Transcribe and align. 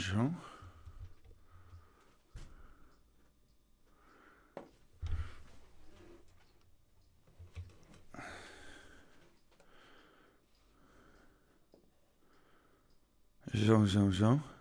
Zo. 0.00 0.32
Zo, 13.52 13.84
zo, 13.86 14.10
zo. 14.10 14.59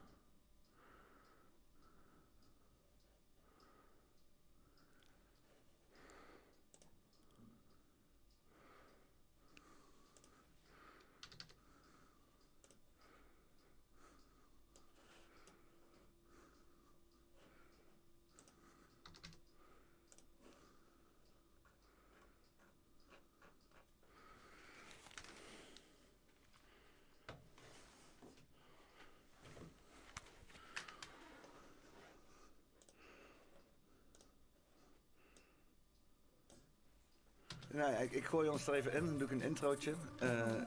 Nou 37.80 37.92
ja, 37.92 37.98
ik, 37.98 38.12
ik 38.12 38.26
gooi 38.26 38.50
ons 38.50 38.68
er 38.68 38.74
even 38.74 38.94
in, 38.94 39.06
dan 39.06 39.18
doe 39.18 39.28
ik 39.28 39.34
een 39.34 39.42
introotje. 39.42 39.96
Eh 40.20 40.62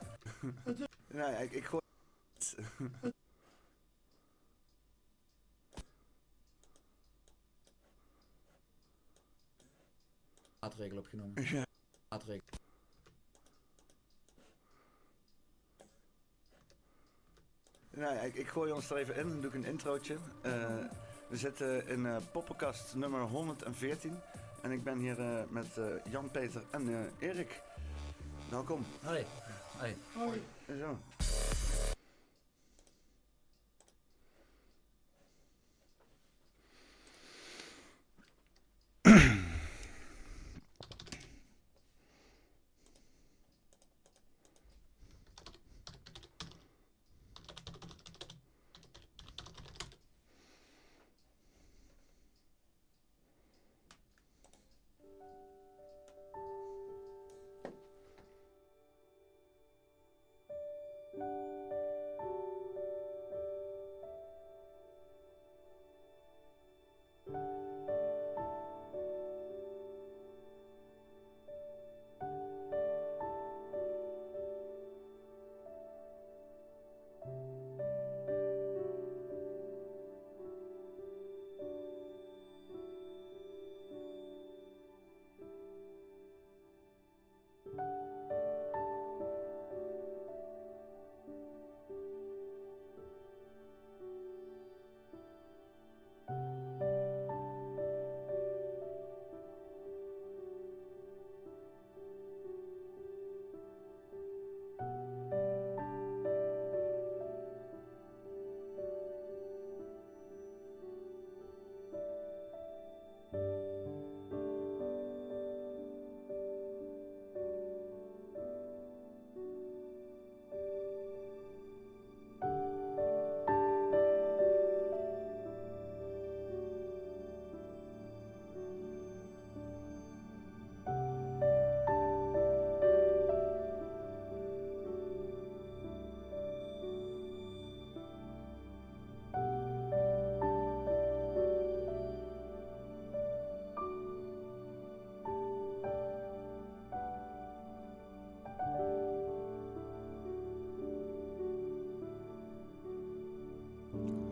nou 1.18 1.30
ja, 1.32 1.38
ik, 1.38 1.52
ik 1.52 1.64
gooi... 1.64 1.82
Maatregelen 10.60 11.02
opgenomen. 11.02 11.42
Ja. 11.44 11.66
Maatregelen. 12.08 12.60
Nou 17.90 18.14
ja, 18.14 18.20
ik, 18.20 18.34
ik 18.34 18.48
gooi 18.48 18.72
ons 18.72 18.90
er 18.90 18.96
even 18.96 19.16
in, 19.16 19.28
dan 19.28 19.40
doe 19.40 19.50
ik 19.50 19.56
een 19.56 19.64
introotje. 19.64 20.18
Eh, 20.42 20.84
we 21.28 21.36
zitten 21.36 21.86
in 21.86 22.06
eh 22.06 22.16
poppenkast 22.32 22.94
nummer 22.94 23.20
114. 23.20 24.20
En 24.62 24.70
ik 24.70 24.84
ben 24.84 24.98
hier 24.98 25.20
eh, 25.20 25.42
met 25.48 25.78
eh, 25.78 25.84
Jan-Peter 26.10 26.62
en 26.70 26.88
eh, 26.88 27.28
Erik. 27.28 27.60
Welkom. 28.48 28.84
Hoi. 29.02 29.24
Hoi. 30.12 30.42
Zo. 30.66 30.98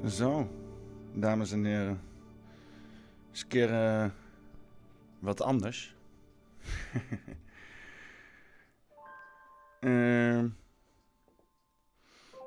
Zo, 0.09 0.49
dames 1.13 1.53
en 1.53 1.65
heren. 1.65 2.01
Eens 3.31 3.43
een 3.43 3.49
keer 3.49 3.73
eh, 3.73 4.11
wat 5.19 5.41
anders. 5.43 5.95
Ehm, 9.81 10.49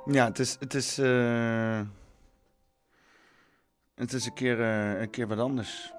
ja, 0.06 0.26
het 0.26 0.40
is, 0.40 0.58
het 0.60 0.74
is, 0.74 0.98
eh, 0.98 1.82
het 3.96 4.14
is 4.14 4.26
een, 4.26 4.34
keer, 4.34 4.62
eh, 4.62 5.02
een 5.02 5.10
keer 5.10 5.28
wat 5.28 5.40
anders. 5.40 5.94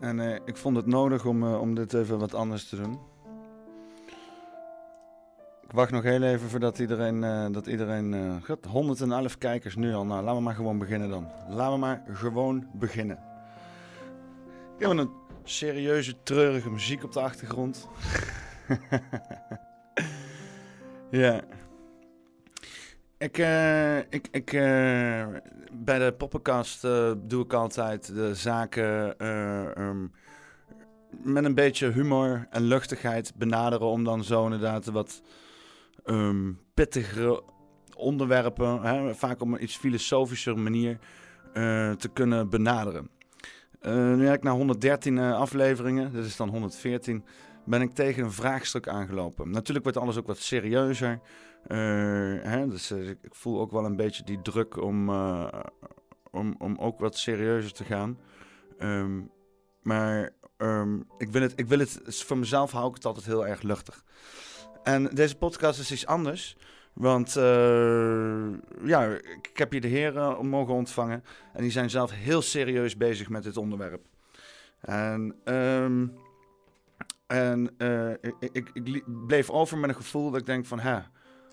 En 0.00 0.20
ik 0.46 0.56
vond 0.56 0.76
het 0.76 0.86
nodig 0.86 1.24
om, 1.24 1.54
om 1.54 1.74
dit 1.74 1.94
even 1.94 2.18
wat 2.18 2.34
anders 2.34 2.68
te 2.68 2.76
doen. 2.76 3.00
Ik 5.70 5.76
wacht 5.76 5.90
nog 5.90 6.02
heel 6.02 6.22
even 6.22 6.48
voordat 6.48 6.78
iedereen, 6.78 7.24
eh, 7.24 7.46
dat 7.50 7.66
iedereen, 7.66 8.14
eh, 8.14 8.44
god, 8.44 8.64
111 8.64 9.38
kijkers 9.38 9.76
nu 9.76 9.94
al. 9.94 10.06
Nou, 10.06 10.22
laten 10.22 10.36
we 10.36 10.42
maar 10.42 10.54
gewoon 10.54 10.78
beginnen 10.78 11.08
dan. 11.08 11.28
Laten 11.48 11.72
we 11.72 11.78
maar 11.78 12.02
gewoon 12.12 12.66
beginnen. 12.72 13.18
Ik 14.78 14.86
heb 14.86 14.90
een 14.90 15.10
serieuze, 15.44 16.22
treurige 16.22 16.70
muziek 16.70 17.04
op 17.04 17.12
de 17.12 17.20
achtergrond. 17.20 17.88
ja. 21.10 21.40
Ik, 23.18 23.38
eh, 23.38 23.98
ik, 23.98 24.28
ik, 24.30 24.50
bij 25.72 25.98
de 25.98 26.14
poppenkast 26.18 26.82
doe 27.16 27.44
ik 27.44 27.52
altijd 27.52 28.14
de 28.14 28.34
zaken 28.34 29.18
eh, 29.18 29.76
ehm, 29.76 30.06
met 31.10 31.44
een 31.44 31.54
beetje 31.54 31.90
humor 31.90 32.46
en 32.50 32.62
luchtigheid 32.62 33.32
benaderen 33.36 33.86
om 33.86 34.04
dan 34.04 34.24
zo 34.24 34.44
inderdaad 34.44 34.84
wat 34.84 35.22
ehm, 36.04 36.52
pittigere 36.74 37.42
onderwerpen, 37.96 38.82
hè, 38.82 39.14
vaak 39.14 39.40
op 39.40 39.48
een 39.52 39.62
iets 39.62 39.76
filosofischer 39.76 40.58
manier, 40.58 40.98
eh, 41.52 41.92
te 41.92 42.08
kunnen 42.08 42.48
benaderen. 42.48 43.10
Eh, 43.80 43.94
nu 43.94 44.26
heb 44.26 44.34
ik 44.34 44.42
na 44.42 44.52
113 44.52 45.18
eh, 45.18 45.34
afleveringen, 45.34 46.12
dit 46.12 46.24
is 46.24 46.36
dan 46.36 46.48
114, 46.48 47.24
ben 47.64 47.80
ik 47.82 47.92
tegen 47.92 48.24
een 48.24 48.32
vraagstuk 48.32 48.88
aangelopen. 48.88 49.50
Natuurlijk 49.50 49.84
wordt 49.84 49.98
alles 49.98 50.16
ook 50.16 50.26
wat 50.26 50.38
serieuzer. 50.38 51.20
hè, 52.42 52.68
dus 52.68 52.90
ik 53.22 53.34
voel 53.34 53.60
ook 53.60 53.70
wel 53.70 53.84
een 53.84 53.96
beetje 53.96 54.24
die 54.24 54.42
druk 54.42 54.82
om, 54.82 55.10
om, 56.30 56.54
om 56.58 56.76
ook 56.78 56.98
wat 56.98 57.18
serieuzer 57.18 57.72
te 57.72 57.84
gaan. 57.84 58.18
Ehm, 58.78 59.20
maar 59.82 60.30
ehm, 60.56 61.00
ik, 61.18 61.28
wil 61.30 61.42
het, 61.42 61.52
ik 61.56 61.66
wil 61.66 61.78
het, 61.78 62.00
voor 62.24 62.38
mezelf 62.38 62.70
hou 62.70 62.88
ik 62.88 62.94
het 62.94 63.06
altijd 63.06 63.26
heel 63.26 63.46
erg 63.46 63.62
luchtig. 63.62 64.04
En 64.82 65.04
deze 65.04 65.36
podcast 65.36 65.80
is 65.80 65.92
iets 65.92 66.06
anders. 66.06 66.56
Want 66.92 67.36
eh, 67.36 68.48
ja, 68.84 69.04
ik 69.42 69.50
heb 69.52 69.70
hier 69.70 69.80
de 69.80 69.88
heren 69.88 70.46
mogen 70.46 70.74
ontvangen. 70.74 71.24
En 71.52 71.62
die 71.62 71.70
zijn 71.70 71.90
zelf 71.90 72.10
heel 72.10 72.42
serieus 72.42 72.96
bezig 72.96 73.28
met 73.28 73.42
dit 73.42 73.56
onderwerp. 73.56 74.06
En, 74.80 75.36
ehm, 75.44 76.06
en 77.26 77.74
eh, 77.78 78.10
ik, 78.52 78.70
ik, 78.72 79.04
bleef 79.26 79.50
over 79.50 79.78
met 79.78 79.90
een 79.90 79.96
gevoel 79.96 80.30
dat 80.30 80.40
ik 80.40 80.46
denk 80.46 80.66
van... 80.66 80.80
Hè, 80.80 80.98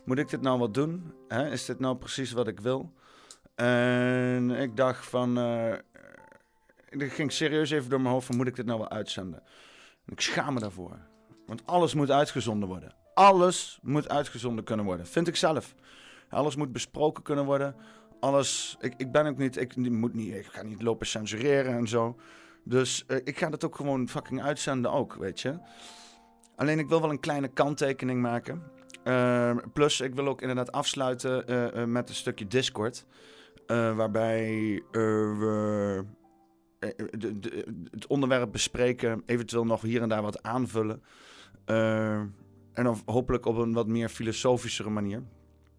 moet 0.06 0.19
ik 0.19 0.30
dit 0.30 0.41
nou 0.41 0.59
wat 0.59 0.73
doen? 0.73 1.13
Hè? 1.27 1.51
Is 1.51 1.65
dit 1.65 1.80
nou 1.80 1.95
precies 1.95 2.31
wat 2.31 2.47
ik 2.47 2.59
wil? 2.59 2.94
En 3.56 4.50
ik 4.50 4.75
dacht 4.75 5.06
van... 5.06 5.38
Uh, 5.38 5.73
ik 6.89 7.13
ging 7.13 7.31
serieus 7.31 7.71
even 7.71 7.89
door 7.89 8.01
mijn 8.01 8.13
hoofd 8.13 8.25
van... 8.25 8.35
Moet 8.35 8.47
ik 8.47 8.56
dit 8.56 8.65
nou 8.65 8.80
wel 8.80 8.89
uitzenden? 8.89 9.39
En 10.06 10.13
ik 10.13 10.21
schaam 10.21 10.53
me 10.53 10.59
daarvoor. 10.59 10.97
Want 11.45 11.65
alles 11.65 11.94
moet 11.94 12.12
uitgezonden 12.12 12.69
worden. 12.69 12.95
Alles 13.18 13.80
moet 13.81 14.10
uitgezonden 14.10 14.64
kunnen 14.64 14.86
worden. 14.86 15.08
Vind 15.08 15.28
ik 15.28 15.36
zelf. 15.36 15.75
Alles 16.30 16.56
moet 16.56 16.72
besproken 16.72 17.24
kunnen 17.24 17.46
worden. 17.46 17.75
Alles. 18.19 18.78
Ik, 18.80 18.94
ik 18.98 19.12
ben 19.12 19.25
ook 19.25 19.38
niet. 19.38 19.58
Ik, 19.58 19.75
moet 19.75 20.14
niet. 20.14 20.34
Ik 20.34 20.46
ga 20.46 20.64
niet 20.64 20.81
lopen 20.81 21.08
censureren 21.08 21.78
en 21.78 21.88
zo. 21.88 22.16
Dus 22.64 23.04
uh, 23.08 23.18
ik 23.24 23.38
ga 23.38 23.50
dat 23.50 23.64
ook 23.66 23.75
gewoon 23.75 24.10
fucking 24.10 24.44
uitzenden 24.44 24.92
ook, 24.92 25.14
weet 25.14 25.42
je. 25.42 25.60
Alleen 26.56 26.80
ik 26.80 26.90
wil 26.90 27.02
wel 27.02 27.10
een 27.10 27.19
kleine 27.19 27.48
kanttekening 27.48 28.22
maken. 28.22 28.64
Uh, 29.04 29.56
plus, 29.74 30.02
ik 30.02 30.16
wil 30.16 30.28
ook 30.28 30.42
inderdaad 30.42 30.72
afsluiten 30.72 31.52
uh, 31.52 31.84
met 31.86 32.10
een 32.10 32.16
stukje 32.16 32.48
Discord. 32.48 33.06
waarbij 33.68 34.84
we 34.92 36.06
het 37.92 38.08
onderwerp 38.08 38.52
bespreken, 38.52 39.24
eventueel 39.25 39.66
nog 39.66 39.81
hier 39.81 40.02
en 40.02 40.10
daar 40.10 40.22
wat 40.22 40.44
aanvullen. 40.44 41.04
En 42.77 42.95
hopelijk 43.06 43.45
op 43.45 43.57
een 43.57 43.74
wat 43.74 43.88
meer 43.88 44.09
filosofischere 44.09 44.89
manier. 44.89 45.24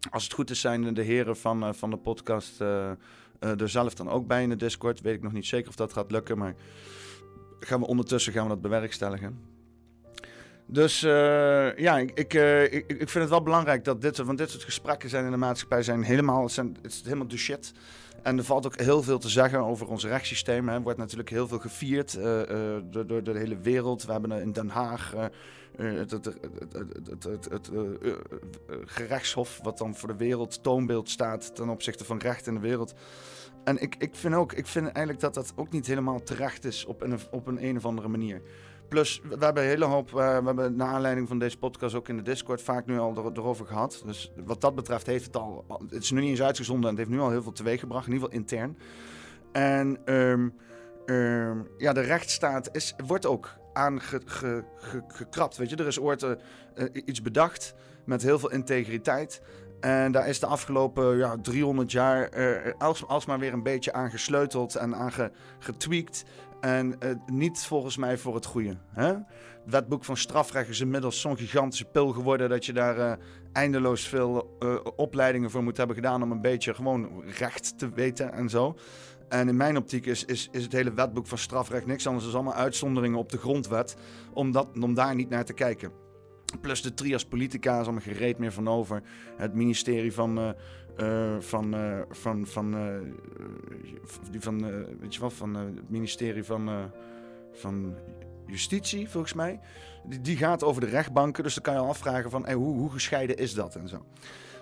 Als 0.09 0.23
het 0.23 0.33
goed 0.33 0.49
is, 0.49 0.59
zijn 0.59 0.93
de 0.93 1.01
heren 1.01 1.37
van, 1.37 1.63
uh, 1.63 1.73
van 1.73 1.89
de 1.89 1.97
podcast 1.97 2.61
uh, 2.61 2.67
uh, 2.67 3.61
er 3.61 3.69
zelf 3.69 3.93
dan 3.93 4.09
ook 4.09 4.27
bij 4.27 4.43
in 4.43 4.49
de 4.49 4.55
Discord. 4.55 5.01
Weet 5.01 5.15
ik 5.15 5.21
nog 5.21 5.31
niet 5.31 5.45
zeker 5.45 5.69
of 5.69 5.75
dat 5.75 5.93
gaat 5.93 6.11
lukken, 6.11 6.37
maar 6.37 6.55
gaan 7.59 7.79
we 7.79 7.87
ondertussen 7.87 8.33
gaan 8.33 8.43
we 8.43 8.49
dat 8.49 8.61
bewerkstelligen. 8.61 9.39
Dus 10.65 10.99
ja, 10.99 11.97
ik, 11.97 12.11
ik, 12.11 12.33
ik, 12.73 12.91
ik 12.91 13.09
vind 13.09 13.13
het 13.13 13.29
wel 13.29 13.43
belangrijk 13.43 13.83
dat 13.83 14.01
dit, 14.01 14.17
want 14.17 14.37
dit 14.37 14.49
soort 14.49 14.63
gesprekken 14.63 15.09
zijn 15.09 15.25
in 15.25 15.31
de 15.31 15.37
maatschappij 15.37 15.83
zijn 15.83 16.03
helemaal, 16.03 16.43
het, 16.43 16.51
zijn, 16.51 16.77
het 16.81 16.93
is 16.93 17.01
helemaal 17.03 17.27
de 17.27 17.37
shit. 17.37 17.73
En 18.23 18.37
er 18.37 18.43
valt 18.43 18.65
ook 18.65 18.79
heel 18.79 19.03
veel 19.03 19.19
te 19.19 19.29
zeggen 19.29 19.59
over 19.59 19.87
ons 19.87 20.05
rechtssysteem. 20.05 20.69
Er 20.69 20.81
wordt 20.81 20.99
natuurlijk 20.99 21.29
heel 21.29 21.47
veel 21.47 21.59
gevierd 21.59 22.13
door, 22.91 23.07
door, 23.07 23.23
de 23.23 23.37
hele 23.37 23.57
wereld. 23.57 24.05
We 24.05 24.11
hebben 24.11 24.41
in 24.41 24.51
Den 24.51 24.69
Haag 24.69 25.13
het, 25.77 26.11
het, 26.11 26.25
het, 27.21 27.49
het 27.49 27.71
gerechtshof, 28.85 29.59
wat 29.63 29.77
dan 29.77 29.95
voor 29.95 30.07
de 30.07 30.15
wereld 30.15 30.63
toonbeeld 30.63 31.09
staat 31.09 31.55
ten 31.55 31.69
opzichte 31.69 32.05
van 32.05 32.17
recht 32.17 32.47
in 32.47 32.53
de 32.53 32.59
wereld. 32.59 32.93
En 33.63 33.81
ik, 33.81 33.95
ik 33.97 34.15
vind 34.15 34.33
ook, 34.33 34.53
ik 34.53 34.67
vind 34.67 34.85
eigenlijk 34.85 35.19
dat 35.19 35.33
dat 35.33 35.53
ook 35.55 35.71
niet 35.71 35.87
helemaal 35.87 36.23
terecht 36.23 36.65
is 36.65 36.85
op 36.85 37.01
een, 37.01 37.19
op 37.31 37.47
een, 37.47 37.63
een 37.65 37.77
of 37.77 37.85
andere 37.85 38.07
manier. 38.07 38.41
Plus, 38.89 39.21
we 39.23 39.45
hebben 39.45 39.63
een 39.63 39.69
hele 39.69 39.85
hoop, 39.85 40.11
we 40.11 40.21
hebben 40.21 40.75
naar 40.75 40.87
aanleiding 40.87 41.27
van 41.27 41.39
deze 41.39 41.57
podcast 41.57 41.95
ook 41.95 42.09
in 42.09 42.17
de 42.17 42.21
Discord 42.23 42.61
vaak 42.61 42.85
nu 42.85 42.99
al 42.99 43.15
er, 43.17 43.31
erover 43.33 43.65
gehad. 43.65 44.01
Dus 44.05 44.31
wat 44.45 44.61
dat 44.61 44.75
betreft 44.75 45.05
heeft 45.05 45.25
het 45.25 45.35
al, 45.35 45.65
het 45.89 46.03
is 46.03 46.11
nu 46.11 46.19
niet 46.19 46.29
eens 46.29 46.41
uitgezonden 46.41 46.89
en 46.89 46.95
het 46.95 46.97
heeft 46.97 47.17
nu 47.17 47.19
al 47.19 47.29
heel 47.29 47.43
veel 47.43 47.51
teweeggebracht, 47.51 48.07
in 48.07 48.13
ieder 48.13 48.27
geval 48.27 48.41
intern. 48.41 48.77
En 49.51 50.13
um, 50.13 50.53
um, 51.05 51.67
ja, 51.77 51.93
de 51.93 52.01
rechtsstaat 52.01 52.69
is, 52.71 52.93
wordt 53.05 53.25
ook 53.25 53.57
aangekrapt. 53.73 55.57
Weet 55.57 55.69
je, 55.69 55.75
er 55.75 55.87
is 55.87 55.99
ooit 55.99 56.23
uh, 56.23 56.31
iets 56.93 57.21
bedacht 57.21 57.73
met 58.05 58.21
heel 58.21 58.39
veel 58.39 58.51
integriteit. 58.51 59.41
En 59.79 60.11
daar 60.11 60.27
is 60.27 60.39
de 60.39 60.45
afgelopen 60.45 61.17
ja, 61.17 61.37
300 61.41 61.91
jaar 61.91 62.29
als, 62.77 63.07
alsmaar 63.07 63.39
weer 63.39 63.53
een 63.53 63.63
beetje 63.63 63.93
aan 63.93 64.09
gesleuteld 64.09 64.75
en 64.75 64.95
aan. 64.95 65.11
En 66.61 66.95
uh, 67.03 67.11
niet 67.25 67.59
volgens 67.59 67.97
mij 67.97 68.17
voor 68.17 68.35
het 68.35 68.45
goede. 68.45 68.77
Hè? 68.93 69.05
Het 69.05 69.23
wetboek 69.65 70.05
van 70.05 70.17
strafrecht 70.17 70.69
is 70.69 70.79
inmiddels 70.79 71.21
zo'n 71.21 71.37
gigantische 71.37 71.85
pil 71.85 72.07
geworden 72.07 72.49
dat 72.49 72.65
je 72.65 72.73
daar 72.73 72.97
uh, 72.97 73.13
eindeloos 73.53 74.07
veel 74.07 74.57
opleidingen 74.95 75.51
voor 75.51 75.63
moet 75.63 75.77
hebben 75.77 75.95
gedaan 75.95 76.23
om 76.23 76.31
een 76.31 76.41
beetje 76.41 76.73
gewoon 76.73 77.23
recht 77.37 77.77
te 77.77 77.89
weten 77.89 78.33
en 78.33 78.49
zo. 78.49 78.75
En 79.29 79.47
in 79.47 79.57
mijn 79.57 79.77
optiek 79.77 80.05
is, 80.05 80.25
is, 80.25 80.47
is 80.51 80.63
het 80.63 80.71
hele 80.71 80.93
wetboek 80.93 81.27
van 81.27 81.37
strafrecht 81.37 81.85
niks 81.85 82.07
anders 82.07 82.25
dan 82.25 82.33
allemaal 82.33 82.53
uitzonderingen 82.53 83.19
op 83.19 83.29
de 83.29 83.37
grondwet. 83.37 83.95
Om, 84.33 84.55
om 84.81 84.93
daar 84.93 85.15
niet 85.15 85.29
naar 85.29 85.45
te 85.45 85.53
kijken. 85.53 85.91
Plus 86.61 86.81
de 86.81 86.93
trias 86.93 87.25
politica 87.25 87.79
is 87.79 87.83
allemaal 87.83 88.01
gereed 88.01 88.37
meer 88.37 88.51
van 88.51 88.67
over. 88.67 89.01
Het 89.37 89.53
ministerie 89.53 90.13
van. 90.13 90.55
Uh, 91.01 91.07
uh, 91.07 91.37
van, 91.39 91.75
van, 92.09 92.45
van, 92.45 92.71
die 94.31 94.41
van, 94.41 94.61
weet 94.99 95.13
je 95.13 95.19
wel, 95.19 95.29
van 95.29 95.55
het 95.55 95.89
ministerie 95.89 96.43
van, 96.43 96.91
van 97.53 97.95
Justitie, 98.45 99.09
volgens 99.09 99.33
mij. 99.33 99.59
Die, 100.03 100.21
die, 100.21 100.37
gaat 100.37 100.63
over 100.63 100.81
de 100.81 100.87
rechtbanken, 100.87 101.43
dus 101.43 101.53
dan 101.53 101.63
kan 101.63 101.73
je 101.73 101.79
al 101.79 101.87
afvragen 101.87 102.29
van 102.29 102.45
hey, 102.45 102.53
hoe, 102.53 102.77
hoe 102.77 102.91
gescheiden 102.91 103.37
is 103.37 103.53
dat 103.53 103.75
en 103.75 103.87
zo. 103.87 104.05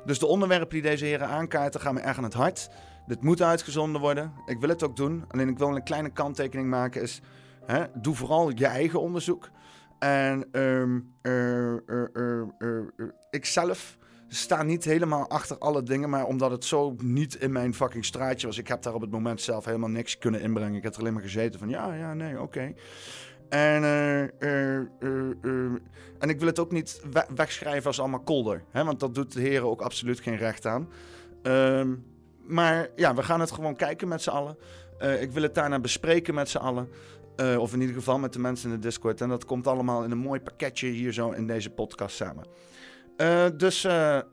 Dus 0.06 0.20
de 0.20 0.26
onderwerpen 0.26 0.70
die 0.70 0.82
deze 0.82 1.06
heren 1.06 1.28
aankaarten 1.28 1.82
gaan 1.82 1.94
me 1.94 2.00
erg 2.00 2.18
aan 2.18 2.24
het 2.24 2.34
hart. 2.34 2.70
Dit 3.08 3.22
moet 3.22 3.42
uitgezonden 3.42 4.02
worden. 4.02 4.34
Ik 4.46 4.60
wil 4.60 4.70
het 4.70 4.84
ook 4.84 4.96
doen. 4.96 5.26
Alleen 5.28 5.50
ik 5.50 5.58
wil 5.58 5.76
een 5.76 5.84
kleine 5.84 6.10
kanttekening 6.10 6.70
maken. 6.70 7.02
Is, 7.02 7.22
hè, 7.66 7.84
doe 7.94 8.16
vooral 8.16 8.50
je 8.50 8.66
eigen 8.66 9.02
onderzoek. 9.02 9.50
En 10.00 10.60
um, 10.62 11.14
uh, 11.22 11.74
uh, 12.14 12.42
ik 13.30 13.46
zelf 13.46 13.98
sta 14.28 14.64
niet 14.64 14.84
helemaal 14.84 15.30
achter 15.30 15.58
alle 15.58 15.84
dingen. 15.84 16.10
Maar 16.10 16.26
omdat 16.26 16.52
het 16.52 16.66
zo 16.66 16.96
niet 16.98 17.36
in 17.36 17.52
mijn 17.52 17.74
fucking 17.74 18.06
straatje 18.06 18.48
was. 18.48 18.58
Ik 18.58 18.68
heb 18.68 18.82
daar 18.82 18.94
op 18.94 19.02
het 19.02 19.12
moment 19.12 19.42
zelf 19.42 19.66
helemaal 19.66 19.90
niks 19.90 20.18
kunnen 20.18 20.42
inbrengen. 20.42 20.76
Ik 20.76 20.84
heb 20.84 20.94
er 20.94 21.00
alleen 21.00 21.14
maar 21.14 21.22
gezeten 21.22 21.60
van 21.60 21.70
ja, 21.70 21.94
ja, 21.94 22.14
nee, 22.14 22.42
oké. 22.42 22.74
En, 23.50 23.84
uh, 23.84 24.22
uh, 24.40 24.78
en 26.20 26.30
ik 26.30 26.40
wil 26.40 26.48
het 26.48 26.60
ook 26.60 26.72
niet 26.72 27.02
we 27.12 27.26
wegschrijven 27.36 27.88
als 27.88 28.00
allemaal 28.00 28.20
kolder. 28.20 28.64
Hè? 28.72 28.84
Want 28.84 29.00
dat 29.00 29.16
doet 29.16 29.34
de 29.34 29.42
heren 29.42 29.68
ook 29.68 29.82
absoluut 29.82 30.20
geen 30.20 30.38
recht 30.38 30.66
aan. 30.66 30.90
Um, 31.44 32.06
maar 32.46 32.90
ja, 32.96 33.16
we 33.16 33.24
gaan 33.24 33.40
het 33.40 33.52
gewoon 33.52 33.76
kijken 33.76 34.08
met 34.08 34.22
z'n 34.22 34.30
allen. 34.30 34.58
Ik 35.20 35.32
wil 35.32 35.44
het 35.44 35.56
daarna 35.56 35.80
bespreken 35.80 36.34
met 36.34 36.50
z'n 36.50 36.58
allen. 36.58 36.90
Of 37.58 37.74
in 37.74 37.82
ieder 37.82 37.96
geval 37.96 38.20
met 38.20 38.34
de 38.34 38.40
mensen 38.40 38.70
in 38.70 38.76
de 38.76 38.82
Discord. 38.82 39.22
En 39.22 39.30
dat 39.30 39.46
komt 39.46 39.68
allemaal 39.68 40.04
in 40.04 40.12
een 40.12 40.18
mooi 40.18 40.40
pakketje 40.40 40.88
hier 40.88 41.14
zo 41.14 41.32
in 41.32 41.48
deze 41.48 41.70
podcast 41.70 42.16
samen. 42.16 42.46
Uh, 43.18 43.46
dus 43.58 43.84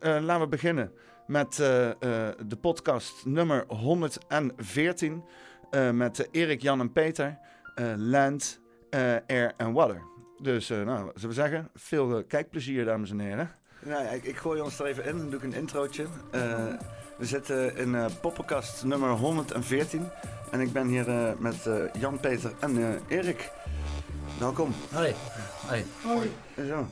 laten 0.01 0.41
we 0.41 0.47
beginnen 0.49 0.93
met 1.27 1.57
de 1.57 2.59
podcast 2.61 3.27
nummer 3.27 3.65
114. 3.69 5.25
met 5.93 6.29
Erik, 6.31 6.63
Jan 6.63 6.81
en 6.81 6.93
Peter. 6.93 7.39
Land, 7.97 8.61
Air 9.27 9.53
en 9.57 9.73
Water. 9.73 10.03
Dus 10.39 10.69
nou, 10.69 11.11
zullen 11.15 11.29
we 11.29 11.33
zeggen, 11.35 11.71
veel 11.75 12.25
kijkplezier 12.25 12.85
dames 12.85 13.11
en 13.11 13.19
heren. 13.19 13.51
Nou, 13.81 14.15
ik, 14.15 14.25
ik 14.25 14.37
gooi 14.37 14.61
ons 14.61 14.79
er 14.79 14.87
even 14.87 15.05
in, 15.05 15.19
dan 15.19 15.31
doe 15.31 15.39
ik 15.39 15.45
een 15.45 15.55
introotje. 15.55 16.07
We 17.17 17.27
zitten 17.27 17.77
in 17.77 17.89
uh, 17.89 18.07
poppenkast 18.21 18.85
nummer 18.85 19.11
114. 19.11 20.09
En 20.51 20.61
ik 20.61 20.73
ben 20.73 20.87
hier 20.87 21.09
uh, 21.09 21.33
met 21.39 21.67
uh, 21.67 21.75
Jan, 21.99 22.21
Peter 22.21 22.53
en 22.61 23.03
Erik. 23.09 23.51
Welkom. 24.39 24.75
Hoi. 24.93 25.15
Hoi. 25.69 25.85
Hoi. 26.03 26.31
Zo. 26.69 26.87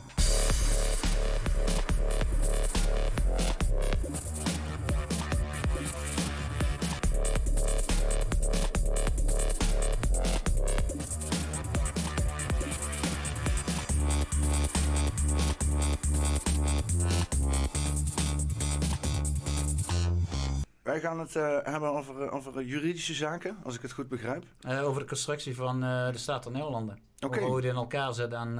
Wij 20.83 20.99
gaan 20.99 21.19
het 21.19 21.35
uh, 21.35 21.57
hebben 21.63 21.89
over, 21.91 22.25
uh, 22.25 22.33
over 22.33 22.63
juridische 22.63 23.13
zaken, 23.13 23.57
als 23.63 23.75
ik 23.75 23.81
het 23.81 23.91
goed 23.91 24.07
begrijp. 24.09 24.45
Uh, 24.67 24.87
over 24.87 25.01
de 25.01 25.07
constructie 25.07 25.55
van 25.55 25.79
de 25.79 26.17
Staat 26.17 26.43
der 26.43 26.51
Nederlanden. 26.51 26.99
Okay. 27.19 27.39
Over 27.39 27.51
hoe 27.51 27.61
die 27.61 27.69
in 27.69 27.75
elkaar 27.75 28.13
zit 28.13 28.33
en 28.33 28.55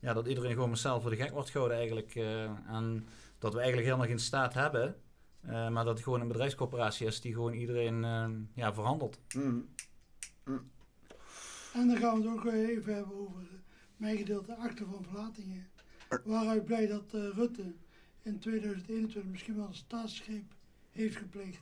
ja, 0.00 0.12
dat 0.12 0.26
iedereen 0.26 0.52
gewoon 0.52 0.70
mezelf 0.70 1.02
voor 1.02 1.10
de 1.10 1.16
gek 1.16 1.30
wordt 1.30 1.50
gehouden 1.50 1.78
eigenlijk. 1.78 2.14
en 2.66 3.06
dat 3.38 3.52
we 3.52 3.58
eigenlijk 3.58 3.86
helemaal 3.86 4.08
geen 4.08 4.18
staat 4.18 4.54
hebben, 4.54 4.96
maar 5.46 5.84
dat 5.84 5.86
het 5.86 6.02
gewoon 6.02 6.20
een 6.20 6.28
bedrijfscoöperatie 6.28 7.06
is 7.06 7.20
die 7.20 7.32
gewoon 7.32 7.52
iedereen 7.52 8.04
ja, 8.54 8.74
verhandelt. 8.74 9.20
Mm. 9.34 9.68
Mm. 10.44 10.70
En 11.74 11.86
dan 11.88 11.96
gaan 11.96 12.20
we 12.20 12.28
het 12.28 12.38
ook 12.38 12.52
even 12.52 12.94
hebben 12.94 13.16
over 13.16 13.42
mijn 13.96 14.16
gedeelte 14.16 14.56
achter 14.56 14.86
van 14.86 15.04
verlatingen. 15.04 15.66
Waaruit 16.24 16.64
blijkt 16.64 16.90
dat 16.90 17.12
Rutte 17.12 17.74
in 18.22 18.38
2021 18.38 19.24
misschien 19.24 19.56
wel 19.56 19.66
een 19.66 19.74
staatsgreep 19.74 20.54
heeft 20.90 21.16
gepleegd. 21.16 21.60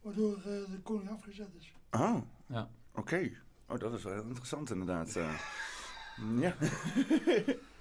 Waardoor 0.00 0.36
uh, 0.36 0.44
de 0.44 0.80
koning 0.82 1.10
afgezet 1.10 1.48
is. 1.58 1.72
Oh, 1.90 2.16
ja. 2.46 2.70
oké. 2.90 3.00
Okay. 3.00 3.36
Oh, 3.68 3.78
dat 3.78 3.92
is 3.92 4.02
wel 4.02 4.12
heel 4.12 4.24
interessant 4.26 4.70
inderdaad. 4.70 5.16
Uh, 5.16 5.38
ja. 6.44 6.56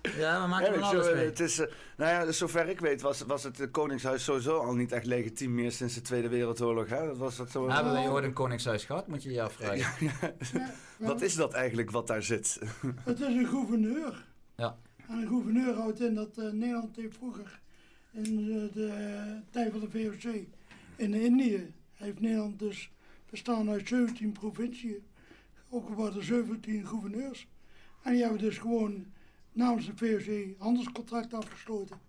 Ja, 0.02 0.42
we 0.42 0.48
maken 0.48 0.74
ja, 0.74 0.80
alles 0.80 1.14
mee. 1.14 1.26
Het 1.26 1.40
is, 1.40 1.60
uh, 1.60 1.66
nou 1.98 2.12
ja, 2.12 2.32
zover 2.32 2.70
ik 2.70 2.80
weet 2.80 3.02
was, 3.02 3.22
was 3.22 3.44
het 3.44 3.72
Koningshuis 3.72 4.24
sowieso 4.24 4.58
al 4.58 4.74
niet 4.74 4.92
echt 4.92 5.06
legitiem 5.06 5.56
meer 5.56 5.72
sinds 5.72 5.94
de 5.94 6.02
Tweede 6.02 6.30
Wereldoorlog. 6.30 6.90
Hè? 6.90 7.06
Dat 7.06 7.18
was 7.18 7.36
dat 7.36 7.52
zo... 7.52 7.70
Ooit 8.10 8.24
een 8.24 8.34
Koningshuis 8.34 8.86
gehad, 8.86 9.08
moet 9.08 9.24
je 9.24 9.32
je 9.32 9.42
afvragen. 9.42 10.12
Ja, 10.20 10.34
wat 11.10 11.22
is 11.22 11.36
dat 11.36 11.54
eigenlijk 11.54 11.92
wat 11.92 12.08
daar 12.08 12.24
zit? 12.24 12.60
Het 13.04 13.20
is 13.20 13.26
een 13.26 13.48
gouverneur. 13.48 14.26
Ja. 14.56 14.78
En 15.08 15.18
een 15.18 15.28
gouverneur 15.28 15.74
houdt 15.76 16.00
in 16.00 16.16
dat 16.16 16.38
uh, 16.38 16.52
Nederland 16.52 16.96
heeft 16.96 17.16
vroeger 17.16 17.60
in 18.12 18.36
de, 18.36 18.70
de 18.74 19.40
tijd 19.50 19.72
van 19.72 19.80
de 19.80 19.90
VOC 19.90 20.46
in 20.96 21.14
Indië 21.14 21.74
heeft 21.94 22.20
Nederland 22.20 22.60
dus 22.60 22.92
bestaan 23.30 23.70
uit 23.70 23.88
17 23.88 24.32
provinciën, 24.32 25.04
opgebouwd 25.70 26.14
door 26.14 26.24
17 26.24 26.88
gouverneurs. 26.88 27.48
En 28.02 28.12
die 28.12 28.22
hebben 28.22 28.40
dus 28.40 28.58
gewoon 28.58 29.06
namens 29.52 29.86
de 29.86 29.96
VOC 29.96 30.56
handelscontract 30.58 31.34
afgesloten, 31.34 32.00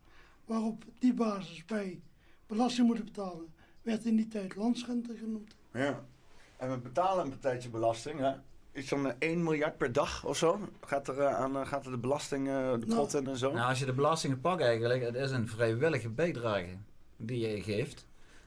waarop 0.44 0.84
die 0.98 1.14
basis 1.14 1.64
bij 1.64 2.00
belasting 2.46 2.86
moeten 2.86 3.04
betalen, 3.04 3.54
werd 3.82 4.04
in 4.04 4.16
die 4.16 4.28
tijd 4.28 4.56
landsrente 4.56 5.16
genoemd. 5.16 5.54
Ja, 5.72 6.04
en 6.56 6.70
we 6.70 6.78
betalen 6.78 7.24
een 7.24 7.30
partijtje 7.30 7.68
belasting, 7.68 8.18
hè? 8.18 8.34
Iets 8.74 8.88
van 8.88 9.12
1 9.18 9.42
miljard 9.42 9.76
per 9.76 9.92
dag 9.92 10.24
of 10.24 10.36
zo? 10.36 10.68
Gaat 10.86 11.08
er, 11.08 11.18
uh, 11.18 11.34
aan, 11.34 11.56
uh, 11.56 11.66
gaat 11.66 11.84
er 11.84 11.90
de 11.90 11.98
belasting 11.98 12.48
uh, 12.48 12.72
de 12.72 12.86
pot 12.86 13.14
in 13.14 13.26
en 13.26 13.36
zo? 13.36 13.52
Nou, 13.52 13.68
als 13.68 13.78
je 13.78 13.84
de 13.84 13.92
belastingen 13.92 14.40
pakt 14.40 14.62
eigenlijk, 14.62 15.02
het 15.02 15.14
is 15.14 15.30
een 15.30 15.48
vrijwillige 15.48 16.08
bijdrage 16.08 16.76
die 17.16 17.48
je 17.48 17.62
geeft. 17.62 18.06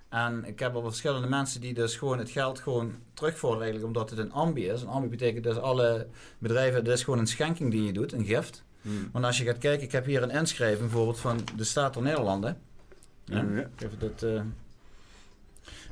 En 0.09 0.45
ik 0.45 0.59
heb 0.59 0.75
al 0.75 0.81
verschillende 0.81 1.27
mensen 1.27 1.61
die 1.61 1.73
dus 1.73 1.95
gewoon 1.95 2.17
het 2.17 2.29
geld 2.29 2.59
gewoon 2.59 2.93
terugvorderen 3.13 3.63
eigenlijk 3.63 3.93
omdat 3.93 4.09
het 4.09 4.19
een 4.19 4.31
ambi 4.31 4.67
is. 4.67 4.81
Een 4.81 4.87
ambi 4.87 5.07
betekent 5.07 5.43
dus 5.43 5.57
alle 5.57 6.07
bedrijven, 6.37 6.79
het 6.79 6.87
is 6.87 7.03
gewoon 7.03 7.19
een 7.19 7.27
schenking 7.27 7.71
die 7.71 7.83
je 7.83 7.93
doet, 7.93 8.13
een 8.13 8.25
gift. 8.25 8.63
Hmm. 8.81 9.09
Want 9.11 9.25
als 9.25 9.37
je 9.37 9.45
gaat 9.45 9.57
kijken, 9.57 9.85
ik 9.85 9.91
heb 9.91 10.05
hier 10.05 10.23
een 10.23 10.29
inschrijving 10.29 10.79
bijvoorbeeld 10.79 11.19
van 11.19 11.39
de 11.55 11.63
Staat 11.63 11.93
der 11.93 12.03
Nederlanden. 12.03 12.57
Ja, 13.23 13.45
ja. 13.53 13.69
Even 13.77 13.99
dat, 13.99 14.23
uh... 14.23 14.41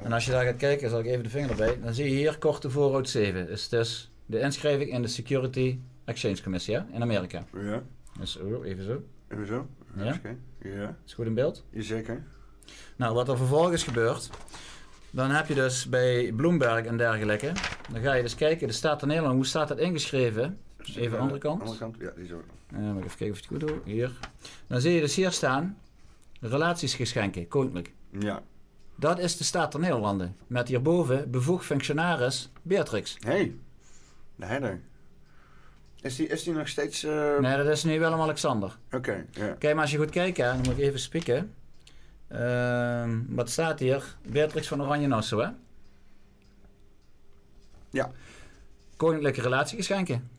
En 0.02 0.12
als 0.12 0.26
je 0.26 0.32
daar 0.32 0.46
gaat 0.46 0.58
kijken, 0.58 0.90
zal 0.90 1.00
ik 1.00 1.06
even 1.06 1.24
de 1.24 1.30
vinger 1.30 1.50
erbij. 1.50 1.80
Dan 1.84 1.94
zie 1.94 2.10
je 2.10 2.16
hier 2.16 2.38
korte 2.38 2.70
voorhoud 2.70 3.10
7. 3.10 3.50
Is 3.50 3.70
dus 3.70 4.12
de 4.26 4.40
inschrijving 4.40 4.92
in 4.92 5.02
de 5.02 5.08
Security 5.08 5.80
Exchange 6.06 6.42
Commission 6.42 6.78
ja? 6.78 6.96
in 6.96 7.02
Amerika. 7.02 7.44
Ja. 7.54 7.84
Dus 8.20 8.38
oh, 8.38 8.66
even 8.66 8.84
zo. 8.84 9.04
Even 9.28 9.48
zo? 9.48 9.68
Ja. 9.96 10.20
ja. 10.62 10.98
Is 11.06 11.14
goed 11.14 11.26
in 11.26 11.34
beeld? 11.34 11.66
Jazeker. 11.70 12.24
Nou, 12.96 13.14
wat 13.14 13.30
er 13.30 13.38
vervolgens 13.38 13.84
gebeurt, 13.84 14.30
dan 15.10 15.30
heb 15.30 15.48
je 15.48 15.54
dus 15.54 15.90
bij 15.90 16.32
Bloomberg 16.36 16.86
en 16.86 16.98
dergelijke, 16.98 17.52
dan 17.92 18.02
ga 18.02 18.14
je 18.14 18.22
dus 18.22 18.36
kijken, 18.36 18.68
de 18.68 18.74
staat 18.74 19.02
in 19.02 19.08
Nederland, 19.08 19.36
hoe 19.36 19.46
staat 19.46 19.68
dat 19.68 19.78
ingeschreven? 19.78 20.60
Even 20.86 21.12
de 21.12 21.18
andere 21.18 21.40
kant. 21.40 21.62
Andere 21.62 21.78
kant, 21.78 21.96
ja, 22.00 22.12
die 22.16 22.28
zo. 22.28 22.42
Uh, 22.74 22.88
even 22.88 23.02
kijken 23.02 23.30
of 23.30 23.38
het 23.38 23.46
goed 23.46 23.60
doe. 23.60 23.80
Hier. 23.86 24.12
Dan 24.68 24.82
zie 24.82 24.94
je 24.94 25.00
dus 25.00 25.16
hier 25.16 25.32
staan, 25.32 25.78
relatiesgeschenken, 26.40 27.48
koninklijk. 27.48 27.94
Ja. 28.20 28.44
Dat 28.96 29.20
is 29.20 29.38
de 29.38 29.44
staat 29.44 29.72
der 29.72 29.82
Nederlanden. 29.82 30.36
Met 30.48 30.68
hierboven 30.68 31.32
bevoegd 31.32 31.66
functionaris 31.66 32.52
Beatrix. 32.62 33.18
hey, 33.20 33.56
de 34.36 34.46
herder. 34.46 34.82
Is 36.02 36.16
die, 36.16 36.28
is 36.28 36.44
die 36.44 36.54
nog 36.54 36.68
steeds... 36.68 37.04
Uh... 37.04 37.40
Nee, 37.40 37.58
dat 37.58 37.68
is 37.68 37.84
nu 37.84 38.00
Willem-Alexander. 38.00 38.78
Oké, 38.92 39.26
ja. 39.32 39.56
Kijk, 39.60 39.74
maar 39.74 39.82
als 39.82 39.92
je 39.92 39.98
goed 39.98 40.10
kijkt, 40.10 40.38
dan 40.38 40.58
moet 40.58 40.68
ik 40.68 40.78
even 40.78 41.00
spieken. 41.00 41.54
Uh, 42.32 43.10
wat 43.28 43.50
staat 43.50 43.80
hier? 43.80 44.16
Beatrix 44.26 44.68
van 44.68 44.82
Oranje 44.82 45.08
Nassau, 45.08 45.44
hè? 45.44 45.50
Ja. 47.90 48.12
Koninklijke 48.96 49.42
relatiegeschenken. 49.42 50.30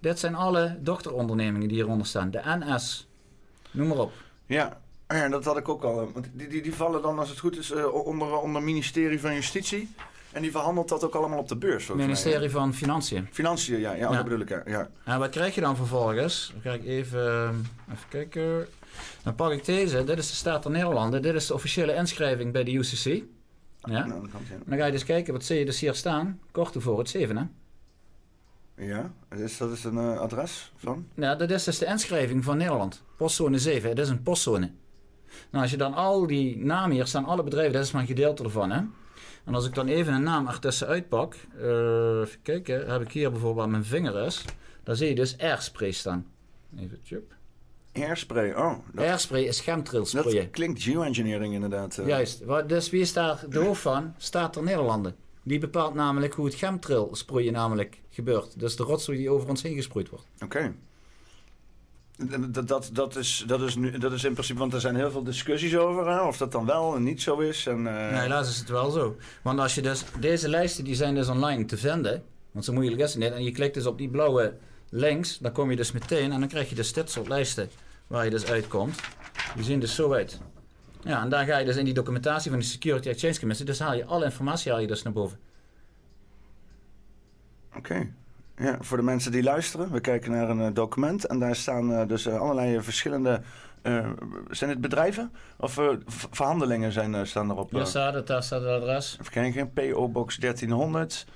Dit 0.00 0.18
zijn 0.18 0.34
alle 0.34 0.78
dochterondernemingen 0.80 1.68
die 1.68 1.76
hieronder 1.76 2.06
staan. 2.06 2.30
De 2.30 2.40
NS. 2.44 3.08
Noem 3.70 3.88
maar 3.88 3.98
op. 3.98 4.12
Ja, 4.46 4.80
ja 5.08 5.28
dat 5.28 5.44
had 5.44 5.56
ik 5.56 5.68
ook 5.68 5.82
al. 5.82 6.12
Die, 6.32 6.48
die, 6.48 6.62
die 6.62 6.74
vallen 6.74 7.02
dan, 7.02 7.18
als 7.18 7.28
het 7.28 7.38
goed 7.38 7.58
is, 7.58 7.70
uh, 7.70 7.94
onder, 7.94 8.38
onder 8.38 8.62
ministerie 8.62 9.20
van 9.20 9.34
Justitie. 9.34 9.94
En 10.32 10.42
die 10.42 10.50
verhandelt 10.50 10.88
dat 10.88 11.04
ook 11.04 11.14
allemaal 11.14 11.38
op 11.38 11.48
de 11.48 11.56
beurs. 11.56 11.88
Ministerie 11.88 12.50
van 12.50 12.74
Financiën. 12.74 13.28
Financiën, 13.30 13.80
ja, 13.80 13.92
ja, 13.92 14.10
dat 14.12 14.24
bedoel 14.24 14.40
ik. 14.40 14.48
Ja. 14.48 14.62
ja. 14.64 14.88
En 15.04 15.18
wat 15.18 15.30
krijg 15.30 15.54
je 15.54 15.60
dan 15.60 15.76
vervolgens? 15.76 16.50
Dan 16.52 16.62
ga 16.62 16.72
ik 16.72 16.84
even, 16.84 17.66
even 17.92 18.08
kijken. 18.08 18.66
Dan 19.22 19.34
pak 19.34 19.52
ik 19.52 19.64
deze. 19.64 20.04
Dit 20.04 20.18
is 20.18 20.28
de 20.28 20.34
Staat 20.34 20.62
der 20.62 20.72
Nederlanden. 20.72 21.22
Dit 21.22 21.34
is 21.34 21.46
de 21.46 21.54
officiële 21.54 21.94
inschrijving 21.94 22.52
bij 22.52 22.64
de 22.64 22.72
UCC. 22.72 23.22
Ja. 23.84 24.06
Nou, 24.06 24.28
dan 24.66 24.78
ga 24.78 24.86
je 24.86 24.92
dus 24.92 25.04
kijken, 25.04 25.32
wat 25.32 25.44
zie 25.44 25.58
je 25.58 25.64
dus 25.64 25.80
hier 25.80 25.94
staan? 25.94 26.40
Kort 26.50 26.74
voor 26.78 26.98
het 26.98 27.08
7, 27.08 27.36
hè? 27.36 27.44
Ja, 28.86 29.12
is, 29.36 29.56
dat 29.56 29.72
is 29.72 29.84
een 29.84 29.94
uh, 29.94 30.18
adres 30.18 30.72
van? 30.76 31.06
Ja, 31.14 31.34
dat 31.34 31.50
is 31.50 31.64
dus 31.64 31.78
de 31.78 31.86
inschrijving 31.86 32.44
van 32.44 32.56
Nederland. 32.56 33.02
Postzone 33.16 33.58
7, 33.58 33.88
het 33.88 33.98
is 33.98 34.08
een 34.08 34.22
postzone. 34.22 34.70
Nou, 35.50 35.62
als 35.62 35.70
je 35.70 35.76
dan 35.76 35.94
al 35.94 36.26
die 36.26 36.64
namen 36.64 36.90
hier 36.90 37.06
staan, 37.06 37.24
alle 37.24 37.42
bedrijven, 37.42 37.72
dat 37.72 37.84
is 37.84 37.90
maar 37.90 38.00
een 38.00 38.06
gedeelte 38.06 38.44
ervan, 38.44 38.70
hè? 38.70 38.80
En 39.44 39.54
als 39.54 39.66
ik 39.66 39.74
dan 39.74 39.86
even 39.86 40.14
een 40.14 40.22
naam 40.22 40.48
ertussen 40.48 40.86
uitpak, 40.86 41.36
uh, 41.56 42.20
even 42.20 42.42
kijken, 42.42 42.90
heb 42.90 43.02
ik 43.02 43.12
hier 43.12 43.30
bijvoorbeeld 43.30 43.68
mijn 43.68 43.84
vinger 43.84 44.26
is, 44.26 44.44
dan 44.82 44.96
zie 44.96 45.08
je 45.08 45.14
dus 45.14 45.38
Airspray 45.38 45.90
staan. 45.90 46.26
Even, 46.78 47.02
tjup. 47.02 47.34
Airspray, 47.92 48.52
oh. 48.52 48.74
Dat, 48.92 49.04
Airspray 49.04 49.42
is 49.42 49.60
chemtrailsprayen. 49.60 50.34
Dat 50.34 50.50
klinkt 50.50 50.82
geoengineering 50.82 51.54
inderdaad. 51.54 51.98
Uh. 51.98 52.06
Juist. 52.06 52.42
Dus 52.66 52.90
wie 52.90 53.00
is 53.00 53.12
daar 53.12 53.44
de 53.48 53.58
hoofd 53.58 53.80
van? 53.80 54.14
Staat 54.16 54.56
er 54.56 54.62
Nederlanden. 54.62 55.14
Die 55.42 55.58
bepaalt 55.58 55.94
namelijk 55.94 56.34
hoe 56.34 56.44
het 56.44 56.54
chemtrailsproeien 56.54 57.52
namelijk 57.52 58.00
gebeurt. 58.10 58.58
Dus 58.58 58.76
de 58.76 58.82
rotzooi 58.82 59.18
die 59.18 59.30
over 59.30 59.48
ons 59.48 59.62
heen 59.62 59.74
gesproeid 59.74 60.08
wordt. 60.08 60.26
Oké. 60.44 60.74
Dat, 62.16 62.68
dat, 62.68 62.90
dat, 62.92 63.16
is, 63.16 63.44
dat, 63.46 63.60
is 63.60 63.76
nu, 63.76 63.98
dat 63.98 64.12
is 64.12 64.24
in 64.24 64.32
principe, 64.32 64.58
want 64.58 64.74
er 64.74 64.80
zijn 64.80 64.96
heel 64.96 65.10
veel 65.10 65.22
discussies 65.22 65.76
over 65.76 66.08
hè, 66.08 66.20
of 66.20 66.36
dat 66.36 66.52
dan 66.52 66.66
wel 66.66 66.96
en 66.96 67.02
niet 67.02 67.22
zo 67.22 67.38
is. 67.38 67.66
En, 67.66 67.78
uh... 67.78 67.84
nee, 67.84 68.20
helaas 68.20 68.48
is 68.48 68.58
het 68.58 68.68
wel 68.68 68.90
zo. 68.90 69.16
Want 69.42 69.58
als 69.58 69.74
je 69.74 69.82
dus, 69.82 70.04
deze 70.20 70.48
lijsten 70.48 70.84
die 70.84 70.94
zijn 70.94 71.14
dus 71.14 71.28
online 71.28 71.64
te 71.64 71.76
vinden, 71.76 72.22
want 72.50 72.64
zo 72.64 72.72
moeilijk 72.72 73.00
is 73.00 73.14
het 73.14 73.22
niet. 73.22 73.32
En 73.32 73.44
je 73.44 73.52
klikt 73.52 73.74
dus 73.74 73.86
op 73.86 73.98
die 73.98 74.08
blauwe 74.08 74.54
links, 74.90 75.38
dan 75.38 75.52
kom 75.52 75.70
je 75.70 75.76
dus 75.76 75.92
meteen 75.92 76.32
en 76.32 76.40
dan 76.40 76.48
krijg 76.48 76.68
je 76.68 76.74
dus 76.74 76.92
dit 76.92 77.10
soort 77.10 77.28
lijsten 77.28 77.70
waar 78.06 78.24
je 78.24 78.30
dus 78.30 78.44
uitkomt. 78.44 79.00
Die 79.54 79.64
zien 79.64 79.80
dus 79.80 79.94
zo 79.94 80.12
uit. 80.12 80.40
Ja, 81.04 81.22
en 81.22 81.28
daar 81.28 81.46
ga 81.46 81.58
je 81.58 81.64
dus 81.64 81.76
in 81.76 81.84
die 81.84 81.94
documentatie 81.94 82.50
van 82.50 82.60
de 82.60 82.66
Security 82.66 83.08
Exchange 83.08 83.38
Commission, 83.38 83.66
dus 83.66 83.78
haal 83.78 83.94
je 83.94 84.04
alle 84.04 84.24
informatie 84.24 84.70
haal 84.70 84.80
je 84.80 84.86
dus 84.86 85.02
naar 85.02 85.12
boven. 85.12 85.38
Oké. 87.76 88.12
Ja, 88.56 88.76
voor 88.80 88.96
de 88.96 89.02
mensen 89.02 89.32
die 89.32 89.42
luisteren, 89.42 89.92
we 89.92 90.00
kijken 90.00 90.30
naar 90.30 90.48
een 90.48 90.60
uh, 90.60 90.68
document 90.72 91.24
en 91.24 91.38
daar 91.38 91.56
staan 91.56 91.90
uh, 91.90 92.06
dus 92.06 92.26
uh, 92.26 92.40
allerlei 92.40 92.82
verschillende. 92.82 93.40
zijn 94.50 94.70
het 94.70 94.80
bedrijven 94.80 95.32
of 95.56 95.80
verhandelingen 96.06 96.92
zijn, 96.92 97.26
staan 97.26 97.50
erop? 97.50 97.70
Ja, 97.70 97.78
daar 97.78 97.86
staat 98.42 98.60
het 98.60 98.70
adres. 98.70 99.16
Even 99.20 99.32
kijken, 99.32 99.72
PO 99.72 100.08
Box 100.08 100.36
1300, 100.36 101.26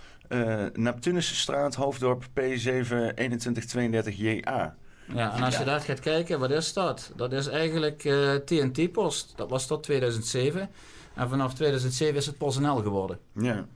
Neptunusstraat, 0.72 1.74
Hoofddorp 1.74 2.24
P72132JA. 2.24 4.74
Ja, 5.14 5.34
en 5.34 5.42
als 5.42 5.58
je 5.58 5.64
daar 5.64 5.80
gaat 5.80 6.00
kijken, 6.00 6.38
wat 6.38 6.50
is 6.50 6.72
dat? 6.72 7.12
Dat 7.16 7.32
is 7.32 7.46
eigenlijk 7.46 8.00
TNT-post. 8.44 9.32
Dat 9.36 9.50
was 9.50 9.66
tot 9.66 9.82
2007. 9.82 10.70
En 11.14 11.28
vanaf 11.28 11.54
2007 11.54 12.16
is 12.16 12.26
het 12.26 12.38
PostNL 12.38 12.76
geworden. 12.76 13.18
Ja. 13.32 13.66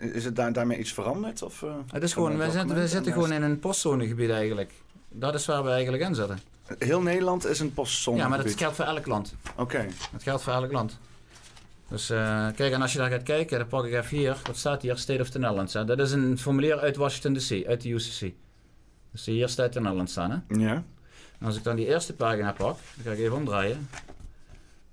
Is 0.00 0.24
het 0.24 0.36
daar, 0.36 0.52
daarmee 0.52 0.78
iets 0.78 0.92
veranderd? 0.92 1.42
Of, 1.42 1.62
uh, 1.62 1.74
het 1.92 2.02
is 2.02 2.12
gewoon, 2.12 2.36
wij 2.36 2.50
zitten, 2.50 2.76
wij 2.76 2.86
zitten 2.86 3.12
gewoon 3.12 3.32
in 3.32 3.42
een 3.42 3.58
postzonegebied 3.58 4.30
eigenlijk. 4.30 4.72
Dat 5.08 5.34
is 5.34 5.46
waar 5.46 5.64
we 5.64 5.70
eigenlijk 5.70 6.02
in 6.02 6.14
zitten. 6.14 6.38
Heel 6.78 7.02
Nederland 7.02 7.46
is 7.46 7.60
een 7.60 7.72
postzonegebied? 7.72 8.30
Ja, 8.30 8.36
maar 8.36 8.46
dat 8.46 8.58
geldt 8.58 8.76
voor 8.76 8.84
elk 8.84 9.06
land. 9.06 9.34
Oké. 9.52 9.60
Okay. 9.62 9.90
Dat 10.12 10.22
geldt 10.22 10.42
voor 10.42 10.52
elk 10.52 10.72
land. 10.72 10.98
Dus 11.88 12.10
uh, 12.10 12.46
kijk, 12.54 12.72
en 12.72 12.82
als 12.82 12.92
je 12.92 12.98
daar 12.98 13.10
gaat 13.10 13.22
kijken, 13.22 13.58
dan 13.58 13.68
pak 13.68 13.84
ik 13.84 13.92
even 13.92 14.16
hier, 14.16 14.36
wat 14.46 14.56
staat 14.56 14.82
hier? 14.82 14.96
State 14.96 15.20
of 15.20 15.30
the 15.30 15.38
Netherlands. 15.38 15.72
Hè? 15.72 15.84
Dat 15.84 15.98
is 15.98 16.12
een 16.12 16.38
formulier 16.38 16.78
uit 16.78 16.96
Washington 16.96 17.32
DC, 17.32 17.66
uit 17.66 17.80
de 17.80 17.88
UCC. 17.88 18.34
Dus 19.10 19.26
hier 19.26 19.48
staat 19.48 19.72
de 19.72 19.80
Netherlands 19.80 20.12
staan, 20.12 20.30
hè? 20.30 20.58
Ja. 20.58 20.84
En 21.38 21.46
als 21.46 21.56
ik 21.56 21.64
dan 21.64 21.76
die 21.76 21.86
eerste 21.86 22.14
pagina 22.14 22.52
pak, 22.52 22.76
dan 22.94 23.04
ga 23.04 23.10
ik 23.10 23.18
even 23.18 23.36
omdraaien. 23.36 23.88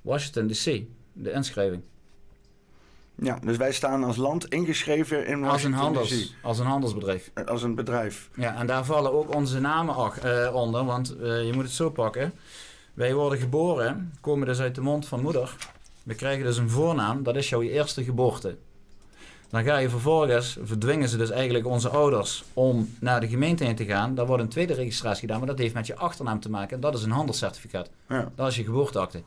Washington 0.01 0.47
DC, 0.47 0.83
de 1.13 1.31
inschrijving. 1.31 1.81
Ja, 3.21 3.39
dus 3.43 3.57
wij 3.57 3.71
staan 3.71 4.03
als 4.03 4.15
land 4.15 4.45
ingeschreven 4.45 5.25
in 5.25 5.43
als 5.43 5.63
een, 5.63 5.73
handels, 5.73 6.33
als 6.41 6.59
een 6.59 6.65
handelsbedrijf. 6.65 7.31
Eh, 7.33 7.45
als 7.45 7.63
een 7.63 7.75
bedrijf. 7.75 8.29
Ja, 8.35 8.55
en 8.55 8.67
daar 8.67 8.85
vallen 8.85 9.13
ook 9.13 9.35
onze 9.35 9.59
namen 9.59 9.95
uh, 10.25 10.55
onder, 10.55 10.85
want 10.85 11.15
uh, 11.21 11.45
je 11.45 11.53
moet 11.53 11.63
het 11.63 11.71
zo 11.71 11.89
pakken. 11.89 12.33
Wij 12.93 13.13
worden 13.13 13.39
geboren, 13.39 14.13
komen 14.21 14.47
dus 14.47 14.59
uit 14.59 14.75
de 14.75 14.81
mond 14.81 15.07
van 15.07 15.21
moeder. 15.21 15.55
We 16.03 16.15
krijgen 16.15 16.45
dus 16.45 16.57
een 16.57 16.69
voornaam, 16.69 17.23
dat 17.23 17.35
is 17.35 17.49
jouw 17.49 17.61
eerste 17.61 18.03
geboorte. 18.03 18.57
Dan 19.49 19.63
ga 19.63 19.77
je 19.77 19.89
vervolgens, 19.89 20.57
verdwingen 20.61 21.09
ze 21.09 21.17
dus 21.17 21.29
eigenlijk 21.29 21.65
onze 21.65 21.89
ouders 21.89 22.43
om 22.53 22.95
naar 22.99 23.19
de 23.19 23.27
gemeente 23.27 23.63
heen 23.63 23.75
te 23.75 23.85
gaan. 23.85 24.15
Daar 24.15 24.25
wordt 24.25 24.43
een 24.43 24.49
tweede 24.49 24.73
registratie 24.73 25.21
gedaan, 25.21 25.37
maar 25.37 25.47
dat 25.47 25.57
heeft 25.57 25.73
met 25.73 25.87
je 25.87 25.95
achternaam 25.95 26.39
te 26.39 26.49
maken. 26.49 26.79
Dat 26.79 26.95
is 26.95 27.03
een 27.03 27.11
handelscertificaat. 27.11 27.89
Ja. 28.09 28.31
Dat 28.35 28.47
is 28.47 28.55
je 28.55 28.63
geboorteakte. 28.63 29.21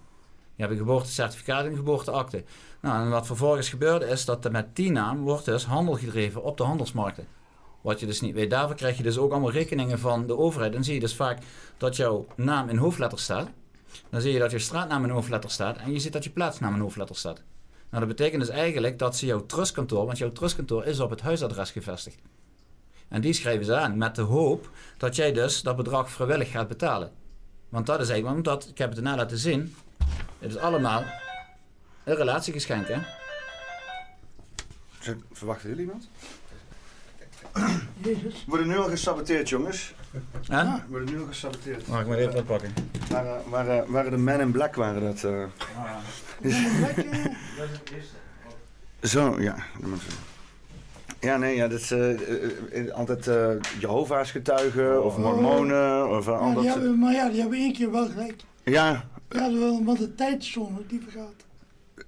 Je 0.63 0.69
hebt 0.69 0.81
een 0.81 0.87
geboortecertificaat 0.87 1.65
en 1.65 1.71
een 1.71 1.77
geboorteakte. 1.77 2.45
Nou, 2.81 3.05
en 3.05 3.11
wat 3.11 3.27
vervolgens 3.27 3.69
gebeurde 3.69 4.07
is 4.07 4.25
dat 4.25 4.45
er 4.45 4.51
met 4.51 4.77
die 4.77 4.91
naam 4.91 5.21
wordt 5.21 5.45
dus 5.45 5.65
handel 5.65 5.95
gedreven 5.95 6.43
op 6.43 6.57
de 6.57 6.63
handelsmarkten. 6.63 7.27
Wat 7.81 8.01
je 8.01 8.07
dus 8.07 8.21
niet 8.21 8.35
weet. 8.35 8.51
Daarvoor 8.51 8.77
krijg 8.77 8.97
je 8.97 9.03
dus 9.03 9.19
ook 9.19 9.31
allemaal 9.31 9.51
rekeningen 9.51 9.99
van 9.99 10.27
de 10.27 10.37
overheid. 10.37 10.73
Dan 10.73 10.85
zie 10.85 10.95
je 10.95 11.01
dus 11.01 11.15
vaak 11.15 11.39
dat 11.77 11.97
jouw 11.97 12.27
naam 12.37 12.69
in 12.69 12.77
hoofdletters 12.77 13.23
staat. 13.23 13.49
Dan 14.11 14.21
zie 14.21 14.33
je 14.33 14.39
dat 14.39 14.51
je 14.51 14.59
straatnaam 14.59 15.05
in 15.05 15.11
hoofdletters 15.11 15.55
staat. 15.55 15.77
En 15.77 15.93
je 15.93 15.99
ziet 15.99 16.13
dat 16.13 16.25
je 16.25 16.31
plaatsnaam 16.31 16.75
in 16.75 16.81
hoofdletters 16.81 17.19
staat. 17.19 17.43
Nou, 17.91 18.07
dat 18.07 18.17
betekent 18.17 18.41
dus 18.41 18.51
eigenlijk 18.51 18.99
dat 18.99 19.17
ze 19.17 19.27
jouw 19.27 19.47
trustkantoor, 19.47 20.07
want 20.07 20.19
jouw 20.19 20.33
trustkantoor 20.33 20.85
is 20.85 21.01
op 21.01 21.11
het 21.11 21.21
huisadres 21.21 21.71
gevestigd. 21.71 22.19
En 23.09 23.21
die 23.21 23.33
schrijven 23.33 23.65
ze 23.65 23.77
aan 23.77 23.99
met 23.99 24.15
de 24.15 24.23
hoop 24.23 24.71
dat 24.97 25.17
jij 25.17 25.33
dus 25.33 25.63
dat 25.63 25.77
bedrag 25.77 26.11
vrijwillig 26.11 26.51
gaat 26.51 26.69
betalen. 26.69 27.11
Want 27.69 27.87
dat 27.87 28.01
is 28.01 28.09
eigenlijk, 28.09 28.37
omdat, 28.37 28.69
ik 28.69 28.79
heb 28.79 28.89
het 28.89 28.99
erna 28.99 29.17
laten 29.17 29.39
zien, 29.39 29.75
het 30.43 30.51
is 30.51 30.57
allemaal 30.57 31.05
een 32.05 32.17
relatiegeschenk, 32.17 32.89
hè? 32.89 32.99
Verwachten 35.33 35.69
jullie 35.69 35.85
iemand? 35.85 36.09
Jezus. 38.03 38.45
We 38.45 38.51
worden 38.51 38.67
nu 38.69 38.79
al 38.79 38.89
gesaboteerd, 38.89 39.49
jongens. 39.49 39.95
Ja? 40.41 40.85
We 40.87 40.91
worden 40.91 41.15
nu 41.15 41.21
al 41.21 41.27
gesaboteerd. 41.27 41.87
Mag 41.87 42.01
ik 42.01 42.07
maar 42.07 42.19
even 42.19 42.45
pakken? 42.45 42.75
Waren, 43.11 43.51
waren, 43.51 43.91
waren 43.91 44.11
de 44.11 44.17
Men 44.17 44.41
in 44.41 44.51
Black, 44.51 44.75
waren 44.75 45.03
dat? 45.03 45.23
Uh... 45.23 45.45
Zo, 49.03 49.41
ja. 49.41 49.57
Ja, 51.21 51.37
nee, 51.37 51.57
ja, 51.57 51.69
dat 51.69 51.81
is 51.81 51.93
uh, 51.93 52.93
altijd 52.93 53.27
uh, 53.27 53.51
Jehovah's 53.79 54.31
getuigen 54.31 55.05
of 55.05 55.17
mormonen 55.17 56.09
of 56.09 56.29
uh, 56.29 56.53
ja, 56.63 56.73
hebben, 56.73 56.99
Maar 56.99 57.13
ja, 57.13 57.29
die 57.29 57.41
hebben 57.41 57.59
één 57.59 57.73
keer 57.73 57.91
wel 57.91 58.09
gelijk. 58.09 58.43
Ja. 58.65 59.05
Ja, 59.33 59.53
wel, 59.53 59.85
want 59.85 59.99
de 59.99 60.15
tijdzone 60.15 60.79
die 60.87 61.01
vergaat. 61.01 61.45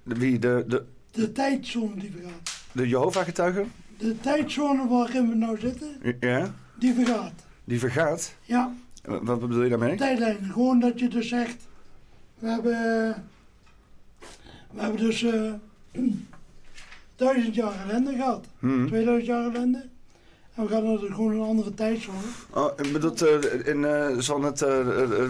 Wie? 0.03 0.39
De, 0.39 0.63
de... 0.67 0.85
de 1.11 1.31
tijdzone 1.31 1.95
die 1.95 2.11
vergaat. 2.11 2.63
De 2.71 2.87
Jehovah-getuigen? 2.87 3.71
De 3.97 4.19
tijdzone 4.19 4.87
waarin 4.87 5.29
we 5.29 5.35
nou 5.35 5.59
zitten, 5.59 6.17
ja? 6.19 6.53
die 6.79 6.93
vergaat. 6.93 7.33
Die 7.63 7.79
vergaat? 7.79 8.35
Ja. 8.41 8.73
Wat, 9.03 9.39
bedoel 9.39 9.63
je 9.63 9.69
daarmee? 9.69 9.95
Tijdlijn. 9.95 10.37
Gewoon 10.51 10.79
dat 10.79 10.99
je 10.99 11.07
dus 11.07 11.27
zegt, 11.27 11.67
we 12.39 12.47
hebben, 12.47 12.73
we 14.71 14.81
hebben 14.81 14.99
dus 14.99 15.23
uh, 15.23 15.53
duizend 17.15 17.55
jaar 17.55 17.89
ellende 17.89 18.15
gehad. 18.15 18.47
Hmm. 18.59 18.87
2000 18.87 19.25
jaar 19.25 19.45
ellende. 19.45 19.89
En 20.55 20.63
we 20.63 20.69
gaan 20.69 20.83
naar 20.83 20.97
de, 20.97 21.13
gewoon 21.13 21.31
een 21.31 21.47
andere 21.47 21.73
tijdzone. 21.73 22.17
Oh, 22.49 22.71
ik 22.77 22.91
bedoel, 22.93 23.13
uh, 23.23 23.67
in 23.67 23.79
uh, 23.79 24.19
van 24.19 24.43
het 24.43 24.61
uh, 24.61 24.69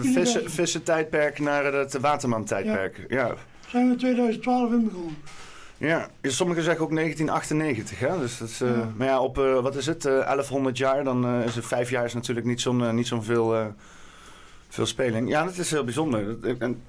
vissen, 0.00 0.50
vissen 0.50 0.82
tijdperk 0.82 1.38
naar 1.38 1.72
het 1.72 2.00
waterman 2.00 2.44
tijdperk. 2.44 3.06
Ja. 3.08 3.26
ja. 3.26 3.34
Zijn 3.68 3.84
we 3.86 3.92
in 3.92 3.98
2012 3.98 4.72
in 4.72 4.84
begonnen. 4.84 5.16
Ja, 5.78 6.08
sommigen 6.22 6.62
zeggen 6.62 6.84
ook 6.84 6.94
1998. 6.94 7.98
Hè? 7.98 8.18
Dus 8.18 8.38
dat 8.38 8.48
is, 8.48 8.60
Maar 8.96 9.06
ja, 9.06 9.20
op 9.20 9.36
wat 9.36 9.76
is 9.76 9.86
het, 9.86 10.04
uh, 10.04 10.12
1100 10.12 10.78
jaar, 10.78 11.04
dan 11.04 11.42
is 11.42 11.54
het 11.54 11.66
vijf 11.66 11.90
jaar 11.90 12.04
is 12.04 12.14
natuurlijk 12.14 12.46
niet 12.46 12.60
zo'n 12.60 12.94
niet 12.94 13.06
zo'n 13.06 13.22
veel, 13.22 13.74
veel 14.68 14.86
speling. 14.86 15.28
Ja, 15.28 15.44
dat 15.44 15.56
is 15.58 15.70
heel 15.70 15.84
bijzonder. 15.84 16.36
En, 16.58 16.82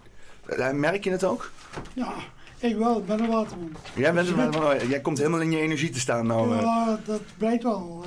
merk 0.79 1.03
je 1.03 1.12
het 1.12 1.24
ook? 1.24 1.51
Ja, 1.94 2.13
ik 2.60 2.77
wel. 2.77 2.98
Ik 2.98 3.06
ben 3.06 3.20
een 3.20 3.29
waterman. 3.29 3.72
Jij, 3.96 4.13
bent 4.13 4.29
een, 4.29 4.89
jij 4.89 5.01
komt 5.01 5.17
helemaal 5.17 5.41
in 5.41 5.51
je 5.51 5.60
energie 5.60 5.89
te 5.89 6.00
staan 6.00 6.27
nou. 6.27 6.56
Ja, 6.56 7.00
dat 7.06 7.22
blijkt 7.38 7.63
wel. 7.63 8.06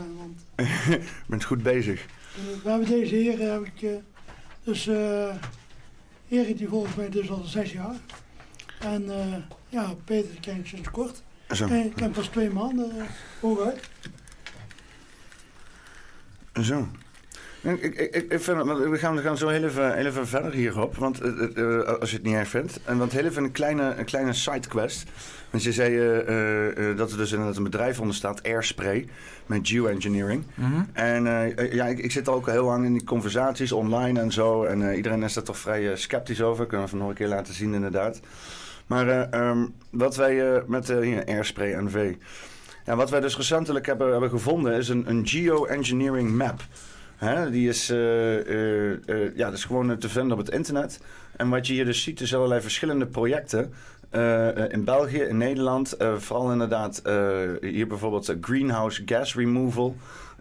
Je 0.60 1.00
bent 1.26 1.44
goed 1.44 1.62
bezig. 1.62 2.06
we 2.62 2.70
hebben 2.70 2.88
deze 2.88 3.14
heer, 3.14 3.38
heb 3.38 3.64
ik, 3.74 4.00
dus 4.64 4.86
Erik 6.28 6.58
die 6.58 6.68
volgens 6.68 6.94
mij 6.94 7.08
dus 7.08 7.30
al 7.30 7.44
zes 7.44 7.72
jaar. 7.72 7.96
En 8.78 9.04
ja, 9.68 9.94
Peter 10.04 10.40
ken 10.40 10.56
ik 10.56 10.66
sinds 10.66 10.90
kort. 10.90 11.22
Zo. 11.50 11.66
Ik 11.66 11.94
ken 11.94 12.10
pas 12.10 12.26
twee 12.26 12.50
maanden 12.50 12.96
uh, 12.96 13.02
hooguit. 13.40 13.88
Zo. 16.62 16.88
Ik, 17.60 17.82
ik, 17.82 18.14
ik 18.32 18.40
vind, 18.40 18.62
we, 18.62 18.98
gaan, 18.98 19.16
we 19.16 19.22
gaan 19.22 19.36
zo 19.36 19.48
heel 19.48 19.64
even, 19.64 19.94
heel 19.94 20.06
even 20.06 20.28
verder 20.28 20.52
hierop, 20.52 20.96
want, 20.96 21.22
uh, 21.22 21.48
uh, 21.54 21.82
als 21.82 22.10
je 22.10 22.16
het 22.16 22.24
niet 22.24 22.34
erg 22.34 22.48
vindt. 22.48 22.80
En 22.84 22.98
want 22.98 23.12
heel 23.12 23.24
even 23.24 23.44
een 23.44 23.52
kleine, 23.52 23.94
een 23.94 24.04
kleine 24.04 24.32
sidequest. 24.32 25.10
Want 25.50 25.62
je 25.62 25.72
zei 25.72 25.94
uh, 25.94 26.96
dat 26.96 27.10
er 27.10 27.16
dus 27.16 27.32
inderdaad 27.32 27.56
een 27.56 27.62
bedrijf 27.62 28.00
onder 28.00 28.14
staat, 28.14 28.42
Airspray, 28.42 29.06
met 29.46 29.68
geoengineering. 29.68 30.44
Mm 30.54 30.86
En 30.92 31.24
ja, 31.72 31.86
ik, 31.86 31.98
ik, 31.98 32.12
zit 32.12 32.28
ook 32.28 32.46
heel 32.46 32.64
lang 32.64 32.84
in 32.84 32.92
die 32.92 33.04
conversaties 33.04 33.72
online 33.72 34.20
en 34.20 34.32
zo. 34.32 34.64
En 34.64 34.94
iedereen 34.94 35.22
is 35.22 35.32
daar 35.32 35.44
toch 35.44 35.58
vrij 35.58 35.96
sceptisch 35.96 36.42
over. 36.42 36.66
Kunnen 36.66 36.88
we 36.88 36.96
nog 36.96 37.08
een 37.08 37.14
keer 37.14 37.28
laten 37.28 37.54
zien 37.54 37.74
inderdaad. 37.74 38.20
Maar 38.86 39.08
eh, 39.08 39.40
ehm, 39.40 39.66
wat 39.90 40.16
wij 40.16 40.62
met 40.66 40.88
hier, 40.88 41.24
Airspray 41.24 41.82
NV. 41.82 42.14
Ja, 42.86 42.96
wat 42.96 43.10
wij 43.10 43.20
dus 43.20 43.36
recentelijk 43.36 43.86
hebben, 43.86 44.10
hebben 44.10 44.30
gevonden 44.30 44.72
is 44.72 44.88
een, 44.88 45.08
een 45.08 45.26
geoengineering 45.26 46.30
map. 46.30 46.60
Hè, 47.16 47.50
die 47.50 47.68
is, 47.68 47.86
ja, 49.34 49.44
dat 49.44 49.52
is 49.52 49.64
gewoon 49.64 49.98
te 49.98 50.08
vinden 50.08 50.32
op 50.32 50.44
het 50.44 50.54
internet. 50.54 51.00
En 51.36 51.48
wat 51.48 51.66
je 51.66 51.72
hier 51.72 51.84
dus 51.84 52.02
ziet 52.02 52.20
is 52.20 52.34
allerlei 52.34 52.60
verschillende 52.60 53.06
projecten. 53.06 53.72
In 54.68 54.84
België, 54.84 55.18
in 55.18 55.36
Nederland, 55.36 55.96
vooral 56.16 56.52
inderdaad 56.52 57.02
hier 57.60 57.86
bijvoorbeeld 57.86 58.36
greenhouse 58.40 59.02
gas 59.06 59.34
removal. 59.34 59.96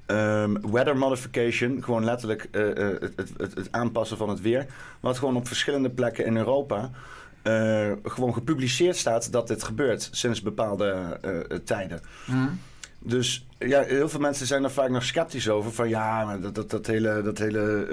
Um, 0.07 0.71
weather 0.71 0.97
modification, 0.97 1.83
gewoon 1.83 2.05
letterlijk 2.05 2.47
het, 2.51 3.13
het, 3.37 3.55
het, 3.55 3.71
aanpassen 3.71 4.17
van 4.17 4.29
het 4.29 4.41
weer. 4.41 4.65
Wat 4.99 5.17
gewoon 5.17 5.35
op 5.35 5.47
verschillende 5.47 5.89
plekken 5.89 6.25
in 6.25 6.37
Europa 6.37 6.89
uh, 7.43 7.91
gewoon 8.03 8.33
gepubliceerd 8.33 8.95
staat 8.95 9.31
dat 9.31 9.47
dit 9.47 9.63
gebeurt 9.63 10.09
sinds 10.11 10.41
bepaalde 10.41 11.19
uh, 11.25 11.57
tijden. 11.57 12.01
Mhm. 12.25 12.47
Dus 12.99 13.47
ja, 13.57 13.81
heel 13.81 14.09
veel 14.09 14.19
mensen 14.19 14.47
zijn 14.47 14.63
er 14.63 14.71
vaak 14.71 14.89
nog 14.89 15.03
sceptisch 15.03 15.49
over. 15.49 15.71
Van 15.71 15.89
ja, 15.89 16.25
maar 16.25 16.41
dat, 16.41 16.55
dat, 16.55 16.69
dat 16.69 16.87
hele. 16.87 17.21
Dat 17.21 17.37
hele 17.37 17.87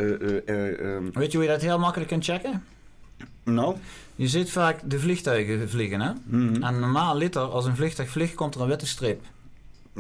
uh, 0.46 0.98
Weet 1.12 1.32
je 1.32 1.38
hoe 1.38 1.46
je 1.46 1.52
dat 1.52 1.62
heel 1.62 1.78
makkelijk 1.78 2.10
kunt 2.10 2.24
checken? 2.24 2.64
Nou? 3.44 3.76
Je 4.16 4.28
ziet 4.28 4.50
vaak 4.50 4.80
de 4.84 4.98
vliegtuigen 4.98 5.68
vliegen, 5.68 6.00
hè? 6.00 6.12
Mm 6.24 6.62
En 6.62 6.80
normaal 6.80 7.16
liter, 7.16 7.42
als 7.42 7.64
een 7.64 7.76
vliegtuig 7.76 8.08
vliegt, 8.08 8.34
komt 8.34 8.54
er 8.54 8.60
een 8.60 8.68
witte 8.68 8.86
streep 8.86 9.22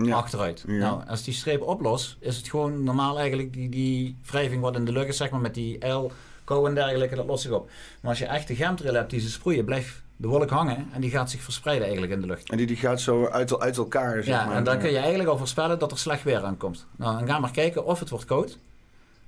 ja. 0.04 0.16
achteruit. 0.16 0.64
Ja. 0.66 0.72
Nou, 0.72 1.02
als 1.08 1.22
die 1.22 1.34
streep 1.34 1.62
oplost, 1.62 2.16
is 2.20 2.36
het 2.36 2.48
gewoon 2.48 2.82
normaal 2.82 3.18
eigenlijk 3.18 3.52
die, 3.52 3.68
die 3.68 4.16
wrijving 4.26 4.60
wat 4.62 4.76
in 4.76 4.84
de 4.84 4.92
lucht 4.92 5.08
is, 5.08 5.16
zeg 5.16 5.30
maar, 5.30 5.40
met 5.40 5.54
die 5.54 5.86
L 5.86 6.10
kou 6.44 6.68
en 6.68 6.74
dergelijke, 6.74 7.14
dat 7.14 7.26
los 7.26 7.42
zich 7.42 7.50
op. 7.50 7.70
Maar 8.00 8.10
als 8.10 8.18
je 8.18 8.26
echt 8.26 8.48
de 8.48 8.54
chemtrail 8.54 8.94
hebt 8.94 9.10
die 9.10 9.20
ze 9.20 9.30
sproeien, 9.30 9.64
blijft 9.64 10.02
de 10.16 10.28
wolk 10.28 10.50
hangen 10.50 10.88
en 10.92 11.00
die 11.00 11.10
gaat 11.10 11.30
zich 11.30 11.42
verspreiden 11.42 11.84
eigenlijk 11.84 12.14
in 12.14 12.20
de 12.20 12.26
lucht. 12.26 12.50
En 12.50 12.56
die, 12.56 12.66
die 12.66 12.76
gaat 12.76 13.00
zo 13.00 13.26
uit, 13.26 13.60
uit 13.60 13.76
elkaar, 13.76 14.22
zeg 14.22 14.26
ja, 14.26 14.52
en 14.52 14.64
dan 14.64 14.78
kun 14.78 14.90
je 14.90 14.98
eigenlijk 14.98 15.28
al 15.28 15.38
voorspellen 15.38 15.78
dat 15.78 15.92
er 15.92 15.98
slecht 15.98 16.22
weer 16.22 16.44
aankomt. 16.44 16.86
Nou, 16.96 17.18
dan 17.18 17.28
ga 17.28 17.38
maar 17.38 17.50
kijken 17.50 17.84
of 17.84 18.00
het 18.00 18.10
wordt 18.10 18.24
koud, 18.24 18.58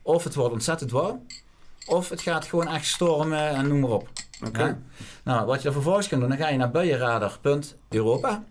of 0.03 0.25
het 0.25 0.35
wordt 0.35 0.53
ontzettend 0.53 0.91
warm, 0.91 1.27
of 1.89 2.09
het 2.09 2.21
gaat 2.21 2.47
gewoon 2.47 2.69
echt 2.69 2.87
stormen 2.87 3.49
en 3.49 3.69
noem 3.69 3.81
maar 3.81 3.91
op. 3.91 4.09
Oké. 4.47 4.79
Nou, 5.25 5.47
wat 5.47 5.57
je 5.57 5.63
dan 5.63 5.73
vervolgens 5.73 6.09
kunt 6.09 6.21
doen, 6.21 6.31
dan 6.31 6.39
ga 6.39 6.49
je 6.49 6.57
naar 6.57 6.71
buienradar.europa. 6.71 8.45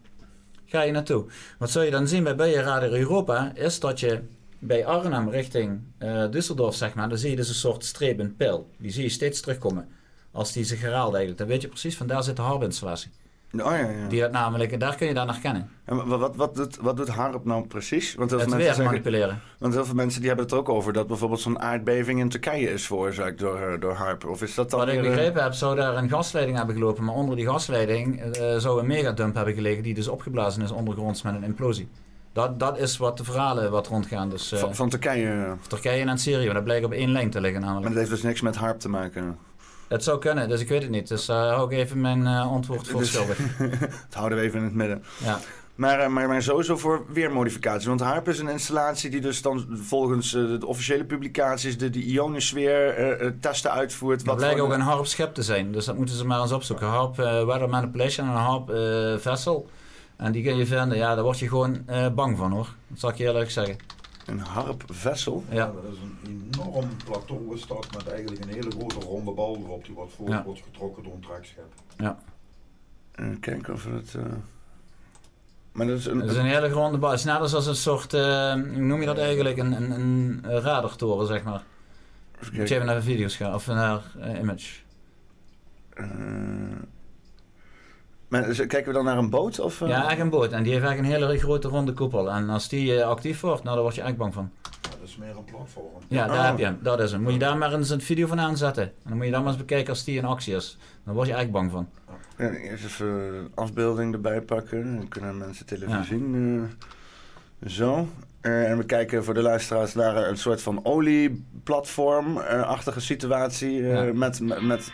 Ga 0.65 0.82
je 0.82 0.91
naartoe. 0.91 1.26
Wat 1.58 1.69
zul 1.69 1.82
je 1.82 1.91
dan 1.91 2.08
zien 2.08 2.23
bij 2.23 2.36
buienradar 2.36 2.91
Europa, 2.91 3.52
is 3.56 3.80
dat 3.80 4.00
je 4.00 4.21
bij 4.60 4.86
Arnhem 4.86 5.30
richting 5.30 5.82
uh, 6.00 6.26
Düsseldorf, 6.30 6.76
zeg 6.76 6.93
maar, 6.93 7.10
dan 7.10 7.17
zie 7.17 7.30
je 7.30 7.36
dus 7.36 7.50
een 7.50 7.56
soort 7.56 7.86
streep, 7.86 8.30
pijl. 8.38 8.69
Die 8.78 8.91
zie 8.91 9.04
je 9.04 9.10
steeds 9.10 9.41
terugkomen. 9.41 9.88
Als 10.32 10.52
die 10.52 10.63
zich 10.63 10.82
herhaalt 10.82 11.13
eigenlijk. 11.13 11.38
Dan 11.38 11.47
weet 11.47 11.62
je 11.62 11.67
precies, 11.67 11.97
van 11.97 12.08
daar 12.08 12.23
zit 12.23 12.36
de 12.36 12.41
harp-installatie. 12.41 13.12
Oh, 13.52 13.60
ja, 13.60 13.78
ja. 13.78 14.08
Die 14.08 14.22
dat 14.22 14.32
namelijk, 14.32 14.80
daar 14.80 14.96
kun 14.96 15.08
je 15.08 15.14
daar 15.14 15.26
naar 15.26 15.40
kennen. 15.42 15.70
En 15.86 16.08
wat, 16.08 16.36
wat, 16.36 16.56
doet, 16.56 16.78
wat 16.78 16.98
doet 16.98 17.08
harp 17.08 17.46
nou 17.46 17.68
precies? 17.68 18.16
Want 18.16 18.30
heel 18.30 18.40
het 18.40 18.50
veel 18.50 18.58
mensen 18.58 18.84
manipuleren. 18.84 19.42
Want 19.58 19.74
heel 19.74 19.86
veel 19.86 19.96
mensen 19.96 20.20
die 20.20 20.28
hebben 20.30 20.46
het 20.46 20.56
ook 20.56 20.70
over 20.70 20.94
dat 20.94 21.08
bijvoorbeeld 21.08 21.42
zo'n 21.42 21.60
aardbeving 21.60 22.20
in 22.20 22.30
Turkije 22.30 22.74
is 22.74 22.86
veroorzaakt 22.86 23.40
door, 23.40 23.60
eh, 23.60 23.80
door 23.80 23.94
harp. 23.94 24.26
Of 24.26 24.42
is 24.42 24.56
dat 24.56 24.70
dan 24.70 24.80
Wat 24.80 24.90
ik 24.90 24.96
eh, 24.96 25.02
begrepen 25.02 25.44
heb, 25.44 25.54
zou 25.54 25.76
daar 25.76 25.96
een 25.96 26.10
gasleiding 26.10 26.58
hebben 26.58 26.76
gelopen. 26.76 27.04
Maar 27.04 27.16
onder 27.16 27.36
die 27.36 27.46
gasleiding 27.46 28.38
uh, 28.38 28.58
zou 28.58 28.80
een 28.80 28.88
megadump 28.88 29.36
hebben 29.36 29.54
gelegen 29.54 29.84
die 29.84 29.94
dus 29.94 30.08
opgeblazen 30.08 30.62
is 30.62 30.72
ondergronds 30.72 31.22
met 31.22 31.36
een 31.36 31.44
implosie. 31.44 31.88
Dat, 32.34 32.60
dat 32.60 32.78
is 32.78 32.98
wat 32.98 33.18
de 33.18 33.24
verhalen 33.24 33.72
wat 33.72 33.88
rondgaan. 33.88 34.30
Dus, 34.30 34.54
van, 34.56 34.76
van, 34.76 34.90
Turkije? 34.90 35.56
Turkije 35.68 36.06
en 36.06 36.18
Syrië, 36.18 36.54
dat 36.54 36.64
blijkt 36.64 36.86
op 36.86 36.92
één 36.92 37.12
lijn 37.12 37.30
te 37.30 37.42
liggen 37.42 37.62
namelijk. 37.62 37.86
Maar 37.86 37.94
dat 37.94 38.08
heeft 38.08 38.22
dus 38.22 38.30
niks 38.30 38.42
met 38.42 38.56
harp 38.56 38.80
te 38.80 38.90
maken? 38.90 39.38
Het 39.88 40.04
zou 40.04 40.19
kunnen, 40.19 40.50
dus 40.50 40.62
ik 40.62 40.69
weet 40.69 40.82
het 40.82 40.91
niet. 40.91 41.08
Dus 41.08 41.30
uh, 41.30 41.36
hou 41.36 41.71
ik 41.71 41.78
even 41.78 42.02
mijn 42.02 42.21
uh, 42.21 42.52
antwoord 42.52 42.88
voor 42.88 43.00
dus, 43.00 43.12
schuldig. 43.12 43.38
dat 43.80 44.13
houden 44.13 44.38
we 44.38 44.43
even 44.43 44.60
in 44.60 44.65
het 44.65 44.73
midden. 44.73 45.04
Ja. 45.23 45.39
Maar, 45.76 46.00
uh, 46.00 46.08
maar, 46.08 46.28
maar 46.28 46.41
sowieso 46.41 46.78
voor 46.78 47.06
weermodificatie. 47.13 47.88
Want 47.88 48.00
HARP 48.00 48.28
is 48.28 48.39
een 48.39 48.50
installatie 48.50 49.10
die 49.10 49.21
dus 49.21 49.41
dan 49.41 49.65
volgens 49.71 50.32
de 50.32 50.65
officiële 50.65 51.06
publicaties 51.06 51.78
de, 51.78 51.89
de 51.89 52.04
ionosfeer 52.04 53.34
testen 53.39 53.71
uitvoert. 53.71 54.26
Dat 54.26 54.36
blijkt 54.36 54.60
ook 54.60 54.73
een 54.73 54.82
HARP 54.82 55.06
schep 55.06 55.34
te 55.34 55.43
zijn. 55.43 55.71
Dus 55.71 55.86
dat 55.86 55.97
moeten 55.97 56.15
ze 56.15 56.26
maar 56.26 56.41
eens 56.41 56.52
opzoeken. 56.52 56.88
HARP 56.88 57.15
Weather 57.15 57.69
Manipulation 57.69 58.28
en 58.28 58.34
een 58.34 58.39
HARP 58.39 58.71
Vessel. 59.21 59.69
En 60.17 60.32
die 60.32 60.43
kun 60.43 60.58
je 60.58 60.65
vinden, 60.65 60.97
ja, 60.97 61.15
daar 61.15 61.23
word 61.23 61.39
je 61.39 61.47
gewoon 61.47 61.84
uh, 61.89 62.08
bang 62.10 62.38
van 62.38 62.52
hoor. 62.52 62.67
Dat 62.88 63.00
zal 63.00 63.10
ik 63.10 63.15
je 63.15 63.23
eerlijk 63.23 63.52
zeggen. 63.52 63.78
Een 64.28 64.40
harpvessel? 64.40 65.44
Ja. 65.50 65.66
Dat 65.66 65.94
is 65.94 66.00
een 66.00 66.52
enorm 66.54 66.90
plateau 67.06 67.56
is 67.56 67.68
dat 67.68 67.88
met 67.94 68.08
eigenlijk 68.08 68.44
een 68.44 68.50
hele 68.50 68.72
grote 68.72 69.00
ronde 69.00 69.32
bal 69.32 69.56
erop 69.56 69.86
die 69.86 69.94
wordt 69.94 70.13
voor 70.13 70.44
wordt 70.46 70.62
getrokken 70.63 71.04
door 71.04 71.13
een 71.13 71.20
trekschep. 71.20 71.74
Ja. 71.98 72.20
Uh, 73.16 73.40
kijken 73.40 73.74
of 73.74 73.84
we 73.84 73.92
het... 73.92 74.13
Uh... 74.13 74.24
Maar 75.72 75.88
dat 75.88 75.98
is 75.98 76.06
een, 76.06 76.20
dat 76.20 76.30
is 76.30 76.38
een 76.38 76.46
hele 76.46 76.70
gronde 76.70 76.98
bouw. 76.98 77.10
Het 77.10 77.20
is 77.20 77.26
net 77.26 77.40
als 77.40 77.68
een 77.68 77.76
soort, 77.76 78.13
uh, 78.13 78.52
hoe 78.54 78.62
noem 78.62 79.00
je 79.00 79.06
dat 79.06 79.18
eigenlijk, 79.18 79.58
een, 79.58 79.72
een, 79.72 79.92
een 79.92 80.62
radartoren, 80.62 81.28
zeg 81.28 81.44
maar. 81.44 81.63
Moet 82.40 82.68
je 82.68 82.76
even 82.76 82.86
naar 82.86 82.96
de 82.96 83.02
video's 83.02 83.36
gaan, 83.36 83.54
of 83.54 83.68
naar 83.68 84.02
uh, 84.18 84.40
image. 84.40 84.74
Maar 88.28 88.44
kijken 88.44 88.86
we 88.86 88.94
dan 88.94 89.06
naar 89.06 89.18
een 89.18 89.30
boot? 89.30 89.60
Of, 89.60 89.82
uh? 89.82 89.88
Ja, 89.88 90.10
echt 90.10 90.20
een 90.20 90.30
boot. 90.30 90.52
En 90.52 90.63
die 90.63 90.72
heeft 90.72 90.86
eigenlijk 90.86 91.16
een 91.16 91.22
hele 91.22 91.40
grote 91.40 91.68
ronde 91.68 91.94
koepel. 91.94 92.32
En 92.32 92.50
als 92.50 92.70
die 92.70 93.04
actief 93.04 93.42
wordt, 93.42 93.63
nou, 93.63 93.76
dan 93.76 93.84
word 93.84 93.96
je 93.96 94.02
echt 94.02 94.18
bang 94.18 94.34
van. 94.34 94.52
Ja, 94.62 94.90
dat 94.90 95.08
is 95.08 95.18
meer 95.18 95.38
een 95.38 95.44
platform. 95.44 95.86
Ja, 96.08 96.28
daar 96.28 96.38
oh. 96.38 96.46
heb 96.46 96.58
je 96.58 96.66
hem. 96.66 96.80
Dat 96.82 97.00
is 97.00 97.12
hem. 97.12 97.22
Moet 97.22 97.34
je 97.34 97.40
daar 97.40 97.58
maar 97.58 97.74
eens 97.74 97.90
een 97.90 98.02
video 98.02 98.28
van 98.28 98.40
aanzetten. 98.40 98.84
En 98.84 98.92
dan 99.04 99.18
moet 99.18 99.26
je 99.26 99.32
dan 99.32 99.42
maar 99.42 99.52
eens 99.52 99.62
bekijken 99.62 99.90
als 99.90 100.04
die 100.04 100.18
in 100.18 100.26
actie 100.26 100.56
is. 100.56 100.78
Dan 101.06 101.13
word 101.13 101.28
je 101.28 101.34
echt 101.34 101.52
bang 101.52 101.72
van. 101.72 101.90
Ja, 102.38 102.50
eerst 102.50 102.86
even 102.86 103.52
afbeelding 103.56 104.13
erbij 104.13 104.42
pakken. 104.42 104.98
Dan 104.98 105.08
kunnen 105.08 105.38
mensen 105.38 105.66
televisie 105.66 106.04
zien. 106.04 106.70
zo. 107.68 108.08
Uh, 108.42 108.70
en 108.70 108.78
we 108.78 108.86
kijken 108.86 109.24
voor 109.24 109.34
de 109.34 109.42
luisteraars 109.42 109.94
naar 109.94 110.16
een 110.16 110.38
soort 110.38 110.62
van 110.62 110.86
olieplatform-achtige 110.86 113.02
situatie. 113.02 113.80
Uh, 113.80 114.12
met, 114.12 114.40
met, 114.62 114.92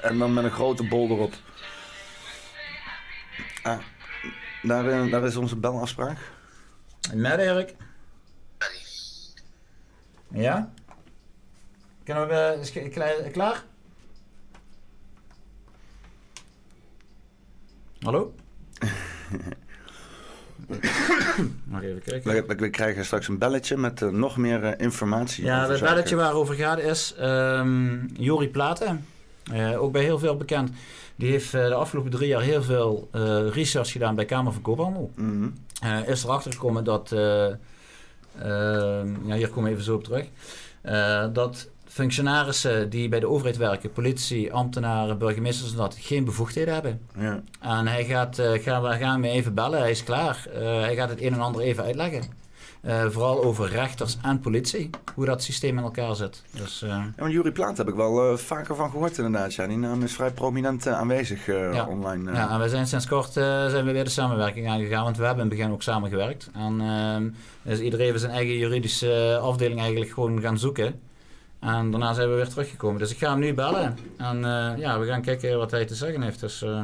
en 0.00 0.18
dan 0.18 0.34
met 0.34 0.44
een 0.44 0.50
grote 0.50 0.88
bol 0.88 1.10
erop. 1.10 1.32
Ah, 3.62 3.78
daar, 4.62 4.84
uh, 4.84 5.10
daar 5.10 5.24
is 5.24 5.36
onze 5.36 5.56
belafspraak. 5.56 6.18
Met 7.14 7.38
Erik. 7.38 7.74
Ja? 10.28 10.72
Kunnen 12.04 12.28
we... 12.28 12.58
Is 12.60 12.72
klaar? 13.32 13.64
Hallo? 18.00 18.34
Mag 21.64 21.82
even 21.82 22.02
kijken. 22.02 22.46
We, 22.46 22.54
we, 22.54 22.70
krijgen 22.70 23.04
straks 23.04 23.28
een 23.28 23.38
belletje 23.38 23.76
met 23.76 24.00
uh, 24.00 24.08
nog 24.08 24.36
meer 24.36 24.62
uh, 24.62 24.70
informatie. 24.76 25.44
Ja, 25.44 25.68
het 25.68 25.80
belletje 25.80 26.16
waarover 26.16 26.54
gaat 26.54 26.78
is 26.78 27.14
um, 27.20 28.10
Jori 28.16 28.48
Platen. 28.48 29.06
Uh, 29.52 29.82
ook 29.82 29.92
bij 29.92 30.02
heel 30.02 30.18
veel 30.18 30.36
bekend. 30.36 30.70
Die 31.16 31.30
heeft 31.30 31.52
de 31.52 31.74
afgelopen 31.74 32.10
drie 32.10 32.28
jaar 32.28 32.42
heel 32.42 32.62
veel 32.62 33.08
research 33.52 33.90
gedaan 33.90 34.14
bij 34.14 34.24
Kamer 34.24 34.52
van 34.52 34.62
Koophandel. 34.62 35.10
Mm 35.16 35.54
-hmm. 35.80 36.04
is 36.06 36.24
erachter 36.24 36.52
gekomen 36.52 36.84
dat... 36.84 37.12
Ehm, 37.12 37.56
ja, 39.26 39.34
hier 39.34 39.48
komen 39.48 39.64
we 39.64 39.70
even 39.70 39.84
zo 39.84 39.94
op 39.94 40.04
terug. 40.04 40.26
dat 41.32 41.68
functionarissen 41.84 42.90
die 42.90 43.08
bij 43.08 43.20
de 43.20 43.28
overheid 43.28 43.56
werken, 43.56 43.92
politie, 43.92 44.52
ambtenaren, 44.52 45.18
burgemeesters 45.18 45.70
en 45.70 45.76
dat, 45.76 45.96
geen 45.98 46.24
bevoegdheden 46.24 46.74
hebben. 46.74 47.00
Ja. 47.18 47.42
En 47.60 47.86
hij 47.86 48.04
gaat, 48.04 48.40
gaan, 48.40 48.82
we 48.82 48.88
gaan 48.88 49.22
hem 49.22 49.24
even 49.24 49.54
bellen, 49.54 49.78
hij 49.78 49.90
is 49.90 50.04
klaar. 50.04 50.46
Uh, 50.54 50.80
hij 50.80 50.94
gaat 50.94 51.08
het 51.08 51.20
een 51.20 51.32
en 51.32 51.40
ander 51.40 51.60
even 51.60 51.84
uitleggen. 51.84 52.41
Uh, 52.84 53.06
vooral 53.08 53.44
over 53.44 53.68
rechters 53.68 54.18
en 54.22 54.40
politie, 54.40 54.90
hoe 55.14 55.24
dat 55.24 55.42
systeem 55.42 55.78
in 55.78 55.84
elkaar 55.84 56.16
zit. 56.16 56.42
Dus, 56.50 56.80
ja, 56.80 57.10
want 57.16 57.32
Jurie 57.32 57.52
Plaat 57.52 57.76
heb 57.76 57.88
ik 57.88 57.94
wel 57.94 58.38
vaker 58.38 58.76
van 58.76 58.90
gehoord 58.90 59.18
inderdaad. 59.18 59.54
Ja. 59.54 59.66
Die 59.66 59.76
naam 59.76 60.02
is 60.02 60.12
vrij 60.12 60.30
prominent 60.30 60.86
aanwezig 60.86 61.46
ja. 61.46 61.86
online. 61.86 62.32
Ja, 62.32 62.50
en 62.50 62.60
we 62.60 62.68
zijn 62.68 62.86
sinds 62.86 63.06
kort 63.06 63.32
zijn 63.32 63.84
we 63.84 63.92
weer 63.92 64.04
de 64.04 64.10
samenwerking 64.10 64.68
aangegaan, 64.68 65.04
want 65.04 65.16
we 65.16 65.24
hebben 65.24 65.44
in 65.44 65.48
het 65.50 65.58
begin 65.58 65.72
ook 65.72 65.82
samengewerkt. 65.82 66.50
En 66.54 66.80
ehm, 66.80 67.28
is 67.72 67.80
iedereen 67.80 68.18
zijn 68.18 68.32
eigen 68.32 68.56
juridische 68.56 69.38
afdeling 69.42 69.80
eigenlijk 69.80 70.10
gewoon 70.10 70.40
gaan 70.40 70.58
zoeken. 70.58 71.00
En 71.62 71.90
daarna 71.90 72.12
zijn 72.12 72.28
we 72.28 72.34
weer 72.34 72.48
teruggekomen. 72.48 72.98
Dus 72.98 73.10
ik 73.10 73.18
ga 73.18 73.30
hem 73.30 73.38
nu 73.38 73.54
bellen. 73.54 73.98
En 74.16 74.36
uh, 74.36 74.72
ja, 74.78 74.98
we 74.98 75.06
gaan 75.06 75.22
kijken 75.22 75.58
wat 75.58 75.70
hij 75.70 75.84
te 75.84 75.94
zeggen 75.94 76.22
heeft. 76.22 76.40
Dus, 76.40 76.62
uh, 76.62 76.82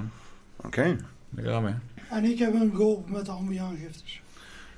Oké. 0.56 0.66
Okay. 0.66 0.96
Daar 1.28 1.44
gaan 1.44 1.64
we. 1.64 1.72
En 2.10 2.24
ik 2.24 2.38
heb 2.38 2.52
hem 2.52 2.74
geholpen 2.74 3.12
met 3.12 3.26
de 3.26 3.32
ambiaangiftes. 3.32 4.22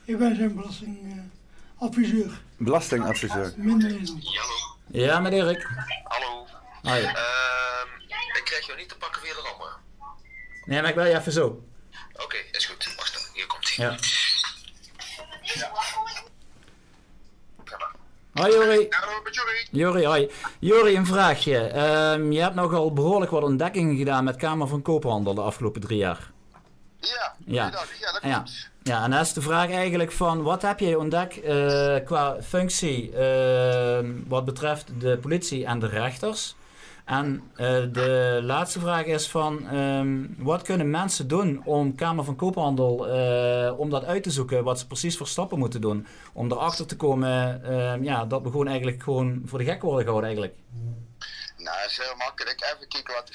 Ik 0.05 0.19
ben 0.19 0.37
zijn 0.37 0.55
belastingadviseur. 0.55 2.41
Belastingadviseur? 2.57 3.53
Minder 3.57 3.91
Hallo. 3.91 4.77
Ja, 4.87 5.21
met 5.21 5.33
Erik. 5.33 5.69
Hallo. 6.05 6.47
Hoi. 6.83 7.03
Uh, 7.03 7.09
ik 8.37 8.43
krijg 8.45 8.67
jou 8.67 8.79
niet 8.79 8.89
te 8.89 8.97
pakken 8.97 9.23
via 9.23 9.35
de 9.35 9.41
rammen. 9.41 9.69
Nee, 10.65 10.81
maar 10.81 10.91
ik 10.91 10.97
bel 10.97 11.05
je 11.05 11.19
even 11.19 11.33
zo. 11.33 11.47
Oké, 11.47 12.23
okay, 12.23 12.45
is 12.51 12.67
goed. 12.67 12.95
Wacht 12.97 13.13
dan, 13.13 13.23
hier 13.35 13.47
komt 13.47 13.77
hij. 13.77 13.87
Ja. 13.87 13.97
ja. 15.43 15.71
Hoi 18.33 18.53
Jori. 18.53 18.87
Hallo, 18.91 19.23
met 19.23 19.35
Jori. 19.35 19.69
Jori, 19.71 20.05
hoi. 20.05 20.31
Jori, 20.59 20.97
een 20.97 21.07
vraagje. 21.07 21.57
Um, 22.13 22.33
je 22.33 22.41
hebt 22.41 22.55
nogal 22.55 22.93
behoorlijk 22.93 23.31
wat 23.31 23.43
ontdekkingen 23.43 23.97
gedaan 23.97 24.25
met 24.25 24.37
Kamer 24.37 24.69
van 24.69 24.83
Koophandel 24.83 25.35
de 25.35 25.41
afgelopen 25.41 25.81
drie 25.81 25.99
jaar. 25.99 26.31
Ja, 27.01 27.35
ja. 27.45 27.65
ja 27.65 27.71
dat 27.71 28.23
ja. 28.23 28.45
Ja, 28.83 29.05
en 29.05 29.11
dat 29.11 29.21
is 29.21 29.33
de 29.33 29.41
vraag 29.41 29.71
eigenlijk 29.71 30.13
van 30.13 30.43
wat 30.43 30.63
heb 30.63 30.81
jij 30.81 30.95
ontdekt 30.95 31.45
uh, 31.45 31.97
qua 32.05 32.37
functie 32.43 33.13
uh, 33.13 33.99
wat 34.29 34.45
betreft 34.45 35.01
de 35.01 35.19
politie 35.19 35.65
en 35.65 35.79
de 35.79 35.87
rechters? 35.87 36.57
En 37.05 37.43
uh, 37.53 37.67
de 37.93 38.41
laatste 38.43 38.81
vraag 38.81 39.05
is 39.05 39.29
van 39.29 39.77
um, 39.77 40.35
wat 40.39 40.63
kunnen 40.63 40.91
mensen 40.91 41.29
doen 41.29 41.63
om 41.65 41.95
Kamer 41.95 42.25
van 42.25 42.37
Koophandel 42.37 42.95
om 43.77 43.91
dat 43.91 44.05
uit 44.05 44.23
te 44.23 44.31
zoeken, 44.31 44.65
wat 44.65 44.79
ze 44.79 44.87
precies 44.87 45.17
voor 45.17 45.27
stappen 45.27 45.59
moeten 45.59 45.81
doen 45.81 46.07
om 46.33 46.53
erachter 46.53 46.87
te 46.87 46.97
komen 46.97 47.63
uh, 47.65 48.03
ja, 48.03 48.25
dat 48.25 48.43
we 48.43 48.51
gewoon 48.51 48.67
eigenlijk 48.69 49.03
gewoon 49.03 49.43
voor 49.45 49.59
de 49.59 49.65
gek 49.65 49.83
worden 49.83 50.05
gehouden 50.05 50.31
eigenlijk. 50.31 50.55
Nou, 51.63 51.81
dat 51.83 51.91
is 51.91 51.97
heel 51.97 52.17
makkelijk. 52.17 52.63
Even 52.63 52.89
kijken 52.89 53.15
wat. 53.15 53.31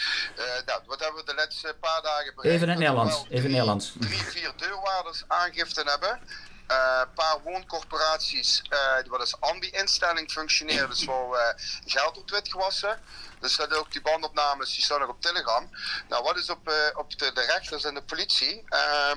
nou, 0.66 0.82
wat 0.86 1.00
hebben 1.00 1.20
we 1.20 1.32
de 1.32 1.36
laatste 1.36 1.76
paar 1.80 2.02
dagen 2.02 2.36
bereikt? 2.36 2.56
Even 2.56 2.62
in 2.62 2.70
het 2.70 2.80
Nederlands. 2.80 3.16
Even 3.16 3.30
in 3.30 3.42
het 3.42 3.52
Nederlands. 3.52 3.94
Drie, 4.00 4.24
vier 4.24 4.54
deurwaarders 4.56 5.24
aangifte 5.28 5.82
hebben. 5.82 6.20
Een 6.68 6.76
uh, 6.76 7.02
paar 7.16 7.38
wooncorporaties 7.44 8.62
uh, 8.70 9.10
wat 9.10 9.20
als 9.20 9.40
ambi-instelling 9.40 10.32
functioneren, 10.32 10.90
dus 10.90 11.04
voor 11.04 11.56
geld 11.86 12.18
op 12.18 12.30
wit 12.30 12.50
gewassen. 12.50 13.00
Dus 13.46 13.56
dat 13.56 13.74
ook 13.74 13.92
die 13.92 14.02
bandopnames, 14.02 14.74
die 14.74 14.84
staan 14.84 15.00
nog 15.00 15.10
op 15.10 15.22
Telegram. 15.22 15.70
Nou, 16.10 16.24
wat 16.24 16.38
is 16.38 16.50
op, 16.50 16.70
uh, 16.70 16.74
op 16.94 17.20
de, 17.20 17.32
de, 17.34 17.42
rechters 17.42 17.84
en 17.84 17.94
de 17.94 18.02
politie? 18.02 18.64
Uh, 18.70 19.14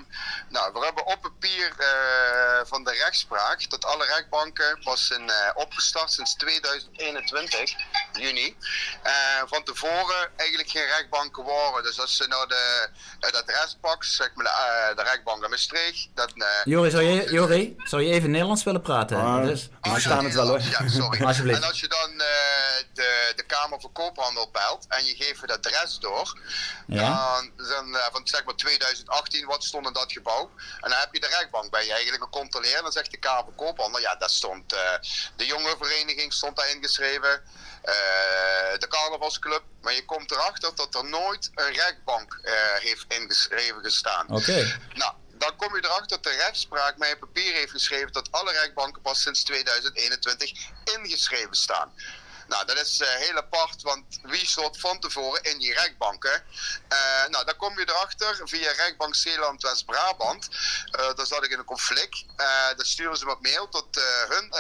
nou, 0.49 0.73
we 0.73 0.85
hebben 0.85 1.07
op 1.07 1.21
papier 1.21 1.73
uh, 1.79 1.87
van 2.65 2.85
de 2.85 2.93
rechtspraak 2.93 3.71
dat 3.71 3.85
alle 3.85 4.05
rechtbanken 4.05 4.79
pas 4.85 5.11
in, 5.11 5.23
uh, 5.23 5.51
opgestart 5.55 6.13
sinds 6.13 6.35
2021, 6.35 7.75
juni. 8.13 8.57
van 9.47 9.63
tevoren 9.65 10.31
eigenlijk 10.37 10.71
geen 10.71 10.87
rechtbanken 10.87 11.45
waren. 11.45 11.83
Dus 11.83 12.01
als 12.01 12.17
ze 12.17 12.27
nou 12.27 12.49
de, 12.49 12.89
het 13.21 13.37
adres 13.37 13.77
pakken, 13.81 14.09
zeg 14.09 14.31
maar 14.35 14.45
de, 14.45 14.93
de 14.97 15.03
rechtbank 15.03 15.45
in 15.45 15.51
Maastricht. 15.51 16.09
Dat, 16.15 16.33
Jori, 16.65 16.91
zou 16.91 17.03
je, 17.03 17.33
Jori, 17.33 17.77
zou 17.85 18.03
je 18.03 18.13
even 18.13 18.31
Nederlands 18.31 18.65
willen 18.65 18.83
praten? 18.83 19.17
Ah, 19.17 19.45
dus, 19.45 19.69
we 19.81 20.01
staan 20.01 20.25
het 20.25 20.35
wel 20.35 20.47
hoor. 20.47 20.61
Ja, 20.61 20.89
sorry. 20.89 21.25
Alsjeblieft. 21.29 21.63
En 21.63 21.69
als 21.69 21.81
je 21.81 21.89
dan 21.89 22.23
de, 22.93 23.33
de 23.37 23.43
Kamer 23.43 23.81
voor 23.81 23.93
Koophandel 24.19 24.51
belt 24.51 24.87
en 24.89 25.05
je 25.05 25.15
geeft 25.15 25.41
het 25.41 25.51
adres 25.51 25.99
door, 25.99 26.39
ja. 26.87 27.41
dan, 27.57 27.97
van 28.13 28.27
zeg 28.27 28.45
maar 28.45 28.55
2018, 28.55 29.47
wat 29.47 29.65
stond 29.65 29.87
in 29.87 29.93
dat 29.93 30.13
gebouw? 30.13 30.51
En 30.81 30.91
dan 30.91 30.99
heb 30.99 31.09
je 31.13 31.21
de 31.21 31.27
rechtbank 31.27 31.71
bij 31.71 31.85
je 31.85 31.93
eigenlijk 31.93 32.23
een. 32.31 32.83
Dan 32.83 32.93
zegt 32.93 33.11
de 33.11 33.17
Kamer 33.19 33.53
Koophandel, 33.57 34.01
ja, 34.01 34.17
daar 34.17 34.31
stond 34.31 34.73
uh, 34.73 34.81
de 35.37 35.47
jongerenvereniging 35.47 36.33
stond 36.33 36.57
daar 36.57 36.71
ingeschreven. 36.71 37.43
Uh, 37.85 37.95
de 38.79 38.87
carnavalsclub. 38.89 39.63
Maar 39.83 39.95
je 39.95 40.05
komt 40.05 40.31
erachter 40.31 40.75
dat 40.75 40.95
er 40.95 41.05
nooit 41.05 41.51
een 41.55 41.73
rechtbank 41.73 42.39
heeft 42.79 43.05
ingeschreven 43.09 43.83
gestaan. 43.83 44.27
Oké. 44.29 44.79
Nou, 44.95 45.13
dan 45.39 45.57
kom 45.57 45.77
je 45.77 45.85
erachter 45.85 46.09
dat 46.09 46.23
de 46.23 46.39
rechtspraak 46.39 46.97
mij 46.97 47.13
op 47.13 47.21
papier 47.21 47.55
heeft 47.55 47.71
geschreven 47.71 48.13
dat 48.13 48.33
alle 48.33 48.53
rechtbanken 48.53 49.03
pas 49.03 49.23
sinds 49.23 49.43
2021 49.43 50.53
ingeschreven 50.85 51.55
staan. 51.55 51.93
Nou, 52.49 52.67
dat 52.67 52.79
is 52.79 53.01
uh, 53.01 53.09
heel 53.09 53.37
apart, 53.37 53.83
want 53.83 54.19
wie 54.23 54.47
stond 54.47 54.81
van 54.81 55.01
tevoren 55.01 55.43
in 55.43 55.59
die 55.59 55.73
rechtbanken? 55.73 56.43
Uh, 56.93 57.27
nou, 57.27 57.45
dan 57.45 57.57
kom 57.57 57.79
je 57.79 57.89
erachter 57.89 58.41
via 58.45 58.73
rechtbank 58.73 59.15
Zeeland 59.15 59.63
West-Brabant. 59.63 60.49
Uh, 60.51 61.15
daar 61.15 61.27
zat 61.27 61.45
ik 61.45 61.51
in 61.51 61.59
een 61.59 61.65
conflict. 61.65 62.25
dan 62.77 62.87
sturen 62.87 63.17
ze 63.17 63.25
wat 63.25 63.43
mail 63.43 63.71
dat 63.71 63.87
hun 64.29 64.55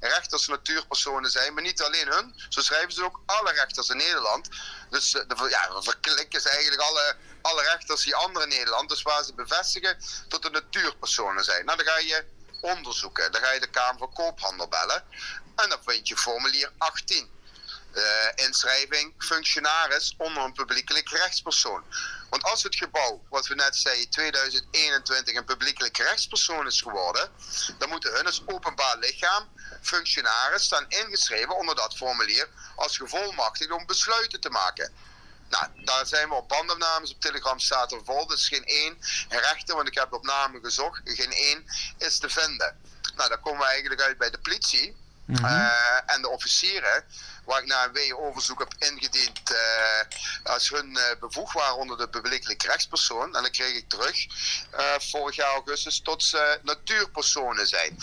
rechters 0.00 0.46
natuurpersonen 0.46 1.30
zijn, 1.30 1.54
maar 1.54 1.62
niet 1.62 1.82
alleen 1.82 2.08
hun. 2.08 2.34
Zo 2.48 2.60
schrijven 2.60 2.92
ze 2.92 3.04
ook 3.04 3.20
alle 3.26 3.52
rechters 3.52 3.88
in 3.88 3.96
Nederland. 3.96 4.48
Dus 4.90 5.10
de, 5.10 5.46
ja, 5.50 5.82
verklikken 5.82 6.40
ze 6.40 6.48
eigenlijk 6.48 6.82
alle, 6.82 7.16
alle 7.42 7.62
rechters 7.62 8.02
die 8.02 8.16
andere 8.16 8.46
Nederland. 8.46 8.88
Dus 8.88 9.02
waar 9.02 9.24
ze 9.24 9.34
bevestigen 9.34 9.98
dat 10.28 10.42
de 10.42 10.50
natuurpersonen 10.50 11.44
zijn. 11.44 11.64
Nou, 11.64 11.76
dan 11.78 11.86
ga 11.86 11.98
je 11.98 12.24
onderzoeken. 12.64 13.32
Dan 13.32 13.42
ga 13.42 13.52
je 13.52 13.60
de 13.60 13.70
Kamer 13.70 13.98
van 13.98 14.12
Koophandel 14.12 14.68
bellen. 14.68 15.04
En 15.56 15.68
dan 15.68 15.78
vind 15.86 16.08
je 16.08 16.16
formulier 16.16 16.72
18. 16.78 17.32
Uh, 17.94 18.02
inschrijving 18.34 19.14
functionaris 19.18 20.14
onder 20.18 20.42
een 20.42 20.52
publiekelijk 20.52 21.08
rechtspersoon. 21.08 21.84
Want 22.30 22.42
als 22.42 22.62
het 22.62 22.76
gebouw, 22.76 23.22
wat 23.28 23.46
we 23.46 23.54
net 23.54 23.76
zeiden, 23.76 24.10
2021 24.10 25.34
een 25.34 25.44
publiekelijk 25.44 25.96
rechtspersoon 25.96 26.66
is 26.66 26.80
geworden, 26.80 27.30
dan 27.78 27.88
moeten 27.88 28.12
hun 28.12 28.26
als 28.26 28.42
openbaar 28.46 28.96
lichaam, 28.98 29.48
functionaris, 29.82 30.62
staan 30.62 30.88
ingeschreven 30.88 31.56
onder 31.56 31.74
dat 31.74 31.96
formulier 31.96 32.48
als 32.76 32.96
gevolmachtigd 32.96 33.70
om 33.70 33.86
besluiten 33.86 34.40
te 34.40 34.50
maken. 34.50 34.92
Nou, 35.48 35.66
daar 35.84 36.06
zijn 36.06 36.28
we 36.28 36.34
op 36.34 36.48
bandopnames. 36.48 37.12
Op 37.12 37.20
Telegram 37.20 37.58
staat 37.58 37.92
er 37.92 38.04
vol. 38.04 38.26
Dus 38.26 38.48
geen 38.48 38.64
één 38.64 38.98
rechter, 39.28 39.74
want 39.74 39.88
ik 39.88 39.94
heb 39.94 40.12
op 40.12 40.24
namen 40.24 40.60
gezocht. 40.62 41.00
Geen 41.04 41.32
één 41.32 41.64
is 41.98 42.18
te 42.18 42.30
vinden. 42.30 42.80
Nou, 43.16 43.28
dan 43.28 43.40
komen 43.40 43.60
we 43.60 43.66
eigenlijk 43.66 44.00
uit 44.00 44.18
bij 44.18 44.30
de 44.30 44.38
politie. 44.38 44.96
Mhm. 45.26 45.44
Eh, 45.44 46.14
en 46.14 46.22
de 46.22 46.28
officieren, 46.28 47.04
waar 47.44 47.60
ik 47.60 47.66
na 47.66 47.84
een 47.84 47.92
WO-onderzoek 47.92 48.58
heb 48.58 48.74
ingediend 48.78 49.50
uh, 49.50 50.52
als 50.52 50.68
hun 50.68 50.90
uh, 50.90 51.02
bevoegd 51.20 51.54
waren 51.54 51.76
onder 51.76 51.98
de 51.98 52.08
publiekelijke 52.08 52.66
rechtspersoon. 52.66 53.36
En 53.36 53.42
dan 53.42 53.50
kreeg 53.50 53.74
ik 53.74 53.88
terug 53.88 54.26
vorig 54.98 55.36
jaar 55.36 55.52
augustus 55.52 56.00
tot 56.00 56.22
ze 56.22 56.58
natuurpersonen 56.62 57.66
zijn. 57.66 57.98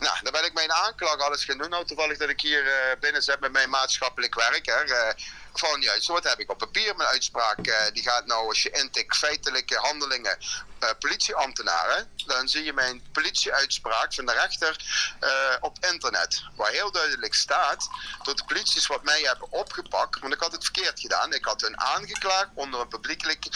Nou, 0.00 0.16
dan 0.22 0.32
ben 0.32 0.44
ik 0.44 0.52
mijn 0.52 0.72
aanklacht 0.72 1.20
alles 1.20 1.44
gaan 1.44 1.58
doen. 1.58 1.70
Nou, 1.70 1.84
toevallig 1.84 2.18
dat 2.18 2.28
ik 2.28 2.40
hier 2.40 2.96
binnen 3.00 3.22
zit 3.22 3.40
met 3.40 3.52
mijn 3.52 3.70
maatschappelijk 3.70 4.34
werk. 4.34 4.66
Hè 4.66 5.14
van 5.52 5.80
juist, 5.80 6.06
wat 6.06 6.24
heb 6.24 6.38
ik 6.38 6.50
op 6.50 6.58
papier. 6.58 6.96
Mijn 6.96 7.08
uitspraak 7.08 7.66
uh, 7.66 7.74
die 7.92 8.02
gaat 8.02 8.26
nou, 8.26 8.48
als 8.48 8.62
je 8.62 8.70
intikt 8.70 9.16
feitelijke 9.16 9.76
handelingen 9.76 10.38
uh, 10.80 10.88
politieambtenaren, 10.98 12.08
dan 12.26 12.48
zie 12.48 12.64
je 12.64 12.72
mijn 12.72 13.02
politieuitspraak 13.12 14.14
van 14.14 14.26
de 14.26 14.32
rechter 14.32 14.76
uh, 15.20 15.30
op 15.60 15.76
internet. 15.80 16.42
Waar 16.56 16.70
heel 16.70 16.92
duidelijk 16.92 17.34
staat 17.34 17.88
dat 18.22 18.38
de 18.38 18.44
politie 18.44 18.82
wat 18.86 19.02
mij 19.02 19.20
hebben 19.20 19.52
opgepakt, 19.52 20.20
want 20.20 20.34
ik 20.34 20.40
had 20.40 20.52
het 20.52 20.64
verkeerd 20.64 21.00
gedaan. 21.00 21.32
Ik 21.32 21.44
had 21.44 21.60
hun 21.60 21.80
aangeklaagd 21.80 22.48
onder 22.54 22.80
een 22.80 22.88
publiekelijke 22.88 23.50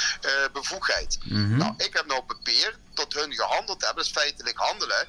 bevoegdheid. 0.52 1.18
Mm 1.24 1.56
Nou, 1.56 1.74
ik 1.76 1.94
heb 1.94 2.06
nou 2.06 2.20
op 2.20 2.26
papier 2.26 2.76
tot 2.94 3.14
hun 3.14 3.34
gehandeld 3.34 3.84
hebben, 3.84 4.02
dus 4.02 4.12
feitelijk 4.12 4.58
handelen 4.58 5.08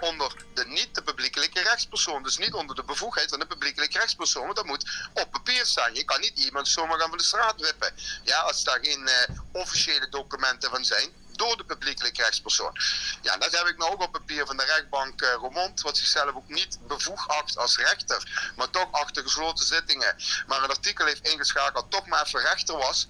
onder 0.00 0.32
de 0.54 0.66
niet 0.66 0.94
de 0.94 1.02
publiekelijke 1.02 1.62
rechtspersoon. 1.62 2.22
Dus 2.22 2.38
niet 2.38 2.54
onder 2.54 2.76
de 2.76 2.84
bevoegdheid 2.84 3.30
van 3.30 3.38
de 3.38 3.46
publiekelijke 3.46 3.98
rechtspersoon. 3.98 4.44
Want 4.44 4.56
dat 4.56 4.66
moet 4.66 5.08
op 5.12 5.30
papier 5.30 5.66
staan. 5.66 5.94
Je 5.94 6.04
kan 6.04 6.20
niet 6.20 6.38
iemand 6.38 6.68
zomaar 6.68 6.98
van 6.98 7.18
de 7.18 7.22
straat 7.24 7.60
wippen. 7.60 7.94
Ja, 8.22 8.40
als 8.40 8.64
daar 8.64 8.78
geen 8.82 9.00
uh, 9.00 9.36
officiële 9.52 10.08
documenten 10.08 10.70
van 10.70 10.84
zijn 10.84 11.12
door 11.36 11.56
de 11.56 11.64
publiekelijke 11.64 12.22
rechtspersoon. 12.22 12.76
Ja, 13.22 13.36
dat 13.36 13.56
heb 13.56 13.66
ik 13.66 13.78
nou 13.78 13.92
ook 13.92 14.02
op 14.02 14.12
papier 14.12 14.46
van 14.46 14.56
de 14.56 14.64
rechtbank 14.64 15.22
uh, 15.22 15.32
Roermond, 15.32 15.80
wat 15.80 15.96
zichzelf 15.96 16.34
ook 16.34 16.48
niet 16.48 16.78
bevoegd 16.86 17.28
acht 17.28 17.56
als 17.56 17.76
rechter, 17.76 18.52
maar 18.56 18.70
toch 18.70 18.92
achter 18.92 19.22
gesloten 19.22 19.66
zittingen, 19.66 20.16
maar 20.46 20.62
een 20.62 20.70
artikel 20.70 21.06
heeft 21.06 21.28
ingeschakeld, 21.28 21.90
toch 21.90 22.06
maar 22.06 22.26
even 22.26 22.40
rechter 22.40 22.76
was. 22.76 23.06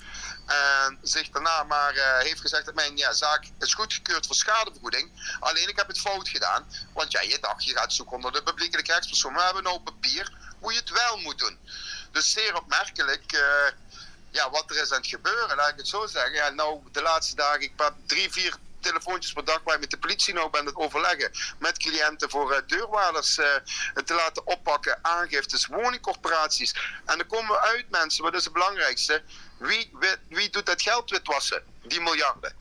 En 0.46 0.98
zich 1.02 1.28
daarna 1.28 1.62
maar 1.62 1.94
uh, 1.94 2.18
heeft 2.18 2.40
gezegd 2.40 2.64
dat 2.64 2.74
mijn 2.74 2.96
ja, 2.96 3.12
zaak 3.12 3.44
is 3.58 3.74
goedgekeurd 3.74 4.26
voor 4.26 4.37
schadevergoeding. 4.37 5.37
Alleen 5.40 5.68
ik 5.68 5.76
heb 5.76 5.87
het 5.87 6.00
fout 6.00 6.28
gedaan. 6.28 6.66
Want 6.92 7.12
ja, 7.12 7.20
je 7.20 7.38
dacht 7.40 7.64
je 7.64 7.76
gaat 7.76 7.92
zoeken 7.92 8.16
onder 8.16 8.32
de 8.32 8.42
publiekelijke 8.42 8.92
rechtspersoon. 8.92 9.32
Maar 9.32 9.40
we 9.40 9.46
hebben 9.46 9.62
nou 9.62 9.80
papier 9.80 10.32
hoe 10.60 10.72
je 10.72 10.78
het 10.78 10.90
wel 10.90 11.16
moet 11.16 11.38
doen. 11.38 11.58
Dus 12.12 12.32
zeer 12.32 12.56
opmerkelijk. 12.56 13.32
Uh, 13.32 13.40
ja, 14.34 14.50
wat 14.50 14.70
er 14.70 14.82
is 14.82 14.92
aan 14.92 14.98
het 15.00 15.06
gebeuren, 15.06 15.56
laat 15.56 15.68
ik 15.68 15.76
het 15.76 15.88
zo 15.88 16.06
zeggen. 16.06 16.32
Ja, 16.32 16.48
nou, 16.48 16.80
de 16.92 17.02
laatste 17.02 17.36
dagen, 17.36 17.60
ik 17.60 17.72
heb 17.76 17.94
drie, 18.06 18.30
vier 18.30 18.56
telefoontjes 18.80 19.32
per 19.32 19.44
dag 19.44 19.60
waar 19.64 19.74
ik 19.74 19.80
met 19.80 19.90
de 19.90 19.98
politie 19.98 20.34
nou 20.34 20.50
ben 20.50 20.66
het 20.66 20.76
overleggen. 20.76 21.30
Met 21.58 21.78
cliënten 21.78 22.30
voor 22.30 22.52
uh, 22.52 22.58
deurwaarders 22.66 23.38
uh, 23.38 23.46
te 24.04 24.14
laten 24.14 24.46
oppakken, 24.46 24.98
aangiftes, 25.02 25.66
woningcorporaties. 25.66 26.74
En 27.04 27.18
dan 27.18 27.26
komen 27.26 27.50
we 27.50 27.60
uit, 27.60 27.90
mensen, 27.90 28.24
wat 28.24 28.34
is 28.34 28.44
het 28.44 28.52
belangrijkste? 28.52 29.22
Wie, 29.58 29.90
wie, 29.92 30.16
wie 30.28 30.50
doet 30.50 30.66
dat 30.66 30.82
geld 30.82 31.10
witwassen? 31.10 31.62
Die 31.82 32.00
miljarden. 32.00 32.54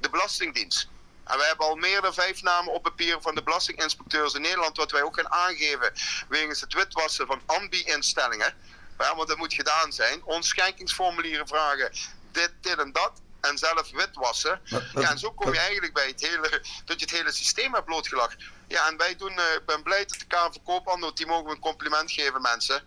De 0.00 0.10
Belastingdienst. 0.10 0.88
En 1.24 1.38
wij 1.38 1.46
hebben 1.46 1.66
al 1.66 1.76
meer 1.76 2.00
dan 2.00 2.14
vijf 2.14 2.42
namen 2.42 2.72
op 2.72 2.82
papier 2.82 3.20
van 3.20 3.34
de 3.34 3.42
belastinginspecteurs 3.42 4.34
in 4.34 4.40
Nederland, 4.40 4.76
wat 4.76 4.90
wij 4.90 5.02
ook 5.02 5.16
gaan 5.16 5.32
aangeven 5.32 5.92
wegens 6.28 6.60
het 6.60 6.74
witwassen 6.74 7.26
van 7.26 7.42
ambi-instellingen. 7.46 8.54
Ja, 8.98 9.16
want 9.16 9.28
dat 9.28 9.36
moet 9.36 9.54
gedaan 9.54 9.92
zijn. 9.92 10.24
Ons 10.24 10.48
schenkingsformulieren 10.48 11.48
vragen, 11.48 11.90
dit, 12.32 12.52
dit 12.60 12.78
en 12.78 12.92
dat. 12.92 13.12
En 13.40 13.58
zelf 13.58 13.90
witwassen. 13.90 14.60
Ja, 14.94 15.10
en 15.10 15.18
zo 15.18 15.32
kom 15.32 15.52
je 15.52 15.58
eigenlijk 15.58 15.92
bij 15.92 16.06
het 16.06 16.20
hele, 16.20 16.62
dat 16.84 17.00
je 17.00 17.06
het 17.06 17.14
hele 17.14 17.32
systeem 17.32 17.72
hebt 17.72 17.84
blootgelegd. 17.84 18.36
Ja, 18.68 18.88
en 18.88 18.96
wij 18.96 19.16
doen, 19.16 19.32
uh, 19.32 19.54
ik 19.54 19.66
ben 19.66 19.82
blij 19.82 20.04
dat 20.06 20.18
de 20.18 20.24
Kamer 20.24 20.56
van 20.64 21.12
die 21.14 21.26
mogen 21.26 21.44
we 21.44 21.50
een 21.50 21.58
compliment 21.58 22.10
geven, 22.10 22.40
mensen. 22.40 22.82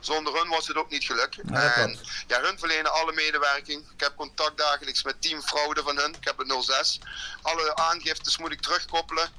Zonder 0.00 0.34
hun 0.34 0.48
was 0.48 0.66
het 0.66 0.76
ook 0.76 0.90
niet 0.90 1.04
gelukt. 1.04 1.36
Ja, 1.50 1.74
en 1.74 1.98
ja, 2.26 2.40
hun 2.40 2.58
verlenen 2.58 2.92
alle 2.92 3.12
medewerking. 3.12 3.84
Ik 3.94 4.00
heb 4.00 4.16
contact 4.16 4.58
dagelijks 4.58 5.02
met 5.02 5.22
team 5.22 5.42
fraude 5.42 5.82
van 5.82 5.96
hun. 5.96 6.14
Ik 6.14 6.24
heb 6.24 6.38
het 6.38 6.64
06. 6.64 6.98
Alle 7.42 7.76
aangiftes 7.76 8.38
moet 8.38 8.52
ik 8.52 8.60
terugkoppelen. 8.60 9.32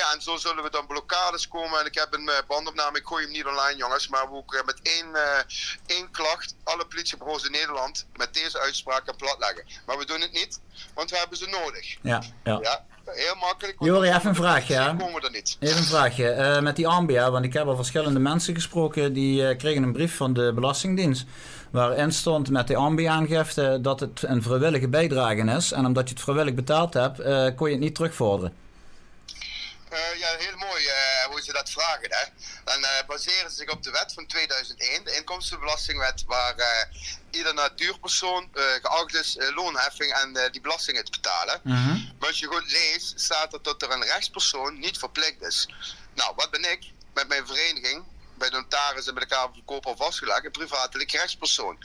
Ja, 0.00 0.12
en 0.14 0.20
zo 0.20 0.36
zullen 0.36 0.62
we 0.62 0.70
dan 0.70 0.86
blokkades 0.86 1.48
komen. 1.48 1.80
En 1.80 1.86
ik 1.86 1.94
heb 1.94 2.14
een 2.14 2.28
uh, 2.28 2.34
bandopname, 2.48 2.98
ik 2.98 3.06
gooi 3.06 3.24
hem 3.24 3.32
niet 3.32 3.44
online, 3.44 3.76
jongens. 3.76 4.08
Maar 4.08 4.30
we 4.30 4.36
ook 4.36 4.54
uh, 4.54 4.62
met 4.64 4.80
één, 4.82 5.06
uh, 5.12 5.96
één 5.96 6.10
klacht 6.10 6.56
alle 6.64 6.86
politiebureaus 6.86 7.44
in 7.44 7.50
Nederland 7.50 8.06
met 8.16 8.34
deze 8.34 8.58
uitspraak 8.60 9.04
kan 9.04 9.16
platleggen. 9.16 9.64
Maar 9.86 9.98
we 9.98 10.06
doen 10.06 10.20
het 10.20 10.32
niet, 10.32 10.60
want 10.94 11.10
we 11.10 11.18
hebben 11.18 11.38
ze 11.38 11.46
nodig. 11.46 11.96
Ja, 12.00 12.22
ja. 12.44 12.58
ja 12.62 12.84
heel 13.04 13.34
makkelijk. 13.34 13.76
Jori, 13.78 14.08
even 14.08 14.28
een 14.28 14.34
vraagje. 14.34 14.74
Ja. 14.74 14.94
Komen 14.94 15.20
we 15.20 15.26
er 15.26 15.32
niet. 15.32 15.56
Even 15.60 15.76
een 15.76 15.84
vraagje. 15.84 16.58
met 16.62 16.76
die 16.76 16.88
Ambia, 16.88 17.30
want 17.30 17.44
ik 17.44 17.52
heb 17.52 17.66
al 17.66 17.76
verschillende 17.76 18.20
mensen 18.20 18.54
gesproken 18.54 19.12
die 19.12 19.56
kregen 19.56 19.82
een 19.82 19.92
brief 19.92 20.16
van 20.16 20.32
de 20.32 20.52
Belastingdienst. 20.54 21.26
Waarin 21.70 22.12
stond 22.12 22.50
met 22.50 22.66
de 22.66 22.76
Ambia-aangifte 22.76 23.78
dat 23.82 24.00
het 24.00 24.22
een 24.22 24.42
vrijwillige 24.42 24.88
bijdrage 24.88 25.56
is. 25.56 25.72
En 25.72 25.86
omdat 25.86 26.08
je 26.08 26.14
het 26.14 26.22
vrijwillig 26.22 26.54
betaald 26.54 26.94
hebt, 26.94 27.16
kon 27.56 27.68
je 27.68 27.74
het 27.74 27.82
niet 27.82 27.94
terugvorderen. 27.94 28.63
Uh, 29.94 30.18
ja, 30.18 30.36
heel 30.38 30.56
mooi 30.56 30.84
uh, 30.84 31.24
hoe 31.24 31.42
ze 31.42 31.52
dat 31.52 31.70
vragen. 31.70 32.08
Hè. 32.10 32.24
Dan 32.64 32.80
uh, 32.80 32.88
baseren 33.06 33.50
ze 33.50 33.56
zich 33.56 33.70
op 33.70 33.82
de 33.82 33.90
wet 33.90 34.12
van 34.12 34.26
2001, 34.26 35.04
de 35.04 35.16
inkomstenbelastingwet, 35.16 36.24
waar 36.26 36.88
ieder 37.30 37.54
natuurpersoon 37.54 38.48
geacht 38.82 39.14
is 39.14 39.36
loonheffing 39.54 40.12
en 40.12 40.50
die 40.52 40.60
belastingen 40.60 41.04
te 41.04 41.10
betalen. 41.10 41.60
Mhm. 41.62 41.98
Maar 42.18 42.28
als 42.28 42.38
je 42.38 42.46
goed 42.46 42.70
leest, 42.70 43.20
staat 43.20 43.52
er 43.52 43.62
dat 43.62 43.82
er 43.82 43.90
een 43.90 44.04
rechtspersoon 44.04 44.78
niet 44.78 44.98
verplicht 44.98 45.42
is. 45.42 45.68
Nou, 46.14 46.32
wat 46.36 46.50
ben 46.50 46.70
ik 46.70 46.90
met 47.14 47.28
mijn 47.28 47.46
vereniging, 47.46 48.04
bij 48.34 48.50
de 48.50 48.56
notaris 48.56 49.06
en 49.06 49.14
bij 49.14 49.22
de 49.22 49.28
Kamer 49.28 49.54
van 49.54 49.64
Koop 49.64 49.86
al 49.86 49.96
vastgelegd, 49.96 50.44
een 50.44 50.50
privatelijke 50.50 51.16
rechtspersoon. 51.16 51.78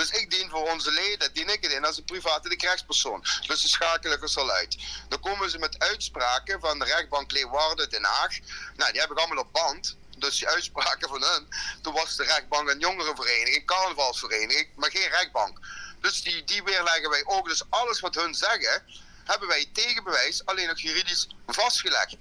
Dus 0.00 0.10
ik 0.10 0.30
dien 0.30 0.50
voor 0.50 0.70
onze 0.70 0.90
leden, 0.90 1.32
dien 1.32 1.48
ik 1.48 1.62
het 1.62 1.72
in 1.72 1.84
als 1.84 1.96
een 1.96 2.04
private 2.04 2.48
rechtspersoon. 2.48 3.24
Dus 3.46 3.60
ze 3.60 3.68
schakelen 3.68 4.20
het 4.20 4.36
al 4.36 4.50
uit. 4.50 4.76
Dan 5.08 5.20
komen 5.20 5.50
ze 5.50 5.58
met 5.58 5.78
uitspraken 5.78 6.60
van 6.60 6.78
de 6.78 6.84
rechtbank 6.84 7.32
Leeuwarden 7.32 7.90
Den 7.90 8.04
Haag. 8.04 8.38
Nou, 8.76 8.92
die 8.92 9.00
heb 9.00 9.10
ik 9.10 9.18
allemaal 9.18 9.44
op 9.44 9.52
band. 9.52 9.96
Dus 10.18 10.38
die 10.38 10.48
uitspraken 10.48 11.08
van 11.08 11.22
hun, 11.22 11.46
toen 11.82 11.94
was 11.94 12.16
de 12.16 12.24
rechtbank 12.24 12.68
een 12.70 12.78
jongerenvereniging, 12.78 13.66
carnavalsvereniging, 13.66 14.68
maar 14.76 14.90
geen 14.90 15.08
rechtbank. 15.10 15.58
Dus 16.00 16.22
die, 16.22 16.44
die 16.44 16.62
weerleggen 16.62 17.10
wij 17.10 17.22
ook. 17.24 17.48
Dus 17.48 17.62
alles 17.70 18.00
wat 18.00 18.14
hun 18.14 18.34
zeggen, 18.34 18.82
hebben 19.24 19.48
wij 19.48 19.68
tegenbewijs, 19.72 20.46
alleen 20.46 20.66
nog 20.66 20.80
juridisch 20.80 21.28
vastgelegd. 21.46 22.16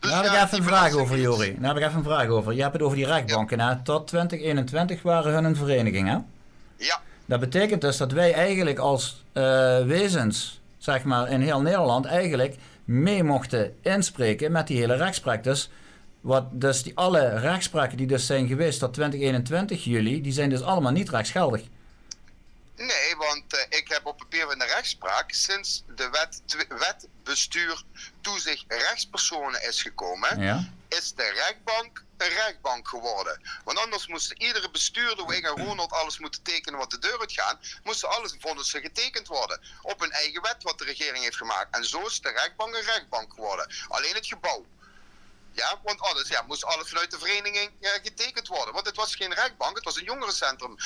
Dus 0.00 0.10
Daar 0.10 0.22
heb 0.22 0.32
ik 0.32 0.42
even 0.42 0.58
een 0.58 0.64
vraag 0.64 0.92
over, 0.92 1.18
Jori. 1.18 1.56
Daar 1.58 1.74
heb 1.74 1.82
ik 1.82 1.88
even 1.88 1.98
een 1.98 2.04
vraag 2.04 2.28
over. 2.28 2.52
Je 2.52 2.62
hebt 2.62 2.72
het 2.72 2.82
over 2.82 2.96
die 2.96 3.06
rechtbanken. 3.06 3.58
Ja. 3.58 3.80
Tot 3.84 4.06
2021 4.06 5.02
waren 5.02 5.32
hun 5.32 5.44
een 5.44 5.56
vereniging, 5.56 6.08
hè? 6.08 6.18
Ja. 6.84 7.00
Dat 7.26 7.40
betekent 7.40 7.80
dus 7.80 7.96
dat 7.96 8.12
wij 8.12 8.32
eigenlijk 8.32 8.78
als 8.78 9.24
uh, 9.32 9.42
wezens, 9.84 10.60
zeg 10.78 11.04
maar 11.04 11.30
in 11.30 11.40
heel 11.40 11.60
Nederland, 11.60 12.04
eigenlijk 12.04 12.56
mee 12.84 13.24
mochten 13.24 13.74
inspreken 13.82 14.52
met 14.52 14.66
die 14.66 14.78
hele 14.78 14.96
rechtspraak. 14.96 15.44
Dus, 15.44 15.70
wat, 16.20 16.44
dus 16.52 16.82
die 16.82 16.96
alle 16.96 17.38
rechtspraken 17.38 17.96
die 17.96 18.06
dus 18.06 18.26
zijn 18.26 18.46
geweest 18.46 18.78
tot 18.78 18.92
2021 18.92 19.84
juli, 19.84 20.22
die 20.22 20.32
zijn 20.32 20.50
dus 20.50 20.62
allemaal 20.62 20.92
niet 20.92 21.10
rechtsgeldig. 21.10 21.62
Nee, 22.76 23.16
want 23.16 23.54
uh, 23.54 23.60
ik 23.68 23.88
heb 23.88 24.06
op 24.06 24.18
papier 24.18 24.46
van 24.46 24.58
de 24.58 24.64
rechtspraak 24.64 25.32
sinds 25.32 25.82
de 25.86 26.10
wet, 26.10 26.42
wet 26.68 27.08
bestuur 27.22 27.82
toezicht 28.20 28.64
rechtspersonen 28.68 29.62
is 29.62 29.82
gekomen, 29.82 30.40
ja. 30.40 30.72
is 30.88 31.14
de 31.14 31.30
rechtbank 31.30 32.04
een 32.16 32.28
rechtbank 32.28 32.88
geworden. 32.88 33.42
Want 33.64 33.78
anders 33.78 34.06
moest 34.06 34.30
iedere 34.30 34.70
bestuurder, 34.70 35.34
ik 35.34 35.44
en 35.44 35.64
Ronald, 35.64 35.92
alles 35.92 36.18
moeten 36.18 36.42
tekenen 36.42 36.78
wat 36.78 36.90
de 36.90 36.98
deur 36.98 37.20
uitgaan. 37.20 37.60
Moesten 37.82 38.10
alles 38.10 38.34
vonnissen 38.38 38.80
getekend 38.80 39.26
worden. 39.26 39.60
Op 39.82 40.00
een 40.00 40.10
eigen 40.12 40.42
wet 40.42 40.62
wat 40.62 40.78
de 40.78 40.84
regering 40.84 41.24
heeft 41.24 41.36
gemaakt. 41.36 41.76
En 41.76 41.84
zo 41.84 42.06
is 42.06 42.20
de 42.20 42.30
rechtbank 42.30 42.74
een 42.74 42.82
rechtbank 42.82 43.32
geworden. 43.34 43.74
Alleen 43.88 44.14
het 44.14 44.26
gebouw. 44.26 44.66
Ja, 45.52 45.80
want 45.82 46.00
alles, 46.00 46.28
ja, 46.28 46.42
moest 46.42 46.64
alles 46.64 46.88
vanuit 46.88 47.10
de 47.10 47.18
vereniging 47.18 47.70
ja, 47.80 47.90
getekend 48.02 48.48
worden. 48.48 48.74
Want 48.74 48.86
het 48.86 48.96
was 48.96 49.14
geen 49.14 49.34
rechtbank, 49.34 49.76
het 49.76 49.84
was 49.84 49.96
een 49.96 50.04
jongerencentrum. 50.04 50.76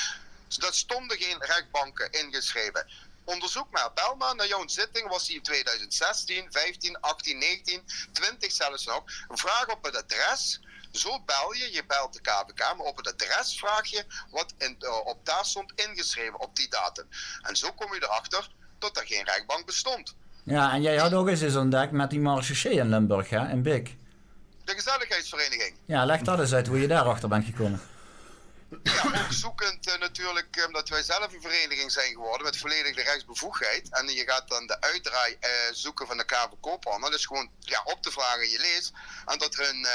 Dus 0.49 0.57
daar 0.57 0.73
stonden 0.73 1.17
geen 1.17 1.37
rechtbanken 1.39 2.11
ingeschreven. 2.11 2.87
Onderzoek 3.23 3.71
maar, 3.71 3.93
bel 3.93 4.15
maar 4.15 4.35
naar 4.35 4.47
jouw 4.47 4.67
zitting. 4.67 5.09
Was 5.09 5.27
die 5.27 5.35
in 5.35 5.41
2016, 5.41 6.51
15, 6.51 6.99
18, 6.99 7.37
19, 7.37 7.83
20 8.11 8.51
zelfs 8.51 8.85
nog. 8.85 9.03
Vraag 9.27 9.67
op 9.67 9.83
het 9.83 9.95
adres 9.95 10.59
zo 10.91 11.19
bel 11.25 11.53
je, 11.53 11.73
je 11.73 11.83
belt 11.87 12.13
de 12.13 12.21
KVK, 12.21 12.59
maar 12.59 12.85
op 12.85 12.97
het 12.97 13.07
adres 13.07 13.59
vraag 13.59 13.87
je 13.87 14.05
wat 14.29 14.53
in, 14.57 14.75
uh, 14.79 15.05
op 15.05 15.25
daar 15.25 15.45
stond 15.45 15.71
ingeschreven 15.75 16.39
op 16.39 16.55
die 16.55 16.69
datum. 16.69 17.05
En 17.41 17.55
zo 17.55 17.71
kom 17.71 17.93
je 17.93 18.03
erachter 18.03 18.49
dat 18.79 18.97
er 18.97 19.05
geen 19.05 19.25
rechtbank 19.25 19.65
bestond. 19.65 20.15
Ja, 20.43 20.71
en 20.71 20.81
jij 20.81 20.97
had 20.97 21.13
ook 21.13 21.27
eens 21.27 21.41
eens 21.41 21.55
ontdekt 21.55 21.91
met 21.91 22.09
die 22.09 22.19
marché 22.19 22.69
in 22.69 22.89
Limburg, 22.89 23.29
hè, 23.29 23.49
in 23.49 23.61
Bik. 23.61 23.95
De 24.65 24.73
gezelligheidsvereniging. 24.73 25.75
Ja, 25.85 26.05
leg 26.05 26.21
dat 26.21 26.39
eens 26.39 26.53
uit 26.53 26.67
hoe 26.67 26.79
je 26.81 26.87
daarachter 26.87 27.29
bent 27.29 27.45
gekomen. 27.45 27.81
Ja, 28.83 29.03
ook 29.03 29.31
zoekend 29.31 29.97
natuurlijk, 29.99 30.65
omdat 30.67 30.89
wij 30.89 31.03
zelf 31.03 31.33
een 31.33 31.41
vereniging 31.41 31.91
zijn 31.91 32.11
geworden 32.11 32.45
met 32.45 32.57
volledige 32.57 33.03
rechtsbevoegdheid. 33.03 33.89
En 33.89 34.07
je 34.07 34.23
gaat 34.23 34.47
dan 34.47 34.67
de 34.67 34.81
uitdraai 34.81 35.37
zoeken 35.71 36.07
van 36.07 36.17
de 36.17 36.25
Kamer 36.25 36.57
Koophandel. 36.59 37.09
Dus 37.09 37.25
gewoon 37.25 37.49
ja, 37.59 37.81
op 37.83 38.01
te 38.01 38.11
vragen, 38.11 38.49
je 38.49 38.59
leest. 38.59 38.91
En 39.25 39.37
dat 39.37 39.55
hun 39.55 39.87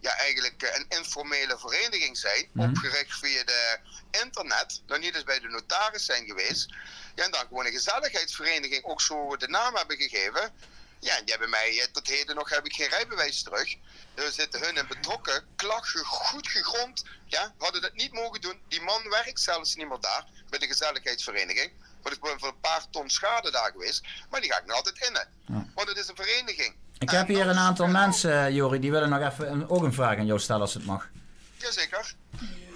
ja, 0.00 0.16
eigenlijk 0.18 0.72
een 0.74 0.98
informele 0.98 1.58
vereniging 1.58 2.18
zijn, 2.18 2.48
mhm. 2.52 2.68
opgericht 2.68 3.18
via 3.18 3.44
de 3.44 3.78
internet. 4.10 4.82
Dan 4.86 5.00
niet 5.00 5.14
eens 5.14 5.24
bij 5.24 5.40
de 5.40 5.48
notaris 5.48 6.04
zijn 6.04 6.26
geweest. 6.26 6.74
Ja, 7.14 7.24
en 7.24 7.30
dan 7.30 7.40
gewoon 7.40 7.66
een 7.66 7.72
gezelligheidsvereniging 7.72 8.84
ook 8.84 9.00
zo 9.00 9.36
de 9.36 9.48
naam 9.48 9.76
hebben 9.76 9.96
gegeven. 9.96 10.52
Ja, 10.98 11.16
die 11.16 11.30
hebben 11.30 11.50
mij 11.50 11.80
eh, 11.80 11.86
tot 11.92 12.08
heden 12.08 12.36
nog 12.36 12.50
heb 12.50 12.64
ik 12.64 12.72
geen 12.72 12.88
rijbewijs 12.88 13.42
terug. 13.42 13.76
Er 14.14 14.32
zitten 14.32 14.60
hun 14.60 14.76
in 14.76 14.86
betrokken, 14.88 15.44
klachten 15.56 16.04
goed 16.04 16.48
gegrond. 16.48 17.04
Ja, 17.26 17.54
hadden 17.58 17.82
dat 17.82 17.94
niet 17.94 18.12
mogen 18.12 18.40
doen. 18.40 18.58
Die 18.68 18.82
man 18.82 19.02
werkt 19.10 19.40
zelfs 19.40 19.74
niet 19.74 19.88
meer 19.88 20.00
daar, 20.00 20.24
bij 20.50 20.58
de 20.58 20.66
gezelligheidsvereniging. 20.66 21.72
Want 22.02 22.14
ik 22.14 22.22
ben 22.22 22.38
voor 22.38 22.48
een 22.48 22.60
paar 22.60 22.84
ton 22.90 23.10
schade 23.10 23.50
daar 23.50 23.70
geweest. 23.72 24.04
Maar 24.30 24.40
die 24.40 24.52
ga 24.52 24.58
ik 24.58 24.66
nog 24.66 24.76
altijd 24.76 25.06
innen. 25.06 25.28
Want 25.74 25.88
het 25.88 25.96
is 25.96 26.08
een 26.08 26.16
vereniging. 26.16 26.74
Ik 26.98 27.10
heb 27.10 27.28
hier 27.28 27.48
een 27.48 27.58
aantal 27.58 27.86
mensen, 27.86 28.54
Jori, 28.54 28.78
die 28.78 28.90
willen 28.90 29.08
nog 29.08 29.20
even 29.20 29.52
een, 29.52 29.68
ook 29.68 29.82
een 29.82 29.92
vraag 29.92 30.18
aan 30.18 30.26
jou 30.26 30.40
stellen 30.40 30.62
als 30.62 30.74
het 30.74 30.84
mag. 30.84 31.08
Jazeker. 31.56 32.14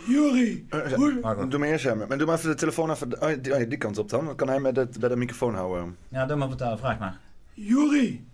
Jori, 0.06 0.66
uh, 0.70 1.48
doe 1.48 1.58
maar 1.58 1.68
eerst 1.68 1.84
hem. 1.84 1.98
Maar 1.98 2.18
doe 2.18 2.26
maar 2.26 2.36
even 2.36 2.50
de 2.50 2.56
telefoon 2.56 2.90
even, 2.90 3.22
oh, 3.22 3.32
die, 3.42 3.52
oh, 3.52 3.68
die, 3.68 3.78
kant 3.78 3.98
op 3.98 4.08
dan. 4.08 4.24
Dan 4.24 4.36
kan 4.36 4.48
hij 4.48 4.60
met 4.60 4.76
het, 4.76 5.00
bij 5.00 5.08
de 5.08 5.16
microfoon 5.16 5.54
houden. 5.54 5.96
Ja, 6.08 6.26
doe 6.26 6.36
maar 6.36 6.48
betalen, 6.48 6.78
vraag 6.78 6.98
maar. 6.98 7.18
Juri, 7.62 8.24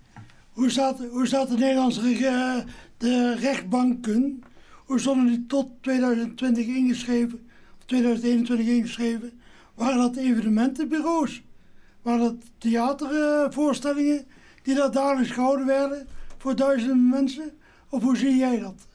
hoe 0.52 0.70
staat, 0.70 0.98
hoe 1.10 1.26
staat 1.26 1.48
de 1.48 1.56
Nederlandse 1.56 2.64
de 2.96 3.34
rechtbanken? 3.34 4.42
Hoe 4.84 4.98
stonden 4.98 5.26
die 5.26 5.46
tot 5.46 5.68
2020 5.80 6.66
ingeschreven, 6.66 7.48
of 7.78 7.84
2021 7.84 8.66
ingeschreven? 8.66 9.40
Waren 9.74 9.98
dat 9.98 10.16
evenementenbureaus? 10.16 11.42
Waren 12.02 12.20
dat 12.20 12.34
theatervoorstellingen 12.58 14.26
die 14.62 14.74
daar 14.74 14.90
dagelijks 14.90 15.30
gehouden 15.30 15.66
werden 15.66 16.06
voor 16.38 16.56
duizenden 16.56 17.08
mensen? 17.08 17.50
Of 17.88 18.02
hoe 18.02 18.16
zie 18.16 18.36
jij 18.36 18.58
dat? 18.58 18.86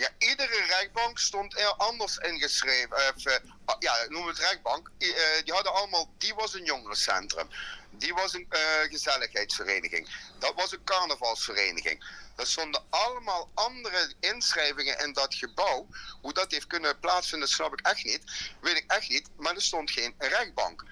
Ja, 0.00 0.08
iedere 0.18 0.62
rechtbank 0.66 1.18
stond 1.18 1.76
anders 1.76 2.16
ingeschreven. 2.16 3.14
Uh, 3.24 3.34
ja, 3.78 3.94
noem 4.08 4.26
het 4.26 4.38
rechtbank. 4.38 4.90
Uh, 4.98 5.14
die 5.44 5.52
hadden 5.52 5.74
allemaal, 5.74 6.14
die 6.18 6.34
was 6.34 6.54
een 6.54 6.64
jongerencentrum. 6.64 7.48
Die 7.90 8.14
was 8.14 8.34
een 8.34 8.46
uh, 8.50 8.60
gezelligheidsvereniging. 8.90 10.08
Dat 10.38 10.54
was 10.54 10.72
een 10.72 10.84
carnavalsvereniging. 10.84 12.04
Er 12.36 12.46
stonden 12.46 12.84
allemaal 12.90 13.50
andere 13.54 14.12
inschrijvingen 14.20 14.98
in 14.98 15.12
dat 15.12 15.34
gebouw. 15.34 15.86
Hoe 16.20 16.32
dat 16.32 16.50
heeft 16.50 16.66
kunnen 16.66 16.98
plaatsvinden, 16.98 17.48
snap 17.48 17.72
ik 17.72 17.86
echt 17.86 18.04
niet. 18.04 18.52
Weet 18.60 18.76
ik 18.76 18.90
echt 18.90 19.08
niet. 19.08 19.28
Maar 19.36 19.54
er 19.54 19.62
stond 19.62 19.90
geen 19.90 20.14
rechtbank. 20.18 20.84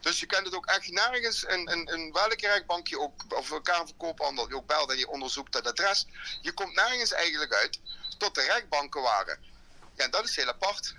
Dus 0.00 0.20
je 0.20 0.26
kent 0.26 0.46
het 0.46 0.54
ook 0.54 0.66
echt 0.66 0.90
nergens. 0.90 1.44
In, 1.44 1.66
in, 1.66 2.12
welke 2.12 2.46
rechtbank 2.46 2.86
je 2.86 3.00
ook, 3.00 3.22
of 3.28 3.50
een 3.50 3.62
kamerverkoophandel, 3.62 4.48
je 4.48 4.56
ook 4.56 4.66
belt 4.66 4.90
en 4.90 4.98
je 4.98 5.08
onderzoekt 5.08 5.52
dat 5.52 5.66
adres. 5.66 6.06
Je 6.40 6.52
komt 6.52 6.74
nergens 6.74 7.12
eigenlijk 7.12 7.54
uit 7.54 7.80
tot 8.18 8.34
de 8.34 8.42
rechtbanken 8.42 9.02
waren. 9.02 9.38
Ja, 9.96 10.04
en 10.04 10.10
dat 10.10 10.24
is 10.24 10.36
heel 10.36 10.48
apart. 10.48 10.94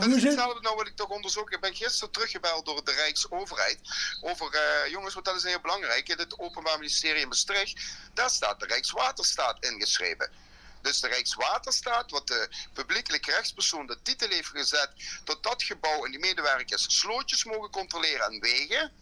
dat 0.00 0.08
is 0.08 0.22
hetzelfde 0.22 0.60
nou 0.60 0.76
wat 0.76 0.86
ik 0.86 0.96
toch 0.96 1.08
onderzoek. 1.08 1.50
Ik 1.50 1.60
ben 1.60 1.74
gisteren 1.74 2.12
teruggebeld 2.12 2.66
door 2.66 2.84
de 2.84 2.92
Rijksoverheid. 2.92 3.78
Over, 4.20 4.54
uh, 4.54 4.90
jongens, 4.90 5.14
want 5.14 5.26
dat 5.26 5.36
is 5.36 5.42
heel 5.42 5.60
belangrijk. 5.60 6.08
In 6.08 6.18
het 6.18 6.38
Openbaar 6.38 6.78
Ministerie 6.78 7.20
in 7.20 7.28
Maastricht, 7.28 7.80
daar 8.14 8.30
staat 8.30 8.60
de 8.60 8.66
Rijkswaterstaat 8.66 9.64
ingeschreven. 9.64 10.30
Dus 10.82 11.00
de 11.00 11.08
Rijkswaterstaat, 11.08 12.10
wat 12.10 12.26
de 12.26 12.48
publiekelijke 12.72 13.30
rechtspersoon 13.30 13.86
de 13.86 13.98
titel 14.02 14.28
heeft 14.28 14.48
gezet, 14.48 14.90
tot 15.24 15.42
dat 15.42 15.62
gebouw 15.62 16.04
en 16.04 16.10
die 16.10 16.20
medewerkers 16.20 16.98
slootjes 16.98 17.44
mogen 17.44 17.70
controleren 17.70 18.26
en 18.26 18.40
wegen. 18.40 18.92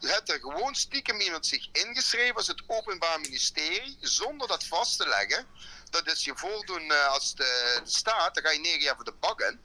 Het 0.00 0.30
er 0.30 0.40
gewoon 0.40 0.74
stiekem 0.74 1.20
iemand 1.20 1.46
zich 1.46 1.68
ingeschreven 1.72 2.34
als 2.34 2.46
het 2.46 2.62
Openbaar 2.66 3.20
Ministerie, 3.20 3.96
zonder 4.00 4.48
dat 4.48 4.64
vast 4.64 4.96
te 4.98 5.08
leggen 5.08 5.46
dat 6.04 6.14
is 6.14 6.24
je 6.24 6.32
voordoen 6.34 6.82
uh, 6.82 7.08
als 7.08 7.34
de 7.34 7.80
staat, 7.84 8.34
dan 8.34 8.44
ga 8.44 8.50
je 8.50 8.60
negen 8.60 8.80
jaar 8.80 8.94
voor 8.94 9.04
de 9.04 9.14
bakken. 9.20 9.60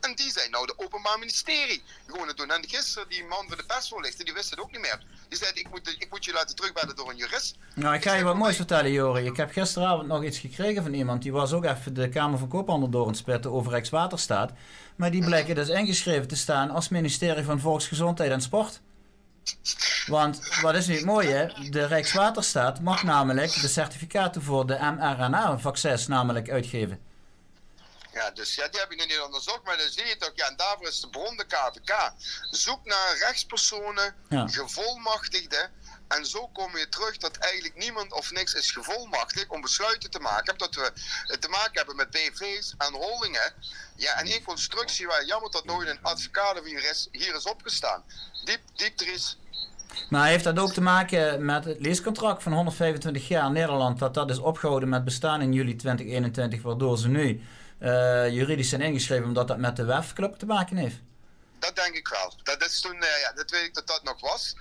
En 0.00 0.14
die 0.14 0.30
zijn 0.30 0.50
nou 0.50 0.66
de 0.66 0.74
openbaar 0.76 1.18
ministerie 1.18 1.82
gewoon 2.06 2.28
het 2.28 2.36
doen. 2.36 2.50
En 2.50 2.68
gisteren 2.68 3.08
die 3.08 3.24
man 3.24 3.48
van 3.48 3.56
de 3.56 3.64
persvoorlichter, 3.66 4.24
die 4.24 4.34
wist 4.34 4.50
het 4.50 4.60
ook 4.60 4.70
niet 4.70 4.80
meer. 4.80 5.02
Die 5.28 5.38
zei, 5.38 5.50
ik 5.54 5.70
moet, 5.70 5.96
ik 5.98 6.10
moet 6.10 6.24
je 6.24 6.32
laten 6.32 6.56
terugbellen 6.56 6.96
door 6.96 7.10
een 7.10 7.16
jurist. 7.16 7.56
Nou, 7.74 7.94
ik 7.94 8.02
ga 8.02 8.14
je 8.14 8.24
wat 8.24 8.36
moois 8.36 8.56
vertellen, 8.56 8.92
Jori. 8.92 9.26
Ik 9.26 9.36
heb 9.36 9.52
gisteravond 9.52 10.08
nog 10.08 10.24
iets 10.24 10.38
gekregen 10.38 10.82
van 10.82 10.94
iemand. 10.94 11.22
Die 11.22 11.32
was 11.32 11.52
ook 11.52 11.64
even 11.64 11.94
de 11.94 12.08
Kamer 12.08 12.38
van 12.38 12.48
Koophandel 12.48 12.88
door 12.88 13.06
het 13.06 13.16
spitten 13.16 13.52
over 13.52 13.70
Rijkswaterstaat. 13.70 14.52
Maar 14.96 15.10
die 15.10 15.24
blijken 15.24 15.54
dus 15.54 15.68
ingeschreven 15.68 16.28
te 16.28 16.36
staan 16.36 16.70
als 16.70 16.88
ministerie 16.88 17.44
van 17.44 17.60
Volksgezondheid 17.60 18.30
en 18.30 18.40
Sport. 18.40 18.80
Want 20.06 20.60
wat 20.60 20.74
is 20.74 20.86
nu 20.86 20.94
het 20.94 21.04
mooie? 21.04 21.68
De 21.70 21.86
Rijkswaterstaat 21.86 22.80
mag 22.80 23.02
namelijk 23.02 23.60
de 23.60 23.68
certificaten 23.68 24.42
voor 24.42 24.66
de 24.66 24.78
mRNA-vaccins 24.80 26.06
namelijk 26.06 26.50
uitgeven. 26.50 27.00
Ja, 28.12 28.30
dus 28.30 28.54
ja, 28.54 28.68
die 28.68 28.80
heb 28.80 28.90
ik 28.90 28.98
nog 28.98 29.06
niet 29.06 29.20
onderzocht, 29.20 29.62
maar 29.64 29.76
dan 29.76 29.88
zie 29.88 30.06
je 30.06 30.16
toch, 30.16 30.32
ja, 30.34 30.48
en 30.48 30.56
daarvoor 30.56 30.88
is 30.88 31.00
de 31.00 31.08
bron 31.08 31.36
de 31.36 31.44
KVK. 31.44 32.12
Zoek 32.50 32.84
naar 32.84 33.16
rechtspersonen, 33.18 34.14
ja. 34.28 34.48
gevolmachtigden, 34.48 35.70
en 36.16 36.26
zo 36.26 36.48
kom 36.48 36.76
je 36.76 36.88
terug 36.88 37.16
dat 37.16 37.36
eigenlijk 37.36 37.76
niemand 37.76 38.12
of 38.12 38.30
niks 38.30 38.54
is 38.54 38.70
gevolmachtigd 38.70 39.48
om 39.48 39.60
besluiten 39.60 40.10
te 40.10 40.20
maken. 40.20 40.58
Dat 40.58 40.74
we 40.74 40.92
te 41.38 41.48
maken 41.48 41.72
hebben 41.74 41.96
met 41.96 42.10
BV's 42.10 42.74
en 42.78 42.92
holdingen. 42.92 43.52
Ja, 43.96 44.18
en 44.18 44.26
één 44.26 44.42
constructie 44.42 45.06
waar 45.06 45.24
jammer 45.24 45.50
dat 45.50 45.64
nooit 45.64 45.88
een 45.88 46.02
advocaat 46.02 46.60
of 46.60 46.66
is, 46.66 47.08
hier 47.10 47.34
is 47.34 47.44
opgestaan. 47.44 48.04
Diep, 48.44 48.60
diep 48.74 49.00
er 49.00 49.12
is 49.12 49.38
maar 50.08 50.26
heeft 50.26 50.44
dat 50.44 50.58
ook 50.58 50.72
te 50.72 50.80
maken 50.80 51.44
met 51.44 51.64
het 51.64 51.80
leescontract 51.80 52.42
van 52.42 52.52
125 52.52 53.28
jaar 53.28 53.50
Nederland, 53.50 53.98
dat 53.98 54.14
dat 54.14 54.30
is 54.30 54.38
opgehouden 54.38 54.88
met 54.88 55.04
bestaan 55.04 55.40
in 55.40 55.52
juli 55.52 55.76
2021, 55.76 56.62
waardoor 56.62 56.98
ze 56.98 57.08
nu 57.08 57.42
uh, 57.80 58.28
juridisch 58.28 58.68
zijn 58.68 58.80
ingeschreven 58.80 59.24
omdat 59.24 59.48
dat 59.48 59.58
met 59.58 59.76
de 59.76 59.84
WEF-club 59.84 60.34
te 60.34 60.46
maken 60.46 60.76
heeft? 60.76 60.96
Dat 61.58 61.76
denk 61.76 61.94
ik 61.94 62.08
wel. 62.08 62.34
Dat 62.42 62.64
is 62.66 62.80
toen, 62.80 62.96
uh, 62.96 63.20
ja, 63.22 63.32
dat 63.32 63.50
weet 63.50 63.64
ik 63.64 63.74
dat 63.74 63.86
dat 63.86 64.02
nog 64.02 64.20
was. 64.20 64.56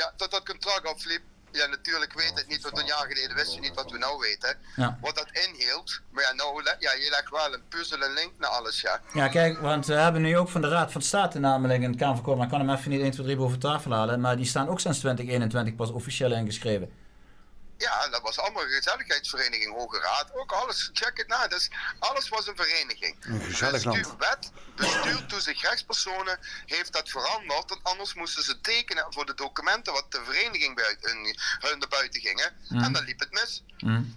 Ja, 0.00 0.12
tot 0.16 0.30
dat 0.30 0.44
contract 0.44 0.86
afliep. 0.86 1.22
Ja, 1.52 1.66
natuurlijk 1.66 2.12
weet 2.12 2.32
het 2.34 2.48
niet, 2.48 2.62
want 2.62 2.78
een 2.78 2.86
jaar 2.86 3.06
geleden 3.08 3.36
wist 3.36 3.54
je 3.54 3.60
niet 3.60 3.74
wat 3.74 3.90
we 3.90 3.98
nou 3.98 4.18
weten. 4.18 4.56
Wat 5.00 5.16
dat 5.16 5.30
inhield. 5.32 6.00
Maar 6.10 6.22
ja, 6.22 6.32
nou, 6.32 6.62
ja, 6.64 6.92
je 6.92 7.08
legt 7.10 7.30
wel 7.30 7.54
een 7.54 7.62
puzzel 7.68 8.02
en 8.02 8.12
link 8.12 8.32
naar 8.38 8.50
alles, 8.50 8.80
ja. 8.80 9.00
Ja, 9.12 9.28
kijk, 9.28 9.58
want 9.58 9.86
we 9.86 9.94
hebben 9.94 10.22
nu 10.22 10.38
ook 10.38 10.48
van 10.48 10.60
de 10.60 10.68
Raad 10.68 10.92
van 10.92 11.02
State 11.02 11.38
namelijk 11.38 11.82
een 11.82 11.96
Kamerverkoop, 11.96 12.36
maar 12.36 12.44
ik 12.44 12.50
kan 12.50 12.60
hem 12.60 12.76
even 12.76 12.90
niet 12.90 13.00
1, 13.00 13.10
2, 13.10 13.24
3 13.24 13.36
boven 13.36 13.58
tafel 13.58 13.92
halen. 13.92 14.20
Maar 14.20 14.36
die 14.36 14.46
staan 14.46 14.68
ook 14.68 14.80
sinds 14.80 14.98
2021 14.98 15.74
pas 15.74 15.90
officieel 15.90 16.32
ingeschreven. 16.32 16.90
Ja, 17.78 18.08
dat 18.08 18.22
was 18.22 18.38
allemaal 18.38 18.62
een 18.62 18.68
gezelligheidsvereniging, 18.68 19.74
Hoge 19.74 19.98
Raad. 19.98 20.34
Ook 20.34 20.52
alles, 20.52 20.90
check 20.92 21.16
het 21.16 21.28
na. 21.28 21.48
Dus 21.48 21.70
alles 21.98 22.28
was 22.28 22.46
een 22.46 22.56
vereniging. 22.56 23.16
Een 23.20 23.40
gezellig 23.40 23.84
land. 23.84 24.04
De 24.04 24.16
wet, 24.18 24.50
bestuur, 24.76 25.26
toezicht, 25.26 25.62
rechtspersonen 25.62 26.38
heeft 26.66 26.92
dat 26.92 27.08
veranderd. 27.08 27.68
Want 27.68 27.84
anders 27.84 28.14
moesten 28.14 28.42
ze 28.42 28.60
tekenen 28.60 29.06
voor 29.08 29.26
de 29.26 29.34
documenten 29.34 29.92
wat 29.92 30.12
de 30.12 30.24
vereniging 30.24 30.74
buiten, 30.74 31.36
hun 31.60 31.78
naar 31.78 31.88
buiten 31.88 32.20
gingen. 32.20 32.52
Mm. 32.68 32.82
En 32.82 32.92
dan 32.92 33.04
liep 33.04 33.20
het 33.20 33.32
mis. 33.32 33.62
Mm. 33.78 34.16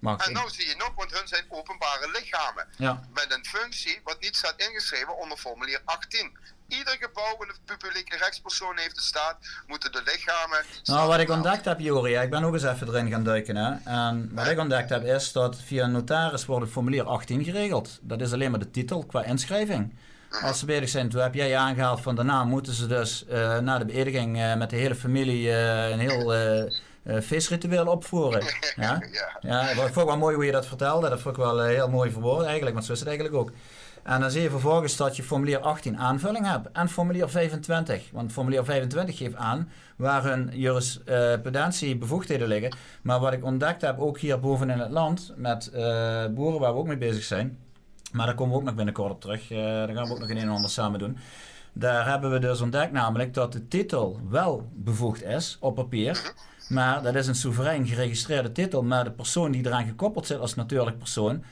En 0.00 0.32
nu 0.32 0.40
zie 0.46 0.68
je 0.68 0.76
nog, 0.76 0.94
want 0.94 1.18
hun 1.18 1.28
zijn 1.28 1.44
openbare 1.48 2.10
lichamen. 2.10 2.68
Ja. 2.76 3.08
Met 3.14 3.32
een 3.32 3.46
functie 3.46 4.00
wat 4.04 4.20
niet 4.20 4.36
staat 4.36 4.60
ingeschreven 4.60 5.16
onder 5.16 5.38
formulier 5.38 5.80
18 5.84 6.38
ieder 6.68 6.96
gebouw 7.00 7.36
en 7.38 7.76
publieke 7.78 8.16
rechtspersoon 8.16 8.78
heeft 8.78 8.94
de 8.94 9.00
staat, 9.00 9.36
moeten 9.66 9.92
de 9.92 10.02
lichamen. 10.04 10.64
Nou, 10.84 11.08
wat 11.08 11.18
ik 11.18 11.30
ontdekt 11.30 11.64
heb, 11.64 11.80
Jori, 11.80 12.14
ik 12.14 12.30
ben 12.30 12.44
ook 12.44 12.54
eens 12.54 12.62
even 12.62 12.88
erin 12.88 13.10
gaan 13.10 13.24
duiken. 13.24 13.56
Hè. 13.56 13.74
En 13.84 14.30
wat 14.34 14.46
ik 14.46 14.58
ontdekt 14.58 14.90
heb, 14.90 15.04
is 15.04 15.32
dat 15.32 15.56
via 15.56 15.84
een 15.84 15.92
notaris 15.92 16.46
wordt 16.46 16.64
het 16.64 16.72
formulier 16.72 17.04
18 17.04 17.44
geregeld. 17.44 17.98
Dat 18.02 18.20
is 18.20 18.32
alleen 18.32 18.50
maar 18.50 18.60
de 18.60 18.70
titel 18.70 19.04
qua 19.06 19.24
inschrijving. 19.24 19.94
Als 20.42 20.58
ze 20.58 20.66
bezig 20.66 20.88
zijn, 20.88 21.08
toen 21.08 21.20
heb 21.20 21.34
jij 21.34 21.56
aangehaald 21.56 22.00
van 22.00 22.14
daarna 22.14 22.44
moeten 22.44 22.72
ze 22.72 22.86
dus 22.86 23.24
uh, 23.30 23.58
na 23.58 23.78
de 23.78 23.84
beëdiging 23.84 24.36
uh, 24.36 24.54
met 24.54 24.70
de 24.70 24.76
hele 24.76 24.94
familie 24.94 25.46
uh, 25.46 25.88
een 25.88 25.98
heel 25.98 26.32
feestritueel 27.22 27.86
opvoeren. 27.86 28.42
Ja? 28.76 29.02
ja. 29.12 29.38
ja, 29.40 29.70
ik 29.70 29.92
vond 29.92 30.06
wel 30.06 30.18
mooi 30.18 30.34
hoe 30.34 30.44
je 30.44 30.52
dat 30.52 30.66
vertelde. 30.66 31.08
Dat 31.08 31.20
vond 31.20 31.36
ik 31.36 31.42
wel 31.42 31.62
heel 31.62 31.88
mooi 31.88 32.10
verwoord 32.10 32.44
eigenlijk, 32.44 32.74
want 32.74 32.86
zo 32.86 32.92
is 32.92 32.98
het 32.98 33.08
eigenlijk 33.08 33.38
ook. 33.38 33.50
En 34.04 34.20
dan 34.20 34.30
zie 34.30 34.42
je 34.42 34.50
vervolgens 34.50 34.96
dat 34.96 35.16
je 35.16 35.22
formulier 35.22 35.58
18 35.58 35.98
aanvulling 35.98 36.46
hebt 36.46 36.68
en 36.72 36.88
formulier 36.88 37.28
25. 37.28 38.10
Want 38.12 38.32
formulier 38.32 38.64
25 38.64 39.16
geeft 39.16 39.34
aan 39.34 39.68
waar 39.96 40.24
hun 40.24 40.50
jurisprudentie 40.52 41.96
bevoegdheden 41.96 42.48
liggen. 42.48 42.76
Maar 43.02 43.20
wat 43.20 43.32
ik 43.32 43.44
ontdekt 43.44 43.80
heb, 43.80 43.98
ook 43.98 44.18
hier 44.18 44.40
boven 44.40 44.70
in 44.70 44.78
het 44.78 44.90
land, 44.90 45.32
met 45.36 45.70
uh, 45.74 46.26
boeren 46.26 46.60
waar 46.60 46.72
we 46.72 46.78
ook 46.78 46.86
mee 46.86 46.96
bezig 46.96 47.22
zijn. 47.22 47.58
Maar 48.12 48.26
daar 48.26 48.34
komen 48.34 48.52
we 48.52 48.58
ook 48.58 48.64
nog 48.64 48.74
binnenkort 48.74 49.10
op 49.10 49.20
terug. 49.20 49.50
Uh, 49.50 49.58
daar 49.58 49.94
gaan 49.94 50.06
we 50.06 50.12
ook 50.12 50.18
nog 50.18 50.28
een 50.28 50.38
en 50.38 50.48
ander 50.48 50.70
samen 50.70 50.98
doen. 50.98 51.16
Daar 51.72 52.08
hebben 52.08 52.30
we 52.30 52.38
dus 52.38 52.60
ontdekt 52.60 52.92
namelijk 52.92 53.34
dat 53.34 53.52
de 53.52 53.68
titel 53.68 54.20
wel 54.28 54.68
bevoegd 54.72 55.22
is 55.22 55.56
op 55.60 55.74
papier. 55.74 56.32
Maar 56.68 57.02
dat 57.02 57.14
is 57.14 57.26
een 57.26 57.34
soeverein 57.34 57.86
geregistreerde 57.86 58.52
titel. 58.52 58.82
Maar 58.82 59.04
de 59.04 59.12
persoon 59.12 59.50
die 59.50 59.66
eraan 59.66 59.86
gekoppeld 59.86 60.26
zit 60.26 60.38
als 60.38 60.54
natuurlijk 60.54 60.98
persoon, 60.98 61.44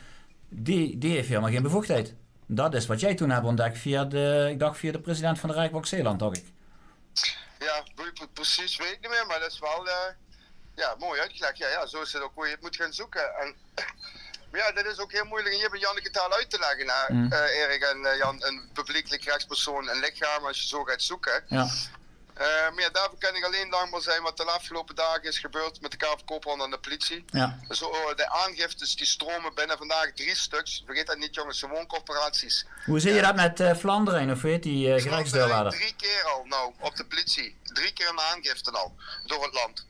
die, 0.48 0.98
die 0.98 1.14
heeft 1.14 1.28
helemaal 1.28 1.50
geen 1.50 1.62
bevoegdheid. 1.62 2.14
Dat 2.46 2.74
is 2.74 2.86
wat 2.86 3.00
jij 3.00 3.14
toen 3.14 3.30
hebt 3.30 3.46
ontdekt 3.46 3.78
via 3.78 4.04
de, 4.04 4.48
ik 4.50 4.58
dacht 4.58 4.78
via 4.78 4.92
de 4.92 5.00
president 5.00 5.38
van 5.38 5.48
de 5.48 5.54
Rijksbank 5.54 5.86
Zeeland, 5.86 6.18
dacht 6.18 6.36
ik. 6.36 6.44
Ja, 7.58 7.82
precies 8.32 8.76
weet 8.76 8.92
ik 8.92 9.00
niet 9.00 9.10
meer, 9.10 9.26
maar 9.26 9.40
dat 9.40 9.52
is 9.52 9.58
wel 9.58 9.86
uh, 9.86 9.92
ja, 10.74 10.94
mooi 10.98 11.20
uitgelegd. 11.20 11.58
Ja, 11.58 11.68
ja, 11.68 11.86
zo 11.86 12.00
is 12.00 12.12
het 12.12 12.22
ook 12.22 12.34
hoe 12.34 12.44
je 12.46 12.52
het 12.52 12.60
moet 12.60 12.76
gaan 12.76 12.92
zoeken. 12.92 13.34
En, 13.34 13.54
maar 14.50 14.60
ja, 14.60 14.72
dat 14.72 14.86
is 14.86 14.98
ook 14.98 15.12
heel 15.12 15.24
moeilijk 15.24 15.54
hier 15.54 15.70
bij 15.70 15.80
Janneke 15.80 16.10
taal 16.10 16.32
uit 16.32 16.50
te 16.50 16.58
leggen 16.58 16.86
naar 16.86 17.12
mm. 17.12 17.32
uh, 17.32 17.38
Erik 17.38 17.82
en 17.82 17.98
uh, 17.98 18.16
Jan, 18.16 18.44
een 18.44 18.70
publiekelijk 18.72 19.24
rechtspersoon, 19.24 19.88
een 19.88 20.00
lichaam, 20.00 20.46
als 20.46 20.60
je 20.60 20.66
zo 20.66 20.84
gaat 20.84 21.02
zoeken. 21.02 21.44
Ja. 21.48 21.68
Maar 22.34 22.80
ja, 22.80 22.90
daarvoor 22.90 23.18
kan 23.18 23.34
ik 23.34 23.44
alleen 23.44 23.70
dankbaar 23.70 24.00
zijn 24.00 24.22
wat 24.22 24.36
de 24.36 24.44
afgelopen 24.44 24.94
dagen 24.94 25.22
is 25.22 25.38
gebeurd 25.38 25.80
met 25.80 25.90
de 25.90 25.96
KV 25.96 26.44
en 26.44 26.70
de 26.70 26.78
politie. 26.78 27.24
Ja. 27.26 27.58
Dus 27.68 27.80
uh, 27.80 27.88
de 28.16 28.30
aangiftes 28.30 28.96
die 28.96 29.06
stromen 29.06 29.54
binnen 29.54 29.78
vandaag 29.78 30.12
drie 30.14 30.36
stuks. 30.36 30.82
Vergeet 30.86 31.06
dat 31.06 31.18
niet 31.18 31.34
jongens, 31.34 31.58
gewoon 31.58 31.86
corporaties. 31.86 32.66
Hoe 32.84 33.00
zie 33.00 33.12
je 33.12 33.20
dat 33.20 33.34
met 33.34 33.60
uh, 33.60 33.74
Vlaanderen 33.74 34.30
of 34.30 34.42
weet 34.42 34.62
die 34.62 34.88
uh, 34.88 34.96
Drie 35.68 35.94
keer 35.96 36.22
al 36.24 36.44
nou 36.44 36.72
op 36.78 36.96
de 36.96 37.04
politie. 37.04 37.56
Drie 37.62 37.92
keer 37.92 38.08
een 38.08 38.20
aangifte 38.20 38.70
al 38.70 38.94
door 39.26 39.44
het 39.44 39.54
land. 39.54 39.86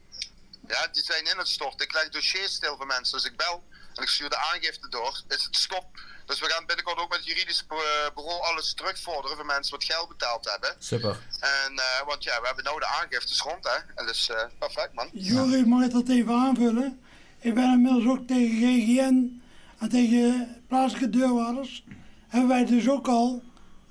Ja, 0.68 0.88
die 0.92 1.02
zijn 1.02 1.24
in 1.24 1.38
het 1.38 1.48
stort. 1.48 1.82
Ik 1.82 1.92
leg 1.92 2.08
dossiers 2.08 2.54
stil 2.54 2.76
voor 2.76 2.86
mensen. 2.86 3.16
Dus 3.16 3.26
ik 3.26 3.36
bel 3.36 3.64
en 3.94 4.02
ik 4.02 4.08
stuur 4.08 4.28
de 4.28 4.36
aangifte 4.36 4.88
door. 4.88 5.22
Is 5.28 5.44
het 5.44 5.56
stop. 5.56 5.86
Dus 6.26 6.40
we 6.40 6.50
gaan 6.50 6.66
binnenkort 6.66 6.98
ook 6.98 7.08
met 7.08 7.18
het 7.18 7.26
juridisch 7.26 7.66
bureau 8.14 8.42
alles 8.42 8.74
terugvorderen 8.74 9.36
voor 9.36 9.46
mensen 9.46 9.72
wat 9.72 9.84
geld 9.84 10.08
betaald 10.08 10.50
hebben. 10.50 10.74
Super. 10.78 11.18
En, 11.40 11.72
uh, 11.72 12.06
want 12.06 12.24
ja, 12.24 12.40
we 12.40 12.46
hebben 12.46 12.64
nou 12.64 12.80
de 12.80 12.86
aangiftes 12.86 13.40
rond, 13.40 13.64
hè. 13.64 13.78
En 13.94 14.06
dus 14.06 14.28
uh, 14.28 14.36
perfect, 14.58 14.94
man. 14.94 15.08
Jury, 15.12 15.66
mag 15.66 15.84
ik 15.84 15.90
dat 15.90 16.08
even 16.08 16.34
aanvullen? 16.34 17.00
Ik 17.38 17.54
ben 17.54 17.72
inmiddels 17.72 18.06
ook 18.06 18.26
tegen 18.26 18.56
GGN 18.56 19.42
en 19.78 19.88
tegen 19.88 20.62
plaatselijke 20.68 21.10
deurwaarders. 21.10 21.84
Hebben 22.28 22.48
wij 22.48 22.64
dus 22.64 22.88
ook 22.88 23.08
al 23.08 23.42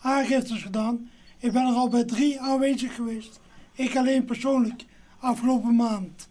aangiftes 0.01 0.61
gedaan. 0.61 1.11
Ik 1.38 1.51
ben 1.51 1.67
er 1.67 1.73
al 1.73 1.89
bij 1.89 2.03
drie 2.03 2.41
aanwezig 2.41 2.95
geweest. 2.95 3.39
Ik 3.73 3.95
alleen 3.95 4.25
persoonlijk, 4.25 4.86
afgelopen 5.19 5.75
maand. 5.75 6.29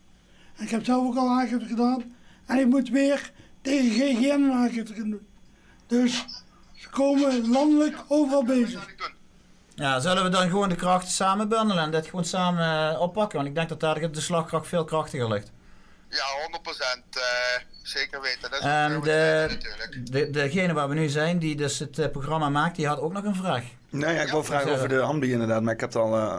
En 0.56 0.64
ik 0.64 0.70
heb 0.70 0.84
zelf 0.84 1.06
ook 1.06 1.16
al 1.16 1.28
aangifte 1.28 1.66
gedaan. 1.66 2.16
En 2.46 2.58
ik 2.58 2.66
moet 2.66 2.88
weer 2.88 3.32
tegen 3.62 3.90
GGN 3.90 4.42
een 4.42 4.52
aangifte 4.52 4.94
gaan 4.94 5.10
doen. 5.10 5.28
Dus 5.90 6.24
ze 6.74 6.88
komen 6.88 7.50
landelijk 7.50 7.96
overal 8.08 8.44
bezig. 8.44 8.86
Ja, 9.74 10.00
zullen 10.00 10.22
we 10.22 10.28
dan 10.28 10.48
gewoon 10.48 10.68
de 10.68 10.74
krachten 10.74 11.10
samen 11.10 11.48
bundelen 11.48 11.82
en 11.82 11.90
dit 11.90 12.06
gewoon 12.06 12.24
samen 12.24 12.90
eh, 12.90 13.00
oppakken? 13.00 13.36
Want 13.36 13.48
ik 13.48 13.54
denk 13.54 13.68
dat 13.68 13.80
daar 13.80 14.12
de 14.12 14.20
slagkracht 14.20 14.66
veel 14.66 14.84
krachtiger 14.84 15.28
ligt. 15.28 15.50
Ja, 16.08 16.24
100%. 16.96 17.16
Uh, 17.16 17.22
zeker 17.82 18.20
weten. 18.20 18.50
Dat 18.50 18.60
is 18.60 18.92
um, 18.94 19.02
de, 19.02 19.58
de, 20.10 20.30
degene 20.30 20.72
waar 20.72 20.88
we 20.88 20.94
nu 20.94 21.08
zijn, 21.08 21.38
die 21.38 21.56
dus 21.56 21.78
het 21.78 21.98
uh, 21.98 22.08
programma 22.08 22.48
maakt, 22.48 22.76
die 22.76 22.86
had 22.86 23.00
ook 23.00 23.12
nog 23.12 23.24
een 23.24 23.34
vraag. 23.34 23.64
Nee, 23.90 24.14
ja, 24.14 24.20
ik 24.20 24.30
wil 24.30 24.44
vragen 24.44 24.72
over 24.72 24.88
de 24.88 25.00
ambi 25.00 25.32
inderdaad, 25.32 25.62
maar 25.62 25.74
ik 25.74 25.80
heb 25.80 25.92
het 25.92 26.02
al 26.02 26.16
uh. 26.18 26.36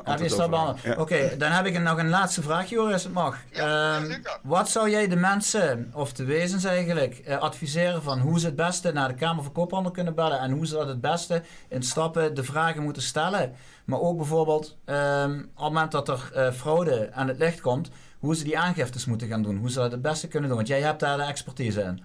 Oké, 0.98 1.38
dan 1.38 1.52
heb 1.52 1.66
ik 1.66 1.80
nog 1.80 1.98
een 1.98 2.10
laatste 2.10 2.42
vraag, 2.42 2.70
Joris, 2.70 3.04
het 3.04 3.14
mag. 3.14 3.38
Um, 3.58 4.22
wat 4.44 4.70
zou 4.70 4.90
jij 4.90 5.08
de 5.08 5.16
mensen, 5.16 5.92
of 5.94 6.14
de 6.14 6.26
wezens 6.26 6.64
eigenlijk, 6.64 7.22
uh, 7.28 7.38
adviseren 7.38 8.04
van 8.04 8.20
hoe 8.20 8.40
ze 8.40 8.46
het 8.46 8.56
beste 8.56 8.92
naar 8.92 9.08
de 9.08 9.14
Kamer 9.14 9.44
van 9.44 9.54
Koophandel 9.54 9.92
kunnen 9.92 10.16
bellen 10.16 10.40
en 10.40 10.52
hoe 10.52 10.68
ze 10.68 10.74
dat 10.74 10.88
het 10.88 11.02
beste 11.02 11.42
in 11.70 11.84
stappen 11.84 12.36
de 12.36 12.44
vragen 12.44 12.84
moeten 12.84 13.02
stellen? 13.02 13.54
Maar 13.86 14.00
ook 14.00 14.18
bijvoorbeeld, 14.18 14.78
um, 14.86 15.40
op 15.40 15.46
het 15.56 15.64
moment 15.64 15.92
dat 15.92 16.10
er 16.10 16.32
uh, 16.36 16.52
fraude 16.52 17.10
aan 17.14 17.28
het 17.28 17.38
licht 17.38 17.62
komt, 17.62 17.90
hoe 18.20 18.36
ze 18.36 18.44
die 18.44 18.60
aangiftes 18.60 19.06
moeten 19.06 19.28
gaan 19.28 19.44
doen, 19.44 19.58
hoe 19.58 19.70
ze 19.70 19.80
dat 19.80 19.92
het 19.92 20.02
beste 20.02 20.28
kunnen 20.28 20.48
doen, 20.48 20.58
want 20.58 20.70
jij 20.70 20.82
hebt 20.82 21.00
daar 21.00 21.18
de 21.18 21.24
expertise 21.24 21.82
in. 21.82 22.04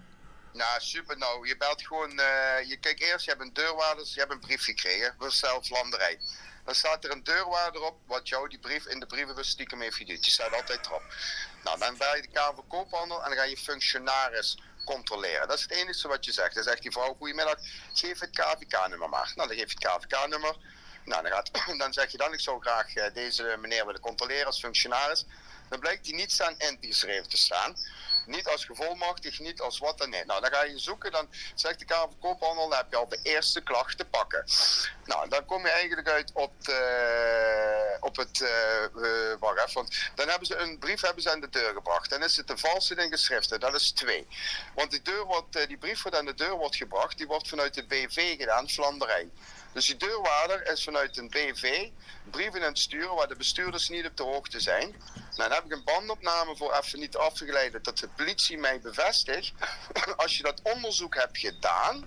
Nou, 0.57 0.81
super. 0.81 1.19
Nou, 1.19 1.49
je 1.49 1.57
belt 1.57 1.87
gewoon. 1.87 2.11
Uh, 2.11 2.69
je 2.69 2.77
kijkt 2.81 3.01
eerst, 3.01 3.25
je 3.25 3.31
hebt 3.31 3.43
een 3.43 3.53
deurwaarder, 3.53 4.07
je 4.13 4.21
hebt 4.21 4.33
een 4.33 4.41
brief 4.41 4.65
gekregen 4.65 5.15
voor 5.19 5.33
zelflanderij. 5.33 6.19
Dan 6.65 6.75
staat 6.75 7.05
er 7.05 7.11
een 7.11 7.25
deurwaarder 7.25 7.83
op 7.83 7.97
wat 8.07 8.29
jou 8.29 8.49
die 8.49 8.59
brief 8.59 8.87
in 8.87 9.01
de 9.01 9.07
brievenbus 9.07 9.49
stiekem 9.49 9.81
heeft 9.81 9.97
geduwd. 9.97 10.25
Je 10.25 10.31
staat 10.31 10.53
altijd 10.53 10.87
erop. 10.87 11.03
Nou, 11.65 11.79
dan 11.79 11.97
bel 11.97 12.17
je 12.17 12.23
de 12.23 12.29
Kamer 12.29 12.55
van 12.55 12.67
Koophandel 12.67 13.23
en 13.23 13.29
dan 13.29 13.39
ga 13.39 13.45
je 13.45 13.57
functionaris 13.57 14.59
controleren. 14.85 15.49
Dat 15.49 15.57
is 15.57 15.63
het 15.63 15.73
enige 15.73 16.09
wat 16.09 16.25
je 16.25 16.33
zegt. 16.33 16.55
Dan 16.55 16.63
zegt 16.63 16.83
die 16.83 16.91
vrouw, 16.91 17.15
goedemiddag, 17.15 17.59
geef 17.93 18.21
het 18.21 18.31
KVK-nummer 18.31 19.09
maar. 19.09 19.33
Nou, 19.35 19.49
dan 19.49 19.57
geef 19.57 19.73
je 19.73 19.79
het 19.79 20.07
KVK-nummer. 20.07 20.57
Nou, 21.05 21.23
dan, 21.23 21.33
gaat, 21.33 21.51
dan 21.83 21.93
zeg 21.93 22.11
je 22.11 22.17
dan, 22.17 22.33
ik 22.33 22.41
zou 22.41 22.61
graag 22.61 22.95
eh, 22.95 23.15
deze 23.15 23.57
meneer 23.61 23.87
willen 23.87 24.01
controleren 24.01 24.47
als 24.47 24.61
functionaris. 24.61 25.25
Dan 25.69 25.81
blijkt 25.81 26.05
die 26.05 26.15
niet 26.15 26.33
staan 26.33 26.55
ingeschreven 26.59 27.29
te 27.29 27.37
staan. 27.37 27.77
Niet 28.27 28.47
als 28.47 28.65
gevolmachtigd, 28.65 29.41
niet 29.41 29.61
als 29.61 29.79
wat 29.79 29.99
dan 29.99 30.11
nee. 30.11 30.25
Nou, 30.25 30.41
dan 30.41 30.53
ga 30.53 30.65
je 30.65 30.79
zoeken, 30.79 31.13
dan 31.13 31.29
zegt 31.55 31.79
de 31.79 31.85
Kamer 31.85 32.09
van 32.09 32.19
Koophandel, 32.19 32.69
dan 32.69 32.79
heb 32.79 32.87
je 32.91 32.97
al 32.97 33.09
de 33.09 33.19
eerste 33.23 33.61
klacht 33.61 33.99
te 33.99 34.05
pakken. 34.05 34.45
Nou, 35.05 35.29
dan 35.29 35.45
kom 35.45 35.63
je 35.63 35.71
eigenlijk 35.71 36.09
uit 36.09 36.31
op, 36.35 36.53
de, 36.65 37.97
op 38.01 38.17
het, 38.17 38.41
uh, 38.41 38.83
even, 38.83 39.39
want 39.75 40.11
dan 40.15 40.29
hebben 40.29 40.47
ze 40.47 40.57
een 40.57 40.79
brief 40.79 41.01
hebben 41.01 41.23
ze 41.23 41.31
aan 41.31 41.41
de 41.41 41.51
deur 41.51 41.73
gebracht. 41.73 42.11
Dan 42.11 42.23
is 42.23 42.37
het 42.37 42.51
een 42.51 42.59
valse 42.59 43.07
geschriften, 43.11 43.61
dat 43.61 43.75
is 43.75 43.91
twee. 43.91 44.27
Want 44.75 44.91
die, 44.91 45.03
deur 45.03 45.25
wordt, 45.25 45.69
die 45.69 45.79
brief 45.79 46.03
wordt 46.03 46.19
aan 46.19 46.25
de 46.25 46.35
deur 46.35 46.57
wordt 46.57 46.77
gebracht, 46.77 47.19
die 47.19 47.27
wordt 47.27 47.49
vanuit 47.49 47.75
de 47.75 47.87
BV 47.87 48.37
gedaan, 48.37 48.69
Vlanderij. 48.69 49.31
Dus 49.77 49.87
die 49.87 49.97
deurwaarder 49.97 50.71
is 50.71 50.85
vanuit 50.85 51.17
een 51.17 51.29
BV 51.29 51.89
brieven 52.31 52.61
aan 52.63 52.69
het 52.69 52.79
sturen 52.79 53.15
waar 53.15 53.29
de 53.29 53.37
bestuurders 53.37 53.89
niet 53.89 54.07
op 54.07 54.17
de 54.17 54.23
hoogte 54.23 54.61
zijn. 54.61 54.95
Nou, 55.37 55.49
dan 55.49 55.59
heb 55.59 55.65
ik 55.65 55.73
een 55.73 55.85
bandopname 55.85 56.57
voor 56.57 56.75
even 56.83 56.99
niet 56.99 57.17
af 57.17 57.33
te 57.33 57.45
geleiden 57.45 57.83
dat 57.83 57.99
de 57.99 58.09
politie 58.17 58.59
mij 58.59 58.81
bevestigt. 58.81 59.53
Als 60.17 60.37
je 60.37 60.43
dat 60.43 60.61
onderzoek 60.63 61.15
hebt 61.15 61.39
gedaan 61.39 62.05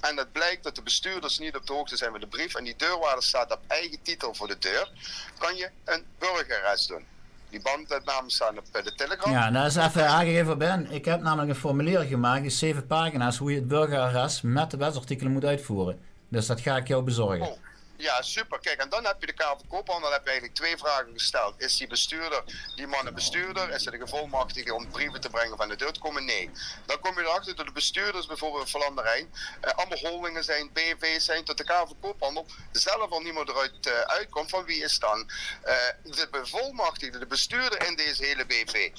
en 0.00 0.16
het 0.16 0.32
blijkt 0.32 0.62
dat 0.62 0.74
de 0.74 0.82
bestuurders 0.82 1.38
niet 1.38 1.56
op 1.56 1.66
de 1.66 1.72
hoogte 1.72 1.96
zijn 1.96 2.12
met 2.12 2.20
de 2.20 2.26
brief 2.26 2.54
en 2.54 2.64
die 2.64 2.76
deurwaarder 2.76 3.22
staat 3.22 3.52
op 3.52 3.60
eigen 3.66 4.02
titel 4.02 4.34
voor 4.34 4.48
de 4.48 4.58
deur, 4.58 4.92
kan 5.38 5.56
je 5.56 5.70
een 5.84 6.04
burgerarrest 6.18 6.88
doen. 6.88 7.04
Die 7.50 7.62
bandopnames 7.62 8.34
staan 8.34 8.58
op 8.58 8.64
eh, 8.72 8.84
de 8.84 8.94
Telegram. 8.94 9.32
Ja, 9.32 9.50
dat 9.50 9.66
is 9.66 9.76
even 9.76 10.08
aangegeven 10.08 10.58
Ben. 10.58 10.90
Ik 10.90 11.04
heb 11.04 11.20
namelijk 11.20 11.48
een 11.48 11.56
formulier 11.56 12.00
gemaakt, 12.00 12.42
die 12.42 12.50
zeven 12.50 12.86
pagina's, 12.86 13.36
hoe 13.36 13.50
je 13.50 13.56
het 13.56 13.68
burgerarrest 13.68 14.42
met 14.42 14.70
de 14.70 14.76
wetsartikelen 14.76 15.32
moet 15.32 15.44
uitvoeren. 15.44 16.00
Dus 16.28 16.46
dat 16.46 16.60
ga 16.60 16.76
ik 16.76 16.88
jou 16.88 17.02
bezorgen. 17.02 17.46
Oh. 17.46 17.58
Ja, 18.00 18.22
super. 18.22 18.58
Kijk, 18.58 18.80
en 18.80 18.88
dan 18.88 19.04
heb 19.04 19.20
je 19.20 19.26
de 19.26 19.32
Kamer 19.32 19.64
Dan 19.84 20.12
heb 20.12 20.22
je 20.22 20.30
eigenlijk 20.30 20.54
twee 20.54 20.76
vragen 20.76 21.12
gesteld. 21.12 21.60
Is 21.60 21.76
die 21.76 21.86
bestuurder, 21.86 22.42
die 22.74 22.86
man 22.86 23.06
een 23.06 23.14
bestuurder? 23.14 23.70
Is 23.70 23.84
hij 23.84 23.98
de 23.98 24.04
gevolmachtige 24.04 24.74
om 24.74 24.90
brieven 24.90 25.20
te 25.20 25.30
brengen 25.30 25.56
van 25.56 25.68
de 25.68 25.76
deur 25.76 25.92
te 25.92 26.00
komen? 26.00 26.24
Nee. 26.24 26.50
Dan 26.86 27.00
kom 27.00 27.18
je 27.18 27.26
erachter 27.26 27.56
dat 27.56 27.66
de 27.66 27.72
bestuurders, 27.72 28.26
bijvoorbeeld 28.26 28.70
van 28.70 28.80
Landerijn, 28.80 29.32
eh, 29.60 29.72
allemaal 29.72 29.98
holdingen 29.98 30.44
zijn, 30.44 30.72
BV's 30.72 31.24
zijn, 31.24 31.44
tot 31.44 31.58
de 31.58 31.64
Kamer 31.64 31.86
van 31.86 32.00
Koophandel 32.00 32.46
zelf 32.72 33.10
al 33.10 33.20
niemand 33.20 33.48
eruit 33.48 33.86
uh, 33.86 34.00
uitkomt. 34.00 34.50
Van 34.50 34.64
wie 34.64 34.82
is 34.82 34.98
dan 34.98 35.30
uh, 35.66 35.74
de 36.02 36.28
bevolmachtigde, 36.30 37.18
de 37.18 37.26
bestuurder 37.26 37.86
in 37.86 37.96
deze 37.96 38.24
hele 38.24 38.46
BV? 38.46 38.90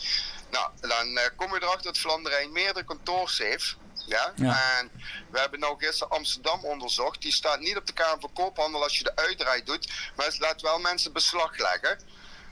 Nou, 0.52 0.72
dan 0.80 1.08
uh, 1.08 1.24
kom 1.36 1.54
je 1.54 1.62
erachter 1.62 1.84
dat 1.84 1.98
Vlanderijn 1.98 2.52
meerdere 2.52 2.86
kantoors 2.86 3.38
heeft 3.38 3.78
ja? 4.10 4.34
En 4.80 4.92
we 5.32 5.40
hebben 5.40 5.60
nou 5.60 5.78
gisteren 5.78 6.14
Amsterdam 6.14 6.64
onderzocht. 6.64 7.22
Die 7.22 7.32
staat 7.32 7.60
niet 7.60 7.78
op 7.78 7.86
de 7.86 7.94
Kamer 7.94 8.20
van 8.20 8.34
Koophandel 8.34 8.84
als 8.84 8.98
je 8.98 9.04
de 9.04 9.16
uitdraai 9.16 9.64
doet. 9.64 9.92
Maar 10.16 10.26
het 10.26 10.40
laat 10.40 10.62
wel 10.62 10.80
mensen 10.80 11.14
beslag 11.14 11.58
leggen. 11.58 12.00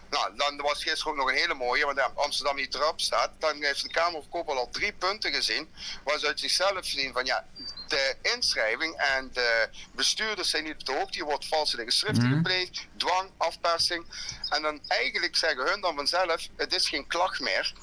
Nou, 0.10 0.36
dan 0.36 0.58
was 0.58 0.84
gisteren 0.84 1.12
ook 1.12 1.18
nog 1.18 1.30
een 1.30 1.36
hele 1.36 1.54
mooie, 1.54 1.86
want 1.86 1.98
ja, 1.98 2.12
Amsterdam 2.16 2.56
niet 2.56 2.76
erop 2.76 3.02
staat. 3.02 3.32
Dan 3.40 3.64
heeft 3.64 3.84
de 3.84 3.90
Kamer 3.90 4.22
van 4.22 4.30
Koophandel 4.30 4.66
al 4.66 4.72
drie 4.72 4.94
punten 4.94 5.34
gezien. 5.34 5.74
Waar 6.04 6.20
ze 6.20 6.28
uit 6.28 6.40
zichzelf 6.40 6.86
zien 6.86 7.14
van 7.14 7.26
ja, 7.26 7.46
de 7.88 8.16
inschrijving 8.22 8.96
en 8.96 9.30
de 9.34 9.70
bestuurders 9.92 10.50
zijn 10.50 10.64
niet 10.64 10.74
op 10.74 10.86
de 10.86 10.92
hoogte. 10.92 11.18
Je 11.18 11.24
wordt 11.24 11.48
valse 11.48 11.84
geschriften 11.84 12.28
mm 12.28 12.36
gepleegd, 12.36 12.88
dwang, 12.98 13.32
afpersing. 13.38 14.06
En 14.50 14.62
dan 14.62 14.82
eigenlijk 14.88 15.36
zeggen 15.36 15.66
hun 15.66 15.82
dan 15.82 15.96
vanzelf: 15.96 16.48
het 16.56 16.74
is 16.74 16.90
geen 16.90 17.08
klacht 17.08 17.40
meer. 17.40 17.74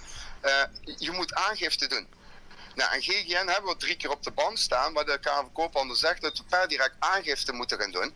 Uh, 0.44 0.62
je 0.98 1.10
moet 1.10 1.34
aangifte 1.34 1.86
doen. 1.86 2.06
Nou, 2.74 2.92
en 2.92 3.02
GGN 3.02 3.46
hebben 3.46 3.70
we 3.70 3.76
drie 3.76 3.96
keer 3.96 4.10
op 4.10 4.22
de 4.22 4.30
band 4.30 4.58
staan, 4.58 4.92
waar 4.92 5.04
de 5.04 5.18
van 5.20 5.52
Koophandel 5.52 5.96
zegt 5.96 6.22
dat 6.22 6.38
we 6.38 6.44
per 6.48 6.68
direct 6.68 6.94
aangifte 6.98 7.52
moeten 7.52 7.78
gaan 7.78 7.90
doen 7.90 8.12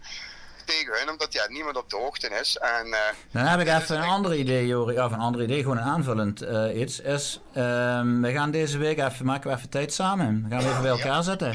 tegen 0.65 0.99
hun, 0.99 1.11
omdat 1.11 1.33
ja, 1.33 1.49
niemand 1.49 1.77
op 1.77 1.91
de 1.91 1.97
hoogte 1.97 2.29
is. 2.41 2.57
En, 2.57 2.87
uh, 2.87 2.99
Dan 3.31 3.45
heb 3.45 3.61
ik 3.61 3.69
even 3.69 3.97
een 3.97 4.09
ander 4.09 4.35
idee, 4.35 4.67
Jori. 4.67 5.01
Of 5.01 5.13
een 5.13 5.19
ander 5.19 5.43
idee, 5.43 5.63
gewoon 5.63 5.77
een 5.77 5.83
aanvullend 5.85 6.43
uh, 6.43 6.81
iets. 6.81 7.01
Is, 7.01 7.41
um, 7.57 8.23
we 8.23 8.33
gaan 8.33 8.51
deze 8.51 8.79
week 8.79 8.99
even, 8.99 9.27
maken 9.27 9.51
we 9.51 9.57
even 9.57 9.69
tijd 9.69 9.93
samen. 9.93 10.45
We 10.49 10.55
gaan 10.55 10.65
we 10.65 10.69
even 10.69 10.83
bij 10.83 10.91
elkaar 10.91 11.23
zetten. 11.23 11.53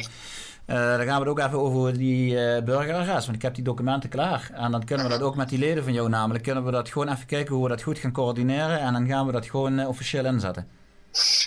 Uh, 0.67 0.75
dan 0.97 1.05
gaan 1.05 1.21
we 1.21 1.29
het 1.29 1.39
ook 1.39 1.39
even 1.39 1.59
over 1.59 1.97
die 1.97 2.33
uh, 2.33 2.63
burgerarrest. 2.63 3.25
Want 3.25 3.37
ik 3.37 3.41
heb 3.41 3.55
die 3.55 3.63
documenten 3.63 4.09
klaar. 4.09 4.49
En 4.53 4.71
dan 4.71 4.85
kunnen 4.85 5.05
we 5.05 5.11
dat 5.11 5.21
ook 5.21 5.35
met 5.35 5.49
die 5.49 5.59
leden 5.59 5.83
van 5.83 5.93
jou 5.93 6.09
namelijk. 6.09 6.43
Kunnen 6.43 6.65
we 6.65 6.71
dat 6.71 6.89
gewoon 6.89 7.09
even 7.09 7.25
kijken 7.25 7.53
hoe 7.53 7.63
we 7.63 7.69
dat 7.69 7.81
goed 7.81 7.97
gaan 7.97 8.11
coördineren. 8.11 8.79
En 8.79 8.93
dan 8.93 9.07
gaan 9.07 9.25
we 9.25 9.31
dat 9.31 9.45
gewoon 9.45 9.85
officieel 9.85 10.25
inzetten. 10.25 10.67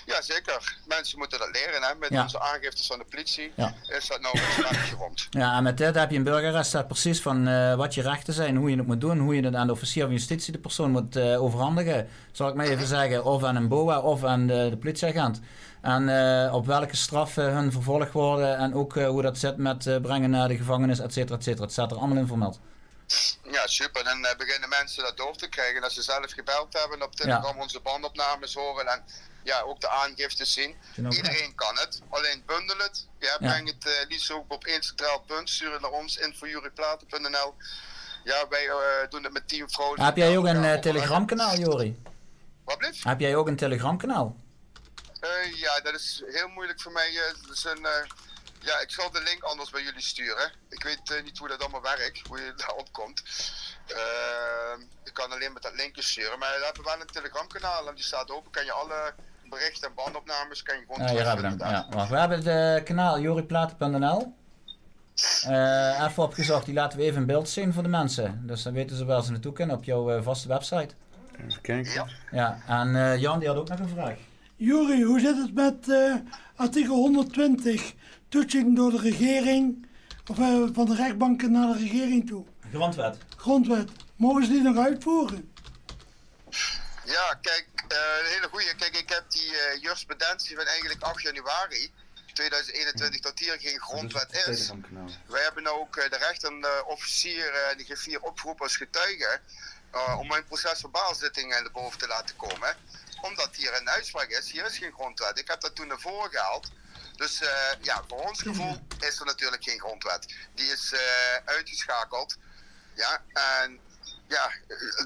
Ja, 0.07 0.23
zeker. 0.23 0.79
Mensen 0.87 1.19
moeten 1.19 1.39
dat 1.39 1.49
leren. 1.53 1.83
Hè? 1.83 1.95
Met 1.95 2.11
onze 2.11 2.41
aangiftes 2.41 2.87
van 2.87 2.99
de 2.99 3.05
politie 3.05 3.53
ja. 3.57 3.75
is 3.83 4.07
dat 4.07 4.21
nou 4.21 4.39
een 4.39 4.97
rond. 4.99 5.27
Ja, 5.31 5.57
en 5.57 5.63
met 5.63 5.79
dit 5.79 5.95
heb 5.95 6.11
je 6.11 6.17
een 6.17 6.23
burgerarrest 6.23 6.69
staat 6.69 6.87
precies 6.87 7.23
van 7.23 7.49
uh, 7.49 7.75
wat 7.75 7.95
je 7.95 8.03
rechten 8.03 8.35
zijn, 8.35 8.57
hoe 8.57 8.71
je 8.71 8.77
het 8.77 8.87
moet 8.87 9.01
doen, 9.01 9.19
hoe 9.19 9.35
je 9.35 9.45
het 9.45 9.55
aan 9.55 9.67
de 9.67 9.73
officier 9.73 10.03
van 10.03 10.13
justitie 10.13 10.53
de 10.53 10.59
persoon 10.59 10.91
moet 10.91 11.17
uh, 11.17 11.43
overhandigen. 11.43 12.09
Zal 12.33 12.49
ik 12.49 12.55
maar 12.55 12.67
even 12.67 12.87
zeggen, 12.87 13.25
of 13.25 13.45
aan 13.45 13.57
een 13.57 13.69
BOA 13.69 14.01
of 14.01 14.25
aan 14.25 14.47
de, 14.47 14.67
de 14.71 14.77
politieagent. 14.77 15.41
En 15.81 16.09
uh, 16.09 16.55
op 16.55 16.67
welke 16.67 16.97
straffen 16.97 17.53
hun 17.53 17.73
vervolgd 17.73 18.13
worden 18.13 18.57
en 18.57 18.75
ook 18.75 18.95
hoe 18.95 19.23
dat 19.23 19.39
zit 19.39 19.57
met 19.57 20.03
brengen 20.03 20.31
naar 20.31 20.49
de 20.49 20.57
gevangenis, 20.57 20.99
et 20.99 21.13
cetera, 21.13 21.37
et 21.37 21.45
cetera. 21.45 21.63
Het 21.63 21.73
staat 21.73 21.91
er 21.91 21.99
allemaal 21.99 22.17
in 22.17 22.27
vermeld. 22.27 22.61
Ja, 23.51 23.67
super. 23.67 24.05
Dan 24.05 24.19
uh, 24.19 24.35
beginnen 24.37 24.69
mensen 24.69 25.03
dat 25.03 25.17
door 25.17 25.37
te 25.37 25.49
krijgen. 25.49 25.83
Als 25.83 25.95
ze 25.95 26.03
zelf 26.03 26.33
gebeld 26.33 26.73
hebben, 26.73 27.03
op 27.03 27.15
Telegram 27.15 27.57
ja. 27.57 27.63
onze 27.63 27.81
bandopnames 27.81 28.55
horen 28.55 28.87
en 28.87 29.03
ja, 29.47 29.61
ook 29.61 29.81
de 29.81 29.89
aangiftes 29.89 30.53
zien. 30.53 30.77
Iedereen 30.97 31.55
kan 31.55 31.79
het. 31.79 32.01
Alleen 32.09 32.43
bundel 32.47 32.79
het. 32.79 33.07
Ja, 33.19 33.37
breng 33.37 33.67
het 33.67 33.87
uh, 33.87 33.93
liefst 34.09 34.31
ook 34.31 34.53
op 34.53 34.65
één 34.65 34.83
centraal 34.83 35.21
punt. 35.21 35.51
Stuur 35.51 35.73
het 35.73 35.81
naar 35.81 35.91
ons, 35.91 36.17
infojuriplaten.nl. 36.17 37.55
Ja, 38.25 38.49
wij 38.49 38.67
uh, 38.67 38.77
doen 39.09 39.25
het 39.25 39.33
met 39.33 39.49
Team. 39.49 39.69
Heb 39.95 40.17
jij 40.17 40.39
ook 40.39 40.47
een 40.47 40.65
uh, 40.65 40.75
telegramkanaal, 40.75 41.57
Jori? 41.57 42.03
Wat 42.65 42.79
blijft? 42.79 43.05
Heb 43.05 43.21
jij 43.21 43.37
ook 43.37 43.47
een 43.47 43.57
telegramkanaal? 43.57 44.37
ja, 45.55 45.81
dat 45.81 45.95
is 45.95 46.23
heel 46.27 46.49
moeilijk 46.49 46.81
voor 46.81 46.93
mij. 46.93 47.11
is 47.53 47.65
een 47.65 47.87
ja, 48.67 48.81
ik 48.81 48.91
zal 48.91 49.11
de 49.11 49.23
link 49.23 49.43
anders 49.43 49.71
bij 49.71 49.83
jullie 49.83 50.03
sturen. 50.03 50.53
Ik 50.69 50.83
weet 50.83 51.11
uh, 51.11 51.23
niet 51.23 51.39
hoe 51.39 51.49
dat 51.49 51.61
allemaal 51.61 51.83
werkt, 51.83 52.27
hoe 52.27 52.41
je 52.41 52.55
daarop 52.63 52.93
komt. 52.93 53.23
Uh, 53.89 54.85
ik 55.05 55.15
kan 55.15 55.33
alleen 55.33 55.53
met 55.53 55.63
dat 55.63 55.75
linkje 55.75 56.03
sturen. 56.03 56.39
Maar 56.39 56.59
we 56.59 56.65
hebben 56.65 56.85
wel 56.85 57.01
een 57.01 57.07
Telegram 57.07 57.49
kanaal 57.49 57.89
en 57.89 57.95
die 57.95 58.05
staat 58.05 58.31
open. 58.31 58.51
Kan 58.51 58.65
je 58.65 58.73
alle 58.73 59.15
berichten 59.49 59.89
en 59.89 59.95
bandopnames 59.95 60.63
kan 60.63 60.77
je 60.77 60.85
gewoon 60.87 61.09
hier 61.11 61.27
hebben 61.27 61.59
we 61.59 61.65
hem. 61.65 61.73
Ja, 61.73 61.87
wacht. 61.91 62.11
We 62.11 62.19
hebben 62.19 62.45
het 62.45 62.83
kanaal 62.83 63.21
joriplaten.nl. 63.21 64.35
Uh, 65.49 66.05
even 66.09 66.23
opgezocht, 66.23 66.65
die 66.65 66.75
laten 66.75 66.99
we 66.99 67.05
even 67.05 67.21
in 67.21 67.27
beeld 67.27 67.49
zien 67.49 67.73
voor 67.73 67.83
de 67.83 67.89
mensen. 67.89 68.43
Dus 68.47 68.63
dan 68.63 68.73
weten 68.73 68.97
ze 68.97 69.05
waar 69.05 69.23
ze 69.23 69.31
naartoe 69.31 69.53
kunnen 69.53 69.77
op 69.77 69.85
jouw 69.85 70.23
vaste 70.23 70.49
website. 70.49 70.95
Even 71.47 71.61
kijken. 71.61 71.93
Ja, 71.93 72.07
ja 72.31 72.59
en 72.67 73.21
Jan 73.21 73.39
die 73.39 73.49
had 73.49 73.57
ook 73.57 73.69
nog 73.69 73.79
een 73.79 73.89
vraag. 73.89 74.17
Jori, 74.57 75.05
hoe 75.05 75.21
zit 75.21 75.37
het 75.37 75.55
met 75.55 75.89
artikel 76.57 76.95
120 76.95 77.95
toetsing 78.29 78.77
door 78.77 78.91
de 78.91 79.01
regering, 79.01 79.87
of 80.31 80.39
uh, 80.39 80.67
van 80.73 80.87
de 80.87 80.95
rechtbanken 80.95 81.53
naar 81.53 81.73
de 81.73 81.79
regering 81.79 82.27
toe. 82.27 82.45
Grondwet. 82.71 83.19
Grondwet. 83.37 83.91
Mogen 84.17 84.45
ze 84.45 84.51
die 84.51 84.63
nog 84.63 84.77
uitvoeren? 84.77 85.53
Ja, 87.05 87.39
kijk, 87.41 87.69
een 87.93 88.27
hele 88.27 88.49
goede. 88.49 88.75
Kijk, 88.75 88.97
ik 88.97 89.09
heb 89.09 89.31
die 89.31 89.51
uh, 89.51 89.81
jurisprudentie 89.81 90.57
van 90.57 90.65
eigenlijk 90.65 91.03
8 91.03 91.23
januari 91.23 91.93
2021 92.33 93.21
dat 93.21 93.39
hier 93.39 93.59
geen 93.61 93.81
grondwet 93.81 94.47
is. 94.47 94.71
Wij 95.27 95.43
hebben 95.43 95.63
nou 95.63 95.79
ook 95.79 95.95
de 95.95 96.17
rechter 96.17 96.53
en 96.53 96.61
de 96.61 96.85
officier 96.87 97.55
en 97.55 97.77
de 97.79 97.85
griffier 97.85 98.21
opgeroepen 98.21 98.65
als 98.65 98.77
getuige 98.77 99.41
om 100.19 100.27
mijn 100.27 100.45
procesverbaalzitting 100.45 101.51
naar 101.51 101.71
boven 101.73 101.99
te 101.99 102.07
laten 102.07 102.37
komen. 102.37 102.77
Omdat 103.21 103.57
hier 103.57 103.77
een 103.77 103.89
uitspraak 103.89 104.29
is, 104.29 104.51
hier 104.51 104.65
is 104.65 104.79
geen 104.79 104.93
grondwet. 104.93 105.39
Ik 105.39 105.49
heb 105.49 105.61
dat 105.61 105.75
toen 105.75 105.87
naar 105.87 106.01
voren 106.01 106.31
gehaald. 106.31 106.71
Dus 107.17 107.43
uh, 107.43 107.49
ja, 107.81 108.05
voor 108.09 108.19
ons 108.19 108.43
gevoel 108.43 108.77
is 109.01 109.19
er 109.19 109.27
natuurlijk 109.27 109.63
geen 109.63 109.81
grondwet. 109.81 110.35
Die 110.55 110.67
is 110.67 110.95
uitgeschakeld. 111.45 112.37
Ja, 112.95 113.23
en 113.33 113.81
ja, 114.29 114.51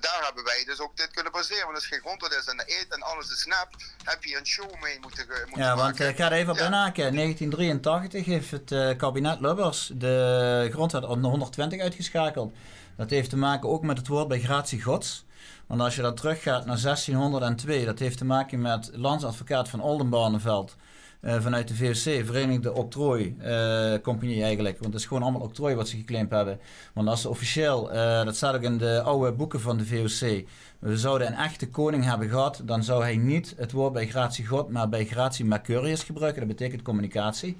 daar 0.00 0.20
hebben 0.24 0.44
wij 0.44 0.62
dus 0.66 0.78
ook 0.78 0.96
dit 0.96 1.10
kunnen 1.10 1.32
baseren. 1.32 1.64
Want 1.64 1.74
als 1.74 1.86
geen 1.86 2.00
grondwet 2.00 2.32
is 2.32 2.46
en 2.46 2.56
de 2.56 2.64
eet 2.66 2.86
en 2.88 3.02
alles 3.02 3.30
is 3.30 3.40
snap, 3.40 3.68
heb 4.04 4.24
je 4.24 4.38
een 4.38 4.46
show 4.46 4.80
mee 4.80 4.98
moeten, 5.00 5.26
moeten 5.46 5.62
Ja, 5.62 5.76
want 5.76 6.00
ik 6.00 6.16
ga 6.16 6.26
er 6.26 6.32
even 6.32 6.52
op 6.52 6.58
ja. 6.58 6.66
inhaken. 6.66 7.14
1983 7.14 8.24
heeft 8.24 8.50
het 8.50 8.70
uh, 8.70 8.96
kabinet 8.96 9.40
Lubbers 9.40 9.90
de 9.94 10.68
grondwet 10.72 11.04
120 11.04 11.80
uitgeschakeld. 11.80 12.54
Dat 12.96 13.10
heeft 13.10 13.30
te 13.30 13.36
maken 13.36 13.68
ook 13.68 13.82
met 13.82 13.98
het 13.98 14.06
woord 14.06 14.28
bij 14.28 14.40
gratie 14.40 14.82
gods. 14.82 15.24
Want 15.66 15.80
als 15.80 15.96
je 15.96 16.02
dan 16.02 16.14
teruggaat 16.14 16.66
naar 16.66 16.80
1602, 16.80 17.84
dat 17.84 17.98
heeft 17.98 18.18
te 18.18 18.24
maken 18.24 18.60
met 18.60 18.90
landsadvocaat 18.92 19.68
van 19.68 19.80
Oldenbarneveld. 19.80 20.76
Uh, 21.20 21.40
vanuit 21.40 21.68
de 21.68 21.74
VOC, 21.74 22.26
Verenigde 22.26 22.72
Octrooi 22.72 23.36
uh, 23.42 23.94
Compagnie 24.02 24.42
eigenlijk. 24.42 24.78
Want 24.78 24.92
het 24.92 25.02
is 25.02 25.08
gewoon 25.08 25.22
allemaal 25.22 25.40
octrooi 25.40 25.74
wat 25.74 25.88
ze 25.88 25.96
geclaimd 25.96 26.30
hebben. 26.30 26.60
Want 26.92 27.08
als 27.08 27.20
ze 27.20 27.28
officieel, 27.28 27.94
uh, 27.94 28.24
dat 28.24 28.36
staat 28.36 28.54
ook 28.54 28.62
in 28.62 28.78
de 28.78 29.02
oude 29.02 29.32
boeken 29.32 29.60
van 29.60 29.78
de 29.78 29.86
VOC, 29.86 30.44
we 30.78 30.96
zouden 30.96 31.26
een 31.26 31.34
echte 31.34 31.68
koning 31.68 32.04
hebben 32.04 32.28
gehad, 32.28 32.60
dan 32.64 32.84
zou 32.84 33.02
hij 33.02 33.16
niet 33.16 33.54
het 33.56 33.72
woord 33.72 33.92
bij 33.92 34.06
gratie 34.06 34.46
God, 34.46 34.70
maar 34.70 34.88
bij 34.88 35.04
gratie 35.04 35.44
Mercurius 35.44 36.02
gebruiken. 36.02 36.40
Dat 36.46 36.56
betekent 36.56 36.82
communicatie. 36.82 37.56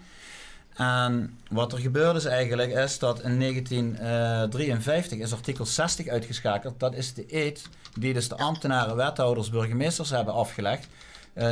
En 0.75 1.39
wat 1.51 1.73
er 1.73 1.79
gebeurde 1.79 2.19
is 2.19 2.25
eigenlijk 2.25 2.73
is 2.73 2.99
dat 2.99 3.23
in 3.23 3.39
1953 3.41 5.19
is 5.19 5.33
artikel 5.33 5.67
60 5.67 6.09
uitgeschakeld. 6.09 6.81
Dat 6.81 6.95
is 6.95 7.15
de 7.15 7.25
eed 7.29 7.69
die 7.99 8.13
dus 8.13 8.29
de 8.29 8.37
ambtenaren, 8.37 8.97
wethouders, 8.97 9.51
burgemeesters 9.51 10.11
hebben 10.11 10.35
afgelegd. 10.35 10.89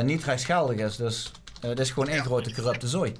niet 0.03 0.23
rechtsgeldig 0.23 0.77
is. 0.77 0.95
Dus 0.95 1.31
dat 1.59 1.79
is 1.79 1.91
gewoon 1.91 2.09
één 2.09 2.23
grote 2.23 2.53
corrupte 2.53 2.87
zooi. 2.87 3.15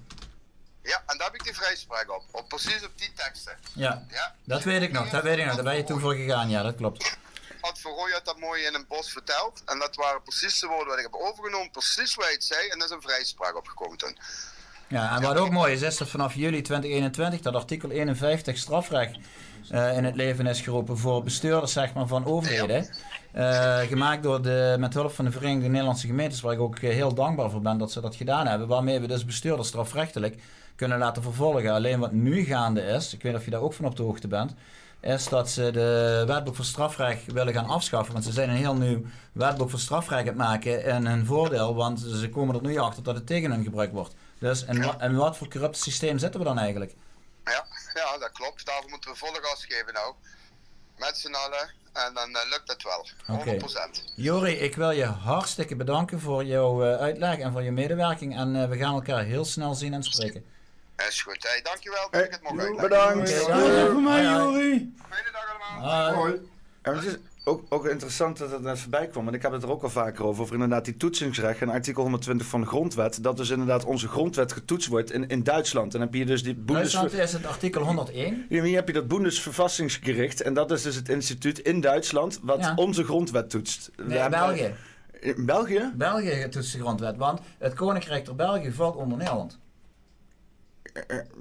Ja, 0.83 1.03
en 1.05 1.17
daar 1.17 1.27
heb 1.27 1.35
ik 1.35 1.43
die 1.43 1.53
vrijspraak 1.53 2.11
op. 2.11 2.23
op. 2.31 2.49
Precies 2.49 2.85
op 2.85 2.91
die 2.95 3.11
teksten. 3.15 3.57
Ja, 3.73 4.05
ja. 4.09 4.35
dat 4.43 4.63
weet 4.63 4.81
ik 4.81 4.91
nog. 4.91 5.09
Dat 5.09 5.23
weet 5.23 5.37
ik 5.37 5.45
nog. 5.45 5.55
Daar 5.55 5.63
ben 5.63 5.75
je 5.75 5.83
toen 5.83 5.99
voor 5.99 6.15
gegaan. 6.15 6.49
Ja, 6.49 6.63
dat 6.63 6.75
klopt. 6.75 7.17
Had 7.61 7.81
dat 8.23 8.39
mooi 8.39 8.63
in 8.63 8.73
een 8.73 8.85
bos 8.87 9.11
verteld. 9.11 9.61
En 9.65 9.79
dat 9.79 9.95
waren 9.95 10.23
precies 10.23 10.59
de 10.59 10.67
woorden 10.67 10.87
wat 10.87 10.97
ik 10.97 11.03
heb 11.03 11.13
overgenomen. 11.13 11.71
Precies 11.71 12.15
wat 12.15 12.25
hij 12.25 12.33
het 12.33 12.43
zei. 12.43 12.67
En 12.67 12.79
er 12.79 12.85
is 12.85 12.91
een 12.91 13.01
vrijspraak 13.01 13.57
opgekomen 13.57 13.97
toen. 13.97 14.17
Ja, 14.87 15.15
en 15.15 15.21
wat 15.21 15.37
ook 15.37 15.49
mooi 15.49 15.73
is, 15.73 15.81
is 15.81 15.97
dat 15.97 16.09
vanaf 16.09 16.33
juli 16.33 16.61
2021 16.61 17.41
dat 17.41 17.55
artikel 17.55 17.89
51 17.91 18.57
strafrecht 18.57 19.17
uh, 19.71 19.97
in 19.97 20.03
het 20.03 20.15
leven 20.15 20.47
is 20.47 20.61
geroepen 20.61 20.97
voor 20.97 21.23
bestuurders 21.23 21.71
zeg 21.71 21.93
maar, 21.93 22.07
van 22.07 22.25
overheden. 22.25 22.89
Uh, 23.35 23.77
gemaakt 23.79 24.23
door 24.23 24.41
de, 24.41 24.75
met 24.79 24.93
hulp 24.93 25.11
van 25.11 25.25
de 25.25 25.31
Verenigde 25.31 25.67
Nederlandse 25.67 26.07
Gemeentes, 26.07 26.41
waar 26.41 26.53
ik 26.53 26.59
ook 26.59 26.77
eh, 26.77 26.89
heel 26.89 27.13
dankbaar 27.13 27.49
voor 27.49 27.61
ben 27.61 27.77
dat 27.77 27.91
ze 27.91 28.01
dat 28.01 28.15
gedaan 28.15 28.47
hebben. 28.47 28.67
Waarmee 28.67 28.99
we 28.99 29.07
dus 29.07 29.25
bestuurders 29.25 29.67
strafrechtelijk 29.67 30.41
kunnen 30.75 30.97
laten 30.97 31.23
vervolgen. 31.23 31.71
Alleen 31.71 31.99
wat 31.99 32.11
nu 32.11 32.43
gaande 32.43 32.81
is, 32.81 33.13
ik 33.13 33.21
weet 33.21 33.35
of 33.35 33.45
je 33.45 33.51
daar 33.51 33.61
ook 33.61 33.73
van 33.73 33.85
op 33.85 33.95
de 33.95 34.03
hoogte 34.03 34.27
bent, 34.27 34.53
is 34.99 35.27
dat 35.27 35.49
ze 35.49 35.71
de 35.71 36.23
wetboek 36.27 36.55
voor 36.55 36.65
strafrecht 36.65 37.31
willen 37.31 37.53
gaan 37.53 37.65
afschaffen. 37.65 38.13
Want 38.13 38.25
ze 38.25 38.31
zijn 38.31 38.49
een 38.49 38.55
heel 38.55 38.75
nieuw 38.75 39.01
wetboek 39.31 39.69
voor 39.69 39.79
strafrecht 39.79 40.21
aan 40.21 40.27
het 40.27 40.37
maken 40.37 40.83
in 40.83 41.05
hun 41.05 41.25
voordeel, 41.25 41.75
want 41.75 41.99
ze 41.99 42.29
komen 42.29 42.55
er 42.55 42.61
nu 42.61 42.77
achter 42.77 43.03
dat 43.03 43.15
het 43.15 43.27
tegen 43.27 43.51
hun 43.51 43.63
gebruikt 43.63 43.93
wordt. 43.93 44.15
Dus 44.39 44.63
in, 44.63 44.93
in 44.99 45.15
wat 45.15 45.37
voor 45.37 45.49
corrupt 45.49 45.77
systeem 45.77 46.17
zitten 46.17 46.39
we 46.39 46.45
dan 46.45 46.57
eigenlijk? 46.57 46.95
Ja, 47.43 47.65
ja, 47.93 48.17
dat 48.17 48.31
klopt. 48.31 48.65
Daarvoor 48.65 48.89
moeten 48.89 49.11
we 49.11 49.17
volle 49.17 49.39
gas 49.41 49.65
geven 49.65 49.93
nou. 49.93 50.13
Met 50.99 51.17
z'n 51.17 51.33
allen. 51.33 51.77
En 51.93 52.13
dan 52.13 52.29
uh, 52.29 52.39
lukt 52.49 52.67
het 52.67 52.83
wel. 52.83 53.07
100%. 53.99 54.13
Jori, 54.15 54.51
ik 54.51 54.75
wil 54.75 54.91
je 54.91 55.05
hartstikke 55.05 55.75
bedanken 55.75 56.19
voor 56.19 56.43
jouw 56.43 56.85
uh, 56.85 56.95
uitleg 56.95 57.37
en 57.37 57.51
voor 57.51 57.63
je 57.63 57.71
medewerking. 57.71 58.37
En 58.37 58.55
uh, 58.55 58.69
we 58.69 58.77
gaan 58.77 58.93
elkaar 58.93 59.23
heel 59.23 59.45
snel 59.45 59.73
zien 59.73 59.93
en 59.93 60.03
spreken. 60.03 60.45
Is 61.07 61.21
goed. 61.21 61.37
Hey, 61.39 61.61
dankjewel 61.61 62.01
dat 62.01 62.11
hey, 62.11 62.23
ik 62.23 62.31
het 62.31 62.41
mocht 62.41 62.59
uitleggen. 62.59 62.89
Bedankt. 62.89 63.45
Bedankt 63.45 63.91
voor 63.91 64.01
mij, 64.01 64.23
Jori. 64.23 64.93
Fijne 65.09 65.31
dag 65.31 65.59
allemaal. 65.79 66.13
Hoi. 66.13 67.19
Ook, 67.43 67.63
ook 67.69 67.85
interessant 67.85 68.37
dat 68.37 68.51
het 68.51 68.61
net 68.61 68.79
voorbij 68.79 69.07
kwam. 69.07 69.27
En 69.27 69.33
ik 69.33 69.41
heb 69.41 69.51
het 69.51 69.63
er 69.63 69.69
ook 69.69 69.83
al 69.83 69.89
vaker 69.89 70.25
over. 70.25 70.41
Over 70.41 70.53
inderdaad 70.53 70.85
die 70.85 70.97
toetsingsrecht 70.97 71.61
en 71.61 71.69
artikel 71.69 72.01
120 72.01 72.47
van 72.47 72.61
de 72.61 72.67
grondwet. 72.67 73.23
Dat 73.23 73.37
dus 73.37 73.49
inderdaad 73.49 73.85
onze 73.85 74.07
grondwet 74.07 74.51
getoetst 74.51 74.87
wordt 74.87 75.11
in, 75.11 75.27
in 75.27 75.43
Duitsland. 75.43 75.93
En 75.93 75.99
dan 75.99 76.07
heb 76.09 76.17
je 76.17 76.25
dus 76.25 76.43
die 76.43 76.55
Bundes... 76.55 76.91
Duitsland 76.93 77.27
is 77.27 77.33
het 77.33 77.45
artikel 77.45 77.83
101. 77.83 78.45
Ja, 78.49 78.63
hier 78.63 78.75
heb 78.75 78.87
je 78.87 78.93
dat 78.93 79.07
Bundesverfassingsgericht. 79.07 80.41
En 80.41 80.53
dat 80.53 80.71
is 80.71 80.81
dus 80.81 80.95
het 80.95 81.09
instituut 81.09 81.59
in 81.59 81.81
Duitsland 81.81 82.39
wat 82.43 82.71
onze 82.75 83.03
grondwet 83.03 83.49
toetst. 83.49 83.91
Nee, 84.05 84.29
België. 84.29 84.73
In 85.19 85.45
België? 85.45 85.91
België 85.95 86.47
toetst 86.49 86.73
de 86.73 86.79
grondwet. 86.79 87.17
Want 87.17 87.39
het 87.57 87.73
Koninkrijk 87.73 88.25
der 88.25 88.35
België 88.35 88.71
valt 88.71 88.95
onder 88.95 89.17
Nederland. 89.17 89.59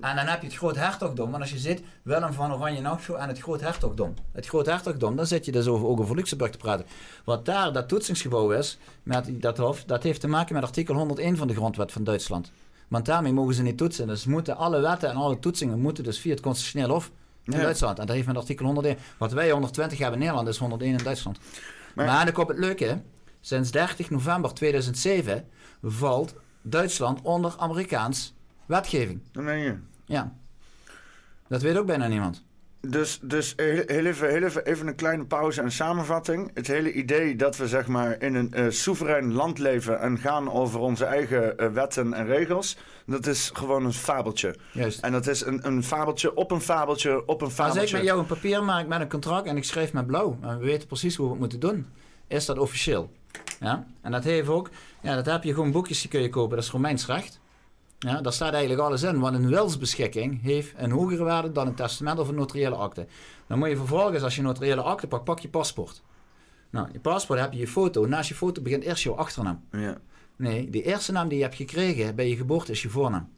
En 0.01 0.17
dan 0.17 0.27
heb 0.27 0.41
je 0.41 0.47
het 0.47 0.57
groot 0.57 0.77
hertogdom. 0.77 1.35
En 1.35 1.41
als 1.41 1.51
je 1.51 1.59
zit, 1.59 1.83
Willem 2.03 2.33
van 2.33 2.53
Oranje-Nassau 2.53 3.19
en 3.19 3.29
het 3.29 3.39
groot 3.39 3.61
hertogdom. 3.61 4.15
Het 4.33 4.47
groot 4.47 4.67
hertogdom, 4.67 5.17
dan 5.17 5.27
zit 5.27 5.45
je 5.45 5.53
dus 5.53 5.67
over, 5.67 5.87
ook 5.87 6.01
over 6.01 6.17
Luxemburg 6.17 6.51
te 6.51 6.59
praten. 6.59 6.87
Wat 7.25 7.45
daar 7.45 7.73
dat 7.73 7.89
toetsingsgebouw 7.89 8.51
is, 8.51 8.79
met 9.03 9.31
dat 9.33 9.59
hof, 9.59 9.85
dat 9.85 10.03
heeft 10.03 10.21
te 10.21 10.29
maken 10.29 10.55
met 10.55 10.63
artikel 10.63 10.95
101 10.95 11.37
van 11.37 11.47
de 11.47 11.55
grondwet 11.55 11.93
van 11.93 12.05
Duitsland. 12.05 12.53
Want 12.89 13.07
daarmee 13.07 13.33
mogen 13.33 13.55
ze 13.55 13.63
niet 13.63 13.77
toetsen. 13.77 14.07
Dus 14.07 14.25
moeten 14.25 14.57
alle 14.57 14.81
wetten 14.81 15.09
en 15.09 15.17
alle 15.17 15.39
toetsingen 15.39 15.81
moeten 15.81 16.05
dus 16.05 16.19
via 16.19 16.31
het 16.31 16.41
constitutioneel 16.41 16.91
hof 16.91 17.11
in 17.45 17.59
Duitsland. 17.59 17.99
En 17.99 18.07
dat 18.07 18.15
heeft 18.15 18.27
met 18.27 18.37
artikel 18.37 18.65
101. 18.65 18.99
Wat 19.19 19.33
wij 19.33 19.51
120 19.51 19.99
hebben 19.99 20.19
in 20.19 20.25
Nederland, 20.25 20.49
is 20.49 20.59
101 20.59 20.99
in 20.99 21.05
Duitsland. 21.05 21.39
Maar, 21.95 22.07
maar 22.07 22.25
dan 22.25 22.35
komt 22.35 22.49
het 22.49 22.59
leuke. 22.59 23.03
Sinds 23.41 23.71
30 23.71 24.11
november 24.11 24.55
2007 24.55 25.49
valt 25.83 26.35
Duitsland 26.63 27.21
onder 27.23 27.55
Amerikaans 27.59 28.35
Wetgeving. 28.69 29.21
Dat 29.33 29.43
meen 29.43 29.59
je? 29.59 29.75
Ja. 30.05 30.33
Dat 31.49 31.63
weet 31.63 31.77
ook 31.77 31.87
bijna 31.87 32.07
niemand. 32.07 32.43
Dus, 32.81 33.19
dus 33.23 33.53
heel, 33.57 33.83
even, 33.83 34.31
heel 34.31 34.43
even, 34.43 34.65
even 34.65 34.87
een 34.87 34.95
kleine 34.95 35.25
pauze 35.25 35.63
en 35.63 35.73
samenvatting. 35.73 36.51
Het 36.55 36.67
hele 36.67 36.93
idee 36.93 37.37
dat 37.37 37.57
we 37.57 37.69
zeg 37.69 37.87
maar 37.87 38.23
in 38.23 38.35
een 38.35 38.53
uh, 38.57 38.71
soeverein 38.71 39.33
land 39.33 39.59
leven 39.59 40.01
en 40.01 40.19
gaan 40.19 40.53
over 40.53 40.81
onze 40.81 41.05
eigen 41.05 41.55
uh, 41.57 41.73
wetten 41.73 42.13
en 42.13 42.27
regels, 42.27 42.77
dat 43.07 43.27
is 43.27 43.51
gewoon 43.55 43.85
een 43.85 43.93
fabeltje. 43.93 44.57
Juist. 44.73 45.01
En 45.01 45.13
dat 45.13 45.27
is 45.27 45.45
een, 45.45 45.67
een 45.67 45.85
fabeltje 45.85 46.35
op 46.35 46.51
een 46.51 46.61
fabeltje 46.61 47.27
op 47.27 47.43
een 47.43 47.51
fabeltje. 47.51 47.81
Als 47.81 47.91
ik 47.91 47.97
met 47.97 48.07
jou 48.07 48.19
een 48.19 48.27
papier 48.27 48.65
maak 48.65 48.87
met 48.87 49.01
een 49.01 49.09
contract 49.09 49.47
en 49.47 49.57
ik 49.57 49.65
schrijf 49.65 49.93
met 49.93 50.07
blauw 50.07 50.39
en 50.41 50.59
we 50.59 50.65
weten 50.65 50.89
precies 50.89 51.17
hoe 51.17 51.27
we 51.27 51.31
het 51.33 51.41
moeten 51.41 51.61
doen, 51.61 51.87
is 52.27 52.47
dat 52.47 52.59
officieel. 52.59 53.11
Ja? 53.61 53.87
En 54.01 54.13
dat 54.13 54.25
heeft 54.25 54.49
ook, 54.49 54.71
ja, 55.01 55.15
dat 55.15 55.27
heb 55.27 55.43
je 55.43 55.55
gewoon 55.55 55.73
boekjes 55.73 56.01
die 56.01 56.11
kun 56.11 56.23
je 56.23 56.29
kopen, 56.29 56.57
dat 56.57 56.65
is 56.65 56.71
Romeins 56.71 57.07
recht. 57.07 57.38
Ja, 57.99 58.21
daar 58.21 58.33
staat 58.33 58.53
eigenlijk 58.53 58.83
alles 58.83 59.03
in, 59.03 59.19
want 59.19 59.35
een 59.35 59.49
wilsbeschikking 59.49 60.43
heeft 60.43 60.73
een 60.77 60.91
hogere 60.91 61.25
waarde 61.25 61.53
dan 61.53 61.67
een 61.67 61.75
testament 61.75 62.19
of 62.19 62.29
een 62.29 62.35
notariële 62.35 62.75
akte. 62.75 63.07
Dan 63.47 63.59
moet 63.59 63.69
je 63.69 63.77
vervolgens, 63.77 64.23
als 64.23 64.35
je 64.35 64.41
een 64.41 64.47
notariële 64.47 64.83
akte 64.83 65.07
pakt, 65.07 65.25
pak 65.25 65.39
je 65.39 65.49
paspoort. 65.49 66.03
Nou, 66.71 66.89
je 66.93 67.01
paspoort 67.01 67.41
heb 67.41 67.53
je 67.53 67.59
je 67.59 67.69
foto. 67.69 68.07
Naast 68.07 68.29
je 68.29 68.35
foto 68.35 68.63
begint 68.63 68.83
eerst 68.83 69.03
jouw 69.03 69.15
achternaam. 69.15 69.65
Ja. 69.71 69.99
Nee, 70.37 70.71
de 70.71 70.83
eerste 70.83 71.13
naam 71.13 71.29
die 71.29 71.39
je 71.39 71.45
hebt 71.45 71.57
gekregen 71.57 72.15
bij 72.15 72.29
je 72.29 72.37
geboorte 72.37 72.73
is 72.73 72.83
je 72.83 72.89
voornaam. 72.89 73.29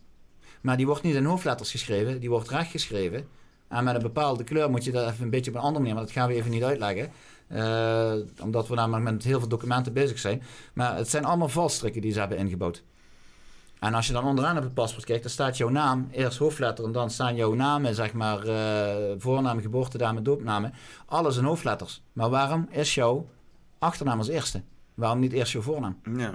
Maar 0.60 0.76
die 0.76 0.86
wordt 0.86 1.02
niet 1.02 1.14
in 1.14 1.24
hoofdletters 1.24 1.70
geschreven, 1.70 2.20
die 2.20 2.30
wordt 2.30 2.48
recht 2.48 2.70
geschreven. 2.70 3.28
En 3.68 3.84
met 3.84 3.94
een 3.94 4.02
bepaalde 4.02 4.44
kleur 4.44 4.70
moet 4.70 4.84
je 4.84 4.92
dat 4.92 5.10
even 5.10 5.24
een 5.24 5.30
beetje 5.30 5.50
op 5.50 5.56
een 5.56 5.62
andere 5.62 5.78
manier, 5.78 5.94
maar 5.94 6.04
dat 6.04 6.12
gaan 6.12 6.28
we 6.28 6.34
even 6.34 6.50
niet 6.50 6.62
uitleggen. 6.62 7.10
Uh, 7.52 8.12
omdat 8.42 8.68
we 8.68 8.74
namelijk 8.74 9.04
met 9.04 9.24
heel 9.24 9.38
veel 9.38 9.48
documenten 9.48 9.92
bezig 9.92 10.18
zijn. 10.18 10.42
Maar 10.74 10.96
het 10.96 11.08
zijn 11.08 11.24
allemaal 11.24 11.48
valstrikken 11.48 12.02
die 12.02 12.12
ze 12.12 12.18
hebben 12.18 12.38
ingebouwd. 12.38 12.82
En 13.80 13.94
als 13.94 14.06
je 14.06 14.12
dan 14.12 14.24
onderaan 14.24 14.56
op 14.56 14.62
het 14.62 14.74
paspoort 14.74 15.04
kijkt, 15.04 15.22
dan 15.22 15.30
staat 15.30 15.56
jouw 15.56 15.68
naam, 15.68 16.08
eerst 16.10 16.38
hoofdletter 16.38 16.84
en 16.84 16.92
dan 16.92 17.10
staan 17.10 17.34
jouw 17.34 17.54
namen, 17.54 17.94
zeg 17.94 18.12
maar, 18.12 18.46
uh, 18.46 19.14
voornaam, 19.18 19.60
geboortedatum, 19.60 20.22
doopnamen. 20.22 20.72
Alles 21.06 21.36
in 21.36 21.44
hoofdletters. 21.44 22.02
Maar 22.12 22.30
waarom 22.30 22.68
is 22.70 22.94
jouw 22.94 23.28
achternaam 23.78 24.18
als 24.18 24.28
eerste? 24.28 24.62
Waarom 24.94 25.18
niet 25.18 25.32
eerst 25.32 25.52
jouw 25.52 25.62
voornaam? 25.62 25.96
Ja, 26.16 26.34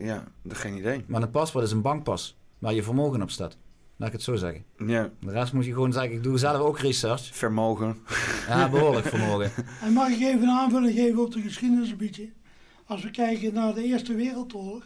ja, 0.00 0.24
geen 0.48 0.76
idee. 0.76 1.04
Maar 1.06 1.22
een 1.22 1.30
paspoort 1.30 1.64
is 1.64 1.70
een 1.70 1.82
bankpas 1.82 2.36
waar 2.58 2.74
je 2.74 2.82
vermogen 2.82 3.22
op 3.22 3.30
staat. 3.30 3.56
Laat 3.96 4.08
ik 4.08 4.14
het 4.14 4.22
zo 4.22 4.34
zeggen. 4.34 4.64
Ja. 4.86 5.10
De 5.20 5.30
rest 5.30 5.52
moet 5.52 5.64
je 5.64 5.72
gewoon 5.72 5.92
zeggen, 5.92 6.12
ik 6.12 6.22
doe 6.22 6.38
zelf 6.38 6.58
ook 6.58 6.78
research. 6.78 7.34
Vermogen. 7.34 7.96
Ja, 8.48 8.68
behoorlijk 8.68 9.06
vermogen. 9.06 9.50
En 9.82 9.92
mag 9.92 10.08
ik 10.08 10.20
even 10.20 10.42
een 10.42 10.58
aanvulling 10.58 10.94
geven 10.94 11.22
op 11.22 11.32
de 11.32 11.40
geschiedenis 11.40 11.90
een 11.90 11.96
beetje? 11.96 12.30
Als 12.86 13.02
we 13.02 13.10
kijken 13.10 13.54
naar 13.54 13.74
de 13.74 13.82
Eerste 13.82 14.14
Wereldoorlog, 14.14 14.84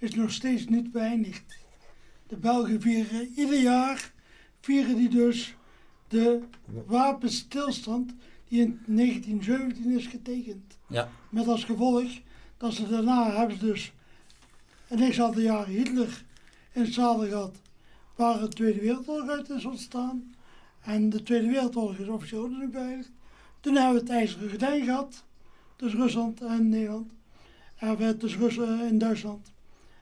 is 0.00 0.14
nog 0.14 0.32
steeds 0.32 0.66
niet 0.66 0.92
beëindigd. 0.92 1.58
De 2.26 2.36
Belgen 2.36 2.80
vieren 2.80 3.32
ieder 3.36 3.60
jaar, 3.60 4.12
vieren 4.60 4.96
die 4.96 5.08
dus 5.08 5.54
de 6.08 6.42
wapenstilstand 6.86 8.14
die 8.48 8.60
in 8.60 8.80
1917 8.86 9.98
is 9.98 10.06
getekend. 10.06 10.78
Ja. 10.86 11.08
Met 11.28 11.48
als 11.48 11.64
gevolg 11.64 12.08
dat 12.56 12.72
ze 12.72 12.88
daarna 12.88 13.36
hebben 13.36 13.58
ze 13.58 13.66
dus 13.66 13.92
een 14.88 15.10
x 15.10 15.20
aantal 15.20 15.42
jaren 15.42 15.74
Hitler 15.74 16.24
in 16.72 16.86
zadel 16.86 17.28
gehad, 17.28 17.56
waar 18.16 18.40
de 18.40 18.48
Tweede 18.48 18.80
Wereldoorlog 18.80 19.28
uit 19.28 19.50
is 19.50 19.64
ontstaan. 19.64 20.34
En 20.80 21.10
de 21.10 21.22
Tweede 21.22 21.46
Wereldoorlog 21.46 21.98
is 21.98 22.08
officieel 22.08 22.48
nu 22.48 22.68
beëindigd. 22.68 23.10
Toen 23.60 23.74
hebben 23.74 23.94
we 23.94 24.00
het 24.00 24.10
IJzeren 24.10 24.48
Gordijn 24.48 24.84
gehad, 24.84 25.24
tussen 25.76 26.00
Rusland 26.00 26.40
en 26.40 26.68
Nederland. 26.68 27.12
En 27.76 27.96
we 27.96 28.04
het 28.04 28.20
tussen 28.20 28.40
Rusland 28.40 28.80
en 28.80 28.98
Duitsland. 28.98 29.52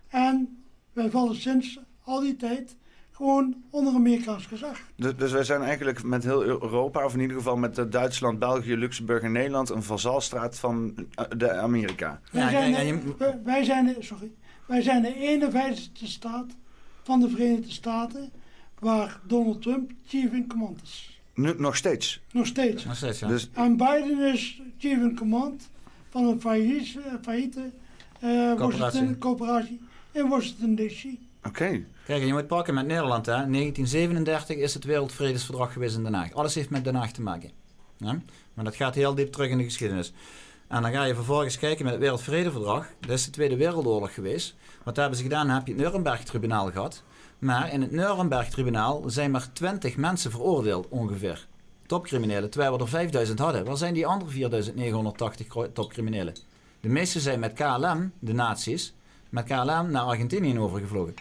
En 0.09 0.63
wij 0.93 1.11
vallen 1.11 1.37
sinds 1.37 1.81
al 2.05 2.21
die 2.21 2.37
tijd 2.37 2.77
gewoon 3.19 3.63
onder 3.71 3.95
Amerikaans 3.95 4.47
gezag. 4.47 4.79
Dus, 4.97 5.17
dus 5.17 5.33
wij 5.33 5.45
zijn 5.45 5.63
eigenlijk 5.63 6.03
met 6.03 6.25
heel 6.25 6.45
Europa, 6.45 7.05
of 7.05 7.15
in 7.15 7.21
ieder 7.21 7.37
geval 7.37 7.57
met 7.57 7.93
Duitsland, 7.93 8.39
België, 8.39 8.77
Luxemburg 8.77 9.23
en 9.23 9.33
Nederland, 9.33 9.71
een 9.71 9.83
vazalstraat 9.83 10.59
van 10.59 10.95
eh, 11.15 11.25
de 11.37 11.53
Amerika. 11.53 12.21
Wij, 12.31 12.51
zijn, 12.51 13.03
de, 13.19 13.41
wij, 13.45 13.65
zijn 13.65 13.87
de, 13.87 13.97
sorry, 13.99 14.33
wij 14.67 14.83
zijn 14.83 15.03
de 15.03 15.49
51ste 15.53 16.07
staat 16.07 16.57
van 17.03 17.21
de 17.21 17.29
Verenigde 17.29 17.71
Staten 17.71 18.31
waar 18.79 19.21
Donald 19.27 19.63
Trump 19.63 19.91
chief 20.07 20.33
in 20.33 20.49
command 20.49 20.83
is. 20.83 21.21
Nu, 21.35 21.55
nog 21.57 21.77
steeds? 21.77 22.21
Nog 22.33 22.47
steeds. 22.47 22.85
Nog 22.85 22.97
steeds, 22.97 23.19
ja. 23.19 23.29
Dus, 23.29 23.51
en 23.53 23.77
Biden 23.77 24.33
is 24.33 24.63
chief 24.79 24.99
in 24.99 25.17
command 25.17 25.71
van 26.09 26.25
een 26.25 26.41
failliete, 26.41 27.01
failliete 27.23 27.71
uh, 28.25 28.55
coöperatie. 29.19 29.81
In 30.19 30.29
Washington 30.29 30.77
D.C. 30.77 31.05
Oké. 31.47 31.85
Kijk, 32.07 32.25
je 32.25 32.33
moet 32.33 32.47
pakken 32.47 32.75
met 32.75 32.87
Nederland. 32.87 33.27
Hè. 33.27 33.33
1937 33.33 34.57
is 34.57 34.75
het 34.75 34.85
Wereldvredesverdrag 34.85 35.73
geweest 35.73 35.97
in 35.97 36.03
Den 36.03 36.15
Haag. 36.15 36.33
Alles 36.33 36.55
heeft 36.55 36.71
met 36.71 36.85
Den 36.85 36.95
Haag 36.95 37.13
te 37.13 37.23
maken. 37.23 37.51
Ja? 37.97 38.21
Maar 38.55 38.65
dat 38.65 38.77
gaat 38.77 38.95
heel 38.95 39.15
diep 39.15 39.33
terug 39.33 39.51
in 39.51 39.59
de 39.59 39.65
geschiedenis. 39.65 40.13
En 40.69 40.83
dan 40.83 40.93
ga 40.93 41.05
je 41.05 41.15
vervolgens 41.15 41.59
kijken 41.59 41.85
met 41.85 41.93
het 41.93 42.03
Wereldvredeverdrag. 42.03 42.87
Dat 43.01 43.11
is 43.11 43.25
de 43.25 43.31
Tweede 43.31 43.57
Wereldoorlog 43.57 44.15
geweest. 44.15 44.55
Wat 44.85 44.97
hebben 44.97 45.17
ze 45.17 45.23
gedaan? 45.23 45.47
Dan 45.47 45.57
heb 45.57 45.67
je 45.67 45.73
het 45.73 45.83
Nuremberg-tribunaal 45.83 46.71
gehad. 46.71 47.03
Maar 47.39 47.73
in 47.73 47.81
het 47.81 47.91
Nuremberg-tribunaal 47.91 49.03
zijn 49.07 49.31
maar 49.31 49.53
20 49.53 49.97
mensen 49.97 50.31
veroordeeld 50.31 50.89
ongeveer. 50.89 51.47
Topcriminelen, 51.87 52.51
terwijl 52.51 52.77
we 52.77 52.83
er 52.83 52.89
5000 52.89 53.39
hadden. 53.39 53.65
Waar 53.65 53.77
zijn 53.77 53.95
die 53.95 54.07
andere 54.07 54.31
4980 54.31 55.47
topcriminelen? 55.73 56.35
De 56.81 56.89
meeste 56.89 57.21
zijn 57.21 57.41
met 57.41 57.53
KLM, 57.53 58.13
de 58.19 58.33
nazi's, 58.33 58.95
met 59.29 59.45
KLM 59.45 59.91
naar 59.91 60.03
Argentinië 60.03 60.59
overgevlogen. 60.59 61.15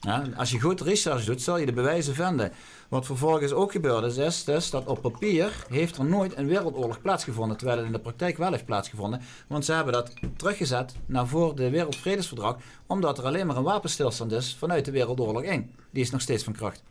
Ja, 0.00 0.24
als 0.36 0.50
je 0.50 0.60
goed 0.60 0.80
research 0.80 1.24
doet, 1.24 1.42
zal 1.42 1.58
je 1.58 1.66
de 1.66 1.72
bewijzen 1.72 2.14
vinden. 2.14 2.52
Wat 2.88 3.06
vervolgens 3.06 3.52
ook 3.52 3.72
gebeurd 3.72 4.04
is, 4.04 4.16
is 4.16 4.44
dus 4.44 4.70
dat 4.70 4.86
op 4.86 5.00
papier 5.00 5.64
heeft 5.68 5.96
er 5.96 6.04
nooit 6.04 6.36
een 6.36 6.46
wereldoorlog 6.46 7.00
plaatsgevonden, 7.00 7.56
terwijl 7.56 7.78
het 7.78 7.86
in 7.86 7.92
de 7.92 7.98
praktijk 7.98 8.36
wel 8.36 8.50
heeft 8.50 8.64
plaatsgevonden. 8.64 9.20
Want 9.46 9.64
ze 9.64 9.72
hebben 9.72 9.92
dat 9.92 10.12
teruggezet 10.36 10.94
naar 11.06 11.26
voor 11.26 11.56
de 11.56 11.70
Wereldvredesverdrag, 11.70 12.56
omdat 12.86 13.18
er 13.18 13.24
alleen 13.24 13.46
maar 13.46 13.56
een 13.56 13.62
wapenstilstand 13.62 14.32
is 14.32 14.56
vanuit 14.58 14.84
de 14.84 14.90
Wereldoorlog 14.90 15.42
1. 15.42 15.70
Die 15.90 16.02
is 16.02 16.10
nog 16.10 16.20
steeds 16.20 16.44
van 16.44 16.52
kracht. 16.52 16.82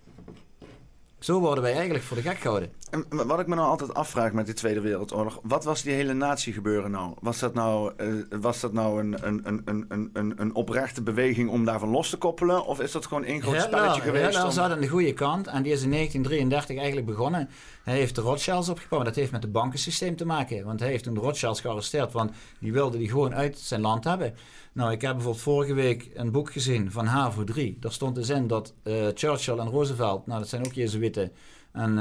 Zo 1.26 1.40
worden 1.40 1.64
wij 1.64 1.74
eigenlijk 1.74 2.04
voor 2.04 2.18
de 2.18 2.24
gek 2.24 2.38
gehouden. 2.38 2.72
En 2.90 3.06
wat 3.28 3.40
ik 3.40 3.48
me 3.48 3.56
nou 3.56 3.68
altijd 3.68 3.94
afvraag 3.94 4.32
met 4.32 4.46
die 4.46 4.56
Tweede 4.56 4.82
Wereldoorlog, 4.82 5.40
wat 5.44 5.64
was 5.64 5.82
die 5.82 5.94
hele 5.94 6.14
natie 6.14 6.54
gebeuren 6.54 6.92
nou? 6.92 7.14
Was 7.20 7.40
dat 7.40 7.54
nou, 7.54 7.94
uh, 7.98 8.24
was 8.42 8.60
dat 8.60 8.74
nou 8.74 9.00
een, 9.00 9.28
een, 9.28 9.42
een, 9.44 9.62
een, 9.90 10.10
een, 10.14 10.34
een 10.36 10.56
oprechte 10.56 11.02
beweging 11.02 11.50
om 11.50 11.66
daarvan 11.66 11.90
los 11.90 12.10
te 12.10 12.18
koppelen? 12.18 12.66
Of 12.66 12.80
is 12.80 12.92
dat 12.92 13.06
gewoon 13.06 13.24
één 13.24 13.42
groot 13.42 13.62
spelletje 13.62 14.02
geweest? 14.02 14.26
Hitler 14.26 14.52
zat 14.52 14.72
aan 14.72 14.80
de 14.80 14.88
goede 14.88 15.14
kant 15.14 15.48
en 15.48 15.64
die 15.64 15.72
is 15.72 15.84
in 15.84 15.92
1933 15.92 16.78
eigenlijk 16.78 17.08
begonnen. 17.08 17.50
Hij 17.84 17.96
heeft 17.96 18.16
de 18.16 18.22
Rothschilds 18.22 18.70
opgebouwd. 18.70 19.06
Dat 19.06 19.16
heeft 19.16 19.32
met 19.32 19.44
het 19.44 19.52
bankensysteem 19.52 20.16
te 20.16 20.26
maken. 20.26 20.66
Want 20.66 20.80
hij 20.80 20.90
heeft 20.90 21.04
toen 21.04 21.14
de 21.14 21.20
Rothschilds 21.20 21.62
gearresteerd, 21.62 22.12
want 22.12 22.32
die 22.60 22.74
wilde 22.74 22.98
die 22.98 23.10
gewoon 23.10 23.36
uit 23.36 23.60
zijn 23.60 23.82
land 23.82 24.04
hebben. 24.04 24.34
Nou, 24.76 24.92
ik 24.92 25.02
heb 25.02 25.14
bijvoorbeeld 25.14 25.44
vorige 25.44 25.74
week 25.74 26.12
een 26.14 26.32
boek 26.32 26.52
gezien 26.52 26.92
van 26.92 27.06
HAVO 27.06 27.44
3. 27.44 27.78
Daar 27.80 27.92
stond 27.92 28.16
dus 28.16 28.30
in 28.30 28.48
dat 28.48 28.74
uh, 28.84 29.08
Churchill 29.14 29.58
en 29.58 29.70
Roosevelt, 29.70 30.28
nou 30.28 30.40
dat 30.40 30.50
zijn 30.50 30.66
ook 30.66 30.74
Jezuïeten 30.74 31.32
en 31.72 31.98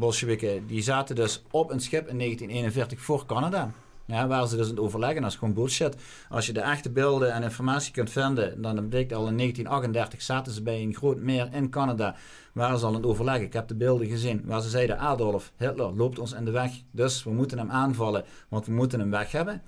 uh, 0.00 0.52
die 0.66 0.82
zaten 0.82 1.14
dus 1.14 1.42
op 1.50 1.70
een 1.70 1.80
schip 1.80 2.08
in 2.08 2.18
1941 2.18 3.00
voor 3.00 3.26
Canada. 3.26 3.70
Ja, 4.06 4.26
waar 4.26 4.46
ze 4.46 4.56
dus 4.56 4.64
aan 4.64 4.70
het 4.70 4.80
overleggen. 4.80 5.22
Dat 5.22 5.30
is 5.30 5.36
gewoon 5.36 5.54
bullshit. 5.54 5.96
Als 6.28 6.46
je 6.46 6.52
de 6.52 6.60
echte 6.60 6.90
beelden 6.90 7.32
en 7.32 7.42
informatie 7.42 7.92
kunt 7.92 8.10
vinden, 8.10 8.62
dan 8.62 8.88
blijkt 8.88 9.12
al 9.12 9.28
in 9.28 9.36
1938 9.36 10.22
zaten 10.22 10.52
ze 10.52 10.62
bij 10.62 10.82
een 10.82 10.94
groot 10.94 11.18
meer 11.18 11.48
in 11.52 11.70
Canada. 11.70 12.16
Waar 12.52 12.78
ze 12.78 12.82
al 12.82 12.88
aan 12.88 12.94
het 12.94 13.06
overleggen. 13.06 13.44
Ik 13.44 13.52
heb 13.52 13.68
de 13.68 13.74
beelden 13.74 14.06
gezien 14.06 14.42
waar 14.44 14.60
ze 14.60 14.68
zeiden: 14.68 14.98
Adolf 14.98 15.52
Hitler 15.56 15.92
loopt 15.92 16.18
ons 16.18 16.32
in 16.32 16.44
de 16.44 16.50
weg. 16.50 16.72
Dus 16.90 17.24
we 17.24 17.30
moeten 17.30 17.58
hem 17.58 17.70
aanvallen, 17.70 18.24
want 18.48 18.66
we 18.66 18.72
moeten 18.72 19.00
hem 19.00 19.10
weg 19.10 19.32
hebben. 19.32 19.62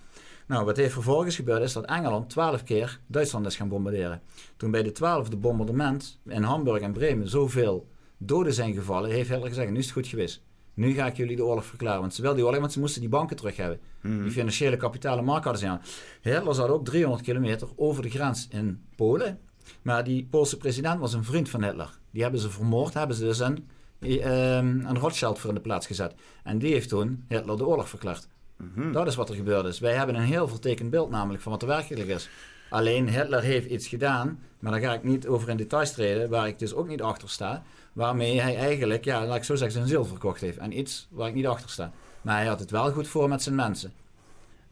Nou, 0.50 0.64
wat 0.64 0.76
heeft 0.76 0.92
vervolgens 0.92 1.36
gebeurd 1.36 1.62
is 1.62 1.72
dat 1.72 1.84
Engeland 1.84 2.30
twaalf 2.30 2.62
keer 2.62 3.00
Duitsland 3.06 3.46
is 3.46 3.56
gaan 3.56 3.68
bombarderen. 3.68 4.22
Toen 4.56 4.70
bij 4.70 4.82
de 4.82 4.92
twaalfde 4.92 5.36
bombardement 5.36 6.20
in 6.26 6.42
Hamburg 6.42 6.80
en 6.80 6.92
Bremen 6.92 7.28
zoveel 7.28 7.88
doden 8.18 8.52
zijn 8.52 8.74
gevallen, 8.74 9.10
heeft 9.10 9.28
Hitler 9.28 9.48
gezegd, 9.48 9.70
nu 9.70 9.78
is 9.78 9.84
het 9.84 9.94
goed 9.94 10.06
geweest. 10.06 10.42
Nu 10.74 10.92
ga 10.92 11.06
ik 11.06 11.16
jullie 11.16 11.36
de 11.36 11.44
oorlog 11.44 11.64
verklaren. 11.64 12.00
Want 12.00 12.14
ze 12.14 12.20
wilden 12.20 12.38
die 12.38 12.46
oorlog, 12.46 12.60
want 12.60 12.72
ze 12.72 12.80
moesten 12.80 13.00
die 13.00 13.10
banken 13.10 13.36
terug 13.36 13.56
hebben. 13.56 13.80
Mhm. 14.00 14.22
Die 14.22 14.30
financiële 14.30 14.76
kapitale 14.76 15.22
markt 15.22 15.44
hadden 15.44 15.62
ze 15.62 15.68
aan. 15.68 15.82
Hitler 16.20 16.54
zat 16.54 16.68
ook 16.68 16.84
300 16.84 17.22
kilometer 17.22 17.68
over 17.76 18.02
de 18.02 18.10
grens 18.10 18.48
in 18.50 18.84
Polen. 18.96 19.38
Maar 19.82 20.04
die 20.04 20.26
Poolse 20.30 20.56
president 20.56 21.00
was 21.00 21.12
een 21.12 21.24
vriend 21.24 21.48
van 21.48 21.64
Hitler. 21.64 21.98
Die 22.10 22.22
hebben 22.22 22.40
ze 22.40 22.50
vermoord, 22.50 22.94
hebben 22.94 23.16
ze 23.16 23.24
dus 23.24 23.38
een, 23.38 23.68
um, 24.00 24.86
een 24.86 24.98
Rothschild 24.98 25.38
voor 25.38 25.48
in 25.48 25.54
de 25.54 25.60
plaats 25.60 25.86
gezet. 25.86 26.14
En 26.44 26.58
die 26.58 26.72
heeft 26.72 26.88
toen 26.88 27.24
Hitler 27.28 27.56
de 27.56 27.66
oorlog 27.66 27.88
verklaard. 27.88 28.28
Mhm. 28.60 28.92
Dat 28.92 29.06
is 29.06 29.14
wat 29.14 29.28
er 29.28 29.34
gebeurd 29.34 29.66
is. 29.66 29.78
Wij 29.78 29.94
hebben 29.94 30.14
een 30.14 30.22
heel 30.22 30.48
vertekend 30.48 30.90
beeld 30.90 31.10
namelijk 31.10 31.42
van 31.42 31.52
wat 31.52 31.62
er 31.62 31.68
werkelijk 31.68 32.08
is. 32.08 32.28
Alleen 32.70 33.08
Hitler 33.08 33.42
heeft 33.42 33.70
iets 33.70 33.88
gedaan, 33.88 34.38
maar 34.58 34.72
daar 34.72 34.80
ga 34.80 34.92
ik 34.92 35.04
niet 35.04 35.26
over 35.26 35.48
in 35.48 35.56
details 35.56 35.92
treden, 35.92 36.30
waar 36.30 36.48
ik 36.48 36.58
dus 36.58 36.74
ook 36.74 36.88
niet 36.88 37.02
achter 37.02 37.28
sta. 37.28 37.62
Waarmee 37.92 38.40
hij 38.40 38.56
eigenlijk, 38.56 39.04
ja, 39.04 39.26
laat 39.26 39.36
ik 39.36 39.44
zo 39.44 39.54
zeggen, 39.54 39.76
zijn 39.76 39.88
ziel 39.88 40.04
verkocht 40.04 40.40
heeft. 40.40 40.58
En 40.58 40.78
iets 40.78 41.08
waar 41.10 41.28
ik 41.28 41.34
niet 41.34 41.46
achter 41.46 41.70
sta. 41.70 41.92
Maar 42.22 42.36
hij 42.36 42.46
had 42.46 42.60
het 42.60 42.70
wel 42.70 42.92
goed 42.92 43.08
voor 43.08 43.28
met 43.28 43.42
zijn 43.42 43.54
mensen. 43.54 43.92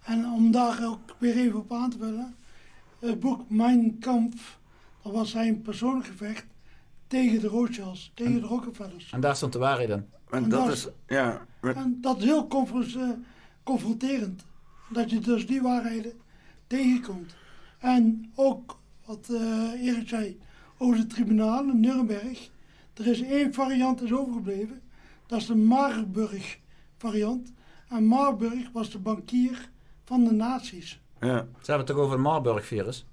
En 0.04 0.24
om 0.24 0.50
daar 0.50 0.86
ook 0.86 1.00
weer 1.18 1.36
even 1.36 1.58
op 1.58 1.72
aan 1.72 1.90
te 1.90 1.98
vullen. 1.98 2.34
Het 2.98 3.20
boek 3.20 3.50
Mein 3.50 3.96
Kampf, 4.00 4.58
dat 5.02 5.12
was 5.12 5.30
zijn 5.30 5.62
persoonlijk 5.62 6.06
gevecht 6.06 6.44
tegen 7.06 7.40
de 7.40 7.46
Rothschilds, 7.46 8.12
tegen 8.14 8.40
de 8.40 8.46
Rockefellers. 8.46 9.10
En 9.12 9.20
daar 9.20 9.36
stond 9.36 9.52
de 9.52 9.58
waarheid 9.58 9.88
in. 9.88 10.06
En, 10.30 10.48
dat, 10.48 10.68
is, 10.68 10.88
ja. 11.06 11.46
En 11.60 11.98
dat 12.00 12.18
is 12.18 12.24
heel 12.24 12.46
confronterend. 12.46 13.26
Dat 14.90 15.10
je 15.10 15.18
dus 15.18 15.46
die 15.46 15.62
waarheden 15.62 16.12
tegenkomt. 16.66 17.34
En 17.78 18.32
ook 18.34 18.78
wat 19.04 19.28
uh, 19.30 19.86
Erik 19.86 20.08
zei 20.08 20.40
over 20.78 20.96
de 20.96 21.06
tribunalen, 21.06 21.80
Nuremberg. 21.80 22.50
Er 22.94 23.06
is 23.06 23.22
één 23.22 23.54
variant 23.54 24.02
is 24.02 24.12
overgebleven. 24.12 24.80
Dat 25.26 25.38
is 25.38 25.46
de 25.46 25.56
Marburg 25.56 26.58
variant. 26.96 27.52
En 27.88 28.04
Marburg 28.04 28.70
was 28.72 28.90
de 28.90 28.98
bankier 28.98 29.70
van 30.04 30.24
de 30.24 30.32
nazi's. 30.32 31.00
Ja. 31.20 31.36
Ze 31.36 31.70
hebben 31.70 31.76
het 31.76 31.86
toch 31.86 31.96
over 31.96 32.12
het 32.12 32.22
Marburg-virus? 32.22 33.06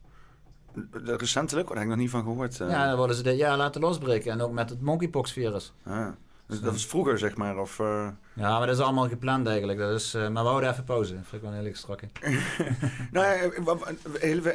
Recentelijk, 0.91 1.67
daar 1.67 1.75
heb 1.75 1.85
ik 1.85 1.91
nog 1.91 1.99
niet 1.99 2.09
van 2.09 2.23
gehoord. 2.23 2.59
Uh. 2.59 2.69
Ja, 2.69 2.87
dan 2.87 2.97
worden 2.97 3.15
ze 3.15 3.23
dit 3.23 3.37
jaar 3.37 3.57
laten 3.57 3.81
losbreken. 3.81 4.31
En 4.31 4.41
ook 4.41 4.51
met 4.51 4.69
het 4.69 4.81
monkeypox-virus. 4.81 5.73
Ah. 5.83 6.07
Dus 6.47 6.61
dat 6.61 6.75
is 6.75 6.85
vroeger, 6.85 7.17
zeg 7.17 7.35
maar? 7.35 7.57
Of, 7.57 7.79
uh... 7.79 8.07
Ja, 8.35 8.57
maar 8.57 8.67
dat 8.67 8.77
is 8.77 8.83
allemaal 8.83 9.07
gepland 9.07 9.47
eigenlijk. 9.47 9.79
Dat 9.79 9.91
is, 9.91 10.15
uh, 10.15 10.27
maar 10.27 10.43
we 10.43 10.49
houden 10.49 10.69
even 10.69 10.83
pauze. 10.83 11.13
Dat 11.13 11.23
vind 11.27 11.43
ik 11.43 11.49
wel 11.49 11.59
heel 11.59 11.75
strakke. 11.75 12.07
nou 13.11 13.25
ja, 13.25 13.31
ik 13.31 13.61
wou, 13.63 13.79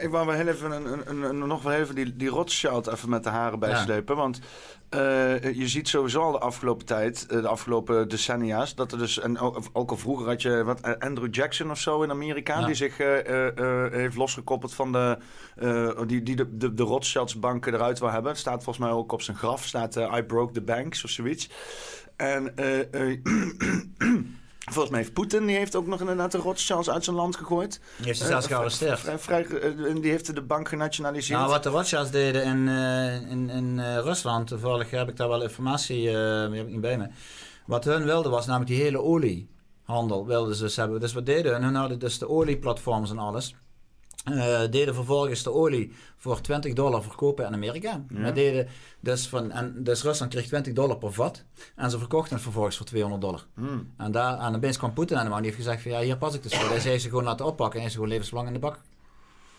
ik 0.00 0.10
wou 0.10 0.26
wel 0.26 0.34
heel 0.34 0.46
even, 0.46 0.70
een, 0.70 1.10
een, 1.10 1.22
een, 1.22 1.38
nog 1.38 1.62
wel 1.62 1.72
even 1.72 1.94
die, 1.94 2.16
die 2.16 2.28
Rothschild 2.28 2.86
even 2.86 3.08
met 3.08 3.24
de 3.24 3.28
haren 3.28 3.58
bijslepen. 3.58 4.14
Ja. 4.14 4.20
Want 4.20 4.40
uh, 4.90 5.54
je 5.54 5.68
ziet 5.68 5.88
sowieso 5.88 6.22
al 6.22 6.32
de 6.32 6.38
afgelopen 6.38 6.86
tijd, 6.86 7.28
de 7.28 7.48
afgelopen 7.48 8.08
decennia's, 8.08 8.74
dat 8.74 8.92
er 8.92 8.98
dus, 8.98 9.18
en 9.18 9.38
ook, 9.38 9.90
al 9.90 9.96
vroeger 9.96 10.26
had 10.26 10.42
je 10.42 10.64
wat, 10.64 10.98
Andrew 10.98 11.34
Jackson 11.34 11.70
of 11.70 11.78
zo 11.78 12.02
in 12.02 12.10
Amerika, 12.10 12.58
ja. 12.58 12.66
die 12.66 12.74
zich 12.74 12.96
heeft 13.90 14.16
losgekoppeld 14.16 14.74
van 14.74 14.92
de, 14.92 15.18
die, 16.06 16.22
die 16.22 16.36
de, 16.36 16.56
de, 16.56 16.74
de 16.74 16.82
Rothschilds 16.82 17.38
banken 17.38 17.74
eruit 17.74 17.98
wil 17.98 18.10
hebben. 18.10 18.30
Het 18.30 18.40
staat 18.40 18.64
volgens 18.64 18.84
mij 18.86 18.94
ook 18.94 19.12
op 19.12 19.22
zijn 19.22 19.36
graf, 19.36 19.64
staat 19.66 19.96
I 19.96 20.22
broke 20.22 20.52
the 20.52 20.62
banks 20.62 21.04
of 21.04 21.10
zoiets. 21.10 21.50
En 22.20 22.52
uh, 22.60 23.18
Volgens 24.70 24.90
mij 24.90 25.00
heeft 25.00 25.12
Poetin, 25.12 25.46
die 25.46 25.56
heeft 25.56 25.74
ook 25.74 25.86
nog 25.86 26.00
inderdaad 26.00 26.32
de 26.32 26.38
Rothschilds 26.38 26.90
uit 26.90 27.04
zijn 27.04 27.16
land 27.16 27.36
gegooid. 27.36 27.80
Die 27.96 28.06
heeft 28.06 28.18
ze 28.18 28.26
zelfs 28.26 28.46
uh, 28.46 28.52
gearresteerd. 28.52 29.00
Vrij, 29.00 29.18
vrij, 29.18 29.46
die 30.00 30.10
heeft 30.10 30.34
de 30.34 30.42
bank 30.42 30.68
genationaliseerd. 30.68 31.38
Nou, 31.38 31.50
wat 31.50 31.62
de 31.62 31.68
Rothschilds 31.68 32.10
deden 32.10 32.44
in, 32.44 32.66
uh, 32.66 33.30
in, 33.30 33.50
in 33.50 33.80
Rusland, 33.80 34.46
toevallig 34.46 34.90
heb 34.90 35.08
ik 35.08 35.16
daar 35.16 35.28
wel 35.28 35.42
informatie, 35.42 36.08
heb 36.08 36.52
ik 36.52 36.68
niet 36.68 36.80
bij 36.80 36.98
me. 36.98 37.08
Wat 37.66 37.84
hun 37.84 38.04
wilden 38.04 38.30
was 38.30 38.46
namelijk 38.46 38.70
die 38.70 38.82
hele 38.82 39.00
oliehandel 39.00 40.26
wilden 40.26 40.54
ze 40.54 40.62
dus 40.62 40.76
hebben. 40.76 41.00
Dus 41.00 41.12
wat 41.12 41.26
deden 41.26 41.52
hun? 41.52 41.62
Hun 41.62 41.74
hadden 41.74 41.98
dus 41.98 42.18
de 42.18 42.28
olieplatforms 42.28 43.10
en 43.10 43.18
alles. 43.18 43.54
Uh, 44.28 44.60
deden 44.70 44.94
vervolgens 44.94 45.42
de 45.42 45.52
olie 45.52 45.92
voor 46.16 46.40
20 46.40 46.72
dollar 46.72 47.02
verkopen 47.02 47.46
in 47.46 47.52
Amerika. 47.52 48.04
Ja. 48.08 48.30
deden 48.30 48.68
dus, 49.00 49.28
van, 49.28 49.50
en 49.50 49.84
dus 49.84 50.02
Rusland 50.02 50.30
kreeg 50.30 50.46
20 50.46 50.72
dollar 50.72 50.98
per 50.98 51.12
vat. 51.12 51.44
En 51.76 51.90
ze 51.90 51.98
verkochten 51.98 52.34
het 52.34 52.42
vervolgens 52.42 52.76
voor 52.76 52.86
200 52.86 53.22
dollar. 53.22 53.46
Hmm. 53.54 53.92
En, 53.96 54.12
daar, 54.12 54.38
en 54.38 54.54
opeens 54.54 54.76
kwam 54.76 54.92
Poetin 54.92 55.16
aan 55.16 55.24
de 55.24 55.30
man. 55.30 55.42
Die 55.42 55.50
heeft 55.50 55.62
gezegd 55.62 55.82
van 55.82 55.90
ja, 55.90 56.00
hier 56.00 56.16
pas 56.16 56.34
ik 56.34 56.42
dus 56.42 56.54
voor. 56.54 56.68
Hij 56.68 56.78
heeft 56.78 57.02
ze 57.02 57.08
gewoon 57.08 57.24
laten 57.24 57.46
oppakken. 57.46 57.74
En 57.74 57.80
heeft 57.80 57.92
ze 57.92 57.98
gewoon 57.98 58.12
levenslang 58.12 58.46
in 58.46 58.52
de 58.52 58.58
bak 58.58 58.78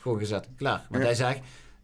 gewoon 0.02 0.18
gezet. 0.18 0.48
Klaar. 0.58 0.86
Want 0.90 1.04
hij 1.04 1.16
zegt, 1.16 1.40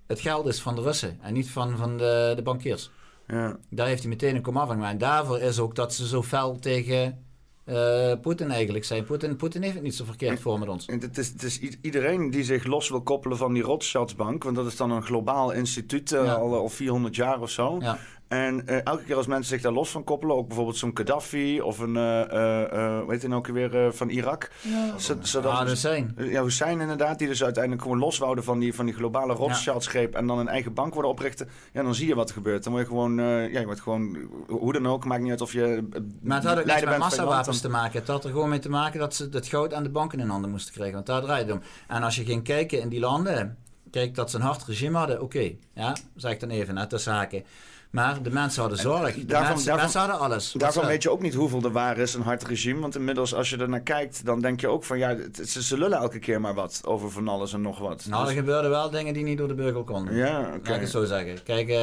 het 0.05 0.19
geld 0.19 0.47
is 0.47 0.61
van 0.61 0.75
de 0.75 0.81
Russen. 0.81 1.17
En 1.21 1.33
niet 1.33 1.49
van, 1.49 1.77
van 1.77 1.97
de, 1.97 2.33
de 2.35 2.41
bankiers. 2.41 2.91
Ja. 3.27 3.57
Daar 3.69 3.87
heeft 3.87 4.01
hij 4.01 4.09
meteen 4.09 4.35
een 4.35 4.41
komaf 4.41 4.67
van 4.67 4.83
En 4.83 4.97
daarvoor 4.97 5.39
is 5.39 5.59
ook 5.59 5.75
dat 5.75 5.93
ze 5.93 6.07
zo 6.07 6.23
fel 6.23 6.59
tegen 6.59 7.25
uh, 7.69 8.11
Poetin 8.21 8.51
eigenlijk 8.51 8.85
zijn. 8.85 9.03
Poetin, 9.03 9.35
Poetin 9.35 9.61
heeft 9.61 9.73
het 9.73 9.83
niet 9.83 9.95
zo 9.95 10.05
verkeerd 10.05 10.39
voor 10.39 10.59
met 10.59 10.69
ons. 10.69 10.85
Het 10.85 11.17
is, 11.17 11.27
het 11.27 11.43
is 11.43 11.59
iedereen 11.81 12.29
die 12.29 12.43
zich 12.43 12.63
los 12.63 12.89
wil 12.89 13.01
koppelen 13.01 13.37
van 13.37 13.53
die 13.53 13.63
Rothschildsbank, 13.63 14.43
want 14.43 14.55
dat 14.55 14.65
is 14.65 14.75
dan 14.75 14.91
een 14.91 15.03
globaal 15.03 15.51
instituut 15.51 16.11
uh, 16.11 16.35
al, 16.35 16.55
al 16.55 16.69
400 16.69 17.15
jaar 17.15 17.41
of 17.41 17.49
zo. 17.49 17.77
Ja. 17.79 17.99
En 18.27 18.63
uh, 18.65 18.85
elke 18.85 19.03
keer 19.03 19.15
als 19.15 19.27
mensen 19.27 19.53
zich 19.53 19.61
daar 19.61 19.71
los 19.71 19.89
van 19.89 20.03
koppelen, 20.03 20.35
ook 20.35 20.47
bijvoorbeeld 20.47 20.77
zo'n 20.77 20.91
Gaddafi 20.93 21.61
of 21.61 21.79
een, 21.79 21.95
uh, 21.95 22.21
uh, 22.33 23.07
heet 23.07 23.21
hij 23.21 23.29
nou 23.29 23.53
weer, 23.53 23.93
van 23.93 24.09
Irak. 24.09 24.51
Ja, 24.61 25.17
zodat 25.21 25.51
ah, 25.51 25.67
Hussein. 25.67 26.15
Ja, 26.17 26.43
Hussein 26.43 26.81
inderdaad, 26.81 27.19
die 27.19 27.27
dus 27.27 27.43
uiteindelijk 27.43 27.83
gewoon 27.83 27.99
los 27.99 28.17
wouden 28.17 28.43
van 28.43 28.59
die, 28.59 28.73
van 28.73 28.85
die 28.85 28.93
globale 28.93 29.33
Rothschild-greep 29.33 30.15
en 30.15 30.27
dan 30.27 30.39
een 30.39 30.47
eigen 30.47 30.73
bank 30.73 30.93
worden 30.93 31.11
oprichten. 31.11 31.49
Ja, 31.73 31.83
dan 31.83 31.95
zie 31.95 32.07
je 32.07 32.15
wat 32.15 32.27
er 32.29 32.35
gebeurt. 32.35 32.63
Dan 32.63 32.73
word 32.73 32.85
je 32.85 32.91
gewoon, 32.91 33.15
ja, 33.51 33.59
je 33.59 33.65
wordt 33.65 33.81
gewoon, 33.81 34.17
hoe 34.47 34.73
dan 34.73 34.87
ook, 34.87 35.05
maakt 35.05 35.21
niet 35.21 35.31
uit 35.31 35.41
of 35.41 35.53
je 35.53 35.87
Maar 36.21 36.37
het 36.37 36.47
had 36.47 36.59
ook 36.59 36.65
niks 36.65 36.83
met 36.83 36.97
massawapens 36.97 37.61
te 37.61 37.69
maken. 37.69 37.99
Het 37.99 38.07
had 38.07 38.23
er 38.23 38.31
gewoon 38.31 38.49
mee 38.49 38.59
te 38.59 38.69
maken 38.69 38.99
dat 38.99 39.15
ze 39.15 39.29
het 39.31 39.47
goud 39.47 39.73
aan 39.73 39.83
de 39.83 39.89
banken 39.89 40.19
in 40.19 40.29
handen 40.29 40.49
moesten 40.49 40.73
krijgen. 40.73 40.95
Want 40.95 41.05
daar 41.05 41.21
draait 41.21 41.45
het 41.45 41.55
om. 41.55 41.61
En 41.87 42.03
als 42.03 42.15
je 42.15 42.25
ging 42.25 42.43
kijken 42.43 42.81
in 42.81 42.89
die 42.89 42.99
landen, 42.99 43.57
kijk 43.91 44.15
dat 44.15 44.29
ze 44.29 44.35
een 44.35 44.41
hard 44.41 44.63
regime 44.63 44.97
hadden, 44.97 45.21
oké. 45.21 45.51
ja, 45.73 45.95
zeg 46.15 46.31
ik 46.31 46.39
dan 46.39 46.49
even, 46.49 46.73
net 46.73 46.89
de 46.89 46.97
zaken. 46.97 47.43
Maar 47.89 48.23
de 48.23 48.29
mensen 48.29 48.61
hadden 48.61 48.79
zorg. 48.79 49.15
De 49.15 49.25
daarvan, 49.25 49.53
mensen, 49.53 49.75
mensen, 49.75 49.99
hadden 49.99 50.19
alles. 50.19 50.51
Daarvan 50.51 50.85
weet 50.85 51.03
je 51.03 51.11
ook 51.11 51.21
niet 51.21 51.33
hoeveel 51.33 51.61
er 51.61 51.71
waar 51.71 51.97
is, 51.97 52.13
een 52.13 52.21
hard 52.21 52.43
regime. 52.43 52.79
Want 52.79 52.95
inmiddels, 52.95 53.33
als 53.33 53.49
je 53.49 53.57
er 53.57 53.69
naar 53.69 53.81
kijkt, 53.81 54.25
dan 54.25 54.41
denk 54.41 54.61
je 54.61 54.67
ook 54.67 54.83
van 54.83 54.97
ja, 54.97 55.15
ze, 55.43 55.63
ze 55.63 55.77
lullen 55.77 55.97
elke 55.97 56.19
keer 56.19 56.41
maar 56.41 56.53
wat 56.53 56.81
over 56.85 57.11
van 57.11 57.27
alles 57.27 57.53
en 57.53 57.61
nog 57.61 57.79
wat. 57.79 58.05
Nou, 58.09 58.21
dus... 58.21 58.31
er 58.31 58.37
gebeurden 58.37 58.69
wel 58.69 58.89
dingen 58.89 59.13
die 59.13 59.23
niet 59.23 59.37
door 59.37 59.47
de 59.47 59.53
beugel 59.53 59.83
konden. 59.83 60.15
Ja, 60.15 60.39
oké. 60.39 60.55
Okay. 60.55 60.75
ik 60.75 60.81
het 60.81 60.89
zo 60.89 61.05
zeggen. 61.05 61.43
Kijk, 61.43 61.67
uh, 61.67 61.75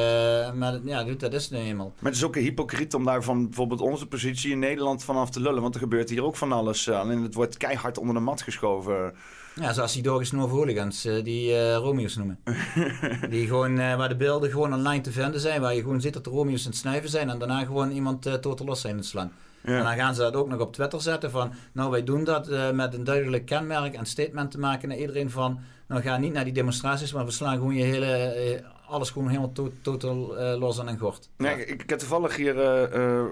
maar 0.53 0.79
ja, 0.83 1.03
dat 1.03 1.33
is 1.33 1.49
nu 1.49 1.57
eenmaal. 1.57 1.93
Maar 1.99 2.11
het 2.11 2.21
is 2.21 2.25
ook 2.25 2.35
een 2.35 2.41
hypocriet 2.41 2.93
om 2.93 3.05
daar 3.05 3.23
van 3.23 3.43
bijvoorbeeld 3.43 3.81
onze 3.81 4.07
positie 4.07 4.51
in 4.51 4.59
Nederland 4.59 5.03
vanaf 5.03 5.29
te 5.29 5.39
lullen. 5.39 5.61
Want 5.61 5.73
er 5.73 5.79
gebeurt 5.79 6.09
hier 6.09 6.23
ook 6.23 6.35
van 6.35 6.51
alles. 6.51 6.87
Uh, 6.87 6.99
alleen 6.99 7.23
het 7.23 7.33
wordt 7.33 7.57
keihard 7.57 7.97
onder 7.97 8.15
de 8.15 8.21
mat 8.21 8.41
geschoven. 8.41 9.13
Ja, 9.61 9.73
zoals 9.73 9.93
die 9.93 10.03
doorgesnoven 10.03 10.55
hooligans, 10.55 11.05
uh, 11.05 11.23
die 11.23 11.49
uh, 11.49 11.75
Romeo's 11.75 12.15
noemen. 12.15 12.39
die 13.29 13.47
gewoon, 13.47 13.79
uh, 13.79 13.95
waar 13.95 14.09
de 14.09 14.15
beelden 14.15 14.49
gewoon 14.49 14.73
online 14.73 15.01
te 15.01 15.11
vinden 15.11 15.39
zijn, 15.39 15.61
waar 15.61 15.75
je 15.75 15.81
gewoon 15.81 16.01
ziet 16.01 16.13
dat 16.13 16.23
de 16.23 16.29
Romeo's 16.29 16.65
aan 16.65 16.71
het 16.71 16.79
snuiven 16.79 17.09
zijn 17.09 17.29
en 17.29 17.39
daarna 17.39 17.65
gewoon 17.65 17.91
iemand 17.91 18.27
uh, 18.27 18.33
totaal 18.33 18.65
los 18.65 18.81
zijn 18.81 18.93
aan 18.93 18.99
het 18.99 19.07
slaan. 19.07 19.31
Ja. 19.63 19.77
En 19.77 19.83
dan 19.83 19.95
gaan 19.95 20.15
ze 20.15 20.21
dat 20.21 20.35
ook 20.35 20.47
nog 20.47 20.59
op 20.59 20.73
Twitter 20.73 21.01
zetten 21.01 21.31
van, 21.31 21.53
nou 21.71 21.91
wij 21.91 22.03
doen 22.03 22.23
dat 22.23 22.73
met 22.73 22.93
een 22.93 23.03
duidelijk 23.03 23.45
kenmerk 23.45 23.93
en 23.93 24.05
statement 24.05 24.51
te 24.51 24.59
maken 24.59 24.89
naar 24.89 24.97
iedereen 24.97 25.29
van, 25.29 25.59
nou 25.87 26.01
ga 26.01 26.17
niet 26.17 26.33
naar 26.33 26.43
die 26.43 26.53
demonstraties, 26.53 27.13
maar 27.13 27.25
we 27.25 27.31
slaan 27.31 27.55
gewoon 27.57 27.75
je 27.75 27.83
hele 27.83 28.63
alles 28.87 29.09
gewoon 29.09 29.27
helemaal 29.27 29.51
to 29.51 29.71
totaal 29.81 30.39
uh, 30.39 30.59
los 30.59 30.79
aan 30.79 30.87
een 30.87 30.97
gort. 30.97 31.29
Nee, 31.37 31.65
ik, 31.65 31.81
ik 31.81 31.89
heb 31.89 31.99
toevallig 31.99 32.35
hier 32.35 32.55
uh, 32.95 33.25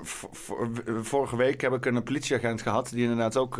vorige 1.02 1.36
week 1.36 1.62
heb 1.62 1.74
ik 1.74 1.86
een 1.86 2.04
politieagent 2.04 2.62
gehad 2.62 2.90
die 2.90 3.02
inderdaad 3.02 3.38
ook 3.38 3.56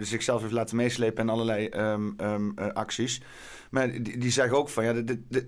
zichzelf 0.00 0.40
heeft 0.40 0.52
laten 0.52 0.76
meeslepen 0.76 1.22
in 1.22 1.28
allerlei 1.28 1.68
um, 1.68 2.14
um, 2.20 2.54
acties. 2.58 3.22
Maar 3.70 3.90
die, 3.90 4.18
die 4.18 4.30
zeggen 4.30 4.56
ook 4.56 4.68
van 4.68 4.84
ja, 4.84 4.94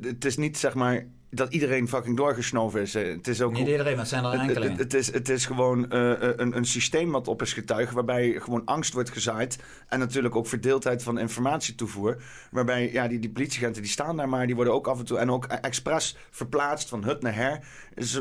het 0.00 0.24
is 0.24 0.36
niet 0.36 0.58
zeg 0.58 0.74
maar 0.74 1.06
dat 1.30 1.52
iedereen 1.52 1.88
fucking 1.88 2.16
doorgesnoven 2.16 2.80
is. 2.80 2.94
Het 2.94 3.28
is 3.28 3.42
ook 3.42 3.52
Niet 3.52 3.68
iedereen, 3.68 3.90
maar 3.90 4.00
het 4.00 4.08
zijn 4.08 4.24
er 4.24 4.32
enkele. 4.32 4.68
Het, 4.68 4.78
het, 4.78 4.94
is, 4.94 5.12
het 5.12 5.28
is 5.28 5.46
gewoon 5.46 5.78
uh, 5.78 6.12
een, 6.18 6.56
een 6.56 6.64
systeem 6.64 7.10
wat 7.10 7.28
op 7.28 7.42
is 7.42 7.52
getuigd, 7.52 7.92
waarbij 7.92 8.40
gewoon 8.40 8.64
angst 8.64 8.92
wordt 8.92 9.10
gezaaid. 9.10 9.58
En 9.88 9.98
natuurlijk 9.98 10.36
ook 10.36 10.46
verdeeldheid 10.46 11.02
van 11.02 11.18
informatietoevoer. 11.18 12.22
Waarbij 12.50 12.92
ja, 12.92 13.08
die, 13.08 13.18
die 13.18 13.30
politieagenten 13.30 13.82
die 13.82 13.90
staan 13.90 14.16
daar 14.16 14.28
maar, 14.28 14.46
die 14.46 14.54
worden 14.54 14.74
ook 14.74 14.86
af 14.86 14.98
en 14.98 15.04
toe 15.04 15.18
en 15.18 15.30
ook 15.30 15.44
expres 15.44 16.16
verplaatst 16.30 16.88
van 16.88 17.04
hut 17.04 17.22
naar 17.22 17.34
her. 17.34 17.64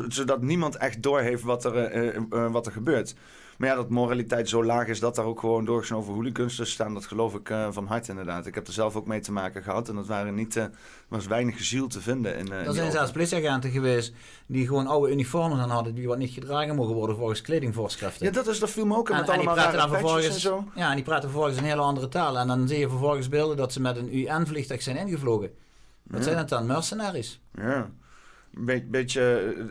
Zodat 0.08 0.42
niemand 0.42 0.76
echt 0.76 1.02
doorheeft 1.02 1.42
wat 1.42 1.64
er, 1.64 1.96
uh, 1.96 2.20
uh, 2.30 2.50
wat 2.52 2.66
er 2.66 2.72
gebeurt. 2.72 3.14
Maar 3.58 3.68
ja, 3.68 3.74
dat 3.74 3.88
moraliteit 3.88 4.48
zo 4.48 4.64
laag 4.64 4.86
is 4.86 5.00
dat 5.00 5.14
daar 5.14 5.24
ook 5.24 5.40
gewoon 5.40 5.64
doorgesnoven 5.64 6.12
hooligans 6.12 6.70
staan, 6.70 6.94
dat 6.94 7.06
geloof 7.06 7.34
ik 7.34 7.48
uh, 7.48 7.68
van 7.70 7.86
harte 7.86 8.10
inderdaad. 8.10 8.46
Ik 8.46 8.54
heb 8.54 8.66
er 8.66 8.72
zelf 8.72 8.96
ook 8.96 9.06
mee 9.06 9.20
te 9.20 9.32
maken 9.32 9.62
gehad 9.62 9.88
en 9.88 9.94
dat 9.94 10.06
waren 10.06 10.34
niet, 10.34 10.56
uh, 10.56 10.64
was 11.08 11.26
weinig 11.26 11.64
ziel 11.64 11.88
te 11.88 12.00
vinden. 12.00 12.36
In, 12.36 12.46
uh, 12.46 12.66
er 12.66 12.74
zijn 12.74 12.90
zelfs 12.90 13.10
politieagenten 13.10 13.70
geweest 13.70 14.12
die 14.46 14.66
gewoon 14.66 14.86
oude 14.86 15.12
uniformen 15.12 15.58
aan 15.58 15.70
hadden, 15.70 15.94
die 15.94 16.06
wat 16.06 16.18
niet 16.18 16.30
gedragen 16.30 16.74
mogen 16.74 16.94
worden 16.94 17.16
volgens 17.16 17.40
kledingvoorschriften. 17.40 18.26
Ja, 18.26 18.32
dat 18.32 18.46
is 18.46 18.58
dat 18.58 18.70
film 18.70 18.94
ook. 18.94 19.10
En, 19.10 19.16
met 19.16 19.28
en 19.28 19.34
allemaal 19.34 19.54
die 19.54 19.62
praten 19.62 19.78
dan 19.78 19.88
vervolgens, 19.88 20.26
en 20.26 20.40
zo. 20.40 20.64
Ja, 20.74 20.88
en 20.88 20.94
die 20.94 21.04
praten 21.04 21.28
vervolgens 21.28 21.58
een 21.58 21.64
hele 21.64 21.80
andere 21.80 22.08
taal. 22.08 22.38
En 22.38 22.46
dan 22.46 22.68
zie 22.68 22.78
je 22.78 22.88
vervolgens 22.88 23.28
beelden 23.28 23.56
dat 23.56 23.72
ze 23.72 23.80
met 23.80 23.96
een 23.96 24.18
UN-vliegtuig 24.18 24.82
zijn 24.82 24.96
ingevlogen. 24.96 25.50
Wat 26.02 26.24
zijn 26.24 26.38
het 26.38 26.48
dan? 26.48 26.66
Mercenaries. 26.66 27.40
Ja. 27.54 27.90
Be 28.60 28.84
beetje 28.90 29.20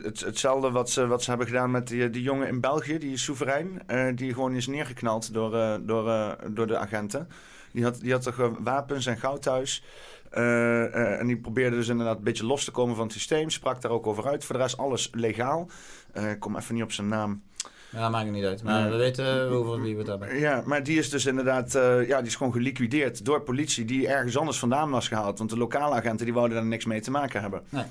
het, 0.02 0.20
hetzelfde 0.20 0.70
wat 0.70 0.90
ze, 0.90 1.06
wat 1.06 1.22
ze 1.22 1.28
hebben 1.28 1.46
gedaan 1.46 1.70
met 1.70 1.88
die, 1.88 2.10
die 2.10 2.22
jongen 2.22 2.48
in 2.48 2.60
België, 2.60 2.98
die 2.98 3.12
is 3.12 3.22
soeverein, 3.22 3.82
uh, 3.90 4.06
die 4.14 4.34
gewoon 4.34 4.54
is 4.54 4.66
neergeknald 4.66 5.32
door, 5.32 5.54
uh, 5.54 5.74
door, 5.80 6.06
uh, 6.06 6.32
door 6.50 6.66
de 6.66 6.76
agenten. 6.76 7.28
Die 7.72 7.84
had, 7.84 8.00
die 8.00 8.12
had 8.12 8.22
toch 8.22 8.50
wapens 8.58 9.06
en 9.06 9.16
goud 9.16 9.42
thuis. 9.42 9.84
en 10.30 11.26
die 11.26 11.36
probeerde 11.36 11.76
dus 11.76 11.88
inderdaad 11.88 12.16
een 12.16 12.24
beetje 12.24 12.46
los 12.46 12.64
te 12.64 12.70
komen 12.70 12.96
van 12.96 13.04
het 13.04 13.12
systeem. 13.12 13.50
Sprak 13.50 13.80
daar 13.80 13.90
ook 13.90 14.06
over 14.06 14.26
uit. 14.26 14.44
Voor 14.44 14.56
de 14.56 14.62
rest 14.62 14.76
alles 14.76 15.10
legaal. 15.12 15.68
ik 16.12 16.40
kom 16.40 16.56
even 16.56 16.74
niet 16.74 16.82
op 16.84 16.92
zijn 16.92 17.08
naam. 17.08 17.42
Ja, 17.90 18.08
maakt 18.08 18.24
het 18.24 18.34
niet 18.34 18.44
uit. 18.44 18.62
Maar 18.62 18.90
we 18.90 18.96
weten 18.96 19.50
over 19.50 19.82
wie 19.82 19.92
we 19.92 19.98
het 19.98 20.08
hebben. 20.08 20.38
Ja, 20.38 20.62
maar 20.64 20.82
die 20.82 20.98
is 20.98 21.10
dus 21.10 21.26
inderdaad 21.26 21.72
ja, 22.06 22.18
die 22.18 22.26
is 22.26 22.36
gewoon 22.36 22.52
geliquideerd 22.52 23.24
door 23.24 23.40
politie 23.40 23.84
die 23.84 24.08
ergens 24.08 24.38
anders 24.38 24.58
vandaan 24.58 24.90
was 24.90 25.08
gehaald. 25.08 25.38
Want 25.38 25.50
de 25.50 25.58
lokale 25.58 25.94
agenten 25.94 26.24
die 26.24 26.34
wouden 26.34 26.56
daar 26.56 26.66
niks 26.66 26.84
mee 26.84 27.00
te 27.00 27.10
maken 27.10 27.40
hebben. 27.40 27.62
Nee. 27.68 27.84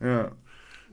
Ja. 0.00 0.32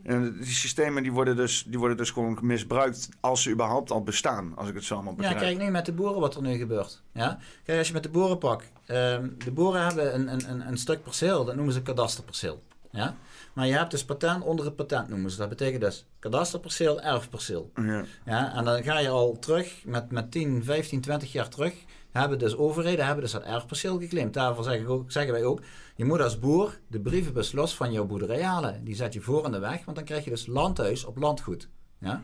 En 0.06 0.38
die 0.38 0.54
systemen 0.54 1.04
die 1.04 1.12
worden, 1.12 1.36
dus, 1.36 1.64
die 1.68 1.80
worden 1.80 1.98
dus 1.98 2.10
gewoon 2.10 2.38
misbruikt 2.42 3.10
als 3.20 3.44
ze 3.44 3.52
überhaupt 3.52 3.92
al 3.92 4.04
bestaan, 4.04 4.56
als 4.56 4.70
ik 4.70 4.76
het 4.76 4.84
zo 4.84 4.94
allemaal 4.94 5.14
begrijp. 5.14 5.40
Ja, 5.40 5.46
kijk 5.46 5.58
nu 5.58 5.70
met 5.70 5.86
de 5.86 5.92
boeren 5.92 6.20
wat 6.20 6.36
er 6.36 6.42
nu 6.42 6.58
gebeurt. 6.58 7.02
Ja? 7.12 7.40
Kijk, 7.64 7.78
als 7.78 7.88
je 7.88 7.94
met 7.94 8.04
de 8.04 8.10
boeren 8.10 8.38
pakt. 8.38 8.72
Um, 8.88 9.36
de 9.38 9.52
boeren 9.52 9.86
hebben 9.86 10.16
een, 10.16 10.50
een, 10.50 10.68
een, 10.68 10.78
stuk 10.78 11.04
perceel, 11.04 11.46
dat 11.46 11.56
noemen 11.56 11.74
ze 11.74 11.82
kadasterperceel. 11.82 12.64
Ja? 12.92 13.16
Maar 13.54 13.68
je 13.68 13.74
hebt 13.74 13.92
dus 13.92 14.06
patent 14.06 14.44
onder 14.44 14.66
het 14.66 14.76
patent 14.76 15.10
noemen 15.10 15.32
ze. 15.32 15.38
Dat 15.38 15.50
betekent 15.50 15.82
dus 15.82 16.06
kadasterperceel, 16.20 17.02
erfperceel. 17.02 17.72
Ja. 17.76 18.04
Ja, 18.26 18.56
en 18.56 18.66
dan 18.66 18.84
ga 18.84 19.00
je 19.00 19.10
al 19.10 19.38
terug 19.40 19.82
met, 19.86 20.12
met 20.12 20.32
10, 20.32 20.64
15, 20.64 21.02
20 21.02 21.32
jaar 21.32 21.50
terug. 21.50 21.74
Hebben 22.12 22.40
dus 22.40 22.56
overheden 22.56 23.06
hebben 23.06 23.24
dus 23.24 23.32
dat 23.32 23.44
erfperceel 23.44 24.00
geclaimd. 24.00 24.34
Daarvoor 24.34 24.64
zeggen, 24.64 24.88
ook, 24.88 25.12
zeggen 25.12 25.34
wij 25.34 25.44
ook, 25.44 25.62
je 25.96 26.06
moet 26.06 26.22
als 26.22 26.40
boer 26.40 26.80
de 26.88 27.00
brievenbus 27.00 27.52
los 27.52 27.76
van 27.76 27.92
jouw 27.92 28.06
boerderij 28.06 28.44
halen. 28.44 28.84
Die 28.84 28.96
zet 28.96 29.14
je 29.14 29.22
voor 29.22 29.46
in 29.46 29.52
de 29.52 29.60
weg, 29.60 29.86
want 29.86 29.98
dan 29.98 30.06
krijg 30.06 30.24
je 30.24 30.30
dus 30.30 30.48
landhuis 30.48 31.06
op 31.06 31.18
landgoed. 31.18 31.70
Ja? 32.00 32.24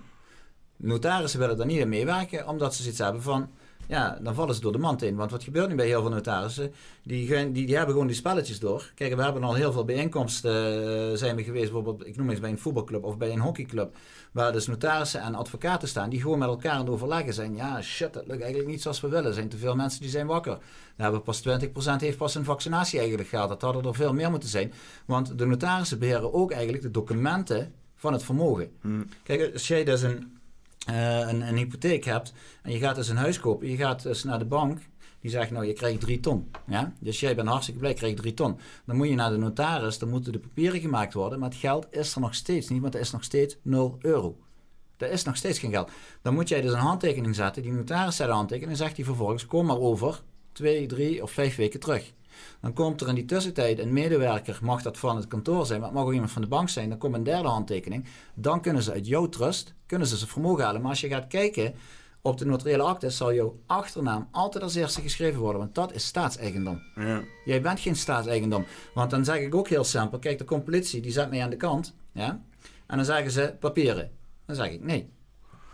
Notarissen 0.78 1.40
willen 1.40 1.58
daar 1.58 1.66
niet 1.66 1.80
in 1.80 1.90
meewerken, 1.90 2.48
omdat 2.48 2.76
ze 2.76 2.82
zoiets 2.82 3.00
hebben 3.00 3.22
van 3.22 3.50
ja, 3.88 4.20
dan 4.22 4.36
vallen 4.36 4.56
ze 4.56 4.62
door 4.62 4.72
de 4.72 4.78
mand 4.78 5.02
in. 5.02 5.16
Want 5.16 5.32
wat 5.32 5.44
gebeurt 5.44 5.70
nu 5.70 5.76
bij 5.76 5.86
heel 5.86 6.02
veel 6.02 6.10
notarissen? 6.10 6.74
Die, 7.04 7.52
die, 7.52 7.66
die 7.66 7.76
hebben 7.76 7.94
gewoon 7.94 8.08
die 8.08 8.16
spelletjes 8.16 8.60
door. 8.60 8.92
Kijk, 8.96 9.16
we 9.16 9.24
hebben 9.24 9.44
al 9.44 9.54
heel 9.54 9.72
veel 9.72 9.86
bijeenkomsten 9.86 10.84
uh, 11.12 11.18
zijn 11.18 11.36
we 11.36 11.44
geweest, 11.44 11.72
bijvoorbeeld, 11.72 12.08
ik 12.08 12.18
noem 12.18 12.30
eens 12.30 12.40
bij 12.40 12.50
een 12.50 12.60
voetbalclub 12.60 13.04
of 13.04 13.18
bij 13.18 13.32
een 13.32 13.40
hockeyclub, 13.40 13.96
waar 14.32 14.52
dus 14.52 14.68
notarissen 14.68 15.22
en 15.22 15.36
advocaten 15.36 15.88
staan, 15.88 16.10
die 16.10 16.22
gewoon 16.22 16.40
met 16.40 16.48
elkaar 16.48 16.72
aan 16.72 16.80
het 16.80 16.90
overleggen 16.90 17.34
zijn. 17.34 17.56
Ja, 17.56 17.82
shit, 17.82 18.14
dat 18.14 18.28
lukt 18.28 18.42
eigenlijk 18.42 18.72
niet 18.72 18.82
zoals 18.82 19.02
we 19.02 19.08
willen. 19.08 19.26
Er 19.26 19.34
zijn 19.34 19.50
te 19.50 19.58
veel 19.58 19.76
mensen 19.76 20.02
die 20.02 20.10
zijn 20.10 20.28
wakker. 20.28 20.58
We 20.96 21.04
hebben 21.04 21.24
pas 21.24 21.42
20% 21.48 21.52
heeft 21.98 22.18
pas 22.18 22.36
een 22.36 22.44
vaccinatie 22.44 23.00
eigenlijk 23.00 23.30
gehad. 23.30 23.50
Dat 23.50 23.62
hadden 23.62 23.86
er 23.86 23.96
veel 23.96 24.14
meer 24.14 24.30
moeten 24.30 24.50
zijn. 24.50 24.74
Want 25.06 25.38
de 25.38 25.46
notarissen 25.46 26.00
beheren 26.00 26.34
ook 26.34 26.52
eigenlijk 26.52 26.84
de 26.84 26.92
documenten 26.92 27.74
van 27.96 28.14
het 28.14 28.24
vermogen. 28.24 28.72
Hmm. 28.82 29.06
Kijk, 29.24 29.54
als 29.54 29.68
jij 29.68 29.84
dus 29.84 30.02
een 30.02 30.40
uh, 30.90 31.20
een, 31.20 31.42
een, 31.42 31.56
hypotheek 31.56 32.06
hebt 32.06 32.34
en 32.62 32.72
je 32.72 32.80
gaat 32.80 32.96
dus 32.96 33.10
een 33.10 33.18
huis 33.18 33.40
kopen, 33.40 33.70
je 33.70 33.76
gaat 33.76 34.04
dus 34.04 34.24
naar 34.24 34.40
de 34.40 34.46
bank, 34.46 34.80
die 35.22 35.32
zegt 35.32 35.52
nou 35.52 35.66
je 35.66 35.74
krijgt 35.74 36.00
drie 36.00 36.20
ton. 36.20 36.52
Ja? 36.68 36.94
Dus 37.00 37.20
jij 37.20 37.36
bent 37.36 37.48
hartstikke 37.48 37.80
blij, 37.80 37.94
krijg 37.94 38.16
drie 38.16 38.34
ton. 38.34 38.60
Dan 38.86 38.96
moet 38.96 39.08
je 39.08 39.16
naar 39.16 39.30
de 39.30 39.38
notaris, 39.38 39.98
dan 39.98 40.10
moeten 40.10 40.32
de 40.32 40.40
papieren 40.40 40.80
gemaakt 40.80 41.14
worden, 41.14 41.40
maar 41.40 41.50
het 41.50 41.58
geld 41.58 41.88
is 41.92 42.16
er 42.16 42.22
nog 42.22 42.36
steeds 42.36 42.70
niet, 42.70 42.82
want 42.82 42.94
er 42.94 43.00
is 43.00 43.12
nog 43.12 43.24
steeds 43.24 43.58
0 43.62 43.98
euro. 44.02 44.38
Er 44.98 45.12
is 45.12 45.24
nog 45.24 45.36
steeds 45.38 45.60
geen 45.60 45.72
geld. 45.72 45.92
Dan 46.22 46.34
moet 46.34 46.50
jij 46.50 46.62
dus 46.62 46.72
een 46.72 46.78
handtekening 46.80 47.36
zetten, 47.36 47.62
die 47.62 47.72
notaris 47.72 48.16
zet 48.16 48.28
een 48.28 48.34
handtekening 48.34 48.72
en 48.72 48.78
zegt 48.78 48.96
hij 48.96 49.06
vervolgens 49.06 49.46
kom 49.46 49.66
maar 49.66 49.80
over 49.80 50.22
twee, 50.52 50.86
drie 50.86 51.24
of 51.24 51.32
vijf 51.32 51.56
weken 51.56 51.80
terug. 51.80 52.14
Dan 52.62 52.74
komt 52.74 53.02
er 53.02 53.08
in 53.08 53.16
die 53.16 53.26
tussentijd 53.26 53.80
een 53.80 53.94
medewerker, 53.94 54.60
mag 54.62 54.82
dat 54.82 54.98
van 54.98 55.16
het 55.16 55.28
kantoor 55.28 55.66
zijn, 55.66 55.80
maar 55.80 55.90
het 55.90 55.98
mag 55.98 56.08
ook 56.08 56.14
iemand 56.14 56.32
van 56.32 56.42
de 56.42 56.48
bank 56.48 56.70
zijn. 56.70 56.90
Dan 56.90 56.98
komt 56.98 57.16
een 57.16 57.24
derde 57.24 57.48
handtekening. 57.48 58.06
Dan 58.34 58.62
kunnen 58.62 58.84
ze 58.84 58.92
uit 58.92 59.08
jouw 59.08 59.30
trust, 59.30 59.74
kunnen 59.86 60.08
ze 60.08 60.18
ze 60.18 60.28
vermogen 60.28 60.64
halen. 60.64 60.82
Maar 60.82 60.90
als 60.90 61.02
je 61.02 61.08
gaat 61.08 61.28
kijken 61.28 61.74
op 62.22 62.38
de 62.38 62.46
notariële 62.46 62.84
akte, 62.84 63.10
zal 63.10 63.34
jouw 63.34 63.60
achternaam 63.66 64.28
altijd 64.32 64.64
als 64.64 64.76
eerste 64.76 65.02
geschreven 65.02 65.40
worden. 65.40 65.62
Want 65.62 65.76
dat 65.76 65.94
is 65.94 66.06
staatseigendom. 66.06 66.82
Ja. 66.96 67.22
Jij 67.46 67.62
bent 67.62 67.80
geen 67.80 67.96
staatseigendom. 67.96 68.66
Want 68.94 69.10
dan 69.10 69.26
zeg 69.26 69.38
ik 69.38 69.56
ook 69.56 69.68
heel 69.68 69.84
simpel, 69.84 70.20
kijk 70.20 70.38
de 70.38 70.44
komt 70.44 70.64
politie, 70.64 71.02
die 71.02 71.12
zet 71.12 71.30
mij 71.30 71.44
aan 71.44 71.50
de 71.50 71.58
kant. 71.58 71.96
Ja? 72.12 72.42
En 72.88 72.96
dan 72.96 73.06
zeggen 73.06 73.32
ze 73.32 73.56
papieren. 73.60 74.12
Dan 74.46 74.56
zeg 74.56 74.72
ik 74.72 74.84
nee. 74.84 75.10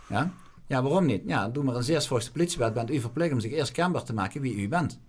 Ja? 0.08 0.32
Ja, 0.66 0.82
waarom 0.82 1.06
niet? 1.06 1.22
Ja, 1.26 1.48
doe 1.48 1.64
maar 1.64 1.74
een 1.74 1.82
zeer 1.82 2.02
volgens 2.02 2.28
de 2.28 2.32
politiewet. 2.32 2.74
Bent 2.74 2.90
u 2.90 3.00
verplicht 3.00 3.32
om 3.32 3.40
zich 3.40 3.52
eerst 3.52 3.72
kenbaar 3.72 4.02
te 4.02 4.14
maken 4.14 4.40
wie 4.40 4.54
u 4.54 4.68
bent. 4.68 5.00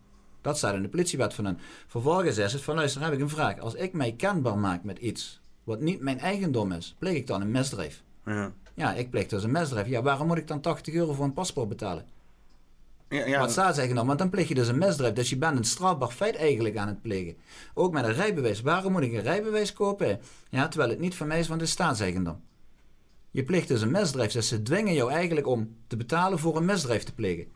Dat 0.41 0.57
staat 0.57 0.73
in 0.73 0.81
de 0.81 0.89
politiewet 0.89 1.33
van 1.33 1.45
hen. 1.45 1.59
Vervolgens 1.87 2.37
is 2.37 2.53
het 2.53 2.61
van 2.61 2.75
luister, 2.75 3.01
heb 3.01 3.13
ik 3.13 3.19
een 3.19 3.29
vraag. 3.29 3.59
Als 3.59 3.73
ik 3.73 3.93
mij 3.93 4.13
kenbaar 4.13 4.57
maak 4.57 4.83
met 4.83 4.97
iets 4.97 5.41
wat 5.63 5.81
niet 5.81 6.01
mijn 6.01 6.19
eigendom 6.19 6.71
is, 6.71 6.95
pleeg 6.99 7.15
ik 7.15 7.27
dan 7.27 7.41
een 7.41 7.51
misdrijf? 7.51 8.03
Ja. 8.25 8.53
Ja, 8.79 8.93
ik 8.93 9.09
pleeg 9.09 9.27
dus 9.27 9.43
een 9.43 9.51
misdrijf. 9.51 9.87
Ja, 9.87 10.01
waarom 10.01 10.27
moet 10.27 10.37
ik 10.37 10.47
dan 10.47 10.61
80 10.61 10.93
euro 10.93 11.13
voor 11.13 11.25
een 11.25 11.33
paspoort 11.33 11.69
betalen? 11.69 12.05
Ja, 13.09 13.25
ja. 13.25 13.39
Wat 13.39 13.51
staat 13.51 13.75
zeggen 13.75 13.95
dan? 13.95 14.07
Want 14.07 14.19
dan 14.19 14.29
pleeg 14.29 14.47
je 14.47 14.53
dus 14.53 14.67
een 14.67 14.77
misdrijf. 14.77 15.13
Dus 15.13 15.29
je 15.29 15.37
bent 15.37 15.57
een 15.57 15.63
strafbaar 15.63 16.09
feit 16.09 16.35
eigenlijk 16.35 16.77
aan 16.77 16.87
het 16.87 17.01
plegen. 17.01 17.35
Ook 17.73 17.93
met 17.93 18.03
een 18.03 18.13
rijbewijs. 18.13 18.61
Waarom 18.61 18.91
moet 18.91 19.01
ik 19.01 19.13
een 19.13 19.21
rijbewijs 19.21 19.73
kopen? 19.73 20.19
Ja, 20.49 20.67
terwijl 20.67 20.91
het 20.91 20.99
niet 20.99 21.15
van 21.15 21.27
mij 21.27 21.39
is, 21.39 21.47
want 21.47 21.61
het 21.61 21.69
staatseigendom. 21.69 22.41
Je 23.31 23.43
pleegt 23.43 23.67
dus 23.67 23.81
een 23.81 23.91
misdrijf. 23.91 24.31
Dus 24.31 24.47
ze 24.47 24.61
dwingen 24.61 24.93
jou 24.93 25.11
eigenlijk 25.11 25.47
om 25.47 25.75
te 25.87 25.97
betalen 25.97 26.39
voor 26.39 26.57
een 26.57 26.65
misdrijf 26.65 27.03
te 27.03 27.13
plegen. 27.13 27.47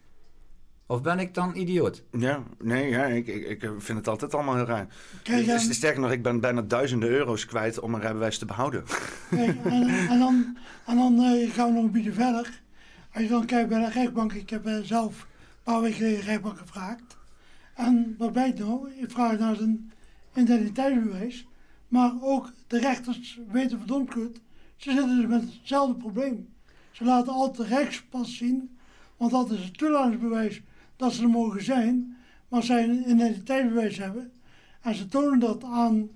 Of 0.88 1.02
ben 1.02 1.20
ik 1.20 1.34
dan 1.34 1.56
idioot? 1.56 2.04
Ja, 2.12 2.44
nee, 2.60 2.90
ja, 2.90 3.06
ik, 3.06 3.28
ik, 3.28 3.46
ik 3.48 3.60
vind 3.78 3.98
het 3.98 4.08
altijd 4.08 4.34
allemaal 4.34 4.56
heel 4.56 4.66
raar. 4.66 4.88
Kijk, 5.24 5.60
Sterker 5.60 6.02
nog, 6.02 6.12
ik 6.12 6.24
ben 6.24 6.40
bijna 6.40 6.62
duizenden 6.62 7.10
euro's 7.10 7.46
kwijt 7.46 7.80
om 7.80 7.94
een 7.94 8.02
rijbewijs 8.02 8.38
te 8.38 8.46
behouden. 8.46 8.84
Kijk, 9.30 9.66
en, 9.66 9.88
en, 10.10 10.20
dan, 10.20 10.58
en 10.86 10.96
dan 10.96 11.14
uh, 11.20 11.52
gaan 11.52 11.68
we 11.68 11.74
nog 11.74 11.84
een 11.84 11.92
beetje 11.92 12.12
verder. 12.14 12.62
Als 13.14 13.24
je 13.24 13.30
dan 13.30 13.46
kijkt 13.46 13.70
bij 13.70 13.80
de 13.80 13.90
rechtbank, 13.90 14.34
ik 14.34 14.50
heb 14.50 14.68
uh, 14.68 14.80
zelf 14.84 15.22
een 15.22 15.28
paar 15.64 15.82
weken 15.82 15.98
geleden 15.98 16.20
de 16.20 16.26
rechtbank 16.26 16.58
gevraagd. 16.58 17.18
En 17.74 18.16
wat 18.18 18.32
blijkt 18.32 18.60
nou? 18.60 18.92
Ik 18.92 19.12
vraag 19.12 19.38
naar 19.38 19.56
zijn 19.56 19.92
identiteitsbewijs. 20.36 21.48
Maar 21.88 22.14
ook 22.22 22.52
de 22.68 22.80
rechters 22.80 23.40
weten 23.52 23.78
verdomd 23.78 24.14
goed, 24.14 24.40
ze 24.76 24.92
zitten 24.92 25.16
dus 25.18 25.28
met 25.28 25.42
hetzelfde 25.42 25.96
probleem. 25.96 26.50
Ze 26.92 27.04
laten 27.04 27.34
altijd 27.34 27.70
de 27.70 27.76
rechtspas 27.76 28.38
zien, 28.38 28.78
want 29.18 29.32
dat 29.32 29.52
is 29.52 29.64
het 29.64 29.78
toelatingsbewijs 29.78 30.62
dat 30.96 31.14
ze 31.14 31.22
er 31.22 31.30
mogen 31.30 31.64
zijn, 31.64 32.18
maar 32.48 32.64
zij 32.64 32.84
een 32.84 33.10
identiteitsbewijs 33.10 33.98
hebben 33.98 34.32
en 34.82 34.96
ze 34.96 35.06
tonen 35.06 35.40
dat 35.40 35.64
aan 35.64 36.10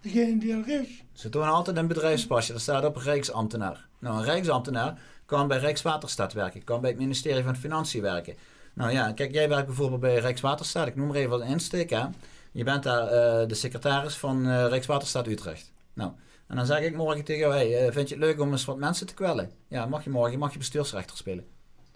degene 0.00 0.38
die 0.38 0.52
er 0.52 0.68
is. 0.80 1.02
Ze 1.12 1.28
tonen 1.28 1.52
altijd 1.52 1.76
een 1.76 1.86
bedrijfspasje, 1.86 2.52
dat 2.52 2.60
staat 2.60 2.84
op 2.84 2.96
rijksambtenaar. 2.96 3.86
Nou, 3.98 4.18
een 4.18 4.24
rijksambtenaar 4.24 4.98
kan 5.26 5.48
bij 5.48 5.58
Rijkswaterstaat 5.58 6.32
werken, 6.32 6.64
kan 6.64 6.80
bij 6.80 6.90
het 6.90 6.98
ministerie 6.98 7.42
van 7.42 7.56
Financiën 7.56 8.02
werken. 8.02 8.34
Nou 8.74 8.92
ja, 8.92 9.12
kijk, 9.12 9.32
jij 9.32 9.48
werkt 9.48 9.66
bijvoorbeeld 9.66 10.00
bij 10.00 10.18
Rijkswaterstaat, 10.18 10.86
ik 10.86 10.96
noem 10.96 11.06
maar 11.06 11.16
even 11.16 11.40
een 11.40 11.48
insteek 11.48 11.90
hè. 11.90 12.04
Je 12.52 12.64
bent 12.64 12.82
daar 12.82 13.04
uh, 13.04 13.48
de 13.48 13.54
secretaris 13.54 14.16
van 14.16 14.46
uh, 14.46 14.66
Rijkswaterstaat 14.66 15.26
Utrecht. 15.26 15.72
Nou, 15.92 16.12
en 16.46 16.56
dan 16.56 16.66
zeg 16.66 16.80
ik 16.80 16.96
morgen 16.96 17.24
tegen 17.24 17.48
jou, 17.48 17.70
uh, 17.70 17.92
vind 17.92 18.08
je 18.08 18.14
het 18.14 18.24
leuk 18.24 18.40
om 18.40 18.52
eens 18.52 18.64
wat 18.64 18.76
mensen 18.76 19.06
te 19.06 19.14
kwellen? 19.14 19.50
Ja, 19.68 19.86
mag 19.86 20.04
je 20.04 20.10
morgen, 20.10 20.38
mag 20.38 20.52
je 20.52 20.58
bestuursrechter 20.58 21.16
spelen. 21.16 21.46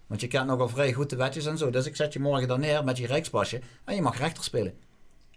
Want 0.09 0.21
je 0.21 0.27
kent 0.27 0.47
nogal 0.47 0.69
vrij 0.69 0.93
goed 0.93 1.11
de 1.11 1.17
wetjes 1.17 1.47
en 1.47 1.59
zo. 1.59 1.71
Dus 1.71 1.87
ik 1.87 1.97
zet 1.97 2.13
je 2.13 2.21
morgen 2.21 2.49
dan 2.49 2.61
neer 2.61 2.85
met 2.85 2.99
je 2.99 3.07
rijkspasje 3.07 3.61
en 3.85 3.95
je 3.95 4.03
mag 4.03 4.19
rechter 4.19 4.45
spelen. 4.45 4.75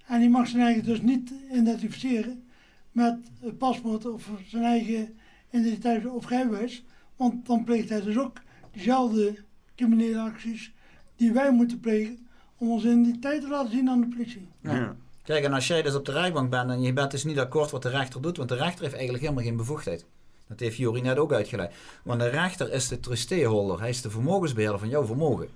En 0.08 0.20
die 0.20 0.30
mag 0.30 0.48
zijn 0.48 0.62
eigen 0.62 0.84
dus 0.84 1.02
niet 1.02 1.32
identificeren 1.54 2.44
met 2.92 3.18
het 3.40 3.58
paspoort 3.58 4.06
of 4.06 4.30
zijn 4.48 4.64
eigen 4.64 5.18
identiteit 5.52 6.06
of 6.06 6.28
rijbewijs. 6.28 6.84
Want 7.16 7.46
dan 7.46 7.64
pleegt 7.64 7.90
hij 7.90 8.02
dus 8.02 8.18
ook 8.18 8.38
diezelfde 8.72 9.36
criminele 9.76 10.20
acties 10.20 10.74
die 11.16 11.32
wij 11.32 11.52
moeten 11.52 11.80
plegen 11.80 12.28
om 12.58 12.72
onze 12.72 12.88
identiteit 12.88 13.42
te 13.42 13.48
laten 13.48 13.72
zien 13.72 13.90
aan 13.90 14.02
de 14.02 14.08
politie. 14.08 14.48
Ja. 14.62 14.96
Kijk, 15.24 15.44
en 15.44 15.54
als 15.54 15.68
jij 15.68 15.82
dus 15.82 15.96
op 15.96 16.06
de 16.06 16.12
rijbank 16.12 16.50
bent 16.50 16.70
en 16.70 16.82
je 16.82 16.94
bent 16.94 17.12
dus 17.12 17.24
niet 17.24 17.40
akkoord 17.40 17.72
wat 17.72 17.82
de 17.82 17.90
rechter 17.90 18.22
doet, 18.22 18.38
want 18.38 18.50
de 18.50 18.56
rechter 18.56 18.82
heeft 18.82 18.94
eigenlijk 18.94 19.24
helemaal 19.24 19.44
geen 19.44 19.56
bevoegdheid. 19.56 20.06
Dat 20.52 20.60
heeft 20.60 20.78
Jori 20.78 21.02
net 21.02 21.18
ook 21.18 21.34
uitgelegd. 21.34 21.74
Want 22.04 22.20
de 22.20 22.28
rechter 22.28 22.72
is 22.72 22.88
de 22.88 23.00
trusteeholder. 23.00 23.80
Hij 23.80 23.90
is 23.90 24.02
de 24.02 24.10
vermogensbeheerder 24.10 24.80
van 24.80 24.90
jouw 24.90 25.06
vermogen. 25.06 25.48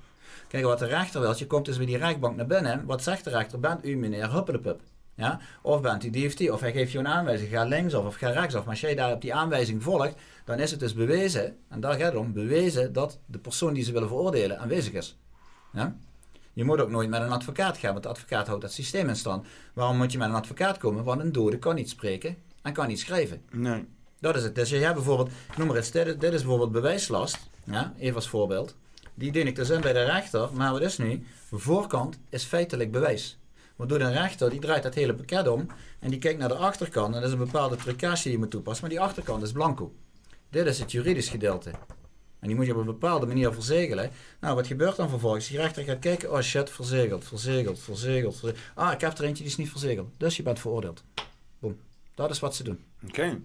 Kijk, 0.47 0.63
wat 0.63 0.79
de 0.79 0.85
rechter 0.85 1.21
wil, 1.21 1.33
je 1.37 1.47
komt 1.47 1.65
dus 1.65 1.77
bij 1.77 1.85
die 1.85 1.97
rechtbank 1.97 2.35
naar 2.35 2.45
binnen. 2.45 2.85
Wat 2.85 3.03
zegt 3.03 3.23
de 3.23 3.29
rechter? 3.29 3.59
Bent 3.59 3.85
u 3.85 3.95
meneer 3.95 4.31
Huppelepup? 4.31 4.81
Ja? 5.15 5.39
Of 5.61 5.81
bent 5.81 6.03
u 6.03 6.09
DFT? 6.09 6.49
Of 6.49 6.59
hij 6.59 6.71
geeft 6.71 6.91
je 6.91 6.97
een 6.97 7.07
aanwijzing. 7.07 7.49
Ga 7.49 7.63
linksaf 7.63 8.05
of 8.05 8.15
ga 8.15 8.29
rechtsaf. 8.29 8.61
Maar 8.61 8.69
als 8.69 8.81
jij 8.81 8.95
daar 8.95 9.11
op 9.11 9.21
die 9.21 9.33
aanwijzing 9.33 9.83
volgt, 9.83 10.15
dan 10.45 10.59
is 10.59 10.71
het 10.71 10.79
dus 10.79 10.93
bewezen, 10.93 11.57
en 11.69 11.79
daar 11.79 11.93
gaat 11.93 12.11
het 12.11 12.21
om, 12.21 12.33
bewezen 12.33 12.93
dat 12.93 13.19
de 13.25 13.39
persoon 13.39 13.73
die 13.73 13.83
ze 13.83 13.91
willen 13.91 14.07
veroordelen 14.07 14.59
aanwezig 14.59 14.93
is. 14.93 15.17
Ja? 15.73 15.95
Je 16.53 16.63
moet 16.63 16.81
ook 16.81 16.89
nooit 16.89 17.09
met 17.09 17.21
een 17.21 17.31
advocaat 17.31 17.77
gaan, 17.77 17.91
want 17.91 18.03
de 18.03 18.09
advocaat 18.09 18.47
houdt 18.47 18.61
dat 18.61 18.71
systeem 18.71 19.09
in 19.09 19.15
stand. 19.15 19.47
Waarom 19.73 19.97
moet 19.97 20.11
je 20.11 20.17
met 20.17 20.29
een 20.29 20.35
advocaat 20.35 20.77
komen? 20.77 21.03
Want 21.03 21.21
een 21.21 21.31
dode 21.31 21.59
kan 21.59 21.75
niet 21.75 21.89
spreken 21.89 22.37
en 22.61 22.73
kan 22.73 22.87
niet 22.87 22.99
schrijven. 22.99 23.41
Nee. 23.51 23.85
Dat 24.25 24.35
is 24.35 24.43
het. 24.43 24.55
Dus 24.55 24.69
hebt 24.69 24.93
bijvoorbeeld, 24.93 25.29
noem 25.57 25.67
maar 25.67 25.75
eens, 25.75 25.91
dit, 25.91 26.05
dit 26.05 26.33
is 26.33 26.41
bijvoorbeeld 26.41 26.71
bewijslast. 26.71 27.37
Ja, 27.63 27.93
even 27.97 28.15
als 28.15 28.27
voorbeeld. 28.27 28.75
Die 29.13 29.31
dien 29.31 29.47
ik 29.47 29.55
dus 29.55 29.69
in 29.69 29.81
bij 29.81 29.93
de 29.93 30.03
rechter, 30.03 30.49
maar 30.53 30.71
wat 30.71 30.81
is 30.81 30.97
nu? 30.97 31.25
De 31.49 31.57
voorkant 31.57 32.19
is 32.29 32.43
feitelijk 32.43 32.91
bewijs. 32.91 33.37
Waardoor 33.75 33.99
de 33.99 34.11
rechter, 34.11 34.49
die 34.49 34.59
draait 34.59 34.83
dat 34.83 34.93
hele 34.93 35.13
pakket 35.13 35.47
om 35.47 35.67
en 35.99 36.09
die 36.09 36.19
kijkt 36.19 36.39
naar 36.39 36.47
de 36.47 36.55
achterkant. 36.55 37.15
En 37.15 37.21
dat 37.21 37.23
is 37.29 37.31
een 37.31 37.45
bepaalde 37.45 37.75
trucage 37.75 38.23
die 38.23 38.31
je 38.31 38.37
moet 38.37 38.51
toepassen, 38.51 38.81
maar 38.81 38.95
die 38.95 39.05
achterkant 39.05 39.43
is 39.43 39.51
blanco. 39.51 39.93
Dit 40.49 40.65
is 40.65 40.79
het 40.79 40.91
juridisch 40.91 41.29
gedeelte. 41.29 41.69
En 42.39 42.47
die 42.47 42.55
moet 42.55 42.65
je 42.65 42.73
op 42.73 42.79
een 42.79 42.85
bepaalde 42.85 43.25
manier 43.25 43.53
verzegelen. 43.53 44.11
Nou, 44.39 44.55
wat 44.55 44.67
gebeurt 44.67 44.95
dan 44.95 45.09
vervolgens? 45.09 45.47
Die 45.47 45.57
rechter 45.57 45.83
gaat 45.83 45.99
kijken, 45.99 46.31
oh 46.31 46.41
shit, 46.41 46.69
verzegeld, 46.69 47.23
verzegeld, 47.23 47.79
verzegeld. 47.79 48.35
verzegeld. 48.35 48.59
Ah, 48.75 48.93
ik 48.93 49.01
heb 49.01 49.17
er 49.17 49.23
eentje 49.23 49.43
die 49.43 49.51
is 49.51 49.57
niet 49.57 49.69
verzegeld. 49.69 50.09
Dus 50.17 50.37
je 50.37 50.43
bent 50.43 50.59
veroordeeld. 50.59 51.03
Boom. 51.59 51.77
Dat 52.15 52.29
is 52.29 52.39
wat 52.39 52.55
ze 52.55 52.63
doen. 52.63 52.83
Oké. 53.07 53.39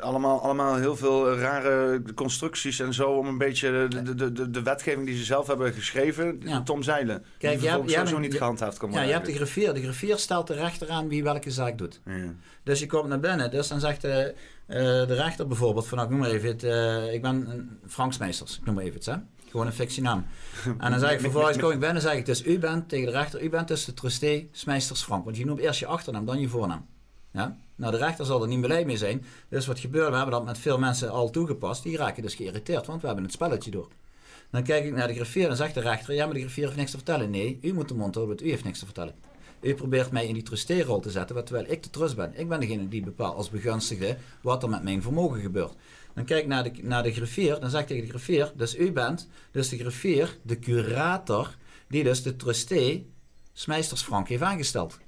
Allemaal, 0.00 0.40
allemaal 0.40 0.76
heel 0.76 0.96
veel 0.96 1.36
rare 1.36 2.02
constructies 2.14 2.80
en 2.80 2.94
zo 2.94 3.10
om 3.10 3.26
een 3.26 3.38
beetje 3.38 3.88
de, 3.88 4.14
de, 4.14 4.32
de, 4.32 4.50
de 4.50 4.62
wetgeving 4.62 5.06
die 5.06 5.16
ze 5.16 5.24
zelf 5.24 5.46
hebben 5.46 5.72
geschreven 5.72 6.40
ja. 6.44 6.62
te 6.62 6.72
omzeilen. 6.72 7.24
Kijk, 7.38 7.60
die 7.60 7.68
je 7.68 7.96
hebt, 7.96 8.08
zo 8.08 8.18
niet 8.18 8.34
gehandhaafd 8.34 8.78
kan 8.78 8.88
worden. 8.88 9.06
Ja, 9.06 9.12
je 9.12 9.20
hebt 9.20 9.30
de 9.30 9.34
griffier. 9.34 9.74
De 9.74 9.82
griffier 9.82 10.18
stelt 10.18 10.46
de 10.46 10.54
rechter 10.54 10.90
aan 10.90 11.08
wie 11.08 11.22
welke 11.22 11.50
zaak 11.50 11.78
doet. 11.78 12.00
Ja. 12.04 12.34
Dus 12.62 12.80
je 12.80 12.86
komt 12.86 13.08
naar 13.08 13.20
binnen. 13.20 13.50
Dus 13.50 13.68
dan 13.68 13.80
zegt 13.80 14.00
de, 14.00 14.34
uh, 14.68 14.76
de 14.76 15.14
rechter 15.14 15.46
bijvoorbeeld 15.46 15.86
van, 15.86 15.98
nou, 15.98 16.10
ik 16.10 16.16
noem 16.16 16.26
maar 16.26 16.34
even 16.34 16.48
het, 16.48 16.64
uh, 16.64 17.12
ik 17.12 17.22
ben 17.22 17.50
een 17.50 17.78
Franks 17.86 18.18
Meesters, 18.18 18.58
ik 18.58 18.64
noem 18.64 18.74
maar 18.74 18.84
even 18.84 18.96
het, 18.96 19.06
hè? 19.06 19.16
Gewoon 19.50 19.66
een 19.66 19.72
fictienaam. 19.72 20.26
En 20.78 20.90
dan 20.90 21.00
zeg 21.00 21.12
ik 21.12 21.20
vervolgens, 21.28 21.58
kom 21.58 21.70
ik 21.70 21.80
binnen, 21.80 22.02
zeg 22.02 22.14
ik 22.14 22.26
dus 22.26 22.46
u 22.46 22.58
bent 22.58 22.88
tegen 22.88 23.06
de 23.06 23.12
rechter, 23.12 23.42
u 23.42 23.48
bent 23.48 23.68
dus 23.68 23.84
de 23.84 23.94
trustee 23.94 24.48
Smeesters 24.52 25.02
Frank. 25.02 25.24
Want 25.24 25.36
je 25.36 25.44
noemt 25.44 25.60
eerst 25.60 25.80
je 25.80 25.86
achternaam, 25.86 26.24
dan 26.24 26.40
je 26.40 26.48
voornaam. 26.48 26.86
Ja? 27.34 27.58
Nou, 27.74 27.92
de 27.92 27.98
rechter 27.98 28.24
zal 28.24 28.42
er 28.42 28.48
niet 28.48 28.60
blij 28.60 28.84
mee 28.84 28.96
zijn. 28.96 29.24
Dus 29.48 29.66
wat 29.66 29.78
gebeurt, 29.78 30.08
we 30.08 30.16
hebben 30.16 30.34
dat 30.34 30.44
met 30.44 30.58
veel 30.58 30.78
mensen 30.78 31.10
al 31.10 31.30
toegepast. 31.30 31.82
Die 31.82 31.96
raken 31.96 32.22
dus 32.22 32.34
geïrriteerd, 32.34 32.86
want 32.86 33.00
we 33.00 33.06
hebben 33.06 33.24
het 33.24 33.32
spelletje 33.32 33.70
door. 33.70 33.88
Dan 34.50 34.62
kijk 34.62 34.84
ik 34.84 34.92
naar 34.92 35.08
de 35.08 35.14
griffier 35.14 35.48
en 35.48 35.56
zegt 35.56 35.74
de 35.74 35.80
rechter, 35.80 36.14
ja, 36.14 36.24
maar 36.24 36.34
de 36.34 36.40
griffier 36.40 36.64
heeft 36.64 36.76
niks 36.76 36.90
te 36.90 36.96
vertellen. 36.96 37.30
Nee, 37.30 37.58
u 37.62 37.72
moet 37.72 37.88
de 37.88 37.94
mond 37.94 38.14
houden, 38.14 38.36
want 38.36 38.46
u 38.46 38.50
heeft 38.50 38.64
niks 38.64 38.78
te 38.78 38.84
vertellen. 38.84 39.14
U 39.60 39.74
probeert 39.74 40.10
mij 40.10 40.26
in 40.26 40.34
die 40.34 40.42
trusteerrol 40.42 41.00
te 41.00 41.10
zetten, 41.10 41.44
terwijl 41.44 41.70
ik 41.70 41.82
de 41.82 41.90
trust 41.90 42.16
ben. 42.16 42.32
Ik 42.34 42.48
ben 42.48 42.60
degene 42.60 42.88
die 42.88 43.02
bepaalt 43.02 43.36
als 43.36 43.50
begunstigde 43.50 44.16
wat 44.42 44.62
er 44.62 44.68
met 44.68 44.82
mijn 44.82 45.02
vermogen 45.02 45.40
gebeurt. 45.40 45.74
Dan 46.14 46.24
kijk 46.24 46.42
ik 46.42 46.48
naar 46.48 46.62
de, 46.62 46.72
naar 46.82 47.02
de 47.02 47.12
griffier, 47.12 47.60
dan 47.60 47.70
zeg 47.70 47.80
ik 47.80 47.86
tegen 47.86 48.02
de 48.02 48.08
griffier, 48.08 48.52
dus 48.56 48.78
u 48.78 48.92
bent 48.92 49.28
dus 49.50 49.68
de 49.68 49.78
griffier, 49.78 50.38
de 50.42 50.58
curator, 50.58 51.56
die 51.88 52.04
dus 52.04 52.22
de 52.22 52.36
trustee 52.36 53.12
Smeisters 53.52 54.02
Frank 54.02 54.28
heeft 54.28 54.42
aangesteld. 54.42 54.98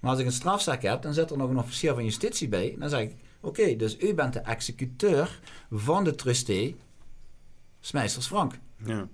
Maar 0.00 0.10
als 0.10 0.20
ik 0.20 0.26
een 0.26 0.32
strafzaak 0.32 0.82
heb, 0.82 1.02
dan 1.02 1.14
zit 1.14 1.30
er 1.30 1.36
nog 1.36 1.50
een 1.50 1.58
officier 1.58 1.94
van 1.94 2.04
justitie 2.04 2.48
bij. 2.48 2.76
Dan 2.78 2.88
zeg 2.88 3.00
ik, 3.00 3.14
oké, 3.40 3.76
dus 3.76 3.98
u 3.98 4.14
bent 4.14 4.32
de 4.32 4.40
executeur 4.40 5.40
van 5.70 6.04
de 6.04 6.14
trustee 6.14 6.76
Smeisters 7.80 8.26
Frank. 8.26 8.58
Ja. 8.84 9.08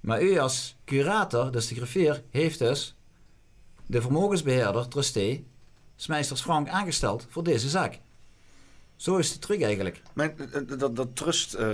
Maar 0.00 0.22
u 0.22 0.38
als 0.38 0.76
curator, 0.84 1.52
dus 1.52 1.68
de 1.68 1.74
griffier, 1.74 2.22
heeft 2.30 2.58
dus 2.58 2.96
de 3.86 4.00
vermogensbeheerder, 4.00 4.88
trustee, 4.88 5.46
Smeisters 5.96 6.40
Frank 6.40 6.68
aangesteld 6.68 7.26
voor 7.28 7.44
deze 7.44 7.68
zaak. 7.68 8.00
Zo 9.02 9.16
is 9.16 9.32
de 9.32 9.38
truc 9.38 9.62
eigenlijk. 9.62 10.02
Maar 10.12 10.34
eh, 10.52 10.78
dat, 10.78 10.96
dat 10.96 11.16
trust, 11.16 11.56
uh, 11.58 11.68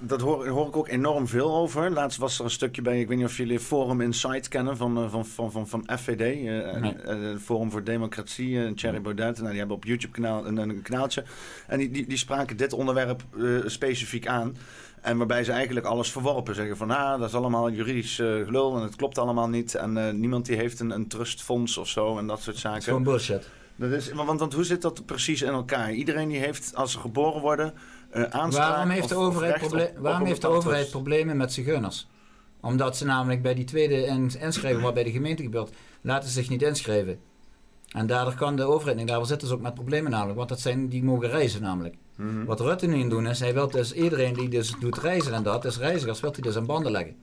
dat 0.00 0.20
hoor, 0.20 0.48
hoor, 0.48 0.66
ik 0.66 0.76
ook 0.76 0.88
enorm 0.88 1.28
veel 1.28 1.54
over. 1.54 1.90
Laatst 1.90 2.18
was 2.18 2.38
er 2.38 2.44
een 2.44 2.50
stukje 2.50 2.82
bij, 2.82 3.00
ik 3.00 3.08
weet 3.08 3.16
niet 3.16 3.26
of 3.26 3.36
jullie 3.36 3.60
Forum 3.60 4.00
Insight 4.00 4.48
kennen 4.48 4.76
van, 4.76 5.10
van, 5.10 5.26
van, 5.26 5.52
van, 5.52 5.68
van 5.68 5.88
FVD. 5.98 6.44
Uh, 6.44 7.36
Forum 7.38 7.70
voor 7.70 7.84
Democratie, 7.84 8.58
en 8.58 8.74
Thierry 8.74 9.00
Baudet. 9.00 9.36
Nou, 9.36 9.48
die 9.48 9.58
hebben 9.58 9.76
op 9.76 9.84
YouTube 9.84 10.12
kanaal, 10.12 10.46
een, 10.46 10.56
een 10.56 10.82
kanaaltje. 10.82 11.24
En 11.66 11.78
die, 11.78 11.90
die, 11.90 12.06
die 12.06 12.18
spraken 12.18 12.56
dit 12.56 12.72
onderwerp 12.72 13.22
specifiek 13.66 14.26
aan. 14.26 14.56
En 15.00 15.16
waarbij 15.16 15.44
ze 15.44 15.52
eigenlijk 15.52 15.86
alles 15.86 16.10
verworpen. 16.10 16.54
Zeggen 16.54 16.76
van, 16.76 16.90
ah, 16.90 17.18
dat 17.20 17.28
is 17.28 17.34
allemaal 17.34 17.70
juridisch 17.70 18.18
uh, 18.18 18.44
gelul 18.44 18.76
en 18.76 18.82
het 18.82 18.96
klopt 18.96 19.18
allemaal 19.18 19.48
niet. 19.48 19.74
En 19.74 20.20
niemand 20.20 20.46
die 20.46 20.56
heeft 20.56 20.80
een, 20.80 20.90
een 20.90 21.08
trustfonds 21.08 21.78
of 21.78 21.88
zo 21.88 22.18
en 22.18 22.26
dat 22.26 22.42
soort 22.42 22.58
zaken. 22.58 22.82
Gewoon 22.82 23.02
bullshit. 23.02 23.48
Dat 23.76 23.90
is, 23.90 24.12
want, 24.12 24.38
want 24.38 24.52
hoe 24.52 24.64
zit 24.64 24.82
dat 24.82 25.06
precies 25.06 25.42
in 25.42 25.52
elkaar? 25.52 25.92
Iedereen 25.92 26.28
die 26.28 26.38
heeft, 26.38 26.74
als 26.74 26.92
ze 26.92 26.98
geboren 26.98 27.40
worden, 27.40 27.74
uh, 28.14 28.22
aanspraak 28.22 28.68
Waarom 28.68 28.90
heeft 28.90 29.08
de 29.08 29.14
overheid, 29.14 29.94
waarom 29.98 30.26
heeft 30.26 30.40
de 30.40 30.48
overheid 30.48 30.90
problemen 30.90 31.36
met 31.36 31.52
zigeuners? 31.52 32.08
Omdat 32.60 32.96
ze 32.96 33.04
namelijk 33.04 33.42
bij 33.42 33.54
die 33.54 33.64
tweede 33.64 34.06
inschrijven, 34.40 34.82
wat 34.82 34.94
bij 34.94 35.04
de 35.04 35.10
gemeente 35.10 35.42
gebeurt, 35.42 35.70
laten 36.00 36.28
ze 36.28 36.34
zich 36.34 36.48
niet 36.48 36.62
inschrijven. 36.62 37.18
En 37.88 38.06
daardoor 38.06 38.34
kan 38.34 38.56
de 38.56 38.64
overheid 38.64 38.96
niet, 38.96 39.08
daar 39.08 39.26
zitten 39.26 39.48
ze 39.48 39.54
ook 39.54 39.60
met 39.60 39.74
problemen 39.74 40.10
namelijk, 40.10 40.36
want 40.36 40.48
dat 40.48 40.60
zijn, 40.60 40.88
die 40.88 41.04
mogen 41.04 41.28
reizen 41.28 41.62
namelijk. 41.62 41.94
Mhm. 42.16 42.44
Wat 42.44 42.60
Rutte 42.60 42.86
nu 42.86 42.98
in 42.98 43.08
doen 43.08 43.26
is, 43.26 43.40
hij 43.40 43.54
wil 43.54 43.70
dus 43.70 43.92
iedereen 43.92 44.34
die 44.34 44.48
dus 44.48 44.74
doet 44.80 44.98
reizen 44.98 45.32
en 45.32 45.42
dat, 45.42 45.62
dus 45.62 45.78
reizigers, 45.78 46.20
wil 46.20 46.32
hij 46.32 46.40
dus 46.40 46.56
aan 46.56 46.66
banden 46.66 46.92
leggen. 46.92 47.16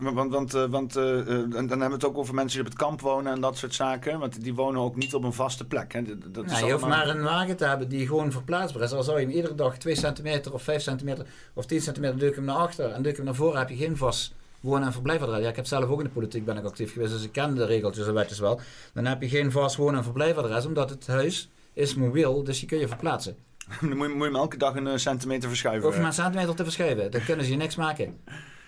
Want, 0.00 0.32
want, 0.32 0.54
uh, 0.54 0.64
want 0.64 0.96
uh, 0.96 1.04
dan 1.04 1.68
hebben 1.68 1.88
we 1.88 1.94
het 1.94 2.04
ook 2.04 2.18
over 2.18 2.34
mensen 2.34 2.58
die 2.58 2.66
op 2.66 2.72
het 2.72 2.82
kamp 2.82 3.00
wonen 3.00 3.32
en 3.32 3.40
dat 3.40 3.56
soort 3.56 3.74
zaken. 3.74 4.18
Want 4.18 4.42
die 4.42 4.54
wonen 4.54 4.80
ook 4.80 4.96
niet 4.96 5.14
op 5.14 5.24
een 5.24 5.32
vaste 5.32 5.66
plek. 5.66 5.92
Hè. 5.92 6.02
Dat 6.30 6.50
is 6.50 6.58
je 6.58 6.72
hoeft 6.72 6.86
maar 6.86 7.08
een 7.08 7.22
wagen 7.22 7.56
te 7.56 7.64
hebben 7.64 7.88
die 7.88 8.06
gewoon 8.06 8.32
verplaatsbaar 8.32 8.82
is. 8.82 8.92
Al 8.92 9.02
zou 9.02 9.20
je 9.20 9.26
hem 9.26 9.34
iedere 9.34 9.54
dag 9.54 9.78
2 9.78 9.94
centimeter 9.94 10.52
of 10.52 10.62
5 10.62 10.82
centimeter 10.82 11.26
of 11.54 11.66
10 11.66 11.80
centimeter 11.80 12.18
druk 12.18 12.34
hem 12.34 12.44
naar 12.44 12.56
achter 12.56 12.90
en 12.90 13.02
druk 13.02 13.16
hem 13.16 13.24
naar 13.24 13.34
voren, 13.34 13.58
heb 13.58 13.68
je 13.68 13.76
geen 13.76 13.96
vast 13.96 14.34
wonen- 14.60 14.86
en 14.86 14.92
verblijfadres. 14.92 15.42
Ja, 15.42 15.48
ik 15.48 15.56
heb 15.56 15.66
zelf 15.66 15.84
ook 15.84 15.98
in 15.98 16.04
de 16.04 16.10
politiek 16.10 16.44
ben 16.44 16.56
ik 16.56 16.64
actief 16.64 16.92
geweest, 16.92 17.12
dus 17.12 17.24
ik 17.24 17.32
ken 17.32 17.54
de 17.54 17.64
regeltjes 17.64 18.06
en 18.06 18.14
wetjes 18.14 18.38
wel. 18.38 18.60
Dan 18.92 19.04
heb 19.04 19.22
je 19.22 19.28
geen 19.28 19.52
vast 19.52 19.76
wonen- 19.76 19.96
en 19.96 20.04
verblijfadres, 20.04 20.66
omdat 20.66 20.90
het 20.90 21.06
huis 21.06 21.50
is 21.72 21.94
mobiel, 21.94 22.44
dus 22.44 22.60
je 22.60 22.66
kun 22.66 22.78
je 22.78 22.88
verplaatsen. 22.88 23.36
dan 23.80 23.96
moet 23.96 24.08
je, 24.08 24.14
moet 24.14 24.26
je 24.26 24.32
hem 24.32 24.36
elke 24.36 24.56
dag 24.56 24.74
een 24.74 25.00
centimeter 25.00 25.48
verschuiven. 25.48 25.88
Of 25.88 25.96
maar 25.96 26.06
een 26.06 26.12
centimeter 26.12 26.54
te 26.54 26.62
verschuiven, 26.62 27.10
dan 27.10 27.24
kunnen 27.24 27.44
ze 27.44 27.50
je 27.50 27.56
niks 27.56 27.76
maken. 27.76 28.20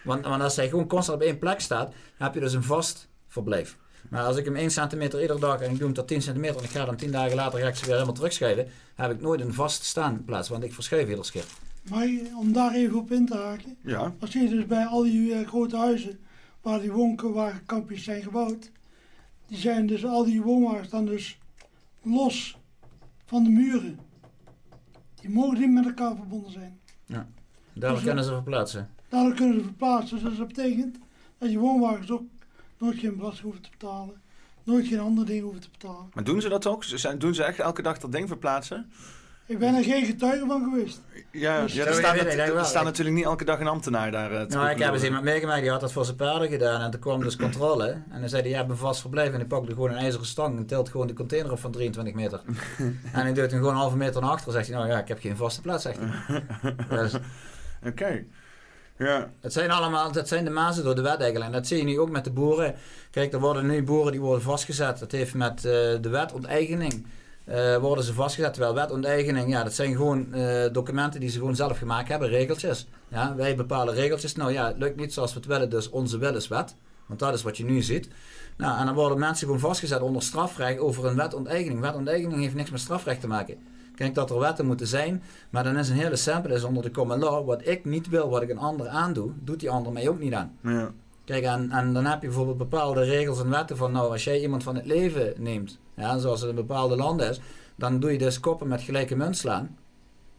Want, 0.04 0.26
want 0.26 0.42
als 0.42 0.56
hij 0.56 0.68
gewoon 0.68 0.86
constant 0.86 1.20
op 1.20 1.24
één 1.24 1.38
plek 1.38 1.60
staat, 1.60 1.94
heb 2.16 2.34
je 2.34 2.40
dus 2.40 2.52
een 2.52 2.62
vast 2.62 3.08
verblijf. 3.28 3.76
Maar 4.08 4.24
als 4.24 4.36
ik 4.36 4.44
hem 4.44 4.56
1 4.56 4.70
centimeter 4.70 5.20
iedere 5.20 5.40
dag 5.40 5.60
en 5.60 5.70
ik 5.70 5.76
doe 5.76 5.84
hem 5.84 5.94
tot 5.94 6.08
10 6.08 6.22
centimeter 6.22 6.56
en 6.56 6.64
ik 6.64 6.70
ga 6.70 6.84
dan 6.84 6.96
10 6.96 7.10
dagen 7.10 7.36
later 7.36 7.60
ga 7.60 7.66
ik 7.66 7.74
ze 7.74 7.84
weer 7.84 7.94
helemaal 7.94 8.14
terugschrijven, 8.14 8.66
heb 8.94 9.10
ik 9.10 9.20
nooit 9.20 9.40
een 9.40 9.54
vast 9.54 9.84
staanplaats, 9.84 10.48
want 10.48 10.64
ik 10.64 10.74
verschuif 10.74 11.08
iedere 11.08 11.30
keer. 11.30 11.44
Maar 11.90 12.08
om 12.38 12.52
daar 12.52 12.74
even 12.74 12.98
op 12.98 13.12
in 13.12 13.26
te 13.26 13.36
haken, 13.36 13.76
ja. 13.82 14.14
als 14.20 14.32
je 14.32 14.48
dus 14.48 14.66
bij 14.66 14.84
al 14.84 15.02
die 15.02 15.34
uh, 15.34 15.46
grote 15.46 15.76
huizen 15.76 16.18
waar 16.60 16.80
die 16.80 16.92
woonwagenkampjes 16.92 18.04
zijn 18.04 18.22
gebouwd, 18.22 18.70
die 19.46 19.58
zijn 19.58 19.86
dus 19.86 20.04
al 20.04 20.24
die 20.24 20.42
woonwagens 20.42 20.88
dan 20.88 21.04
dus 21.04 21.38
los 22.02 22.58
van 23.24 23.44
de 23.44 23.50
muren. 23.50 23.98
Die 25.20 25.30
mogen 25.30 25.58
niet 25.58 25.70
met 25.70 25.84
elkaar 25.84 26.16
verbonden 26.16 26.52
zijn. 26.52 26.80
Ja, 27.06 27.28
daar 27.72 27.94
dus 27.94 28.02
kunnen 28.02 28.24
ze 28.24 28.30
verplaatsen. 28.30 28.90
Daardoor 29.12 29.34
kunnen 29.34 29.58
ze 29.58 29.64
verplaatsen. 29.64 30.24
Dus 30.24 30.36
dat 30.38 30.46
betekent 30.46 30.98
dat 31.38 31.50
je 31.50 31.58
woonwagens 31.58 32.10
ook 32.10 32.22
nooit 32.78 32.98
geen 32.98 33.16
belasting 33.16 33.42
hoeven 33.42 33.62
te 33.62 33.70
betalen. 33.70 34.14
Nooit 34.64 34.86
geen 34.86 34.98
andere 35.00 35.26
dingen 35.26 35.42
hoeven 35.42 35.60
te 35.60 35.68
betalen. 35.70 36.10
Maar 36.14 36.24
doen 36.24 36.40
ze 36.40 36.48
dat 36.48 36.66
ook? 36.66 36.84
Doen 37.20 37.34
ze 37.34 37.44
echt 37.44 37.58
elke 37.58 37.82
dag 37.82 37.98
dat 37.98 38.12
ding 38.12 38.28
verplaatsen? 38.28 38.90
Ik 39.46 39.58
ben 39.58 39.74
er 39.74 39.84
geen 39.84 40.04
getuige 40.04 40.46
van 40.46 40.62
geweest. 40.62 41.00
Ja, 41.30 41.62
dus 41.62 41.72
ja 41.72 41.84
er, 41.84 41.94
staat, 41.94 42.16
er 42.16 42.64
staat 42.64 42.84
natuurlijk 42.84 43.16
niet 43.16 43.24
elke 43.24 43.44
dag 43.44 43.60
een 43.60 43.66
ambtenaar 43.66 44.10
daar. 44.10 44.32
Uh, 44.32 44.46
nou, 44.46 44.70
ik 44.70 44.78
heb 44.78 44.92
eens 44.92 45.02
iemand 45.02 45.24
meegemaakt 45.24 45.60
die 45.60 45.70
had 45.70 45.80
dat 45.80 45.92
voor 45.92 46.04
zijn 46.04 46.16
paarden 46.16 46.48
gedaan. 46.48 46.80
En 46.80 46.90
toen 46.90 47.00
kwam 47.00 47.22
dus 47.22 47.36
controle. 47.36 48.02
En 48.10 48.20
dan 48.20 48.28
zei 48.28 48.42
hij, 48.42 48.50
je 48.50 48.56
hebt 48.56 48.70
een 48.70 48.76
vast 48.76 49.00
verblijf. 49.00 49.28
En 49.32 49.34
hij 49.38 49.46
pakte 49.46 49.72
gewoon 49.72 49.90
een 49.90 49.96
ijzeren 49.96 50.26
stang 50.26 50.56
en 50.56 50.66
tilt 50.66 50.88
gewoon 50.88 51.06
de 51.06 51.12
container 51.12 51.52
op 51.52 51.58
van 51.58 51.70
23 51.70 52.14
meter. 52.14 52.40
en 53.12 53.20
hij 53.20 53.32
doet 53.32 53.50
hem 53.50 53.60
gewoon 53.60 53.74
een 53.74 53.80
halve 53.80 53.96
meter 53.96 54.20
naar 54.20 54.30
achter. 54.30 54.52
Zegt 54.52 54.68
hij, 54.68 54.76
nou 54.76 54.88
ja, 54.88 54.98
ik 54.98 55.08
heb 55.08 55.20
geen 55.20 55.36
vaste 55.36 55.60
plaats, 55.60 55.82
zegt 55.82 55.98
hij. 56.00 56.44
Dus- 56.88 57.16
Oké. 57.86 58.24
Ja. 59.02 59.30
Het 59.40 59.52
zijn 59.52 59.70
allemaal, 59.70 60.12
dat 60.12 60.28
zijn 60.28 60.44
de 60.44 60.50
mazen 60.50 60.84
door 60.84 60.94
de 60.94 61.02
wet 61.02 61.20
eigenlijk. 61.20 61.44
En 61.44 61.52
dat 61.52 61.66
zie 61.66 61.78
je 61.78 61.84
nu 61.84 62.00
ook 62.00 62.10
met 62.10 62.24
de 62.24 62.30
boeren. 62.30 62.74
Kijk, 63.10 63.32
er 63.32 63.40
worden 63.40 63.66
nu 63.66 63.82
boeren 63.82 64.12
die 64.12 64.20
worden 64.20 64.42
vastgezet. 64.42 64.98
Dat 64.98 65.12
heeft 65.12 65.34
met 65.34 65.56
uh, 65.56 65.72
de 66.00 66.08
wet 66.08 66.32
onteigening. 66.32 67.06
Uh, 67.48 67.76
worden 67.76 68.04
ze 68.04 68.14
vastgezet. 68.14 68.52
Terwijl 68.52 68.74
wet 68.74 68.90
onteigening, 68.90 69.50
ja, 69.50 69.62
dat 69.62 69.74
zijn 69.74 69.96
gewoon 69.96 70.26
uh, 70.34 70.64
documenten 70.72 71.20
die 71.20 71.28
ze 71.28 71.38
gewoon 71.38 71.56
zelf 71.56 71.78
gemaakt 71.78 72.08
hebben, 72.08 72.28
regeltjes. 72.28 72.86
Ja, 73.08 73.34
wij 73.34 73.56
bepalen 73.56 73.94
regeltjes. 73.94 74.34
Nou 74.34 74.52
ja, 74.52 74.66
het 74.66 74.78
lukt 74.78 74.96
niet 74.96 75.12
zoals 75.12 75.32
we 75.32 75.38
het 75.38 75.48
willen, 75.48 75.70
dus 75.70 75.90
onze 75.90 76.18
wil 76.18 76.34
is 76.34 76.48
wet. 76.48 76.74
Want 77.06 77.20
dat 77.20 77.34
is 77.34 77.42
wat 77.42 77.56
je 77.56 77.64
nu 77.64 77.82
ziet. 77.82 78.08
Nou, 78.56 78.78
en 78.78 78.86
dan 78.86 78.94
worden 78.94 79.18
mensen 79.18 79.46
gewoon 79.46 79.60
vastgezet 79.60 80.00
onder 80.00 80.22
strafrecht 80.22 80.78
over 80.78 81.06
een 81.06 81.16
wetonteigening. 81.16 81.80
Wetonteigening 81.80 82.40
heeft 82.40 82.54
niks 82.54 82.70
met 82.70 82.80
strafrecht 82.80 83.20
te 83.20 83.26
maken. 83.26 83.58
Kijk 84.02 84.14
dat 84.14 84.30
er 84.30 84.38
wetten 84.38 84.66
moeten 84.66 84.86
zijn, 84.86 85.22
maar 85.50 85.64
dan 85.64 85.76
is 85.76 85.88
een 85.88 85.96
hele 85.96 86.16
simpele 86.16 86.54
is 86.54 86.64
onder 86.64 86.82
de 86.82 86.90
common 86.90 87.18
law. 87.18 87.46
Wat 87.46 87.66
ik 87.66 87.84
niet 87.84 88.08
wil, 88.08 88.28
wat 88.28 88.42
ik 88.42 88.50
een 88.50 88.58
ander 88.58 88.88
aandoe, 88.88 89.30
doet 89.40 89.60
die 89.60 89.70
ander 89.70 89.92
mij 89.92 90.08
ook 90.08 90.18
niet 90.18 90.34
aan. 90.34 90.58
Ja. 90.62 90.90
Kijk, 91.24 91.44
en, 91.44 91.70
en 91.70 91.92
dan 91.92 92.04
heb 92.04 92.20
je 92.20 92.26
bijvoorbeeld 92.26 92.58
bepaalde 92.58 93.04
regels 93.04 93.40
en 93.40 93.50
wetten 93.50 93.76
van, 93.76 93.92
nou, 93.92 94.10
als 94.10 94.24
jij 94.24 94.40
iemand 94.40 94.62
van 94.62 94.74
het 94.74 94.86
leven 94.86 95.34
neemt, 95.38 95.78
ja, 95.94 96.18
zoals 96.18 96.40
het 96.40 96.50
in 96.50 96.56
bepaalde 96.56 96.96
landen 96.96 97.28
is, 97.28 97.40
dan 97.76 98.00
doe 98.00 98.12
je 98.12 98.18
dus 98.18 98.40
koppen 98.40 98.68
met 98.68 98.82
gelijke 98.82 99.16
munt 99.16 99.36
slaan. 99.36 99.76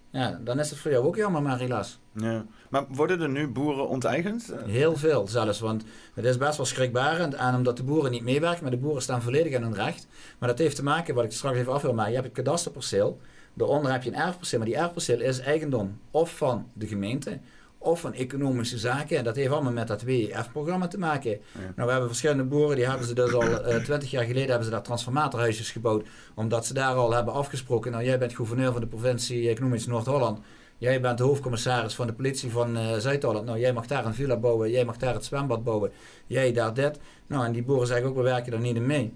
Ja, 0.09 0.39
dan 0.43 0.59
is 0.59 0.69
het 0.69 0.79
voor 0.79 0.91
jou 0.91 1.05
ook 1.05 1.15
jammer, 1.15 1.41
maar 1.41 1.59
helaas. 1.59 1.99
Ja. 2.11 2.45
Maar 2.69 2.85
worden 2.89 3.21
er 3.21 3.29
nu 3.29 3.47
boeren 3.47 3.87
onteigend? 3.87 4.53
Heel 4.65 4.95
veel 4.95 5.27
zelfs, 5.27 5.59
want 5.59 5.83
het 6.13 6.25
is 6.25 6.37
best 6.37 6.57
wel 6.57 6.65
schrikbarend. 6.65 7.33
En 7.33 7.55
omdat 7.55 7.77
de 7.77 7.83
boeren 7.83 8.11
niet 8.11 8.23
meewerken, 8.23 8.61
maar 8.61 8.71
de 8.71 8.77
boeren 8.77 9.01
staan 9.01 9.21
volledig 9.21 9.53
in 9.53 9.61
hun 9.61 9.75
recht. 9.75 10.07
Maar 10.39 10.49
dat 10.49 10.57
heeft 10.57 10.75
te 10.75 10.83
maken, 10.83 11.15
wat 11.15 11.23
ik 11.23 11.31
straks 11.31 11.57
even 11.57 11.73
af 11.73 11.81
wil 11.81 11.93
maken, 11.93 12.11
je 12.11 12.17
hebt 12.17 12.35
het 12.35 12.45
kadasterperceel. 12.45 13.19
Daaronder 13.53 13.91
heb 13.91 14.03
je 14.03 14.09
een 14.09 14.15
erfperceel, 14.15 14.59
maar 14.59 14.67
die 14.67 14.77
erfperceel 14.77 15.19
is 15.19 15.39
eigendom 15.39 15.99
of 16.11 16.37
van 16.37 16.67
de 16.73 16.87
gemeente 16.87 17.39
of 17.83 17.99
van 17.99 18.13
economische 18.13 18.77
zaken. 18.77 19.17
En 19.17 19.23
dat 19.23 19.35
heeft 19.35 19.51
allemaal 19.51 19.71
met 19.71 19.87
dat 19.87 20.01
WEF-programma 20.01 20.87
te 20.87 20.97
maken. 20.97 21.39
Nou, 21.53 21.71
we 21.75 21.91
hebben 21.91 22.07
verschillende 22.07 22.43
boeren, 22.43 22.75
die 22.75 22.87
hebben 22.87 23.07
ze 23.07 23.13
dus 23.13 23.33
al 23.33 23.43
uh, 23.43 23.75
eh, 23.75 23.83
20 23.83 24.11
jaar 24.11 24.23
geleden 24.23 24.47
hebben 24.47 24.65
ze 24.65 24.71
daar 24.71 24.83
transformatorhuisjes 24.83 25.71
gebouwd. 25.71 26.07
Omdat 26.35 26.65
ze 26.65 26.73
daar 26.73 26.95
al 26.95 27.13
hebben 27.13 27.33
afgesproken. 27.33 27.91
Nou, 27.91 28.03
jij 28.03 28.19
bent 28.19 28.35
gouverneur 28.35 28.71
van 28.71 28.81
de 28.81 28.87
provincie 28.87 29.49
Economisch 29.49 29.85
Noord-Holland. 29.85 30.39
Jij 30.77 31.01
bent 31.01 31.17
de 31.17 31.23
hoofdcommissaris 31.23 31.95
van 31.95 32.07
de 32.07 32.13
politie 32.13 32.51
van 32.51 32.77
uh, 32.77 32.97
Zuid-Holland. 32.97 33.45
Nou, 33.45 33.59
jij 33.59 33.73
mag 33.73 33.87
daar 33.87 34.05
een 34.05 34.13
villa 34.13 34.37
bouwen, 34.37 34.71
jij 34.71 34.85
mag 34.85 34.97
daar 34.97 35.13
het 35.13 35.25
zwembad 35.25 35.63
bouwen. 35.63 35.91
Jij 36.27 36.53
daar 36.53 36.73
dit. 36.73 36.99
Nou, 37.27 37.45
en 37.45 37.51
die 37.51 37.63
boeren 37.63 37.87
zeggen 37.87 38.07
ook, 38.07 38.15
we 38.15 38.21
werken 38.21 38.51
daar 38.51 38.61
niet 38.61 38.75
in 38.75 38.85
mee. 38.85 39.13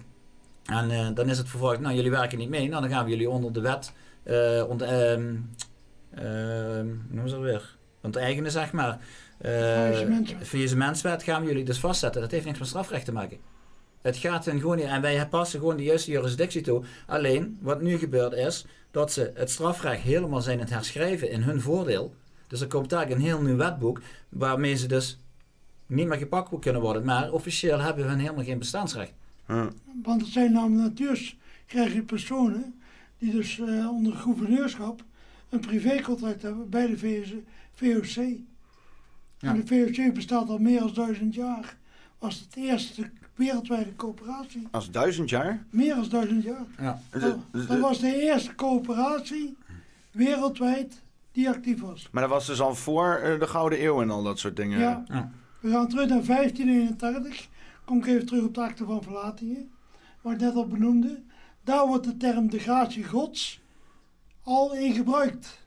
En 0.64 0.90
uh, 0.90 1.08
dan 1.14 1.28
is 1.28 1.38
het 1.38 1.48
vervolgens, 1.48 1.80
nou, 1.80 1.94
jullie 1.94 2.10
werken 2.10 2.38
niet 2.38 2.48
mee. 2.48 2.68
Nou, 2.68 2.82
dan 2.82 2.90
gaan 2.90 3.04
we 3.04 3.10
jullie 3.10 3.30
onder 3.30 3.52
de 3.52 3.60
wet 3.60 3.92
uh, 4.28 4.64
ont, 4.68 4.82
um, 4.82 5.50
uh, 6.18 6.80
noem 7.08 7.28
ze 7.28 7.38
weer, 7.38 7.76
onteigenen, 8.00 8.50
zeg 8.50 8.72
maar. 8.72 8.98
Uh, 9.44 10.74
menswet 10.74 11.22
gaan 11.22 11.42
we 11.42 11.48
jullie 11.48 11.64
dus 11.64 11.78
vastzetten. 11.78 12.20
Dat 12.20 12.30
heeft 12.30 12.44
niks 12.44 12.58
met 12.58 12.68
strafrecht 12.68 13.04
te 13.04 13.12
maken. 13.12 13.38
Het 14.02 14.16
gaat 14.16 14.44
hen 14.44 14.60
gewoon 14.60 14.78
en 14.78 15.00
wij 15.00 15.28
passen 15.28 15.60
gewoon 15.60 15.76
de 15.76 15.82
juiste 15.82 16.10
jurisdictie 16.10 16.62
toe. 16.62 16.84
Alleen, 17.06 17.58
wat 17.60 17.80
nu 17.80 17.98
gebeurt 17.98 18.32
is, 18.32 18.66
dat 18.90 19.12
ze 19.12 19.32
het 19.34 19.50
strafrecht 19.50 20.02
helemaal 20.02 20.40
zijn 20.40 20.58
het 20.58 20.70
herschrijven 20.70 21.30
in 21.30 21.42
hun 21.42 21.60
voordeel. 21.60 22.14
Dus 22.46 22.60
er 22.60 22.66
komt 22.66 22.90
daar 22.90 23.10
een 23.10 23.20
heel 23.20 23.42
nieuw 23.42 23.56
wetboek, 23.56 24.00
waarmee 24.28 24.74
ze 24.74 24.86
dus 24.86 25.18
niet 25.86 26.06
meer 26.06 26.18
gepakt 26.18 26.58
kunnen 26.60 26.82
worden. 26.82 27.04
Maar 27.04 27.32
officieel 27.32 27.78
hebben 27.78 28.08
hun 28.08 28.18
helemaal 28.18 28.44
geen 28.44 28.58
bestaansrecht. 28.58 29.12
Want 30.02 30.20
het 30.20 30.30
zijn 30.30 30.52
namelijk 30.52 30.88
natuurs 30.88 31.36
krijg 31.66 31.92
je 31.92 32.02
personen 32.02 32.77
die 33.18 33.30
dus 33.30 33.58
uh, 33.58 33.90
onder 33.90 34.12
gouverneurschap 34.12 35.04
een 35.48 35.60
privécontract 35.60 36.42
hebben 36.42 36.68
bij 36.68 36.86
de 36.86 36.98
VOC. 37.74 38.14
Ja. 39.38 39.48
En 39.48 39.64
de 39.64 39.66
VOC 39.66 40.14
bestaat 40.14 40.48
al 40.48 40.58
meer 40.58 40.78
dan 40.78 40.94
duizend 40.94 41.34
jaar. 41.34 41.76
Was 42.18 42.40
het 42.40 42.56
eerste 42.56 43.10
wereldwijde 43.34 43.96
coöperatie. 43.96 44.68
Als 44.70 44.90
duizend 44.90 45.30
jaar? 45.30 45.64
Meer 45.70 45.94
dan 45.94 46.08
duizend 46.08 46.42
jaar. 46.42 46.66
Ja. 46.78 47.00
Dat, 47.10 47.36
dat 47.68 47.78
was 47.78 48.00
de 48.00 48.22
eerste 48.22 48.54
coöperatie 48.54 49.56
wereldwijd 50.10 51.02
die 51.32 51.48
actief 51.48 51.80
was. 51.80 52.08
Maar 52.12 52.22
dat 52.22 52.30
was 52.30 52.46
dus 52.46 52.60
al 52.60 52.74
voor 52.74 53.14
eh, 53.14 53.40
de 53.40 53.46
Gouden 53.46 53.84
Eeuw 53.84 54.02
en 54.02 54.10
al 54.10 54.22
dat 54.22 54.38
soort 54.38 54.56
dingen? 54.56 54.78
Ja. 54.78 55.04
We 55.60 55.70
gaan 55.70 55.88
terug 55.88 56.08
naar 56.08 56.24
1531. 56.24 57.48
Kom 57.84 57.98
ik 57.98 58.06
even 58.06 58.26
terug 58.26 58.44
op 58.44 58.54
de 58.54 58.60
akte 58.60 58.84
van 58.84 59.02
Verlatingen. 59.02 59.70
Wat 60.20 60.32
ik 60.32 60.40
net 60.40 60.54
al 60.54 60.66
benoemde. 60.66 61.22
Daar 61.68 61.86
wordt 61.86 62.04
de 62.04 62.16
term 62.16 62.50
de 62.50 62.58
gratie 62.58 63.04
gods 63.04 63.60
al 64.42 64.74
in 64.74 64.92
gebruikt. 64.92 65.66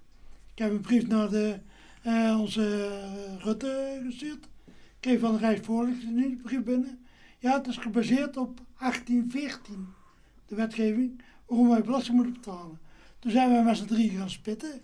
Ik 0.54 0.58
heb 0.60 0.72
een 0.72 0.82
brief 0.82 1.08
naar 1.08 1.30
de, 1.30 1.60
uh, 2.06 2.40
onze 2.40 2.90
Rutte 3.40 4.02
gestuurd. 4.06 4.44
Ik 4.66 4.74
kreeg 5.00 5.20
van 5.20 5.32
de 5.32 5.38
Rijksvoorlichting 5.38 6.12
nu 6.12 6.30
de 6.30 6.42
brief 6.42 6.64
binnen. 6.64 7.00
Ja, 7.40 7.58
het 7.58 7.68
is 7.68 7.78
gebaseerd 7.78 8.38
op 8.38 8.62
1814, 8.80 9.88
de 10.46 10.56
wetgeving, 10.56 11.22
waarom 11.46 11.70
wij 11.70 11.82
belasting 11.82 12.16
moeten 12.16 12.34
betalen. 12.34 12.80
Toen 13.20 13.32
zijn 13.32 13.50
wij 13.52 13.64
met 13.64 13.78
z'n 13.78 13.86
drie 13.86 14.10
gaan 14.10 14.30
spitten. 14.30 14.82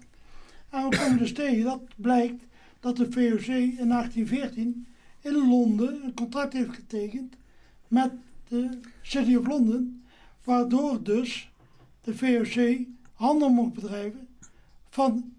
En 0.70 0.90
we 0.90 0.98
komen 0.98 1.18
dus 1.18 1.34
tegen 1.34 1.64
dat 1.64 1.82
blijkt 1.96 2.44
dat 2.80 2.98
de 2.98 3.12
VOC 3.12 3.48
in 3.48 3.88
1814 3.88 4.88
in 5.22 5.48
Londen 5.48 6.04
een 6.04 6.14
contract 6.14 6.54
heeft 6.54 6.76
getekend 6.76 7.36
met 7.88 8.12
de 8.48 8.70
City 9.02 9.36
of 9.36 9.48
London, 9.48 10.02
waardoor 10.48 11.04
dus 11.04 11.50
de 12.02 12.18
VOC 12.18 12.86
handel 13.14 13.50
mocht 13.50 13.74
bedrijven 13.74 14.28
van 14.90 15.34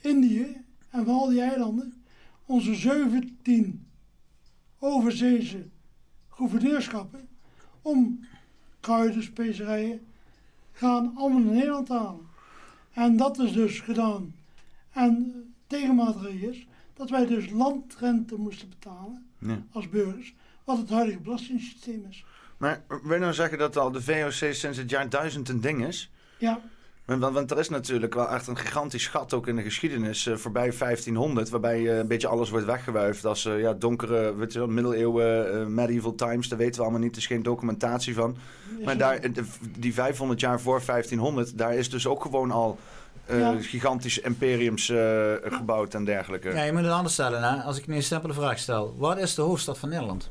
Indië 0.00 0.56
en 0.90 1.04
van 1.04 1.14
al 1.14 1.28
die 1.28 1.40
eilanden. 1.40 2.02
Onze 2.46 2.74
17 2.74 3.86
overzeese 4.78 5.66
gouverneurschappen 6.28 7.28
om 7.82 8.26
kruiden, 8.80 9.22
specerijen 9.22 10.00
gaan 10.72 11.16
allemaal 11.16 11.40
in 11.40 11.52
Nederland 11.52 11.88
halen. 11.88 12.26
En 12.92 13.16
dat 13.16 13.38
is 13.38 13.52
dus 13.52 13.80
gedaan. 13.80 14.34
En 14.92 15.34
tegenmaatregel 15.66 16.48
is 16.50 16.66
dat 16.94 17.10
wij 17.10 17.26
dus 17.26 17.50
landrente 17.50 18.36
moesten 18.36 18.68
betalen 18.68 19.26
als 19.72 19.88
burgers, 19.88 20.34
wat 20.64 20.78
het 20.78 20.90
huidige 20.90 21.20
belastingssysteem 21.20 22.06
is. 22.08 22.24
Maar 22.56 22.82
wil 22.88 23.12
je 23.12 23.20
nou 23.20 23.32
zeggen 23.32 23.58
dat 23.58 23.76
al 23.76 23.90
de 23.90 24.02
VOC 24.02 24.54
sinds 24.54 24.78
het 24.78 24.90
jaar 24.90 25.08
duizend 25.08 25.48
een 25.48 25.60
ding 25.60 25.86
is? 25.86 26.10
Ja. 26.38 26.60
Want, 27.06 27.34
want, 27.34 27.50
er 27.50 27.58
is 27.58 27.68
natuurlijk 27.68 28.14
wel 28.14 28.28
echt 28.28 28.46
een 28.46 28.58
gigantisch 28.58 29.06
gat 29.06 29.34
ook 29.34 29.46
in 29.46 29.56
de 29.56 29.62
geschiedenis 29.62 30.26
uh, 30.26 30.36
voorbij 30.36 30.72
1500, 30.78 31.48
waarbij 31.48 31.80
uh, 31.80 31.96
een 31.98 32.06
beetje 32.06 32.28
alles 32.28 32.50
wordt 32.50 32.66
weggewuifd 32.66 33.24
als 33.24 33.44
uh, 33.44 33.60
ja, 33.60 33.72
donkere, 33.72 34.34
weet 34.34 34.52
je 34.52 34.58
wel, 34.58 34.68
middeleeuwen, 34.68 35.74
medieval 35.74 36.14
times, 36.14 36.48
daar 36.48 36.58
weten 36.58 36.74
we 36.74 36.82
allemaal 36.82 37.00
niet, 37.00 37.12
er 37.12 37.18
is 37.18 37.26
geen 37.26 37.42
documentatie 37.42 38.14
van. 38.14 38.36
Maar 38.84 38.96
daar, 38.96 39.20
die 39.78 39.94
500 39.94 40.40
jaar 40.40 40.60
voor 40.60 40.82
1500, 40.86 41.58
daar 41.58 41.74
is 41.74 41.90
dus 41.90 42.06
ook 42.06 42.22
gewoon 42.22 42.50
al 42.50 42.78
gigantische 43.60 44.22
imperiums 44.22 44.92
gebouwd 45.44 45.94
en 45.94 46.04
dergelijke. 46.04 46.50
Ja, 46.50 46.62
je 46.62 46.72
moet 46.72 46.82
het 46.82 46.90
anders 46.90 47.14
stellen. 47.14 47.42
Hè? 47.42 47.62
Als 47.62 47.78
ik 47.78 47.86
nu 47.86 47.94
een 47.94 48.02
simpele 48.02 48.32
vraag 48.32 48.58
stel, 48.58 48.94
wat 48.98 49.18
is 49.18 49.34
de 49.34 49.42
hoofdstad 49.42 49.78
van 49.78 49.88
Nederland? 49.88 50.30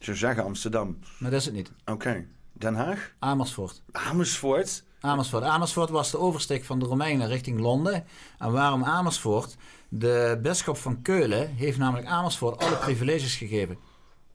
Zou 0.00 0.16
zeggen 0.16 0.44
Amsterdam. 0.44 0.98
Maar 1.18 1.30
dat 1.30 1.40
is 1.40 1.46
het 1.46 1.54
niet. 1.54 1.72
Oké. 1.84 2.26
Den 2.52 2.74
Haag? 2.74 3.12
Amersfoort. 3.18 3.82
Amersfoort? 3.92 4.84
Amersfoort. 5.00 5.44
Amersfoort 5.44 5.90
was 5.90 6.10
de 6.10 6.18
oversteek 6.18 6.64
van 6.64 6.78
de 6.78 6.84
Romeinen 6.84 7.28
richting 7.28 7.60
Londen. 7.60 8.04
En 8.38 8.52
waarom 8.52 8.84
Amersfoort? 8.84 9.56
De 9.88 10.38
bisschop 10.42 10.76
van 10.76 11.02
Keulen 11.02 11.54
heeft 11.54 11.78
namelijk 11.78 12.06
Amersfoort 12.06 12.62
alle 12.62 12.76
privileges 12.76 13.36
gegeven. 13.36 13.78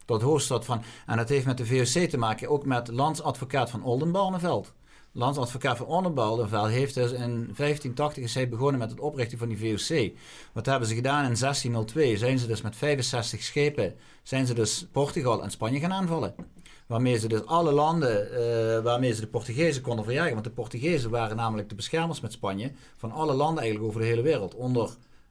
Tot 0.06 0.22
hoofdstad 0.22 0.66
van. 0.66 0.84
En 1.06 1.18
dat 1.18 1.30
heeft 1.30 1.46
met 1.46 1.58
de 1.58 1.66
VOC 1.66 2.10
te 2.10 2.18
maken, 2.18 2.50
ook 2.50 2.66
met 2.66 2.88
landsadvocaat 2.88 3.70
van 3.70 3.84
Oldenbarneveld. 3.84 4.74
Landsadvocaat 5.18 5.78
van 5.78 5.86
Oldenbarneveld 5.86 6.68
heeft 6.68 6.94
dus 6.94 7.12
in 7.12 7.20
1580 7.20 8.24
is 8.24 8.34
hij 8.34 8.50
begonnen 8.50 8.80
met 8.80 8.90
het 8.90 9.00
oprichten 9.00 9.38
van 9.38 9.50
die 9.50 9.58
VOC. 9.58 10.12
Wat 10.54 10.66
hebben 10.66 10.88
ze 10.88 10.96
gedaan 10.96 11.26
in 11.26 11.36
1602? 11.40 12.18
Zijn 12.18 12.40
ze 12.40 12.48
dus 12.48 12.62
met 12.62 12.76
65 12.76 13.44
schepen, 13.44 13.96
zijn 14.24 14.46
ze 14.46 14.54
dus 14.54 14.88
Portugal 14.92 15.44
en 15.44 15.52
Spanje 15.52 15.80
gaan 15.80 15.94
aanvallen. 15.94 16.36
Waarmee 16.88 17.18
ze 17.18 17.28
dus 17.28 17.46
alle 17.46 17.72
landen, 17.72 18.28
uh, 18.32 18.84
waarmee 18.84 19.14
ze 19.14 19.22
de 19.22 19.28
Portugezen 19.28 19.82
konden 19.82 20.06
verjagen. 20.06 20.34
Want 20.34 20.44
de 20.44 20.52
Portugezen 20.52 21.10
waren 21.10 21.36
namelijk 21.36 21.70
de 21.70 21.76
beschermers 21.76 22.22
met 22.22 22.32
Spanje 22.32 22.72
van 22.98 23.12
alle 23.12 23.34
landen 23.34 23.64
eigenlijk 23.64 23.90
over 23.90 24.02
de 24.02 24.08
hele 24.08 24.22
wereld. 24.22 24.56
Onder 24.56 24.86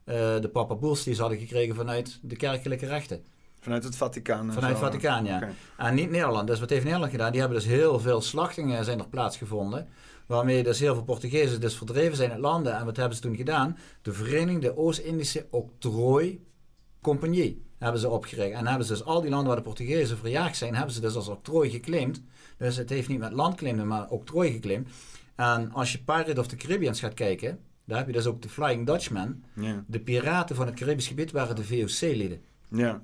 uh, 0.05 0.15
de 0.41 0.49
papaboels 0.53 1.03
die 1.03 1.13
ze 1.13 1.21
hadden 1.21 1.39
gekregen 1.39 1.75
vanuit 1.75 2.19
de 2.21 2.35
kerkelijke 2.35 2.85
rechten. 2.85 3.23
Vanuit 3.65 3.83
het 3.83 3.95
Vaticaan? 3.95 4.53
Vanuit 4.53 4.71
het 4.73 4.81
Vaticaan, 4.81 5.25
ja. 5.25 5.49
En 5.77 5.95
niet 5.95 6.09
Nederland. 6.09 6.47
Dus 6.47 6.59
wat 6.59 6.69
heeft 6.69 6.83
Nederland 6.83 7.11
gedaan? 7.11 7.31
Die 7.31 7.39
hebben 7.39 7.57
dus 7.57 7.67
heel 7.67 7.99
veel 7.99 8.21
slachtingen 8.21 8.85
zijn 8.85 8.99
er 8.99 9.07
plaatsgevonden. 9.07 9.87
Waarmee 10.25 10.63
dus 10.63 10.79
heel 10.79 10.93
veel 10.93 11.03
Portugezen 11.03 11.61
dus 11.61 11.75
verdreven 11.75 12.15
zijn 12.15 12.31
uit 12.31 12.39
landen. 12.39 12.77
En 12.77 12.85
wat 12.85 12.97
hebben 12.97 13.15
ze 13.15 13.21
toen 13.21 13.35
gedaan? 13.35 13.77
De 14.01 14.13
Verenigde 14.13 14.77
Oost-Indische 14.77 15.47
Octrooi 15.49 16.45
Compagnie 17.01 17.65
hebben 17.77 18.01
ze 18.01 18.09
opgericht. 18.09 18.55
En 18.55 18.67
hebben 18.67 18.87
ze 18.87 18.93
dus 18.93 19.05
al 19.05 19.21
die 19.21 19.29
landen 19.29 19.47
waar 19.47 19.57
de 19.57 19.61
Portugezen 19.61 20.17
verjaagd 20.17 20.57
zijn, 20.57 20.75
hebben 20.75 20.93
ze 20.93 21.01
dus 21.01 21.15
als 21.15 21.27
octrooi 21.27 21.69
geclaimd. 21.69 22.21
Dus 22.57 22.77
het 22.77 22.89
heeft 22.89 23.07
niet 23.07 23.19
met 23.19 23.31
landclaimden, 23.31 23.87
maar 23.87 24.09
octrooi 24.09 24.51
geclaimd. 24.51 24.89
En 25.35 25.71
als 25.71 25.91
je 25.91 26.03
Pirate 26.03 26.39
of 26.39 26.47
the 26.47 26.55
Caribbeans 26.55 26.99
gaat 26.99 27.13
kijken, 27.13 27.59
daar 27.85 27.97
heb 27.97 28.07
je 28.07 28.13
dus 28.13 28.25
ook 28.25 28.41
de 28.41 28.49
Flying 28.49 28.85
Dutchman. 28.85 29.43
Ja. 29.53 29.83
De 29.87 29.99
piraten 29.99 30.55
van 30.55 30.65
het 30.65 30.75
Caribisch 30.75 31.07
gebied 31.07 31.31
waren 31.31 31.55
de 31.55 31.63
VOC-leden. 31.63 32.41
Ja. 32.69 33.01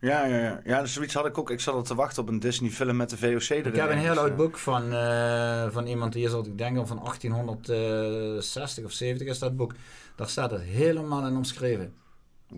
Ja, 0.00 0.24
ja, 0.24 0.36
ja. 0.36 0.60
ja 0.64 0.80
dus 0.80 0.92
zoiets 0.92 1.14
had 1.14 1.26
ik 1.26 1.38
ook. 1.38 1.50
Ik 1.50 1.60
zat 1.60 1.74
al 1.74 1.82
te 1.82 1.94
wachten 1.94 2.22
op 2.22 2.28
een 2.28 2.40
Disney-film 2.40 2.96
met 2.96 3.10
de 3.10 3.16
VOC 3.16 3.48
erin. 3.48 3.64
Ik 3.64 3.76
heb 3.76 3.90
een 3.90 3.98
heel 3.98 4.18
oud 4.18 4.36
boek 4.36 4.58
van, 4.58 4.92
uh, 4.92 5.70
van 5.70 5.86
iemand 5.86 6.12
die 6.12 6.24
is 6.24 6.32
al, 6.32 6.46
ik 6.46 6.58
denk 6.58 6.78
al 6.78 6.86
van 6.86 6.98
1860 6.98 8.84
of 8.84 8.92
70 8.92 9.28
is 9.28 9.38
dat 9.38 9.56
boek. 9.56 9.74
Daar 10.16 10.28
staat 10.28 10.50
het 10.50 10.60
helemaal 10.60 11.26
in 11.26 11.36
omschreven. 11.36 11.94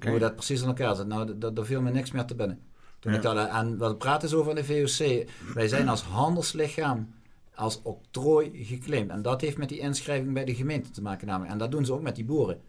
Hoe 0.07 0.19
dat 0.19 0.35
precies 0.35 0.61
in 0.61 0.67
elkaar 0.67 0.97
zit. 0.97 1.07
Nou, 1.07 1.39
daar 1.39 1.65
viel 1.65 1.81
me 1.81 1.91
niks 1.91 2.11
meer 2.11 2.25
te 2.25 2.35
binnen. 2.35 2.61
Toen 2.99 3.15
ik 3.15 3.23
daar 3.23 3.49
aan 3.49 3.79
wat 3.79 3.99
praten 3.99 4.29
is 4.29 4.35
over 4.35 4.55
de 4.55 4.65
VOC. 4.65 5.29
Wij 5.55 5.69
zijn 5.69 5.89
als 5.89 6.03
handelslichaam, 6.03 7.15
als 7.55 7.81
octrooi 7.83 8.65
geclaimd. 8.65 9.11
En 9.11 9.23
dat 9.23 9.41
heeft 9.41 9.59
met 9.59 9.69
die 9.69 9.79
inschrijving 9.79 10.35
bij 10.35 10.45
de 10.45 10.55
gemeente 10.55 10.91
te 10.91 11.03
maken 11.03 11.27
namelijk. 11.27 11.53
En 11.53 11.59
dat 11.59 11.71
doen 11.71 11.85
ze 11.85 11.93
ook 11.93 12.03
met 12.03 12.17
die 12.17 12.25
boeren. 12.25 12.61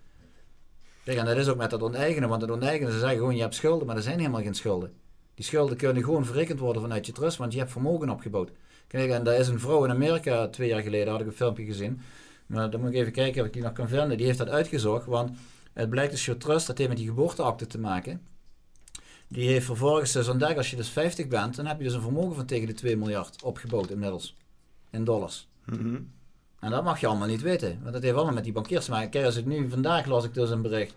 Kijk, 1.03 1.17
en 1.17 1.25
dat 1.25 1.37
is 1.37 1.47
ook 1.47 1.57
met 1.57 1.69
dat 1.69 1.81
oneigenen. 1.81 2.29
Want 2.29 2.41
het 2.41 2.51
oneigenen, 2.51 2.93
ze 2.93 2.99
zeggen 2.99 3.17
gewoon 3.17 3.35
je 3.35 3.41
hebt 3.41 3.55
schulden, 3.55 3.87
maar 3.87 3.95
er 3.95 4.01
zijn 4.01 4.19
helemaal 4.19 4.41
geen 4.41 4.53
schulden. 4.53 4.93
Die 5.35 5.45
schulden 5.45 5.77
kunnen 5.77 6.03
gewoon 6.03 6.25
verrekend 6.25 6.59
worden 6.59 6.81
vanuit 6.81 7.05
je 7.05 7.11
trust, 7.11 7.37
want 7.37 7.53
je 7.53 7.59
hebt 7.59 7.71
vermogen 7.71 8.09
opgebouwd. 8.09 8.51
Kijk, 8.87 9.11
en 9.11 9.23
daar 9.23 9.35
is 9.35 9.47
een 9.47 9.59
vrouw 9.59 9.83
in 9.83 9.91
Amerika 9.91 10.47
twee 10.47 10.67
jaar 10.67 10.81
geleden, 10.81 11.11
had 11.11 11.21
ik 11.21 11.27
een 11.27 11.33
filmpje 11.33 11.65
gezien. 11.65 12.01
Maar 12.45 12.69
dan 12.69 12.79
moet 12.79 12.89
ik 12.89 12.95
even 12.95 13.11
kijken 13.11 13.41
of 13.41 13.47
ik 13.47 13.53
die 13.53 13.61
nog 13.61 13.73
kan 13.73 13.87
vinden. 13.87 14.17
Die 14.17 14.25
heeft 14.25 14.37
dat 14.37 14.49
uitgezocht, 14.49 15.05
want 15.05 15.31
het 15.73 15.89
blijkt 15.89 16.11
dus 16.11 16.25
je 16.25 16.37
trust, 16.37 16.67
dat 16.67 16.77
heeft 16.77 16.89
met 16.89 16.97
die 16.97 17.07
geboorteakte 17.07 17.67
te 17.67 17.79
maken. 17.79 18.21
Die 19.27 19.47
heeft 19.47 19.65
vervolgens 19.65 20.11
dus 20.11 20.27
ontdekt, 20.27 20.57
als 20.57 20.69
je 20.69 20.75
dus 20.75 20.89
50 20.89 21.27
bent, 21.27 21.55
dan 21.55 21.65
heb 21.65 21.77
je 21.77 21.83
dus 21.83 21.93
een 21.93 22.01
vermogen 22.01 22.35
van 22.35 22.45
tegen 22.45 22.67
de 22.67 22.73
2 22.73 22.97
miljard 22.97 23.43
opgebouwd 23.43 23.89
inmiddels. 23.89 24.35
In 24.89 25.03
dollars. 25.03 25.47
Mhm. 25.65 26.01
En 26.63 26.71
dat 26.71 26.83
mag 26.83 26.99
je 26.99 27.07
allemaal 27.07 27.27
niet 27.27 27.41
weten. 27.41 27.79
Want 27.81 27.93
dat 27.93 28.03
heeft 28.03 28.15
allemaal 28.15 28.33
met 28.33 28.43
die 28.43 28.53
bankiers 28.53 28.85
te 28.85 28.91
maken. 28.91 29.09
Kijk, 29.09 29.25
als 29.25 29.35
ik 29.35 29.45
nu 29.45 29.69
vandaag 29.69 30.05
las 30.05 30.25
ik 30.25 30.33
dus 30.33 30.49
een 30.49 30.61
bericht. 30.61 30.93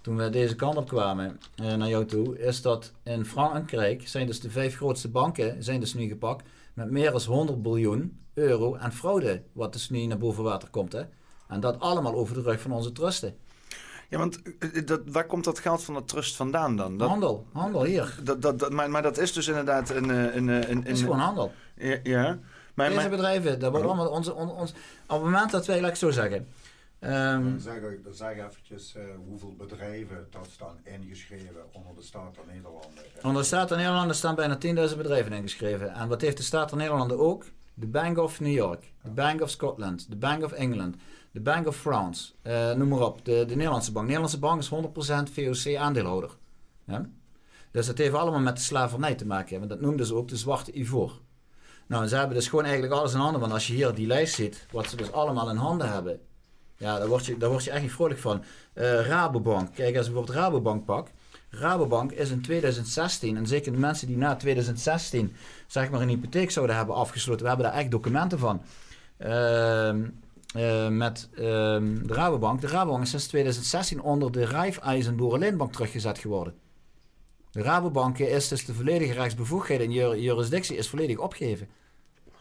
Toen 0.00 0.16
we 0.16 0.30
deze 0.30 0.56
kant 0.56 0.76
op 0.76 0.88
kwamen 0.88 1.40
eh, 1.56 1.74
naar 1.74 1.88
jou 1.88 2.04
toe, 2.04 2.38
is 2.38 2.62
dat 2.62 2.92
in 3.02 3.24
Frankrijk 3.24 4.08
zijn 4.08 4.26
dus 4.26 4.40
de 4.40 4.50
vijf 4.50 4.76
grootste 4.76 5.08
banken 5.08 5.62
zijn 5.62 5.80
dus 5.80 5.94
nu 5.94 6.08
gepakt 6.08 6.48
met 6.74 6.90
meer 6.90 7.10
dan 7.10 7.20
100 7.20 7.62
biljoen 7.62 8.18
euro 8.34 8.76
aan 8.76 8.92
fraude, 8.92 9.42
wat 9.52 9.72
dus 9.72 9.90
nu 9.90 10.06
naar 10.06 10.18
boven 10.18 10.44
water 10.44 10.68
komt. 10.68 10.92
Hè? 10.92 11.02
En 11.48 11.60
dat 11.60 11.80
allemaal 11.80 12.14
over 12.14 12.34
de 12.34 12.42
rug 12.42 12.60
van 12.60 12.72
onze 12.72 12.92
trusten. 12.92 13.36
Ja, 14.08 14.18
want 14.18 14.42
eh, 14.42 14.76
eh, 14.76 14.86
dat, 14.86 15.00
waar 15.04 15.26
komt 15.26 15.44
dat 15.44 15.58
geld 15.58 15.82
van 15.82 15.94
de 15.94 16.04
trust 16.04 16.36
vandaan 16.36 16.76
dan? 16.76 16.96
Dat, 16.96 17.08
handel, 17.08 17.46
handel 17.52 17.84
hier. 17.84 18.18
Dat, 18.22 18.42
dat, 18.42 18.58
dat, 18.58 18.72
maar, 18.72 18.90
maar 18.90 19.02
dat 19.02 19.18
is 19.18 19.32
dus 19.32 19.48
inderdaad 19.48 19.90
een... 19.90 20.08
een, 20.08 20.48
een, 20.48 20.70
een 20.70 20.78
het 20.78 20.88
is 20.88 21.00
gewoon 21.00 21.18
handel. 21.18 21.52
Ja. 21.74 21.98
ja. 22.02 22.38
Maar, 22.88 22.96
Deze 22.96 23.08
bedrijven, 23.08 23.58
dat 23.58 23.70
wordt 23.70 23.86
allemaal 23.86 24.08
onze, 24.08 24.34
onze, 24.34 24.74
op 25.06 25.16
het 25.16 25.22
moment 25.22 25.50
dat 25.50 25.66
wij, 25.66 25.80
laat 25.80 25.90
ik 25.90 25.96
zo 25.96 26.10
zeggen... 26.10 26.48
Um, 27.04 27.10
dan 27.10 27.60
zeg, 27.60 27.80
dan 28.02 28.14
zeg 28.14 28.36
eventjes 28.36 28.94
uh, 28.96 29.02
hoeveel 29.28 29.54
bedrijven 29.58 30.26
dat 30.30 30.48
staan 30.50 30.78
ingeschreven 30.84 31.64
onder 31.72 31.94
de 31.94 32.02
Staat 32.02 32.34
der 32.34 32.44
Nederlanden. 32.46 33.04
Onder 33.22 33.42
de 33.42 33.48
Staat 33.48 33.68
der 33.68 33.76
Nederlanden 33.76 34.16
staan 34.16 34.34
bijna 34.34 34.58
10.000 34.90 34.96
bedrijven 34.96 35.32
ingeschreven. 35.32 35.94
En 35.94 36.08
wat 36.08 36.20
heeft 36.20 36.36
de 36.36 36.42
Staat 36.42 36.68
der 36.68 36.78
Nederlanden 36.78 37.18
ook? 37.18 37.44
De 37.74 37.86
Bank 37.86 38.18
of 38.18 38.40
New 38.40 38.52
York, 38.52 38.92
de 39.02 39.10
Bank 39.10 39.40
of 39.40 39.50
Scotland, 39.50 40.10
de 40.10 40.16
Bank 40.16 40.44
of 40.44 40.52
England, 40.52 40.96
de 41.30 41.40
Bank 41.40 41.66
of 41.66 41.76
France, 41.76 42.32
uh, 42.42 42.72
noem 42.72 42.88
maar 42.88 43.00
op, 43.00 43.24
de, 43.24 43.44
de 43.46 43.56
Nederlandse 43.56 43.92
bank. 43.92 44.06
De 44.06 44.12
Nederlandse 44.12 44.38
bank 44.38 44.60
is 44.60 44.70
100% 45.28 45.32
VOC-aandeelhouder. 45.32 46.36
Ja? 46.84 47.08
Dus 47.70 47.86
het 47.86 47.98
heeft 47.98 48.14
allemaal 48.14 48.40
met 48.40 48.56
de 48.56 48.62
slavernij 48.62 49.14
te 49.14 49.26
maken. 49.26 49.58
Want 49.58 49.70
dat 49.70 49.80
noemden 49.80 50.06
ze 50.06 50.14
ook 50.14 50.28
de 50.28 50.36
zwarte 50.36 50.78
ivoor. 50.78 51.20
Nou, 51.90 52.06
ze 52.06 52.16
hebben 52.16 52.36
dus 52.36 52.48
gewoon 52.48 52.64
eigenlijk 52.64 52.94
alles 52.94 53.12
in 53.12 53.18
handen. 53.18 53.40
Want 53.40 53.52
als 53.52 53.66
je 53.66 53.72
hier 53.72 53.94
die 53.94 54.06
lijst 54.06 54.34
ziet, 54.34 54.66
wat 54.70 54.88
ze 54.88 54.96
dus 54.96 55.12
allemaal 55.12 55.50
in 55.50 55.56
handen 55.56 55.92
hebben. 55.92 56.20
Ja, 56.76 56.98
daar 56.98 57.08
word 57.08 57.26
je, 57.26 57.36
daar 57.36 57.50
word 57.50 57.64
je 57.64 57.70
echt 57.70 57.82
niet 57.82 57.92
vrolijk 57.92 58.20
van. 58.20 58.42
Uh, 58.74 59.06
Rabobank. 59.06 59.74
Kijk, 59.74 59.96
als 59.96 60.06
ik 60.06 60.12
bijvoorbeeld 60.12 60.38
Rabobank 60.38 60.84
pak. 60.84 61.08
Rabobank 61.50 62.12
is 62.12 62.30
in 62.30 62.42
2016, 62.42 63.36
en 63.36 63.46
zeker 63.46 63.72
de 63.72 63.78
mensen 63.78 64.06
die 64.06 64.16
na 64.16 64.36
2016 64.36 65.36
zeg 65.66 65.90
maar 65.90 66.00
een 66.00 66.08
hypotheek 66.08 66.50
zouden 66.50 66.76
hebben 66.76 66.94
afgesloten, 66.94 67.42
we 67.42 67.48
hebben 67.48 67.66
daar 67.66 67.76
echt 67.76 67.90
documenten 67.90 68.38
van. 68.38 68.62
Uh, 69.18 69.94
uh, 70.56 70.88
met 70.88 71.28
ehm, 71.34 72.06
de 72.06 72.14
Rabobank. 72.14 72.60
De 72.60 72.66
Rabobank 72.66 73.02
is 73.02 73.10
sinds 73.10 73.26
2016 73.26 74.02
onder 74.02 74.32
de 74.32 74.44
Raiffeisen 74.44 75.16
Boerenleenbank 75.16 75.72
teruggezet 75.72 76.18
geworden. 76.18 76.54
De 77.50 77.62
Rabobank 77.62 78.18
is 78.18 78.48
dus 78.48 78.64
de 78.64 78.74
volledige 78.74 79.12
rechtsbevoegdheid 79.12 79.80
en 79.80 79.90
jurisdictie 80.20 80.76
is 80.76 80.88
volledig 80.88 81.18
opgegeven. 81.18 81.68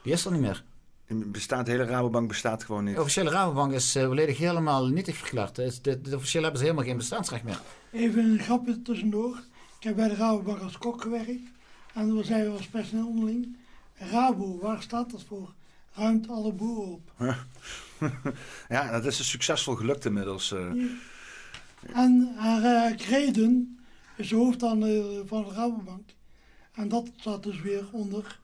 Die 0.02 0.14
is 0.14 0.26
er 0.26 0.32
niet 0.32 0.42
meer. 0.42 0.64
Bestaat, 1.08 1.66
de 1.66 1.72
hele 1.72 1.86
Rabobank 1.86 2.28
bestaat 2.28 2.64
gewoon 2.64 2.84
niet. 2.84 2.96
De 2.96 3.02
officiële 3.02 3.30
Rabobank 3.30 3.72
is 3.72 3.96
uh, 3.96 4.06
volledig 4.06 4.38
helemaal 4.38 4.88
nietig 4.88 5.18
verklaard. 5.18 5.56
De, 5.56 5.74
de, 5.82 6.02
de 6.02 6.16
officiële 6.16 6.44
hebben 6.44 6.62
ze 6.62 6.68
helemaal 6.68 6.88
geen 6.88 6.98
bestaansrecht 6.98 7.44
meer. 7.44 7.62
Even 7.92 8.24
een 8.24 8.40
grapje 8.40 8.82
tussendoor. 8.82 9.38
Ik 9.80 9.84
heb 9.84 9.96
bij 9.96 10.08
de 10.08 10.16
Rabobank 10.16 10.62
als 10.62 10.78
kok 10.78 11.02
gewerkt. 11.02 11.52
En 11.94 12.16
we 12.16 12.24
zijn 12.24 12.44
we 12.44 12.50
als 12.58 12.68
personeel 12.68 13.08
onderling. 13.08 13.58
Rabo, 13.96 14.60
waar 14.60 14.82
staat 14.82 15.12
dat 15.12 15.24
voor? 15.24 15.54
Ruimt 15.94 16.30
alle 16.30 16.54
boeren 16.54 16.92
op. 16.92 17.12
ja, 18.70 18.92
dat 18.92 19.06
is 19.06 19.20
een 19.20 19.26
succesvol 19.26 19.76
gelukt 19.76 20.06
inmiddels. 20.06 20.52
Uh. 20.52 20.60
Ja. 20.76 20.88
En 21.94 22.36
uh, 22.36 22.86
Greden 22.98 23.80
is 24.16 24.30
de 24.30 24.36
hoofd 24.36 24.60
van 24.60 24.80
de 24.80 25.24
Rabobank. 25.30 26.10
En 26.74 26.90
dat 26.90 27.10
staat 27.16 27.44
dus 27.44 27.62
weer 27.62 27.84
onder 27.92 28.40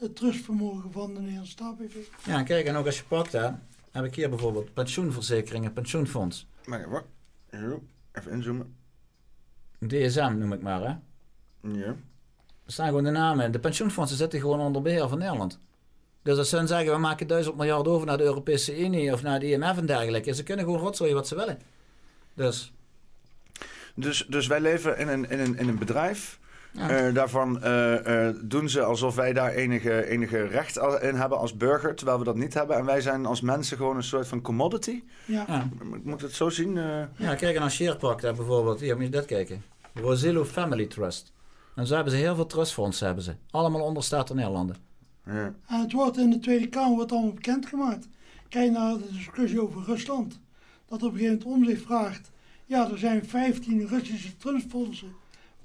het 0.00 0.16
trustvermogen 0.16 0.92
van 0.92 1.14
de 1.14 1.20
Nederlandse 1.20 1.52
Staatsbv. 1.52 1.96
Ja, 2.26 2.42
kijk, 2.42 2.66
en 2.66 2.76
ook 2.76 2.86
als 2.86 2.96
je 2.96 3.04
pakt, 3.04 3.32
hè, 3.32 3.50
heb 3.90 4.04
ik 4.04 4.14
hier 4.14 4.28
bijvoorbeeld 4.28 4.74
pensioenverzekeringen, 4.74 5.72
pensioenfonds. 5.72 6.46
Maar 6.64 6.90
wat? 6.90 7.04
Even 8.12 8.30
inzoomen. 8.30 8.74
DSM 9.86 10.34
noem 10.38 10.52
ik 10.52 10.62
maar, 10.62 10.80
hè? 10.80 10.94
Ja. 11.68 11.96
Er 12.64 12.72
staan 12.72 12.86
gewoon 12.86 13.04
de 13.04 13.10
namen 13.10 13.44
in. 13.44 13.52
De 13.52 13.58
pensioenfondsen 13.58 14.18
zitten 14.18 14.40
gewoon 14.40 14.60
onder 14.60 14.82
beheer 14.82 15.08
van 15.08 15.18
Nederland. 15.18 15.58
Dus 16.22 16.38
als 16.38 16.48
ze 16.48 16.66
zeggen, 16.66 16.92
we 16.92 16.98
maken 16.98 17.26
duizend 17.26 17.56
miljard 17.56 17.88
over 17.88 18.06
naar 18.06 18.18
de 18.18 18.24
Europese 18.24 18.80
Unie 18.80 19.12
of 19.12 19.22
naar 19.22 19.40
de 19.40 19.50
IMF 19.50 19.76
en 19.76 19.86
dergelijke. 19.86 20.34
Ze 20.34 20.42
kunnen 20.42 20.64
gewoon 20.64 20.80
rotzooien 20.80 21.14
wat 21.14 21.28
ze 21.28 21.34
willen. 21.34 21.58
Dus... 22.34 22.72
Dus, 23.94 24.26
dus 24.28 24.46
wij 24.46 24.60
leven 24.60 24.98
in 24.98 25.08
een, 25.08 25.30
in 25.30 25.38
een, 25.38 25.58
in 25.58 25.68
een 25.68 25.78
bedrijf 25.78 26.38
uh, 26.74 27.14
daarvan 27.14 27.60
uh, 27.64 28.06
uh, 28.06 28.28
doen 28.42 28.68
ze 28.68 28.82
alsof 28.82 29.14
wij 29.14 29.32
daar 29.32 29.50
enige, 29.50 30.06
enige 30.06 30.46
recht 30.46 30.76
in 30.76 31.14
hebben 31.14 31.38
als 31.38 31.56
burger, 31.56 31.94
terwijl 31.94 32.18
we 32.18 32.24
dat 32.24 32.36
niet 32.36 32.54
hebben. 32.54 32.76
En 32.76 32.84
wij 32.84 33.00
zijn 33.00 33.26
als 33.26 33.40
mensen 33.40 33.76
gewoon 33.76 33.96
een 33.96 34.02
soort 34.02 34.28
van 34.28 34.40
commodity. 34.40 35.02
Ja. 35.24 35.44
ja. 35.48 35.68
Moet 36.02 36.20
het 36.20 36.32
zo 36.32 36.48
zien? 36.48 36.74
Ja, 37.16 37.34
kijk, 37.34 37.58
als 37.58 37.74
Sheerpak 37.74 38.20
daar 38.20 38.34
bijvoorbeeld, 38.34 38.80
hier 38.80 38.96
moet 38.96 39.04
je 39.04 39.10
dat 39.10 39.24
kijken. 39.24 39.62
Rosillo 39.94 40.44
Family 40.44 40.86
Trust. 40.86 41.32
En 41.74 41.86
zo 41.86 41.94
hebben 41.94 42.12
ze 42.12 42.18
heel 42.18 42.34
veel 42.34 42.46
trustfondsen, 42.46 43.06
hebben 43.06 43.24
ze. 43.24 43.34
Allemaal 43.50 43.80
onder 43.80 44.02
Staten 44.02 44.36
Nederlanden. 44.36 44.76
Ja. 45.26 45.54
En 45.66 45.80
het 45.80 45.92
wordt 45.92 46.18
in 46.18 46.30
de 46.30 46.38
Tweede 46.38 46.68
Kamer 46.68 46.96
wordt 46.96 47.12
allemaal 47.12 47.32
bekendgemaakt. 47.32 48.08
Kijk 48.48 48.70
naar 48.70 48.96
de 48.96 49.12
discussie 49.12 49.62
over 49.62 49.82
Rusland. 49.84 50.40
Dat 50.86 51.02
op 51.02 51.12
een 51.12 51.18
gegeven 51.18 51.48
moment 51.48 51.68
om 51.68 51.74
zich 51.74 51.84
vraagt. 51.84 52.30
Ja, 52.66 52.90
er 52.90 52.98
zijn 52.98 53.26
15 53.26 53.86
Russische 53.86 54.36
trustfondsen 54.36 55.12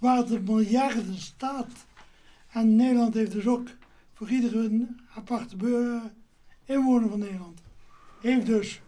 waar 0.05 0.25
de 0.25 0.39
miljarden 0.39 1.15
staat. 1.15 1.85
En 2.51 2.75
Nederland 2.75 3.13
heeft 3.13 3.31
dus 3.31 3.47
ook 3.47 3.67
voor 4.13 4.29
iedere 4.29 4.87
aparte 5.15 5.55
inwoner 6.65 7.09
van 7.09 7.19
Nederland, 7.19 7.59
heeft 8.21 8.45
dus 8.45 8.81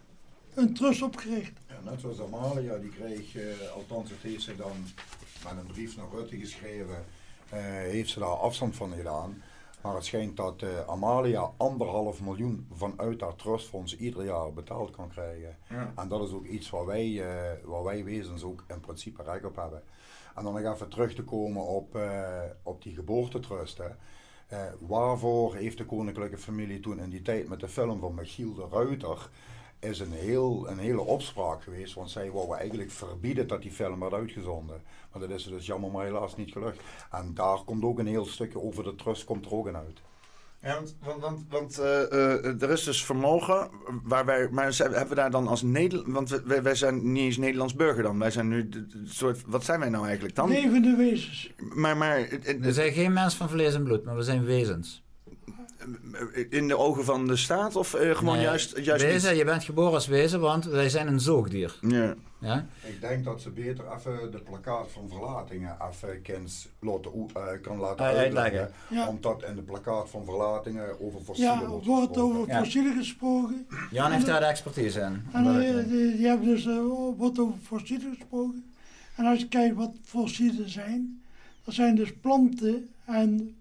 een 0.53 0.73
trust 0.73 1.01
opgericht. 1.01 1.59
Ja, 1.67 1.89
net 1.89 1.99
zoals 1.99 2.21
Amalia, 2.21 2.77
die 2.77 2.89
kreeg, 2.89 3.35
uh, 3.35 3.43
althans 3.75 4.09
het 4.09 4.21
heeft 4.21 4.41
ze 4.43 4.55
dan 4.55 4.71
met 5.43 5.57
een 5.57 5.73
brief 5.73 5.97
naar 5.97 6.05
Rutte 6.13 6.37
geschreven, 6.37 7.05
uh, 7.53 7.59
heeft 7.93 8.09
ze 8.09 8.19
daar 8.19 8.29
afstand 8.29 8.75
van 8.75 8.91
gedaan. 8.91 9.41
Maar 9.81 9.95
het 9.95 10.05
schijnt 10.05 10.37
dat 10.37 10.61
uh, 10.61 10.69
Amalia 10.87 11.51
anderhalf 11.57 12.21
miljoen 12.21 12.67
vanuit 12.73 13.19
dat 13.19 13.37
trustfonds 13.37 13.97
ieder 13.97 14.25
jaar 14.25 14.53
betaald 14.53 14.91
kan 14.91 15.09
krijgen. 15.09 15.57
Ja. 15.69 15.93
En 15.95 16.07
dat 16.07 16.27
is 16.27 16.33
ook 16.33 16.45
iets 16.45 16.69
waar 16.69 16.85
wij, 16.85 17.23
waar 17.63 17.83
wij 17.83 18.03
wezens 18.03 18.43
ook 18.43 18.63
in 18.67 18.79
principe 18.79 19.23
recht 19.23 19.45
op 19.45 19.55
hebben. 19.55 19.83
En 20.37 20.43
dan 20.43 20.53
nog 20.53 20.73
even 20.73 20.89
terug 20.89 21.13
te 21.13 21.23
komen 21.23 21.63
op, 21.63 21.95
uh, 21.95 22.41
op 22.63 22.83
die 22.83 22.93
geboortetrust. 22.93 23.79
Uh, 23.79 24.59
waarvoor 24.79 25.55
heeft 25.55 25.77
de 25.77 25.85
koninklijke 25.85 26.37
familie 26.37 26.79
toen 26.79 26.99
in 26.99 27.09
die 27.09 27.21
tijd 27.21 27.47
met 27.47 27.59
de 27.59 27.67
film 27.67 27.99
van 27.99 28.15
Michiel 28.15 28.53
de 28.53 28.67
Ruiter 28.71 29.29
is 29.79 29.99
een, 29.99 30.11
heel, 30.11 30.69
een 30.69 30.77
hele 30.77 31.01
opspraak 31.01 31.63
geweest. 31.63 31.93
Want 31.93 32.09
zij 32.09 32.31
wouden 32.31 32.57
eigenlijk 32.57 32.91
verbieden 32.91 33.47
dat 33.47 33.61
die 33.61 33.71
film 33.71 33.99
werd 33.99 34.13
uitgezonden. 34.13 34.81
Maar 35.11 35.21
dat 35.21 35.29
is 35.29 35.43
dus 35.43 35.65
jammer 35.65 35.91
maar 35.91 36.05
helaas 36.05 36.35
niet 36.35 36.51
gelukt. 36.51 36.81
En 37.11 37.33
daar 37.33 37.63
komt 37.63 37.83
ook 37.83 37.99
een 37.99 38.07
heel 38.07 38.25
stukje 38.25 38.61
over 38.61 38.83
de 38.83 38.95
trust 38.95 39.23
komt 39.23 39.45
er 39.45 39.53
ook 39.53 39.67
in 39.67 39.75
uit. 39.75 40.01
Ja, 40.67 40.81
want, 41.01 41.21
want, 41.21 41.45
want 41.49 41.79
uh, 41.79 41.85
uh, 41.85 42.61
er 42.61 42.69
is 42.69 42.83
dus 42.83 43.05
vermogen 43.05 43.69
waar 44.03 44.25
wij. 44.25 44.49
Maar 44.51 44.75
hebben 44.77 45.09
we 45.09 45.15
daar 45.15 45.31
dan 45.31 45.47
als 45.47 45.61
Nederland. 45.61 46.29
Want 46.29 46.41
wij, 46.45 46.63
wij 46.63 46.75
zijn 46.75 47.11
niet 47.11 47.23
eens 47.23 47.37
Nederlands 47.37 47.75
burger 47.75 48.03
dan. 48.03 48.19
Wij 48.19 48.31
zijn 48.31 48.47
nu. 48.47 48.69
De, 48.69 48.87
soort, 49.05 49.41
wat 49.45 49.65
zijn 49.65 49.79
wij 49.79 49.89
nou 49.89 50.05
eigenlijk 50.05 50.35
dan? 50.35 50.49
Levende 50.49 50.95
wezens. 50.95 51.51
Maar, 51.57 51.97
maar, 51.97 52.27
we 52.59 52.73
zijn 52.73 52.91
geen 52.91 53.13
mens 53.13 53.35
van 53.35 53.49
vlees 53.49 53.73
en 53.73 53.83
bloed, 53.83 54.03
maar 54.03 54.15
we 54.15 54.23
zijn 54.23 54.45
wezens. 54.45 55.03
In 56.49 56.67
de 56.67 56.77
ogen 56.77 57.03
van 57.03 57.27
de 57.27 57.35
staat 57.35 57.75
of 57.75 57.95
uh, 57.95 58.15
gewoon 58.15 58.35
nee, 58.35 58.43
juist, 58.43 58.77
juist. 58.77 59.03
Wezen, 59.03 59.35
je 59.35 59.45
bent 59.45 59.63
geboren 59.63 59.93
als 59.93 60.07
wezen, 60.07 60.39
want 60.39 60.65
wij 60.65 60.89
zijn 60.89 61.07
een 61.07 61.19
zoogdier. 61.19 61.77
Ja. 61.81 62.15
Ja? 62.39 62.65
Ik 62.83 63.01
denk 63.01 63.23
dat 63.23 63.41
ze 63.41 63.49
beter 63.49 63.93
even 63.95 64.31
de 64.31 64.41
plakkaat 64.41 64.91
van 64.91 65.09
verlatingen 65.09 65.77
even 65.89 66.21
kens 66.21 66.67
laten, 66.79 67.11
uh, 67.37 67.61
kan 67.61 67.77
laten 67.77 68.05
uh, 68.05 68.17
uitleggen. 68.17 68.71
Ja. 68.89 69.07
Omdat 69.07 69.43
in 69.43 69.55
de 69.55 69.61
plakkaat 69.61 70.09
van 70.09 70.25
verlatingen 70.25 71.01
over 71.01 71.21
fossielen 71.21 71.59
ja, 71.59 71.67
wordt, 71.67 71.85
wordt 71.85 72.17
over 72.17 72.47
ja. 72.47 72.59
fossielen 72.59 72.95
gesproken. 72.95 73.67
Jan 73.91 74.11
heeft 74.11 74.25
daar 74.25 74.39
de 74.39 74.45
expertise 74.45 74.99
in. 74.99 75.25
En 75.31 75.59
die, 75.59 76.15
die, 76.17 76.27
hebben 76.27 76.47
dus, 76.47 76.65
wordt 77.17 77.39
over 77.39 77.57
fossielen 77.63 78.15
gesproken. 78.15 78.71
En 79.15 79.25
als 79.25 79.39
je 79.39 79.47
kijkt 79.47 79.75
wat 79.75 79.95
fossielen 80.03 80.69
zijn, 80.69 81.21
dat 81.63 81.73
zijn 81.73 81.95
dus 81.95 82.13
planten 82.15 82.89
en 83.05 83.55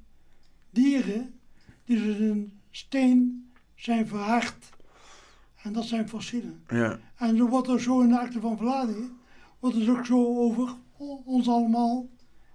dieren 0.70 1.34
die 1.84 2.02
dus 2.02 2.16
in 2.16 2.58
steen 2.70 3.50
zijn 3.74 4.06
verhard. 4.06 4.68
En 5.62 5.72
dat 5.72 5.84
zijn 5.84 6.08
fossielen. 6.08 6.62
Ja. 6.68 6.98
En 7.16 7.36
zo 7.36 7.48
wordt 7.48 7.68
er 7.68 7.80
zo 7.80 8.00
in 8.00 8.08
de 8.08 8.18
akte 8.18 8.40
van 8.40 8.56
verlading, 8.56 9.12
wordt 9.60 9.76
er 9.76 9.90
ook 9.90 10.06
zo 10.06 10.36
over 10.36 10.74
ons 11.24 11.48
allemaal 11.48 12.06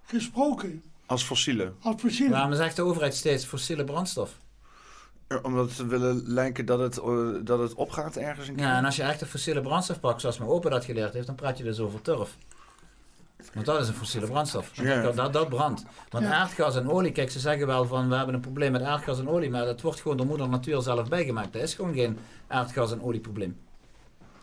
gesproken. 0.03 0.83
Als 1.05 1.23
fossielen? 1.23 1.75
Als 1.81 2.01
fossielen. 2.01 2.31
Waarom 2.31 2.53
zegt 2.53 2.75
de 2.75 2.81
overheid 2.81 3.15
steeds 3.15 3.45
fossiele 3.45 3.83
brandstof? 3.83 4.39
Omdat 5.41 5.71
ze 5.71 5.85
willen 5.85 6.23
lijken 6.25 6.65
dat 6.65 6.79
het, 6.79 6.97
uh, 6.97 7.29
dat 7.43 7.59
het 7.59 7.73
opgaat 7.73 8.15
ergens. 8.15 8.47
Een 8.47 8.57
ja, 8.57 8.77
en 8.77 8.85
als 8.85 8.95
je 8.95 9.03
echt 9.03 9.21
een 9.21 9.27
fossiele 9.27 9.61
brandstof 9.61 9.99
pakt, 9.99 10.21
zoals 10.21 10.37
mijn 10.37 10.49
opa 10.49 10.69
dat 10.69 10.85
geleerd 10.85 11.13
heeft, 11.13 11.25
dan 11.25 11.35
praat 11.35 11.57
je 11.57 11.63
dus 11.63 11.79
over 11.79 12.01
turf. 12.01 12.37
Want 13.53 13.65
dat 13.65 13.81
is 13.81 13.87
een 13.87 13.93
fossiele 13.93 14.27
brandstof. 14.27 14.69
Ja. 14.73 15.11
Dat, 15.11 15.33
dat 15.33 15.49
brandt. 15.49 15.85
Want 16.09 16.25
aardgas 16.25 16.75
en 16.75 16.89
olie, 16.89 17.11
kijk, 17.11 17.31
ze 17.31 17.39
zeggen 17.39 17.67
wel 17.67 17.85
van 17.85 18.09
we 18.09 18.15
hebben 18.15 18.35
een 18.35 18.41
probleem 18.41 18.71
met 18.71 18.81
aardgas 18.81 19.19
en 19.19 19.29
olie, 19.29 19.49
maar 19.49 19.65
dat 19.65 19.81
wordt 19.81 20.01
gewoon 20.01 20.17
door 20.17 20.25
moeder 20.25 20.49
natuur 20.49 20.81
zelf 20.81 21.09
bijgemaakt. 21.09 21.53
Dat 21.53 21.61
is 21.61 21.73
gewoon 21.73 21.93
geen 21.93 22.17
aardgas 22.47 22.91
en 22.91 23.01
olieprobleem. 23.01 23.57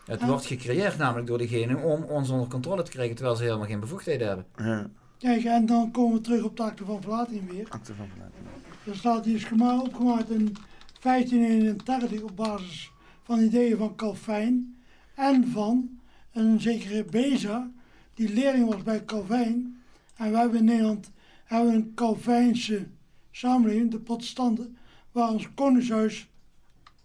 Het 0.09 0.25
wordt 0.25 0.45
gecreëerd 0.45 0.97
namelijk 0.97 1.27
door 1.27 1.37
degene 1.37 1.77
om 1.77 2.03
ons 2.03 2.29
onder 2.29 2.47
controle 2.47 2.83
te 2.83 2.91
krijgen 2.91 3.15
terwijl 3.15 3.35
ze 3.35 3.43
helemaal 3.43 3.67
geen 3.67 3.79
bevoegdheden 3.79 4.27
hebben. 4.27 4.45
Ja. 4.57 4.89
Kijk, 5.17 5.43
en 5.43 5.65
dan 5.65 5.91
komen 5.91 6.15
we 6.15 6.21
terug 6.21 6.43
op 6.43 6.57
de 6.57 6.63
akte 6.63 6.85
van 6.85 7.01
verlating 7.01 7.51
weer. 7.51 7.65
Akte 7.69 7.93
van 7.93 8.07
verlating. 8.07 8.43
Er 8.85 8.95
staat 8.95 9.25
hier 9.25 9.39
schema 9.39 9.81
opgemaakt 9.81 10.29
in 10.29 10.55
1531 11.01 12.21
op 12.21 12.35
basis 12.35 12.91
van 13.23 13.39
ideeën 13.39 13.77
van 13.77 13.95
Calvijn 13.95 14.81
en 15.15 15.47
van 15.47 15.99
een 16.33 16.61
zekere 16.61 17.03
Beza 17.03 17.71
die 18.13 18.33
leerling 18.33 18.69
was 18.69 18.83
bij 18.83 19.05
Calvijn. 19.05 19.81
En 20.15 20.31
wij 20.31 20.41
hebben 20.41 20.59
in 20.59 20.65
Nederland 20.65 21.11
hebben 21.43 21.73
een 21.73 21.91
Calvijnse 21.95 22.87
samenleving, 23.31 23.91
de 23.91 23.99
protestanten, 23.99 24.77
waar 25.11 25.29
ons 25.29 25.53
koningshuis 25.53 26.29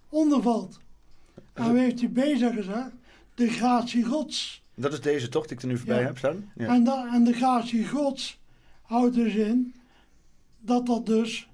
onder 0.08 0.42
valt. 0.42 0.80
En 1.54 1.72
we 1.72 1.80
heeft 1.80 2.00
hij 2.00 2.10
bezig 2.10 2.54
gezegd, 2.54 2.90
de 3.34 3.48
gratie 3.48 4.04
gods. 4.04 4.62
Dat 4.74 4.92
is 4.92 5.00
deze 5.00 5.28
toch 5.28 5.46
die 5.46 5.56
ik 5.56 5.62
er 5.62 5.68
nu 5.68 5.76
voorbij 5.76 6.02
heb 6.02 6.18
staan? 6.18 6.50
Ja. 6.54 6.66
En, 6.66 6.84
da, 6.84 7.14
en 7.14 7.24
de 7.24 7.32
gratie 7.32 7.88
gods 7.88 8.40
houdt 8.82 9.14
dus 9.14 9.34
in 9.34 9.74
dat 10.60 10.86
dat 10.86 11.06
dus 11.06 11.48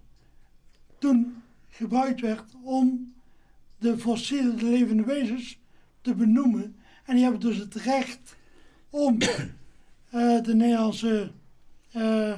toen 0.98 1.42
gebruikt 1.68 2.20
werd 2.20 2.44
om 2.62 3.12
de 3.78 3.98
fossiele 3.98 4.54
de 4.54 4.64
levende 4.64 5.04
wezens 5.04 5.58
te 6.00 6.14
benoemen. 6.14 6.76
En 7.04 7.14
die 7.14 7.22
hebben 7.22 7.40
dus 7.40 7.56
het 7.56 7.74
recht 7.74 8.36
om 8.90 9.18
uh, 9.22 10.42
de 10.42 10.54
Nederlandse 10.54 11.30
uh, 11.96 12.34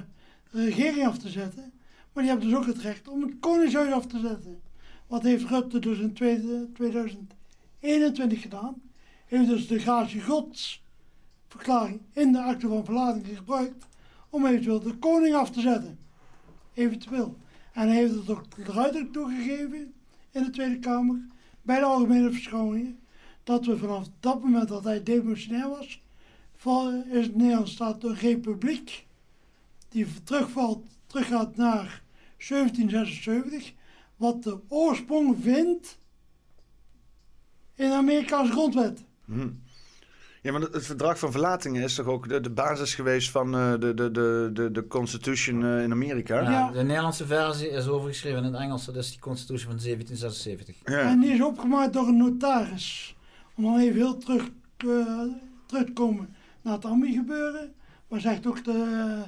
regering 0.51 1.07
af 1.07 1.19
te 1.19 1.29
zetten. 1.29 1.73
Maar 2.13 2.23
die 2.23 2.33
hebben 2.33 2.51
dus 2.51 2.59
ook 2.59 2.67
het 2.67 2.79
recht 2.79 3.09
om 3.09 3.23
het 3.23 3.33
Koningshuis 3.41 3.93
af 3.93 4.07
te 4.07 4.19
zetten. 4.19 4.61
Wat 5.07 5.23
heeft 5.23 5.45
Rutte 5.45 5.79
dus 5.79 5.99
in 5.99 6.13
2021 7.83 8.41
gedaan? 8.41 8.83
Heeft 9.27 9.49
dus 9.49 9.67
de 9.67 9.79
gratie 9.79 10.23
gods 10.23 10.83
verklaring 11.49 12.01
in 12.13 12.33
de 12.33 12.43
akte 12.43 12.69
van 12.69 12.85
verlating 12.85 13.27
gebruikt 13.37 13.87
om 14.31 14.47
eventueel 14.47 14.81
de 14.81 14.95
koning 14.95 15.35
af 15.35 15.51
te 15.51 15.61
zetten. 15.61 15.99
Eventueel. 16.75 17.37
En 17.73 17.89
hij 17.89 17.97
heeft 17.97 18.15
het 18.15 18.31
ook 18.31 18.75
duidelijk 18.75 19.13
toegegeven 19.13 19.95
in 20.31 20.43
de 20.43 20.51
Tweede 20.51 20.79
Kamer 20.79 21.21
bij 21.63 21.79
de 21.79 21.85
algemene 21.85 22.31
verschoningen 22.31 22.99
dat 23.45 23.65
we 23.65 23.79
vanaf 23.79 24.09
dat 24.21 24.43
moment 24.43 24.69
dat 24.69 24.85
hij 24.85 25.03
demissionair 25.03 25.69
was, 25.69 26.03
is 27.11 27.27
het 27.27 27.37
Nederlands 27.37 27.73
staat 27.73 28.05
een 28.05 28.15
republiek 28.15 29.07
die 29.89 30.07
terugvalt, 30.25 30.87
teruggaat 31.07 31.57
naar 31.57 32.03
1776, 32.49 33.73
wat 34.17 34.43
de 34.43 34.59
oorsprong 34.69 35.37
vindt 35.41 35.99
in 37.83 37.89
de 37.89 37.97
Amerikaanse 37.97 38.53
grondwet. 38.53 39.05
Hm. 39.25 39.49
Ja, 40.43 40.53
maar 40.53 40.61
het 40.61 40.87
verdrag 40.87 41.19
van 41.19 41.33
verlatingen 41.33 41.83
is 41.83 41.95
toch 41.95 42.07
ook 42.07 42.29
de, 42.29 42.41
de 42.41 42.51
basis 42.51 42.95
geweest 42.95 43.31
van 43.31 43.55
uh, 43.55 43.71
de, 43.71 43.95
de, 43.95 44.11
de, 44.11 44.51
de, 44.53 44.71
de 44.71 44.87
Constitution 44.87 45.63
uh, 45.63 45.83
in 45.83 45.93
Amerika? 45.93 46.41
Ja, 46.41 46.51
ja, 46.51 46.71
de 46.71 46.83
Nederlandse 46.83 47.27
versie 47.27 47.69
is 47.69 47.89
overgeschreven 47.89 48.39
in 48.39 48.53
het 48.53 48.63
Engels, 48.63 48.85
dat 48.85 48.97
is 48.97 49.11
die 49.11 49.21
Constitution 49.21 49.71
van 49.71 49.81
1776. 49.85 50.95
Ja. 50.95 51.11
En 51.11 51.21
die 51.21 51.33
is 51.33 51.43
opgemaakt 51.43 51.93
door 51.93 52.09
een 52.09 52.17
notaris. 52.17 53.17
Om 53.55 53.65
dan 53.65 53.79
even 53.79 53.97
heel 53.97 54.19
terug, 54.19 54.51
uh, 54.85 55.23
terug 55.67 55.85
te 55.85 55.93
komen 55.93 56.35
naar 56.63 56.75
het 56.75 56.85
AMI 56.85 57.13
gebeuren. 57.13 57.73
Maar 58.09 58.21
zegt 58.21 58.47
ook 58.47 58.65
de 58.65 59.23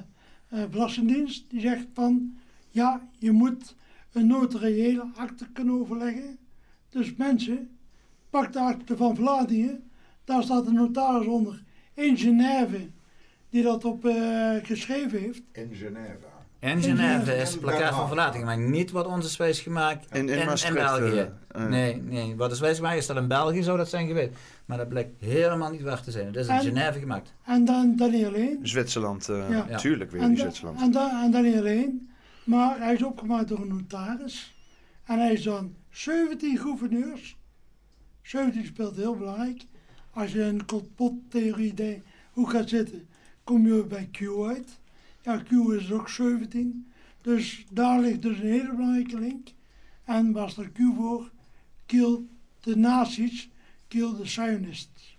Belastingdienst, 0.71 1.49
die 1.49 1.61
zegt 1.61 1.85
van, 1.93 2.37
ja, 2.69 3.07
je 3.19 3.31
moet 3.31 3.75
een 4.11 4.27
notariële 4.27 5.07
akte 5.15 5.47
kunnen 5.53 5.79
overleggen. 5.79 6.37
Dus 6.89 7.15
mensen, 7.15 7.74
pak 8.41 8.53
de 8.53 8.59
akte 8.59 8.97
van 8.97 9.15
verlatingen 9.15 9.89
daar 10.23 10.43
staat 10.43 10.65
de 10.65 10.71
notaris 10.71 11.27
onder 11.27 11.63
in 11.93 12.17
Genève, 12.17 12.89
die 13.49 13.63
dat 13.63 13.85
op 13.85 14.05
uh, 14.05 14.55
geschreven 14.63 15.19
heeft. 15.19 15.41
In 15.51 15.69
Genève. 15.73 16.17
In 16.59 16.81
Genève 16.81 17.35
is 17.35 17.51
het 17.51 17.59
plakkaat 17.59 17.95
van 17.95 18.07
verlating, 18.07 18.43
maar 18.43 18.57
niet 18.57 18.91
wat 18.91 19.05
onze 19.05 19.27
is 19.27 19.37
wijs 19.37 19.59
gemaakt 19.59 20.15
in, 20.15 20.29
in, 20.29 20.39
in, 20.67 20.73
België. 20.73 21.29
Uh, 21.55 21.65
nee, 21.65 21.95
nee, 21.95 22.35
wat 22.35 22.51
is 22.51 22.59
wijs 22.59 22.77
gemaakt 22.77 22.97
is 22.97 23.05
dat 23.05 23.17
in 23.17 23.27
België 23.27 23.63
zou 23.63 23.77
dat 23.77 23.89
zijn 23.89 24.07
geweest. 24.07 24.31
Maar 24.65 24.77
dat 24.77 24.89
blijkt 24.89 25.21
helemaal 25.21 25.71
niet 25.71 25.81
waar 25.81 26.01
te 26.01 26.11
zijn. 26.11 26.25
Het 26.25 26.35
is 26.35 26.47
in 26.47 26.59
Genève 26.59 26.99
gemaakt. 26.99 27.33
En 27.45 27.65
dan, 27.65 27.95
dan 27.95 28.11
niet 28.11 28.25
alleen. 28.25 28.59
Zwitserland, 28.61 29.29
uh, 29.29 29.49
ja. 29.49 29.77
tuurlijk 29.77 30.11
weer 30.11 30.21
in 30.21 30.37
Zwitserland. 30.37 30.81
En, 30.81 30.91
dan, 30.91 31.23
en 31.23 31.31
dan 31.31 31.43
niet 31.43 31.57
alleen, 31.57 32.09
maar 32.43 32.79
hij 32.79 32.93
is 32.93 33.03
opgemaakt 33.03 33.47
door 33.47 33.59
een 33.59 33.67
notaris. 33.67 34.55
En 35.03 35.19
hij 35.19 35.33
is 35.33 35.43
dan 35.43 35.75
17 35.89 36.57
gouverneurs. 36.57 37.35
17 38.25 38.65
speelt 38.65 38.95
heel 38.95 39.15
belangrijk 39.15 39.65
als 40.11 40.31
je 40.31 40.41
een 40.41 40.65
complottheorie 40.65 41.73
denkt, 41.73 42.05
hoe 42.31 42.49
gaat 42.49 42.69
zitten, 42.69 43.07
kom 43.43 43.67
je 43.67 43.85
bij 43.85 44.09
Q 44.11 44.21
uit. 44.47 44.79
Ja, 45.21 45.37
Q 45.37 45.51
is 45.51 45.91
ook 45.91 46.09
17. 46.09 46.91
Dus 47.21 47.65
daar 47.71 47.99
ligt 47.99 48.21
dus 48.21 48.37
een 48.37 48.49
hele 48.49 48.75
belangrijke 48.75 49.19
link. 49.19 49.47
En 50.03 50.31
waar 50.31 50.49
staat 50.49 50.71
Q 50.71 50.77
voor? 50.95 51.31
Kill 51.85 52.19
de 52.59 52.75
nazi's, 52.75 53.49
kill 53.87 54.15
de 54.17 54.25
Zionists. 54.25 55.17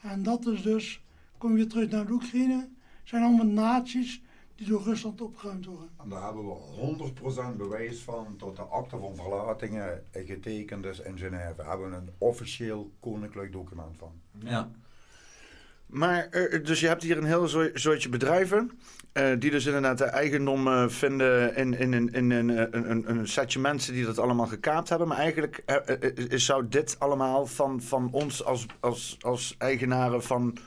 En 0.00 0.22
dat 0.22 0.46
is 0.46 0.62
dus, 0.62 1.00
kom 1.38 1.56
je 1.56 1.66
terug 1.66 1.90
naar 1.90 2.06
de 2.06 2.12
Oekraïne, 2.12 2.68
zijn 3.04 3.22
allemaal 3.22 3.46
nazi's 3.46 4.20
die 4.56 4.68
door 4.68 4.82
Rusland 4.82 5.20
opgeruimd 5.20 5.66
worden. 5.66 5.88
En 6.02 6.08
daar 6.08 6.22
hebben 6.22 6.46
we 6.46 6.56
100% 7.54 7.56
bewijs 7.56 8.02
van 8.02 8.34
tot 8.36 8.56
de 8.56 8.62
akte 8.62 8.98
van 8.98 9.16
verlatingen 9.16 10.04
getekend 10.12 10.84
is 10.84 11.00
in 11.00 11.18
Genève. 11.18 11.54
Daar 11.56 11.68
hebben 11.68 11.90
we 11.90 11.96
een 11.96 12.10
officieel 12.18 12.90
koninklijk 13.00 13.52
document 13.52 13.96
van. 13.98 14.12
Ja. 14.38 14.70
Maar, 15.86 16.30
dus 16.62 16.80
je 16.80 16.86
hebt 16.86 17.02
hier 17.02 17.18
een 17.18 17.24
heel 17.24 17.48
soortje 17.74 18.08
bedrijven. 18.08 18.70
Uh, 19.12 19.32
die 19.38 19.50
dus 19.50 19.66
inderdaad 19.66 19.98
de 19.98 20.04
eigendom 20.04 20.66
uh, 20.66 20.88
vinden 20.88 21.56
in, 21.56 21.78
in, 21.78 21.94
in, 21.94 22.12
in, 22.12 22.30
in 22.32 22.48
een, 22.48 22.90
een, 22.90 23.10
een, 23.10 23.28
setje 23.28 23.58
mensen 23.58 23.92
die 23.92 24.04
dat 24.04 24.18
allemaal 24.18 24.46
gekaapt 24.46 24.88
hebben. 24.88 25.08
Maar 25.08 25.16
eigenlijk 25.16 25.62
uh, 25.66 26.38
zou 26.38 26.68
dit 26.68 26.96
allemaal 26.98 27.46
van, 27.46 27.82
van 27.82 28.08
ons 28.12 28.44
als, 28.44 28.66
als, 28.80 29.16
als 29.20 29.54
eigenaren 29.58 30.22
van 30.22 30.58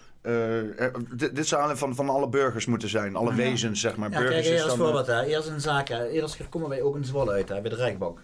dit, 1.15 1.35
dit 1.35 1.47
zou 1.47 1.77
van, 1.77 1.95
van 1.95 2.10
alle 2.10 2.30
burgers 2.30 2.65
moeten 2.65 2.89
zijn, 2.89 3.15
alle 3.15 3.34
wezens, 3.34 3.81
zeg 3.81 3.97
maar. 3.97 4.11
Ja, 4.11 4.18
burgers 4.19 4.47
kijk, 4.47 4.60
eerst 4.60 4.76
voorbeeld, 4.76 5.07
hè. 5.07 5.23
eerst 5.23 5.47
een 5.47 5.61
zaak, 5.61 5.89
eerst 5.89 6.49
komen 6.49 6.69
wij 6.69 6.81
ook 6.81 6.95
in 6.95 7.06
Zwolle 7.06 7.31
uit, 7.31 7.49
hè, 7.49 7.61
bij 7.61 7.69
de 7.69 7.76
Rijkbank. 7.76 8.22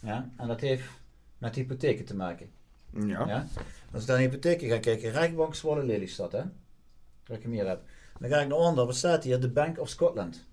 Ja? 0.00 0.30
En 0.36 0.48
dat 0.48 0.60
heeft 0.60 0.84
met 1.38 1.54
hypotheken 1.54 2.04
te 2.04 2.16
maken. 2.16 2.50
Ja. 2.90 3.26
ja? 3.26 3.46
Als 3.92 4.02
ik 4.02 4.08
naar 4.08 4.18
hypotheken 4.18 4.68
ga 4.68 4.78
kijken, 4.78 5.10
Rijkbank 5.10 5.54
Zwolle 5.54 5.84
Lelystad, 5.84 6.32
hè. 6.32 6.42
Wat 7.26 7.36
ik 7.36 7.42
hem 7.42 7.52
hier 7.52 7.68
heb. 7.68 7.82
Dan 8.18 8.30
ga 8.30 8.40
ik 8.40 8.48
naar 8.48 8.58
onder, 8.58 8.86
wat 8.86 8.96
staat 8.96 9.24
hier? 9.24 9.40
De 9.40 9.50
Bank 9.50 9.78
of 9.78 9.88
Scotland. 9.88 10.46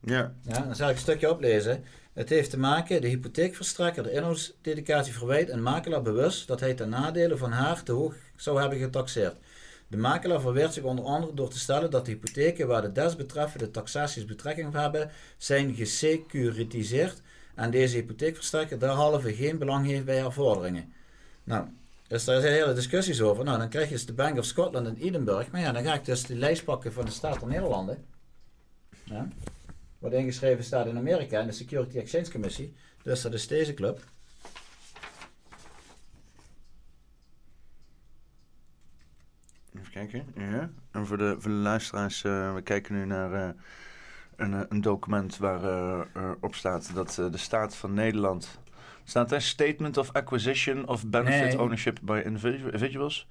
Ja. 0.00 0.34
ja. 0.42 0.60
Dan 0.60 0.76
zal 0.76 0.88
ik 0.88 0.94
een 0.94 1.00
stukje 1.00 1.30
oplezen. 1.30 1.84
Het 2.18 2.28
heeft 2.28 2.50
te 2.50 2.58
maken, 2.58 3.00
de 3.00 3.08
hypotheekverstrekker, 3.08 4.02
de 4.02 4.12
inhoudsdedicatie 4.12 5.12
verwijt 5.12 5.48
een 5.48 5.62
makelaar 5.62 6.02
bewust 6.02 6.46
dat 6.46 6.60
hij 6.60 6.74
ten 6.74 6.88
nadele 6.88 7.36
van 7.36 7.52
haar 7.52 7.82
te 7.82 7.92
hoog 7.92 8.14
zou 8.36 8.60
hebben 8.60 8.78
getaxeerd. 8.78 9.36
De 9.88 9.96
makelaar 9.96 10.40
verweert 10.40 10.72
zich 10.72 10.82
onder 10.82 11.04
andere 11.04 11.34
door 11.34 11.48
te 11.48 11.58
stellen 11.58 11.90
dat 11.90 12.04
de 12.04 12.10
hypotheken 12.10 12.66
waar 12.66 12.82
de 12.82 12.92
desbetreffende 12.92 13.70
taxaties 13.70 14.24
betrekking 14.24 14.66
op 14.66 14.72
hebben, 14.72 15.10
zijn 15.36 15.74
gesecuritiseerd 15.74 17.22
en 17.54 17.70
deze 17.70 17.96
hypotheekverstrekker 17.96 18.78
derhalve 18.78 19.34
geen 19.34 19.58
belang 19.58 19.86
heeft 19.86 20.04
bij 20.04 20.20
haar 20.20 20.32
vorderingen. 20.32 20.92
Nou, 21.44 21.66
dus 22.06 22.24
daar 22.24 22.40
zijn 22.40 22.52
hele 22.52 22.72
discussies 22.72 23.20
over. 23.20 23.44
Nou, 23.44 23.58
dan 23.58 23.68
krijg 23.68 23.88
je 23.88 23.94
dus 23.94 24.06
de 24.06 24.12
Bank 24.12 24.38
of 24.38 24.44
Scotland 24.44 24.86
in 24.86 25.06
Edinburgh. 25.06 25.50
Maar 25.50 25.60
ja, 25.60 25.72
dan 25.72 25.84
ga 25.84 25.94
ik 25.94 26.04
dus 26.04 26.26
de 26.26 26.34
lijst 26.34 26.64
pakken 26.64 26.92
van 26.92 27.04
de 27.04 27.10
staat 27.10 27.38
van 27.38 27.48
Nederlanden. 27.48 28.04
Ja 29.04 29.28
wat 29.98 30.12
ingeschreven 30.12 30.64
staat 30.64 30.86
in 30.86 30.96
Amerika 30.96 31.40
in 31.40 31.46
de 31.46 31.52
Security 31.52 31.98
Exchange 31.98 32.30
Commissie. 32.30 32.74
Dus 33.02 33.22
dat 33.22 33.32
is 33.32 33.46
deze 33.46 33.74
club. 33.74 34.04
Even 39.74 39.90
kijken. 39.92 40.24
Ja. 40.34 40.70
En 40.90 41.06
voor 41.06 41.18
de, 41.18 41.36
voor 41.38 41.50
de 41.50 41.56
luisteraars, 41.56 42.22
uh, 42.22 42.54
we 42.54 42.62
kijken 42.62 42.94
nu 42.94 43.04
naar 43.04 43.32
uh, 43.32 43.48
een, 44.36 44.54
eh, 44.54 44.60
een, 44.68 44.80
document 44.80 45.36
waar 45.36 45.62
uh, 46.16 46.30
op 46.40 46.54
staat 46.54 46.94
dat 46.94 47.14
de 47.14 47.38
staat 47.38 47.76
van 47.76 47.94
Nederland. 47.94 48.60
Staat 49.04 49.32
er 49.32 49.42
Statement 49.42 49.96
of 49.96 50.12
Acquisition 50.12 50.88
of 50.88 51.06
Benefit 51.06 51.48
nee. 51.48 51.60
Ownership 51.60 51.98
by 52.02 52.22
Individuals? 52.24 53.26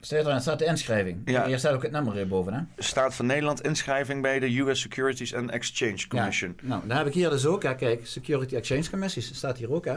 Staat 0.00 0.26
er, 0.26 0.40
staat 0.40 0.58
de 0.58 0.64
inschrijving. 0.64 1.22
Ja. 1.24 1.46
Hier 1.46 1.58
staat 1.58 1.74
ook 1.74 1.82
het 1.82 1.92
nummer 1.92 2.28
boven. 2.28 2.52
Hè? 2.52 2.60
Staat 2.76 3.14
van 3.14 3.26
Nederland 3.26 3.62
inschrijving 3.62 4.22
bij 4.22 4.38
de 4.38 4.58
US 4.58 4.80
Securities 4.80 5.34
and 5.34 5.50
Exchange 5.50 6.06
Commission. 6.08 6.56
Ja. 6.62 6.68
Nou, 6.68 6.86
dan 6.86 6.96
heb 6.96 7.06
ik 7.06 7.14
hier 7.14 7.30
dus 7.30 7.46
ook. 7.46 7.62
Hè. 7.62 7.74
Kijk, 7.74 8.06
Security 8.06 8.54
Exchange 8.54 8.90
Commissies 8.90 9.34
staat 9.34 9.58
hier 9.58 9.72
ook. 9.72 9.84
Hè? 9.84 9.96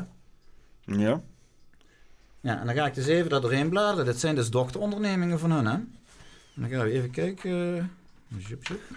Ja. 0.85 1.21
Ja, 2.39 2.59
en 2.59 2.65
dan 2.65 2.75
ga 2.75 2.85
ik 2.85 2.93
dus 2.93 3.07
even 3.07 3.29
daar 3.29 3.41
doorheen 3.41 3.69
bladeren. 3.69 4.05
Dit 4.05 4.19
zijn 4.19 4.35
dus 4.35 4.49
dochterondernemingen 4.49 5.39
van 5.39 5.51
hun. 5.51 5.65
Hè? 5.65 5.73
En 5.73 5.91
dan 6.55 6.69
gaan 6.69 6.85
we 6.85 6.91
even 6.91 7.11
kijken. 7.11 7.91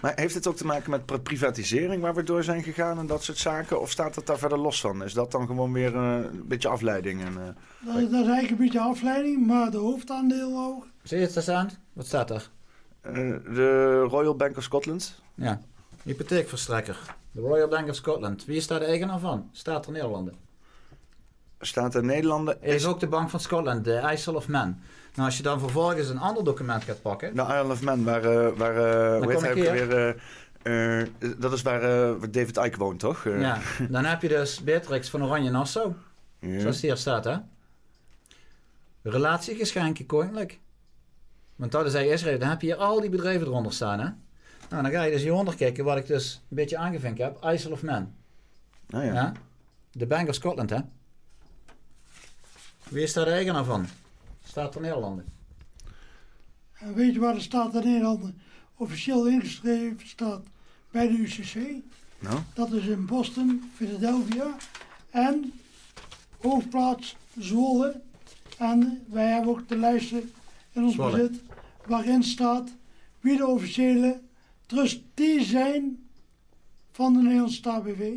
Maar 0.01 0.13
heeft 0.15 0.33
het 0.33 0.47
ook 0.47 0.55
te 0.55 0.65
maken 0.65 0.89
met 0.91 1.23
privatisering 1.23 2.01
waar 2.01 2.15
we 2.15 2.23
door 2.23 2.43
zijn 2.43 2.63
gegaan 2.63 2.99
en 2.99 3.07
dat 3.07 3.23
soort 3.23 3.37
zaken? 3.37 3.81
Of 3.81 3.91
staat 3.91 4.15
het 4.15 4.25
daar 4.25 4.37
verder 4.37 4.57
los 4.57 4.81
van? 4.81 5.03
Is 5.03 5.13
dat 5.13 5.31
dan 5.31 5.47
gewoon 5.47 5.73
weer 5.73 5.93
uh, 5.93 6.17
een 6.31 6.47
beetje 6.47 6.67
afleiding? 6.67 7.21
En, 7.21 7.33
uh, 7.33 7.45
dat, 7.93 8.11
dat, 8.11 8.11
is 8.11 8.13
eigenlijk 8.13 8.49
een 8.49 8.57
beetje 8.57 8.79
afleiding, 8.79 9.47
maar 9.47 9.71
de 9.71 9.77
hoofdaandeel 9.77 10.57
ook. 10.57 10.87
Zie 11.07 11.19
je 11.19 11.25
het 11.25 11.41
staan? 11.43 11.69
Wat 11.93 12.05
staat 12.05 12.29
er? 12.29 12.49
Uh, 13.05 13.13
de 13.55 14.01
Royal 14.01 14.35
Bank 14.35 14.57
of 14.57 14.63
Scotland. 14.63 15.21
Ja, 15.35 15.61
hypotheekverstrekker. 16.03 16.99
De 17.31 17.41
Royal 17.41 17.67
Bank 17.67 17.89
of 17.89 17.95
Scotland. 17.95 18.45
Wie 18.45 18.57
is 18.57 18.67
daar 18.67 18.79
de 18.79 18.85
eigenaar 18.85 19.19
van? 19.19 19.49
Staat 19.51 19.85
er 19.85 19.91
Nederlanden. 19.91 20.35
Staat 21.59 21.95
er 21.95 22.03
Nederlanden. 22.03 22.61
Is, 22.61 22.75
is 22.75 22.85
ook 22.85 22.99
de 22.99 23.07
Bank 23.07 23.29
van 23.29 23.39
Scotland, 23.39 23.83
de 23.83 24.09
Isle 24.13 24.35
of 24.35 24.47
Man. 24.47 24.79
Nou, 25.13 25.27
als 25.27 25.37
je 25.37 25.43
dan 25.43 25.59
vervolgens 25.59 26.09
een 26.09 26.19
ander 26.19 26.43
document 26.43 26.83
gaat 26.83 27.01
pakken. 27.01 27.35
De 27.35 27.41
Isle 27.41 27.71
of 27.71 27.81
Man, 27.81 28.03
waar, 28.03 28.25
uh, 28.25 28.57
waar 28.57 28.75
uh, 28.75 29.23
hoe 29.23 29.31
heet 29.31 29.41
hij 29.41 29.87
weer... 29.87 30.15
Uh, 30.63 31.07
dat 31.37 31.53
is 31.53 31.61
waar, 31.61 31.81
David 32.31 32.57
Icke 32.57 32.77
woont, 32.77 32.99
toch? 32.99 33.23
Ja, 33.23 33.59
dan 33.89 34.05
heb 34.05 34.21
je 34.21 34.27
dus 34.27 34.63
Beatrix 34.63 35.09
van 35.09 35.23
Oranje 35.23 35.49
Nassau. 35.49 35.93
Ja. 36.39 36.59
Zoals 36.59 36.81
hier 36.81 36.97
staat, 36.97 37.23
hè? 37.23 37.37
Relatiegeschenken 39.01 40.05
koninklijk. 40.05 40.59
Want 41.57 41.71
dat 41.71 41.85
is 41.85 41.93
hij 41.93 42.07
Israël. 42.07 42.39
Dan 42.39 42.49
heb 42.49 42.61
je 42.61 42.67
hier 42.67 42.75
al 42.75 43.01
die 43.01 43.09
bedrijven 43.09 43.47
eronder 43.47 43.73
staan, 43.73 43.99
hè? 43.99 44.09
Nou, 44.69 44.83
dan 44.83 44.91
ga 44.91 45.03
je 45.03 45.11
dus 45.11 45.21
hieronder 45.21 45.55
kijken 45.55 45.83
wat 45.83 45.97
ik 45.97 46.07
dus 46.07 46.41
een 46.49 46.55
beetje 46.55 46.77
aangevinkt 46.77 47.19
heb. 47.19 47.43
Isle 47.43 47.71
of 47.71 47.83
Man. 47.83 48.13
Oh 48.89 49.03
ja. 49.03 49.13
ja. 49.13 49.33
De 49.91 50.07
Bank 50.07 50.29
of 50.29 50.35
Scotland, 50.35 50.69
hè? 50.69 50.79
Wie 52.89 53.03
is 53.03 53.13
daar 53.13 53.25
de 53.25 53.31
eigenaar 53.31 53.63
van? 53.63 53.87
Staat 54.43 54.73
van 54.73 54.81
Nederlanden. 54.81 55.25
En 56.73 56.93
weet 56.93 57.13
je 57.13 57.19
waar 57.19 57.33
de 57.33 57.39
staat 57.39 57.71
van 57.71 57.83
Nederlanden 57.83 58.41
officieel 58.75 59.27
ingeschreven 59.27 60.07
staat? 60.07 60.41
Bij 60.91 61.07
de 61.07 61.13
UCC. 61.17 61.55
Nou? 62.19 62.39
Dat 62.53 62.71
is 62.71 62.85
in 62.85 63.05
Boston, 63.05 63.71
Philadelphia 63.75 64.55
en 65.09 65.53
hoofdplaats 66.41 67.15
Zwolle. 67.39 68.01
En 68.57 69.05
wij 69.07 69.27
hebben 69.31 69.49
ook 69.51 69.67
de 69.67 69.77
lijsten 69.77 70.31
in 70.71 70.83
ons 70.83 70.93
Zwolle. 70.93 71.11
bezit 71.17 71.41
waarin 71.87 72.23
staat 72.23 72.75
wie 73.19 73.37
de 73.37 73.47
officiële 73.47 74.21
trustee 74.65 75.43
zijn 75.43 76.07
van 76.91 77.13
de 77.13 77.21
Nederlandse 77.21 77.61
KBV. 77.61 78.13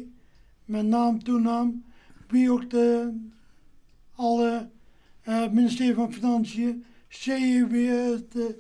Met 0.65 0.87
naam, 0.87 1.23
toenaam, 1.23 1.85
wie 2.29 2.53
ook 2.53 2.71
de 2.71 3.13
alle 4.15 4.69
eh, 5.23 5.49
ministerie 5.49 5.95
van 5.95 6.13
Financiën, 6.13 6.85
CEB, 7.09 7.71
de, 8.31 8.59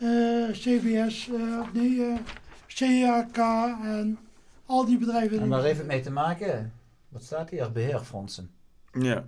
eh, 0.00 0.50
CBS, 0.52 1.28
eh, 1.28 1.72
nee, 1.72 2.04
eh, 2.04 2.18
CAK 2.66 3.36
en 3.84 4.18
al 4.66 4.84
die 4.84 4.98
bedrijven. 4.98 5.40
En 5.40 5.48
waar 5.48 5.62
heeft 5.62 5.78
het 5.78 5.86
mee 5.86 6.00
te 6.00 6.10
maken? 6.10 6.72
Wat 7.08 7.22
staat 7.22 7.50
hier? 7.50 7.72
Beheerfondsen. 7.72 8.50
Ja. 8.92 9.24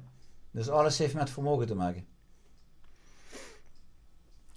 Dus 0.51 0.69
alles 0.69 0.99
heeft 0.99 1.15
met 1.15 1.31
vermogen 1.31 1.67
te 1.67 1.75
maken. 1.75 2.07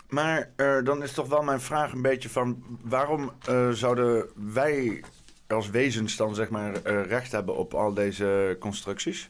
Maar 0.09 0.49
eh, 0.55 0.83
dan 0.83 1.03
is 1.03 1.13
toch 1.13 1.27
wel 1.27 1.43
mijn 1.43 1.61
vraag 1.61 1.91
een 1.91 2.01
beetje 2.01 2.29
van... 2.29 2.63
waarom 2.81 3.31
eh, 3.47 3.69
zouden 3.69 4.25
wij 4.53 5.03
als 5.47 5.69
wezens 5.69 6.15
dan 6.15 6.35
zeg 6.35 6.49
maar 6.49 6.83
eh, 6.83 7.05
recht 7.05 7.31
hebben 7.31 7.57
op 7.57 7.73
al 7.73 7.93
deze 7.93 8.57
constructies? 8.59 9.27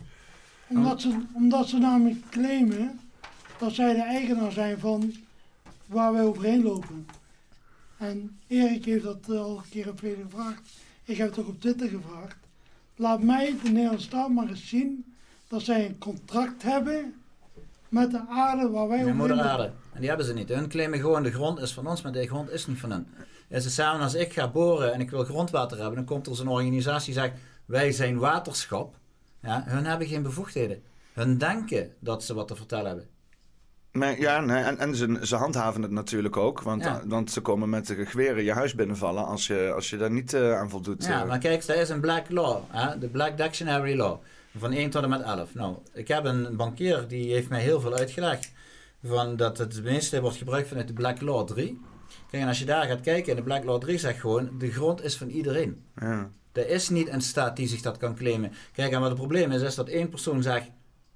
Omdat 0.68 1.02
ze, 1.02 1.20
omdat 1.34 1.68
ze 1.68 1.78
namelijk 1.78 2.30
claimen 2.30 3.00
dat 3.58 3.74
zij 3.74 3.94
de 3.94 4.04
eigenaar 4.04 4.52
zijn 4.52 4.80
van 4.80 5.14
waar 5.86 6.14
wij 6.14 6.24
overheen 6.24 6.64
lopen. 6.64 7.08
En 7.98 8.40
Erik 8.48 8.86
heeft 8.86 9.04
dat 9.04 9.30
al 9.30 9.58
een 9.58 9.70
keer 9.70 9.90
op 9.90 10.00
gevraagd. 10.00 10.62
Ik 11.04 11.18
heb 11.18 11.30
het 11.30 11.40
ook 11.40 11.48
op 11.48 11.62
Twitter 11.62 11.90
gevraagd. 11.90 12.38
Laat 12.96 13.22
mij 13.22 13.56
de 13.64 13.70
Nederlandse 13.70 14.06
staat 14.08 14.30
maar 14.30 14.50
eens 14.50 14.68
zien 14.68 15.16
dat 15.48 15.62
zij 15.62 15.86
een 15.86 15.98
contract 15.98 16.64
hebben 16.64 17.14
met 17.90 18.12
de 18.12 18.22
aarde 18.30 18.70
waar 18.70 18.88
wij 18.88 18.98
overheen 18.98 19.16
moeder 19.16 19.38
lopen. 19.38 19.74
En 19.96 20.02
die 20.02 20.10
hebben 20.10 20.26
ze 20.26 20.34
niet. 20.34 20.50
Hun 20.50 20.68
claimen 20.70 21.00
gewoon 21.00 21.24
de 21.24 21.32
grond 21.32 21.60
is 21.60 21.74
van 21.74 21.88
ons, 21.88 22.02
maar 22.02 22.12
de 22.12 22.28
grond 22.28 22.52
is 22.52 22.68
niet 22.68 22.80
van 22.80 22.92
hun. 22.92 23.08
Het 23.48 23.58
is 23.58 23.64
hetzelfde 23.64 24.04
als 24.04 24.14
ik 24.14 24.34
ga 24.34 24.52
boren 24.52 24.94
en 24.94 25.00
ik 25.02 25.10
wil 25.10 25.24
grondwater 25.24 25.78
hebben. 25.78 25.96
Dan 25.96 26.06
komt 26.06 26.28
er 26.28 26.36
zo'n 26.36 26.48
organisatie 26.48 27.14
die 27.14 27.22
zegt, 27.22 27.34
wij 27.66 27.92
zijn 27.92 28.18
waterschap. 28.18 28.96
Ja, 29.42 29.64
hun 29.68 29.86
hebben 29.86 30.08
geen 30.08 30.24
bevoegdheden. 30.24 30.84
Hun 31.14 31.38
denken 31.38 31.92
dat 32.00 32.24
ze 32.24 32.34
wat 32.34 32.48
te 32.48 32.56
vertellen 32.56 32.86
hebben. 32.86 33.08
Maar 33.92 34.20
ja, 34.20 34.40
nee, 34.40 34.64
en, 34.64 34.78
en 34.78 34.96
ze, 34.96 35.20
ze 35.22 35.36
handhaven 35.36 35.82
het 35.82 35.92
natuurlijk 35.92 36.38
ook. 36.38 36.62
Want, 36.62 36.84
Ja. 36.84 37.02
want 37.06 37.32
ze 37.32 37.42
komen 37.42 37.70
met 37.70 37.88
de 37.88 38.06
geweren 38.06 38.44
je 38.44 38.54
huis 38.54 38.76
binnenvallen 38.76 39.26
als 39.26 39.48
je, 39.48 39.72
als 39.76 39.90
je 39.90 39.98
daar 39.98 40.12
niet 40.12 40.34
eh, 40.34 40.58
aan 40.60 40.70
voldoet. 40.70 41.06
Ja, 41.06 41.22
eh. 41.22 41.28
maar 41.28 41.40
kijk, 41.40 41.66
dat 41.66 41.78
is 41.78 41.90
een 41.90 42.00
black 42.00 42.30
law. 42.30 42.62
Hè? 42.68 42.98
De 42.98 43.08
Black 43.08 43.38
Dictionary 43.38 43.98
Law. 43.98 44.18
Van 44.58 44.72
1 44.72 44.90
tot 44.90 45.04
en 45.04 45.10
met 45.10 45.22
11. 45.22 45.54
Nou, 45.54 45.76
ik 45.94 46.08
heb 46.08 46.26
een 46.26 46.56
bankier 46.56 47.08
die 47.08 47.32
heeft 47.34 47.50
mij 47.50 47.62
heel 47.62 47.80
veel 47.82 47.94
uitgelegd. 47.94 48.52
Van 49.08 49.36
dat 49.36 49.58
het 49.58 49.84
meeste 49.84 50.22
wordt 50.22 50.38
gebruikt 50.38 50.68
vanuit 50.68 50.88
de 50.88 50.94
Black 50.94 51.22
Law 51.22 51.48
3. 51.48 51.82
Kijk, 52.30 52.42
en 52.42 52.48
als 52.48 52.60
je 52.60 52.66
daar 52.66 52.86
gaat 52.86 53.02
kijken, 53.02 53.30
in 53.30 53.36
de 53.36 53.44
Black 53.44 53.64
Law 53.64 53.82
3 53.82 53.98
zegt 53.98 54.20
gewoon, 54.20 54.50
de 54.58 54.72
grond 54.72 55.04
is 55.04 55.18
van 55.18 55.30
iedereen. 55.30 55.84
ja. 55.96 56.30
Er 56.52 56.70
is 56.70 56.90
niet 56.90 57.10
een 57.10 57.22
staat 57.22 57.56
die 57.56 57.68
zich 57.68 57.82
dat 57.82 57.98
kan 57.98 58.16
claimen. 58.16 58.52
Kijk, 58.74 58.92
en 58.92 59.00
wat 59.00 59.10
het 59.10 59.18
probleem 59.18 59.52
is, 59.52 59.62
is 59.62 59.76
dat 59.76 59.88
één 59.88 60.10
persoon 60.10 60.42
zegt... 60.44 60.70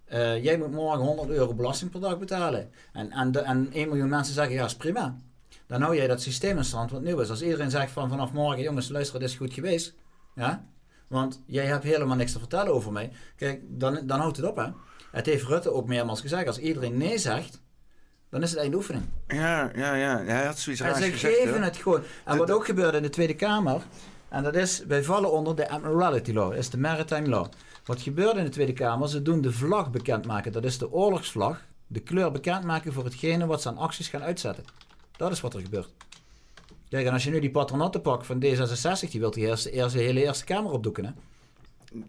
eh, 0.05 0.43
jij 0.43 0.57
moet 0.57 0.71
morgen 0.71 1.05
100 1.05 1.29
euro 1.29 1.53
belasting 1.53 1.91
per 1.91 1.99
dag 1.99 2.19
betalen. 2.19 2.69
En, 2.93 3.11
en, 3.11 3.31
de, 3.31 3.39
en 3.39 3.71
1 3.71 3.87
miljoen 3.87 4.09
mensen 4.09 4.33
zeggen, 4.33 4.53
ja, 4.55 4.65
is 4.65 4.75
prima. 4.75 5.15
Dan 5.67 5.81
hou 5.81 5.95
jij 5.95 6.07
dat 6.07 6.21
systeem 6.21 6.57
in 6.57 6.63
stand 6.63 6.91
wat 6.91 7.01
nieuw 7.01 7.19
is. 7.19 7.29
Als 7.29 7.41
iedereen 7.41 7.69
zegt 7.69 7.91
van 7.91 8.09
vanaf 8.09 8.31
morgen, 8.31 8.63
jongens, 8.63 8.89
luister, 8.89 9.19
het 9.19 9.29
is 9.29 9.35
goed 9.35 9.53
geweest. 9.53 9.95
Ja? 10.35 10.65
Want 11.07 11.43
jij 11.45 11.65
hebt 11.65 11.83
helemaal 11.83 12.15
niks 12.15 12.31
te 12.31 12.39
vertellen 12.39 12.73
over 12.73 12.91
mij. 12.91 13.11
Kijk, 13.35 13.61
dan, 13.67 13.99
dan 14.07 14.19
houdt 14.19 14.37
het 14.37 14.45
op, 14.45 14.55
hè. 14.55 14.67
Het 15.11 15.25
heeft 15.25 15.45
Rutte 15.45 15.71
ook 15.73 15.87
meermaals 15.87 16.21
gezegd. 16.21 16.47
Als 16.47 16.59
iedereen 16.59 16.97
nee 16.97 17.17
zegt, 17.17 17.61
dan 18.29 18.41
is 18.41 18.49
het 18.49 18.59
einde 18.59 18.77
oefening. 18.77 19.03
Ja, 19.27 19.71
ja, 19.75 19.93
ja. 19.93 20.23
Hij 20.23 20.45
had 20.45 20.59
zoiets 20.59 20.81
En 20.81 20.87
raars 20.87 20.99
ze 21.03 21.11
gezegd. 21.11 21.35
geven 21.35 21.59
hè? 21.59 21.65
het 21.65 21.77
gewoon. 21.77 22.01
En 22.25 22.37
wat 22.37 22.51
ook 22.51 22.65
gebeurde 22.65 22.97
in 22.97 23.03
de 23.03 23.09
Tweede 23.09 23.35
Kamer, 23.35 23.81
en 24.29 24.43
dat 24.43 24.55
is, 24.55 24.83
wij 24.87 25.03
vallen 25.03 25.31
onder 25.31 25.55
de 25.55 25.69
Admiralty 25.69 26.31
Law, 26.33 26.53
is 26.53 26.69
de 26.69 26.77
Maritime 26.77 27.27
Law. 27.27 27.45
Wat 27.85 28.01
gebeurde 28.01 28.39
in 28.39 28.45
de 28.45 28.51
Tweede 28.51 28.73
Kamer, 28.73 29.09
ze 29.09 29.21
doen 29.21 29.41
de 29.41 29.51
vlag 29.51 29.91
bekendmaken, 29.91 30.51
dat 30.51 30.63
is 30.63 30.77
de 30.77 30.91
oorlogsvlag, 30.91 31.61
de 31.87 31.99
kleur 31.99 32.31
bekendmaken 32.31 32.93
voor 32.93 33.03
hetgene 33.03 33.45
wat 33.45 33.61
ze 33.61 33.69
aan 33.69 33.77
acties 33.77 34.07
gaan 34.07 34.21
uitzetten. 34.23 34.63
Dat 35.17 35.31
is 35.31 35.41
wat 35.41 35.53
er 35.53 35.61
gebeurt. 35.61 35.89
Kijk, 36.89 37.05
en 37.05 37.13
als 37.13 37.23
je 37.23 37.29
nu 37.29 37.39
die 37.39 37.51
patronatten 37.51 38.01
pakt 38.01 38.25
van 38.25 38.43
D66, 38.43 39.09
die 39.09 39.19
wil 39.19 39.31
die 39.31 39.45
eerst, 39.45 39.65
eerst 39.65 39.95
de 39.95 40.01
hele 40.01 40.23
Eerste 40.23 40.45
Kamer 40.45 40.71
opdoeken, 40.71 41.05
hè? 41.05 41.11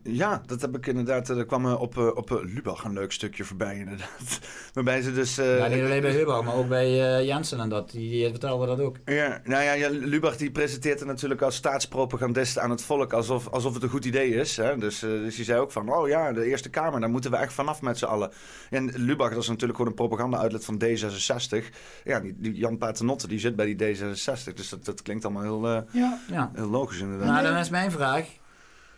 Ja, 0.02 0.42
dat 0.46 0.60
heb 0.60 0.76
ik 0.76 0.86
inderdaad. 0.86 1.30
eh, 1.30 1.38
Er 1.38 1.46
kwam 1.46 1.66
eh, 1.66 1.80
op, 1.80 1.96
eh, 1.98 2.06
op 2.16 2.40
Lubach 2.44 2.84
een 2.84 2.92
leuk 2.92 3.12
stukje 3.12 3.44
voorbij, 3.44 3.76
inderdaad. 3.78 4.38
Waarbij 4.74 5.02
ze 5.02 5.12
dus. 5.12 5.38
eh, 5.38 5.58
ja, 5.58 5.66
niet 5.66 5.82
alleen 5.84 6.00
bij 6.00 6.10
Hubach, 6.12 6.44
maar 6.44 6.54
ook 6.54 6.68
bij 6.68 7.16
eh, 7.18 7.26
Jensen 7.26 7.60
en 7.60 7.68
dat. 7.68 7.90
Die, 7.90 8.10
die 8.10 8.28
vertelden 8.30 8.66
dat 8.68 8.80
ook. 8.80 8.96
Ja, 9.04 9.40
nou 9.44 9.62
ja, 9.62 9.72
ja, 9.72 9.88
Lubach 9.90 10.36
die 10.36 10.50
presenteert 10.50 10.98
het 10.98 11.08
natuurlijk 11.08 11.42
als 11.42 11.54
staatspropagandist 11.54 12.58
aan 12.58 12.70
het 12.70 12.82
volk 12.82 13.12
alsof, 13.12 13.48
alsof 13.48 13.74
het 13.74 13.82
een 13.82 13.88
goed 13.88 14.04
idee 14.04 14.34
is. 14.34 14.56
Hè? 14.56 14.78
Dus, 14.78 15.02
eh, 15.02 15.10
dus 15.10 15.36
die 15.36 15.44
zei 15.44 15.60
ook 15.60 15.72
van, 15.72 15.92
oh 15.92 16.08
ja, 16.08 16.32
de 16.32 16.44
Eerste 16.44 16.68
Kamer, 16.70 17.00
daar 17.00 17.10
moeten 17.10 17.30
we 17.30 17.36
echt 17.36 17.52
vanaf 17.52 17.82
met 17.82 17.98
z'n 17.98 18.04
allen. 18.04 18.30
En 18.70 18.92
Lubach, 18.96 19.30
dat 19.32 19.42
is 19.42 19.48
natuurlijk 19.48 19.76
gewoon 19.78 19.90
een 19.90 19.96
propaganda-outlet 19.96 20.64
van 20.64 20.82
D66. 20.84 21.64
Ja, 22.04 22.20
die, 22.20 22.34
die 22.38 22.54
Jan 22.54 22.78
Paternotte, 22.78 23.28
die 23.28 23.38
zit 23.38 23.56
bij 23.56 23.74
die 23.74 23.96
D66. 23.96 24.52
Dus 24.54 24.68
dat, 24.68 24.84
dat 24.84 25.02
klinkt 25.02 25.24
allemaal 25.24 25.42
heel, 25.42 25.66
eh, 25.68 25.82
Ja, 25.92 26.18
Ja. 26.30 26.50
heel 26.54 26.68
logisch 26.70 27.00
inderdaad. 27.00 27.28
Nou, 27.28 27.42
dan 27.42 27.56
is 27.56 27.70
mijn 27.70 27.90
vraag. 27.90 28.38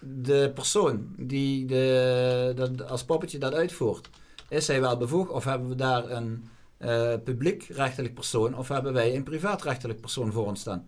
De 0.04 0.50
persoon 0.54 1.14
die 1.16 1.66
de, 1.66 2.52
dat, 2.56 2.88
als 2.88 3.04
poppetje 3.04 3.38
dat 3.38 3.54
uitvoert, 3.54 4.10
is 4.48 4.66
hij 4.66 4.80
wel 4.80 4.96
bevoegd 4.96 5.30
of 5.30 5.44
hebben 5.44 5.68
we 5.68 5.74
daar 5.74 6.10
een 6.10 6.44
eh 6.78 7.14
publiekrechtelijk 7.24 8.14
persoon 8.14 8.56
of 8.56 8.68
hebben 8.68 8.92
wij 8.92 9.16
een 9.16 9.22
privaatrechtelijk 9.22 10.00
persoon 10.00 10.32
voor 10.32 10.46
ons 10.46 10.60
staan? 10.60 10.86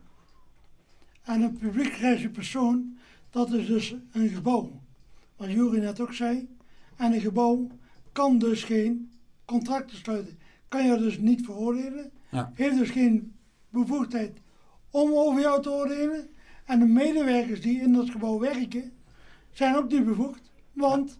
en 1.24 1.42
een 1.42 1.56
publiekrechtelijke 1.56 2.28
persoon, 2.28 2.96
dat 3.30 3.52
is 3.52 3.66
dus 3.66 3.94
een 4.12 4.28
gebouw. 4.28 4.80
Wat 5.36 5.50
Jury 5.50 5.78
net 5.78 6.00
ook 6.00 6.12
zei. 6.12 6.48
En 6.96 7.12
een 7.12 7.20
gebouw 7.20 7.68
kan 8.12 8.38
dus 8.38 8.64
geen 8.64 9.10
contracten 9.44 9.96
sluiten. 9.96 10.38
Kan 10.68 10.86
je 10.86 10.98
dus 10.98 11.18
niet 11.18 11.44
veroordelen. 11.44 12.10
Ja. 12.30 12.52
Heeft 12.54 12.78
dus 12.78 12.90
geen 12.90 13.34
bevoegdheid 13.68 14.38
om 14.90 15.12
over 15.12 15.40
jou 15.40 15.62
te 15.62 15.70
oordelen. 15.70 16.28
En 16.64 16.78
de 16.78 16.84
medewerkers 16.84 17.60
die 17.60 17.80
in 17.80 17.92
dat 17.92 18.10
gebouw 18.10 18.38
werken, 18.38 18.92
zijn 19.54 19.76
ook 19.76 19.90
niet 19.90 20.04
bevoegd. 20.04 20.50
Want 20.72 21.18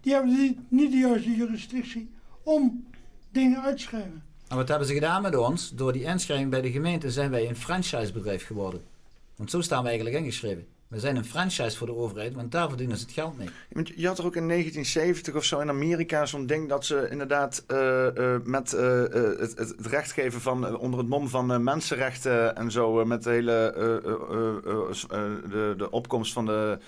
die 0.00 0.12
hebben 0.12 0.32
niet, 0.32 0.58
niet 0.68 0.90
de 0.90 0.98
juiste 0.98 1.36
jurisdictie 1.36 2.10
om 2.42 2.86
dingen 3.30 3.62
uit 3.62 3.76
te 3.76 3.82
schrijven. 3.82 4.22
En 4.48 4.56
wat 4.56 4.68
hebben 4.68 4.86
ze 4.86 4.94
gedaan 4.94 5.22
met 5.22 5.36
ons? 5.36 5.70
Door 5.74 5.92
die 5.92 6.02
inschrijving 6.02 6.50
bij 6.50 6.60
de 6.60 6.70
gemeente 6.70 7.10
zijn 7.10 7.30
wij 7.30 7.48
een 7.48 7.56
franchisebedrijf 7.56 8.46
geworden. 8.46 8.80
Want 9.36 9.50
zo 9.50 9.60
staan 9.60 9.82
we 9.82 9.88
eigenlijk 9.88 10.18
ingeschreven. 10.18 10.66
We 10.88 10.98
zijn 10.98 11.16
een 11.16 11.24
franchise 11.24 11.76
voor 11.76 11.86
de 11.86 11.94
overheid, 11.94 12.34
want 12.34 12.52
daar 12.52 12.68
verdienen 12.68 12.96
ze 12.96 13.04
het 13.04 13.12
geld 13.12 13.38
mee. 13.38 13.48
Want 13.72 13.92
je 13.96 14.06
had 14.06 14.18
er 14.18 14.24
ook 14.24 14.36
in 14.36 14.48
1970 14.48 15.34
of 15.34 15.44
zo 15.44 15.60
in 15.60 15.68
Amerika 15.68 16.26
zo'n 16.26 16.46
ding 16.46 16.68
dat 16.68 16.84
ze 16.84 17.08
inderdaad 17.10 17.64
eh, 17.66 18.34
eh, 18.34 18.40
met 18.44 18.72
eh, 18.72 19.04
eh, 19.04 19.38
het, 19.38 19.58
het, 19.58 19.86
recht 19.86 20.12
geven 20.12 20.40
van 20.40 20.78
onder 20.78 20.98
het 20.98 21.08
mom 21.08 21.28
van 21.28 21.52
eh, 21.52 21.58
mensenrechten 21.58 22.56
en 22.56 22.70
zo, 22.70 23.04
met 23.04 23.22
de 23.22 23.30
hele 23.30 23.52
eh, 23.52 23.96
eh, 23.96 23.96
eh, 23.96 24.56
eh, 24.66 25.26
eh, 25.26 25.50
de, 25.50 25.74
de 25.76 25.90
opkomst 25.90 26.32
van 26.32 26.46
de, 26.46 26.78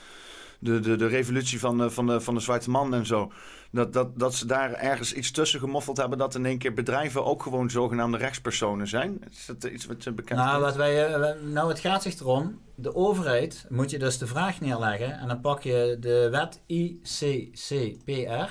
de, 0.60 0.80
de, 0.80 0.96
de 0.96 1.06
revolutie 1.06 1.58
van, 1.60 1.78
de- 1.78 1.90
van, 1.90 2.06
de, 2.06 2.20
van 2.20 2.34
de 2.34 2.40
zwarte 2.40 2.70
man 2.70 2.94
en 2.94 3.06
zo. 3.06 3.32
Dat, 3.72 3.92
dat, 3.92 4.18
dat 4.18 4.34
ze 4.34 4.46
daar 4.46 4.72
ergens 4.72 5.12
iets 5.12 5.30
tussen 5.30 5.60
gemoffeld 5.60 5.96
hebben 5.96 6.18
dat 6.18 6.34
in 6.34 6.46
één 6.46 6.58
keer 6.58 6.74
bedrijven 6.74 7.24
ook 7.24 7.42
gewoon 7.42 7.70
zogenaamde 7.70 8.16
rechtspersonen 8.18 8.88
zijn. 8.88 9.20
Is 9.30 9.46
dat 9.46 9.64
iets 9.64 9.86
wat 9.86 10.16
bekend 10.16 10.38
Nou, 10.38 10.60
wat 10.60 10.76
wij, 10.76 11.06
eh, 11.14 11.42
nou, 11.42 11.68
het 11.68 11.78
gaat 11.78 12.02
zich 12.02 12.20
erom. 12.20 12.58
De 12.74 12.94
overheid 12.94 13.66
moet 13.68 13.90
je 13.90 13.98
dus 13.98 14.18
de 14.18 14.26
vraag 14.26 14.60
neerleggen. 14.60 15.18
En 15.18 15.28
dan 15.28 15.40
pak 15.40 15.62
je 15.62 15.96
de 16.00 16.28
wet 16.30 16.60
ICCPR. 16.66 18.50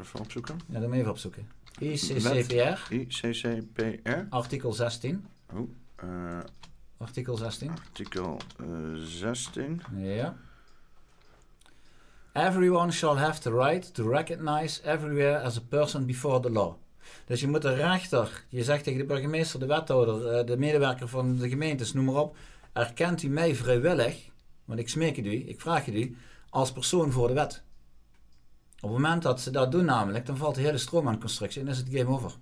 Even 0.00 0.20
opzoeken. 0.20 0.58
Ja, 0.68 0.78
dat 0.78 0.82
moet 0.82 0.92
je 0.94 0.98
even 1.00 1.10
opzoeken. 1.10 1.48
ICCPR, 1.80 2.92
ICCPR. 2.94 4.10
artikel 4.30 4.72
16. 4.72 5.26
Oh, 5.54 5.70
eh, 5.96 6.38
Artikel 6.98 7.36
16. 7.36 7.70
artikel 7.70 8.36
eh, 8.60 8.66
16. 8.94 9.82
Ja. 9.96 10.36
Everyone 12.46 12.92
shall 12.92 13.16
have 13.16 13.40
the 13.40 13.52
right 13.52 13.94
to 13.94 14.08
recognize 14.08 14.80
everywhere 14.84 15.42
as 15.42 15.56
a 15.56 15.60
person 15.60 16.06
before 16.06 16.40
the 16.40 16.50
law. 16.50 16.74
Dus 17.26 17.40
je 17.40 17.48
moet 17.48 17.62
de 17.62 17.74
rechter, 17.74 18.44
je 18.48 18.64
zegt 18.64 18.84
tegen 18.84 18.98
de 18.98 19.04
burgemeester, 19.04 19.60
de 19.60 19.66
wethouder, 19.66 20.26
eh, 20.26 20.46
de 20.46 20.56
medewerker 20.56 21.08
van 21.08 21.36
de 21.36 21.48
gemeentes, 21.48 21.92
noem 21.92 22.04
maar 22.04 22.14
op, 22.14 22.36
erkent 22.72 23.22
u 23.22 23.28
mij 23.28 23.54
vrijwillig, 23.54 24.28
want 24.64 24.80
ik 24.80 24.88
smeek 24.88 25.16
het 25.16 25.26
u, 25.26 25.48
ik 25.48 25.60
vraag 25.60 25.84
het 25.84 25.94
u, 25.94 26.16
als 26.50 26.72
persoon 26.72 27.12
voor 27.12 27.28
de 27.28 27.34
wet. 27.34 27.62
Op 28.74 28.90
het 28.90 28.90
moment 28.90 29.22
dat 29.22 29.40
ze 29.40 29.50
dat 29.50 29.72
doen 29.72 29.84
namelijk, 29.84 30.26
dan 30.26 30.36
valt 30.36 30.54
de 30.54 30.60
hele 30.60 30.78
stroommaanconstructie 30.78 31.60
en 31.60 31.68
is 31.68 31.78
het 31.78 31.88
game 31.90 32.10
over. 32.10 32.32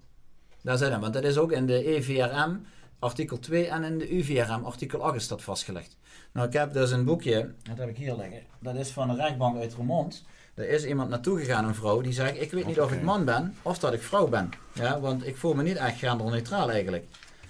Daar 0.62 0.76
zijn 0.76 0.92
we, 0.92 0.98
want 0.98 1.12
dat 1.12 1.24
is 1.24 1.38
ook 1.38 1.52
in 1.52 1.66
de 1.66 1.84
EVRM, 1.84 2.66
artikel 2.98 3.38
2 3.38 3.66
en 3.66 3.84
in 3.84 3.98
de 3.98 4.16
UVRM 4.16 4.64
artikel 4.64 5.02
8 5.02 5.16
is 5.16 5.28
dat 5.28 5.42
vastgelegd. 5.42 5.96
Nou, 6.32 6.46
ik 6.46 6.52
heb 6.52 6.72
dus 6.72 6.90
een 6.90 7.04
boekje, 7.04 7.54
dat 7.62 7.78
heb 7.78 7.88
ik 7.88 7.96
hier 7.96 8.16
liggen. 8.16 8.42
Dat 8.60 8.74
is 8.74 8.90
van 8.90 9.10
een 9.10 9.16
rechtbank 9.16 9.58
uit 9.58 9.74
Remond. 9.74 10.24
Er 10.54 10.68
is 10.68 10.84
iemand 10.84 11.08
naartoe 11.08 11.38
gegaan, 11.38 11.64
een 11.64 11.74
vrouw, 11.74 12.00
die 12.00 12.12
zegt: 12.12 12.40
Ik 12.40 12.50
weet 12.50 12.66
niet 12.66 12.80
of 12.80 12.92
ik 12.92 13.02
man 13.02 13.24
ben 13.24 13.54
of 13.62 13.78
dat 13.78 13.92
ik 13.92 14.02
vrouw 14.02 14.28
ben. 14.28 14.50
Ja, 14.74 15.00
want 15.00 15.26
ik 15.26 15.36
voel 15.36 15.54
me 15.54 15.62
niet 15.62 15.76
echt 15.76 15.98
genderneutraal 15.98 16.70
eigenlijk. 16.70 17.04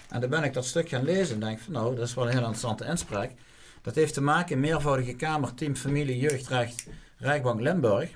En 0.08 0.20
dan 0.20 0.30
ben 0.30 0.44
ik 0.44 0.52
dat 0.52 0.64
stuk 0.64 0.88
gaan 0.88 1.04
lezen 1.04 1.34
en 1.34 1.40
denk 1.40 1.58
van 1.58 1.72
nou, 1.72 1.96
dat 1.96 2.06
is 2.06 2.14
wel 2.14 2.24
een 2.24 2.30
heel 2.30 2.38
interessante 2.38 2.84
inspraak. 2.84 3.30
Dat 3.82 3.94
heeft 3.94 4.14
te 4.14 4.20
maken 4.20 4.60
met 4.60 4.70
meervoudige 4.70 5.14
Kamer, 5.14 5.54
Team 5.54 5.76
Familie, 5.76 6.18
Jeugdrecht, 6.18 6.86
Rijkbank 7.16 7.60
Limburg. 7.60 8.10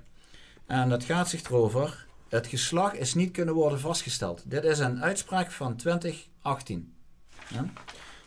En 0.66 0.88
dat 0.88 1.04
gaat 1.04 1.28
zich 1.28 1.42
erover, 1.42 2.06
het 2.28 2.46
geslacht 2.46 2.96
is 2.96 3.14
niet 3.14 3.30
kunnen 3.30 3.54
worden 3.54 3.80
vastgesteld. 3.80 4.50
Dit 4.50 4.64
is 4.64 4.78
een 4.78 5.02
uitspraak 5.02 5.50
van 5.50 5.76
2018. 5.76 6.94
Ja? 7.50 7.64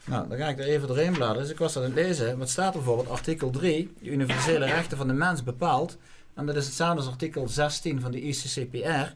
Nou, 0.06 0.30
dan 0.30 0.38
ga 0.38 0.48
ik 0.48 0.60
er 0.60 0.66
even 0.66 0.88
doorheen 0.88 1.14
bladeren. 1.14 1.42
Dus 1.42 1.52
ik 1.52 1.58
was 1.58 1.74
dat 1.74 1.84
aan 1.84 1.90
het 1.90 2.00
lezen. 2.00 2.38
Wat 2.38 2.50
staat 2.50 2.74
er 2.74 2.80
bijvoorbeeld? 2.80 3.10
Artikel 3.10 3.50
3, 3.50 3.94
de 4.00 4.10
universele 4.10 4.66
rechten 4.76 4.98
van 4.98 5.08
de 5.08 5.14
mens 5.14 5.44
bepaalt, 5.44 5.98
en 6.34 6.46
dat 6.46 6.56
is 6.56 6.66
hetzelfde 6.66 6.98
als 6.98 7.08
artikel 7.08 7.48
16 7.48 8.02
van 8.02 8.12
de 8.12 8.22
ICCPR, 8.22 9.14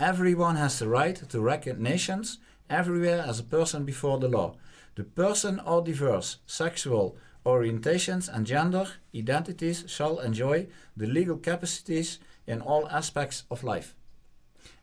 Everyone 0.00 0.56
has 0.56 0.78
the 0.78 0.88
right 0.88 1.28
to 1.28 1.40
nations 1.76 2.38
everywhere 2.68 3.20
as 3.22 3.40
a 3.40 3.42
person 3.42 3.84
before 3.84 4.18
the 4.18 4.28
law. 4.28 4.54
The 4.94 5.02
person 5.02 5.60
or 5.66 5.82
diverse 5.82 6.38
sexual 6.46 7.16
orientations 7.44 8.28
and 8.28 8.46
gender 8.46 9.00
identities 9.12 9.84
shall 9.86 10.20
enjoy 10.20 10.68
the 10.96 11.06
legal 11.06 11.36
capacities 11.36 12.20
in 12.46 12.62
all 12.62 12.86
aspects 12.86 13.44
of 13.48 13.62
life. 13.62 13.94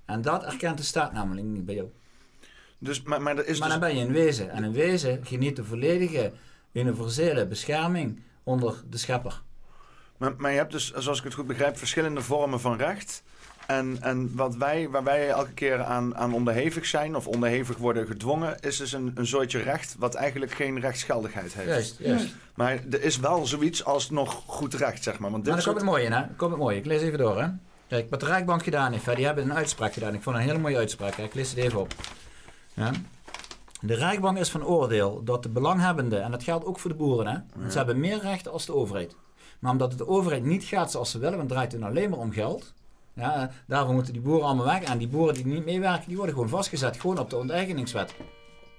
En 0.06 0.22
dat 0.22 0.43
erkent 0.43 0.77
de 0.77 0.84
staat 0.84 1.14
namelijk 1.14 1.47
niet 1.47 1.65
bij 1.65 1.76
jou. 1.76 1.89
Dus, 2.77 3.02
maar 3.02 3.22
maar, 3.22 3.45
is 3.45 3.60
maar 3.60 3.69
dan 3.69 3.80
dus... 3.80 3.89
ben 3.89 3.97
je 3.97 4.06
een 4.06 4.14
wezen. 4.14 4.49
En 4.49 4.64
een 4.64 4.73
wezen 4.73 5.26
geniet 5.26 5.56
de 5.56 5.64
volledige 5.64 6.31
universele 6.72 7.47
bescherming 7.47 8.22
onder 8.43 8.84
de 8.89 8.97
schepper. 8.97 9.41
Maar, 10.18 10.34
maar 10.38 10.52
je 10.52 10.57
hebt 10.57 10.72
dus, 10.72 10.91
zoals 10.91 11.18
ik 11.18 11.23
het 11.23 11.34
goed 11.34 11.47
begrijp, 11.47 11.77
verschillende 11.77 12.22
vormen 12.22 12.60
van 12.60 12.77
recht. 12.77 13.23
En, 13.68 13.97
en 14.02 14.35
wat 14.35 14.56
wij, 14.56 14.89
waar 14.89 15.03
wij 15.03 15.30
elke 15.30 15.53
keer 15.53 15.84
aan, 15.84 16.15
aan 16.15 16.34
onderhevig 16.34 16.85
zijn 16.85 17.15
of 17.15 17.27
onderhevig 17.27 17.77
worden 17.77 18.07
gedwongen, 18.07 18.60
is 18.60 18.77
dus 18.77 18.91
een, 18.91 19.11
een 19.15 19.27
soortje 19.27 19.60
recht 19.60 19.95
wat 19.99 20.15
eigenlijk 20.15 20.52
geen 20.52 20.80
rechtsgeldigheid 20.80 21.53
heeft. 21.53 21.68
Juist, 21.68 21.95
juist. 21.99 22.35
Maar 22.56 22.80
er 22.91 23.03
is 23.03 23.19
wel 23.19 23.45
zoiets 23.45 23.85
als 23.85 24.10
nog 24.10 24.43
goed 24.45 24.73
recht, 24.73 25.03
zeg 25.03 25.19
maar. 25.19 25.31
Want 25.31 25.43
dit 25.45 25.53
maar 25.53 25.64
dan 25.64 25.73
komt 25.73 25.85
het 25.85 25.93
mooie, 25.95 26.10
hè? 26.10 26.23
Komt 26.35 26.52
het 26.52 26.60
mooie. 26.60 26.77
Ik 26.77 26.85
lees 26.85 27.02
even 27.02 27.18
door, 27.18 27.41
hè? 27.41 27.47
Kijk, 27.88 28.10
wat 28.10 28.19
de 28.19 28.26
Rijkbank 28.26 28.64
gedaan 28.64 28.91
heeft, 28.91 29.15
die 29.15 29.26
hebben 29.26 29.43
een 29.43 29.53
uitspraak 29.53 29.93
gedaan. 29.93 30.14
Ik 30.14 30.22
vond 30.22 30.35
een 30.35 30.41
hele 30.41 30.57
mooie 30.57 30.77
uitspraak. 30.77 31.15
Ik 31.15 31.34
lees 31.34 31.49
het 31.49 31.57
even 31.57 31.80
op. 31.80 31.93
Ja? 32.76 32.91
De 33.81 33.93
Rijkbank 33.93 34.38
is 34.38 34.49
van 34.49 34.65
oordeel 34.65 35.23
dat 35.23 35.43
de 35.43 35.49
belanghebbenden, 35.49 36.23
en 36.23 36.31
dat 36.31 36.43
geldt 36.43 36.65
ook 36.65 36.80
voor 36.80 36.89
de 36.89 36.97
boeren, 36.97 37.27
hè? 37.27 37.38
Want 37.56 37.72
ze 37.72 37.77
hebben 37.77 37.99
meer 37.99 38.19
rechten 38.22 38.52
als 38.52 38.65
de 38.65 38.73
overheid. 38.73 39.15
Maar 39.60 39.72
omdat 39.72 39.89
het 39.89 39.97
de 39.97 40.07
overheid 40.07 40.43
niet 40.43 40.64
gaat 40.64 40.91
zoals 40.91 41.11
ze 41.11 41.19
willen, 41.19 41.38
want 41.38 41.49
het 41.49 41.57
draait 41.57 41.72
het 41.72 41.81
alleen 41.81 42.10
maar 42.10 42.19
om 42.19 42.31
geld, 42.31 42.73
ja, 43.15 43.52
daarvoor 43.68 43.93
moeten 43.93 44.14
die 44.14 44.22
boeren 44.22 44.45
allemaal 44.45 44.65
weg. 44.65 44.81
En 44.84 44.97
die 44.97 45.07
boeren 45.07 45.34
die 45.34 45.45
niet 45.45 45.65
meewerken, 45.65 46.07
die 46.07 46.18
worden 46.18 46.35
gewoon 46.35 46.49
vastgezet. 46.49 46.99
Gewoon 46.99 47.19
op 47.19 47.30
de 47.30 47.38
onteigeningswet. 47.38 48.15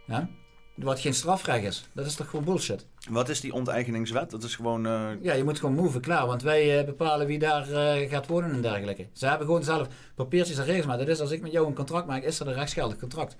Ja? 0.06 0.28
Wat 0.74 1.01
geen 1.01 1.14
strafrecht 1.14 1.64
is. 1.64 1.89
Dat 1.93 2.06
is 2.06 2.14
toch 2.14 2.31
gewoon 2.31 2.44
bullshit. 2.44 2.86
Wat 3.10 3.28
is 3.28 3.40
die 3.40 3.52
onteigeningswet? 3.52 4.31
Dat 4.31 4.43
is 4.43 4.56
gewoon... 4.56 4.86
Uh... 4.86 5.09
Ja, 5.20 5.32
je 5.32 5.44
moet 5.44 5.59
gewoon 5.59 5.74
move, 5.74 6.01
klaar. 6.01 6.27
Want 6.27 6.43
wij 6.43 6.78
uh, 6.78 6.85
bepalen 6.85 7.27
wie 7.27 7.39
daar 7.39 7.68
uh, 7.70 8.10
gaat 8.10 8.27
wonen 8.27 8.51
en 8.51 8.62
dergelijke. 8.62 9.06
Ze 9.12 9.27
hebben 9.27 9.47
gewoon 9.47 9.64
zelf 9.64 9.89
papiertjes 10.14 10.59
en 10.59 10.64
regels. 10.64 10.86
Maar 10.86 10.98
dat 10.98 11.09
is 11.09 11.20
als 11.20 11.31
ik 11.31 11.43
met 11.43 11.52
jou 11.52 11.66
een 11.66 11.74
contract 11.74 12.06
maak, 12.06 12.23
is 12.23 12.39
dat 12.39 12.47
een 12.47 12.55
rechtsgeldig 12.55 12.98
contract. 12.98 13.36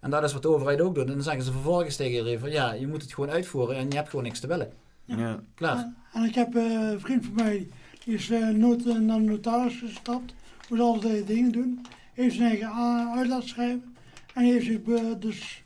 En 0.00 0.10
dat 0.10 0.22
is 0.22 0.32
wat 0.32 0.42
de 0.42 0.48
overheid 0.48 0.80
ook 0.80 0.94
doet. 0.94 1.06
En 1.06 1.12
dan 1.12 1.22
zeggen 1.22 1.42
ze 1.42 1.52
vervolgens 1.52 1.96
tegen 1.96 2.12
iedereen 2.12 2.38
van... 2.38 2.50
Ja, 2.50 2.72
je 2.72 2.86
moet 2.86 3.02
het 3.02 3.14
gewoon 3.14 3.30
uitvoeren 3.30 3.76
en 3.76 3.88
je 3.90 3.96
hebt 3.96 4.08
gewoon 4.08 4.24
niks 4.24 4.40
te 4.40 4.46
willen. 4.46 4.72
Ja. 5.04 5.42
Klaar. 5.54 5.92
En 6.12 6.24
ik 6.24 6.34
heb 6.34 6.54
een 6.54 7.00
vriend 7.00 7.24
van 7.24 7.34
mij 7.34 7.68
die 8.04 8.14
is 8.14 8.30
uh, 8.30 8.48
nood, 8.48 8.84
naar 8.84 9.18
de 9.18 9.24
notaris 9.24 9.78
gestapt. 9.78 10.34
Moet 10.68 10.80
altijd 10.80 11.26
dingen 11.26 11.52
doen. 11.52 11.86
Heeft 12.14 12.34
zijn 12.34 12.48
eigen 12.48 12.72
uit 13.14 13.28
laten 13.28 13.48
schrijven. 13.48 13.96
En 14.34 14.42
heeft 14.42 14.64
zich 14.64 14.80
dus 15.18 15.62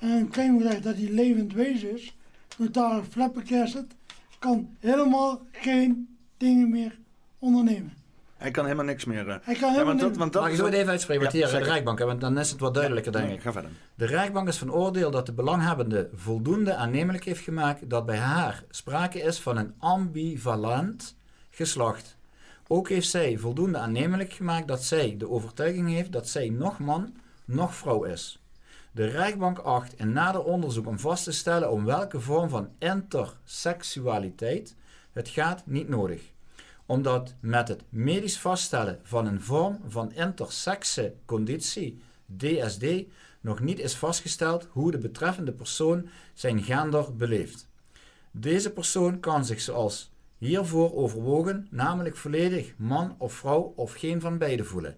een 0.00 0.28
claim 0.28 0.58
gelegd 0.58 0.82
dat 0.82 0.96
hij 0.96 1.08
levend 1.08 1.52
wezen 1.52 1.94
is. 1.94 2.16
Notaris 2.58 3.06
flabbergasted. 3.10 3.86
Kan 4.38 4.68
helemaal 4.78 5.40
geen 5.52 6.16
dingen 6.36 6.70
meer 6.70 6.98
ondernemen. 7.38 7.92
Hij 8.42 8.50
kan 8.50 8.64
helemaal 8.64 8.84
niks 8.84 9.04
meer. 9.04 9.26
Uh. 9.26 9.34
Hij 9.42 9.54
kan 9.54 9.70
helemaal 9.70 9.78
ja, 9.78 9.84
want 9.84 10.00
dat, 10.00 10.16
want 10.16 10.32
dat 10.32 10.42
Mag 10.42 10.50
ik 10.50 10.56
zo 10.56 10.66
even 10.66 10.88
uitspreken 10.88 11.24
wat 11.24 11.32
ja, 11.32 11.48
hier 11.48 11.58
de 11.58 11.64
Rijkbank 11.64 11.98
want 11.98 12.20
dan 12.20 12.38
is 12.38 12.50
het 12.50 12.60
wat 12.60 12.74
duidelijker, 12.74 13.12
denk 13.12 13.30
ik. 13.30 13.42
Ga 13.42 13.52
verder. 13.52 13.70
De 13.94 14.06
Rijkbank 14.06 14.48
is 14.48 14.58
van 14.58 14.72
oordeel 14.72 15.10
dat 15.10 15.26
de 15.26 15.32
belanghebbende 15.32 16.08
voldoende 16.14 16.74
aannemelijk 16.74 17.24
heeft 17.24 17.40
gemaakt 17.40 17.90
dat 17.90 18.06
bij 18.06 18.16
haar 18.18 18.64
sprake 18.70 19.20
is 19.20 19.40
van 19.40 19.56
een 19.56 19.74
ambivalent 19.78 21.16
geslacht. 21.50 22.16
Ook 22.66 22.88
heeft 22.88 23.08
zij 23.08 23.38
voldoende 23.38 23.78
aannemelijk 23.78 24.32
gemaakt 24.32 24.68
dat 24.68 24.82
zij 24.84 25.14
de 25.18 25.30
overtuiging 25.30 25.88
heeft 25.88 26.12
dat 26.12 26.28
zij 26.28 26.48
nog 26.48 26.78
man, 26.78 27.14
nog 27.44 27.74
vrouw 27.74 28.04
is. 28.04 28.42
De 28.92 29.04
rechtbank 29.04 29.58
acht 29.58 29.98
in 29.98 30.12
nader 30.12 30.44
onderzoek 30.44 30.86
om 30.86 30.98
vast 30.98 31.24
te 31.24 31.32
stellen 31.32 31.70
om 31.70 31.84
welke 31.84 32.20
vorm 32.20 32.48
van 32.48 32.68
interseksualiteit 32.78 34.76
het 35.12 35.28
gaat 35.28 35.62
niet 35.66 35.88
nodig. 35.88 36.31
Omdat 36.92 37.34
met 37.40 37.68
het 37.68 37.82
medisch 37.88 38.38
vaststellen 38.38 39.00
van 39.02 39.26
een 39.26 39.40
vorm 39.40 39.80
van 39.88 40.12
intersexe 40.12 41.14
conditie, 41.24 42.02
DSD, 42.36 42.84
nog 43.40 43.60
niet 43.60 43.78
is 43.78 43.94
vastgesteld 43.94 44.68
hoe 44.70 44.90
de 44.90 44.98
betreffende 44.98 45.52
persoon 45.52 46.08
zijn 46.34 46.62
gender 46.62 47.16
beleeft. 47.16 47.68
Deze 48.30 48.72
persoon 48.72 49.20
kan 49.20 49.44
zich 49.44 49.60
zoals 49.60 50.12
hiervoor 50.38 50.94
overwogen, 50.94 51.66
namelijk 51.70 52.16
volledig 52.16 52.74
man 52.76 53.14
of 53.18 53.32
vrouw 53.32 53.72
of 53.76 53.92
geen 53.92 54.20
van 54.20 54.38
beide 54.38 54.64
voelen. 54.64 54.96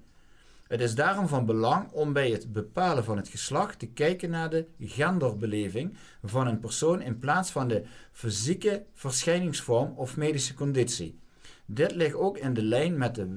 Het 0.67 0.81
is 0.81 0.95
daarom 0.95 1.29
van 1.29 1.47
belang 1.47 1.91
om 1.91 2.13
bij 2.13 2.31
het 2.31 2.53
bepalen 2.53 3.05
van 3.05 3.17
het 3.17 3.29
geslacht 3.29 3.79
te 3.79 3.87
kijken 3.87 4.31
naar 4.31 4.51
de 4.51 4.67
genderbeleving 4.81 5.97
van 6.23 6.47
een 6.47 6.61
persoon 6.61 7.03
in 7.03 7.19
plaats 7.19 7.51
van 7.51 7.69
de 7.69 7.85
fysieke 8.13 8.85
verschijningsvorm 8.95 9.93
of 9.97 10.17
medische 10.17 10.55
conditie. 10.55 11.23
Dit 11.67 11.95
ligt 11.95 12.15
ook 12.15 12.39
in 12.39 12.55
de 12.55 12.63
lijn 12.63 12.99
met 12.99 13.15
de 13.15 13.29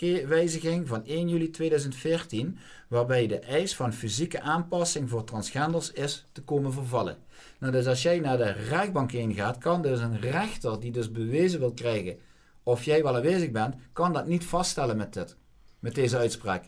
wetwijziging 0.00 0.88
van 0.88 1.04
1 1.04 1.28
juli 1.28 1.50
2014, 1.50 2.58
waarbij 2.88 3.26
de 3.26 3.38
eis 3.38 3.76
van 3.76 3.92
fysieke 3.92 4.40
aanpassing 4.40 5.10
voor 5.10 5.24
transgenders 5.24 5.92
is 5.92 6.26
te 6.32 6.42
komen 6.42 6.72
vervallen. 6.72 7.16
Nou, 7.58 7.72
dus 7.72 7.86
als 7.86 8.02
jij 8.02 8.18
naar 8.18 8.36
de 8.36 8.50
rechtbank 8.50 9.12
heen 9.12 9.34
gaat, 9.34 9.58
kan 9.58 9.82
dus 9.82 10.00
een 10.00 10.20
rechter 10.20 10.80
die 10.80 10.92
dus 10.92 11.10
bewezen 11.10 11.60
wil 11.60 11.72
krijgen 11.72 12.18
of 12.62 12.84
jij 12.84 13.02
wel 13.02 13.16
aanwezig 13.16 13.50
bent, 13.50 13.74
kan 13.92 14.12
dat 14.12 14.26
niet 14.26 14.44
vaststellen 14.44 14.96
met 14.96 15.12
dit, 15.12 15.36
met 15.78 15.94
deze 15.94 16.16
uitspraak. 16.16 16.64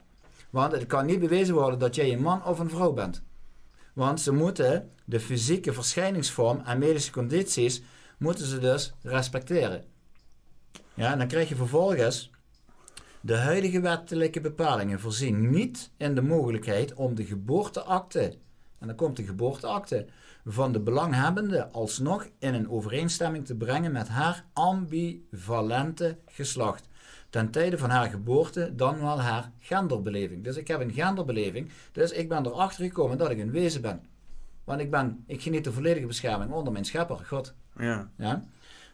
Want 0.50 0.72
het 0.72 0.86
kan 0.86 1.06
niet 1.06 1.20
bewezen 1.20 1.54
worden 1.54 1.78
dat 1.78 1.94
jij 1.94 2.12
een 2.12 2.22
man 2.22 2.44
of 2.44 2.58
een 2.58 2.70
vrouw 2.70 2.92
bent. 2.92 3.22
Want 3.94 4.20
ze 4.20 4.32
moeten 4.32 4.90
de 5.04 5.20
fysieke 5.20 5.72
verschijningsvorm 5.72 6.60
en 6.64 6.78
medische 6.78 7.12
condities 7.12 7.82
moeten 8.18 8.46
ze 8.46 8.58
dus 8.58 8.92
respecteren. 9.02 9.84
Ja, 11.00 11.12
en 11.12 11.18
dan 11.18 11.26
krijg 11.26 11.48
je 11.48 11.56
vervolgens 11.56 12.30
de 13.20 13.36
huidige 13.36 13.80
wettelijke 13.80 14.40
bepalingen 14.40 15.00
voorzien 15.00 15.50
niet 15.50 15.90
in 15.96 16.14
de 16.14 16.22
mogelijkheid 16.22 16.94
om 16.94 17.14
de 17.14 17.24
geboorteakte, 17.24 18.36
en 18.78 18.86
dan 18.86 18.96
komt 18.96 19.16
de 19.16 19.24
geboorteakte, 19.24 20.06
van 20.44 20.72
de 20.72 20.80
belanghebbende 20.80 21.68
alsnog 21.68 22.28
in 22.38 22.54
een 22.54 22.70
overeenstemming 22.70 23.46
te 23.46 23.54
brengen 23.54 23.92
met 23.92 24.08
haar 24.08 24.44
ambivalente 24.52 26.18
geslacht. 26.26 26.88
Ten 27.30 27.50
tijde 27.50 27.78
van 27.78 27.90
haar 27.90 28.10
geboorte 28.10 28.74
dan 28.74 29.00
wel 29.00 29.20
haar 29.20 29.50
genderbeleving. 29.58 30.44
Dus 30.44 30.56
ik 30.56 30.68
heb 30.68 30.80
een 30.80 30.92
genderbeleving, 30.92 31.70
dus 31.92 32.12
ik 32.12 32.28
ben 32.28 32.46
erachter 32.46 32.84
gekomen 32.84 33.18
dat 33.18 33.30
ik 33.30 33.38
een 33.38 33.50
wezen 33.50 33.82
ben. 33.82 34.02
Want 34.64 34.80
ik, 34.80 34.90
ben, 34.90 35.24
ik 35.26 35.42
geniet 35.42 35.64
de 35.64 35.72
volledige 35.72 36.06
bescherming 36.06 36.52
onder 36.52 36.72
mijn 36.72 36.84
schepper, 36.84 37.16
God. 37.16 37.54
Ja. 37.76 38.10
ja? 38.16 38.44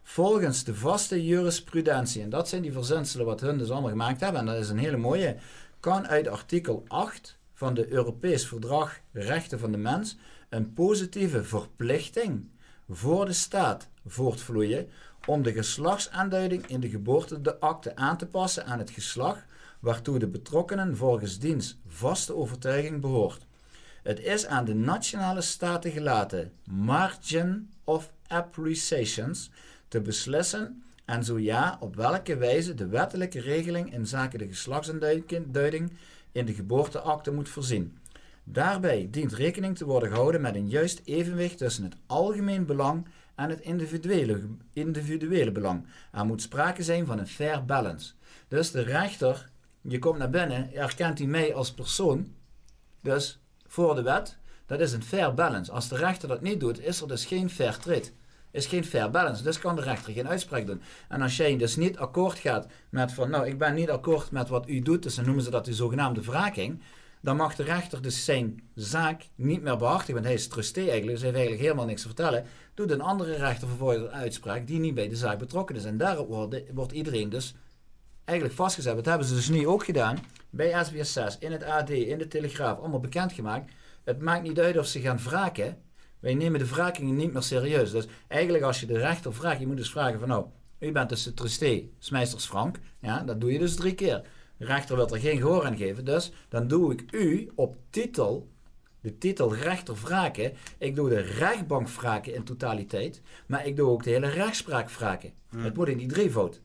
Volgens 0.08 0.64
de 0.64 0.74
vaste 0.74 1.24
jurisprudentie, 1.24 2.22
en 2.22 2.30
dat 2.30 2.48
zijn 2.48 2.62
die 2.62 2.72
verzinselen 2.72 3.26
wat 3.26 3.40
hun 3.40 3.58
dus 3.58 3.70
allemaal 3.70 3.90
gemaakt 3.90 4.20
hebben, 4.20 4.40
en 4.40 4.46
dat 4.46 4.56
is 4.56 4.68
een 4.68 4.78
hele 4.78 4.96
mooie, 4.96 5.36
kan 5.80 6.06
uit 6.06 6.28
artikel 6.28 6.84
8 6.88 7.38
van 7.54 7.74
de 7.74 7.92
Europees 7.92 8.46
Verdrag 8.46 9.00
Rechten 9.12 9.58
van 9.58 9.72
de 9.72 9.78
Mens 9.78 10.16
een 10.48 10.72
positieve 10.72 11.44
verplichting 11.44 12.48
voor 12.88 13.26
de 13.26 13.32
staat 13.32 13.88
voortvloeien 14.06 14.88
om 15.26 15.42
de 15.42 15.52
geslachtsaanduiding 15.52 16.66
in 16.66 16.80
de 16.80 16.88
geboorteakte 16.88 17.96
aan 17.96 18.18
te 18.18 18.26
passen 18.26 18.66
aan 18.66 18.78
het 18.78 18.90
geslacht 18.90 19.44
waartoe 19.80 20.18
de 20.18 20.28
betrokkenen 20.28 20.96
volgens 20.96 21.38
diens 21.38 21.78
vaste 21.86 22.34
overtuiging 22.34 23.00
behoort. 23.00 23.46
Het 24.02 24.20
is 24.20 24.46
aan 24.46 24.64
de 24.64 24.74
nationale 24.74 25.40
staten 25.40 25.90
gelaten 25.90 26.52
margin 26.70 27.70
of 27.84 28.12
appreciations 28.26 29.50
te 29.88 30.00
beslissen 30.00 30.82
en 31.04 31.24
zo 31.24 31.38
ja, 31.38 31.76
op 31.80 31.96
welke 31.96 32.36
wijze 32.36 32.74
de 32.74 32.86
wettelijke 32.86 33.40
regeling 33.40 33.92
in 33.92 34.06
zaken 34.06 34.38
de 34.38 34.48
geslachtsaanduiding 34.48 35.92
in 36.32 36.44
de 36.44 36.54
geboorteakte 36.54 37.30
moet 37.32 37.48
voorzien. 37.48 37.98
Daarbij 38.44 39.08
dient 39.10 39.32
rekening 39.32 39.76
te 39.76 39.84
worden 39.84 40.08
gehouden 40.08 40.40
met 40.40 40.54
een 40.54 40.68
juist 40.68 41.00
evenwicht 41.04 41.58
tussen 41.58 41.84
het 41.84 41.96
algemeen 42.06 42.66
belang 42.66 43.06
en 43.34 43.50
het 43.50 43.60
individuele, 43.60 44.40
individuele 44.72 45.52
belang. 45.52 45.86
Er 46.12 46.26
moet 46.26 46.42
sprake 46.42 46.82
zijn 46.82 47.06
van 47.06 47.18
een 47.18 47.26
fair 47.26 47.64
balance. 47.64 48.12
Dus 48.48 48.70
de 48.70 48.80
rechter, 48.80 49.50
je 49.80 49.98
komt 49.98 50.18
naar 50.18 50.30
binnen, 50.30 50.74
erkent 50.74 51.18
hij 51.18 51.26
mij 51.26 51.54
als 51.54 51.72
persoon, 51.72 52.34
dus 53.02 53.40
voor 53.66 53.94
de 53.94 54.02
wet, 54.02 54.38
dat 54.66 54.80
is 54.80 54.92
een 54.92 55.02
fair 55.02 55.34
balance. 55.34 55.72
Als 55.72 55.88
de 55.88 55.96
rechter 55.96 56.28
dat 56.28 56.40
niet 56.40 56.60
doet, 56.60 56.80
is 56.80 57.00
er 57.00 57.08
dus 57.08 57.24
geen 57.24 57.50
fair 57.50 57.78
trade. 57.78 58.10
Is 58.56 58.66
geen 58.66 58.84
fair 58.84 59.10
balance. 59.10 59.42
Dus 59.42 59.58
kan 59.58 59.76
de 59.76 59.82
rechter 59.82 60.12
geen 60.12 60.28
uitspraak 60.28 60.66
doen. 60.66 60.82
En 61.08 61.22
als 61.22 61.36
jij 61.36 61.56
dus 61.56 61.76
niet 61.76 61.98
akkoord 61.98 62.38
gaat 62.38 62.66
met 62.90 63.12
van, 63.12 63.30
nou, 63.30 63.46
ik 63.46 63.58
ben 63.58 63.74
niet 63.74 63.90
akkoord 63.90 64.30
met 64.30 64.48
wat 64.48 64.68
u 64.68 64.80
doet, 64.80 65.02
dus 65.02 65.14
dan 65.14 65.24
noemen 65.24 65.42
ze 65.42 65.50
dat 65.50 65.64
de 65.64 65.74
zogenaamde 65.74 66.22
wraking 66.22 66.82
dan 67.20 67.36
mag 67.36 67.54
de 67.54 67.62
rechter 67.62 68.02
dus 68.02 68.24
zijn 68.24 68.62
zaak 68.74 69.22
niet 69.34 69.62
meer 69.62 69.76
behartigen. 69.76 70.14
Want 70.14 70.24
hij 70.24 70.34
is 70.34 70.48
trustee 70.48 70.90
eigenlijk, 70.90 71.12
dus 71.12 71.20
hij 71.20 71.28
heeft 71.28 71.38
eigenlijk 71.38 71.62
helemaal 71.62 71.86
niks 71.86 72.00
te 72.00 72.06
vertellen. 72.06 72.44
Doet 72.74 72.90
een 72.90 73.00
andere 73.00 73.34
rechter 73.34 73.68
vervolgens 73.68 74.02
een 74.02 74.10
uitspraak 74.10 74.66
die 74.66 74.78
niet 74.78 74.94
bij 74.94 75.08
de 75.08 75.16
zaak 75.16 75.38
betrokken 75.38 75.76
is. 75.76 75.84
En 75.84 75.96
daarop 75.96 76.28
wordt, 76.28 76.62
wordt 76.74 76.92
iedereen 76.92 77.28
dus 77.28 77.54
eigenlijk 78.24 78.58
vastgezet. 78.58 78.94
Dat 78.94 79.04
hebben 79.04 79.26
ze 79.26 79.34
dus 79.34 79.48
nu 79.48 79.66
ook 79.66 79.84
gedaan 79.84 80.18
bij 80.50 80.84
SBS 80.84 81.12
6, 81.12 81.38
in 81.38 81.52
het 81.52 81.62
AD, 81.62 81.90
in 81.90 82.18
de 82.18 82.28
Telegraaf, 82.28 82.78
allemaal 82.78 83.00
bekendgemaakt. 83.00 83.72
Het 84.04 84.20
maakt 84.20 84.42
niet 84.42 84.60
uit 84.60 84.78
of 84.78 84.86
ze 84.86 85.00
gaan 85.00 85.18
wraken. 85.18 85.76
Wij 86.26 86.34
nemen 86.34 86.58
de 86.58 86.66
wrakingen 86.66 87.16
niet 87.16 87.32
meer 87.32 87.42
serieus. 87.42 87.90
Dus 87.90 88.06
eigenlijk 88.28 88.64
als 88.64 88.80
je 88.80 88.86
de 88.86 88.98
rechter 88.98 89.34
vraagt, 89.34 89.60
je 89.60 89.66
moet 89.66 89.76
dus 89.76 89.90
vragen 89.90 90.18
van 90.18 90.28
nou, 90.28 90.46
u 90.78 90.92
bent 90.92 91.08
dus 91.08 91.22
de 91.22 91.34
trustee, 91.34 91.92
Smeisters 91.98 92.44
Frank. 92.44 92.78
Ja, 92.98 93.22
dat 93.22 93.40
doe 93.40 93.52
je 93.52 93.58
dus 93.58 93.76
drie 93.76 93.94
keer. 93.94 94.22
De 94.56 94.64
rechter 94.64 94.96
wil 94.96 95.08
er 95.08 95.20
geen 95.20 95.38
gehoor 95.38 95.64
aan 95.64 95.76
geven. 95.76 96.04
Dus 96.04 96.32
dan 96.48 96.68
doe 96.68 96.92
ik 96.92 97.04
u 97.10 97.50
op 97.54 97.76
titel, 97.90 98.48
de 99.00 99.18
titel 99.18 99.54
rechter 99.54 99.94
wraken. 99.94 100.52
Ik 100.78 100.94
doe 100.94 101.08
de 101.08 101.20
rechtbank 101.20 101.88
wraken 101.88 102.34
in 102.34 102.44
totaliteit. 102.44 103.22
Maar 103.46 103.66
ik 103.66 103.76
doe 103.76 103.90
ook 103.90 104.02
de 104.02 104.10
hele 104.10 104.28
rechtspraak 104.28 104.90
wraken. 104.90 105.32
Hmm. 105.48 105.64
Het 105.64 105.76
moet 105.76 105.88
in 105.88 105.98
die 105.98 106.08
drievoud. 106.08 106.60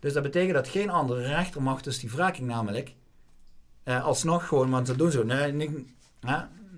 Dus 0.00 0.12
dat 0.12 0.22
betekent 0.22 0.54
dat 0.54 0.68
geen 0.68 0.90
andere 0.90 1.22
rechter 1.22 1.62
mag 1.62 1.82
dus 1.82 1.98
die 1.98 2.10
wraking 2.10 2.46
namelijk 2.46 2.94
eh, 3.82 4.04
alsnog 4.04 4.46
gewoon, 4.46 4.70
want 4.70 4.86
ze 4.86 4.96
doen 4.96 5.10
zo. 5.10 5.24
Nee, 5.24 5.52
nee, 5.52 5.86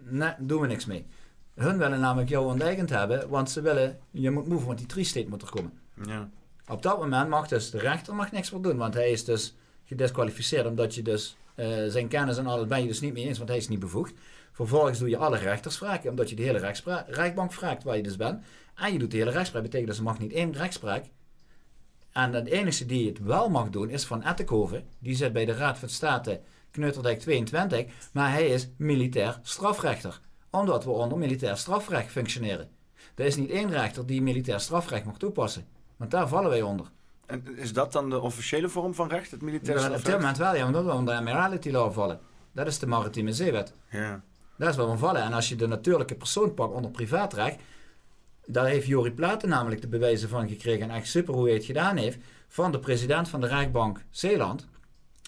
nee, 0.05 0.33
doen 0.39 0.61
we 0.61 0.67
niks 0.67 0.87
mee. 0.87 1.07
Hun 1.55 1.79
willen 1.79 2.01
namelijk 2.01 2.29
jou 2.29 2.47
onteigend 2.47 2.91
hebben, 2.91 3.29
want 3.29 3.51
ze 3.51 3.61
willen, 3.61 3.99
je 4.11 4.31
moet 4.31 4.49
move, 4.49 4.67
want 4.67 4.79
die 4.79 4.87
tri-state 4.87 5.29
moet 5.29 5.43
er 5.43 5.51
komen. 5.51 5.73
Ja. 6.05 6.29
Op 6.69 6.83
dat 6.83 6.99
moment 6.99 7.29
mag 7.29 7.49
dus 7.49 7.71
de 7.71 7.79
rechter 7.79 8.15
mag 8.15 8.33
niks 8.33 8.51
meer 8.51 8.63
doen, 8.63 8.77
want 8.77 8.95
hij 8.95 9.11
is 9.11 9.25
dus 9.25 9.55
gedisqualificeerd 9.85 10.67
omdat 10.67 10.95
je 10.95 11.03
dus 11.03 11.37
uh, 11.57 11.67
zijn 11.89 12.09
kennis 12.09 12.37
en 12.37 12.47
alles 12.47 12.67
ben 12.67 12.81
je 12.81 12.87
dus 12.87 13.01
niet 13.01 13.13
mee 13.13 13.25
eens, 13.25 13.37
want 13.37 13.51
hij 13.51 13.59
is 13.59 13.69
niet 13.69 13.79
bevoegd. 13.79 14.13
Vervolgens 14.53 14.99
doe 14.99 15.09
je 15.09 15.17
alle 15.17 15.39
rechters 15.39 15.77
vragen, 15.77 16.11
omdat 16.11 16.31
je 16.31 16.37
de 16.37 16.43
hele 16.43 16.73
rechtbank 17.07 17.53
vraagt 17.53 17.83
waar 17.83 17.97
je 17.97 18.03
dus 18.03 18.17
bent. 18.17 18.45
En 18.75 18.93
je 18.93 18.99
doet 18.99 19.11
de 19.11 19.17
hele 19.17 19.31
rechtspraak, 19.31 19.63
betekent 19.63 19.89
dat 19.89 19.97
ze 19.97 20.03
mag 20.03 20.19
niet 20.19 20.33
één 20.33 20.53
rechtspraak. 20.53 21.05
En 22.13 22.31
de 22.31 22.51
enige 22.51 22.87
die 22.87 23.09
het 23.09 23.19
wel 23.19 23.49
mag 23.49 23.71
doen 23.71 23.91
is 23.91 24.05
van 24.05 24.23
Ettenkoven. 24.23 24.85
Die 24.99 25.15
zit 25.15 25.33
bij 25.33 25.45
de 25.45 25.53
Raad 25.53 25.79
van 25.79 25.89
State 25.89 26.41
Kneuterdijk 26.71 27.19
22, 27.19 27.87
maar 28.13 28.33
hij 28.33 28.47
is 28.47 28.69
militair 28.77 29.39
strafrechter. 29.43 30.21
Omdat 30.51 30.85
we 30.85 30.91
onder 30.91 31.19
militair 31.19 31.57
strafrecht 31.57 32.11
functioneren. 32.11 32.69
Er 33.15 33.25
is 33.25 33.37
niet 33.37 33.51
één 33.51 33.71
rechter 33.71 34.07
die 34.07 34.23
militair 34.23 34.61
strafrecht 34.61 35.05
mag 35.05 35.17
toepassen. 35.17 35.67
Want 35.97 36.11
daar 36.11 36.29
vallen 36.29 36.51
wij 36.51 36.63
onder. 36.63 36.87
En 37.27 37.57
is 37.57 37.73
dat 37.73 37.93
dan 37.93 38.11
de 38.11 38.21
officiële 38.21 38.69
vorm 38.69 38.95
van 38.95 39.09
recht, 39.09 39.31
het 39.31 39.43
militaire 39.43 39.89
ja, 39.89 39.97
Op 39.97 40.05
dit 40.05 40.15
moment 40.15 40.37
wel, 40.37 40.55
ja, 40.55 40.67
omdat 40.67 40.85
we 40.85 40.93
onder 40.93 41.15
de 41.15 41.21
Admiralty 41.21 41.71
Law 41.71 41.93
vallen. 41.93 42.21
Dat 42.53 42.67
is 42.67 42.79
de 42.79 42.87
maritieme 42.87 43.33
zeewet. 43.33 43.75
Ja. 43.91 44.23
Dat 44.57 44.69
is 44.69 44.77
waar 44.77 44.91
we 44.91 44.97
vallen. 44.97 45.23
En 45.23 45.33
als 45.33 45.49
je 45.49 45.57
de 45.57 45.67
natuurlijke 45.67 46.15
persoon 46.15 46.55
pakt 46.55 46.75
onder 46.75 46.91
privaatrecht, 46.91 47.61
daar 48.47 48.67
heeft 48.67 48.87
Jori 48.87 49.13
Platen 49.13 49.49
namelijk 49.49 49.81
de 49.81 49.89
bewijzen 49.89 50.29
van 50.29 50.49
gekregen. 50.49 50.91
En 50.91 50.97
echt 50.97 51.09
super 51.09 51.35
hoe 51.35 51.45
hij 51.45 51.55
het 51.55 51.65
gedaan 51.65 51.97
heeft. 51.97 52.19
Van 52.49 52.73
de 52.73 52.79
president 52.79 53.29
van 53.29 53.41
de 53.41 53.47
Rijksbank 53.47 54.05
Zeeland. 54.11 54.67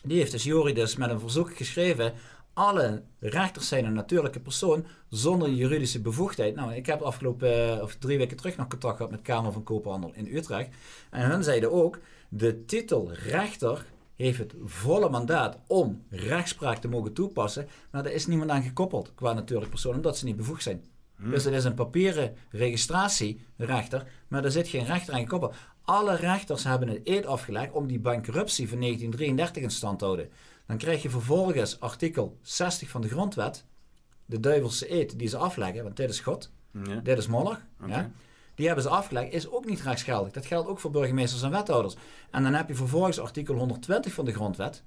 Die 0.03 0.19
heeft 0.19 0.33
dus 0.33 0.45
Jori 0.45 0.73
dus 0.73 0.97
met 0.97 1.11
een 1.11 1.21
verzoek 1.21 1.57
geschreven 1.57 2.13
alle 2.55 3.03
rechters 3.19 3.69
zijn 3.69 3.85
een 3.85 3.93
natuurlijke 3.93 4.41
persoon 4.41 4.87
zonder 5.09 5.51
juridische 5.51 6.01
bevoegdheid. 6.01 6.55
Nou, 6.55 6.75
ik 6.75 6.87
heb 6.87 7.01
afgelopen 7.01 7.77
uh, 7.77 7.83
of 7.83 7.95
drie 7.95 8.19
weken 8.19 8.37
terug 8.37 8.57
nog 8.57 8.67
contact 8.67 8.97
gehad 8.97 9.11
met 9.11 9.23
Kamer 9.23 9.53
van 9.53 9.63
Koophandel 9.63 10.13
in 10.15 10.37
Utrecht. 10.37 10.69
En 11.11 11.31
hun 11.31 11.45
zeiden 11.45 11.73
ook, 11.73 11.99
de 12.29 12.65
titel 12.65 13.13
rechter 13.13 13.85
heeft 14.17 14.39
het 14.39 14.55
volle 14.65 15.09
mandaat 15.09 15.59
om 15.67 16.03
rechtspraak 16.11 16.79
te 16.79 16.89
mogen 16.89 17.13
toepassen. 17.13 17.69
Maar 17.91 18.03
daar 18.03 18.13
is 18.13 18.27
niemand 18.27 18.51
aan 18.51 18.63
gekoppeld 18.63 19.13
qua 19.15 19.33
natuurlijke 19.33 19.71
persoon, 19.71 19.95
omdat 19.95 20.19
ze 20.19 20.25
niet 20.25 20.37
bevoegd 20.37 20.63
zijn. 20.63 20.85
Hmm. 21.17 21.31
Dus 21.31 21.45
het 21.45 21.55
is 21.55 21.65
een 21.65 21.75
papieren 21.75 22.37
registratierechter, 22.51 24.07
maar 24.29 24.45
er 24.45 24.51
zit 24.51 24.69
geen 24.69 24.85
rechter 24.85 25.15
aan 25.15 25.21
gekoppeld. 25.21 25.55
Alle 25.85 26.17
rechters 26.17 26.65
hebben 26.65 26.89
een 26.89 27.01
eed 27.05 27.27
afgelegd 27.27 27.73
om 27.73 27.87
die 27.87 28.01
bankruptie 28.01 28.69
van 28.69 28.81
1933 28.81 29.63
in 29.63 29.71
stand 29.71 29.99
te 29.99 30.05
houden. 30.05 30.29
Dan 30.73 30.81
krijg 30.81 31.03
je 31.03 31.11
vervolgens 31.11 31.81
artikel 31.81 32.39
60 32.43 32.89
van 32.89 33.01
de 33.01 33.09
grondwet, 33.09 33.65
de 34.27 34.41
duivelse 34.41 34.93
eed 34.93 35.19
die 35.19 35.29
ze 35.29 35.37
afleggen, 35.37 35.83
want 35.83 35.97
dit 35.97 36.11
is 36.11 36.21
God, 36.21 36.51
ja. 36.85 36.97
dit 36.97 37.19
is. 37.19 37.27
Ja? 37.87 38.11
Die 38.55 38.67
hebben 38.67 38.85
ze 38.85 38.91
afgelegd, 38.91 39.33
is 39.33 39.51
ook 39.51 39.65
niet 39.65 39.81
rechtsgeldig. 39.81 40.33
Dat 40.33 40.47
geldt 40.47 40.69
ook 40.69 40.81
voor 40.81 40.91
burgemeesters 40.91 41.43
en 41.43 41.51
wethouders. 41.51 41.97
En 42.31 42.43
dan 42.43 42.55
heb 42.55 42.69
je 42.69 42.75
vervolgens 42.75 43.21
artikel 43.21 43.55
120 43.55 44.13
van 44.13 44.25
de 44.25 44.33
grondwet. 44.33 44.83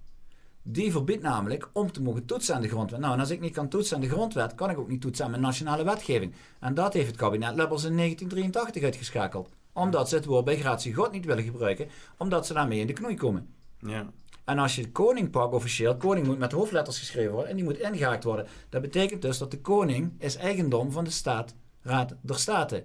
Die 0.64 0.92
verbiedt 0.92 1.22
namelijk 1.22 1.70
om 1.74 1.92
te 1.92 2.02
mogen 2.02 2.26
toetsen 2.26 2.56
aan 2.56 2.62
de 2.62 2.68
grondwet. 2.68 3.00
Nou, 3.00 3.14
en 3.14 3.20
als 3.20 3.30
ik 3.30 3.40
niet 3.40 3.54
kan 3.54 3.70
toetsen 3.70 3.96
aan 3.96 4.02
de 4.02 4.10
grondwet, 4.10 4.56
kan 4.56 4.70
ik 4.70 4.78
ook 4.78 4.90
niet 4.90 5.02
toetsen 5.02 5.26
aan 5.26 5.32
mijn 5.32 5.44
nationale 5.44 5.84
wetgeving. 5.84 6.34
En 6.60 6.74
dat 6.74 6.94
heeft 6.94 7.08
het 7.08 7.18
kabinet 7.18 7.56
Lubbers 7.56 7.84
in 7.84 7.98
1983 7.98 8.84
uitgeschakeld. 8.84 9.50
Omdat 9.74 10.10
ze 10.10 10.16
het 10.16 10.26
woord 10.26 10.46
bij 10.46 10.58
gratie 10.58 10.94
God 10.94 11.12
niet 11.12 11.26
willen 11.26 11.44
gebruiken, 11.44 11.88
omdat 12.18 12.46
ze 12.46 12.54
daarmee 12.54 12.80
in 12.80 12.88
de 12.88 12.94
knoei 12.94 13.16
komen. 13.16 13.54
Ja. 13.80 14.06
En 14.46 14.60
als 14.60 14.76
je 14.76 14.82
de 14.82 14.92
koning 14.92 15.30
pakt 15.30 15.54
officieel, 15.54 15.98
koning 15.98 16.28
moet 16.28 16.38
met 16.38 16.52
hoofdletters 16.52 17.00
geschreven 17.00 17.32
worden 17.32 17.50
en 17.50 17.56
die 17.56 17.66
moet 17.66 17.80
ingehaakt 17.80 18.24
worden. 18.24 18.48
Dat 18.70 18.82
betekent 18.82 19.22
dus 19.22 19.38
dat 19.38 19.52
de 19.52 19.62
koning 19.62 20.14
is 20.18 20.36
eigendom 20.36 20.92
van 20.92 21.04
de 21.04 21.10
staat, 21.10 21.56
Raad 21.82 22.16
der 22.22 22.40
Staten. 22.40 22.84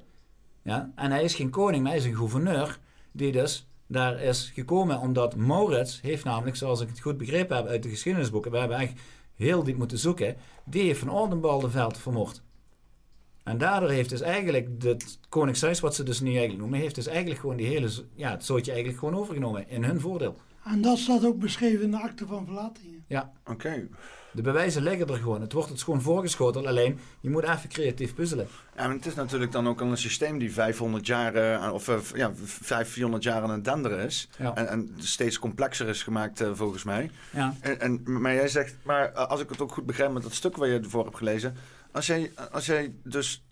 Ja? 0.62 0.92
En 0.94 1.10
hij 1.10 1.22
is 1.22 1.34
geen 1.34 1.50
koning, 1.50 1.82
maar 1.82 1.92
hij 1.92 2.00
is 2.00 2.06
een 2.06 2.16
gouverneur 2.16 2.78
die 3.12 3.32
dus 3.32 3.68
daar 3.86 4.20
is 4.20 4.50
gekomen 4.54 5.00
omdat 5.00 5.36
Maurits 5.36 6.00
heeft 6.00 6.24
namelijk, 6.24 6.56
zoals 6.56 6.80
ik 6.80 6.88
het 6.88 7.00
goed 7.00 7.16
begrepen 7.16 7.56
heb 7.56 7.66
uit 7.66 7.82
de 7.82 7.88
geschiedenisboeken, 7.88 8.50
we 8.50 8.58
hebben 8.58 8.78
echt 8.78 9.00
heel 9.34 9.62
diep 9.64 9.76
moeten 9.76 9.98
zoeken, 9.98 10.36
die 10.64 10.82
heeft 10.82 10.98
van 10.98 11.10
Oldenbaldenveld 11.10 11.98
vermoord. 11.98 12.42
En 13.42 13.58
daardoor 13.58 13.90
heeft 13.90 14.10
dus 14.10 14.20
eigenlijk 14.20 14.68
het 14.82 15.18
Koningshuis, 15.28 15.80
wat 15.80 15.94
ze 15.94 16.02
dus 16.02 16.20
nu 16.20 16.28
eigenlijk 16.28 16.58
noemen, 16.58 16.78
heeft 16.78 16.94
dus 16.94 17.06
eigenlijk 17.06 17.40
gewoon 17.40 17.56
die 17.56 17.66
hele, 17.66 17.90
ja, 18.14 18.30
het 18.30 18.44
zootje 18.44 18.70
eigenlijk 18.72 19.00
gewoon 19.00 19.20
overgenomen 19.20 19.68
in 19.68 19.84
hun 19.84 20.00
voordeel. 20.00 20.36
En 20.70 20.80
dat 20.80 20.98
staat 20.98 21.24
ook 21.24 21.38
beschreven 21.38 21.82
in 21.82 21.90
de 21.90 22.00
akte 22.00 22.26
van 22.26 22.44
verlatingen. 22.44 23.04
Ja. 23.06 23.32
Oké. 23.46 23.88
De 24.32 24.42
bewijzen 24.42 24.82
liggen 24.82 25.08
er 25.08 25.16
gewoon. 25.16 25.40
Het 25.40 25.52
wordt 25.52 25.68
het 25.68 25.82
gewoon 25.82 26.02
voorgeschoteld. 26.02 26.66
Alleen, 26.66 26.98
je 27.20 27.30
moet 27.30 27.42
even 27.42 27.68
creatief 27.68 28.14
puzzelen. 28.14 28.48
Ja, 28.76 28.86
maar 28.86 28.96
het 28.96 29.06
is 29.06 29.14
natuurlijk 29.14 29.52
dan 29.52 29.68
ook 29.68 29.80
een 29.80 29.96
systeem 29.96 30.38
die 30.38 30.52
500 30.52 31.06
jaar, 31.06 31.36
uh, 31.36 31.72
of 31.72 31.88
uh, 31.88 31.98
ja, 32.14 32.30
500 32.34 33.22
jaar 33.22 33.42
aan 33.42 33.50
het 33.50 33.64
denderen 33.64 34.04
is. 34.04 34.28
Ja. 34.38 34.54
En, 34.54 34.68
en, 34.68 34.94
steeds 34.98 35.38
complexer 35.38 35.88
is 35.88 36.02
gemaakt, 36.02 36.40
uh, 36.40 36.50
volgens 36.52 36.84
mij. 36.84 37.10
Ja. 37.30 37.54
En, 37.60 37.80
en, 37.80 38.20
maar 38.20 38.34
jij 38.34 38.48
zegt, 38.48 38.76
maar 38.82 39.12
als 39.12 39.40
ik 39.40 39.48
het 39.48 39.60
ook 39.60 39.72
goed 39.72 39.86
begrijp 39.86 40.12
met 40.12 40.22
dat 40.22 40.34
stuk 40.34 40.56
waar 40.56 40.68
je 40.68 40.78
ervoor 40.78 41.04
hebt 41.04 41.16
gelezen. 41.16 41.54
Als 41.92 42.06
jij, 42.06 42.32
als 42.52 42.66
jij 42.66 42.94
dus 43.04 43.44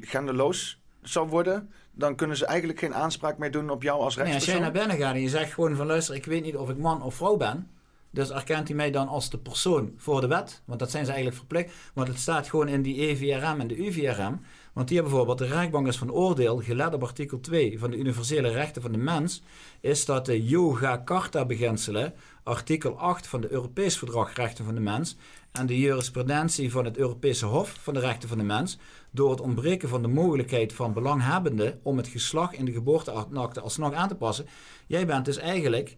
genderloos 0.00 0.80
zou 1.02 1.28
worden, 1.28 1.70
dan 1.92 2.16
kunnen 2.16 2.36
ze 2.36 2.46
eigenlijk 2.46 2.78
geen 2.78 2.94
aanspraak 2.94 3.38
meer 3.38 3.50
doen 3.50 3.70
op 3.70 3.82
jou 3.82 4.00
als 4.00 4.16
rechtspersoon. 4.16 4.54
Nee, 4.54 4.64
als 4.64 4.72
jij 4.74 4.80
naar 4.80 4.88
binnen 4.88 5.06
gaat 5.06 5.14
en 5.14 5.22
je 5.22 5.28
zegt 5.28 5.52
gewoon 5.52 5.76
van 5.76 5.86
luister, 5.86 6.14
ik 6.14 6.24
weet 6.24 6.42
niet 6.42 6.56
of 6.56 6.70
ik 6.70 6.76
man 6.76 7.02
of 7.02 7.14
vrouw 7.14 7.36
ben. 7.36 7.70
Dus 8.10 8.30
erkent 8.30 8.68
hij 8.68 8.76
mij 8.76 8.90
dan 8.90 9.08
als 9.08 9.30
de 9.30 9.38
persoon 9.38 9.92
voor 9.96 10.20
de 10.20 10.26
wet? 10.26 10.62
Want 10.64 10.78
dat 10.78 10.90
zijn 10.90 11.04
ze 11.04 11.10
eigenlijk 11.10 11.40
verplicht. 11.40 11.72
Want 11.94 12.08
het 12.08 12.18
staat 12.18 12.48
gewoon 12.48 12.68
in 12.68 12.82
die 12.82 13.08
EVRM 13.08 13.60
en 13.60 13.66
de 13.66 13.86
UVRM. 13.86 14.40
Want 14.72 14.88
hier 14.88 15.02
bijvoorbeeld, 15.02 15.38
de 15.38 15.46
rechtbank 15.46 15.86
is 15.86 15.96
van 15.96 16.12
oordeel, 16.12 16.56
gelet 16.58 16.94
op 16.94 17.02
artikel 17.02 17.40
2 17.40 17.78
van 17.78 17.90
de 17.90 17.96
universele 17.96 18.48
rechten 18.48 18.82
van 18.82 18.92
de 18.92 18.98
mens, 18.98 19.42
is 19.80 20.04
dat 20.04 20.26
de 20.26 20.44
Yoga 20.44 21.02
Carta 21.04 21.44
beginselen, 21.44 22.14
artikel 22.42 22.98
8 22.98 23.26
van 23.26 23.40
de 23.40 23.52
Europees 23.52 23.98
Verdrag 23.98 24.34
Rechten 24.34 24.64
van 24.64 24.74
de 24.74 24.80
Mens 24.80 25.16
en 25.52 25.66
de 25.66 25.78
jurisprudentie 25.78 26.70
van 26.70 26.84
het 26.84 26.96
Europese 26.96 27.46
Hof 27.46 27.76
van 27.80 27.94
de 27.94 28.00
Rechten 28.00 28.28
van 28.28 28.38
de 28.38 28.44
Mens, 28.44 28.78
door 29.10 29.30
het 29.30 29.40
ontbreken 29.40 29.88
van 29.88 30.02
de 30.02 30.08
mogelijkheid 30.08 30.72
van 30.72 30.92
belanghebbenden 30.92 31.80
om 31.82 31.96
het 31.96 32.08
geslacht 32.08 32.54
in 32.54 32.64
de 32.64 32.72
geboorteakte 32.72 33.60
alsnog 33.60 33.92
aan 33.92 34.08
te 34.08 34.14
passen. 34.14 34.46
Jij 34.86 35.06
bent 35.06 35.24
dus 35.24 35.36
eigenlijk 35.36 35.96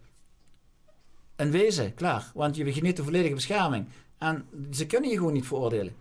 een 1.36 1.50
wezen, 1.50 1.94
klaar. 1.94 2.30
Want 2.34 2.56
je 2.56 2.72
geniet 2.72 2.96
de 2.96 3.04
volledige 3.04 3.34
bescherming. 3.34 3.88
En 4.18 4.46
ze 4.70 4.86
kunnen 4.86 5.10
je 5.10 5.16
gewoon 5.16 5.32
niet 5.32 5.46
veroordelen. 5.46 5.94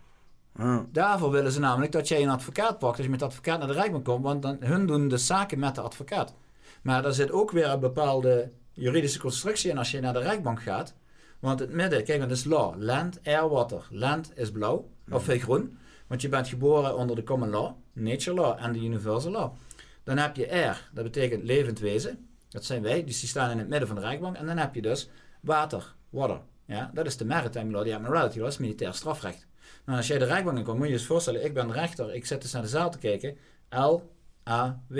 Daarvoor 0.92 1.32
willen 1.32 1.52
ze 1.52 1.60
namelijk 1.60 1.92
dat 1.92 2.08
jij 2.08 2.24
een 2.24 2.30
advocaat 2.30 2.80
pakt 2.80 2.96
als 2.96 3.06
je 3.06 3.12
met 3.12 3.20
de 3.20 3.26
advocaat 3.26 3.60
naar 3.60 3.68
de 3.68 3.74
rechtbank 3.74 4.06
komt, 4.06 4.24
want 4.24 4.42
dan, 4.42 4.58
hun 4.60 4.86
doen 4.86 5.08
de 5.08 5.18
zaken 5.18 5.60
met 5.60 5.76
de 5.76 5.82
advocaat. 5.82 6.34
Maar 6.82 7.06
er 7.06 7.14
zit 7.14 7.32
ook 7.32 7.52
weer 7.52 7.70
een 7.70 7.80
bepaalde 7.80 8.52
juridische 8.72 9.20
constructie 9.20 9.70
in 9.70 9.78
als 9.78 9.92
je 9.92 10.00
naar 10.00 10.14
de 10.14 10.20
rechtbank 10.20 10.62
gaat. 10.62 10.96
Want 11.44 11.60
het 11.60 11.72
midden, 11.72 12.04
kijk, 12.04 12.22
het 12.22 12.32
is 12.32 12.44
law. 12.44 12.82
Land, 12.82 13.20
air, 13.24 13.50
water. 13.50 13.88
Land 13.90 14.32
is 14.36 14.52
blauw. 14.52 14.90
Of 15.12 15.24
veel 15.24 15.40
groen. 15.40 15.78
Want 16.08 16.22
je 16.22 16.30
bent 16.30 16.48
geboren 16.48 16.98
onder 16.98 17.16
de 17.16 17.24
common 17.24 17.50
law, 17.50 17.76
nature 17.94 18.36
law 18.36 18.58
en 18.60 18.74
de 18.74 18.80
universal 18.80 19.32
law. 19.32 19.54
Dan 20.04 20.18
heb 20.18 20.36
je 20.36 20.52
air, 20.52 20.90
dat 20.94 21.04
betekent 21.04 21.44
levend 21.44 21.80
wezen. 21.80 22.28
Dat 22.50 22.66
zijn 22.66 22.82
wij, 22.82 23.04
dus 23.04 23.20
die 23.20 23.30
staan 23.30 23.52
in 23.52 23.58
het 23.58 23.68
midden 23.68 23.88
van 23.88 23.98
de 23.98 24.02
rijkbank. 24.02 24.36
En 24.36 24.46
dan 24.46 24.58
heb 24.58 24.76
je 24.76 24.82
dus 24.82 25.10
water, 25.42 25.96
water. 26.10 26.42
Ja, 26.66 26.92
dat 26.94 27.06
is 27.06 27.18
de 27.18 27.26
maritime 27.26 27.72
law, 27.72 27.84
die 27.84 27.96
admiralty 27.96 28.36
law, 28.36 28.44
dat 28.44 28.54
is 28.54 28.60
militair 28.60 28.94
strafrecht. 28.94 29.48
Nou, 29.86 29.98
als 29.98 30.08
jij 30.08 30.18
de 30.18 30.26
rijkbank 30.26 30.58
in 30.58 30.64
komt, 30.64 30.78
moet 30.78 30.86
je 30.86 30.94
je 30.94 30.98
eens 30.98 31.08
voorstellen, 31.08 31.46
ik 31.46 31.54
ben 31.54 31.72
rechter, 31.72 32.14
ik 32.14 32.26
zit 32.26 32.42
dus 32.42 32.52
naar 32.52 32.62
de 32.62 32.68
zaal 32.68 32.92
te 32.92 32.98
kijken. 32.98 33.38
L-A-W. 33.70 35.00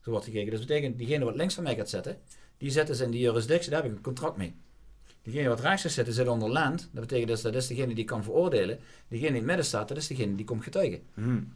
Zo 0.00 0.10
wordt 0.10 0.24
gekeken. 0.24 0.50
Dus 0.50 0.58
dat 0.58 0.68
betekent, 0.68 0.98
diegene 0.98 1.24
wat 1.24 1.36
links 1.36 1.54
van 1.54 1.64
mij 1.64 1.74
gaat 1.74 1.88
zitten, 1.88 2.18
die 2.58 2.70
zit 2.70 2.86
dus 2.86 3.00
in 3.00 3.10
die 3.10 3.20
jurisdictie, 3.20 3.70
daar 3.70 3.82
heb 3.82 3.90
ik 3.90 3.96
een 3.96 4.02
contract 4.02 4.36
mee. 4.36 4.54
Diegene 5.30 5.48
wat 5.48 5.60
rechts 5.60 5.94
zit, 5.94 6.14
zit 6.14 6.28
onder 6.28 6.50
land. 6.50 6.88
Dat 6.92 7.00
betekent 7.00 7.28
dus, 7.28 7.42
dat 7.42 7.54
is 7.54 7.66
degene 7.66 7.94
die 7.94 8.04
kan 8.04 8.24
veroordelen. 8.24 8.78
Diegene 9.08 9.18
die 9.18 9.28
in 9.28 9.34
het 9.34 9.44
midden 9.44 9.64
staat, 9.64 9.88
dat 9.88 9.96
is 9.96 10.06
degene 10.06 10.34
die 10.34 10.44
komt 10.44 10.62
getuigen. 10.62 11.02
Hmm. 11.14 11.52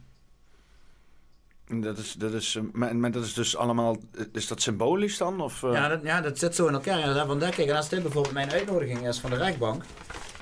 Dat 1.67 1.97
is, 1.97 2.13
dat, 2.13 2.33
is, 2.33 2.59
maar, 2.71 2.95
maar, 2.95 3.11
dat 3.11 3.23
is 3.23 3.33
dus 3.33 3.55
allemaal, 3.55 3.97
is 4.31 4.47
dat 4.47 4.61
symbolisch 4.61 5.17
dan? 5.17 5.41
Of, 5.41 5.63
uh... 5.63 5.73
ja, 5.73 5.87
dat, 5.87 6.03
ja, 6.03 6.21
dat 6.21 6.39
zit 6.39 6.55
zo 6.55 6.67
in 6.67 6.73
elkaar. 6.73 6.99
Ja, 6.99 7.13
daarvan 7.13 7.39
denk 7.39 7.55
ik, 7.55 7.67
en 7.67 7.75
als 7.75 7.89
dit 7.89 8.01
bijvoorbeeld 8.01 8.33
mijn 8.33 8.51
uitnodiging 8.51 9.07
is 9.07 9.19
van 9.19 9.29
de 9.29 9.35
rechtbank, 9.35 9.83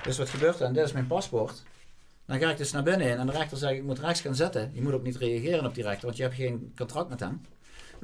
dus 0.02 0.18
wat 0.18 0.28
gebeurt 0.28 0.60
er 0.60 0.66
en 0.66 0.72
dit 0.72 0.84
is 0.84 0.92
mijn 0.92 1.06
paspoort, 1.06 1.62
dan 2.26 2.38
ga 2.38 2.50
ik 2.50 2.56
dus 2.56 2.72
naar 2.72 2.82
binnen 2.82 3.08
in 3.08 3.16
en 3.16 3.26
de 3.26 3.32
rechter 3.32 3.58
zegt, 3.58 3.72
ik 3.72 3.82
moet 3.82 3.98
rechts 3.98 4.20
gaan 4.20 4.34
zetten. 4.34 4.70
Je 4.74 4.82
moet 4.82 4.92
ook 4.92 5.02
niet 5.02 5.16
reageren 5.16 5.66
op 5.66 5.74
die 5.74 5.84
rechter, 5.84 6.04
want 6.04 6.16
je 6.16 6.22
hebt 6.22 6.34
geen 6.34 6.72
contract 6.76 7.08
met 7.08 7.20
hem. 7.20 7.40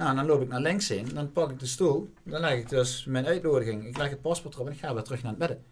Nou, 0.00 0.14
dan 0.14 0.26
loop 0.26 0.42
ik 0.42 0.48
naar 0.48 0.60
links 0.60 0.90
in, 0.90 1.08
dan 1.14 1.32
pak 1.32 1.50
ik 1.50 1.58
de 1.58 1.66
stoel, 1.66 2.12
dan 2.22 2.40
leg 2.40 2.58
ik 2.58 2.68
dus 2.68 3.04
mijn 3.04 3.26
uitnodiging, 3.26 3.86
ik 3.86 3.96
leg 3.98 4.10
het 4.10 4.20
paspoort 4.20 4.54
erop 4.54 4.66
en 4.66 4.72
ik 4.72 4.78
ga 4.78 4.94
weer 4.94 5.02
terug 5.02 5.22
naar 5.22 5.30
het 5.30 5.40
midden. 5.40 5.64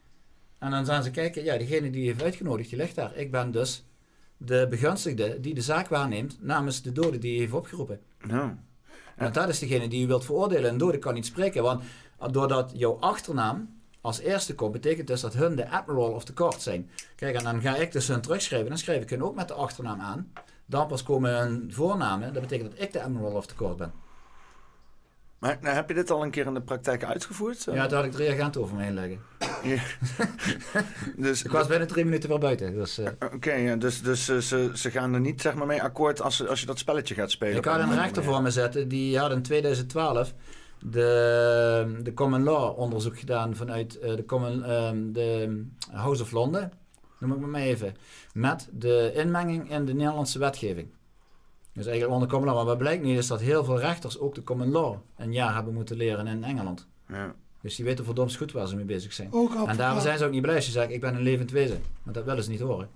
En 0.58 0.70
dan 0.70 0.86
gaan 0.86 1.02
ze 1.02 1.10
kijken, 1.10 1.44
ja, 1.44 1.58
degene 1.58 1.90
die 1.90 2.00
je 2.00 2.06
heeft 2.06 2.22
uitgenodigd, 2.22 2.68
die 2.68 2.78
ligt 2.78 2.94
daar. 2.94 3.16
Ik 3.16 3.30
ben 3.30 3.50
dus 3.50 3.84
de 4.36 4.66
begunstigde 4.70 5.40
die 5.40 5.54
de 5.54 5.60
zaak 5.60 5.88
waarneemt 5.88 6.42
namens 6.42 6.82
de 6.82 6.92
dode 6.92 7.18
die 7.18 7.32
je 7.32 7.38
heeft 7.38 7.52
opgeroepen. 7.52 8.00
Nou. 8.26 8.50
En 9.16 9.32
dat 9.32 9.48
is 9.48 9.58
degene 9.58 9.88
die 9.88 10.00
je 10.00 10.06
wilt 10.06 10.24
veroordelen. 10.24 10.70
Een 10.70 10.78
dode 10.78 10.98
kan 10.98 11.14
niet 11.14 11.26
spreken, 11.26 11.62
want 11.62 11.82
doordat 12.30 12.72
jouw 12.74 12.98
achternaam 13.00 13.80
als 14.00 14.18
eerste 14.18 14.54
komt, 14.54 14.72
betekent 14.72 15.06
dus 15.06 15.20
dat 15.20 15.34
hun 15.34 15.56
de 15.56 15.70
admiral 15.70 16.12
of 16.12 16.24
the 16.24 16.32
court 16.34 16.62
zijn. 16.62 16.90
Kijk, 17.16 17.36
en 17.36 17.44
dan 17.44 17.60
ga 17.60 17.76
ik 17.76 17.92
dus 17.92 18.08
hun 18.08 18.20
terugschrijven, 18.20 18.68
dan 18.68 18.78
schrijf 18.78 19.02
ik 19.02 19.10
hun 19.10 19.22
ook 19.22 19.34
met 19.34 19.48
de 19.48 19.54
achternaam 19.54 20.00
aan. 20.00 20.32
Dan 20.66 20.86
pas 20.86 21.02
komen 21.02 21.38
hun 21.38 21.72
voornamen, 21.72 22.32
dat 22.32 22.42
betekent 22.42 22.70
dat 22.70 22.80
ik 22.80 22.92
de 22.92 23.02
admiral 23.02 23.32
of 23.32 23.46
the 23.46 23.54
court 23.54 23.76
ben. 23.76 23.92
Maar 25.38 25.58
nou, 25.60 25.74
heb 25.74 25.88
je 25.88 25.94
dit 25.94 26.10
al 26.10 26.22
een 26.22 26.30
keer 26.30 26.46
in 26.46 26.54
de 26.54 26.62
praktijk 26.62 27.04
uitgevoerd? 27.04 27.64
Ja, 27.64 27.86
daar 27.86 27.92
had 27.92 28.04
ik 28.04 28.12
drie 28.12 28.30
agenten 28.30 28.60
over 28.60 28.76
me 28.76 28.82
heen 28.82 28.94
leggen. 28.94 29.20
Ja. 29.62 29.82
dus, 31.26 31.44
ik 31.44 31.50
was 31.50 31.66
bijna 31.66 31.86
drie 31.86 32.04
minuten 32.04 32.28
weer 32.28 32.38
buiten. 32.38 32.74
Dus, 32.74 32.98
uh... 32.98 33.08
Oké, 33.34 33.52
ja, 33.52 33.76
dus, 33.76 34.02
dus 34.02 34.28
uh, 34.28 34.38
ze, 34.38 34.70
ze 34.74 34.90
gaan 34.90 35.14
er 35.14 35.20
niet 35.20 35.40
zeg 35.40 35.54
maar, 35.54 35.66
mee 35.66 35.82
akkoord 35.82 36.22
als, 36.22 36.46
als 36.46 36.60
je 36.60 36.66
dat 36.66 36.78
spelletje 36.78 37.14
gaat 37.14 37.30
spelen? 37.30 37.56
Ik 37.56 37.64
had 37.64 37.80
een 37.80 37.94
rechter 37.94 38.24
voor 38.24 38.42
me 38.42 38.50
zetten, 38.50 38.88
die 38.88 39.18
had 39.18 39.30
in 39.30 39.42
2012 39.42 40.34
de, 40.78 41.98
de 42.02 42.14
common 42.14 42.42
law 42.42 42.78
onderzoek 42.78 43.18
gedaan 43.18 43.56
vanuit 43.56 43.98
uh, 44.02 44.16
de, 44.16 44.24
common, 44.24 44.70
um, 44.70 45.12
de 45.12 45.60
House 45.90 46.22
of 46.22 46.30
London, 46.30 46.70
noem 47.18 47.32
ik 47.32 47.38
maar 47.38 47.60
even, 47.60 47.96
met 48.32 48.68
de 48.72 49.12
inmenging 49.14 49.70
in 49.70 49.84
de 49.84 49.94
Nederlandse 49.94 50.38
wetgeving. 50.38 50.88
Dus 51.78 51.86
eigenlijk 51.86 52.14
onder 52.14 52.28
common 52.28 52.48
law. 52.48 52.56
Maar 52.56 52.64
wat 52.64 52.78
blijkt 52.78 53.04
nu 53.04 53.16
is 53.16 53.26
dat 53.26 53.40
heel 53.40 53.64
veel 53.64 53.78
rechters 53.78 54.18
ook 54.18 54.34
de 54.34 54.42
common 54.42 54.70
law 54.70 54.96
een 55.16 55.32
jaar 55.32 55.54
hebben 55.54 55.74
moeten 55.74 55.96
leren 55.96 56.26
in 56.26 56.44
Engeland. 56.44 56.86
Ja. 57.08 57.34
Dus 57.60 57.76
die 57.76 57.84
weten 57.84 58.04
verdomd 58.04 58.36
goed 58.36 58.52
waar 58.52 58.68
ze 58.68 58.76
mee 58.76 58.84
bezig 58.84 59.12
zijn. 59.12 59.32
en 59.66 59.76
daarom 59.76 60.00
zijn 60.00 60.18
ze 60.18 60.24
ook 60.24 60.30
niet 60.30 60.42
blij 60.42 60.54
als 60.54 60.66
je 60.66 60.72
zegt, 60.72 60.90
ik 60.90 61.00
ben 61.00 61.14
een 61.14 61.22
levend 61.22 61.50
wezen. 61.50 61.82
Want 62.02 62.16
dat 62.16 62.24
willen 62.24 62.44
ze 62.44 62.50
niet 62.50 62.60
horen. 62.60 62.88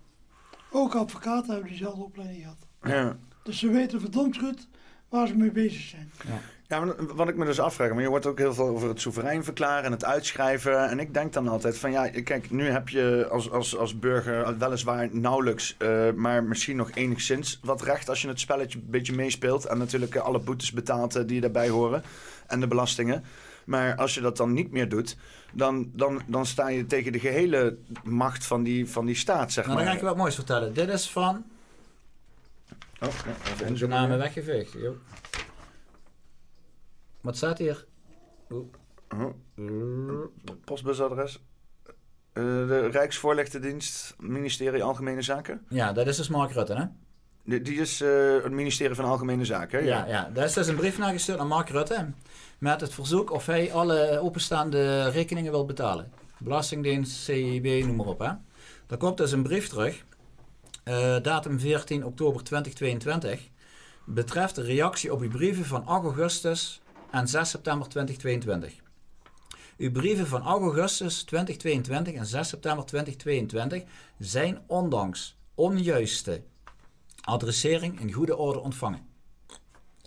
Ook 0.70 0.94
advocaten 0.94 1.52
hebben 1.52 1.68
diezelfde 1.68 2.02
opleiding 2.02 2.42
gehad. 2.42 2.66
Ja. 2.82 3.16
Dus 3.42 3.58
ze 3.58 3.70
weten 3.70 4.00
verdomd 4.00 4.38
goed 4.38 4.68
waar 5.12 5.26
ze 5.26 5.36
mee 5.36 5.50
bezig 5.50 5.82
zijn. 5.82 6.10
Ja. 6.26 6.40
Ja, 6.68 6.94
wat 7.14 7.28
ik 7.28 7.36
me 7.36 7.44
dus 7.44 7.60
afvraag, 7.60 7.90
maar 7.92 8.02
je 8.02 8.08
hoort 8.08 8.26
ook 8.26 8.38
heel 8.38 8.54
veel 8.54 8.68
over 8.68 8.88
het 8.88 9.00
soeverein 9.00 9.44
verklaren 9.44 9.84
en 9.84 9.92
het 9.92 10.04
uitschrijven. 10.04 10.88
En 10.88 10.98
ik 10.98 11.14
denk 11.14 11.32
dan 11.32 11.48
altijd 11.48 11.78
van 11.78 11.90
ja, 11.90 12.08
kijk, 12.08 12.50
nu 12.50 12.68
heb 12.68 12.88
je 12.88 13.28
als, 13.30 13.50
als, 13.50 13.76
als 13.76 13.98
burger 13.98 14.58
weliswaar 14.58 15.08
nauwelijks, 15.10 15.76
uh, 15.78 16.12
maar 16.12 16.44
misschien 16.44 16.76
nog 16.76 16.90
enigszins 16.94 17.60
wat 17.62 17.82
recht 17.82 18.08
als 18.08 18.22
je 18.22 18.28
het 18.28 18.40
spelletje 18.40 18.78
een 18.78 18.90
beetje 18.90 19.12
meespeelt. 19.12 19.64
En 19.64 19.78
natuurlijk 19.78 20.16
alle 20.16 20.38
boetes 20.38 20.72
betaalt 20.72 21.16
uh, 21.16 21.22
die 21.26 21.40
daarbij 21.40 21.68
horen 21.68 22.02
en 22.46 22.60
de 22.60 22.66
belastingen. 22.66 23.24
Maar 23.64 23.96
als 23.96 24.14
je 24.14 24.20
dat 24.20 24.36
dan 24.36 24.52
niet 24.52 24.70
meer 24.70 24.88
doet, 24.88 25.16
dan, 25.52 25.90
dan, 25.94 26.22
dan 26.26 26.46
sta 26.46 26.68
je 26.68 26.86
tegen 26.86 27.12
de 27.12 27.20
gehele 27.20 27.76
macht 28.04 28.46
van 28.46 28.62
die, 28.62 28.88
van 28.88 29.06
die 29.06 29.16
staat, 29.16 29.52
zeg 29.52 29.64
nou, 29.64 29.76
maar. 29.76 29.84
Dan 29.84 29.92
ga 29.92 29.98
ik 29.98 30.04
je 30.04 30.10
wat 30.10 30.20
moois 30.22 30.34
vertellen. 30.34 30.74
Dit 30.74 30.88
is 30.88 31.10
van... 31.10 31.44
Oh, 33.02 33.08
ja, 33.24 33.64
even 33.64 33.74
de 33.74 33.86
namen 33.86 34.18
weggeveegd. 34.18 34.72
Jo. 34.72 34.96
Wat 37.20 37.36
staat 37.36 37.58
hier? 37.58 37.86
Oh. 38.50 38.72
Postbusadres. 40.64 41.42
Uh, 42.34 42.44
de 42.44 42.88
Rijksvoorlichtendienst, 42.92 44.14
ministerie 44.18 44.82
Algemene 44.82 45.22
Zaken? 45.22 45.64
Ja, 45.68 45.92
dat 45.92 46.06
is 46.06 46.16
dus 46.16 46.28
Mark 46.28 46.52
Rutte, 46.52 46.74
hè? 46.74 46.84
Die, 47.44 47.62
die 47.62 47.80
is 47.80 48.00
uh, 48.00 48.42
het 48.42 48.52
ministerie 48.52 48.94
van 48.94 49.04
Algemene 49.04 49.44
Zaken, 49.44 49.78
hè? 49.78 49.84
Ja, 49.84 49.98
ja, 49.98 50.10
ja. 50.10 50.30
daar 50.32 50.44
is 50.44 50.52
dus 50.52 50.66
een 50.66 50.76
brief 50.76 50.98
naar 50.98 51.12
gestuurd 51.12 51.38
aan 51.38 51.46
Mark 51.46 51.68
Rutte. 51.68 52.12
Met 52.58 52.80
het 52.80 52.94
verzoek 52.94 53.30
of 53.30 53.46
hij 53.46 53.72
alle 53.72 54.18
openstaande 54.18 55.08
rekeningen 55.08 55.52
wil 55.52 55.64
betalen. 55.64 56.12
Belastingdienst, 56.38 57.12
CIB, 57.12 57.84
noem 57.86 57.96
maar 57.96 58.06
op, 58.06 58.18
hè? 58.18 58.30
Daar 58.86 58.98
komt 58.98 59.16
dus 59.16 59.32
een 59.32 59.42
brief 59.42 59.68
terug. 59.68 60.04
Uh, 60.84 61.16
datum 61.22 61.60
14 61.60 62.04
oktober 62.04 62.42
2022 62.42 63.48
betreft 64.04 64.54
de 64.54 64.62
reactie 64.62 65.12
op 65.12 65.20
uw 65.20 65.30
brieven 65.30 65.64
van 65.64 65.86
8 65.86 66.04
augustus 66.04 66.80
en 67.10 67.28
6 67.28 67.50
september 67.50 67.88
2022. 67.88 68.80
Uw 69.76 69.92
brieven 69.92 70.26
van 70.26 70.42
8 70.42 70.60
augustus 70.60 71.22
2022 71.22 72.14
en 72.14 72.26
6 72.26 72.48
september 72.48 72.84
2022 72.84 73.82
zijn 74.18 74.62
ondanks 74.66 75.36
onjuiste 75.54 76.42
adressering 77.20 78.00
in 78.00 78.12
goede 78.12 78.36
orde 78.36 78.60
ontvangen. 78.60 79.06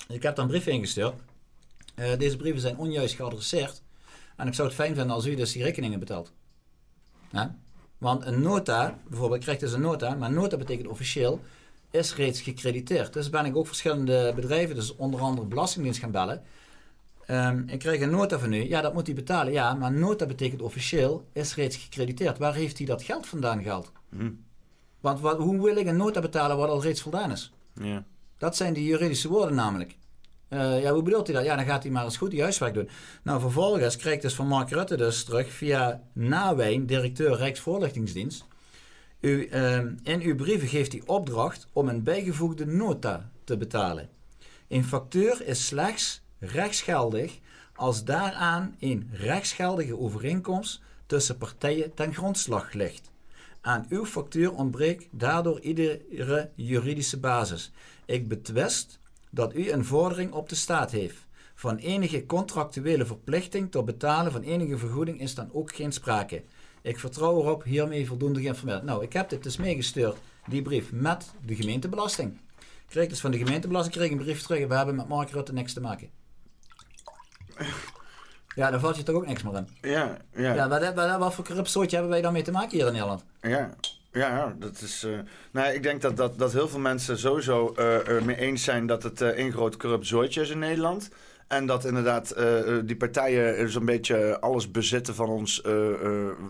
Ik 0.07 0.23
heb 0.23 0.37
een 0.37 0.47
brief 0.47 0.67
ingestuurd. 0.67 1.15
Uh, 1.95 2.17
deze 2.17 2.37
brieven 2.37 2.61
zijn 2.61 2.77
onjuist 2.77 3.15
geadresseerd. 3.15 3.81
En 4.35 4.47
ik 4.47 4.53
zou 4.53 4.67
het 4.67 4.77
fijn 4.77 4.95
vinden 4.95 5.15
als 5.15 5.25
u 5.25 5.35
dus 5.35 5.51
die 5.51 5.63
rekeningen 5.63 5.99
betaalt. 5.99 6.31
Ja? 7.31 7.59
Want 8.05 8.25
een 8.25 8.41
nota, 8.41 8.99
bijvoorbeeld, 9.07 9.39
ik 9.39 9.41
krijg 9.41 9.59
dus 9.59 9.73
een 9.73 9.81
nota, 9.81 10.15
maar 10.15 10.31
nota 10.31 10.57
betekent 10.57 10.87
officieel 10.87 11.39
is 11.91 12.15
reeds 12.15 12.41
gecrediteerd. 12.41 13.13
Dus 13.13 13.29
ben 13.29 13.45
ik 13.45 13.55
ook 13.55 13.67
verschillende 13.67 14.33
bedrijven, 14.35 14.75
dus 14.75 14.95
onder 14.95 15.19
andere 15.19 15.47
Belastingdienst 15.47 15.99
gaan 15.99 16.11
bellen. 16.11 16.43
Um, 17.29 17.63
ik 17.67 17.79
krijg 17.79 18.01
een 18.01 18.09
nota 18.09 18.39
van 18.39 18.53
u. 18.53 18.67
Ja, 18.67 18.81
dat 18.81 18.93
moet 18.93 19.05
hij 19.05 19.15
betalen. 19.15 19.53
Ja, 19.53 19.73
maar 19.73 19.91
nota 19.91 20.25
betekent 20.25 20.61
officieel 20.61 21.27
is 21.33 21.55
reeds 21.55 21.75
gecrediteerd. 21.75 22.37
Waar 22.37 22.53
heeft 22.53 22.77
hij 22.77 22.87
dat 22.87 23.03
geld 23.03 23.27
vandaan 23.27 23.63
gehaald? 23.63 23.91
Hm. 24.09 24.31
Want 24.99 25.19
wat, 25.19 25.37
hoe 25.37 25.63
wil 25.63 25.75
ik 25.75 25.87
een 25.87 25.97
nota 25.97 26.21
betalen 26.21 26.57
wat 26.57 26.69
al 26.69 26.81
reeds 26.81 27.01
voldaan 27.01 27.31
is? 27.31 27.53
Ja. 27.73 28.03
Dat 28.37 28.55
zijn 28.55 28.73
die 28.73 28.85
juridische 28.85 29.29
woorden 29.29 29.55
namelijk. 29.55 29.97
Uh, 30.55 30.81
ja, 30.81 30.93
hoe 30.93 31.03
bedoelt 31.03 31.27
hij 31.27 31.35
dat? 31.35 31.45
Ja, 31.45 31.55
dan 31.55 31.65
gaat 31.65 31.83
hij 31.83 31.91
maar 31.91 32.03
eens 32.03 32.17
goed 32.17 32.31
die 32.31 32.41
huiswerk 32.41 32.73
doen. 32.73 32.89
Nou, 33.23 33.39
vervolgens 33.41 33.97
krijg 33.97 34.15
ik 34.15 34.21
dus 34.21 34.35
van 34.35 34.47
Mark 34.47 34.69
Rutte 34.69 34.97
dus 34.97 35.23
terug 35.23 35.51
via 35.51 36.01
Nawijn, 36.13 36.85
directeur 36.85 37.35
Rijksvoorlichtingsdienst. 37.35 38.45
U, 39.19 39.49
uh, 39.51 39.77
in 40.03 40.21
uw 40.21 40.35
brieven 40.35 40.67
geeft 40.67 40.91
hij 40.91 41.01
opdracht 41.05 41.67
om 41.73 41.87
een 41.87 42.03
bijgevoegde 42.03 42.65
nota 42.65 43.29
te 43.43 43.57
betalen. 43.57 44.09
Een 44.67 44.83
factuur 44.83 45.41
is 45.45 45.65
slechts 45.65 46.21
rechtsgeldig 46.39 47.39
als 47.75 48.03
daaraan 48.03 48.75
een 48.79 49.09
rechtsgeldige 49.11 49.99
overeenkomst 49.99 50.81
tussen 51.05 51.37
partijen 51.37 51.93
ten 51.93 52.13
grondslag 52.13 52.73
ligt. 52.73 53.11
Aan 53.61 53.85
uw 53.89 54.05
factuur 54.05 54.53
ontbreekt 54.53 55.07
daardoor 55.11 55.59
iedere 55.59 56.49
juridische 56.55 57.19
basis. 57.19 57.71
Ik 58.05 58.27
betwist 58.27 58.99
dat 59.35 59.55
u 59.55 59.71
een 59.71 59.85
vordering 59.85 60.31
op 60.31 60.49
de 60.49 60.55
staat 60.55 60.91
heeft. 60.91 61.17
Van 61.55 61.77
enige 61.77 62.25
contractuele 62.25 63.05
verplichting 63.05 63.71
tot 63.71 63.85
betalen 63.85 64.31
van 64.31 64.41
enige 64.41 64.77
vergoeding 64.77 65.19
is 65.19 65.35
dan 65.35 65.49
ook 65.53 65.75
geen 65.75 65.91
sprake. 65.91 66.43
Ik 66.81 66.99
vertrouw 66.99 67.39
erop 67.39 67.63
hiermee 67.63 68.07
voldoende 68.07 68.41
geïnformeerd. 68.41 68.83
Nou, 68.83 69.03
ik 69.03 69.13
heb 69.13 69.29
dit 69.29 69.43
dus 69.43 69.57
meegestuurd, 69.57 70.17
die 70.47 70.61
brief, 70.61 70.91
met 70.91 71.31
de 71.45 71.55
gemeentebelasting. 71.55 72.39
Ik 72.59 72.91
kreeg 72.91 73.09
dus 73.09 73.19
van 73.19 73.31
de 73.31 73.37
gemeentebelasting 73.37 73.95
kreeg 73.95 74.11
een 74.11 74.17
brief 74.17 74.41
terug 74.41 74.59
en 74.59 74.67
we 74.67 74.75
hebben 74.75 74.95
met 74.95 75.07
Mark 75.07 75.29
Rutte 75.29 75.53
niks 75.53 75.73
te 75.73 75.81
maken. 75.81 76.09
Ja, 78.55 78.71
dan 78.71 78.79
valt 78.79 78.97
je 78.97 79.03
toch 79.03 79.15
ook 79.15 79.27
niks 79.27 79.43
meer 79.43 79.55
in. 79.55 79.67
Ja, 79.81 80.17
ja. 80.35 80.53
ja 80.53 80.67
wat, 80.67 80.93
wat, 80.93 81.17
wat 81.17 81.33
voor 81.33 81.45
corrupt 81.45 81.69
soortje 81.69 81.95
hebben 81.95 82.13
wij 82.13 82.21
dan 82.21 82.33
mee 82.33 82.41
te 82.41 82.51
maken 82.51 82.77
hier 82.77 82.87
in 82.87 82.93
Nederland? 82.93 83.23
Ja, 83.41 83.75
ja, 84.15 84.55
dat 84.59 84.81
is. 84.81 85.03
Uh, 85.03 85.19
nou, 85.51 85.73
ik 85.73 85.83
denk 85.83 86.01
dat, 86.01 86.17
dat, 86.17 86.39
dat 86.39 86.53
heel 86.53 86.67
veel 86.67 86.79
mensen 86.79 87.17
sowieso 87.17 87.75
uh, 87.79 88.21
mee 88.21 88.37
eens 88.37 88.63
zijn 88.63 88.87
dat 88.87 89.03
het 89.03 89.21
uh, 89.21 89.37
een 89.37 89.51
groot 89.51 89.77
corrupt 89.77 90.07
zooitje 90.07 90.41
is 90.41 90.49
in 90.49 90.59
Nederland. 90.59 91.09
En 91.47 91.65
dat 91.65 91.85
inderdaad 91.85 92.35
die 92.85 92.95
partijen 92.95 93.69
zo'n 93.69 93.85
beetje 93.85 94.39
alles 94.39 94.71
bezitten 94.71 95.15
van 95.15 95.29
ons, 95.29 95.61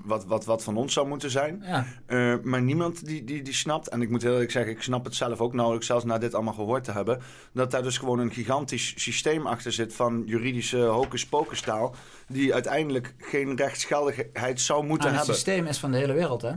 wat, 0.03 0.25
wat, 0.25 0.45
wat 0.45 0.63
van 0.63 0.77
ons 0.77 0.93
zou 0.93 1.07
moeten 1.07 1.29
zijn. 1.29 1.63
Ja. 2.07 2.39
maar 2.43 2.61
niemand 2.61 3.05
die, 3.05 3.23
die, 3.23 3.41
die 3.41 3.53
snapt, 3.53 3.87
en 3.87 4.01
ik 4.01 4.09
moet 4.09 4.21
heel 4.21 4.31
eerlijk 4.31 4.51
zeggen, 4.51 4.71
ik 4.71 4.81
snap 4.81 5.05
het 5.05 5.15
zelf 5.15 5.39
ook 5.39 5.53
nauwelijks, 5.53 5.87
zelfs 5.87 6.05
na 6.05 6.17
dit 6.17 6.33
allemaal 6.33 6.53
gehoord 6.53 6.83
te 6.83 6.91
hebben, 6.91 7.21
dat 7.53 7.71
daar 7.71 7.83
dus 7.83 7.97
gewoon 7.97 8.19
een 8.19 8.31
gigantisch 8.31 8.93
systeem 8.95 9.47
achter 9.47 9.71
zit 9.71 9.93
van 9.93 10.23
juridische 10.25 10.81
hocus-pocus-taal, 10.81 11.95
die 12.27 12.53
uiteindelijk 12.53 13.13
geen 13.17 13.55
rechtsgeldigheid 13.55 14.61
zou 14.61 14.85
moeten 14.85 15.09
ah, 15.09 15.15
hebben. 15.15 15.35
Het 15.35 15.43
systeem 15.43 15.65
is 15.65 15.77
van 15.77 15.91
de 15.91 15.97
hele 15.97 16.13
wereld, 16.13 16.41
hè? 16.41 16.51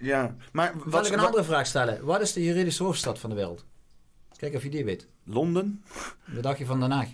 Ja, 0.00 0.34
maar... 0.52 0.72
Wat, 0.84 1.06
ik 1.06 1.12
een 1.12 1.18
andere 1.18 1.44
vraag 1.44 1.66
stellen? 1.66 2.04
Wat 2.04 2.20
is 2.20 2.32
de 2.32 2.44
juridische 2.44 2.82
hoofdstad 2.82 3.18
van 3.18 3.30
de 3.30 3.36
wereld? 3.36 3.64
Kijk 4.36 4.54
of 4.54 4.62
je 4.62 4.70
die 4.70 4.84
weet. 4.84 5.06
Londen? 5.24 5.84
Wat 6.24 6.42
dacht 6.42 6.58
je 6.58 6.66
van 6.66 6.80
Den 6.80 6.90
Haag? 6.90 7.08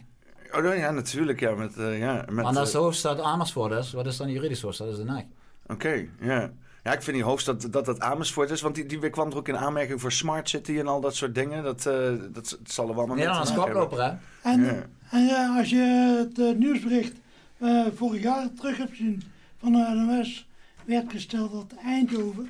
Oh 0.52 0.76
ja, 0.76 0.90
natuurlijk. 0.90 1.40
Ja, 1.40 1.54
met, 1.54 1.76
uh, 1.76 1.98
ja, 1.98 2.14
met, 2.14 2.30
maar 2.30 2.56
als 2.56 2.72
de 2.72 2.78
hoofdstad 2.78 3.20
Amersfoort 3.20 3.72
is, 3.72 3.92
wat 3.92 4.06
is 4.06 4.16
dan 4.16 4.26
de 4.26 4.32
juridische 4.32 4.64
hoofdstad? 4.64 4.88
Dat 4.88 4.98
is 4.98 5.04
Den 5.04 5.14
Haag. 5.14 5.24
Oké, 5.66 6.06
ja. 6.20 6.52
Ja, 6.86 6.92
ik 6.92 7.02
vind 7.02 7.16
die 7.16 7.24
hoofdstad 7.24 7.68
dat 7.70 7.84
dat 7.84 8.00
Amersfoort 8.00 8.50
is. 8.50 8.60
Want 8.60 8.74
die, 8.74 8.86
die 8.86 9.10
kwam 9.10 9.30
er 9.30 9.36
ook 9.36 9.48
in 9.48 9.56
aanmerking 9.56 10.00
voor 10.00 10.12
Smart 10.12 10.48
City 10.48 10.78
en 10.78 10.86
al 10.86 11.00
dat 11.00 11.14
soort 11.14 11.34
dingen. 11.34 11.62
Dat, 11.62 11.86
uh, 11.86 11.94
dat, 11.94 12.32
dat 12.32 12.58
zal 12.64 12.88
er 12.88 12.94
wel 12.94 13.06
maar 13.06 13.16
Nederland 13.16 13.40
als 13.40 13.54
koploper, 13.58 14.04
hè? 14.04 14.12
En, 14.42 14.64
ja. 14.64 14.86
en 15.10 15.26
ja, 15.26 15.56
als 15.58 15.70
je 15.70 16.24
het 16.28 16.38
uh, 16.38 16.56
nieuwsbericht 16.56 17.12
uh, 17.58 17.86
vorig 17.94 18.22
jaar 18.22 18.48
terug 18.56 18.76
hebt 18.76 18.90
gezien 18.90 19.22
van 19.58 19.72
de 19.72 20.04
NOS... 20.06 20.48
werd 20.86 21.10
gesteld 21.10 21.52
dat 21.52 21.72
Eindhoven 21.72 22.48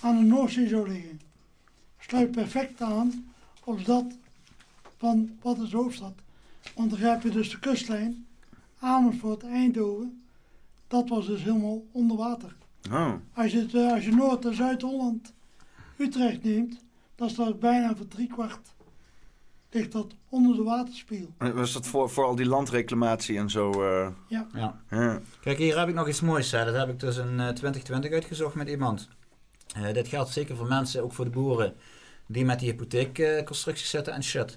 aan 0.00 0.18
de 0.18 0.24
Noordzee 0.24 0.68
zou 0.68 0.88
liggen. 0.88 1.20
Sluit 1.98 2.30
perfect 2.30 2.80
aan 2.80 3.32
op 3.64 3.84
dat 3.84 4.04
van 4.96 5.30
wat 5.40 5.58
is 5.58 5.70
de 5.70 5.76
hoofdstad. 5.76 6.14
Want 6.74 6.90
dan 6.90 6.98
heb 6.98 7.22
je 7.22 7.30
dus 7.30 7.50
de 7.50 7.58
kustlijn, 7.58 8.26
Amersfoort, 8.78 9.42
Eindhoven. 9.42 10.22
Dat 10.88 11.08
was 11.08 11.26
dus 11.26 11.42
helemaal 11.42 11.84
onder 11.92 12.16
water. 12.16 12.56
Oh. 12.90 13.12
Als, 13.34 13.52
je 13.52 13.58
het, 13.58 13.74
eh, 13.74 13.92
als 13.92 14.04
je 14.04 14.14
Noord- 14.14 14.44
en 14.44 14.54
Zuid-Holland, 14.54 15.32
Utrecht 15.96 16.42
neemt, 16.42 16.80
dan 17.14 17.30
staat 17.30 17.60
bijna 17.60 17.96
voor 17.96 18.08
driekwart 18.08 18.74
ligt 19.74 19.92
dat 19.92 20.14
onder 20.28 20.56
de 20.56 20.62
waterspiegel. 20.62 21.34
Was 21.38 21.72
dat 21.72 21.86
voor, 21.86 22.10
voor 22.10 22.24
al 22.24 22.36
die 22.36 22.46
landreclamatie 22.46 23.38
en 23.38 23.50
zo? 23.50 23.70
Uh... 23.70 24.08
Ja. 24.28 24.46
ja. 24.54 24.80
ja. 24.90 25.20
Kijk, 25.40 25.58
hier 25.58 25.78
heb 25.78 25.88
ik 25.88 25.94
nog 25.94 26.08
iets 26.08 26.20
moois. 26.20 26.50
Hè. 26.50 26.64
Dat 26.64 26.74
heb 26.74 26.88
ik 26.88 27.00
dus 27.00 27.16
in 27.16 27.32
uh, 27.32 27.48
eh, 27.48 27.54
2020 27.54 28.12
uitgezocht 28.12 28.54
met 28.54 28.68
iemand. 28.68 29.08
Uh, 29.76 29.92
dit 29.92 30.08
geldt 30.08 30.30
zeker 30.30 30.56
voor 30.56 30.66
mensen, 30.66 31.02
ook 31.02 31.12
voor 31.12 31.24
de 31.24 31.30
boeren, 31.30 31.74
die 32.26 32.44
met 32.44 32.58
die 32.58 32.70
hypotheekconstructies 32.70 33.90
zitten 33.90 34.12
en 34.12 34.22
shit. 34.22 34.56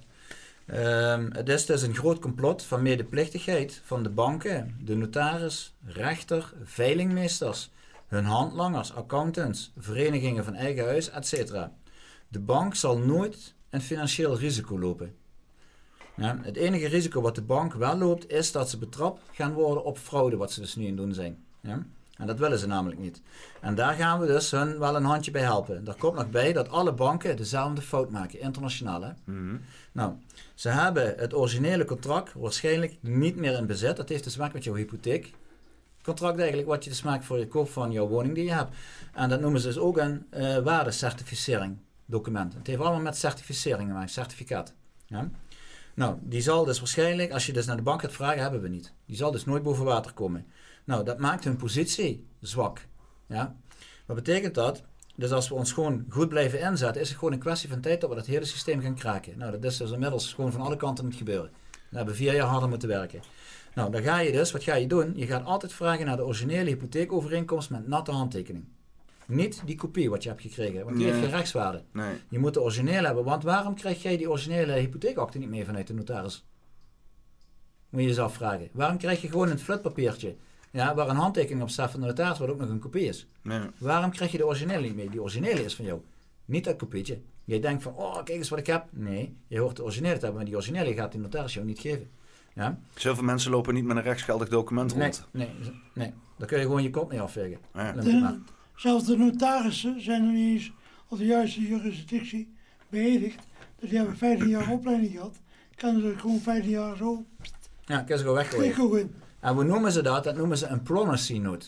Um, 0.68 1.30
het 1.32 1.50
is 1.50 1.66
dus 1.66 1.82
een 1.82 1.96
groot 1.96 2.20
complot 2.20 2.64
van 2.64 2.82
medeplichtigheid 2.82 3.82
van 3.84 4.04
de 4.04 4.10
banken, 4.10 4.78
de 4.82 4.96
notaris, 4.96 5.76
rechter, 5.86 6.54
veilingmeesters, 6.64 7.72
hun 8.08 8.26
handlangers, 8.26 8.94
accountants, 8.94 9.72
verenigingen 9.78 10.44
van 10.44 10.54
eigen 10.54 10.86
huis, 10.86 11.10
etc. 11.10 11.54
De 12.28 12.40
bank 12.40 12.76
zal 12.76 12.98
nooit 12.98 13.55
een 13.76 13.82
financieel 13.82 14.38
risico 14.38 14.80
lopen. 14.80 15.16
Ja, 16.16 16.40
het 16.42 16.56
enige 16.56 16.88
risico 16.88 17.22
wat 17.22 17.36
de 17.36 17.42
bank 17.42 17.74
wel 17.74 17.98
loopt, 17.98 18.30
is 18.30 18.52
dat 18.52 18.70
ze 18.70 18.78
betrapt 18.78 19.22
gaan 19.32 19.54
worden 19.54 19.84
op 19.84 19.98
fraude, 19.98 20.38
wat 20.38 20.52
ze 20.52 20.60
dus 20.60 20.76
nu 20.76 20.86
in 20.86 20.96
doen 20.96 21.14
zijn. 21.14 21.44
Ja? 21.62 21.86
En 22.18 22.28
dat 22.28 22.40
willen 22.40 22.60
ze 22.60 22.68
namelijk 22.68 23.00
niet. 23.00 23.22
En 23.62 23.76
daar 23.76 23.94
gaan 23.94 24.20
we 24.20 24.28
dus 24.28 24.52
hun 24.52 24.80
wel 24.80 24.96
een 24.96 25.04
handje 25.04 25.32
bij 25.32 25.42
helpen. 25.42 25.84
Daar 25.84 25.96
komt 25.96 26.16
nog 26.16 26.30
bij 26.30 26.54
dat 26.54 26.70
alle 26.70 26.94
banken 26.94 27.38
dezelfde 27.38 27.82
fout 27.82 28.10
maken, 28.10 28.40
internationaal. 28.40 29.02
Hè? 29.02 29.12
Mhm. 29.24 29.56
Nou, 29.92 30.14
ze 30.54 30.70
hebben 30.70 31.14
het 31.18 31.34
originele 31.34 31.86
contract 31.86 32.34
waarschijnlijk 32.34 32.98
niet 33.02 33.36
meer 33.36 33.58
in 33.58 33.66
bezit. 33.66 33.98
Dat 33.98 34.10
heeft 34.10 34.24
dus 34.24 34.34
te 34.34 34.40
maken 34.40 34.56
met 34.56 34.64
jouw 34.64 34.76
hypotheek. 34.76 35.34
Contract 36.02 36.38
eigenlijk 36.38 36.68
wat 36.68 36.84
je 36.84 36.90
dus 36.90 37.02
maakt 37.02 37.26
voor 37.26 37.40
je 37.40 37.48
koop 37.48 37.70
van 37.70 37.92
jouw 37.92 38.08
woning 38.08 38.36
die 38.36 38.46
je 38.46 38.54
hebt. 38.54 38.76
En 39.14 39.30
dat 39.30 39.42
noemen 39.42 39.60
ze 39.60 39.68
dus 39.68 39.78
ook 39.78 39.98
een 39.98 40.26
uh, 40.34 40.58
waardecertificering 40.58 41.78
document. 42.06 42.54
Het 42.54 42.68
heeft 42.68 42.80
allemaal 42.80 43.02
met 43.02 43.18
certificering 43.18 43.90
gemaakt, 43.90 44.12
certificaat. 44.12 44.74
Ja? 45.06 45.30
Nou, 45.94 46.18
die 46.22 46.42
zal 46.42 46.66
dus 46.66 46.80
waarschijnlijk, 46.80 47.32
als 47.32 47.46
je 47.46 47.54
dus 47.54 47.66
naar 47.66 47.76
de 47.76 47.82
bank 47.82 48.02
gaat 48.02 48.12
vragen, 48.12 48.42
hebben 48.42 48.62
we 48.62 48.68
niet. 48.68 48.94
Die 49.06 49.16
zal 49.16 49.32
dus 49.32 49.46
nooit 49.46 49.64
boven 49.64 49.86
water 49.86 50.14
komen. 50.14 50.46
Nou, 50.84 51.04
dat 51.04 51.18
maakt 51.18 51.44
hun 51.44 51.56
positie 51.56 52.28
zwak. 52.42 52.88
Ja? 53.28 53.56
Wat 54.06 54.16
betekent 54.16 54.56
dat? 54.56 54.84
Dus 55.16 55.32
als 55.32 55.50
we 55.50 55.56
ons 55.56 55.72
gewoon 55.72 56.06
goed 56.10 56.30
blijven 56.30 56.60
inzetten, 56.60 57.02
is 57.02 57.10
het 57.10 57.18
gewoon 57.18 57.34
een 57.34 57.40
kwestie 57.40 57.70
van 57.70 57.82
tijd 57.82 58.02
dat 58.02 58.10
we 58.10 58.16
dat 58.16 58.26
hele 58.26 58.46
systeem 58.46 58.82
gaan 58.82 58.96
kraken. 58.96 59.38
Nou, 59.38 59.52
dat 59.52 59.64
is 59.64 59.78
dus 59.78 59.92
inmiddels 59.92 60.34
gewoon 60.34 60.52
van 60.52 60.62
alle 60.62 60.78
kanten 60.78 61.06
moet 61.06 61.16
gebeuren. 61.16 61.52
We 61.90 61.98
hebben 61.98 62.16
vier 62.16 62.34
jaar 62.34 62.48
harder 62.48 62.70
moeten 62.70 62.88
werken. 62.88 63.22
Nou, 63.76 63.92
dan 63.92 64.02
ga 64.02 64.20
je 64.20 64.32
dus, 64.32 64.52
wat 64.52 64.64
ga 64.64 64.76
je 64.76 64.88
doen? 64.88 65.14
Je 65.16 65.26
gaat 65.26 65.46
altijd 65.46 65.74
vragen 65.74 66.06
naar 66.06 66.18
de 66.18 66.26
originele 66.26 66.70
hypotheekovereenkomst 66.70 67.70
met 67.70 67.88
natte 67.88 68.12
handtekening. 68.12 68.66
Niet 69.28 69.62
die 69.66 69.76
kopie 69.76 70.10
wat 70.10 70.24
je 70.24 70.30
hebt 70.30 70.42
gekregen, 70.42 70.86
want 70.86 70.98
die 70.98 71.06
heeft 71.06 71.20
geen 71.20 71.30
rechtswaarde. 71.30 71.84
Nee. 71.92 72.14
Je 72.30 72.40
moet 72.40 72.54
de 72.54 72.62
originele 72.62 73.06
hebben, 73.06 73.24
want 73.24 73.44
waarom 73.44 73.76
krijg 73.76 74.02
jij 74.02 74.18
die 74.18 74.30
originele 74.30 74.72
hypotheekakte 74.72 75.38
niet 75.38 75.50
mee 75.50 75.66
vanuit 75.66 75.88
de 75.88 75.94
notaris? 75.94 76.46
Moet 77.90 78.02
je 78.02 78.08
jezelf 78.08 78.34
vragen. 78.34 78.70
Waarom 78.72 78.98
krijg 78.98 79.22
je 79.22 79.30
gewoon 79.30 79.50
een 79.50 79.60
flutpapiertje 79.60 80.36
ja, 80.76 80.96
waar 80.96 81.10
een 81.10 81.16
handtekening 81.16 81.62
op 81.62 81.70
staat 81.70 81.92
van 81.92 82.00
de 82.00 82.06
notaris, 82.06 82.40
wat 82.40 82.50
ook 82.50 82.60
nog 82.60 82.70
een 82.70 82.80
kopie 82.80 83.08
is? 83.08 83.28
Nee. 83.42 83.60
Waarom 83.78 84.12
krijg 84.12 84.32
je 84.32 84.38
de 84.38 84.46
originele 84.46 84.82
niet 84.82 84.96
mee? 84.96 85.10
Die 85.10 85.22
originele 85.22 85.64
is 85.64 85.76
van 85.76 85.86
jou, 85.86 86.02
niet 86.46 86.64
dat 86.64 86.76
kopietje. 86.76 87.20
Je 87.44 87.60
denkt 87.60 87.84
van, 87.84 87.96
oh 87.96 88.14
kijk 88.14 88.30
eens 88.30 88.50
wat 88.50 88.60
ik 88.60 88.68
heb. 88.68 88.86
Nee, 88.92 89.38
je 89.48 89.60
hoort 89.60 89.76
de 89.76 89.84
originele 89.84 90.14
te 90.14 90.20
hebben, 90.20 90.36
maar 90.36 90.46
die 90.46 90.56
originele 90.56 90.94
gaat 90.94 91.12
die 91.12 91.22
notaris 91.22 91.54
jou 91.54 91.66
niet 91.66 91.80
geven. 91.80 92.10
Ja? 92.54 92.80
Zoveel 92.96 93.24
mensen 93.24 93.52
lopen 93.52 93.74
niet 93.74 93.86
met 93.86 93.98
een 93.98 94.04
rechtsgeldig 94.04 94.50
document 94.50 94.92
rond. 94.92 95.28
Nee, 95.32 95.50
nee. 95.94 96.14
Dan 96.38 96.48
kun 96.48 96.58
je 96.58 96.64
gewoon 96.64 96.84
je 96.84 96.90
kop 96.90 97.10
mee 97.10 97.22
afvegen. 97.22 97.58
Ja. 97.74 98.40
Zelfs 98.76 99.06
de 99.06 99.18
notarissen 99.18 100.02
zijn 100.02 100.26
er 100.26 100.32
niet 100.32 100.54
eens 100.54 100.72
op 101.08 101.18
de 101.18 101.26
juiste 101.26 101.62
jurisdictie 101.62 102.54
beëdigd. 102.90 103.40
Dus 103.80 103.90
die 103.90 103.98
hebben 103.98 104.18
15 104.18 104.48
jaar 104.50 104.72
opleiding 104.72 105.12
gehad. 105.12 105.36
Kunnen 105.76 106.02
ze 106.02 106.20
gewoon 106.20 106.40
15 106.40 106.70
jaar 106.72 106.98
zo. 106.98 107.26
Ja, 107.86 107.98
kunnen 107.98 108.18
ze 108.18 108.24
gewoon 108.24 108.44
weggooien. 108.62 109.14
En 109.40 109.54
hoe 109.54 109.64
noemen 109.64 109.92
ze 109.92 110.02
dat? 110.02 110.24
Dat 110.24 110.36
noemen 110.36 110.58
ze 110.58 110.68
een 110.68 110.84
promissory 110.84 111.40
note. 111.40 111.68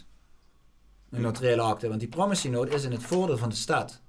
Een 1.10 1.22
notariële 1.22 1.62
akte. 1.62 1.88
Want 1.88 2.00
die 2.00 2.10
promissory 2.10 2.54
note 2.54 2.74
is 2.74 2.84
in 2.84 2.92
het 2.92 3.04
voordeel 3.04 3.38
van 3.38 3.50
de 3.50 3.56
staat. 3.56 4.02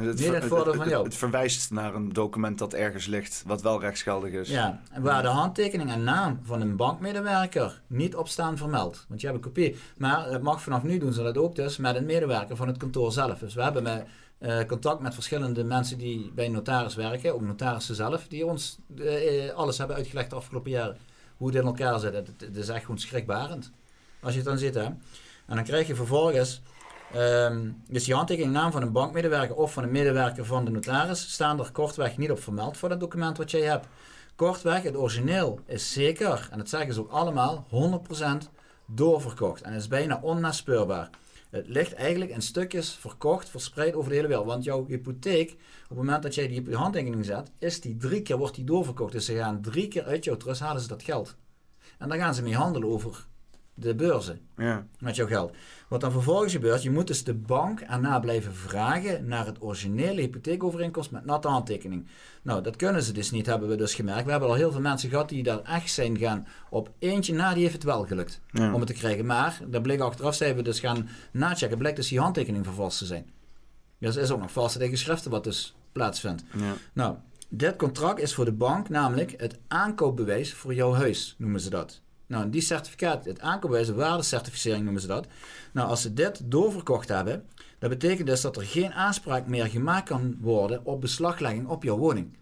Het, 0.00 0.26
het, 0.26 0.44
voordeel 0.44 0.74
van 0.74 0.88
jou. 0.88 1.04
Het, 1.04 1.14
verwijst 1.14 1.70
naar 1.70 1.94
een 1.94 2.12
document 2.12 2.58
dat 2.58 2.74
ergens 2.74 3.06
ligt, 3.06 3.42
wat 3.46 3.62
wel 3.62 3.80
rechtsgeldig 3.80 4.32
is. 4.32 4.48
Ja, 4.48 4.80
en 4.90 5.02
waar 5.02 5.22
de 5.22 5.28
handtekening 5.28 5.90
en 5.90 6.04
naam 6.04 6.40
van 6.42 6.60
een 6.60 6.76
bankmedewerker 6.76 7.80
niet 7.86 8.16
op 8.16 8.28
staan 8.28 8.56
vermeld. 8.56 9.04
Want 9.08 9.20
je 9.20 9.26
hebt 9.26 9.38
een 9.38 9.44
kopie. 9.44 9.76
Maar 9.96 10.30
het 10.30 10.42
mag 10.42 10.62
vanaf 10.62 10.82
nu 10.82 10.98
doen 10.98 11.12
ze 11.12 11.22
dat 11.22 11.38
ook 11.38 11.54
dus 11.54 11.76
met 11.76 11.96
een 11.96 12.06
medewerker 12.06 12.56
van 12.56 12.66
het 12.66 12.76
kantoor 12.76 13.12
zelf. 13.12 13.38
Dus 13.38 13.54
we 13.54 13.62
hebben 13.62 13.82
met, 13.82 14.06
uh, 14.40 14.64
contact 14.64 15.00
met 15.00 15.14
verschillende 15.14 15.64
mensen 15.64 15.98
die 15.98 16.32
bij 16.34 16.44
een 16.44 16.52
notaris 16.52 16.94
werken, 16.94 17.34
ook 17.34 17.40
notarissen 17.40 17.94
zelf, 17.94 18.26
die 18.28 18.46
ons 18.46 18.78
uh, 18.96 19.54
alles 19.54 19.78
hebben 19.78 19.96
uitgelegd 19.96 20.30
de 20.30 20.36
afgelopen 20.36 20.70
jaren. 20.70 20.96
Hoe 21.36 21.46
het 21.46 21.56
in 21.56 21.64
elkaar 21.64 21.98
zit. 21.98 22.14
Het, 22.14 22.28
het, 22.38 22.56
is 22.56 22.68
echt 22.68 22.80
gewoon 22.80 22.98
schrikbarend. 22.98 23.72
Als 24.20 24.32
je 24.32 24.38
het 24.38 24.48
dan 24.48 24.58
ziet, 24.58 24.74
hè. 24.74 24.84
En 25.46 25.54
dan 25.54 25.64
krijg 25.64 25.86
je 25.86 25.94
vervolgens 25.94 26.62
Um, 27.16 27.82
dus 27.86 28.04
die 28.04 28.14
handtekening 28.14 28.52
naam 28.52 28.72
van 28.72 28.82
een 28.82 28.92
bankmedewerker 28.92 29.56
of 29.56 29.72
van 29.72 29.82
een 29.82 29.90
medewerker 29.90 30.44
van 30.44 30.64
de 30.64 30.70
notaris 30.70 31.32
staan 31.32 31.58
er 31.58 31.72
kortweg 31.72 32.16
niet 32.16 32.30
op 32.30 32.42
vermeld 32.42 32.76
voor 32.76 32.90
het 32.90 33.00
document 33.00 33.36
wat 33.36 33.50
jij 33.50 33.60
hebt. 33.60 33.86
Kortweg, 34.36 34.82
het 34.82 34.96
origineel 34.96 35.60
is 35.66 35.92
zeker, 35.92 36.48
en 36.50 36.58
dat 36.58 36.68
zeggen 36.68 36.94
ze 36.94 37.00
ook 37.00 37.10
allemaal, 37.10 37.66
100% 37.70 38.48
doorverkocht 38.86 39.62
en 39.62 39.72
is 39.72 39.88
bijna 39.88 40.20
onnaspeurbaar. 40.22 41.10
Het 41.50 41.68
ligt 41.68 41.94
eigenlijk 41.94 42.30
in 42.30 42.42
stukjes 42.42 42.94
verkocht, 42.94 43.48
verspreid 43.48 43.94
over 43.94 44.10
de 44.10 44.16
hele 44.16 44.28
wereld. 44.28 44.46
Want 44.46 44.64
jouw 44.64 44.86
hypotheek, 44.86 45.50
op 45.50 45.88
het 45.88 45.98
moment 45.98 46.22
dat 46.22 46.34
jij 46.34 46.48
die 46.48 46.76
handtekening 46.76 47.24
zet, 47.24 47.50
is 47.58 47.80
die 47.80 47.96
drie 47.96 48.22
keer 48.22 48.36
wordt 48.36 48.54
die 48.54 48.64
doorverkocht. 48.64 49.12
Dus 49.12 49.24
ze 49.24 49.34
gaan 49.34 49.60
drie 49.60 49.88
keer 49.88 50.04
uit 50.04 50.24
jouw 50.24 50.36
trust 50.36 50.60
halen 50.60 50.82
ze 50.82 50.88
dat 50.88 51.02
geld. 51.02 51.36
En 51.98 52.08
dan 52.08 52.18
gaan 52.18 52.34
ze 52.34 52.42
mee 52.42 52.56
handelen 52.56 52.88
over 52.88 53.26
de 53.80 53.94
beurzen 53.94 54.40
ja. 54.56 54.86
met 54.98 55.16
jouw 55.16 55.26
geld. 55.26 55.56
Wat 55.88 56.00
dan 56.00 56.12
vervolgens 56.12 56.52
gebeurt, 56.52 56.82
je 56.82 56.90
moet 56.90 57.06
dus 57.06 57.24
de 57.24 57.34
bank 57.34 57.80
erna 57.80 58.18
blijven 58.18 58.54
vragen 58.54 59.28
naar 59.28 59.46
het 59.46 59.62
originele 59.62 60.20
hypotheekovereenkomst 60.20 61.10
met 61.10 61.24
natte 61.24 61.48
handtekening. 61.48 62.06
Nou, 62.42 62.62
dat 62.62 62.76
kunnen 62.76 63.02
ze 63.02 63.12
dus 63.12 63.30
niet, 63.30 63.46
hebben 63.46 63.68
we 63.68 63.76
dus 63.76 63.94
gemerkt. 63.94 64.24
We 64.24 64.30
hebben 64.30 64.48
al 64.48 64.54
heel 64.54 64.72
veel 64.72 64.80
mensen 64.80 65.10
gehad 65.10 65.28
die 65.28 65.42
daar 65.42 65.62
echt 65.62 65.90
zijn 65.90 66.18
gaan. 66.18 66.46
Op 66.70 66.90
eentje 66.98 67.34
na, 67.34 67.52
die 67.52 67.62
heeft 67.62 67.74
het 67.74 67.84
wel 67.84 68.04
gelukt 68.04 68.40
om 68.52 68.74
het 68.74 68.86
te 68.86 68.92
krijgen. 68.92 69.26
Maar, 69.26 69.60
dat 69.66 69.82
bleek 69.82 70.00
achteraf, 70.00 70.34
zijn 70.34 70.56
we 70.56 70.62
dus 70.62 70.80
gaan 70.80 71.08
nachecken, 71.32 71.78
blijkt 71.78 71.96
dus 71.96 72.08
die 72.08 72.20
handtekening 72.20 72.64
vervalst 72.64 72.98
te 72.98 73.06
zijn. 73.06 73.30
Dus 73.98 74.16
er 74.16 74.22
is 74.22 74.30
ook 74.30 74.40
nog 74.40 74.52
valse 74.52 74.78
tegen 74.78 74.98
schriften 74.98 75.30
wat 75.30 75.44
dus 75.44 75.76
plaatsvindt. 75.92 76.44
Ja. 76.56 76.74
Nou, 76.92 77.16
dit 77.48 77.76
contract 77.76 78.20
is 78.20 78.34
voor 78.34 78.44
de 78.44 78.52
bank 78.52 78.88
namelijk 78.88 79.34
het 79.36 79.58
aankoopbewijs 79.68 80.54
voor 80.54 80.74
jouw 80.74 80.92
huis, 80.92 81.34
noemen 81.38 81.60
ze 81.60 81.70
dat. 81.70 82.00
Nou, 82.28 82.50
die 82.50 82.60
certificaat, 82.60 83.24
het 83.24 83.40
aankoopbewijs, 83.40 83.90
waardecertificering 83.90 84.84
noemen 84.84 85.02
ze 85.02 85.06
dat. 85.06 85.26
Nou, 85.72 85.88
als 85.88 86.02
ze 86.02 86.14
dit 86.14 86.40
doorverkocht 86.44 87.08
hebben, 87.08 87.44
dat 87.78 87.90
betekent 87.90 88.26
dus 88.26 88.40
dat 88.40 88.56
er 88.56 88.62
geen 88.62 88.92
aanspraak 88.92 89.46
meer 89.46 89.66
gemaakt 89.66 90.08
kan 90.08 90.36
worden 90.40 90.84
op 90.84 91.00
beslaglegging 91.00 91.68
op 91.68 91.82
jouw 91.82 91.96
woning. 91.96 92.36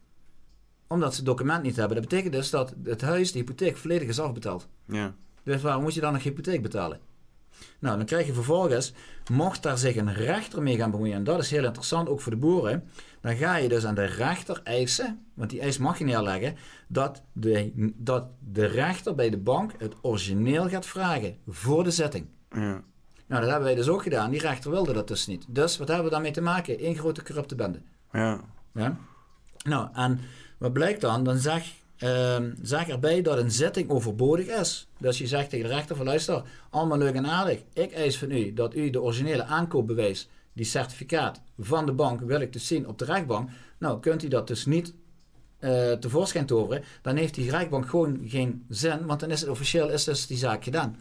Omdat 0.86 1.10
ze 1.10 1.16
het 1.16 1.26
document 1.26 1.62
niet 1.62 1.76
hebben. 1.76 1.96
Dat 1.96 2.08
betekent 2.08 2.32
dus 2.32 2.50
dat 2.50 2.74
het 2.84 3.00
huis, 3.00 3.32
de 3.32 3.38
hypotheek, 3.38 3.76
volledig 3.76 4.08
is 4.08 4.20
afbetaald. 4.20 4.68
Ja. 4.84 5.14
Dus 5.42 5.62
waarom 5.62 5.82
moet 5.82 5.94
je 5.94 6.00
dan 6.00 6.12
nog 6.12 6.22
hypotheek 6.22 6.62
betalen? 6.62 7.00
Nou, 7.78 7.96
dan 7.96 8.06
krijg 8.06 8.26
je 8.26 8.32
vervolgens, 8.32 8.92
mocht 9.30 9.62
daar 9.62 9.78
zich 9.78 9.96
een 9.96 10.14
rechter 10.14 10.62
mee 10.62 10.76
gaan 10.76 10.90
bemoeien, 10.90 11.14
en 11.14 11.24
dat 11.24 11.38
is 11.38 11.50
heel 11.50 11.64
interessant 11.64 12.08
ook 12.08 12.20
voor 12.20 12.32
de 12.32 12.38
boeren, 12.38 12.84
dan 13.20 13.36
ga 13.36 13.56
je 13.56 13.68
dus 13.68 13.84
aan 13.84 13.94
de 13.94 14.04
rechter 14.04 14.60
eisen, 14.64 15.26
want 15.34 15.50
die 15.50 15.60
eis 15.60 15.78
mag 15.78 15.98
je 15.98 16.04
neerleggen, 16.04 16.56
dat 16.88 17.22
de, 17.32 17.92
dat 17.96 18.30
de 18.52 18.66
rechter 18.66 19.14
bij 19.14 19.30
de 19.30 19.38
bank 19.38 19.72
het 19.78 19.94
origineel 20.00 20.68
gaat 20.68 20.86
vragen 20.86 21.36
voor 21.46 21.84
de 21.84 21.90
zetting. 21.90 22.26
Ja. 22.50 22.82
Nou, 23.26 23.40
dat 23.40 23.50
hebben 23.50 23.68
wij 23.68 23.74
dus 23.74 23.88
ook 23.88 24.02
gedaan. 24.02 24.30
Die 24.30 24.40
rechter 24.40 24.70
wilde 24.70 24.92
dat 24.92 25.08
dus 25.08 25.26
niet. 25.26 25.44
Dus 25.48 25.78
wat 25.78 25.88
hebben 25.88 26.06
we 26.06 26.12
daarmee 26.12 26.30
te 26.30 26.40
maken? 26.40 26.86
Eén 26.86 26.96
grote 26.96 27.22
corrupte 27.22 27.54
bende. 27.54 27.80
Ja. 28.12 28.40
Ja? 28.74 28.96
Nou, 29.64 29.88
en 29.92 30.20
wat 30.58 30.72
blijkt 30.72 31.00
dan? 31.00 31.24
Dan 31.24 31.38
zeg, 31.38 31.72
uh, 31.98 32.36
zeg 32.62 32.88
erbij 32.88 33.22
dat 33.22 33.38
een 33.38 33.50
zitting 33.50 33.90
overbodig 33.90 34.46
is. 34.46 34.88
Dus 34.98 35.18
je 35.18 35.26
zegt 35.26 35.50
tegen 35.50 35.68
de 35.68 35.74
rechter 35.74 35.96
van 35.96 36.06
luister, 36.06 36.42
allemaal 36.70 36.98
leuk 36.98 37.14
en 37.14 37.26
aardig. 37.26 37.62
Ik 37.72 37.92
eis 37.92 38.18
van 38.18 38.30
u 38.30 38.52
dat 38.52 38.74
u 38.74 38.90
de 38.90 39.02
originele 39.02 39.44
aankoopbewijs, 39.44 40.28
die 40.52 40.64
certificaat 40.64 41.40
van 41.58 41.86
de 41.86 41.92
bank, 41.92 42.20
wil 42.20 42.40
ik 42.40 42.52
dus 42.52 42.66
zien 42.66 42.88
op 42.88 42.98
de 42.98 43.04
rechtbank. 43.04 43.50
Nou, 43.78 44.00
kunt 44.00 44.22
u 44.22 44.28
dat 44.28 44.46
dus 44.46 44.66
niet 44.66 44.94
uh, 45.60 45.92
tevoorschijn 45.92 46.46
toveren, 46.46 46.84
dan 47.02 47.16
heeft 47.16 47.34
die 47.34 47.50
rechtbank 47.50 47.88
gewoon 47.88 48.20
geen 48.24 48.64
zin, 48.68 49.06
want 49.06 49.20
dan 49.20 49.30
is 49.30 49.40
het 49.40 49.50
officieel 49.50 49.90
is 49.90 50.04
dus 50.04 50.26
die 50.26 50.36
zaak 50.36 50.64
gedaan. 50.64 50.96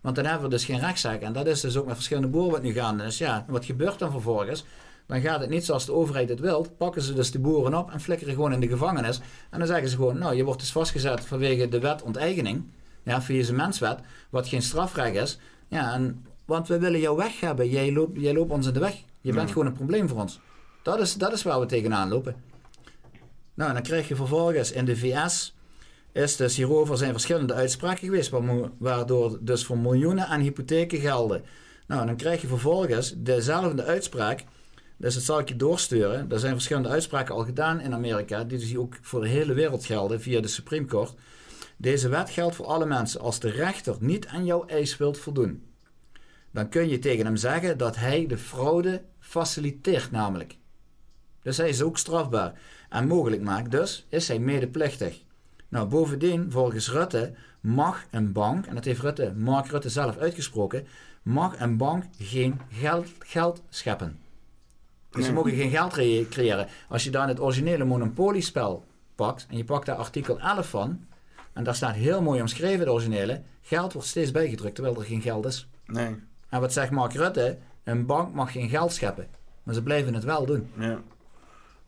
Want 0.00 0.16
dan 0.16 0.24
hebben 0.24 0.44
we 0.44 0.50
dus 0.50 0.64
geen 0.64 0.80
rechtszaak. 0.80 1.20
En 1.20 1.32
dat 1.32 1.46
is 1.46 1.60
dus 1.60 1.76
ook 1.76 1.86
met 1.86 1.94
verschillende 1.94 2.28
boeren 2.28 2.50
wat 2.50 2.62
nu 2.62 2.72
gaande 2.72 3.04
is. 3.04 3.18
Ja, 3.18 3.44
wat 3.48 3.64
gebeurt 3.64 3.98
dan 3.98 4.10
vervolgens? 4.10 4.64
Dan 5.12 5.20
gaat 5.20 5.40
het 5.40 5.50
niet 5.50 5.64
zoals 5.64 5.86
de 5.86 5.92
overheid 5.92 6.28
het 6.28 6.40
wil. 6.40 6.66
Pakken 6.76 7.02
ze 7.02 7.14
dus 7.14 7.30
de 7.30 7.38
boeren 7.38 7.74
op 7.74 7.90
en 7.90 8.00
flikkeren 8.00 8.34
gewoon 8.34 8.52
in 8.52 8.60
de 8.60 8.68
gevangenis. 8.68 9.20
En 9.50 9.58
dan 9.58 9.66
zeggen 9.66 9.88
ze 9.88 9.96
gewoon, 9.96 10.18
nou, 10.18 10.34
je 10.34 10.44
wordt 10.44 10.60
dus 10.60 10.72
vastgezet 10.72 11.26
vanwege 11.26 11.68
de 11.68 11.78
wet 11.80 12.02
onteigening. 12.02 12.64
Ja, 13.02 13.22
via 13.22 13.52
menswet, 13.52 14.00
wat 14.30 14.48
geen 14.48 14.62
strafrecht 14.62 15.14
is. 15.14 15.38
Ja, 15.68 15.92
en, 15.92 16.26
want 16.44 16.68
we 16.68 16.78
willen 16.78 17.00
jou 17.00 17.16
weg 17.16 17.40
hebben. 17.40 17.68
Jij 17.68 17.92
loopt, 17.92 18.20
jij 18.20 18.34
loopt 18.34 18.50
ons 18.50 18.66
in 18.66 18.72
de 18.72 18.80
weg. 18.80 19.02
Je 19.20 19.32
bent 19.32 19.50
gewoon 19.50 19.66
een 19.66 19.72
probleem 19.72 20.08
voor 20.08 20.20
ons. 20.20 20.40
Dat 20.82 21.00
is, 21.00 21.14
dat 21.14 21.32
is 21.32 21.42
waar 21.42 21.60
we 21.60 21.66
tegenaan 21.66 22.08
lopen. 22.08 22.36
Nou, 23.54 23.68
en 23.68 23.74
dan 23.74 23.84
krijg 23.84 24.08
je 24.08 24.16
vervolgens 24.16 24.72
in 24.72 24.84
de 24.84 24.96
VS 24.96 25.54
is 26.12 26.36
dus 26.36 26.56
hierover 26.56 26.96
zijn 26.96 27.12
verschillende 27.12 27.54
uitspraken 27.54 28.04
geweest, 28.04 28.32
waardoor 28.78 29.38
dus 29.40 29.64
voor 29.64 29.78
miljoenen 29.78 30.26
aan 30.26 30.40
hypotheken 30.40 31.00
gelden. 31.00 31.42
Nou, 31.86 32.06
dan 32.06 32.16
krijg 32.16 32.40
je 32.40 32.46
vervolgens 32.46 33.14
dezelfde 33.16 33.84
uitspraak. 33.84 34.44
Dus 35.02 35.14
dat 35.14 35.22
zal 35.22 35.38
ik 35.38 35.48
je 35.48 35.56
doorsturen. 35.56 36.30
Er 36.30 36.38
zijn 36.38 36.52
verschillende 36.52 36.88
uitspraken 36.88 37.34
al 37.34 37.44
gedaan 37.44 37.80
in 37.80 37.94
Amerika, 37.94 38.44
die 38.44 38.58
dus 38.58 38.76
ook 38.76 38.98
voor 39.00 39.20
de 39.20 39.28
hele 39.28 39.52
wereld 39.52 39.84
gelden 39.84 40.20
via 40.20 40.40
de 40.40 40.48
Supreme 40.48 40.86
Court. 40.86 41.14
Deze 41.76 42.08
wet 42.08 42.30
geldt 42.30 42.56
voor 42.56 42.66
alle 42.66 42.86
mensen. 42.86 43.20
Als 43.20 43.40
de 43.40 43.50
rechter 43.50 43.96
niet 44.00 44.26
aan 44.26 44.44
jouw 44.44 44.66
eis 44.66 44.96
wilt 44.96 45.18
voldoen, 45.18 45.66
dan 46.50 46.68
kun 46.68 46.88
je 46.88 46.98
tegen 46.98 47.24
hem 47.24 47.36
zeggen 47.36 47.78
dat 47.78 47.96
hij 47.96 48.26
de 48.26 48.38
fraude 48.38 49.02
faciliteert, 49.18 50.10
namelijk. 50.10 50.56
Dus 51.42 51.56
hij 51.56 51.68
is 51.68 51.82
ook 51.82 51.98
strafbaar 51.98 52.60
en 52.88 53.06
mogelijk 53.06 53.42
maakt, 53.42 53.70
dus 53.70 54.06
is 54.08 54.28
hij 54.28 54.38
medeplichtig. 54.38 55.22
Nou, 55.68 55.88
bovendien, 55.88 56.50
volgens 56.50 56.90
Rutte 56.90 57.34
mag 57.60 58.04
een 58.10 58.32
bank, 58.32 58.66
en 58.66 58.74
dat 58.74 58.84
heeft 58.84 59.00
Rutte, 59.00 59.32
Mark 59.36 59.66
Rutte 59.66 59.88
zelf 59.88 60.16
uitgesproken, 60.16 60.86
mag 61.22 61.60
een 61.60 61.76
bank 61.76 62.04
geen 62.18 62.60
geld, 62.70 63.08
geld 63.18 63.62
scheppen. 63.68 64.20
Dus 65.12 65.24
ze 65.24 65.32
mogen 65.32 65.52
geen 65.52 65.70
geld 65.70 65.92
creëren. 66.28 66.68
Als 66.88 67.04
je 67.04 67.10
dan 67.10 67.28
het 67.28 67.40
originele 67.40 67.84
monopoliespel 67.84 68.84
pakt, 69.14 69.46
en 69.50 69.56
je 69.56 69.64
pakt 69.64 69.86
daar 69.86 69.96
artikel 69.96 70.40
11 70.40 70.68
van, 70.68 71.06
en 71.52 71.64
daar 71.64 71.74
staat 71.74 71.94
heel 71.94 72.22
mooi 72.22 72.40
omschreven, 72.40 72.78
het 72.78 72.88
originele, 72.88 73.42
geld 73.60 73.92
wordt 73.92 74.08
steeds 74.08 74.30
bijgedrukt 74.30 74.74
terwijl 74.74 74.96
er 74.96 75.04
geen 75.04 75.22
geld 75.22 75.44
is. 75.44 75.68
Nee. 75.86 76.16
En 76.48 76.60
wat 76.60 76.72
zegt 76.72 76.90
Mark 76.90 77.12
Rutte? 77.12 77.58
Een 77.84 78.06
bank 78.06 78.34
mag 78.34 78.52
geen 78.52 78.68
geld 78.68 78.92
scheppen. 78.92 79.26
Maar 79.62 79.74
ze 79.74 79.82
blijven 79.82 80.14
het 80.14 80.24
wel 80.24 80.46
doen. 80.46 80.70
Ja. 80.78 81.00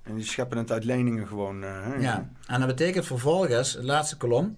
En 0.02 0.14
die 0.14 0.24
scheppen 0.24 0.58
het 0.58 0.70
uit 0.70 0.84
leningen 0.84 1.26
gewoon. 1.26 1.62
Uh, 1.62 1.86
ja, 2.00 2.30
en 2.46 2.58
dat 2.58 2.68
betekent 2.68 3.06
vervolgens, 3.06 3.72
de 3.72 3.84
laatste 3.84 4.16
kolom, 4.16 4.56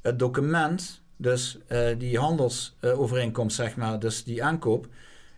het 0.00 0.18
document, 0.18 1.02
dus 1.16 1.58
uh, 1.68 1.98
die 1.98 2.18
handelsovereenkomst, 2.18 3.56
zeg 3.56 3.76
maar, 3.76 3.98
dus 3.98 4.24
die 4.24 4.44
aankoop, 4.44 4.86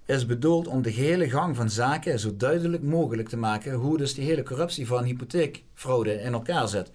is 0.06 0.26
bedoeld 0.26 0.66
om 0.66 0.82
de 0.82 0.90
hele 0.90 1.30
gang 1.30 1.56
van 1.56 1.70
zaken 1.70 2.18
zo 2.18 2.36
duidelijk 2.36 2.82
mogelijk 2.82 3.28
te 3.28 3.36
maken 3.36 3.72
hoe 3.72 3.98
dus 3.98 4.14
die 4.14 4.24
hele 4.24 4.42
corruptie 4.42 4.86
van 4.86 5.04
hypotheekfraude 5.04 6.20
in 6.20 6.32
elkaar 6.32 6.68
zit. 6.68 6.90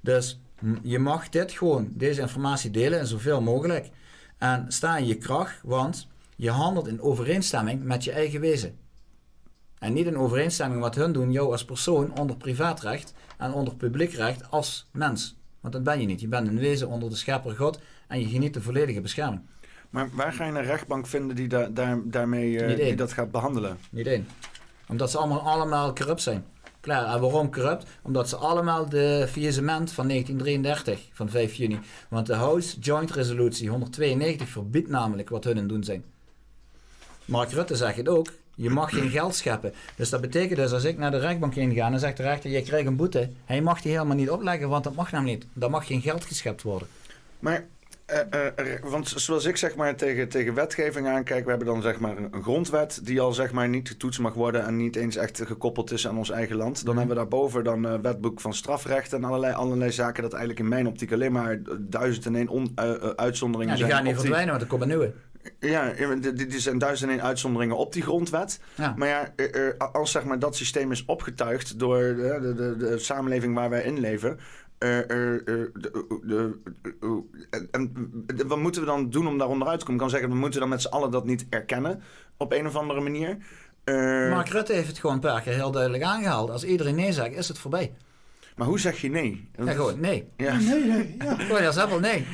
Dus 0.00 0.40
je 0.82 0.98
mag 0.98 1.28
dit 1.28 1.52
gewoon, 1.52 1.88
deze 1.92 2.20
informatie 2.20 2.70
delen 2.70 2.98
en 2.98 3.06
zoveel 3.06 3.40
mogelijk. 3.40 3.90
En 4.38 4.64
sta 4.68 4.96
in 4.96 5.06
je 5.06 5.16
kracht, 5.16 5.60
want 5.62 6.08
je 6.36 6.50
handelt 6.50 6.88
in 6.88 7.00
overeenstemming 7.00 7.82
met 7.82 8.04
je 8.04 8.12
eigen 8.12 8.40
wezen. 8.40 8.78
En 9.78 9.92
niet 9.92 10.06
in 10.06 10.18
overeenstemming 10.18 10.80
wat 10.80 10.94
hun 10.94 11.12
doen, 11.12 11.32
jou 11.32 11.50
als 11.50 11.64
persoon 11.64 12.18
onder 12.18 12.36
privaatrecht 12.36 13.14
en 13.38 13.52
onder 13.52 13.74
publiekrecht 13.74 14.50
als 14.50 14.88
mens. 14.92 15.36
Want 15.60 15.74
dat 15.74 15.82
ben 15.82 16.00
je 16.00 16.06
niet. 16.06 16.20
Je 16.20 16.28
bent 16.28 16.48
een 16.48 16.58
wezen 16.58 16.88
onder 16.88 17.10
de 17.10 17.16
schepper 17.16 17.56
God 17.56 17.78
en 18.08 18.20
je 18.20 18.28
geniet 18.28 18.54
de 18.54 18.60
volledige 18.60 19.00
bescherming. 19.00 19.42
Maar 19.94 20.08
waar 20.12 20.32
ga 20.32 20.44
je 20.44 20.52
een 20.52 20.62
rechtbank 20.62 21.06
vinden 21.06 21.36
die 21.36 21.48
da 21.48 21.68
daar, 21.68 21.98
daarmee 22.04 22.50
uh, 22.50 22.76
die 22.76 22.94
dat 22.94 23.12
gaat 23.12 23.30
behandelen? 23.30 23.78
Niet 23.90 24.06
één. 24.06 24.26
Omdat 24.88 25.10
ze 25.10 25.18
allemaal, 25.18 25.40
allemaal 25.40 25.94
corrupt 25.94 26.22
zijn. 26.22 26.44
Klaar. 26.80 27.14
En 27.14 27.20
waarom 27.20 27.52
corrupt? 27.52 27.86
Omdat 28.02 28.28
ze 28.28 28.36
allemaal 28.36 28.88
de 28.88 29.26
faillissement 29.30 29.92
van 29.92 30.08
1933, 30.08 31.08
van 31.12 31.28
5 31.28 31.54
juni. 31.54 31.78
Want 32.08 32.26
de 32.26 32.34
House 32.34 32.78
Joint 32.78 33.10
Resolutie 33.10 33.68
192 33.68 34.48
verbiedt 34.48 34.88
namelijk 34.88 35.28
wat 35.28 35.44
hun 35.44 35.66
doen 35.66 35.84
zijn. 35.84 36.04
Mark 37.24 37.50
Rutte 37.50 37.76
zegt 37.76 37.96
het 37.96 38.08
ook. 38.08 38.28
Je 38.54 38.70
mag 38.70 38.90
geen 38.90 39.10
geld 39.10 39.34
scheppen. 39.34 39.72
Dus 39.96 40.10
dat 40.10 40.20
betekent 40.20 40.58
dus 40.58 40.72
als 40.72 40.84
ik 40.84 40.98
naar 40.98 41.10
de 41.10 41.18
rechtbank 41.18 41.54
heen 41.54 41.74
ga 41.74 41.84
en 41.84 41.90
dan 41.90 42.00
zegt 42.00 42.16
de 42.16 42.22
rechter, 42.22 42.50
je 42.50 42.62
krijgt 42.62 42.86
een 42.86 42.96
boete. 42.96 43.30
Hij 43.44 43.62
mag 43.62 43.80
die 43.80 43.92
helemaal 43.92 44.16
niet 44.16 44.30
opleggen, 44.30 44.68
want 44.68 44.84
dat 44.84 44.94
mag 44.94 45.12
namelijk 45.12 45.38
niet. 45.38 45.48
Dan 45.52 45.70
mag 45.70 45.86
geen 45.86 46.02
geld 46.02 46.24
geschept 46.24 46.62
worden. 46.62 46.88
Maar, 47.38 47.66
uh, 48.12 48.44
uh, 48.66 48.74
want 48.82 49.08
zoals 49.08 49.44
ik 49.44 49.56
zeg 49.56 49.76
maar 49.76 49.96
tegen, 49.96 50.28
tegen 50.28 50.54
wetgeving 50.54 51.06
aankijk, 51.06 51.44
we 51.44 51.50
hebben 51.50 51.68
dan 51.68 51.82
zeg 51.82 52.00
maar 52.00 52.16
een 52.16 52.42
grondwet 52.42 53.00
die 53.02 53.20
al 53.20 53.32
zeg 53.32 53.52
maar 53.52 53.68
niet 53.68 53.88
getoetst 53.88 54.20
mag 54.20 54.34
worden 54.34 54.66
en 54.66 54.76
niet 54.76 54.96
eens 54.96 55.16
echt 55.16 55.42
gekoppeld 55.44 55.90
is 55.90 56.08
aan 56.08 56.18
ons 56.18 56.30
eigen 56.30 56.56
land. 56.56 56.84
Dan 56.84 56.94
mhm. 56.94 56.98
hebben 56.98 57.16
we 57.16 57.22
daarboven 57.22 57.64
dan 57.64 57.86
uh, 57.86 57.94
wetboek 58.02 58.40
van 58.40 58.54
strafrecht 58.54 59.12
en 59.12 59.24
allerlei, 59.24 59.54
allerlei 59.54 59.92
zaken 59.92 60.22
dat 60.22 60.32
eigenlijk 60.32 60.62
in 60.62 60.68
mijn 60.68 60.86
optiek 60.86 61.12
alleen 61.12 61.32
maar 61.32 61.60
duizend 61.78 62.26
en 62.26 62.36
één 62.36 62.72
uitzonderingen 63.16 63.76
ja, 63.76 63.78
die 63.78 63.86
zijn. 63.86 63.86
Die 63.86 63.94
gaan 63.94 64.04
niet 64.04 64.14
verdwijnen, 64.14 64.50
want 64.50 64.62
er 64.62 64.68
komt 64.68 64.82
een 64.82 64.88
nieuwe. 64.88 65.12
Ja, 65.60 65.92
dit 66.18 66.62
zijn 66.62 66.78
duizend 66.78 67.10
en 67.10 67.22
uitzonderingen 67.22 67.76
op 67.76 67.92
die 67.92 68.02
grondwet. 68.02 68.60
Maar 68.96 69.08
ja, 69.08 69.34
als 69.92 70.10
zeg 70.10 70.24
maar, 70.24 70.38
dat 70.38 70.56
systeem 70.56 70.90
is 70.90 71.04
opgetuigd 71.04 71.78
door 71.78 71.98
de, 71.98 72.38
de, 72.40 72.54
de, 72.54 72.76
de 72.76 72.98
samenleving 72.98 73.54
waar 73.54 73.70
wij 73.70 73.82
in 73.82 74.00
leven. 74.00 74.38
En 77.70 77.92
wat 78.46 78.58
moeten 78.58 78.80
we 78.80 78.86
dan 78.86 79.10
doen 79.10 79.26
om 79.26 79.38
daar 79.38 79.48
onderuit 79.48 79.78
te 79.78 79.84
komen? 79.84 80.00
Ik 80.00 80.00
kan 80.00 80.10
zeggen, 80.10 80.28
we 80.28 80.40
moeten 80.40 80.60
dan 80.60 80.68
met 80.68 80.82
z'n 80.82 80.88
allen 80.88 81.10
dat 81.10 81.24
niet 81.24 81.46
erkennen 81.50 82.02
op 82.36 82.52
een 82.52 82.66
of 82.66 82.76
andere 82.76 83.00
manier. 83.00 83.36
Mark 84.30 84.48
Rutte 84.48 84.72
heeft 84.72 84.88
het 84.88 84.98
gewoon 84.98 85.14
een 85.14 85.22
paar 85.22 85.40
keer 85.40 85.52
heel 85.52 85.70
duidelijk 85.70 86.02
aangehaald. 86.02 86.50
Als 86.50 86.64
iedereen 86.64 86.94
nee 86.94 87.12
zegt, 87.12 87.36
is 87.36 87.48
het 87.48 87.58
voorbij. 87.58 87.94
Maar 88.56 88.66
hoe 88.66 88.80
zeg 88.80 89.00
je 89.00 89.10
nee? 89.10 89.48
Ja, 89.56 89.72
gewoon 89.72 90.00
nee. 90.00 90.28
Ja. 90.36 90.58
Nee, 90.58 90.84
nee. 90.84 91.14
Ja. 91.18 91.34
Gewoon 91.46 91.72
zelf 91.72 91.90
wel 91.90 92.00
nee. 92.00 92.26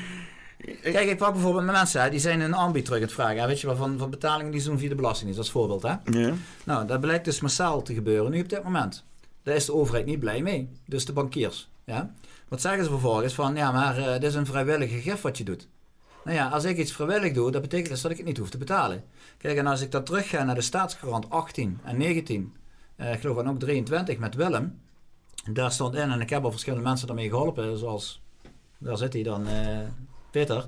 Kijk, 0.82 1.08
ik 1.08 1.18
pak 1.18 1.32
bijvoorbeeld 1.32 1.64
met 1.64 1.74
mensen, 1.74 2.10
die 2.10 2.20
zijn 2.20 2.40
een 2.40 2.54
ambi 2.54 2.82
terug 2.82 3.00
het 3.00 3.12
vragen. 3.12 3.46
Weet 3.46 3.60
je 3.60 3.66
wel, 3.66 3.76
van, 3.76 3.98
van 3.98 4.10
betalingen 4.10 4.52
die 4.52 4.60
ze 4.60 4.68
doen 4.68 4.78
via 4.78 4.88
de 4.88 4.94
belastingdienst, 4.94 5.38
als 5.38 5.50
voorbeeld. 5.50 5.82
Hè? 5.82 5.94
Ja. 6.18 6.34
Nou, 6.64 6.86
dat 6.86 7.00
blijkt 7.00 7.24
dus 7.24 7.40
massaal 7.40 7.82
te 7.82 7.94
gebeuren 7.94 8.30
nu 8.30 8.40
op 8.40 8.48
dit 8.48 8.62
moment. 8.62 9.04
Daar 9.42 9.54
is 9.54 9.64
de 9.64 9.74
overheid 9.74 10.06
niet 10.06 10.18
blij 10.18 10.42
mee. 10.42 10.70
Dus 10.86 11.04
de 11.04 11.12
bankiers. 11.12 11.70
Ja? 11.84 12.14
Wat 12.50 12.60
zeggen 12.60 12.84
ze 12.84 12.90
vervolgens? 12.90 13.34
Van, 13.34 13.56
ja, 13.56 13.72
maar 13.72 13.98
uh, 13.98 14.12
dit 14.12 14.22
is 14.22 14.34
een 14.34 14.46
vrijwillige 14.46 15.00
gif 15.00 15.20
wat 15.20 15.38
je 15.38 15.44
doet. 15.44 15.68
Nou 16.24 16.36
ja, 16.36 16.48
als 16.48 16.64
ik 16.64 16.76
iets 16.76 16.92
vrijwillig 16.92 17.32
doe, 17.32 17.50
dat 17.50 17.62
betekent 17.62 17.88
dus 17.88 18.00
dat 18.00 18.10
ik 18.10 18.16
het 18.16 18.26
niet 18.26 18.38
hoef 18.38 18.50
te 18.50 18.58
betalen. 18.58 19.04
Kijk, 19.38 19.58
en 19.58 19.66
als 19.66 19.80
ik 19.80 19.90
dan 19.90 20.04
terug 20.04 20.28
ga 20.28 20.44
naar 20.44 20.54
de 20.54 20.60
staatskrant 20.60 21.30
18 21.30 21.80
en 21.84 21.96
19, 21.96 22.56
uh, 22.96 23.12
ik 23.12 23.20
geloof 23.20 23.36
dan 23.36 23.48
ook 23.48 23.58
23 23.58 24.18
met 24.18 24.34
Willem. 24.34 24.80
Daar 25.52 25.72
stond 25.72 25.94
in, 25.94 26.10
en 26.10 26.20
ik 26.20 26.30
heb 26.30 26.44
al 26.44 26.50
verschillende 26.50 26.84
mensen 26.84 27.06
daarmee 27.06 27.28
geholpen, 27.28 27.78
zoals, 27.78 28.22
daar 28.78 28.96
zit 28.96 29.12
hij 29.12 29.22
dan, 29.22 29.48
uh, 29.48 29.78
Peter, 30.30 30.66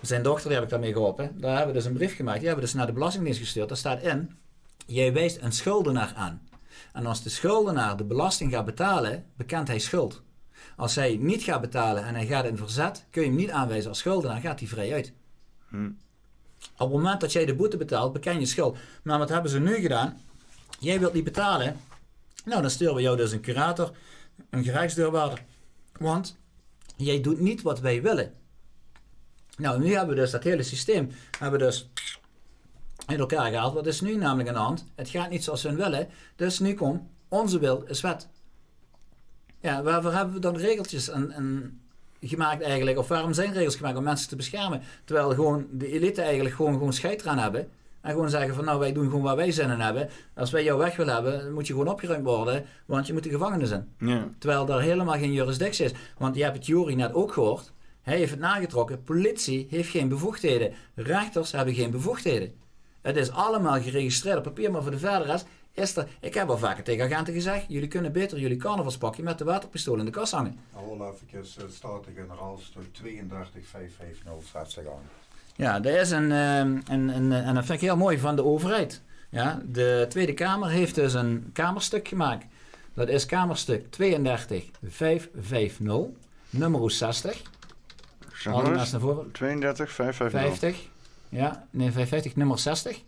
zijn 0.00 0.22
dochter, 0.22 0.44
die 0.44 0.54
heb 0.54 0.64
ik 0.64 0.70
daarmee 0.70 0.92
geholpen. 0.92 1.40
Daar 1.40 1.56
hebben 1.56 1.74
we 1.74 1.80
dus 1.80 1.84
een 1.84 1.96
brief 1.96 2.16
gemaakt. 2.16 2.38
Die 2.38 2.46
hebben 2.46 2.64
we 2.64 2.70
dus 2.70 2.78
naar 2.78 2.86
de 2.86 2.92
Belastingdienst 2.92 3.40
gestuurd. 3.40 3.68
Daar 3.68 3.76
staat 3.76 4.02
in, 4.02 4.36
jij 4.86 5.12
wijst 5.12 5.38
een 5.40 5.52
schuldenaar 5.52 6.12
aan. 6.16 6.48
En 6.92 7.06
als 7.06 7.22
de 7.22 7.30
schuldenaar 7.30 7.96
de 7.96 8.04
belasting 8.04 8.52
gaat 8.52 8.64
betalen, 8.64 9.24
bekent 9.36 9.68
hij 9.68 9.78
schuld. 9.78 10.22
Als 10.78 10.94
hij 10.94 11.16
niet 11.20 11.42
gaat 11.42 11.60
betalen 11.60 12.04
en 12.04 12.14
hij 12.14 12.26
gaat 12.26 12.44
in 12.44 12.56
verzet, 12.56 13.04
kun 13.10 13.22
je 13.22 13.28
hem 13.28 13.36
niet 13.36 13.50
aanwijzen 13.50 13.88
als 13.88 13.98
schuldenaar, 13.98 14.40
gaat 14.40 14.58
hij 14.58 14.68
vrij 14.68 14.92
uit. 14.92 15.12
Hm. 15.68 15.90
Op 16.72 16.78
het 16.78 16.90
moment 16.90 17.20
dat 17.20 17.32
jij 17.32 17.44
de 17.44 17.54
boete 17.54 17.76
betaalt, 17.76 18.12
beken 18.12 18.40
je 18.40 18.46
schuld. 18.46 18.76
Maar 19.02 19.18
wat 19.18 19.28
hebben 19.28 19.50
ze 19.50 19.60
nu 19.60 19.74
gedaan? 19.74 20.20
Jij 20.78 21.00
wilt 21.00 21.12
niet 21.12 21.24
betalen. 21.24 21.76
Nou, 22.44 22.60
dan 22.60 22.70
sturen 22.70 22.94
we 22.94 23.00
jou 23.00 23.16
dus 23.16 23.32
een 23.32 23.40
curator, 23.40 23.92
een 24.50 24.64
gerechtsdeurwaarder. 24.64 25.42
Want 25.98 26.36
jij 26.96 27.20
doet 27.20 27.40
niet 27.40 27.62
wat 27.62 27.80
wij 27.80 28.02
willen. 28.02 28.32
Nou, 29.56 29.80
nu 29.80 29.94
hebben 29.94 30.14
we 30.14 30.20
dus 30.20 30.30
dat 30.30 30.44
hele 30.44 30.62
systeem 30.62 31.10
hebben 31.38 31.60
we 31.60 31.66
dus 31.66 31.90
in 33.06 33.18
elkaar 33.18 33.50
gehaald. 33.50 33.74
Wat 33.74 33.86
is 33.86 34.00
nu 34.00 34.16
namelijk 34.16 34.48
aan 34.48 34.54
de 34.54 34.60
hand? 34.60 34.86
Het 34.94 35.08
gaat 35.08 35.30
niet 35.30 35.44
zoals 35.44 35.62
we 35.62 35.74
willen. 35.74 36.08
Dus 36.36 36.58
nu 36.58 36.74
komt 36.74 37.02
onze 37.28 37.58
wil 37.58 37.82
is 37.82 38.00
wet. 38.00 38.28
Ja, 39.60 39.82
waarvoor 39.82 40.12
hebben 40.12 40.34
we 40.34 40.40
dan 40.40 40.56
regeltjes 40.56 41.08
en, 41.08 41.30
en 41.30 41.80
gemaakt 42.20 42.62
eigenlijk? 42.62 42.98
Of 42.98 43.08
waarom 43.08 43.32
zijn 43.32 43.52
regels 43.52 43.76
gemaakt 43.76 43.96
om 43.96 44.04
mensen 44.04 44.28
te 44.28 44.36
beschermen? 44.36 44.82
Terwijl 45.04 45.30
gewoon 45.30 45.66
de 45.70 45.92
elite 45.92 46.22
eigenlijk 46.22 46.54
gewoon, 46.54 46.72
gewoon 46.72 46.92
scheid 46.92 47.20
eraan 47.20 47.38
hebben. 47.38 47.68
En 48.00 48.10
gewoon 48.10 48.30
zeggen 48.30 48.54
van 48.54 48.64
nou 48.64 48.78
wij 48.78 48.92
doen 48.92 49.04
gewoon 49.04 49.22
waar 49.22 49.36
wij 49.36 49.50
zin 49.50 49.70
in 49.70 49.80
hebben. 49.80 50.08
Als 50.34 50.50
wij 50.50 50.64
jou 50.64 50.78
weg 50.78 50.96
willen 50.96 51.14
hebben, 51.14 51.52
moet 51.52 51.66
je 51.66 51.72
gewoon 51.72 51.88
opgeruimd 51.88 52.24
worden. 52.24 52.64
Want 52.86 53.06
je 53.06 53.12
moet 53.12 53.22
de 53.22 53.30
gevangenis 53.30 53.70
in. 53.70 53.88
Ja. 53.98 54.28
Terwijl 54.38 54.66
daar 54.66 54.80
helemaal 54.80 55.18
geen 55.18 55.32
jurisdictie 55.32 55.84
is. 55.84 55.92
Want 56.18 56.36
je 56.36 56.42
hebt 56.42 56.56
het 56.56 56.66
jury 56.66 56.94
net 56.94 57.14
ook 57.14 57.32
gehoord. 57.32 57.72
Hij 58.02 58.16
heeft 58.16 58.30
het 58.30 58.40
nagetrokken. 58.40 59.02
Politie 59.02 59.66
heeft 59.70 59.90
geen 59.90 60.08
bevoegdheden. 60.08 60.72
Rechters 60.94 61.52
hebben 61.52 61.74
geen 61.74 61.90
bevoegdheden. 61.90 62.52
Het 63.02 63.16
is 63.16 63.30
allemaal 63.30 63.80
geregistreerd 63.80 64.36
op 64.36 64.42
papier, 64.42 64.70
maar 64.70 64.82
voor 64.82 64.90
de 64.90 64.98
verder 64.98 65.26
rest 65.26 65.46
is 65.78 65.96
er... 65.96 66.08
Ik 66.20 66.34
heb 66.34 66.48
al 66.48 66.58
vaker 66.58 66.84
tegen 66.84 67.04
agenten 67.04 67.34
gezegd, 67.34 67.64
jullie 67.68 67.88
kunnen 67.88 68.12
beter 68.12 68.38
jullie 68.38 68.56
carnavalspakje 68.56 69.22
met 69.22 69.38
de 69.38 69.44
waterpistool 69.44 69.98
in 69.98 70.04
de 70.04 70.10
kast 70.10 70.32
hangen. 70.32 70.58
Al 70.72 70.92
even, 70.92 71.16
het 71.62 71.74
staat 71.74 72.04
de 72.04 72.10
generaalstuk 72.14 72.92
32550 72.92 74.86
aan. 74.86 75.02
Ja, 75.56 75.80
dat 75.80 75.94
is 75.94 76.10
een, 76.10 76.32
ehm, 76.32 76.80
een, 76.86 77.08
een, 77.08 77.32
en 77.32 77.54
dat 77.54 77.64
vind 77.64 77.80
ik 77.80 77.86
heel 77.86 77.96
mooi 77.96 78.18
van 78.18 78.36
de 78.36 78.44
overheid. 78.44 79.02
Ja, 79.30 79.60
de 79.64 80.06
Tweede 80.08 80.34
Kamer 80.34 80.68
heeft 80.68 80.94
dus 80.94 81.14
een 81.14 81.50
kamerstuk 81.52 82.08
gemaakt. 82.08 82.46
Dat 82.94 83.08
is 83.08 83.26
kamerstuk 83.26 83.90
32550, 83.90 86.06
nummer 86.50 86.90
60. 86.90 87.42
Al 88.44 88.64
die 88.64 88.72
naar 88.72 88.86
voren. 88.86 89.32
32, 89.32 89.90
550. 89.90 90.70
50. 90.70 90.88
Ja, 91.28 91.66
nee, 91.70 91.92
550, 91.92 92.36
nummer 92.36 92.58
60. 92.58 93.02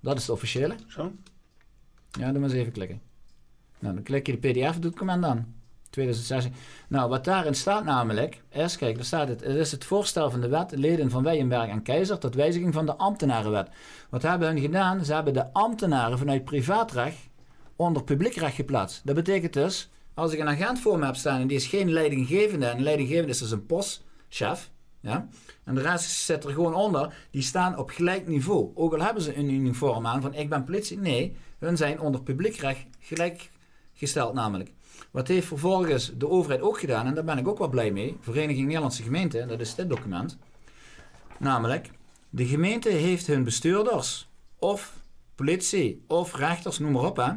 Dat 0.00 0.18
is 0.18 0.24
de 0.24 0.32
officiële. 0.32 0.74
Zo. 0.88 1.12
Ja, 2.18 2.30
doe 2.30 2.40
maar 2.40 2.50
eens 2.50 2.58
even 2.58 2.72
klikken. 2.72 3.00
Nou, 3.78 3.94
dan 3.94 4.02
klik 4.02 4.26
je 4.26 4.38
de 4.38 4.48
PDF-document 4.48 5.24
aan. 5.24 5.54
2006. 5.90 6.48
Nou, 6.88 7.08
wat 7.08 7.24
daarin 7.24 7.54
staat 7.54 7.84
namelijk, 7.84 8.42
is, 8.50 8.76
kijk, 8.76 8.94
daar 8.94 9.04
staat 9.04 9.28
het, 9.28 9.40
het 9.40 9.56
is 9.56 9.70
het 9.70 9.84
voorstel 9.84 10.30
van 10.30 10.40
de 10.40 10.48
wet 10.48 10.72
leden 10.76 11.10
van 11.10 11.22
Weyenberg 11.22 11.68
en 11.68 11.82
Keizer 11.82 12.18
tot 12.18 12.34
wijziging 12.34 12.74
van 12.74 12.86
de 12.86 12.96
ambtenarenwet. 12.96 13.68
Wat 14.10 14.22
hebben 14.22 14.48
hun 14.48 14.60
gedaan? 14.60 15.04
Ze 15.04 15.14
hebben 15.14 15.34
de 15.34 15.52
ambtenaren 15.52 16.18
vanuit 16.18 16.44
privaatrecht 16.44 17.28
onder 17.76 18.04
publiekrecht 18.04 18.54
geplaatst. 18.54 19.00
Dat 19.04 19.14
betekent 19.14 19.52
dus, 19.52 19.90
als 20.14 20.32
ik 20.32 20.38
een 20.38 20.48
agent 20.48 20.80
voor 20.80 20.98
me 20.98 21.04
heb 21.04 21.16
staan 21.16 21.40
en 21.40 21.46
die 21.46 21.56
is 21.56 21.66
geen 21.66 21.92
leidinggevende, 21.92 22.66
en 22.66 22.82
leidinggevende 22.82 23.30
is 23.30 23.38
dus 23.38 23.50
een 23.50 23.66
postchef, 23.66 24.70
ja, 25.00 25.28
en 25.64 25.74
de 25.74 25.80
rest 25.80 26.10
zit 26.10 26.44
er 26.44 26.50
gewoon 26.50 26.74
onder, 26.74 27.14
die 27.30 27.42
staan 27.42 27.78
op 27.78 27.90
gelijk 27.90 28.26
niveau. 28.26 28.70
Ook 28.74 28.94
al 28.94 29.02
hebben 29.02 29.22
ze 29.22 29.36
een 29.36 29.50
uniform 29.50 30.06
aan 30.06 30.22
van 30.22 30.34
ik 30.34 30.48
ben 30.48 30.64
politie, 30.64 30.98
nee, 30.98 31.36
hun 31.58 31.76
zijn 31.76 32.00
onder 32.00 32.22
publiekrecht 32.22 32.86
gelijkgesteld 33.00 34.34
namelijk. 34.34 34.72
Wat 35.10 35.28
heeft 35.28 35.46
vervolgens 35.46 36.12
de 36.16 36.28
overheid 36.28 36.60
ook 36.60 36.78
gedaan, 36.78 37.06
en 37.06 37.14
daar 37.14 37.24
ben 37.24 37.38
ik 37.38 37.48
ook 37.48 37.58
wel 37.58 37.68
blij 37.68 37.90
mee, 37.90 38.16
Vereniging 38.20 38.66
Nederlandse 38.66 39.02
Gemeenten, 39.02 39.48
dat 39.48 39.60
is 39.60 39.74
dit 39.74 39.88
document. 39.88 40.38
Namelijk, 41.38 41.90
de 42.30 42.46
gemeente 42.46 42.88
heeft 42.88 43.26
hun 43.26 43.44
bestuurders, 43.44 44.28
of 44.58 44.96
politie, 45.34 46.04
of 46.06 46.34
rechters, 46.34 46.78
noem 46.78 46.92
maar 46.92 47.04
op. 47.04 47.16
Hè. 47.16 47.32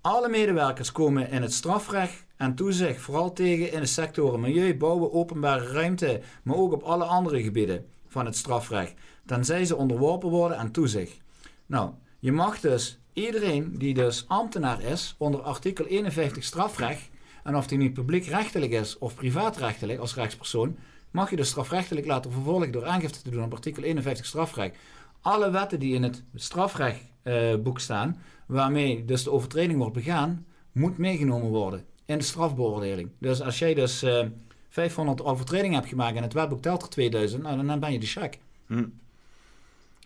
Alle 0.00 0.28
medewerkers 0.28 0.92
komen 0.92 1.30
in 1.30 1.42
het 1.42 1.52
strafrecht 1.52 2.24
en 2.36 2.54
toezicht, 2.54 3.00
vooral 3.00 3.32
tegen 3.32 3.72
in 3.72 3.80
de 3.80 3.86
sectoren 3.86 4.40
milieu, 4.40 4.76
bouwen, 4.76 5.12
openbare 5.12 5.72
ruimte, 5.72 6.20
maar 6.42 6.56
ook 6.56 6.72
op 6.72 6.82
alle 6.82 7.04
andere 7.04 7.42
gebieden 7.42 7.86
van 8.08 8.24
het 8.24 8.36
strafrecht, 8.36 8.94
tenzij 9.26 9.64
ze 9.64 9.76
onderworpen 9.76 10.28
worden 10.28 10.58
aan 10.58 10.70
toezicht. 10.70 11.20
Nou, 11.66 11.90
je 12.18 12.32
mag 12.32 12.60
dus 12.60 12.99
iedereen 13.26 13.78
die 13.78 13.94
dus 13.94 14.24
ambtenaar 14.28 14.82
is 14.82 15.14
onder 15.18 15.40
artikel 15.40 15.86
51 15.86 16.44
strafrecht, 16.44 17.10
en 17.44 17.56
of 17.56 17.66
die 17.66 17.78
nu 17.78 17.92
publiekrechtelijk 17.92 18.72
is 18.72 18.98
of 18.98 19.14
privaatrechtelijk 19.14 19.98
als 19.98 20.14
rechtspersoon, 20.14 20.76
mag 21.10 21.30
je 21.30 21.36
dus 21.36 21.48
strafrechtelijk 21.48 22.06
laten 22.06 22.32
vervolgen 22.32 22.72
door 22.72 22.86
aangifte 22.86 23.22
te 23.22 23.30
doen 23.30 23.44
op 23.44 23.52
artikel 23.52 23.82
51 23.82 24.26
strafrecht. 24.26 24.76
Alle 25.20 25.50
wetten 25.50 25.80
die 25.80 25.94
in 25.94 26.02
het 26.02 26.24
strafrechtboek 26.34 27.76
uh, 27.76 27.82
staan, 27.82 28.20
waarmee 28.46 29.04
dus 29.04 29.22
de 29.22 29.30
overtreding 29.30 29.78
wordt 29.78 29.94
begaan, 29.94 30.46
moet 30.72 30.98
meegenomen 30.98 31.48
worden 31.48 31.84
in 32.04 32.18
de 32.18 32.24
strafbeoordeling. 32.24 33.10
Dus 33.18 33.42
als 33.42 33.58
jij 33.58 33.74
dus 33.74 34.02
uh, 34.02 34.20
eh, 34.20 34.26
500 34.68 35.22
overtredingen 35.22 35.76
hebt 35.76 35.88
gemaakt 35.88 36.16
en 36.16 36.22
het 36.22 36.32
wetboek 36.32 36.62
telt 36.62 36.82
er 36.82 36.88
2000, 36.88 37.42
nou, 37.42 37.66
dan 37.66 37.80
ben 37.80 37.92
je 37.92 37.98
de 37.98 38.06
check. 38.06 38.38
Hm. 38.66 38.84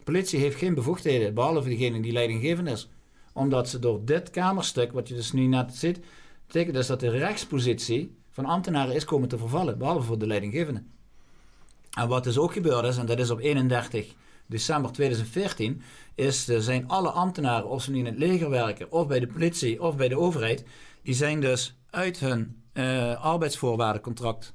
Politie 0.04 0.38
heeft 0.38 0.56
geen 0.56 0.74
bevoegdheden, 0.74 1.34
behalve 1.34 1.68
degene 1.68 2.00
die 2.00 2.12
leidinggevend 2.12 2.68
is. 2.68 2.88
Omdat 3.34 3.68
ze 3.68 3.78
door 3.78 4.04
dit 4.04 4.30
kamerstuk, 4.30 4.92
wat 4.92 5.08
je 5.08 5.14
dus 5.14 5.32
nu 5.32 5.46
net 5.46 5.74
ziet, 5.74 6.00
betekent 6.46 6.74
dus 6.74 6.86
dat 6.86 7.00
de 7.00 7.10
rechtspositie 7.10 8.16
van 8.30 8.44
ambtenaren 8.44 8.94
is 8.94 9.04
komen 9.04 9.28
te 9.28 9.38
vervallen, 9.38 9.78
behalve 9.78 10.06
voor 10.06 10.18
de 10.18 10.26
leidinggevende. 10.26 10.82
En 11.90 12.08
wat 12.08 12.24
dus 12.24 12.38
ook 12.38 12.52
gebeurd 12.52 12.84
is, 12.84 12.96
en 12.96 13.06
dat 13.06 13.18
is 13.18 13.30
op 13.30 13.40
31 13.40 14.14
december 14.46 14.92
2014, 14.92 15.82
is, 16.14 16.44
zijn 16.44 16.88
alle 16.88 17.10
ambtenaren, 17.10 17.68
of 17.68 17.82
ze 17.82 17.90
nu 17.90 17.98
in 17.98 18.06
het 18.06 18.18
leger 18.18 18.50
werken, 18.50 18.92
of 18.92 19.06
bij 19.06 19.20
de 19.20 19.26
politie, 19.26 19.82
of 19.82 19.96
bij 19.96 20.08
de 20.08 20.18
overheid, 20.18 20.64
die 21.02 21.14
zijn 21.14 21.40
dus 21.40 21.76
uit 21.90 22.18
hun 22.18 22.62
uh, 22.72 23.24
arbeidsvoorwaardencontract 23.24 24.54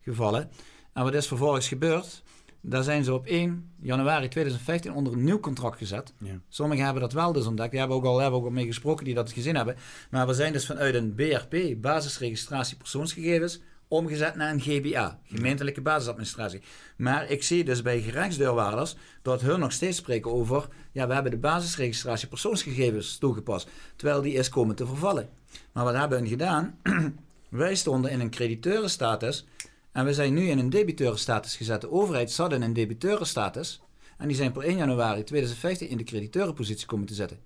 gevallen. 0.00 0.50
En 0.92 1.02
wat 1.02 1.14
is 1.14 1.26
vervolgens 1.26 1.68
gebeurd? 1.68 2.22
Daar 2.66 2.82
zijn 2.82 3.04
ze 3.04 3.14
op 3.14 3.26
1 3.26 3.70
januari 3.80 4.28
2015 4.28 4.92
onder 4.92 5.12
een 5.12 5.24
nieuw 5.24 5.40
contract 5.40 5.78
gezet. 5.78 6.12
Ja. 6.18 6.40
Sommigen 6.48 6.84
hebben 6.84 7.02
dat 7.02 7.12
wel 7.12 7.32
dus 7.32 7.46
ontdekt. 7.46 7.70
Die 7.70 7.78
hebben 7.78 7.96
ook 7.96 8.04
al 8.04 8.20
hebben 8.20 8.40
ook 8.40 8.50
mee 8.50 8.66
gesproken 8.66 9.04
die 9.04 9.14
dat 9.14 9.32
gezien 9.32 9.56
hebben. 9.56 9.76
Maar 10.10 10.26
we 10.26 10.34
zijn 10.34 10.52
dus 10.52 10.66
vanuit 10.66 10.94
een 10.94 11.14
BRP, 11.14 11.80
basisregistratie 11.80 12.76
persoonsgegevens, 12.76 13.60
omgezet 13.88 14.34
naar 14.34 14.52
een 14.52 14.60
GBA, 14.60 15.20
gemeentelijke 15.24 15.80
basisadministratie. 15.80 16.60
Maar 16.96 17.30
ik 17.30 17.42
zie 17.42 17.64
dus 17.64 17.82
bij 17.82 18.00
gerechtsdeurwaarders 18.00 18.96
dat 19.22 19.40
hun 19.40 19.60
nog 19.60 19.72
steeds 19.72 19.96
spreken 19.96 20.32
over, 20.32 20.68
ja, 20.92 21.06
we 21.06 21.14
hebben 21.14 21.32
de 21.32 21.38
basisregistratie 21.38 22.28
persoonsgegevens 22.28 23.18
toegepast, 23.18 23.68
terwijl 23.96 24.22
die 24.22 24.34
is 24.34 24.48
komen 24.48 24.74
te 24.74 24.86
vervallen. 24.86 25.28
Maar 25.72 25.84
wat 25.84 25.94
hebben 25.94 26.18
hun 26.18 26.28
gedaan? 26.28 26.78
Wij 27.48 27.74
stonden 27.74 28.10
in 28.10 28.20
een 28.20 28.30
crediteurenstatus 28.30 29.46
en 29.94 30.04
we 30.04 30.14
zijn 30.14 30.34
nu 30.34 30.48
in 30.48 30.58
een 30.58 30.70
debiteurenstatus 30.70 31.56
gezet. 31.56 31.80
De 31.80 31.90
overheid 31.90 32.30
zat 32.30 32.52
in 32.52 32.62
een 32.62 32.72
debiteurenstatus 32.72 33.82
en 34.18 34.28
die 34.28 34.36
zijn 34.36 34.52
per 34.52 34.62
1 34.62 34.76
januari 34.76 35.24
2015 35.24 35.88
in 35.88 35.96
de 35.96 36.04
crediteurenpositie 36.04 36.86
komen 36.86 37.06
te 37.06 37.14
zetten. 37.14 37.38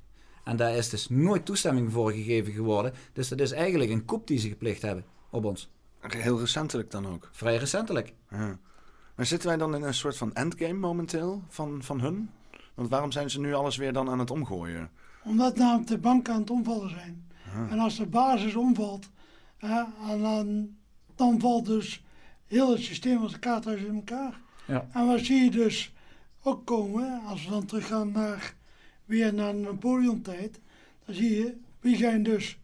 En 0.44 0.56
daar 0.56 0.74
is 0.74 0.88
dus 0.88 1.08
nooit 1.08 1.44
toestemming 1.44 1.92
voor 1.92 2.12
gegeven 2.12 2.52
geworden. 2.52 2.92
Dus 3.12 3.28
dat 3.28 3.40
is 3.40 3.50
eigenlijk 3.50 3.90
een 3.90 4.04
koep 4.04 4.26
die 4.26 4.38
ze 4.38 4.48
gepleegd 4.48 4.82
hebben 4.82 5.04
op 5.30 5.44
ons. 5.44 5.70
Heel 6.00 6.38
recentelijk 6.38 6.90
dan 6.90 7.06
ook? 7.06 7.28
Vrij 7.32 7.56
recentelijk. 7.56 8.14
Ja. 8.30 8.58
Maar 9.14 9.26
zitten 9.26 9.48
wij 9.48 9.56
dan 9.56 9.74
in 9.74 9.82
een 9.82 9.94
soort 9.94 10.16
van 10.16 10.34
endgame 10.34 10.72
momenteel 10.72 11.42
van, 11.48 11.82
van 11.82 12.00
hun? 12.00 12.30
Want 12.74 12.88
waarom 12.88 13.12
zijn 13.12 13.30
ze 13.30 13.40
nu 13.40 13.54
alles 13.54 13.76
weer 13.76 13.92
dan 13.92 14.10
aan 14.10 14.18
het 14.18 14.30
omgooien? 14.30 14.90
Omdat 15.24 15.56
namelijk 15.56 15.88
de 15.88 15.98
banken 15.98 16.34
aan 16.34 16.40
het 16.40 16.50
omvallen 16.50 16.90
zijn. 16.90 17.26
En 17.70 17.78
als 17.78 17.96
de 17.96 18.06
basis 18.06 18.54
omvalt, 18.54 19.10
hè, 19.56 19.82
en 20.10 20.22
dan, 20.22 20.68
dan 21.14 21.40
valt 21.40 21.66
dus 21.66 22.02
heel 22.48 22.70
het 22.70 22.80
systeem 22.80 23.22
als 23.22 23.32
een 23.32 23.38
kaarthuis 23.38 23.82
in 23.82 23.94
elkaar. 23.94 24.40
Ja. 24.66 24.88
En 24.92 25.06
wat 25.06 25.20
zie 25.20 25.42
je 25.42 25.50
dus 25.50 25.92
ook 26.42 26.66
komen, 26.66 27.20
als 27.20 27.44
we 27.44 27.50
dan 27.50 27.66
teruggaan 27.66 28.12
naar, 28.12 28.54
weer 29.04 29.34
naar 29.34 29.52
de 29.52 29.58
Napoleon-tijd, 29.58 30.60
dan 31.04 31.14
zie 31.14 31.34
je, 31.34 31.56
wie 31.80 31.96
zijn 31.96 32.22
dus 32.22 32.58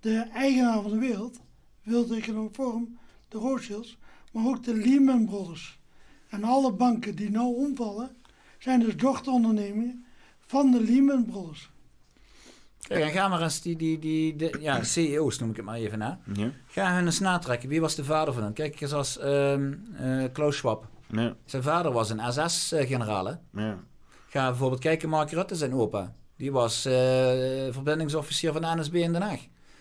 de 0.00 0.18
eigenaar 0.18 0.82
van 0.82 0.90
de 0.90 0.98
wereld, 0.98 1.40
wereldeconomische 1.82 2.62
vorm, 2.62 2.98
de 3.28 3.38
Rothschilds, 3.38 3.98
maar 4.32 4.46
ook 4.46 4.64
de 4.64 4.74
Lehman 4.74 5.24
Brothers. 5.24 5.78
En 6.28 6.44
alle 6.44 6.72
banken 6.72 7.14
die 7.14 7.30
nou 7.30 7.56
omvallen, 7.56 8.16
zijn 8.58 8.80
dus 8.80 8.96
dochterondernemingen 8.96 10.04
van 10.40 10.70
de 10.70 10.80
Lehman 10.80 11.24
Brothers. 11.24 11.70
Kijk, 12.88 13.04
en 13.04 13.10
ga 13.10 13.28
maar 13.28 13.42
eens 13.42 13.60
die, 13.60 13.76
die, 13.76 13.98
die 13.98 14.36
de, 14.36 14.56
ja, 14.60 14.82
CEO's 14.82 15.38
noem 15.38 15.50
ik 15.50 15.56
het 15.56 15.64
maar 15.64 15.76
even 15.76 15.98
na. 15.98 16.18
Ja. 16.32 16.50
Ga 16.66 16.94
hun 16.94 17.04
eens 17.04 17.20
natrekken. 17.20 17.68
Wie 17.68 17.80
was 17.80 17.94
de 17.94 18.04
vader 18.04 18.34
van 18.34 18.42
hem? 18.42 18.52
Kijk 18.52 18.80
eens 18.80 18.92
als 18.92 19.22
um, 19.22 19.82
uh, 20.00 20.24
Klaus 20.32 20.56
Schwab. 20.56 20.86
Ja. 21.06 21.34
Zijn 21.44 21.62
vader 21.62 21.92
was 21.92 22.10
een 22.10 22.32
SS-generaal. 22.32 23.40
Ja. 23.52 23.78
Ga 24.28 24.48
bijvoorbeeld 24.48 24.80
kijken, 24.80 25.08
Mark 25.08 25.30
Rutte, 25.30 25.54
zijn 25.54 25.74
opa. 25.74 26.14
Die 26.36 26.52
was 26.52 26.86
uh, 26.86 26.92
verbindingsofficier 27.70 28.52
van 28.52 28.62
de 28.62 28.74
NSB 28.76 28.94
in 28.94 29.12
Den 29.12 29.22
Haag. 29.22 29.40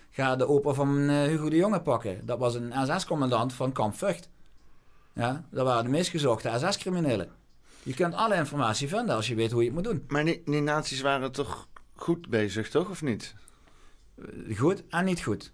Ga 0.09 0.35
de 0.35 0.47
opa 0.47 0.73
van 0.73 0.97
uh, 0.97 1.21
Hugo 1.23 1.49
de 1.49 1.55
Jonge 1.55 1.81
pakken. 1.81 2.25
Dat 2.25 2.39
was 2.39 2.55
een 2.55 2.73
SS-commandant 2.85 3.53
van 3.53 3.71
kamp 3.71 3.95
Vught. 3.95 4.29
Ja, 5.13 5.45
dat 5.51 5.65
waren 5.65 5.83
de 5.83 5.89
meest 5.89 6.09
gezochte 6.09 6.51
SS-criminelen. 6.57 7.29
Je 7.83 7.93
kunt 7.93 8.13
alle 8.13 8.35
informatie 8.35 8.87
vinden 8.87 9.15
als 9.15 9.27
je 9.27 9.35
weet 9.35 9.51
hoe 9.51 9.61
je 9.61 9.65
het 9.65 9.75
moet 9.75 9.83
doen. 9.83 10.03
Maar 10.07 10.25
die, 10.25 10.41
die 10.45 10.61
naties 10.61 11.01
waren 11.01 11.31
toch 11.31 11.67
goed 12.01 12.29
bezig, 12.29 12.69
toch? 12.69 12.89
Of 12.89 13.01
niet? 13.01 13.35
Goed 14.55 14.83
en 14.89 15.05
niet 15.05 15.23
goed. 15.23 15.51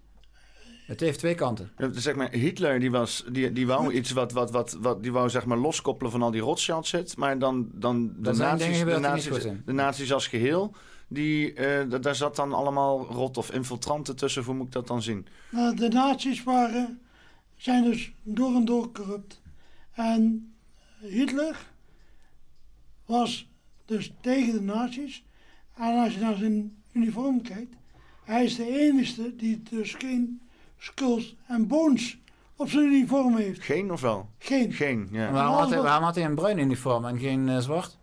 Het 0.86 1.00
heeft 1.00 1.18
twee 1.18 1.34
kanten. 1.34 1.70
zeg 1.90 2.14
maar, 2.14 2.30
Hitler 2.32 2.80
die, 2.80 2.90
was, 2.90 3.24
die, 3.32 3.52
die 3.52 3.66
wou 3.66 3.92
iets 3.92 4.10
wat, 4.10 4.32
wat, 4.32 4.50
wat, 4.50 4.76
wat 4.80 5.02
die 5.02 5.12
wou 5.12 5.30
zeg 5.30 5.44
maar 5.44 5.58
loskoppelen 5.58 6.12
van 6.12 6.22
al 6.22 6.30
die 6.30 6.40
Rothschild 6.40 6.86
zit. 6.86 7.16
Maar 7.16 7.38
dan, 7.38 7.70
dan 7.72 8.14
de, 8.16 8.32
nazi's, 8.32 8.78
de, 8.78 8.98
nazi's, 8.98 9.42
de 9.64 9.72
nazi's 9.72 10.12
als 10.12 10.26
geheel, 10.26 10.74
die, 11.08 11.54
uh, 11.54 12.00
daar 12.00 12.14
zat 12.14 12.36
dan 12.36 12.52
allemaal 12.52 13.04
rot 13.04 13.36
of 13.36 13.50
infiltranten 13.50 14.16
tussen. 14.16 14.44
Hoe 14.44 14.54
moet 14.54 14.66
ik 14.66 14.72
dat 14.72 14.86
dan 14.86 15.02
zien? 15.02 15.26
Nou, 15.50 15.76
de 15.76 15.88
nazi's 15.88 16.42
waren, 16.42 17.00
zijn 17.56 17.84
dus 17.84 18.12
door 18.22 18.54
en 18.54 18.64
door 18.64 18.92
corrupt. 18.92 19.40
En 19.92 20.54
Hitler 21.00 21.56
was 23.06 23.48
dus 23.84 24.12
tegen 24.20 24.52
de 24.52 24.60
nazi's. 24.60 25.24
En 25.74 26.02
als 26.02 26.14
je 26.14 26.20
naar 26.20 26.34
zijn 26.34 26.82
uniform 26.92 27.42
kijkt, 27.42 27.74
hij 28.24 28.44
is 28.44 28.56
de 28.56 28.78
enige 28.78 29.36
die 29.36 29.62
dus 29.70 29.94
geen 29.94 30.40
skulls 30.78 31.36
en 31.46 31.66
bones 31.66 32.18
op 32.56 32.68
zijn 32.68 32.84
uniform 32.84 33.36
heeft. 33.36 33.62
Geen 33.62 33.92
of 33.92 34.00
wel? 34.00 34.28
Geen. 34.38 34.72
Geen, 34.72 35.08
ja. 35.10 35.32
Waarom 35.32 35.54
had, 35.54 35.70
hij, 35.70 35.80
waarom 35.80 36.04
had 36.04 36.14
hij 36.14 36.24
een 36.24 36.34
bruin 36.34 36.58
uniform 36.58 37.04
en 37.04 37.18
geen 37.18 37.48
uh, 37.48 37.58
zwart? 37.58 37.98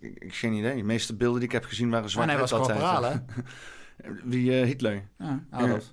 Ik, 0.00 0.34
geen 0.34 0.52
idee. 0.52 0.76
De 0.76 0.82
meeste 0.82 1.16
beelden 1.16 1.38
die 1.38 1.48
ik 1.48 1.54
heb 1.54 1.64
gezien 1.64 1.90
waren 1.90 2.10
zwart. 2.10 2.28
En 2.28 2.32
hij 2.32 2.40
was 2.40 2.50
corporaal, 2.50 3.02
hè? 3.02 3.16
Wie, 4.30 4.60
uh, 4.60 4.66
Hitler? 4.66 5.08
Ja, 5.18 5.44
Adolf. 5.50 5.92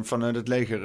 Vanuit 0.00 0.34
het 0.34 0.48
leger... 0.48 0.80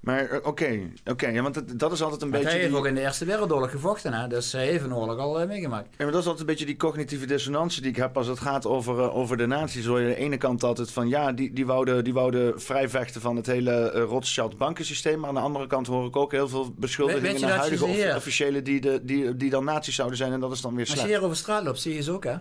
Uh, 0.00 0.14
maar 0.14 0.30
eh, 0.30 0.46
oké, 0.46 0.90
oké, 1.04 1.28
ja, 1.28 1.42
want 1.42 1.78
dat, 1.78 1.92
is 1.92 2.02
altijd 2.02 2.22
een 2.22 2.30
beetje. 2.30 2.46
Hij 2.46 2.56
heeft 2.56 2.68
die... 2.68 2.78
ook 2.78 2.86
in 2.86 2.94
de 2.94 3.00
Eerste 3.00 3.24
Wereldoorlog 3.24 3.70
gevochten, 3.70 4.12
hè? 4.12 4.28
dus 4.28 4.52
hij 4.52 4.66
heeft 4.66 4.84
een 4.84 4.94
oorlog 4.94 5.18
al 5.18 5.40
uh, 5.40 5.46
meegemaakt. 5.46 5.88
Ja, 5.90 6.04
maar 6.04 6.12
dat 6.12 6.20
is 6.20 6.26
altijd 6.26 6.40
een 6.40 6.46
beetje 6.46 6.66
die 6.66 6.76
cognitieve 6.76 7.26
dissonantie 7.26 7.82
die 7.82 7.90
ik 7.90 7.96
heb 7.96 8.16
als 8.16 8.26
het 8.26 8.38
gaat 8.38 8.66
over, 8.66 8.98
uh, 8.98 9.16
over 9.16 9.36
de 9.36 9.46
naties. 9.46 9.86
Hoor 9.86 10.00
je 10.00 10.06
aan 10.06 10.12
de 10.12 10.18
ene 10.18 10.36
kant 10.36 10.62
altijd 10.62 10.90
van 10.90 11.08
ja, 11.08 11.32
die, 11.32 11.52
die, 11.52 11.66
wouden, 11.66 12.04
die 12.04 12.12
wouden 12.12 12.60
vrijvechten 12.60 13.20
van 13.20 13.36
het 13.36 13.46
hele 13.46 13.90
Rothschild 13.90 14.58
bankensysteem. 14.58 15.20
Maar 15.20 15.28
aan 15.28 15.34
de 15.34 15.40
andere 15.40 15.66
kant 15.66 15.86
hoor 15.86 16.06
ik 16.06 16.16
ook 16.16 16.32
heel 16.32 16.48
veel 16.48 16.74
beschuldigingen 16.76 17.40
naar 17.40 17.58
huidige 17.58 17.84
of, 17.84 18.16
officiëlen 18.16 18.64
die, 18.64 18.80
de, 18.80 19.00
die, 19.02 19.36
die 19.36 19.50
dan 19.50 19.64
naties 19.64 19.94
zouden 19.94 20.16
zijn. 20.16 20.32
En 20.32 20.40
dat 20.40 20.52
is 20.52 20.60
dan 20.60 20.74
weer 20.74 20.86
slecht. 20.86 21.00
Als 21.00 21.08
je 21.08 21.16
hier 21.16 21.24
over 21.24 21.36
straat 21.36 21.64
loopt, 21.64 21.80
zie 21.80 21.94
je 21.94 22.02
ze 22.02 22.12
ook, 22.12 22.24
hè? 22.24 22.36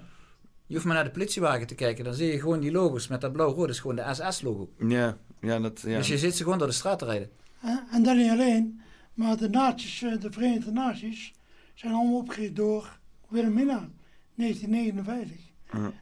Je 0.67 0.73
hoeft 0.73 0.85
maar 0.85 0.95
naar 0.95 1.03
de 1.03 1.11
politiewagen 1.11 1.67
te 1.67 1.75
kijken. 1.75 2.03
Dan 2.03 2.13
zie 2.13 2.31
je 2.31 2.39
gewoon 2.39 2.59
die 2.59 2.71
logos 2.71 3.07
met 3.07 3.21
dat 3.21 3.31
blauw-rood. 3.31 3.59
Dat 3.59 3.69
is 3.69 3.79
gewoon 3.79 3.95
de 3.95 4.05
SS-logo. 4.11 4.69
Ja, 4.87 5.17
ja, 5.41 5.59
dat, 5.59 5.81
ja. 5.85 5.97
Dus 5.97 6.07
je 6.07 6.17
ziet 6.17 6.35
ze 6.35 6.43
gewoon 6.43 6.57
door 6.57 6.67
de 6.67 6.73
straat 6.73 6.99
te 6.99 7.05
rijden. 7.05 7.29
En 7.91 8.03
dat 8.03 8.15
niet 8.15 8.29
alleen, 8.29 8.81
maar 9.13 9.37
de 9.37 9.49
naties, 9.49 10.01
eh, 10.01 10.19
de 10.19 10.31
Verenigde 10.31 10.71
Naties, 10.71 11.33
zijn 11.73 11.93
allemaal 11.93 12.17
opgericht 12.17 12.55
door 12.55 12.99
Wilhelmina, 13.27 13.89
1959. 14.35 15.45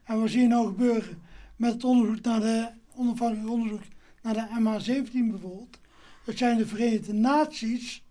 En 0.04 0.20
wat 0.20 0.30
zie 0.30 0.42
je 0.42 0.48
nou 0.48 0.68
gebeuren 0.68 1.22
met 1.56 1.74
het 1.74 1.84
onderzoek 1.84 2.22
naar 2.22 2.40
de, 2.40 2.70
onafhankelijk 2.96 3.50
onderzoek 3.50 3.82
naar 4.22 4.34
de 4.34 4.48
MH17 4.60 5.12
bijvoorbeeld? 5.12 5.80
Dat 6.26 6.38
zijn 6.38 6.58
de 6.58 6.68
Verenigde 6.68 7.14
Naties 7.14 8.04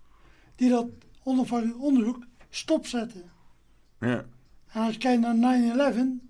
die 0.57 0.71
dat 0.71 0.87
onafhankelijk 1.23 1.83
onderzoek 1.83 2.25
stopzetten. 2.51 3.31
Ja. 4.01 4.25
En 4.67 4.83
als 4.83 4.93
je 4.93 4.99
kijkt 4.99 5.21
naar 5.21 5.37
9-11, 5.37 6.23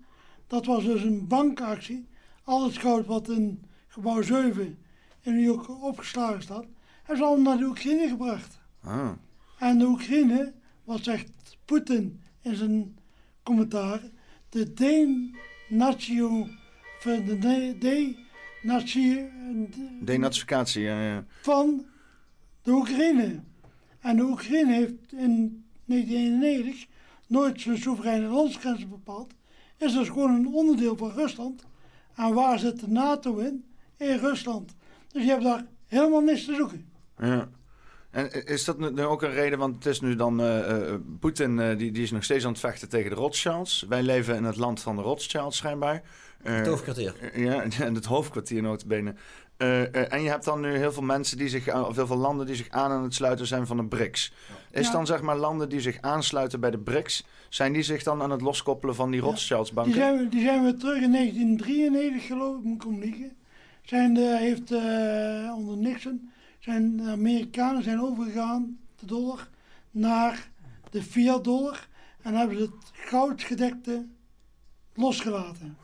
dat 0.47 0.65
was 0.65 0.83
dus 0.83 1.03
een 1.03 1.27
bankactie. 1.27 2.07
Al 2.43 2.63
het 2.63 2.77
goud 2.77 3.05
wat 3.05 3.29
in 3.29 3.63
gebouw 3.87 4.21
7 4.21 4.77
in 5.21 5.35
New 5.35 5.43
York 5.43 5.69
opgeslagen 5.83 6.41
staat, 6.41 6.65
hebben 7.05 7.17
ze 7.17 7.23
allemaal 7.23 7.53
naar 7.53 7.57
de 7.63 7.69
Oekraïne 7.69 8.07
gebracht. 8.07 8.59
Ah. 8.83 9.11
En 9.59 9.77
de 9.77 9.85
Oekraïne, 9.85 10.53
wat 10.83 11.03
zegt 11.03 11.31
Poetin 11.65 12.21
in 12.41 12.55
zijn 12.55 12.97
commentaar, 13.43 14.01
de 14.49 14.73
denatio, 14.73 16.47
de 17.03 17.37
de, 17.39 18.87
denazificatie 20.01 20.81
ja, 20.81 21.01
ja. 21.01 21.25
van 21.41 21.85
de 22.61 22.71
Oekraïne. 22.71 23.39
En 23.99 24.15
de 24.15 24.23
Oekraïne 24.23 24.73
heeft 24.73 25.11
in 25.11 25.65
1991 25.85 26.87
nooit 27.27 27.61
zijn 27.61 27.77
soevereine 27.77 28.27
landsgrenzen 28.27 28.89
bepaald. 28.89 29.33
Is 29.77 29.93
dus 29.93 30.07
gewoon 30.07 30.33
een 30.33 30.47
onderdeel 30.47 30.97
van 30.97 31.11
Rusland. 31.11 31.63
En 32.15 32.33
waar 32.33 32.59
zit 32.59 32.79
de 32.79 32.87
NATO 32.87 33.37
in? 33.37 33.65
In 33.97 34.17
Rusland. 34.17 34.75
Dus 35.11 35.23
je 35.23 35.29
hebt 35.29 35.43
daar 35.43 35.65
helemaal 35.87 36.21
niks 36.21 36.45
te 36.45 36.55
zoeken. 36.55 36.93
Ja. 37.17 37.49
En 38.15 38.45
is 38.45 38.65
dat 38.65 38.79
nu 38.79 39.03
ook 39.03 39.21
een 39.21 39.33
reden, 39.33 39.59
want 39.59 39.75
het 39.75 39.85
is 39.85 40.01
nu 40.01 40.15
dan, 40.15 40.41
uh, 40.41 40.93
Poetin 41.19 41.57
uh, 41.57 41.77
die, 41.77 41.91
die 41.91 42.03
is 42.03 42.11
nog 42.11 42.23
steeds 42.23 42.45
aan 42.45 42.51
het 42.51 42.59
vechten 42.59 42.89
tegen 42.89 43.09
de 43.09 43.15
Rothschilds. 43.15 43.85
Wij 43.89 44.03
leven 44.03 44.35
in 44.35 44.43
het 44.43 44.55
land 44.55 44.81
van 44.81 44.95
de 44.95 45.01
Rothschilds 45.01 45.57
schijnbaar. 45.57 46.01
het 46.43 46.67
hoofdkwartier. 46.67 47.39
ja, 47.39 47.61
en 47.79 47.95
het 47.95 48.05
hoofdkwartier 48.05 48.61
notabene. 48.61 49.13
en 49.57 50.21
je 50.21 50.29
hebt 50.29 50.45
dan 50.45 50.61
nu 50.61 50.77
heel 50.77 50.91
veel 50.91 51.03
mensen 51.03 51.37
die 51.37 51.49
zich, 51.49 51.73
of 51.73 51.95
heel 51.95 52.07
veel 52.07 52.17
landen 52.17 52.45
die 52.45 52.55
zich 52.55 52.69
aan 52.69 52.91
aan 52.91 53.03
het 53.03 53.13
sluiten 53.13 53.47
zijn 53.47 53.67
van 53.67 53.77
de 53.77 53.85
BRICS. 53.85 54.33
Is 54.71 54.91
dan 54.91 55.05
zeg 55.05 55.21
maar 55.21 55.37
landen 55.37 55.69
die 55.69 55.81
zich 55.81 56.01
aansluiten 56.01 56.59
bij 56.59 56.71
de 56.71 56.79
BRICS, 56.79 57.25
zijn 57.49 57.73
die 57.73 57.83
zich 57.83 58.03
dan 58.03 58.21
aan 58.21 58.31
het 58.31 58.41
loskoppelen 58.41 58.95
van 58.95 59.11
die 59.11 59.21
Rothschilds 59.21 59.71
banken? 59.71 59.93
Die 59.93 60.01
zijn, 60.01 60.29
die 60.29 60.43
zijn 60.43 60.65
we 60.65 60.75
terug 60.75 61.01
in 61.01 61.11
1993 61.11 62.25
geloof 62.25 62.57
ik, 62.57 62.63
moet 62.63 62.83
ik 62.83 63.03
liegen. 63.03 63.31
Zijn 63.81 64.13
de, 64.13 64.37
heeft 64.39 64.71
onder 65.55 65.77
Nixon 65.77 66.33
zijn 66.65 66.97
de 66.97 67.09
Amerikanen 67.09 67.83
zijn 67.83 68.01
overgegaan, 68.01 68.79
de 68.95 69.05
dollar, 69.05 69.49
naar 69.91 70.49
de 70.89 71.03
fiat 71.03 71.43
dollar 71.43 71.87
en 72.21 72.33
hebben 72.33 72.57
ze 72.57 72.63
het 72.63 72.91
goudgedekte 72.91 74.05
losgelaten. 74.93 75.77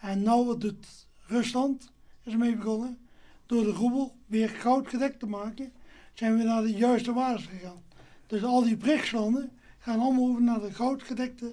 En 0.00 0.18
nu 0.18 0.58
doet 0.58 1.06
Rusland, 1.26 1.92
is 2.22 2.32
ermee 2.32 2.56
begonnen, 2.56 2.98
door 3.46 3.64
de 3.64 3.70
roebel 3.70 4.16
weer 4.26 4.48
goudgedekt 4.48 5.18
te 5.18 5.26
maken, 5.26 5.72
zijn 6.14 6.36
we 6.36 6.42
naar 6.42 6.62
de 6.62 6.72
juiste 6.72 7.12
waardes 7.12 7.46
gegaan. 7.46 7.82
Dus 8.26 8.44
al 8.44 8.62
die 8.62 8.76
BRICS-landen 8.76 9.50
gaan 9.78 10.00
allemaal 10.00 10.28
over 10.28 10.42
naar 10.42 10.60
de 10.60 10.72
goudgedekte 10.72 11.52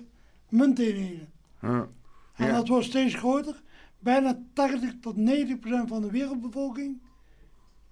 munteenheden. 0.50 1.30
Ja. 1.62 1.88
En 2.36 2.54
dat 2.54 2.68
wordt 2.68 2.86
steeds 2.86 3.16
groter. 3.16 3.62
Bijna 4.00 4.40
80 4.54 4.94
tot 5.02 5.16
90 5.16 5.60
procent 5.60 5.90
van 5.90 6.02
de 6.02 6.12
wereldbevolking 6.12 7.02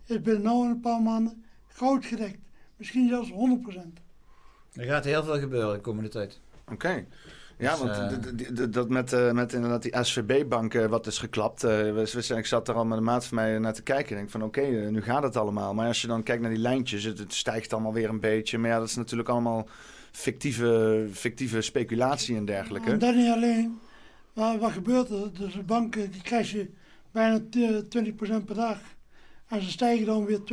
is 0.10 0.22
binnen 0.22 0.42
nu 0.42 0.70
een 0.70 0.80
paar 0.80 1.02
maanden 1.02 1.44
goud 1.68 2.06
gedekt. 2.06 2.40
Misschien 2.78 3.10
zelfs 3.10 3.32
100%. 3.32 3.34
Er 4.74 4.86
gaat 4.86 5.06
heel 5.06 5.24
veel 5.24 5.40
gebeuren 5.40 5.74
de 5.74 5.82
komende 5.82 6.10
tijd. 6.10 6.40
Oké. 6.72 7.06
Ja, 7.58 7.76
dus, 7.76 7.80
want 7.80 8.26
uh, 8.60 8.66
dat 8.70 8.90
met, 8.90 9.14
uh, 9.14 9.32
met 9.32 9.54
inderdaad 9.54 9.82
die 9.82 10.04
SVB-bank 10.04 10.74
wat 10.74 11.08
is 11.08 11.18
geklapt. 11.18 11.64
Uh, 11.64 12.38
ik 12.38 12.46
zat 12.46 12.68
er 12.68 12.76
al 12.76 12.86
met 12.86 12.98
een 12.98 13.04
maat 13.04 13.26
van 13.26 13.36
mij 13.36 13.60
naar 13.60 13.74
te 13.74 13.84
kijken. 13.84 14.12
Ik 14.12 14.18
denk 14.18 14.30
van 14.30 14.44
oké, 14.44 14.60
okay, 14.60 14.86
nu 14.90 15.02
gaat 15.02 15.24
het 15.24 15.38
allemaal. 15.38 15.74
Maar 15.74 15.88
als 15.88 16.02
je 16.02 16.08
dan 16.08 16.24
kijkt 16.24 16.42
naar 16.42 16.52
die 16.52 16.60
lijntjes, 16.60 17.04
het, 17.04 17.20
het, 17.20 17.34
stijgt 17.34 17.74
allemaal 17.74 17.94
weer 17.94 18.10
een 18.10 18.20
beetje. 18.20 18.58
Maar 18.58 18.70
ja, 18.70 18.80
dat 18.80 18.88
is 18.88 18.96
natuurlijk 18.96 19.30
allemaal 19.30 19.68
fictieve, 20.12 21.08
fictieve 21.12 21.62
speculatie 21.62 22.36
en 22.36 22.46
dergelijke. 22.46 22.92
En 22.92 23.00
dat 23.00 23.16
niet 23.16 23.32
alleen. 23.32 23.80
Maar 24.34 24.60
wat 24.60 24.72
gebeurt 24.72 25.10
er? 25.10 25.34
Dus 25.34 25.54
de 25.54 25.64
banken 25.64 26.12
die 26.12 26.22
krijg 26.22 26.52
je 26.52 26.70
bijna 27.12 27.40
20% 27.40 28.46
per 28.46 28.56
dag. 28.56 28.78
En 29.50 29.62
ze 29.62 29.72
stijgen 29.72 30.06
dan 30.06 30.26
weer 30.26 30.40
2%. 30.40 30.44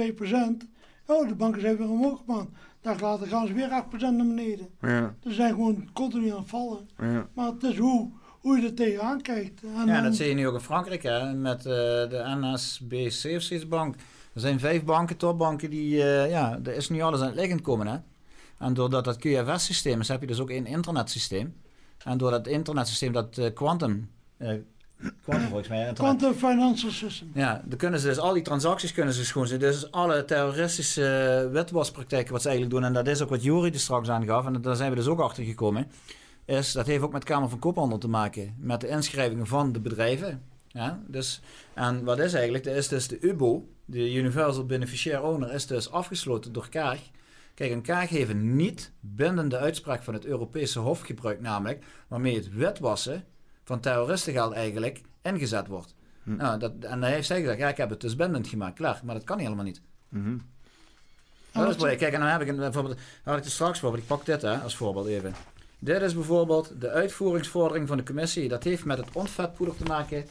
Oh, 1.06 1.28
de 1.28 1.34
banken 1.34 1.60
zijn 1.60 1.76
weer 1.76 1.90
omhoog 1.90 2.22
man. 2.26 2.48
Dag 2.80 3.00
later 3.00 3.26
gaan 3.26 3.46
ze 3.46 3.52
weer 3.52 3.84
8% 3.84 3.98
naar 3.98 4.16
beneden. 4.16 4.68
Ja. 4.80 5.14
Ze 5.22 5.32
zijn 5.32 5.54
gewoon 5.54 5.88
continu 5.92 6.30
aan 6.30 6.38
het 6.38 6.48
vallen. 6.48 6.88
Ja. 6.98 7.28
Maar 7.34 7.46
het 7.46 7.62
is 7.62 7.78
hoe, 7.78 8.10
hoe 8.40 8.60
je 8.60 8.66
er 8.66 8.74
tegenaan 8.74 9.22
kijkt. 9.22 9.62
En 9.62 9.86
ja, 9.86 10.00
dat 10.00 10.16
zie 10.16 10.28
je 10.28 10.34
nu 10.34 10.46
ook 10.46 10.54
in 10.54 10.60
Frankrijk 10.60 11.02
hè, 11.02 11.34
met 11.34 11.58
uh, 11.58 11.72
de 11.72 12.36
NSBC 12.40 13.36
of 13.36 13.42
zoiets 13.42 13.68
bank. 13.68 13.94
Er 14.34 14.40
zijn 14.40 14.60
vijf 14.60 14.84
banken, 14.84 15.16
topbanken, 15.16 15.70
die, 15.70 15.94
uh, 15.94 16.30
ja, 16.30 16.58
er 16.64 16.74
is 16.74 16.88
nu 16.88 17.00
alles 17.00 17.20
aan 17.20 17.26
het 17.26 17.36
liggen 17.36 17.62
komen. 17.62 17.86
Hè? 17.86 17.96
En 18.58 18.74
doordat 18.74 19.04
dat 19.04 19.18
QFS-systeem 19.18 20.00
is, 20.00 20.08
heb 20.08 20.20
je 20.20 20.26
dus 20.26 20.40
ook 20.40 20.50
een 20.50 20.66
internetsysteem. 20.66 21.54
En 22.04 22.18
door 22.18 22.30
dat 22.30 22.46
internetsysteem, 22.46 23.12
dat 23.12 23.38
uh, 23.38 23.46
quantum 23.54 24.10
Quantum 25.22 25.48
volgens 25.48 25.68
mij. 25.68 25.92
Quantum 25.92 26.34
Financial 26.34 26.90
System. 26.90 27.30
Ja, 27.34 27.62
dan 27.64 27.78
kunnen 27.78 28.00
ze 28.00 28.06
dus 28.06 28.18
al 28.18 28.32
die 28.32 28.42
transacties 28.42 28.92
kunnen 28.92 29.14
ze 29.14 29.24
gewoon 29.24 29.46
zien. 29.46 29.58
Dus 29.58 29.90
alle 29.90 30.24
terroristische 30.24 31.48
witwaspraktijken 31.52 32.32
wat 32.32 32.42
ze 32.42 32.48
eigenlijk 32.48 32.78
doen, 32.78 32.88
en 32.88 32.92
dat 32.92 33.06
is 33.06 33.22
ook 33.22 33.28
wat 33.28 33.42
Jori 33.42 33.70
er 33.70 33.78
straks 33.78 34.08
aangaf, 34.08 34.46
en 34.46 34.62
daar 34.62 34.76
zijn 34.76 34.90
we 34.90 34.96
dus 34.96 35.06
ook 35.06 35.20
achter 35.20 35.44
gekomen, 35.44 35.90
is 36.44 36.72
dat 36.72 36.86
heeft 36.86 37.02
ook 37.02 37.12
met 37.12 37.24
Kamer 37.24 37.48
van 37.48 37.58
Koophandel 37.58 37.98
te 37.98 38.08
maken, 38.08 38.54
met 38.58 38.80
de 38.80 38.88
inschrijvingen 38.88 39.46
van 39.46 39.72
de 39.72 39.80
bedrijven. 39.80 40.42
Ja, 40.68 41.00
dus, 41.06 41.40
en 41.74 42.04
wat 42.04 42.18
is 42.18 42.32
eigenlijk, 42.32 42.64
dat 42.64 42.74
is 42.74 42.88
dus 42.88 43.08
de 43.08 43.18
UBO, 43.20 43.68
de 43.84 44.14
Universal 44.14 44.66
Beneficiary 44.66 45.24
Owner, 45.24 45.52
is 45.52 45.66
dus 45.66 45.90
afgesloten 45.90 46.52
door 46.52 46.68
Kaag. 46.68 46.98
Kijk, 47.54 47.70
een 47.70 47.82
Kaag 47.82 48.08
heeft 48.08 48.30
een 48.30 48.56
niet 48.56 48.92
bindende 49.00 49.58
uitspraak 49.58 50.02
van 50.02 50.14
het 50.14 50.24
Europese 50.24 50.78
Hof 50.78 51.00
gebruikt, 51.00 51.40
namelijk 51.40 51.84
waarmee 52.08 52.34
het 52.34 52.54
witwassen 52.54 53.24
van 53.66 53.80
terroristengeld 53.80 54.52
eigenlijk 54.52 55.00
ingezet 55.22 55.66
wordt. 55.66 55.94
Hm. 56.22 56.36
Nou, 56.36 56.58
dat, 56.58 56.72
en 56.72 57.00
dan 57.00 57.10
heeft 57.10 57.26
zij 57.26 57.40
gezegd, 57.40 57.58
ja, 57.58 57.68
ik 57.68 57.76
heb 57.76 57.90
het 57.90 58.00
dus 58.00 58.16
bindend 58.16 58.46
gemaakt, 58.46 58.74
klaar. 58.74 59.00
Maar 59.04 59.14
dat 59.14 59.24
kan 59.24 59.38
helemaal 59.38 59.64
niet. 59.64 59.80
Mm 60.08 60.24
-hmm. 60.24 60.42
dat 61.52 61.76
is 61.76 61.96
Kijk, 61.96 62.12
en 62.12 62.20
dan 62.20 62.28
heb 62.28 62.40
ik 62.40 62.48
een, 62.48 62.56
bijvoorbeeld, 62.56 62.98
had 63.22 63.38
ik 63.38 63.44
er 63.44 63.50
straks 63.50 63.78
voor, 63.78 63.96
ik 63.96 64.06
pak 64.06 64.26
dit 64.26 64.42
hè, 64.42 64.58
als 64.58 64.76
voorbeeld 64.76 65.06
even. 65.06 65.34
Dit 65.78 66.02
is 66.02 66.14
bijvoorbeeld 66.14 66.80
de 66.80 66.90
uitvoeringsvordering 66.90 67.88
van 67.88 67.96
de 67.96 68.02
commissie. 68.02 68.48
Dat 68.48 68.64
heeft 68.64 68.84
met 68.84 68.98
het 68.98 69.08
onvetpoeder 69.12 69.76
te 69.76 69.84
maken 69.84 70.26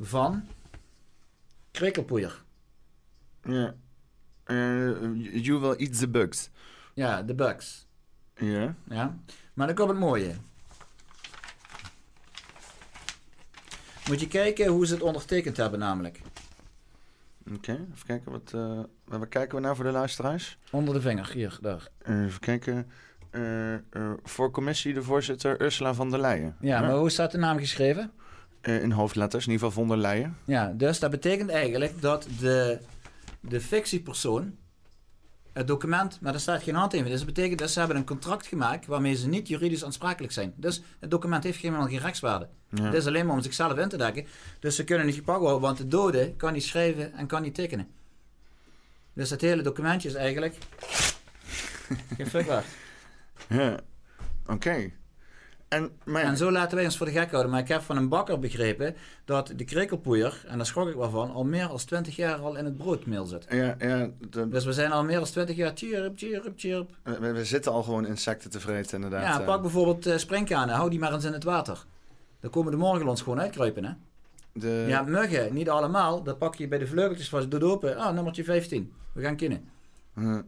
van 0.00 0.44
krekelpoeier. 1.70 2.42
Ja. 3.42 3.74
Uh, 4.46 5.44
you 5.44 5.60
will 5.60 5.76
eat 5.76 5.98
the 5.98 6.08
bugs. 6.08 6.50
Ja, 6.94 7.22
de 7.22 7.34
bugs. 7.34 7.86
Ja. 8.34 8.74
Ja. 8.88 9.18
Maar 9.54 9.66
dan 9.66 9.76
komt 9.76 9.88
het 9.88 9.98
mooie. 9.98 10.34
Moet 14.08 14.20
je 14.20 14.28
kijken 14.28 14.66
hoe 14.66 14.86
ze 14.86 14.94
het 14.94 15.02
ondertekend 15.02 15.56
hebben 15.56 15.78
namelijk. 15.78 16.20
Oké, 17.54 17.72
even 17.72 18.06
kijken. 18.06 18.32
Wat, 18.32 18.52
uh, 18.54 18.78
waar 19.04 19.26
kijken 19.26 19.56
we 19.56 19.62
nou 19.62 19.76
voor 19.76 19.84
de 19.84 19.90
luisteraars? 19.90 20.58
Onder 20.70 20.94
de 20.94 21.00
vinger, 21.00 21.30
hier, 21.32 21.58
daar. 21.60 21.88
even 22.04 22.40
kijken. 22.40 22.90
Uh, 23.30 23.74
voor 24.22 24.50
commissie 24.50 24.94
de 24.94 25.02
voorzitter 25.02 25.62
Ursula 25.62 25.94
van 25.94 26.10
der 26.10 26.20
Leyen. 26.20 26.56
Ja, 26.60 26.80
maar 26.80 26.94
hoe 26.94 27.10
staat 27.10 27.30
de 27.30 27.38
naam 27.38 27.58
geschreven? 27.58 28.10
in 28.62 28.90
hoofdletters, 28.90 29.46
in 29.46 29.52
ieder 29.52 29.66
geval 29.66 29.84
von 29.84 29.94
der 29.94 30.06
Leyen. 30.06 30.36
Ja, 30.44 30.72
dus 30.76 30.98
dat 30.98 31.10
betekent 31.10 31.50
eigenlijk 31.50 32.00
dat 32.00 32.26
de, 32.40 32.78
de 33.40 33.60
fictiepersoon 33.60 34.56
het 35.58 35.66
document, 35.66 36.20
maar 36.20 36.34
er 36.34 36.40
staat 36.40 36.62
geen 36.62 36.74
handtekening. 36.74 37.16
Dus 37.16 37.24
dat 37.24 37.34
betekent 37.34 37.58
dat 37.58 37.70
ze 37.70 37.78
hebben 37.78 37.96
een 37.96 38.04
contract 38.04 38.46
gemaakt 38.46 38.86
waarmee 38.86 39.14
ze 39.14 39.28
niet 39.28 39.48
juridisch 39.48 39.84
aansprakelijk 39.84 40.32
zijn. 40.32 40.52
Dus 40.56 40.82
het 40.98 41.10
document 41.10 41.44
heeft 41.44 41.60
helemaal 41.60 41.86
geen 41.86 41.98
rechtswaarde. 41.98 42.48
Ja. 42.68 42.84
Het 42.84 42.94
is 42.94 43.06
alleen 43.06 43.26
maar 43.26 43.34
om 43.34 43.42
zichzelf 43.42 43.78
in 43.78 43.88
te 43.88 43.96
dekken. 43.96 44.26
Dus 44.60 44.76
ze 44.76 44.84
kunnen 44.84 45.06
niet 45.06 45.14
gepakt 45.14 45.40
worden, 45.40 45.60
want 45.60 45.78
de 45.78 45.88
dode 45.88 46.34
kan 46.36 46.52
niet 46.52 46.64
schrijven 46.64 47.12
en 47.12 47.26
kan 47.26 47.42
niet 47.42 47.54
tekenen. 47.54 47.88
Dus 49.12 49.28
dat 49.28 49.40
hele 49.40 49.62
documentje 49.62 50.08
is 50.08 50.14
eigenlijk 50.14 50.54
geen 52.16 52.26
fuck 52.26 52.46
waard. 52.46 52.66
Ja, 53.48 53.80
oké. 54.46 54.90
En, 55.68 55.90
maar 56.04 56.22
en 56.22 56.36
zo 56.36 56.52
laten 56.52 56.76
wij 56.76 56.84
ons 56.84 56.96
voor 56.96 57.06
de 57.06 57.12
gek 57.12 57.30
houden. 57.30 57.50
Maar 57.50 57.60
ik 57.60 57.68
heb 57.68 57.82
van 57.82 57.96
een 57.96 58.08
bakker 58.08 58.38
begrepen 58.38 58.96
dat 59.24 59.52
de 59.56 59.64
krekelpoeier, 59.64 60.44
en 60.46 60.56
daar 60.56 60.66
schrok 60.66 60.88
ik 60.88 60.94
wel 60.94 61.10
van, 61.10 61.30
al 61.30 61.44
meer 61.44 61.68
dan 61.68 61.76
20 61.76 62.16
jaar 62.16 62.38
al 62.38 62.56
in 62.56 62.64
het 62.64 62.76
broodmeel 62.76 63.24
zit. 63.24 63.46
Ja, 63.50 63.76
ja. 63.78 64.10
Dus 64.48 64.64
we 64.64 64.72
zijn 64.72 64.92
al 64.92 65.04
meer 65.04 65.16
dan 65.16 65.24
20 65.24 65.56
jaar 65.56 65.72
chirp, 65.74 66.18
chirp, 66.18 66.52
chirp. 66.56 66.90
We, 67.02 67.32
we, 67.32 67.44
zitten 67.44 67.72
al 67.72 67.82
gewoon 67.82 68.06
insecten 68.06 68.50
te 68.50 68.60
vreten, 68.60 68.94
inderdaad. 68.94 69.38
Ja, 69.38 69.44
pak 69.44 69.62
bijvoorbeeld 69.62 70.06
uh, 70.06 70.16
springkanen, 70.16 70.74
hou 70.74 70.90
die 70.90 70.98
maar 70.98 71.12
eens 71.12 71.24
in 71.24 71.32
het 71.32 71.44
water. 71.44 71.84
Dan 72.40 72.50
komen 72.50 72.72
de 72.72 72.78
morgenlons 72.78 73.22
gewoon 73.22 73.40
uitkruipen, 73.40 73.84
hè. 73.84 73.92
De... 74.52 74.84
Ja, 74.88 75.02
muggen, 75.02 75.54
niet 75.54 75.68
allemaal. 75.70 76.22
Dat 76.22 76.38
pak 76.38 76.54
je 76.54 76.68
bij 76.68 76.78
de 76.78 76.86
vleugeltjes 76.86 77.28
vast, 77.28 77.50
doe 77.50 77.64
open. 77.64 77.96
Ah, 77.96 78.14
nummertje 78.14 78.44
15. 78.44 78.92
We 79.12 79.22
gaan 79.22 79.36
kinnen. 79.36 79.68
Hm. 80.14 80.42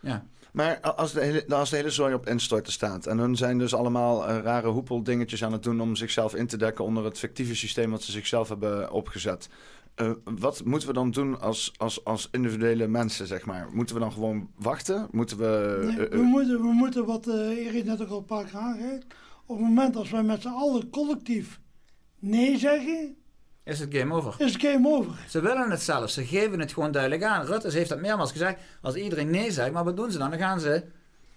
Ja. 0.00 0.24
Maar 0.52 0.80
als 0.80 1.12
de, 1.12 1.20
hele, 1.20 1.46
als 1.48 1.70
de 1.70 1.76
hele 1.76 1.90
zooi 1.90 2.14
op 2.14 2.28
instorten 2.28 2.72
staat 2.72 3.06
en 3.06 3.18
hun 3.18 3.36
zijn 3.36 3.58
dus 3.58 3.74
allemaal 3.74 4.28
uh, 4.28 4.38
rare 4.42 4.68
hoepeldingetjes 4.68 5.44
aan 5.44 5.52
het 5.52 5.62
doen 5.62 5.80
om 5.80 5.96
zichzelf 5.96 6.34
in 6.34 6.46
te 6.46 6.56
dekken 6.56 6.84
onder 6.84 7.04
het 7.04 7.18
fictieve 7.18 7.56
systeem 7.56 7.90
wat 7.90 8.02
ze 8.02 8.12
zichzelf 8.12 8.48
hebben 8.48 8.92
opgezet. 8.92 9.48
Uh, 9.96 10.10
wat 10.24 10.64
moeten 10.64 10.88
we 10.88 10.94
dan 10.94 11.10
doen 11.10 11.40
als, 11.40 11.72
als, 11.76 12.04
als 12.04 12.28
individuele 12.32 12.86
mensen, 12.86 13.26
zeg 13.26 13.46
maar? 13.46 13.68
Moeten 13.72 13.94
we 13.94 14.00
dan 14.00 14.12
gewoon 14.12 14.50
wachten? 14.56 15.08
Moeten 15.10 15.38
we... 15.38 15.82
Nee, 15.96 16.08
we, 16.08 16.22
moeten, 16.22 16.60
we 16.60 16.72
moeten, 16.72 17.06
wat 17.06 17.28
uh, 17.28 17.66
Erik 17.66 17.84
net 17.84 18.02
ook 18.02 18.08
al 18.08 18.18
een 18.18 18.24
paar 18.24 18.44
keer 18.44 18.58
aangeeft, 18.58 19.06
op 19.46 19.56
het 19.56 19.66
moment 19.66 19.96
als 19.96 20.10
wij 20.10 20.22
met 20.22 20.42
z'n 20.42 20.48
allen 20.48 20.90
collectief 20.90 21.60
nee 22.18 22.58
zeggen, 22.58 23.16
is 23.64 23.80
het 23.80 23.94
game 23.94 24.14
over. 24.14 24.34
Is 24.38 24.52
het 24.52 24.62
game 24.62 24.88
over. 24.88 25.12
Ze 25.28 25.40
willen 25.40 25.70
het 25.70 25.82
zelf. 25.82 26.10
Ze 26.10 26.24
geven 26.24 26.60
het 26.60 26.72
gewoon 26.72 26.92
duidelijk 26.92 27.22
aan. 27.22 27.46
Rutte 27.46 27.70
heeft 27.70 27.88
dat 27.88 28.00
meermaals 28.00 28.32
gezegd. 28.32 28.60
Als 28.82 28.94
iedereen 28.94 29.30
nee 29.30 29.50
zegt, 29.50 29.72
maar 29.72 29.84
wat 29.84 29.96
doen 29.96 30.10
ze 30.10 30.18
dan? 30.18 30.30
Dan 30.30 30.38
gaan 30.38 30.60
ze 30.60 30.82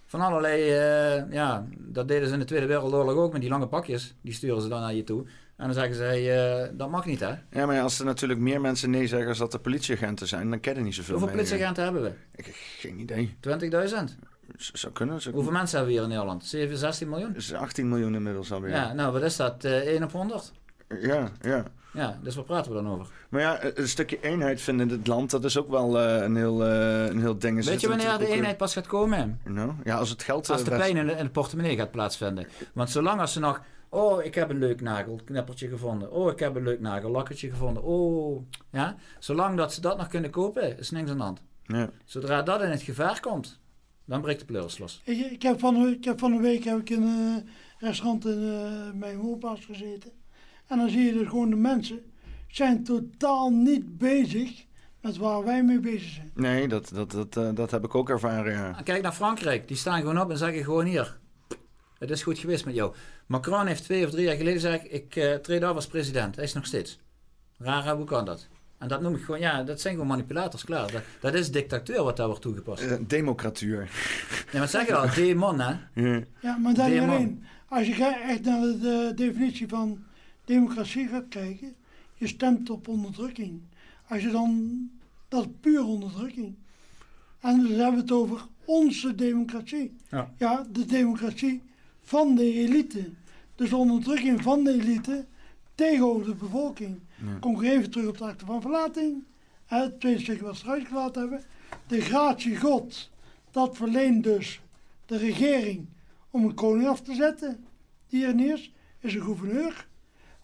van 0.05 0.21
allerlei... 0.21 0.61
Uh, 0.61 1.31
ja, 1.31 1.65
dat 1.77 2.07
deden 2.07 2.27
ze 2.27 2.33
in 2.33 2.39
de 2.39 2.45
Tweede 2.45 2.65
Wereldoorlog 2.65 3.15
ook 3.15 3.31
met 3.31 3.41
die 3.41 3.49
lange 3.49 3.67
pakjes. 3.67 4.15
Die 4.21 4.33
sturen 4.33 4.61
ze 4.61 4.67
dan 4.67 4.81
naar 4.81 4.93
je 4.93 5.03
toe. 5.03 5.25
En 5.57 5.65
dan 5.65 5.73
zeggen 5.73 5.95
ze, 5.95 6.03
hey, 6.03 6.63
uh, 6.63 6.69
dat 6.73 6.89
mag 6.89 7.05
niet 7.05 7.19
hè. 7.19 7.33
Ja, 7.51 7.65
maar 7.65 7.81
als 7.81 7.99
er 7.99 8.05
natuurlijk 8.05 8.39
meer 8.39 8.61
mensen 8.61 8.89
nee 8.89 9.07
zeggen 9.07 9.27
als 9.27 9.37
dat 9.37 9.53
er 9.53 9.59
politieagenten 9.59 10.27
zijn, 10.27 10.49
dan 10.49 10.59
kennen 10.59 10.83
niet 10.83 10.95
zoveel 10.95 11.15
Hoeveel 11.17 11.35
politieagenten 11.35 11.83
hebben 11.83 12.01
we? 12.01 12.11
Ik 12.35 12.45
heb 12.45 12.55
geen 12.55 12.99
idee. 12.99 13.35
20.000? 13.49 13.53
Zou 14.57 14.93
kunnen. 14.93 15.21
Zou 15.21 15.35
Hoeveel 15.35 15.53
mensen 15.53 15.77
hebben 15.77 15.95
we 15.95 15.99
hier 15.99 16.09
in 16.09 16.15
Nederland? 16.15 16.45
7, 16.45 16.77
16 16.77 17.09
miljoen? 17.09 17.33
Dus 17.33 17.53
18 17.53 17.89
miljoen 17.89 18.15
inmiddels 18.15 18.51
alweer. 18.51 18.71
Ja, 18.71 18.93
nou 18.93 19.13
wat 19.13 19.21
is 19.21 19.35
dat? 19.35 19.65
Uh, 19.65 19.77
1 19.77 20.03
op 20.03 20.11
100? 20.11 20.51
Ja, 20.87 21.31
ja. 21.41 21.63
Ja, 21.93 22.19
dus 22.23 22.35
waar 22.35 22.43
praten 22.43 22.71
we 22.71 22.81
dan 22.81 22.91
over? 22.91 23.07
Maar 23.29 23.41
ja, 23.41 23.59
een 23.75 23.87
stukje 23.87 24.19
eenheid 24.21 24.61
vinden 24.61 24.89
in 24.89 24.97
het 24.97 25.07
land, 25.07 25.31
dat 25.31 25.43
is 25.43 25.57
ook 25.57 25.69
wel 25.69 25.99
uh, 25.99 26.21
een, 26.21 26.35
heel, 26.35 26.65
uh, 26.65 27.05
een 27.05 27.19
heel 27.19 27.37
ding. 27.37 27.63
Weet 27.63 27.81
je 27.81 27.87
wanneer 27.87 28.17
de 28.17 28.27
eenheid 28.27 28.57
pas 28.57 28.73
gaat 28.73 28.87
komen? 28.87 29.39
No? 29.45 29.75
Ja, 29.83 29.97
als 29.97 30.09
het 30.09 30.23
geld... 30.23 30.49
Als 30.49 30.63
eh, 30.63 30.67
de 30.67 30.75
pijn 30.75 30.97
in 30.97 31.07
de, 31.07 31.11
in 31.11 31.25
de 31.25 31.31
portemonnee 31.31 31.75
gaat 31.75 31.91
plaatsvinden. 31.91 32.47
Want 32.73 32.89
zolang 32.89 33.19
als 33.19 33.33
ze 33.33 33.39
nog... 33.39 33.61
Oh, 33.89 34.23
ik 34.23 34.35
heb 34.35 34.49
een 34.49 34.57
leuk 34.57 34.81
nagelknippertje 34.81 35.67
gevonden. 35.67 36.11
Oh, 36.11 36.31
ik 36.31 36.39
heb 36.39 36.55
een 36.55 36.63
leuk 36.63 36.79
nagellakkertje 36.79 37.49
gevonden. 37.49 37.83
Oh, 37.83 38.41
ja. 38.71 38.95
Zolang 39.19 39.57
dat 39.57 39.73
ze 39.73 39.81
dat 39.81 39.97
nog 39.97 40.07
kunnen 40.07 40.29
kopen, 40.29 40.77
is 40.79 40.91
niks 40.91 41.09
aan 41.09 41.17
de 41.17 41.23
hand. 41.23 41.41
Ja. 41.63 41.89
Zodra 42.05 42.41
dat 42.41 42.61
in 42.61 42.69
het 42.69 42.81
gevaar 42.81 43.19
komt, 43.19 43.59
dan 44.05 44.21
breekt 44.21 44.39
de 44.39 44.45
pleuris 44.45 44.77
los. 44.77 45.01
Ik, 45.03 45.31
ik, 45.31 45.41
heb 45.41 45.59
van, 45.59 45.87
ik 45.87 46.03
heb 46.03 46.19
van 46.19 46.31
een 46.31 46.41
week 46.41 46.63
heb 46.63 46.79
ik 46.79 46.89
in 46.89 47.01
een 47.01 47.49
restaurant 47.79 48.25
in 48.25 48.41
uh, 48.41 48.91
mijn 48.93 49.17
woonplaats 49.17 49.65
gezeten. 49.65 50.11
En 50.67 50.77
dan 50.77 50.89
zie 50.89 51.03
je 51.03 51.13
dus 51.13 51.27
gewoon 51.27 51.49
de 51.49 51.55
mensen 51.55 51.99
zijn 52.47 52.83
totaal 52.83 53.49
niet 53.49 53.97
bezig 53.97 54.65
met 55.01 55.17
waar 55.17 55.43
wij 55.43 55.63
mee 55.63 55.79
bezig 55.79 56.09
zijn. 56.09 56.31
Nee, 56.33 56.67
dat, 56.67 56.89
dat, 56.93 57.11
dat, 57.11 57.37
uh, 57.37 57.49
dat 57.53 57.71
heb 57.71 57.83
ik 57.83 57.95
ook 57.95 58.09
ervaren. 58.09 58.53
Ja. 58.53 58.81
Kijk 58.83 59.01
naar 59.01 59.11
Frankrijk, 59.11 59.67
die 59.67 59.77
staan 59.77 59.99
gewoon 59.99 60.21
op 60.21 60.29
en 60.29 60.37
zeggen 60.37 60.63
gewoon 60.63 60.85
hier. 60.85 61.19
Het 61.97 62.09
is 62.09 62.23
goed 62.23 62.39
geweest 62.39 62.65
met 62.65 62.75
jou. 62.75 62.93
Macron 63.25 63.67
heeft 63.67 63.83
twee 63.83 64.05
of 64.05 64.11
drie 64.11 64.25
jaar 64.25 64.35
geleden 64.35 64.61
gezegd, 64.61 64.93
ik 64.93 65.15
uh, 65.15 65.33
treed 65.33 65.63
af 65.63 65.75
als 65.75 65.87
president. 65.87 66.35
Hij 66.35 66.45
is 66.45 66.53
nog 66.53 66.65
steeds. 66.65 66.99
Raar, 67.57 67.95
hoe 67.95 68.05
kan 68.05 68.25
dat? 68.25 68.47
En 68.77 68.87
dat 68.87 69.01
noem 69.01 69.15
ik 69.15 69.23
gewoon, 69.23 69.39
ja, 69.39 69.63
dat 69.63 69.81
zijn 69.81 69.93
gewoon 69.93 70.09
manipulators, 70.09 70.63
klaar. 70.63 70.91
Dat, 70.91 71.01
dat 71.19 71.33
is 71.33 71.51
dictatuur 71.51 72.03
wat 72.03 72.17
daar 72.17 72.27
wordt 72.27 72.41
toegepast. 72.41 72.83
Uh, 72.83 72.93
democratuur. 73.07 73.89
Ja, 74.51 74.59
maar 74.59 74.67
zeg 74.67 74.87
je 74.87 74.95
al, 74.95 75.13
demon, 75.15 75.59
hè? 75.59 75.75
Ja, 75.93 76.23
ja 76.41 76.57
maar 76.57 76.73
dan 76.73 76.99
alleen, 76.99 77.43
als 77.67 77.87
je 77.87 78.21
echt 78.27 78.41
naar 78.41 78.61
de 78.61 79.11
definitie 79.15 79.67
van 79.67 80.03
democratie 80.45 81.07
gaat 81.07 81.27
kijken, 81.27 81.75
je 82.13 82.27
stemt 82.27 82.69
op 82.69 82.87
onderdrukking. 82.87 83.61
Als 84.07 84.21
je 84.21 84.31
dan, 84.31 84.89
dat 85.27 85.45
is 85.45 85.51
puur 85.59 85.83
onderdrukking. 85.83 86.55
En 87.39 87.57
dan 87.57 87.71
hebben 87.71 87.93
we 87.93 88.01
het 88.01 88.11
over 88.11 88.47
onze 88.65 89.15
democratie. 89.15 89.95
Ja, 90.09 90.33
ja 90.37 90.65
de 90.71 90.85
democratie 90.85 91.61
van 92.01 92.35
de 92.35 92.53
elite. 92.53 93.09
Dus 93.55 93.69
de 93.69 93.75
onderdrukking 93.75 94.41
van 94.41 94.63
de 94.63 94.71
elite 94.71 95.25
tegenover 95.75 96.25
de 96.25 96.35
bevolking. 96.35 96.99
Ja. 97.25 97.37
Kom 97.39 97.61
ik 97.61 97.69
even 97.71 97.91
terug 97.91 98.07
op 98.07 98.17
de 98.17 98.23
acte 98.23 98.45
van 98.45 98.61
verlating. 98.61 99.23
Het 99.65 99.99
tweede 99.99 100.19
stukje 100.19 100.43
wat 100.43 100.61
we 100.61 100.67
eruit 100.67 100.87
gelaten 100.87 101.21
hebben. 101.21 101.43
De 101.87 102.01
gratie 102.01 102.57
God, 102.57 103.09
dat 103.51 103.77
verleent 103.77 104.23
dus 104.23 104.61
de 105.05 105.17
regering 105.17 105.87
om 106.29 106.43
een 106.43 106.53
koning 106.53 106.87
af 106.87 107.01
te 107.01 107.13
zetten. 107.13 107.65
Die 108.09 108.25
er 108.25 108.33
niet 108.33 108.51
is, 108.51 108.71
is 108.99 109.13
een 109.13 109.21
gouverneur. 109.21 109.87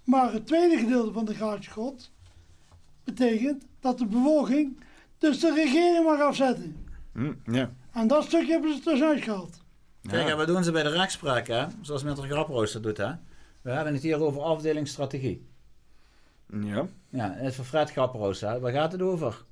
Maar 0.10 0.34
het 0.34 0.48
tweede 0.48 0.78
gedeelte 0.78 1.12
van 1.12 1.26
de 1.26 1.34
gratie 1.34 1.72
God 1.72 2.12
betekent 3.04 3.66
dat 3.80 3.98
de 3.98 4.06
bevolking 4.06 4.84
dus 5.18 5.40
de 5.40 5.54
regering 5.54 6.06
mag 6.06 6.22
afzetten. 6.22 6.88
Hm, 7.14 7.34
ja. 7.46 7.72
En 7.92 8.08
dat 8.08 8.24
stukje 8.24 8.52
hebben 8.52 8.74
ze 8.74 8.80
tussenuit 8.80 9.24
gehaald. 9.24 9.58
Kijk, 10.02 10.30
en 10.30 10.38
wat 10.38 10.48
doen 10.48 10.64
ze 10.64 10.72
bij 10.72 10.84
de 10.84 10.90
rechtspraak, 10.90 11.48
hè? 11.48 11.66
zoals 11.82 12.04
Metter 12.04 12.24
Graprooster 12.24 12.82
doet. 12.82 12.98
Hè? 12.98 13.12
We 13.62 13.72
hebben 13.72 13.94
het 13.94 14.04
hier 14.04 14.22
over 14.22 14.42
afdelingsstrategie. 14.42 15.48
Ja. 16.62 16.88
Ja, 17.10 17.34
het 17.34 17.48
is 17.48 17.56
voor 17.56 17.66
Fred 17.66 17.92
Graprooster. 17.92 18.60
Waar 18.60 18.72
gaat 18.72 18.92
het 18.92 19.02
over? 19.02 19.44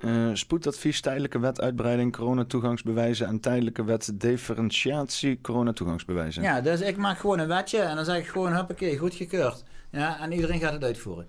Uh, 0.00 0.30
spoedadvies, 0.32 1.00
tijdelijke 1.00 1.38
wet 1.38 1.60
uitbreiding, 1.60 2.16
coronatoegangsbewijzen 2.16 3.26
en 3.26 3.40
tijdelijke 3.40 3.84
wet 3.84 4.20
differentiatie, 4.20 5.40
coronatoegangsbewijzen. 5.40 6.42
Ja, 6.42 6.60
dus 6.60 6.80
ik 6.80 6.96
maak 6.96 7.18
gewoon 7.18 7.38
een 7.38 7.48
wetje 7.48 7.78
en 7.78 7.96
dan 7.96 8.04
zeg 8.04 8.18
ik 8.18 8.26
gewoon, 8.26 8.54
huppakee, 8.54 8.98
goedgekeurd. 8.98 9.64
Ja, 9.90 10.20
en 10.20 10.32
iedereen 10.32 10.60
gaat 10.60 10.72
het 10.72 10.84
uitvoeren. 10.84 11.28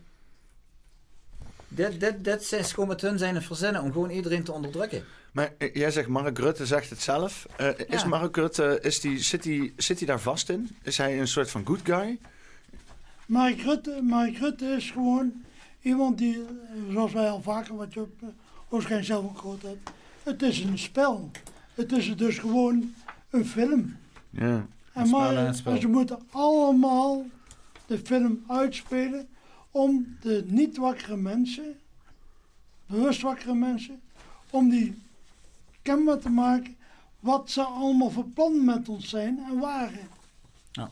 Dit, 1.67 1.99
dit, 1.99 2.23
dit 2.23 2.51
is 2.51 2.71
gewoon 2.71 2.89
met 2.89 3.01
hun 3.01 3.17
zijn 3.17 3.35
het 3.35 3.43
verzinnen 3.43 3.81
om 3.81 3.91
gewoon 3.91 4.09
iedereen 4.09 4.43
te 4.43 4.51
onderdrukken. 4.51 5.03
Maar 5.31 5.53
eh, 5.57 5.75
jij 5.75 5.91
zegt, 5.91 6.07
Mark 6.07 6.37
Rutte 6.37 6.65
zegt 6.65 6.89
het 6.89 7.01
zelf. 7.01 7.45
Uh, 7.61 7.69
is 7.87 8.05
Mark 8.05 8.35
Rutte, 8.35 8.79
is 8.81 8.99
die, 8.99 9.19
zit 9.19 9.43
hij 9.43 9.53
die, 9.53 9.73
zit 9.77 9.97
die 9.97 10.07
daar 10.07 10.19
vast 10.19 10.49
in? 10.49 10.77
Is 10.81 10.97
hij 10.97 11.19
een 11.19 11.27
soort 11.27 11.51
van 11.51 11.65
good 11.65 11.79
guy? 11.83 12.19
Mark 13.25 13.61
Rutte, 13.61 13.99
Mark 14.03 14.37
Rutte 14.37 14.65
is 14.65 14.91
gewoon 14.91 15.33
iemand 15.81 16.17
die, 16.17 16.45
zoals 16.91 17.13
wij 17.13 17.29
al 17.29 17.41
vaker, 17.41 17.75
wat 17.75 17.93
je 17.93 18.01
op, 18.01 18.11
waarschijnlijk 18.69 19.07
zelf 19.07 19.23
ook 19.23 19.37
gehoord 19.37 19.61
hebt, 19.61 19.91
het 20.23 20.41
is 20.41 20.59
een 20.59 20.79
spel. 20.79 21.31
Het 21.73 21.91
is 21.91 22.17
dus 22.17 22.37
gewoon 22.37 22.93
een 23.29 23.45
film. 23.45 23.97
Ja, 24.29 24.67
en 24.93 25.09
maar, 25.09 25.35
en 25.35 25.55
ze 25.55 25.87
moeten 25.87 26.19
allemaal 26.31 27.25
de 27.91 27.99
film 28.05 28.43
uitspelen 28.47 29.27
om 29.71 30.17
de 30.21 30.43
niet 30.47 30.77
wakkere 30.77 31.17
mensen, 31.17 31.79
bewust 32.85 33.21
wakkere 33.21 33.53
mensen, 33.53 34.01
om 34.49 34.69
die 34.69 35.01
kenbaar 35.81 36.19
te 36.19 36.29
maken 36.29 36.75
wat 37.19 37.49
ze 37.49 37.63
allemaal 37.63 38.09
voor 38.09 38.25
plan 38.25 38.65
met 38.65 38.89
ons 38.89 39.09
zijn 39.09 39.39
en 39.49 39.59
waren. 39.59 40.07
Ja. 40.71 40.89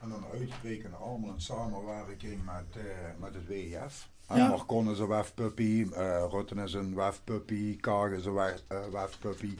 En 0.00 0.08
dan 0.08 0.24
uitspreken 0.32 0.98
allemaal 1.00 1.34
in 1.34 1.40
samenwerking 1.40 2.44
met, 2.44 2.76
uh, 2.76 2.82
met 3.20 3.34
het 3.34 3.46
WEF. 3.46 4.08
Ja. 4.34 4.48
Marcon 4.48 4.90
is 4.90 4.98
een 4.98 5.08
wefpuppy, 5.08 5.86
uh, 5.90 6.24
Rutten 6.30 6.58
is 6.58 6.72
een 6.72 6.94
wefpuppy, 6.94 7.76
Kaag 7.76 8.10
is 8.10 8.24
een 8.24 8.34
wef, 8.34 8.62
uh, 8.72 8.78
wefpuppy. 8.92 9.54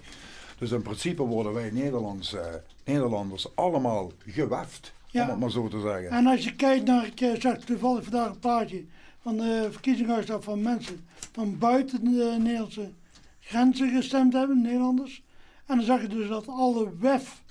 Dus 0.58 0.70
in 0.70 0.82
principe 0.82 1.22
worden 1.22 1.52
wij 1.52 1.70
Nederlands, 1.70 2.34
uh, 2.34 2.46
Nederlanders 2.84 3.56
allemaal 3.56 4.12
geweft, 4.26 4.92
ja. 5.10 5.22
om 5.22 5.28
het 5.30 5.38
maar 5.38 5.50
zo 5.50 5.68
te 5.68 5.80
zeggen. 5.80 6.10
En 6.10 6.26
als 6.26 6.44
je 6.44 6.54
kijkt 6.54 6.84
naar, 6.84 7.06
ik 7.06 7.40
zag 7.40 7.56
toevallig 7.56 8.02
vandaag 8.02 8.28
een 8.28 8.38
plaatje 8.38 8.84
van 9.18 9.36
de 9.36 9.68
verkiezingsuitslag 9.70 10.44
van 10.44 10.62
mensen 10.62 11.06
van 11.32 11.58
buiten 11.58 12.04
de 12.04 12.36
Nederlandse 12.38 12.92
grenzen 13.40 13.90
gestemd 13.90 14.32
hebben, 14.32 14.62
Nederlanders. 14.62 15.22
En 15.66 15.76
dan 15.76 15.84
zag 15.84 16.00
je 16.00 16.08
dus 16.08 16.28
dat 16.28 16.48
alle 16.48 16.96
WEF 16.98 17.42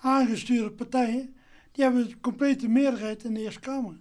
aangestuurde 0.00 0.70
partijen, 0.70 1.34
die 1.72 1.84
hebben 1.84 2.08
de 2.08 2.20
complete 2.20 2.68
meerderheid 2.68 3.24
in 3.24 3.34
de 3.34 3.40
Eerste 3.40 3.60
Kamer. 3.60 3.96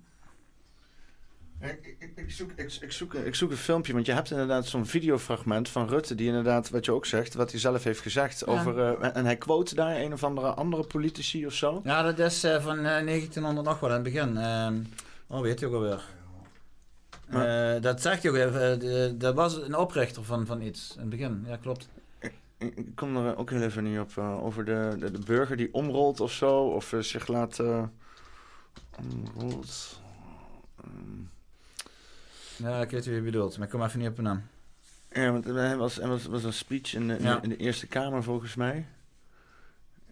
Ik, 1.62 1.96
ik, 2.00 2.12
ik, 2.16 2.32
zoek, 2.32 2.52
ik, 2.52 2.74
ik, 2.82 2.92
zoek, 2.92 3.14
ik 3.14 3.36
zoek 3.36 3.52
een 3.52 3.58
filmpje, 3.58 3.94
want 3.94 4.06
je 4.06 4.12
hebt 4.12 4.32
inderdaad 4.32 4.66
zo'n 4.66 4.86
videofragment 4.86 5.70
van 5.70 5.88
Rutte, 5.88 6.16
die 6.16 6.28
inderdaad, 6.28 6.70
wat 6.70 6.86
je 6.86 6.92
ook 6.92 7.06
zegt, 7.06 7.34
wat 7.34 7.52
hij 7.52 7.60
zelf 7.60 7.84
heeft 7.84 8.00
gezegd 8.00 8.48
over. 8.48 8.78
Uh, 8.78 9.16
en 9.16 9.26
hij 9.26 9.38
quote 9.38 9.76
daar 9.76 9.96
een 9.96 10.14
of 10.14 10.24
andere 10.24 10.54
andere 10.54 10.84
politici 10.84 11.46
of 11.46 11.54
zo. 11.54 11.82
Ja, 11.84 12.04
dat 12.04 12.20
is 12.20 12.46
uh, 12.46 12.64
van 12.64 12.78
uh, 12.78 12.84
1900 12.84 13.68
nog 13.68 13.80
wel 13.80 13.90
in 13.90 13.96
het 13.96 14.04
begin. 14.04 14.38
Ehm, 14.38 14.76
oh, 15.28 15.42
weet 15.42 15.60
je 15.60 15.68
ook 15.68 15.74
alweer. 15.74 16.04
Dat 17.82 18.02
zegt 18.02 18.22
je 18.22 18.30
ook 18.30 18.36
even. 18.36 19.20
dat 19.20 19.36
was 19.36 19.56
een 19.56 19.76
oprichter 19.76 20.24
van, 20.24 20.46
van 20.46 20.62
iets 20.62 20.94
in 20.96 21.00
het 21.00 21.10
begin. 21.10 21.44
Ja, 21.48 21.58
klopt. 21.58 21.90
Ik, 22.58 22.86
kom 22.96 23.18
er 23.18 23.38
ook 23.38 23.50
heel 23.50 23.62
even 23.62 23.84
niet 23.84 24.00
op. 24.00 24.18
over 24.18 24.66
de, 24.66 24.96
de, 25.00 25.12
de, 25.12 25.20
burger 25.20 25.58
die 25.58 25.74
omrolt 25.74 26.20
of 26.20 26.32
zo. 26.32 26.64
Of 26.64 26.94
zich 27.00 27.28
laat. 27.28 27.60
omrolt. 29.00 30.00
Um, 30.86 31.30
ja, 32.62 32.82
ik 32.82 32.90
weet 32.90 33.06
wie 33.06 33.16
je 33.16 33.22
bedoelt, 33.22 33.58
maar 33.58 33.66
ik 33.66 33.74
kom 33.74 33.84
even 33.84 34.00
niet 34.00 34.10
op 34.10 34.18
een 34.18 34.24
naam. 34.24 34.42
Ja, 35.12 35.32
want 35.32 35.46
er 35.46 35.78
was, 35.78 36.00
er 36.00 36.08
was, 36.08 36.26
was 36.26 36.44
een 36.44 36.54
speech 36.54 36.96
in 36.96 37.08
de, 37.08 37.40
in, 37.42 37.50
de, 37.50 37.58
Eerste 37.58 37.88
Kamer 37.88 38.24
volgens 38.24 38.56
mij. 38.56 38.86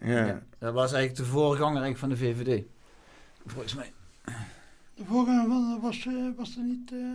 Ja. 0.00 0.26
ja. 0.26 0.42
Dat 0.58 0.74
was 0.74 0.92
eigenlijk 0.92 1.16
de 1.24 1.32
voorganger 1.32 1.96
van 1.96 2.08
de 2.08 2.16
VVD. 2.16 2.62
Volgens 3.46 3.74
mij. 3.74 3.92
De 4.94 5.04
voorganger 5.04 5.80
was, 5.80 6.04
uh, 6.04 6.36
was 6.36 6.56
er 6.56 6.62
niet 6.62 6.90
uh, 6.92 7.14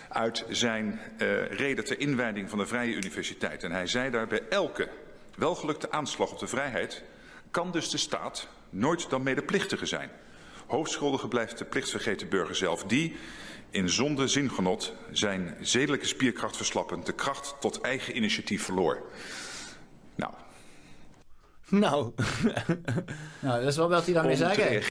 Uit 0.09 0.45
zijn 0.49 1.01
uh, 1.19 1.47
reden 1.47 1.85
ter 1.85 2.01
inwijding 2.01 2.51
van 2.51 2.59
de 2.59 2.67
Vrije 2.67 2.95
Universiteit. 2.95 3.65
En 3.65 3.73
hij 3.73 3.87
zei 3.87 4.11
daar 4.11 4.27
bij 4.27 4.43
elke 4.49 4.89
welgelukte 5.35 5.91
aanslag 5.91 6.33
op 6.33 6.39
de 6.39 6.47
vrijheid 6.47 7.03
kan 7.51 7.71
dus 7.71 7.91
de 7.91 7.99
staat 7.99 8.49
nooit 8.71 9.11
dan 9.11 9.23
medeplichtige 9.23 9.87
zijn. 9.87 10.11
Hoofdschuldige 10.67 11.29
blijft 11.29 11.59
de 11.59 11.65
plichtsvergeten 11.65 12.29
burger 12.29 12.55
zelf 12.55 12.85
die, 12.85 13.17
in 13.71 13.89
zonde 13.89 14.29
zingenot, 14.29 14.93
zijn 15.13 15.57
zedelijke 15.61 16.07
spierkracht 16.07 16.57
verslappend, 16.57 17.07
de 17.07 17.13
kracht 17.13 17.57
tot 17.61 17.81
eigen 17.81 18.17
initiatief 18.17 18.65
verloor. 18.65 19.03
Nou, 20.15 20.33
nou. 21.69 22.13
nou, 23.41 23.61
dat 23.61 23.69
is 23.69 23.77
wel 23.77 23.89
wat 23.89 24.05
hij 24.05 24.15
daarmee 24.15 24.37
zeggen. 24.37 24.83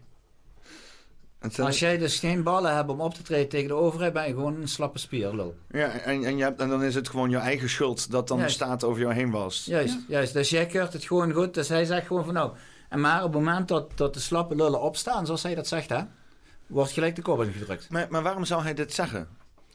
Als 1.58 1.80
jij 1.80 1.98
dus 1.98 2.20
geen 2.20 2.44
ballen 2.44 2.76
hebt 2.76 2.90
om 2.90 3.02
op 3.02 3.14
te 3.14 3.22
treden 3.22 3.50
tegen 3.50 3.68
de 3.68 3.74
overheid, 3.74 4.14
ben 4.14 4.28
je 4.28 4.34
gewoon 4.34 4.62
een 4.62 4.68
slappe 4.68 5.00
spierlul. 5.00 5.56
Ja, 5.72 5.90
en, 5.90 6.24
en, 6.24 6.38
je 6.38 6.44
hebt, 6.44 6.60
en 6.60 6.70
dan 6.70 6.84
is 6.84 6.96
het 6.96 7.10
gewoon 7.10 7.30
je 7.30 7.38
eigen 7.38 7.70
schuld 7.70 8.12
dat 8.12 8.28
dan 8.28 8.40
de 8.40 8.50
staat 8.50 8.84
over 8.84 9.02
jou 9.02 9.14
heen 9.14 9.32
was. 9.32 9.66
Juist, 9.66 9.98
juist. 10.08 10.34
Dus 10.34 10.50
jij 10.50 10.66
keurt 10.66 10.94
het 10.94 11.06
gewoon 11.06 11.32
goed. 11.32 11.54
Dus 11.54 11.70
hij 11.70 11.86
zegt 11.86 12.08
gewoon 12.08 12.26
van 12.26 12.34
nou. 12.34 12.52
En 12.90 13.00
maar 13.00 13.24
op 13.24 13.34
het 13.34 13.42
moment 13.44 13.68
dat, 13.68 13.98
dat 13.98 14.14
de 14.14 14.20
slappe 14.20 14.56
lullen 14.56 14.82
opstaan, 14.82 15.26
zoals 15.26 15.44
hij 15.44 15.56
dat 15.56 15.68
zegt, 15.68 15.90
hè, 15.90 16.02
wordt 16.68 16.92
gelijk 16.92 17.16
de 17.16 17.22
kop 17.22 17.44
ingedrukt. 17.44 17.90
Maar, 17.90 18.08
maar 18.10 18.24
waarom 18.24 18.46
zou 18.46 18.62
hij 18.62 18.74
dit 18.74 18.94
zeggen? 18.94 19.28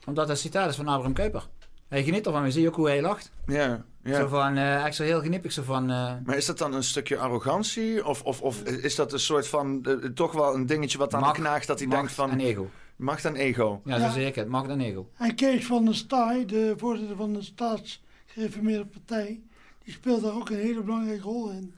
Omdat 0.07 0.29
het 0.29 0.39
citaat 0.39 0.71
is 0.71 0.77
van 0.77 0.89
Abraham 0.89 1.13
Kuyper. 1.13 1.49
Hij 1.89 2.05
geniet 2.05 2.27
ervan. 2.27 2.43
We 2.43 2.51
zien 2.51 2.67
ook 2.67 2.75
hoe 2.75 2.89
hij 2.89 3.03
lacht. 3.03 3.31
Ja, 3.47 3.85
ja. 4.03 4.17
Zo 4.17 4.27
van, 4.29 4.57
uh, 4.57 4.87
ik 4.87 4.93
zo 4.93 5.03
heel 5.03 5.21
genippig. 5.21 5.53
Zo 5.53 5.63
van, 5.63 5.91
uh... 5.91 6.13
Maar 6.25 6.37
is 6.37 6.47
dat 6.47 6.59
dan 6.59 6.75
een 6.75 6.85
stukje 6.85 7.19
arrogantie? 7.19 8.07
Of, 8.07 8.23
of, 8.23 8.43
of 8.43 8.63
is 8.63 8.95
dat 8.95 9.13
een 9.13 9.21
soort 9.21 9.49
van, 9.49 9.85
uh, 9.89 10.11
toch 10.11 10.33
wel 10.33 10.55
een 10.55 10.67
dingetje 10.67 10.99
wat 10.99 11.15
aan 11.15 11.33
knaagt 11.33 11.67
dat 11.67 11.79
hij 11.79 11.89
denkt 11.89 12.13
van... 12.13 12.31
en 12.31 12.41
ego. 12.41 12.71
Macht 12.97 13.25
en 13.25 13.37
ego. 13.37 13.81
Ja, 13.85 13.97
ja. 13.97 14.11
zeker. 14.11 14.49
Macht 14.49 14.69
en 14.69 14.81
ego. 14.81 15.09
En 15.17 15.35
Kees 15.35 15.67
van 15.67 15.85
der 15.85 15.95
Staaij, 15.95 16.45
de 16.45 16.75
voorzitter 16.77 17.17
van 17.17 17.33
de 17.33 17.43
staatsgereformeerde 17.43 18.87
partij, 18.87 19.41
die 19.85 19.93
speelt 19.93 20.23
daar 20.23 20.35
ook 20.35 20.51
een 20.51 20.57
hele 20.57 20.83
belangrijke 20.83 21.23
rol 21.23 21.51
in. 21.51 21.75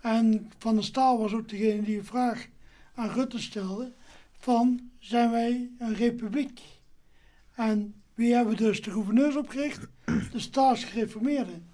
En 0.00 0.50
Van 0.58 0.74
der 0.74 0.84
Staal 0.84 1.18
was 1.18 1.32
ook 1.32 1.48
degene 1.48 1.82
die 1.82 1.98
een 1.98 2.04
vraag 2.04 2.46
aan 2.94 3.10
Rutte 3.10 3.38
stelde 3.40 3.92
van, 4.42 4.90
zijn 4.98 5.30
wij 5.30 5.70
een 5.78 5.94
republiek? 5.94 6.60
En 7.54 8.02
wie 8.14 8.34
hebben 8.34 8.56
dus 8.56 8.82
de 8.82 8.90
gouverneurs 8.90 9.36
opgericht? 9.36 9.86
De 10.32 10.38
staatsgereformeerden. 10.38 11.70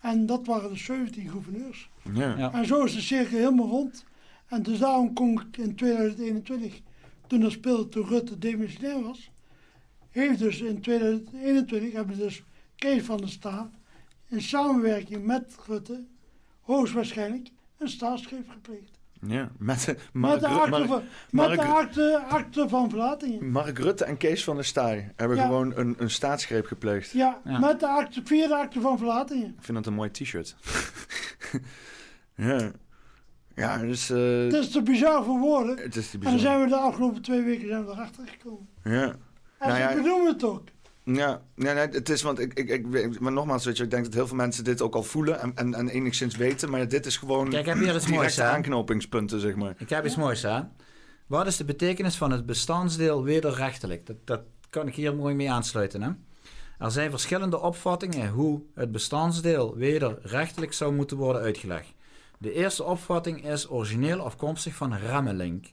En 0.00 0.26
dat 0.26 0.46
waren 0.46 0.70
de 0.70 0.76
17 0.76 1.30
gouverneurs. 1.30 1.90
Ja. 2.14 2.36
ja. 2.38 2.52
En 2.52 2.66
zo 2.66 2.84
is 2.84 2.94
de 2.94 3.00
cirkel 3.00 3.38
helemaal 3.38 3.68
rond. 3.68 4.04
En 4.46 4.62
dus 4.62 4.78
daarom 4.78 5.12
kon 5.12 5.40
ik 5.40 5.56
in 5.56 5.74
2021, 5.74 6.80
toen 7.26 7.40
dat 7.40 7.52
speelde, 7.52 7.88
toen 7.88 8.06
Rutte 8.06 8.38
demissionair 8.38 9.02
was, 9.02 9.30
heeft 10.10 10.38
dus 10.38 10.60
in 10.60 10.80
2021 10.80 11.92
hebben 11.92 12.18
dus 12.18 12.42
Kees 12.76 13.02
van 13.02 13.16
der 13.16 13.28
Staat 13.28 13.70
in 14.28 14.42
samenwerking 14.42 15.24
met 15.24 15.56
Rutte 15.66 16.04
hoogstwaarschijnlijk 16.60 17.48
een 17.78 17.88
staatsgreep 17.88 18.48
gepleegd. 18.50 18.91
Ja, 19.26 19.50
met, 19.58 19.96
Mark, 20.12 20.40
met, 20.40 20.40
de, 20.40 20.46
acte 20.46 20.86
van, 20.86 21.02
met 21.30 21.50
de 21.50 21.62
acte, 21.62 22.24
acte 22.28 22.68
van 22.68 22.90
verlatingen. 22.90 23.50
Mark 23.50 23.78
Rutte 23.78 24.04
en 24.04 24.16
Kees 24.16 24.44
van 24.44 24.54
der 24.54 24.64
Staaij 24.64 25.12
hebben 25.16 25.38
gewoon 25.38 25.72
een, 25.76 25.94
een 25.98 26.10
staatsgreep 26.10 26.66
gepleegd. 26.66 27.10
Ja, 27.10 27.40
met 27.44 27.80
de 27.80 27.86
acte, 27.86 28.20
vierde 28.24 28.56
acte 28.56 28.80
van 28.80 28.98
verlatingen. 28.98 29.48
Ik 29.48 29.64
vind 29.64 29.76
dat 29.76 29.86
een 29.86 29.94
mooi 29.94 30.10
t-shirt. 30.10 30.56
ja. 32.36 32.70
Ja, 33.54 33.78
dus... 33.78 34.08
het 34.08 34.52
is 34.52 34.70
te 34.70 34.82
bizar 34.82 35.24
voor 35.24 35.38
woorden. 35.38 35.76
Het 35.78 35.96
is 35.96 36.10
te 36.10 36.18
bizar. 36.18 36.32
En 36.32 36.38
dan 36.38 36.46
zijn 36.48 36.62
we 36.62 36.68
de 36.68 36.76
afgelopen 36.76 37.22
twee 37.22 37.42
weken 37.42 37.68
zijn 37.68 37.86
we 37.86 37.92
erachter 37.92 38.28
gekomen. 38.28 38.68
Ja. 38.84 39.16
En 39.58 39.68
nou 39.68 39.78
ja, 39.78 39.94
benoemen 39.94 40.32
het 40.32 40.44
ook. 40.44 40.64
Ja, 41.04 41.42
ja 41.56 41.72
nee, 41.72 41.88
het 41.88 42.08
is, 42.08 42.22
want 42.22 42.38
ik, 42.38 42.54
ik, 42.54 42.68
ik, 42.68 43.20
maar 43.20 43.32
nogmaals, 43.32 43.64
weet 43.64 43.76
je, 43.76 43.84
ik 43.84 43.90
denk 43.90 44.04
dat 44.04 44.14
heel 44.14 44.26
veel 44.26 44.36
mensen 44.36 44.64
dit 44.64 44.82
ook 44.82 44.94
al 44.94 45.02
voelen 45.02 45.40
en, 45.40 45.52
en, 45.54 45.74
en 45.74 45.88
enigszins 45.88 46.36
weten, 46.36 46.70
maar 46.70 46.88
dit 46.88 47.06
is 47.06 47.16
gewoon 47.16 47.48
Kijk, 47.48 47.66
ik 47.66 47.72
heb 47.72 47.78
hier 47.78 47.94
iets 47.94 48.06
moois 48.06 48.40
aanknopingspunten, 48.40 49.40
zeg 49.40 49.54
maar. 49.54 49.74
Ik 49.78 49.88
heb 49.88 50.06
iets 50.06 50.16
moois 50.16 50.46
aan. 50.46 50.72
Wat 51.26 51.46
is 51.46 51.56
de 51.56 51.64
betekenis 51.64 52.16
van 52.16 52.30
het 52.30 52.46
bestandsdeel 52.46 53.24
wederrechtelijk? 53.24 54.06
Dat, 54.06 54.16
dat 54.24 54.40
kan 54.70 54.86
ik 54.86 54.94
hier 54.94 55.14
mooi 55.14 55.34
mee 55.34 55.50
aansluiten. 55.50 56.02
Hè? 56.02 56.10
Er 56.78 56.90
zijn 56.90 57.10
verschillende 57.10 57.60
opvattingen 57.60 58.28
hoe 58.28 58.62
het 58.74 58.92
bestandsdeel 58.92 59.76
wederrechtelijk 59.76 60.72
zou 60.72 60.94
moeten 60.94 61.16
worden 61.16 61.42
uitgelegd. 61.42 61.92
De 62.38 62.52
eerste 62.52 62.84
opvatting 62.84 63.48
is 63.48 63.70
origineel 63.70 64.20
afkomstig 64.20 64.74
van 64.74 64.94
Remmelink. 64.94 65.66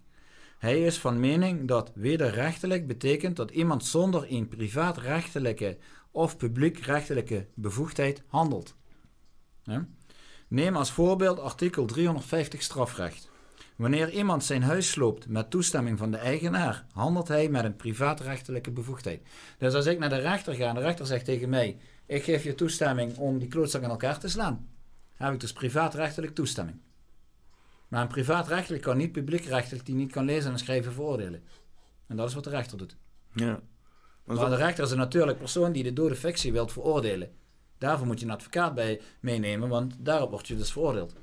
Hij 0.59 0.81
is 0.81 0.97
van 0.97 1.19
mening 1.19 1.67
dat 1.67 1.91
wederrechtelijk 1.95 2.87
betekent 2.87 3.35
dat 3.35 3.51
iemand 3.51 3.85
zonder 3.85 4.25
een 4.29 4.47
privaatrechtelijke 4.47 5.77
of 6.11 6.37
publiekrechtelijke 6.37 7.47
bevoegdheid 7.53 8.23
handelt. 8.27 8.75
Neem 10.47 10.75
als 10.75 10.91
voorbeeld 10.91 11.39
artikel 11.39 11.85
350 11.85 12.61
strafrecht. 12.61 13.29
Wanneer 13.75 14.09
iemand 14.11 14.43
zijn 14.43 14.63
huis 14.63 14.89
sloopt 14.89 15.27
met 15.27 15.49
toestemming 15.49 15.97
van 15.97 16.11
de 16.11 16.17
eigenaar, 16.17 16.85
handelt 16.93 17.27
hij 17.27 17.49
met 17.49 17.63
een 17.63 17.75
privaatrechtelijke 17.75 18.71
bevoegdheid. 18.71 19.21
Dus 19.57 19.73
als 19.73 19.85
ik 19.85 19.99
naar 19.99 20.09
de 20.09 20.19
rechter 20.19 20.53
ga 20.53 20.67
en 20.67 20.75
de 20.75 20.81
rechter 20.81 21.05
zegt 21.05 21.25
tegen 21.25 21.49
mij: 21.49 21.77
Ik 22.05 22.23
geef 22.23 22.43
je 22.43 22.55
toestemming 22.55 23.17
om 23.17 23.39
die 23.39 23.47
klootzak 23.47 23.81
in 23.81 23.89
elkaar 23.89 24.19
te 24.19 24.29
slaan, 24.29 24.69
heb 25.13 25.33
ik 25.33 25.39
dus 25.39 25.53
privaatrechtelijk 25.53 26.35
toestemming. 26.35 26.77
Maar 27.89 28.01
een 28.01 28.07
privaatrechtelijk 28.07 28.83
kan 28.83 28.97
niet 28.97 29.11
publiekrechtelijk 29.11 29.85
die 29.85 29.95
niet 29.95 30.11
kan 30.11 30.25
lezen 30.25 30.51
en 30.51 30.59
schrijven 30.59 30.93
veroordelen. 30.93 31.43
En 32.07 32.15
dat 32.15 32.27
is 32.27 32.33
wat 32.33 32.43
de 32.43 32.49
rechter 32.49 32.77
doet. 32.77 32.97
Ja. 33.33 33.59
Maar 34.23 34.49
de 34.49 34.55
rechter 34.55 34.83
is 34.83 34.91
een 34.91 34.97
natuurlijk 34.97 35.37
persoon 35.37 35.71
die 35.71 35.83
de 35.83 35.93
dode 35.93 36.15
fictie 36.15 36.51
wilt 36.51 36.71
veroordelen. 36.71 37.31
Daarvoor 37.77 38.07
moet 38.07 38.19
je 38.19 38.25
een 38.25 38.31
advocaat 38.31 38.75
bij 38.75 39.01
meenemen, 39.19 39.69
want 39.69 39.95
daarop 39.99 40.31
word 40.31 40.47
je 40.47 40.55
dus 40.55 40.71
veroordeeld. 40.71 41.15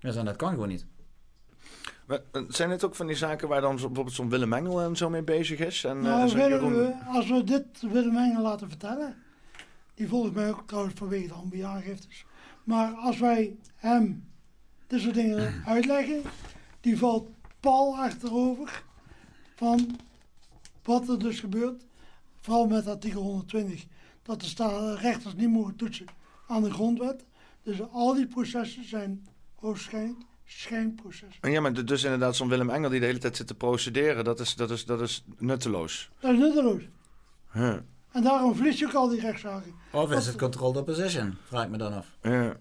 Dus 0.00 0.16
en 0.16 0.24
dat 0.24 0.36
kan 0.36 0.50
gewoon 0.50 0.68
niet. 0.68 0.86
Maar, 2.06 2.20
zijn 2.48 2.70
het 2.70 2.84
ook 2.84 2.94
van 2.94 3.06
die 3.06 3.16
zaken 3.16 3.48
waar 3.48 3.60
dan 3.60 3.70
bijvoorbeeld 3.76 4.12
zo'n 4.12 4.28
Willem 4.28 4.52
Engel 4.52 4.80
en 4.80 4.96
zo 4.96 5.10
mee 5.10 5.22
bezig 5.22 5.58
is? 5.58 5.84
En, 5.84 6.00
nou, 6.00 6.34
we, 6.34 6.94
als 7.06 7.28
we 7.28 7.44
dit 7.44 7.64
Willem 7.80 8.16
Engel 8.16 8.42
laten 8.42 8.68
vertellen, 8.68 9.16
die 9.94 10.08
volgt 10.08 10.34
mij 10.34 10.50
ook 10.50 10.62
trouwens 10.66 10.94
vanwege 10.96 11.26
de 11.26 11.34
ambiaangiftes. 11.34 12.24
Maar 12.64 12.92
als 12.92 13.18
wij 13.18 13.56
hem 13.74 14.28
dit 14.88 15.00
soort 15.00 15.14
dingen 15.14 15.62
uitleggen, 15.66 16.22
die 16.80 16.98
valt 16.98 17.28
pal 17.60 17.96
achterover 17.96 18.82
van 19.54 19.98
wat 20.82 21.08
er 21.08 21.18
dus 21.18 21.40
gebeurt. 21.40 21.86
Vooral 22.40 22.66
met 22.66 22.86
artikel 22.86 23.22
120, 23.22 23.84
dat 24.22 24.40
de 24.40 24.96
rechters 25.00 25.34
niet 25.34 25.50
mogen 25.50 25.76
toetsen 25.76 26.06
aan 26.46 26.62
de 26.62 26.70
grondwet. 26.70 27.24
Dus 27.62 27.90
al 27.90 28.14
die 28.14 28.26
processen 28.26 28.88
zijn 28.88 29.26
waarschijnlijk 29.58 30.20
schijnprocessen. 30.44 31.50
Ja, 31.50 31.60
maar 31.60 31.84
dus 31.84 32.04
inderdaad 32.04 32.36
zo'n 32.36 32.48
Willem 32.48 32.70
Engel 32.70 32.90
die 32.90 33.00
de 33.00 33.06
hele 33.06 33.18
tijd 33.18 33.36
zit 33.36 33.46
te 33.46 33.54
procederen, 33.54 34.24
dat 34.24 34.40
is, 34.40 34.54
dat 34.54 34.70
is, 34.70 34.84
dat 34.84 35.00
is 35.00 35.24
nutteloos. 35.38 36.10
Dat 36.20 36.32
is 36.32 36.38
nutteloos. 36.38 36.82
Huh. 37.52 37.76
En 38.12 38.22
daarom 38.22 38.54
verlies 38.54 38.78
je 38.78 38.86
ook 38.86 38.94
al 38.94 39.08
die 39.08 39.20
rechtszaken. 39.20 39.74
Of 39.92 40.12
is 40.12 40.26
het 40.26 40.36
controlled 40.36 40.76
opposition, 40.76 41.36
vraag 41.44 41.64
ik 41.64 41.70
me 41.70 41.78
dan 41.78 41.92
af. 41.92 42.16
Ja. 42.22 42.56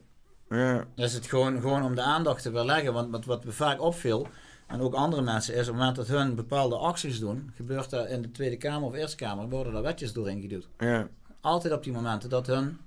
Ja. 0.49 0.85
Is 0.95 1.13
het 1.13 1.25
gewoon, 1.25 1.61
gewoon 1.61 1.83
om 1.83 1.95
de 1.95 2.01
aandacht 2.01 2.41
te 2.41 2.51
verleggen. 2.51 2.93
Want 2.93 3.11
wat, 3.11 3.25
wat 3.25 3.43
me 3.43 3.51
vaak 3.51 3.81
opviel, 3.81 4.27
en 4.67 4.81
ook 4.81 4.93
andere 4.93 5.21
mensen, 5.21 5.53
is 5.53 5.59
op 5.59 5.67
het 5.67 5.75
moment 5.75 5.95
dat 5.95 6.07
hun 6.07 6.35
bepaalde 6.35 6.75
acties 6.75 7.19
doen, 7.19 7.51
gebeurt 7.55 7.91
er 7.91 8.09
in 8.09 8.21
de 8.21 8.31
Tweede 8.31 8.57
Kamer 8.57 8.87
of 8.87 8.93
Eerste 8.93 9.15
Kamer, 9.15 9.49
worden 9.49 9.75
er 9.75 9.81
wetjes 9.81 10.13
doorheen 10.13 10.41
geduwd. 10.41 10.67
Ja. 10.77 11.07
Altijd 11.41 11.73
op 11.73 11.83
die 11.83 11.93
momenten 11.93 12.29
dat 12.29 12.47
hun. 12.47 12.79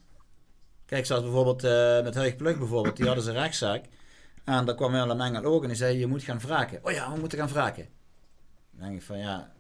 Kijk, 0.87 1.07
zoals 1.07 1.23
bijvoorbeeld 1.23 1.65
uh, 1.65 2.03
met 2.03 2.15
Heug 2.15 2.37
Pluk 2.37 2.59
bijvoorbeeld, 2.59 2.97
die 2.97 3.07
hadden 3.07 3.25
ze 3.25 3.33
rechtszaak. 3.33 3.85
En 4.45 4.65
daar 4.65 4.75
kwam 4.75 4.93
Willem 4.93 5.21
Engel 5.21 5.45
ook 5.45 5.63
en 5.63 5.69
die 5.69 5.77
zei: 5.77 5.99
Je 5.99 6.07
moet 6.07 6.23
gaan 6.23 6.39
wraken. 6.39 6.79
Oh 6.83 6.93
ja, 6.93 7.13
we 7.13 7.19
moeten 7.19 7.39
gaan 7.39 7.49
wraken. 7.49 7.89
Dan 8.71 8.89
denk 8.89 9.01
ik 9.01 9.07
van 9.07 9.19
ja, 9.19 9.53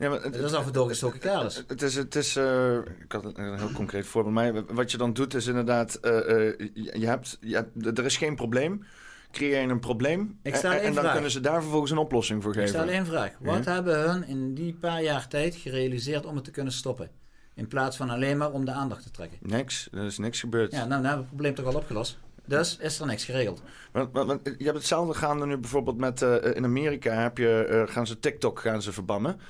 ja, 0.00 0.08
maar 0.08 0.22
het, 0.22 0.32
dat 0.32 0.44
is 0.44 0.52
af 0.52 0.66
en 0.66 0.72
toe 0.72 0.88
gestoken 0.88 1.20
kaders. 1.20 1.62
Het 1.66 1.82
is, 1.82 1.94
het 1.94 2.14
is 2.14 2.36
uh, 2.36 2.76
ik 2.76 3.12
had 3.12 3.24
een, 3.24 3.58
heel 3.58 3.72
concreet 3.72 4.06
voorbeeld. 4.06 4.34
Maar 4.34 4.74
wat 4.74 4.90
je 4.90 4.96
dan 4.96 5.12
doet 5.12 5.34
is 5.34 5.46
inderdaad, 5.46 5.98
uh, 6.02 6.10
uh, 6.10 6.58
je, 6.74 7.06
hebt, 7.06 7.38
je 7.40 7.54
hebt, 7.54 7.98
er 7.98 8.04
is 8.04 8.16
geen 8.16 8.36
probleem. 8.36 8.84
Creëer 9.30 9.60
je 9.60 9.68
een 9.68 9.80
probleem 9.80 10.38
ik 10.42 10.54
en, 10.54 10.80
en 10.82 10.94
dan 10.94 11.12
kunnen 11.12 11.30
ze 11.30 11.40
daar 11.40 11.60
vervolgens 11.60 11.90
een 11.90 11.98
oplossing 11.98 12.42
voor 12.42 12.52
geven. 12.52 12.68
Ik 12.68 12.74
stel 12.74 12.88
één 12.88 13.06
vraag. 13.06 13.32
Wat 13.40 13.64
hebben 13.64 14.10
hun 14.10 14.26
in 14.26 14.54
die 14.54 14.74
paar 14.74 15.02
jaar 15.02 15.28
tijd 15.28 15.54
gerealiseerd 15.54 16.26
om 16.26 16.34
het 16.34 16.44
te 16.44 16.50
kunnen 16.50 16.72
stoppen? 16.72 17.10
In 17.54 17.68
plaats 17.68 17.96
van 17.96 18.10
alleen 18.10 18.36
maar 18.36 18.50
om 18.50 18.64
de 18.64 18.72
aandacht 18.72 19.02
te 19.02 19.10
trekken. 19.10 19.38
Niks, 19.40 19.88
er 19.92 20.04
is 20.04 20.18
niks 20.18 20.40
gebeurd. 20.40 20.72
Ja, 20.72 20.76
nou, 20.76 20.88
nou 20.88 21.02
hebben 21.02 21.16
we 21.16 21.26
het 21.26 21.34
probleem 21.34 21.54
toch 21.54 21.74
al 21.74 21.80
opgelost. 21.80 22.18
Dus 22.44 22.76
is 22.80 23.00
er 23.00 23.06
niks 23.06 23.24
geregeld. 23.24 23.62
Want, 23.92 24.12
want, 24.12 24.40
je 24.58 24.64
hebt 24.64 24.76
hetzelfde 24.76 25.14
gaande 25.14 25.46
nu 25.46 25.56
bijvoorbeeld 25.56 25.96
met 25.96 26.20
in 26.54 26.64
Amerika 26.64 27.12
heb 27.12 27.38
je, 27.38 27.84
gaan 27.88 28.06
ze 28.06 28.18
TikTok 28.18 28.60
gaan 28.60 28.82
ze 28.82 28.92
verbannen. 28.92 29.40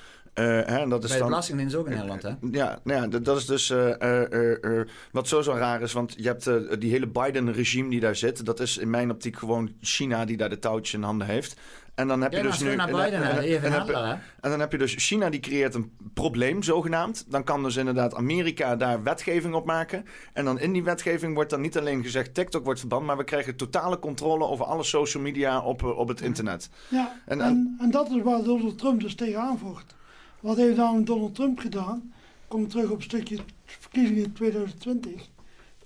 Uh, 0.41 0.67
hè, 0.67 0.89
dat 0.89 1.05
is 1.05 1.11
Bij 1.11 1.19
de 1.19 1.25
Belastingdienst 1.25 1.75
ook 1.75 1.87
in 1.87 1.93
Nederland, 1.93 2.23
hè? 2.23 2.29
Ja, 2.51 2.79
nou 2.85 3.03
ja 3.03 3.09
dat, 3.09 3.25
dat 3.25 3.37
is 3.37 3.47
dus 3.47 3.71
uh, 3.71 4.83
wat 5.13 5.29
sowieso 5.29 5.53
raar 5.53 5.83
is. 5.83 5.93
Want 5.93 6.15
je 6.17 6.27
hebt 6.27 6.51
die 6.81 6.91
hele 6.91 7.07
Biden-regime 7.07 7.91
die 7.91 8.01
daar 8.01 8.17
zit. 8.17 8.45
Dat 8.45 8.61
is 8.61 8.79
in 8.79 8.91
mijn 8.91 9.11
optiek 9.11 9.37
gewoon 9.37 9.73
China 9.81 10.25
die 10.25 10.37
daar 10.37 10.49
de 10.49 10.59
touwtjes 10.59 10.95
in 10.95 11.03
handen 11.03 11.27
heeft. 11.27 11.57
En 12.01 12.09
dan 12.09 12.21
heb 12.21 12.33
je 12.33 12.43
dus 12.43 12.59
nu. 12.59 12.77
Naar 12.77 12.87
Biden, 12.87 13.23
en, 13.23 13.63
en, 13.63 13.73
en, 13.73 14.21
en, 14.41 14.51
dan 14.51 14.61
heb 14.61 14.73
je 14.73 14.79
dus 14.79 14.95
China 14.99 15.31
die 15.31 15.41
creëert 15.41 15.75
een 15.75 15.93
probleem, 16.15 16.63
zogenaamd. 16.63 17.25
Dan 17.29 17.45
kan 17.45 17.63
dus 17.63 17.77
inderdaad 17.77 18.15
Amerika 18.15 18.77
daar 18.77 19.03
wetgeving 19.03 19.55
op 19.55 19.65
maken. 19.65 20.05
En 20.33 20.45
dan 20.45 20.59
in 20.59 20.73
die 20.73 20.85
wetgeving 20.85 21.35
wordt 21.35 21.51
dan 21.51 21.61
niet 21.61 21.79
alleen 21.79 22.03
gezegd 22.03 22.35
TikTok 22.35 22.65
wordt 22.65 22.79
verband, 22.79 23.07
maar 23.07 23.17
we 23.17 23.25
krijgen 23.25 23.57
totale 23.57 23.99
controle 23.99 24.45
over 24.45 24.65
alle 24.65 24.83
social 24.83 25.23
media 25.23 25.61
op, 25.61 25.83
op 25.83 26.09
het 26.09 26.21
internet. 26.21 26.71
Ja, 26.89 27.21
en, 27.27 27.41
en, 27.41 27.77
en, 27.81 27.91
dat 27.91 28.11
is 28.11 28.23
waar 28.23 28.43
Donald 28.43 28.79
Trump 28.79 29.01
dus 29.01 29.15
tegenaan 29.15 29.59
vocht. 29.59 29.95
Wat 30.41 30.57
heeft 30.57 30.77
nou 30.77 31.05
Donald 31.05 31.35
Trump 31.35 31.59
gedaan? 31.59 32.13
Kom 32.49 32.69
terug 32.69 32.91
op 32.91 32.97
een 32.97 33.03
stukje 33.03 33.39
verkiezingen 33.65 34.33
2020. 34.33 35.29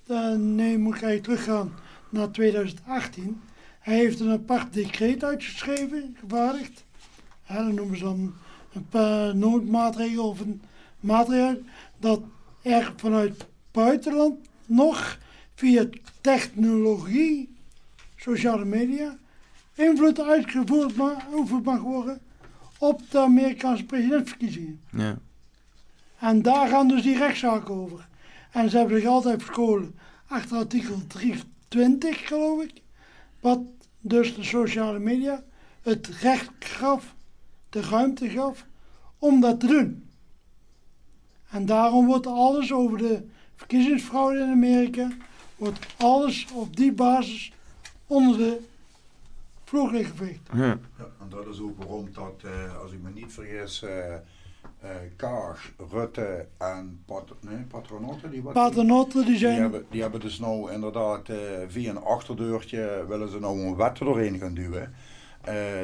Dan 0.07 0.55
nee, 0.55 0.79
moet 0.79 1.03
ik 1.03 1.23
teruggaan 1.23 1.73
naar 2.09 2.31
2018. 2.31 3.41
Hij 3.81 3.97
heeft 3.97 4.21
een 4.21 4.31
apart 4.31 4.73
decreet 4.73 5.25
uitgeschreven, 5.25 6.17
gevaardigd. 6.21 6.85
Ja, 7.49 7.65
dat 7.65 7.73
noemen 7.73 7.99
ze 7.99 8.05
dan 8.05 8.35
een 8.91 9.39
noodmaatregel 9.39 10.29
of 10.29 10.41
een 10.41 10.63
maatregel. 11.01 11.63
Dat 11.99 12.21
er 12.63 12.93
vanuit 12.97 13.47
buitenland 13.71 14.39
nog 14.67 15.19
via 15.55 15.87
technologie, 16.21 17.55
sociale 18.17 18.65
media, 18.65 19.17
invloed 19.75 20.21
uitgevoerd 20.21 20.97
mag, 20.97 21.29
mag 21.63 21.81
worden 21.81 22.21
op 22.89 23.11
de 23.11 23.19
Amerikaanse 23.19 23.85
presidentsverkiezingen. 23.85 24.81
Ja. 24.91 25.19
En 26.19 26.43
daar 26.43 26.69
gaan 26.69 26.89
dus 26.89 27.03
die 27.03 27.19
rechtszaken 27.19 27.75
over. 27.75 28.09
En 28.51 28.71
ze 28.71 28.77
hebben 28.77 29.01
zich 29.01 29.09
altijd 29.09 29.43
verscholen 29.43 29.99
achter 30.27 30.57
artikel 30.57 31.07
320, 31.07 32.29
geloof 32.29 32.63
ik. 32.63 32.83
Wat 33.41 33.61
dus 34.01 34.35
de 34.35 34.45
sociale 34.45 34.99
media 34.99 35.43
het 35.83 36.07
recht 36.07 36.51
gaf, 36.59 37.15
de 37.69 37.81
ruimte 37.81 38.29
gaf, 38.29 38.67
om 39.19 39.41
dat 39.41 39.61
te 39.61 39.67
doen. 39.67 40.09
En 41.51 41.67
daarom 41.67 42.07
wordt 42.07 42.27
alles 42.27 42.73
over 42.73 42.99
de 42.99 43.29
verkiezingsfraude 43.57 44.39
in 44.39 44.51
Amerika, 44.51 45.11
wordt 45.57 45.79
alles 45.97 46.47
op 46.53 46.77
die 46.77 46.93
basis 46.93 47.53
onder 48.07 48.39
de 48.39 48.61
ja. 50.55 50.79
En 51.25 51.31
dat 51.31 51.47
is 51.47 51.61
ook 51.61 51.79
waarom 51.79 52.09
dat, 52.13 52.43
uh, 52.45 52.81
als 52.83 52.93
ik 52.93 53.03
me 53.03 53.11
niet 53.11 53.33
vergis, 53.33 53.83
uh, 53.83 53.91
uh, 54.85 54.91
Kaag, 55.17 55.73
Rutte 55.91 56.47
en 56.59 57.03
Pat 57.07 57.35
nee, 57.41 57.65
Patronotte, 57.69 58.31
die, 58.31 58.43
Patronotte, 58.43 59.25
die 59.25 59.39
zijn... 59.39 59.53
Die 59.53 59.63
hebben, 59.63 59.87
die 59.91 60.03
hebben 60.03 60.21
dus 60.21 60.39
nou 60.39 60.73
inderdaad 60.73 61.31
via 61.69 61.91
een 61.91 62.03
achterdeurtje 62.03 63.05
willen 63.09 63.29
ze 63.29 63.41
nou 63.41 63.61
een 63.61 63.77
wet 63.77 63.97
doorheen 63.97 64.39
gaan 64.39 64.55
duwen. 64.55 64.95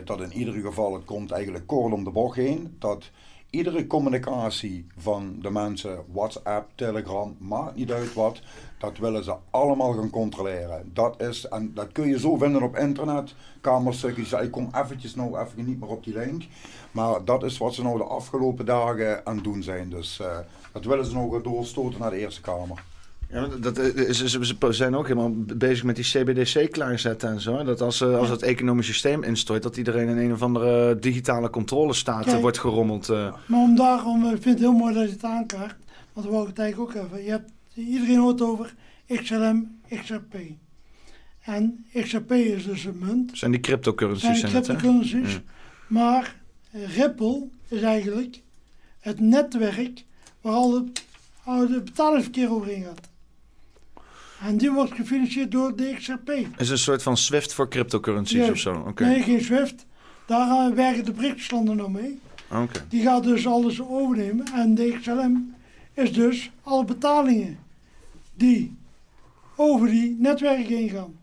dat 0.04 0.20
in 0.20 0.32
ieder 0.32 0.54
geval, 0.54 0.94
het 0.94 1.04
komt 1.04 1.30
eigenlijk 1.30 1.66
kort 1.66 1.92
om 1.92 2.04
de 2.04 2.10
bocht 2.10 2.36
heen, 2.36 2.76
dat 2.78 3.10
iedere 3.50 3.86
communicatie 3.86 4.86
van 4.96 5.36
de 5.40 5.50
mensen, 5.50 6.04
WhatsApp, 6.12 6.70
Telegram, 6.74 7.36
maakt 7.38 7.76
niet 7.76 7.92
uit 7.92 8.14
wat, 8.14 8.42
dat 8.80 8.98
willen 8.98 9.24
ze 9.24 9.34
allemaal 9.50 9.92
gaan 9.92 10.10
controleren. 10.10 10.90
Dat 10.92 11.22
is, 11.22 11.48
en 11.48 11.70
dat 11.74 11.92
kun 11.92 12.08
je 12.08 12.18
zo 12.18 12.36
vinden 12.36 12.62
op 12.62 12.76
internet. 12.76 13.34
Kamerstukjes, 13.60 14.32
ik 14.32 14.50
kom 14.50 14.68
eventjes 14.74 15.14
nou 15.14 15.38
even 15.38 15.64
niet 15.64 15.80
meer 15.80 15.88
op 15.88 16.04
die 16.04 16.14
link. 16.14 16.42
Maar 16.90 17.24
dat 17.24 17.42
is 17.42 17.58
wat 17.58 17.74
ze 17.74 17.82
nou 17.82 17.98
de 17.98 18.04
afgelopen 18.04 18.64
dagen 18.64 19.26
aan 19.26 19.34
het 19.34 19.44
doen 19.44 19.62
zijn. 19.62 19.90
Dus 19.90 20.18
uh, 20.22 20.38
dat 20.72 20.84
willen 20.84 21.04
ze 21.04 21.14
nou 21.14 21.32
gaan 21.32 21.42
doorstoten 21.42 22.00
naar 22.00 22.10
de 22.10 22.18
Eerste 22.18 22.40
Kamer. 22.40 22.82
Ja, 23.30 23.46
dat, 23.60 23.76
ze, 24.10 24.28
ze 24.28 24.56
zijn 24.70 24.96
ook 24.96 25.08
helemaal 25.08 25.32
bezig 25.56 25.84
met 25.84 25.96
die 25.96 26.04
CBDC 26.04 26.70
klaarzetten 26.70 27.28
en 27.28 27.40
zo. 27.40 27.64
Dat 27.64 27.80
als, 27.80 28.02
als 28.02 28.28
het 28.28 28.42
economisch 28.42 28.86
systeem 28.86 29.22
instort, 29.22 29.62
dat 29.62 29.76
iedereen 29.76 30.08
in 30.08 30.18
een 30.18 30.32
of 30.32 30.42
andere 30.42 30.98
digitale 30.98 31.50
controlestaat 31.50 32.40
wordt 32.40 32.58
gerommeld. 32.58 33.08
Maar 33.08 33.60
om 33.60 33.76
daarom, 33.76 34.24
ik 34.24 34.42
vind 34.42 34.44
het 34.44 34.58
heel 34.58 34.72
mooi 34.72 34.94
dat 34.94 35.04
je 35.04 35.10
het 35.10 35.24
aankaart. 35.24 35.76
Want 36.12 36.26
we 36.26 36.32
wou 36.32 36.42
ik 36.42 36.48
het 36.48 36.58
eigenlijk 36.58 36.96
ook 36.96 37.04
even. 37.04 37.24
Je 37.24 37.30
hebt, 37.30 37.50
iedereen 37.80 38.18
hoort 38.18 38.40
over 38.40 38.74
XLM, 39.06 39.80
XRP. 39.88 40.34
En 41.40 41.86
XRP 41.92 42.32
is 42.32 42.64
dus 42.64 42.84
een 42.84 42.98
munt. 42.98 43.38
Zijn 43.38 43.50
die 43.50 43.60
cryptocurrencies? 43.60 44.40
Zijn 44.40 44.52
cryptocurrencies. 44.52 45.32
Ja. 45.32 45.40
Maar 45.86 46.36
Ripple 46.70 47.48
is 47.68 47.82
eigenlijk 47.82 48.40
het 49.00 49.20
netwerk 49.20 50.04
waar 50.40 50.52
al 50.52 50.74
het, 50.74 51.04
al 51.44 51.60
het 51.60 51.84
betalingsverkeer 51.84 52.50
overheen 52.50 52.84
gaat. 52.84 53.08
En 54.40 54.56
die 54.56 54.70
wordt 54.70 54.92
gefinancierd 54.92 55.50
door 55.50 55.76
de 55.76 55.94
XRP. 55.98 56.30
Is 56.56 56.70
een 56.70 56.78
soort 56.78 57.02
van 57.02 57.16
SWIFT 57.16 57.54
voor 57.54 57.68
cryptocurrencies 57.68 58.50
of 58.50 58.58
zo? 58.58 58.92
Nee, 58.94 59.22
geen 59.22 59.40
SWIFT. 59.40 59.86
Daar 60.26 60.70
uh, 60.70 60.74
werken 60.74 61.04
de 61.04 61.12
BRICS-landen 61.12 61.76
nog 61.76 61.90
mee. 61.90 62.20
Okay. 62.50 62.82
Die 62.88 63.02
gaat 63.02 63.22
dus 63.22 63.46
alles 63.46 63.80
overnemen. 63.80 64.46
En 64.54 64.74
de 64.74 64.98
XLM 65.00 65.54
is 65.94 66.12
dus 66.12 66.50
alle 66.62 66.84
betalingen 66.84 67.58
die 68.40 68.76
over 69.56 69.88
die 69.88 70.16
netwerken 70.18 70.76
heen 70.76 70.88
gaan. 70.88 71.18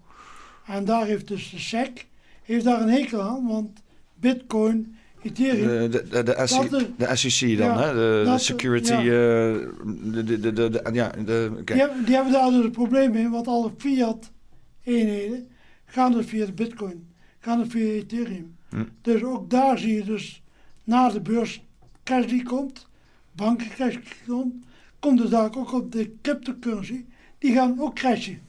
En 0.65 0.85
daar 0.85 1.05
heeft 1.05 1.27
dus 1.27 1.49
de 1.49 1.59
SEC 1.59 2.05
heeft 2.43 2.65
daar 2.65 2.81
een 2.81 2.89
hekel 2.89 3.21
aan, 3.21 3.47
want 3.47 3.81
Bitcoin, 4.15 4.95
Ethereum. 5.21 5.91
De, 5.91 6.07
de, 6.09 6.23
de, 6.23 6.43
SEC, 6.45 6.69
de, 6.69 6.89
de 6.97 7.15
SEC 7.15 7.57
dan, 7.57 7.77
hè? 7.77 7.93
De, 7.93 8.33
security. 8.37 8.93
Ja. 8.93 9.01
Uh, 9.01 9.67
de, 10.13 10.23
de, 10.23 10.39
de, 10.39 10.69
de, 10.69 10.89
ja, 10.93 11.07
okay. 11.07 11.63
die, 11.63 11.75
hebben, 11.75 12.05
die 12.05 12.15
hebben 12.15 12.33
daar 12.33 12.49
dus 12.49 12.63
een 12.63 12.71
probleem 12.71 13.11
mee, 13.11 13.29
want 13.29 13.47
alle 13.47 13.71
fiat-eenheden 13.77 15.47
gaan 15.85 16.11
dus 16.11 16.25
via 16.25 16.45
de 16.45 16.53
Bitcoin, 16.53 17.07
gaan 17.39 17.59
dus 17.59 17.67
via 17.69 17.91
Ethereum. 17.91 18.55
Hm. 18.69 18.83
Dus 19.01 19.23
ook 19.23 19.49
daar 19.49 19.77
zie 19.77 19.93
je 19.93 20.03
dus 20.03 20.43
na 20.83 21.09
de 21.09 21.21
beurs 21.21 21.61
cash 22.03 22.25
die 22.25 22.43
komt, 22.43 22.87
bankencrash 23.31 23.93
die 23.93 24.03
komt, 24.27 24.65
komt 25.07 25.19
dus 25.19 25.29
daar 25.29 25.55
ook 25.57 25.73
op 25.73 25.91
de 25.91 26.11
cryptocurrency, 26.21 27.05
die 27.37 27.53
gaan 27.53 27.79
ook 27.79 27.95
crashen. 27.95 28.41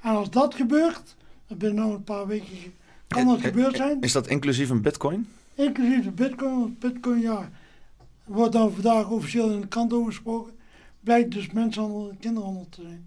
En 0.00 0.10
als 0.10 0.30
dat 0.30 0.54
gebeurt, 0.54 1.16
dan 1.46 1.58
binnen 1.58 1.84
nog 1.84 1.94
een 1.94 2.04
paar 2.04 2.26
weken 2.26 2.46
kan 3.06 3.26
dat 3.26 3.40
gebeurd 3.40 3.76
zijn. 3.76 4.00
Is 4.00 4.12
dat 4.12 4.26
inclusief 4.26 4.70
een 4.70 4.82
bitcoin? 4.82 5.28
Inclusief 5.54 6.06
een 6.06 6.14
bitcoin. 6.14 6.76
Bitcoin, 6.80 7.20
ja. 7.20 7.50
Wordt 8.24 8.52
dan 8.52 8.72
vandaag 8.72 9.10
officieel 9.10 9.50
in 9.50 9.60
de 9.60 9.68
kant 9.68 9.92
over 9.92 10.12
gesproken. 10.12 10.52
Blijkt 11.00 11.32
dus 11.32 11.50
mensenhandel 11.50 12.10
en 12.10 12.18
kinderhandel 12.18 12.66
te 12.70 12.82
zijn. 12.82 13.06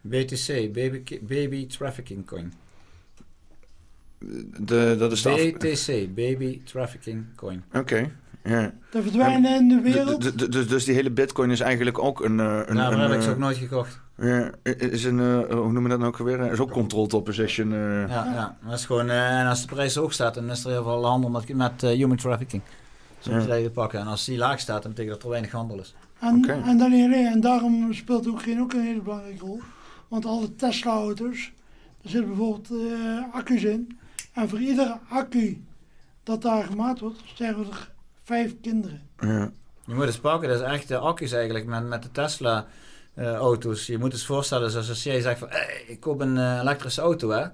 BTC, 0.00 0.72
baby, 0.72 1.18
baby 1.20 1.66
Trafficking 1.66 2.26
Coin. 2.26 2.52
De, 4.60 4.96
dat 4.98 5.12
is 5.12 5.22
de 5.22 5.54
BTC, 5.58 6.14
Baby 6.14 6.60
Trafficking 6.64 7.24
Coin. 7.36 7.64
Oké. 7.72 8.12
Ja. 8.46 8.72
De 8.90 9.02
verdwijnen 9.02 9.54
in 9.54 9.68
de 9.68 9.80
wereld. 9.80 10.52
Dus, 10.52 10.68
dus 10.68 10.84
die 10.84 10.94
hele 10.94 11.10
bitcoin 11.10 11.50
is 11.50 11.60
eigenlijk 11.60 11.98
ook 11.98 12.24
een... 12.24 12.38
Uh, 12.38 12.60
een 12.66 12.76
nou, 12.76 12.96
heb 12.96 13.12
ik 13.12 13.22
ze 13.22 13.30
ook 13.30 13.38
nooit 13.38 13.56
gekocht. 13.56 14.00
Ja, 14.16 14.50
is 14.62 15.04
een, 15.04 15.18
uh, 15.18 15.38
hoe 15.38 15.72
noem 15.72 15.82
je 15.82 15.88
dat 15.88 15.98
nou 15.98 16.10
ook 16.10 16.18
weer? 16.18 16.52
Is 16.52 16.58
ook 16.58 16.70
control 16.70 17.06
top 17.06 17.24
position. 17.24 17.72
Uh. 17.72 18.08
Ja, 18.08 18.24
ja, 18.24 18.56
dat 18.64 18.78
is 18.78 18.84
gewoon, 18.84 19.06
uh, 19.06 19.40
en 19.40 19.46
als 19.46 19.60
de 19.60 19.74
prijs 19.74 19.94
hoog 19.94 20.12
staat, 20.12 20.34
dan 20.34 20.50
is 20.50 20.64
er 20.64 20.70
heel 20.70 20.82
veel 20.82 21.06
handel 21.06 21.30
met, 21.30 21.54
met 21.54 21.80
human 21.80 22.16
trafficking. 22.16 22.62
Zo 23.18 23.32
moet 23.32 23.44
je 23.46 23.70
pakken. 23.70 24.00
En 24.00 24.06
als 24.06 24.24
die 24.24 24.38
laag 24.38 24.60
staat, 24.60 24.82
dan 24.82 24.90
betekent 24.90 25.14
dat 25.14 25.24
er 25.24 25.30
weinig 25.30 25.50
handel 25.50 25.78
is. 25.78 25.94
En, 26.18 26.36
okay. 26.36 26.62
en, 26.62 26.78
dan, 26.78 26.92
en 26.92 27.40
daarom 27.40 27.94
speelt 27.94 28.26
Oekraïne 28.26 28.60
ook 28.60 28.72
een 28.72 28.80
hele 28.80 29.00
belangrijke 29.02 29.44
rol. 29.44 29.60
Want 30.08 30.26
alle 30.26 30.54
Tesla-auto's, 30.54 31.52
er 32.02 32.10
zitten 32.10 32.28
bijvoorbeeld 32.28 32.68
accu's 33.32 33.62
in. 33.62 33.98
En 34.32 34.48
voor 34.48 34.60
iedere 34.60 34.98
accu 35.08 35.64
dat 36.22 36.42
daar 36.42 36.64
gemaakt 36.64 37.00
wordt, 37.00 37.20
sterven 37.24 37.66
er 37.66 37.94
vijf 38.26 38.54
kinderen. 38.60 39.00
Ja. 39.18 39.52
Je 39.84 39.94
moet 39.94 40.06
eens 40.06 40.18
pakken, 40.18 40.48
dat 40.48 40.60
is 40.60 40.66
echt 40.66 40.88
de 40.88 40.98
accu's 40.98 41.32
eigenlijk 41.32 41.66
met, 41.66 41.86
met 41.86 42.02
de 42.02 42.10
Tesla 42.12 42.66
uh, 43.14 43.34
auto's. 43.34 43.86
Je 43.86 43.98
moet 43.98 44.12
eens 44.12 44.26
voorstellen, 44.26 44.70
zoals 44.70 44.88
als 44.88 45.02
jij 45.02 45.20
zegt 45.20 45.38
van 45.38 45.48
hey, 45.50 45.84
ik 45.86 46.00
koop 46.00 46.20
een 46.20 46.36
uh, 46.36 46.58
elektrische 46.58 47.00
auto 47.00 47.30
hè. 47.30 47.46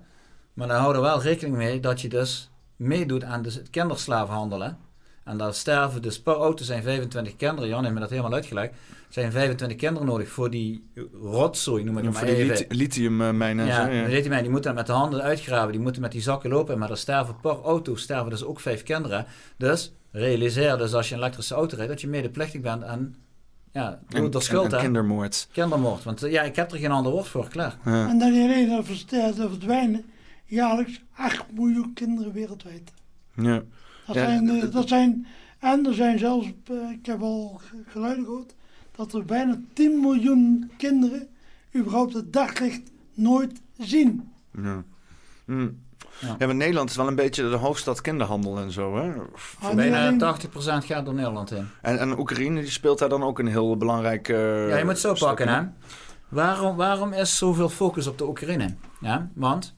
Maar 0.53 0.69
dan 0.69 0.81
hou 0.81 0.95
er 0.95 1.01
wel 1.01 1.23
rekening 1.23 1.57
mee 1.57 1.81
dat 1.81 2.01
je 2.01 2.09
dus 2.09 2.51
meedoet 2.77 3.25
aan 3.25 3.45
het 3.45 3.71
kinderslavenhandel 3.71 4.61
hè. 4.61 4.71
En 5.25 5.37
daar 5.37 5.55
sterven 5.55 6.03
dus 6.03 6.21
per 6.21 6.35
auto 6.35 6.65
zijn 6.65 6.83
25 6.83 7.37
kinderen. 7.37 7.69
Jan 7.69 7.83
heeft 7.83 7.95
me 7.95 8.01
dat 8.01 8.11
helemaal 8.11 8.33
uitgelegd. 8.33 8.73
Zijn 9.09 9.33
25 9.33 9.79
kinderen 9.79 10.09
nodig 10.09 10.29
voor 10.29 10.51
die 10.51 10.91
rotzooi, 11.23 11.85
noem 11.85 11.99
ik 11.99 12.05
het 12.05 12.13
maar 12.13 12.23
even. 12.23 12.67
lithiummijnen. 12.69 13.67
Ja, 13.67 13.87
ja. 13.87 14.03
lithiummijnen. 14.03 14.43
Die 14.43 14.51
moeten 14.51 14.75
met 14.75 14.87
de 14.87 14.93
handen 14.93 15.23
uitgraven. 15.23 15.73
Die 15.73 15.81
moeten 15.81 16.03
met 16.03 16.13
die 16.13 16.21
zakken 16.21 16.51
lopen. 16.51 16.79
Maar 16.79 16.91
er 16.91 16.97
sterven 16.97 17.41
per 17.41 17.63
auto 17.63 17.97
sterven 17.97 18.31
dus 18.31 18.45
ook 18.45 18.61
vijf 18.61 18.83
kinderen. 18.83 19.27
Dus 19.57 19.93
realiseer 20.13 20.79
dus 20.79 20.95
als 20.95 21.09
je 21.09 21.15
een 21.15 21.21
elektrische 21.21 21.55
auto 21.55 21.77
rijdt 21.77 21.91
dat 21.91 22.01
je 22.01 22.09
medeplichtig 22.09 22.61
bent 22.61 22.85
aan 22.85 23.15
ja, 23.73 24.01
en, 24.09 24.31
dat 24.31 24.43
schuld, 24.43 24.73
en, 24.73 24.81
kindermoord. 24.81 25.49
Kindermoord, 25.53 26.03
want 26.03 26.21
ja, 26.21 26.43
ik 26.43 26.57
heb 26.57 26.73
er 26.73 26.79
geen 26.79 26.91
ander 26.91 27.13
woord 27.13 27.29
voor, 27.29 27.49
klaar. 27.49 27.79
En 27.85 28.19
dan 28.19 28.33
die 28.33 28.67
dat 28.67 29.35
verdwijnen 29.35 30.05
jaarlijks 30.45 31.03
8 31.13 31.53
miljoen 31.53 31.93
kinderen 31.93 32.33
wereldwijd. 32.33 32.93
Ja. 33.35 33.63
Dat, 34.07 34.17
zijn, 34.17 34.71
dat 34.71 34.89
zijn, 34.89 35.27
en 35.59 35.87
er 35.87 35.95
zijn 35.95 36.19
zelfs, 36.19 36.47
eh, 36.65 36.91
ik 36.91 37.07
heb 37.07 37.23
al 37.23 37.61
geluiden 37.87 38.25
gehoord, 38.25 38.55
dat 38.97 39.13
er 39.13 39.25
bijna 39.25 39.61
10 39.73 40.01
miljoen 40.01 40.71
kinderen 40.77 41.29
überhaupt 41.77 42.15
het 42.15 42.33
daglicht 42.33 42.91
nooit 43.15 43.61
zien. 43.79 44.31
Ja. 44.63 44.85
Hm. 45.45 45.69
Ja. 46.23 46.37
ja, 46.39 46.47
maar 46.47 46.55
Nederland 46.55 46.91
is 46.91 46.97
wel 46.97 47.07
een 47.09 47.15
beetje 47.15 47.51
de 47.51 47.57
hoofdstad 47.57 48.01
kinderhandel 48.01 48.59
en 48.59 48.71
zo. 48.71 48.97
Hè? 48.97 49.13
Ah, 49.61 49.75
Bijna 49.75 50.37
80% 50.83 50.87
gaat 50.87 51.05
door 51.05 51.15
Nederland 51.15 51.51
heen. 51.51 51.69
En, 51.83 51.99
en 51.99 52.19
Oekraïne 52.19 52.61
die 52.61 52.71
speelt 52.71 52.99
daar 52.99 53.09
dan 53.09 53.23
ook 53.23 53.39
een 53.39 53.47
heel 53.47 53.77
belangrijk. 53.77 54.29
Uh, 54.29 54.69
ja, 54.69 54.77
je 54.77 54.85
moet 54.85 54.93
het 54.93 55.19
zo 55.19 55.27
pakken, 55.27 55.49
hè? 55.49 55.63
Waarom, 56.29 56.77
waarom 56.77 57.13
is 57.13 57.39
zoveel 57.39 57.69
focus 57.69 58.07
op 58.07 58.19
de 58.19 58.29
Oekraïne? 58.29 58.75
Ja, 59.01 59.29
want 59.35 59.75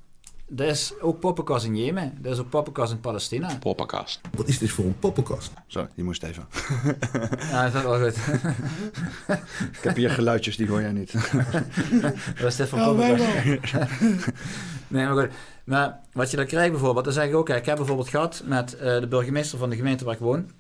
er 0.56 0.66
is 0.66 0.94
ook 1.00 1.20
poppenkast 1.20 1.64
in 1.64 1.76
Jemen. 1.76 2.18
Er 2.22 2.30
is 2.30 2.38
ook 2.38 2.48
poppenkast 2.48 2.92
in 2.92 3.00
Palestina. 3.00 3.56
Poppenkast. 3.60 4.20
Wat 4.36 4.48
is 4.48 4.58
dit 4.58 4.70
voor 4.70 4.84
een 4.84 4.98
poppenkast? 4.98 5.52
Zo, 5.66 5.86
die 5.94 6.04
moest 6.04 6.22
even. 6.22 6.46
ja, 7.50 7.64
dat 7.70 7.74
is 7.74 7.82
wel 7.82 8.00
goed. 8.00 8.16
Ik 9.72 9.82
heb 9.82 9.96
hier 9.96 10.10
geluidjes, 10.10 10.56
die 10.56 10.68
hoor 10.68 10.80
jij 10.80 10.92
niet. 10.92 11.12
Wat 12.40 12.46
is 12.46 12.56
dit 12.56 12.68
voor 12.68 12.78
poppenkast? 12.78 13.24
nee, 14.94 15.06
maar 15.06 15.24
goed. 15.24 15.34
Maar 15.64 16.00
wat 16.12 16.30
je 16.30 16.36
dan 16.36 16.46
krijgt 16.46 16.70
bijvoorbeeld, 16.70 17.04
dan 17.04 17.14
zeg 17.14 17.28
ik 17.28 17.34
ook, 17.34 17.48
ik 17.48 17.66
heb 17.66 17.76
bijvoorbeeld 17.76 18.08
gehad 18.08 18.42
met 18.44 18.74
uh, 18.74 18.80
de 18.80 19.06
burgemeester 19.08 19.58
van 19.58 19.70
de 19.70 19.76
gemeente 19.76 20.04
waar 20.04 20.14
ik 20.14 20.20
woon. 20.20 20.50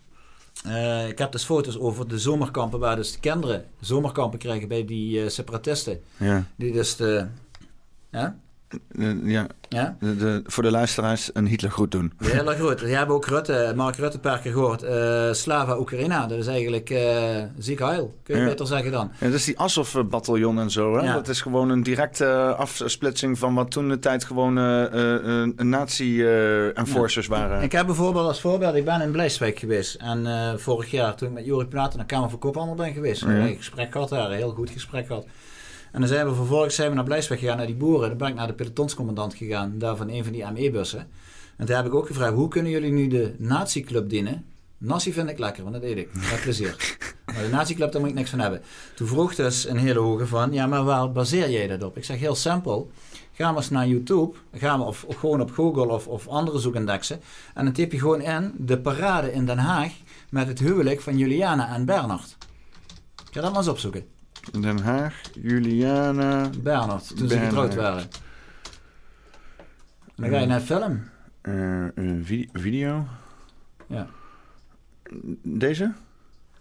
Uh, 0.66 1.08
ik 1.08 1.18
heb 1.18 1.32
dus 1.32 1.44
foto's 1.44 1.78
over 1.78 2.08
de 2.08 2.18
zomerkampen 2.18 2.78
waar 2.78 2.96
dus 2.96 3.12
de 3.12 3.20
kinderen 3.20 3.64
zomerkampen 3.80 4.38
krijgen 4.38 4.68
bij 4.68 4.84
die 4.84 5.22
uh, 5.22 5.28
separatisten. 5.28 6.00
Ja. 6.16 6.44
Die 6.56 6.72
dus 6.72 6.96
de, 6.96 7.26
ja? 8.10 8.38
Ja, 9.24 9.46
ja? 9.68 9.96
De, 10.00 10.16
de, 10.16 10.42
voor 10.46 10.62
de 10.62 10.70
luisteraars 10.70 11.30
een 11.32 11.46
Hitler 11.46 11.70
goed 11.70 11.90
doen. 11.90 12.12
Heel 12.24 12.50
erg 12.50 12.60
goed. 12.60 12.80
Je 12.80 12.86
hebt 12.86 13.10
ook 13.10 13.26
Rutte, 13.26 13.72
Mark 13.76 13.96
Rutte 13.96 14.18
keer 14.18 14.38
gehoord. 14.52 14.82
Uh, 14.82 15.32
Slava 15.32 15.78
Oekraïna, 15.78 16.26
dat 16.26 16.38
is 16.38 16.46
eigenlijk 16.46 16.90
uh, 16.90 16.98
ziek 17.58 17.78
heil. 17.78 18.14
Kun 18.22 18.34
je 18.34 18.40
ja. 18.40 18.48
beter 18.48 18.66
zeggen 18.66 18.92
dan. 18.92 19.10
Ja, 19.20 19.26
dat 19.26 19.34
is 19.34 19.44
die 19.44 19.58
Azov-bataljon 19.58 20.58
en 20.58 20.70
zo. 20.70 20.98
Hè? 20.98 21.12
Dat 21.12 21.28
is 21.28 21.40
gewoon 21.40 21.70
een 21.70 21.82
directe 21.82 22.54
afsplitsing 22.56 23.38
van 23.38 23.54
wat 23.54 23.70
toen 23.70 23.88
de 23.88 23.98
tijd 23.98 24.24
gewoon 24.24 24.54
nazi-enforcers 25.56 27.26
waren. 27.26 27.62
Ik 27.62 27.72
heb 27.72 27.86
bijvoorbeeld 27.86 28.26
als 28.26 28.40
voorbeeld, 28.40 28.74
ik 28.74 28.84
ben 28.84 29.00
in 29.00 29.10
Blijswijk 29.10 29.58
geweest. 29.58 29.94
En 29.94 30.26
vorig 30.58 30.90
jaar 30.90 31.14
toen 31.14 31.28
ik 31.28 31.34
met 31.34 31.44
Jori 31.44 31.66
Platen 31.66 31.98
naar 31.98 32.06
Kamer 32.06 32.30
van 32.30 32.38
Koophandel 32.38 32.74
ben 32.74 32.92
geweest. 32.92 33.20
Ja. 33.20 33.28
Een 33.28 33.56
gesprek 33.56 33.92
gehad 33.92 34.08
daar, 34.08 34.30
een 34.30 34.36
heel 34.36 34.50
goed 34.50 34.70
gesprek 34.70 35.06
gehad. 35.06 35.26
En 35.94 36.00
dan 36.00 36.08
zijn 36.08 36.28
we 36.28 36.34
vervolgens 36.34 36.74
zijn 36.74 36.88
we 36.88 36.94
naar 36.94 37.04
Blijsweg 37.04 37.38
gegaan, 37.38 37.56
naar 37.56 37.66
die 37.66 37.74
boeren. 37.74 38.08
Dan 38.08 38.18
ben 38.18 38.28
ik 38.28 38.34
naar 38.34 38.46
de 38.46 38.52
pelotonscommandant 38.52 39.34
gegaan, 39.34 39.78
daar 39.78 39.96
van 39.96 40.08
een 40.08 40.24
van 40.24 40.32
die 40.32 40.44
ME-bussen. 40.52 41.08
En 41.56 41.66
daar 41.66 41.76
heb 41.76 41.86
ik 41.86 41.94
ook 41.94 42.06
gevraagd, 42.06 42.34
hoe 42.34 42.48
kunnen 42.48 42.72
jullie 42.72 42.92
nu 42.92 43.08
de 43.08 43.34
nazi-club 43.38 44.08
dienen? 44.10 44.44
Nasi 44.78 45.12
vind 45.12 45.30
ik 45.30 45.38
lekker, 45.38 45.62
want 45.62 45.74
dat 45.74 45.84
eet 45.84 45.96
ik. 45.96 46.14
Met 46.14 46.40
plezier. 46.42 46.76
Maar 47.24 47.42
de 47.42 47.48
nazi-club, 47.48 47.92
daar 47.92 48.00
moet 48.00 48.10
ik 48.10 48.16
niks 48.16 48.30
van 48.30 48.38
hebben. 48.38 48.62
Toen 48.94 49.06
vroeg 49.06 49.34
dus 49.34 49.68
een 49.68 49.76
hele 49.76 49.98
hoge 49.98 50.26
van, 50.26 50.52
ja, 50.52 50.66
maar 50.66 50.84
waar 50.84 51.12
baseer 51.12 51.50
jij 51.50 51.66
dat 51.66 51.82
op? 51.82 51.96
Ik 51.96 52.04
zeg 52.04 52.18
heel 52.18 52.34
simpel. 52.34 52.90
Ga 53.32 53.48
maar 53.48 53.56
eens 53.56 53.70
naar 53.70 53.86
YouTube, 53.86 54.36
ga 54.52 54.76
maar 54.76 54.86
of, 54.86 55.04
of 55.04 55.16
gewoon 55.16 55.40
op 55.40 55.50
Google 55.50 55.88
of, 55.88 56.06
of 56.06 56.28
andere 56.28 56.58
zoekindexen. 56.58 57.20
En 57.54 57.64
dan 57.64 57.74
typ 57.74 57.92
je 57.92 57.98
gewoon 57.98 58.20
in 58.20 58.52
de 58.56 58.78
parade 58.78 59.32
in 59.32 59.46
Den 59.46 59.58
Haag 59.58 59.92
met 60.30 60.46
het 60.46 60.58
huwelijk 60.58 61.00
van 61.00 61.18
Juliana 61.18 61.74
en 61.74 61.84
Bernard. 61.84 62.36
Ga 63.30 63.40
dat 63.40 63.50
maar 63.50 63.60
eens 63.60 63.68
opzoeken. 63.68 64.13
Den 64.52 64.78
Haag, 64.78 65.20
Juliana... 65.42 66.50
Bernhard, 66.62 67.16
toen 67.16 67.28
ze 67.28 67.38
getrouwd 67.38 67.74
waren. 67.74 68.08
Dan 70.16 70.28
ga 70.30 70.38
je 70.38 70.46
naar 70.46 70.60
film. 70.60 71.02
Uh, 71.42 71.86
video? 72.52 73.06
Ja. 73.86 74.08
Deze? 75.42 75.92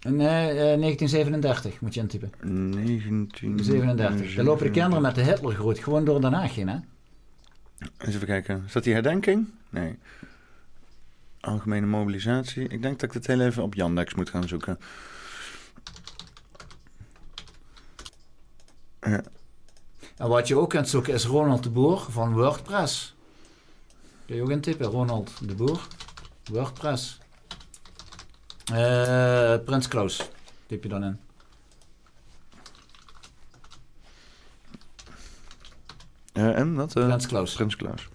Nee, 0.02 0.50
uh, 0.50 0.56
1937 0.56 1.82
moet 1.82 1.94
je 1.94 2.00
intypen. 2.00 2.32
1937. 2.42 4.36
Dan 4.36 4.46
lopen 4.46 4.66
de 4.66 4.72
kinderen 4.72 5.02
met 5.02 5.16
de 5.16 5.22
Hitler 5.22 5.56
groet 5.56 5.80
gewoon 5.80 6.06
door 6.06 6.22
Den 6.22 6.34
Haag 6.34 6.56
heen, 6.56 6.70
hè? 6.70 6.78
Eens 7.98 8.16
even 8.16 8.28
kijken. 8.28 8.64
Is 8.66 8.74
dat 8.74 8.84
die 8.84 8.94
herdenking? 8.94 9.50
Nee. 9.70 9.98
Algemene 11.40 11.86
mobilisatie. 11.86 12.68
Ik 12.68 12.82
denk 12.82 13.00
dat 13.00 13.10
ik 13.10 13.16
het 13.16 13.28
heel 13.28 13.42
even 13.42 13.64
op 13.64 13.74
Yandex 13.74 14.14
moet 14.14 14.30
gaan 14.30 14.48
zoeken. 14.48 14.80
Ja. 19.06 19.24
En 20.18 20.28
wat 20.28 20.48
je 20.48 20.58
ook 20.58 20.70
kunt 20.70 20.90
zoeken 20.90 21.14
is 21.14 21.26
Ronald 21.26 21.64
de 21.64 21.70
Boer 21.70 22.00
van 22.10 22.34
WordPress. 22.34 23.16
Kun 24.26 24.36
je 24.36 24.42
ook 24.42 24.50
intypen, 24.50 24.86
Ronald 24.86 25.48
de 25.48 25.56
Boer, 25.56 25.88
WordPress. 26.44 27.18
Uh, 28.72 29.56
Prins 29.66 29.88
Klaus, 29.88 30.30
typ 30.66 30.84
je 30.84 30.90
dan 30.90 31.04
in. 31.04 31.20
Uh, 36.34 36.58
en 36.58 36.76
wat? 36.76 36.96
Uh, 36.96 37.06
Prins 37.06 37.28
Klaus. 37.28 37.54
Prins 37.54 37.76
Klaus. 37.76 38.10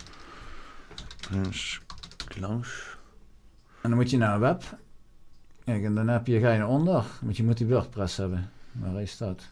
Prins 1.21 1.81
Klaus. 2.25 2.97
En 3.83 3.89
dan 3.89 3.99
moet 3.99 4.11
je 4.11 4.17
naar 4.17 4.35
een 4.35 4.41
web. 4.41 4.63
Kijk, 5.65 5.85
en 5.85 5.95
dan 5.95 6.09
heb 6.09 6.27
je, 6.27 6.41
ga 6.41 6.53
je 6.53 6.59
naar 6.59 6.69
onder. 6.69 7.05
Want 7.21 7.37
je 7.37 7.45
moet 7.45 7.57
die 7.57 7.67
WordPress 7.67 8.17
hebben. 8.17 8.51
Waar 8.73 8.93
hij 8.93 9.07
staat. 9.07 9.49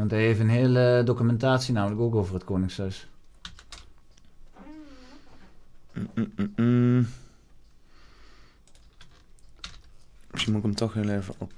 Want 0.00 0.12
hij 0.12 0.20
heeft 0.20 0.40
een 0.40 0.48
hele 0.48 1.02
documentatie 1.04 1.74
namelijk 1.74 2.00
ook 2.00 2.14
over 2.14 2.34
het 2.34 2.44
Koningshuis. 2.44 3.08
Mm, 5.92 6.10
mm, 6.14 6.52
mm, 6.56 7.08
Misschien 10.30 10.52
moet 10.52 10.62
ik 10.64 10.66
hem 10.66 10.74
toch 10.74 10.94
heel 10.94 11.08
even 11.08 11.34
op. 11.38 11.52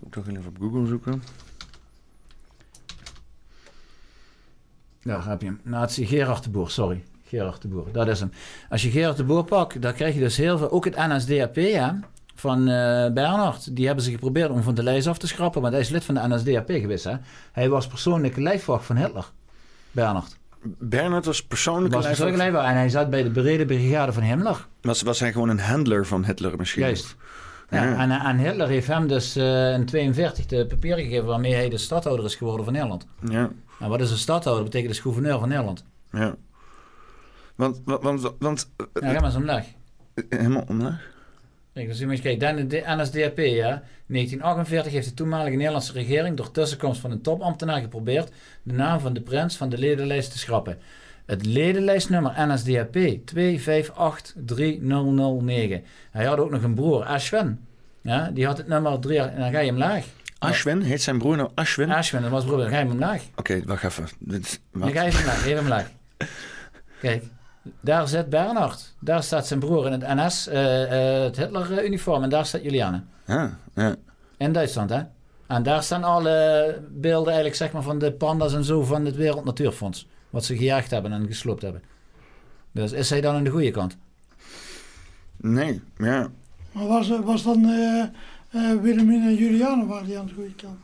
Ik 0.00 0.12
toch 0.12 0.26
heel 0.26 0.36
even 0.36 0.50
op 0.50 0.58
Google 0.58 0.86
zoeken. 0.86 1.22
Daar 5.02 5.26
heb 5.28 5.40
je 5.40 5.46
hem. 5.46 5.60
Nazi 5.62 6.06
Gerard 6.06 6.44
de 6.44 6.50
Boer, 6.50 6.70
sorry. 6.70 7.04
Gerard 7.24 7.62
de 7.62 7.68
Boer, 7.68 7.92
dat 7.92 8.08
is 8.08 8.20
hem. 8.20 8.30
Als 8.68 8.82
je 8.82 8.90
Gerard 8.90 9.16
de 9.16 9.24
Boer 9.24 9.44
pakt, 9.44 9.82
dan 9.82 9.94
krijg 9.94 10.14
je 10.14 10.20
dus 10.20 10.36
heel 10.36 10.58
veel. 10.58 10.70
Ook 10.70 10.84
het 10.84 10.96
NSDAP, 10.96 11.56
ja 11.56 12.00
van 12.36 12.60
uh, 12.60 12.66
Bernhard. 13.12 13.76
Die 13.76 13.86
hebben 13.86 14.04
ze 14.04 14.10
geprobeerd 14.10 14.50
om 14.50 14.62
van 14.62 14.74
de 14.74 14.82
lijst 14.82 15.06
af 15.06 15.18
te 15.18 15.26
schrappen, 15.26 15.60
want 15.60 15.72
hij 15.72 15.82
is 15.82 15.88
lid 15.88 16.04
van 16.04 16.14
de 16.14 16.28
NSDAP 16.28 16.70
geweest. 16.70 17.04
Hè? 17.04 17.14
Hij 17.52 17.68
was 17.68 17.86
persoonlijke 17.86 18.40
lijfwacht 18.40 18.84
van 18.84 18.96
Hitler, 18.96 19.30
Bernhard. 19.90 20.36
Bernhard 20.78 21.24
was 21.24 21.44
persoonlijke 21.46 21.96
was 21.96 22.04
lijfwacht? 22.04 22.36
lijfwacht? 22.36 22.66
En 22.66 22.74
hij 22.74 22.88
zat 22.88 23.10
bij 23.10 23.22
de 23.22 23.30
brede 23.30 23.64
brigade 23.64 24.12
van 24.12 24.22
Himmler. 24.22 24.66
Was, 24.80 25.02
was 25.02 25.20
hij 25.20 25.32
gewoon 25.32 25.48
een 25.48 25.60
handler 25.60 26.06
van 26.06 26.24
Hitler 26.24 26.56
misschien? 26.56 26.82
Juist. 26.82 27.16
Ja, 27.70 27.98
En, 27.98 28.10
en, 28.10 28.38
Hitler 28.38 28.68
heeft 28.68 28.86
hem 28.86 29.08
dus 29.08 29.36
uh, 29.36 29.72
in 29.72 29.86
42 29.86 30.46
de 30.46 30.66
papieren 30.66 31.04
gegeven 31.04 31.26
waarmee 31.26 31.54
hij 31.54 31.68
de 31.68 31.78
stadhouder 31.78 32.24
is 32.24 32.34
geworden 32.34 32.64
van 32.64 32.72
Nederland. 32.72 33.06
Ja. 33.28 33.50
En 33.80 33.88
wat 33.88 34.00
is 34.00 34.10
een 34.10 34.16
stadhouder? 34.16 34.64
Dat 34.64 34.72
betekent 34.72 34.92
dus 34.92 35.02
gouverneur 35.02 35.38
van 35.38 35.48
Nederland. 35.48 35.84
Ja. 36.10 36.34
Want... 37.54 37.80
want, 37.84 38.32
want 38.38 38.70
ja, 38.76 39.12
ga 39.12 39.12
maar 39.12 39.24
eens 39.24 39.34
omlaag. 39.34 39.66
Helemaal 40.28 40.64
omlaag? 40.68 41.14
Kijk, 41.76 41.88
dus 41.88 41.98
je 41.98 42.06
moet 42.06 42.20
kijken, 42.20 42.68
de 42.68 42.82
NSDAP, 42.86 43.38
ja. 43.38 43.82
1948 44.06 44.92
heeft 44.92 45.08
de 45.08 45.14
toenmalige 45.14 45.56
Nederlandse 45.56 45.92
regering 45.92 46.36
door 46.36 46.50
tussenkomst 46.50 47.00
van 47.00 47.10
een 47.10 47.20
topambtenaar 47.20 47.80
geprobeerd 47.80 48.32
de 48.62 48.72
naam 48.72 49.00
van 49.00 49.12
de 49.12 49.20
prins 49.20 49.56
van 49.56 49.68
de 49.68 49.78
ledenlijst 49.78 50.30
te 50.30 50.38
schrappen. 50.38 50.78
Het 51.26 51.46
ledenlijstnummer 51.46 52.32
NSDAP 52.36 52.96
258309. 53.24 55.84
Hij 56.10 56.24
had 56.24 56.38
ook 56.38 56.50
nog 56.50 56.62
een 56.62 56.74
broer, 56.74 57.04
Ashwin. 57.04 57.60
Ja, 58.00 58.30
die 58.30 58.46
had 58.46 58.56
het 58.56 58.68
nummer 58.68 58.98
3 58.98 59.18
en 59.18 59.40
dan 59.40 59.50
ga 59.50 59.58
je 59.58 59.66
hem 59.66 59.78
laag. 59.78 60.04
Ashwin? 60.38 60.80
Heet 60.80 61.02
zijn 61.02 61.18
broer 61.18 61.36
nou 61.36 61.50
Ashwin? 61.54 61.90
Ashwin, 61.90 62.22
dat 62.22 62.30
was 62.30 62.44
broer. 62.44 62.58
Dan 62.58 62.68
ga 62.68 62.78
je 62.78 62.86
hem 62.86 62.98
laag. 62.98 63.22
Oké, 63.34 63.62
wacht 63.64 63.84
even. 63.84 64.08
Dit, 64.18 64.60
Dan 64.72 64.92
ga 64.92 65.02
je 65.02 65.10
hem 65.10 65.26
laag, 65.26 65.46
even 65.46 65.56
hem 65.56 65.68
laag. 65.68 65.90
Kijk, 67.00 67.24
daar 67.80 68.08
zit 68.08 68.30
Bernhard. 68.30 68.94
Daar 69.00 69.22
staat 69.22 69.46
zijn 69.46 69.60
broer 69.60 69.86
in 69.86 69.92
het 69.92 70.14
NS, 70.14 70.48
uh, 70.48 70.54
uh, 70.82 71.22
het 71.22 71.36
Hitler-uniform. 71.36 72.22
En 72.22 72.28
daar 72.28 72.46
staat 72.46 72.62
Juliane. 72.62 73.02
Ja, 73.26 73.58
ja. 73.74 73.96
In 74.36 74.52
Duitsland, 74.52 74.90
hè? 74.90 75.00
En 75.46 75.62
daar 75.62 75.82
staan 75.82 76.04
alle 76.04 76.78
beelden 76.90 77.26
eigenlijk 77.26 77.56
zeg 77.56 77.72
maar, 77.72 77.82
van 77.82 77.98
de 77.98 78.12
panda's 78.12 78.54
en 78.54 78.64
zo 78.64 78.82
van 78.82 79.04
het 79.04 79.16
Wereld 79.16 79.44
Natuurfonds. 79.44 80.08
Wat 80.30 80.44
ze 80.44 80.56
gejaagd 80.56 80.90
hebben 80.90 81.12
en 81.12 81.26
gesloopt 81.26 81.62
hebben. 81.62 81.82
Dus 82.72 82.92
is 82.92 83.10
hij 83.10 83.20
dan 83.20 83.34
aan 83.34 83.44
de 83.44 83.50
goede 83.50 83.70
kant? 83.70 83.96
Nee, 85.36 85.82
ja. 85.96 86.28
Maar 86.72 86.86
was, 86.86 87.08
was 87.08 87.42
dan 87.42 87.64
uh, 87.64 88.04
uh, 88.50 88.80
Wilhelmina 88.80 89.26
en 89.26 89.34
Juliane 89.34 89.86
waren 89.86 90.06
die 90.06 90.18
aan 90.18 90.26
de 90.26 90.34
goede 90.34 90.54
kant? 90.54 90.78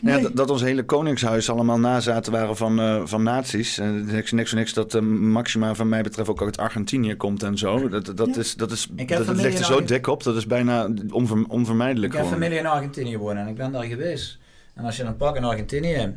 Nee. 0.00 0.22
Ja, 0.22 0.28
dat, 0.32 0.50
ons 0.50 0.62
hele 0.62 0.84
koningshuis 0.84 1.50
allemaal 1.50 1.78
nazaten 1.78 2.32
waren 2.32 2.56
van, 2.56 2.80
uh, 2.80 3.02
van 3.04 3.22
nazi's. 3.22 3.78
En 3.78 4.04
niks, 4.04 4.32
niks 4.32 4.52
niks 4.52 4.72
dat 4.72 4.94
uh, 4.94 5.02
Maxima 5.02 5.74
van 5.74 5.88
mij 5.88 6.02
betreft 6.02 6.28
ook 6.28 6.42
uit 6.42 6.58
Argentinië 6.58 7.16
komt 7.16 7.42
en 7.42 7.58
zo. 7.58 7.88
Dat, 7.88 8.16
dat, 8.16 8.36
is, 8.36 8.54
dat, 8.54 8.70
is, 8.70 8.88
dat, 8.90 9.26
dat 9.26 9.36
ligt 9.36 9.58
er 9.58 9.64
zo 9.64 9.84
dik 9.84 10.06
op. 10.06 10.22
Dat 10.22 10.36
is 10.36 10.46
bijna 10.46 10.88
onver, 11.10 11.44
onvermijdelijk 11.48 12.12
Ik 12.12 12.18
heb 12.18 12.28
familie 12.28 12.58
in 12.58 12.66
Argentinië 12.66 13.18
wonen 13.18 13.42
en 13.42 13.48
ik 13.48 13.56
ben 13.56 13.72
daar 13.72 13.84
geweest. 13.84 14.38
En 14.74 14.84
als 14.84 14.96
je 14.96 15.02
dan 15.02 15.16
pakt 15.16 15.36
in 15.36 15.44
Argentinië... 15.44 16.14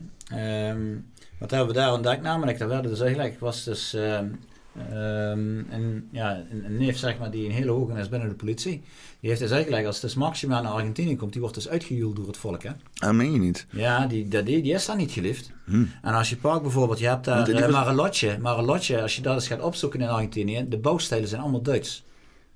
Um, 0.70 1.10
wat 1.40 1.52
hebben 1.52 1.68
we 1.68 1.74
daar 1.74 1.94
ontdekt 1.94 2.22
namelijk? 2.22 2.58
Dat 2.58 2.70
werden 2.70 2.92
dus 2.92 3.00
eigenlijk... 3.00 3.40
was 3.40 3.64
dus... 3.64 3.94
Um, 3.94 4.40
um, 4.78 5.68
een, 5.72 6.08
ja, 6.12 6.44
een, 6.50 6.66
een 6.66 6.78
neef 6.78 6.98
zeg 6.98 7.20
maar, 7.20 7.32
die 7.32 7.46
een 7.46 7.52
hele 7.52 7.72
hoge 7.72 8.00
is 8.00 8.10
binnen 8.10 8.30
de 8.30 8.36
politie. 8.36 8.82
Die 9.20 9.30
heeft 9.30 9.42
dus 9.42 9.52
eigenlijk, 9.52 9.86
als 9.86 10.00
dus 10.00 10.16
Maxima 10.16 10.62
naar 10.62 10.72
Argentinië 10.72 11.16
komt, 11.16 11.32
die 11.32 11.42
wordt 11.42 11.56
dus 11.56 11.70
uitgejoeld 11.70 12.16
door 12.16 12.28
het 12.28 12.38
volk. 12.38 12.64
Hè? 12.64 12.72
Ah, 12.98 13.14
meen 13.14 13.32
je 13.32 13.40
niet? 13.40 13.66
Ja, 13.70 14.06
die, 14.06 14.28
die, 14.28 14.44
die 14.44 14.74
is 14.74 14.86
daar 14.86 14.96
niet 14.96 15.12
geliefd. 15.12 15.52
Hm. 15.66 15.86
En 16.02 16.14
als 16.14 16.30
je 16.30 16.38
pakt 16.38 16.62
bijvoorbeeld, 16.62 17.00
je 17.00 17.08
hebt 17.08 17.26
daar 17.26 17.50
uh, 17.50 17.70
Marilotje. 17.70 18.38
Marilotje, 18.40 19.02
als 19.02 19.16
je 19.16 19.22
dat 19.22 19.34
eens 19.34 19.48
gaat 19.48 19.62
opzoeken 19.62 20.02
in 20.02 20.08
Argentinië, 20.08 20.66
de 20.70 20.78
bouwstijlen 20.78 21.28
zijn 21.28 21.42
allemaal 21.42 21.62
Duits. 21.62 22.04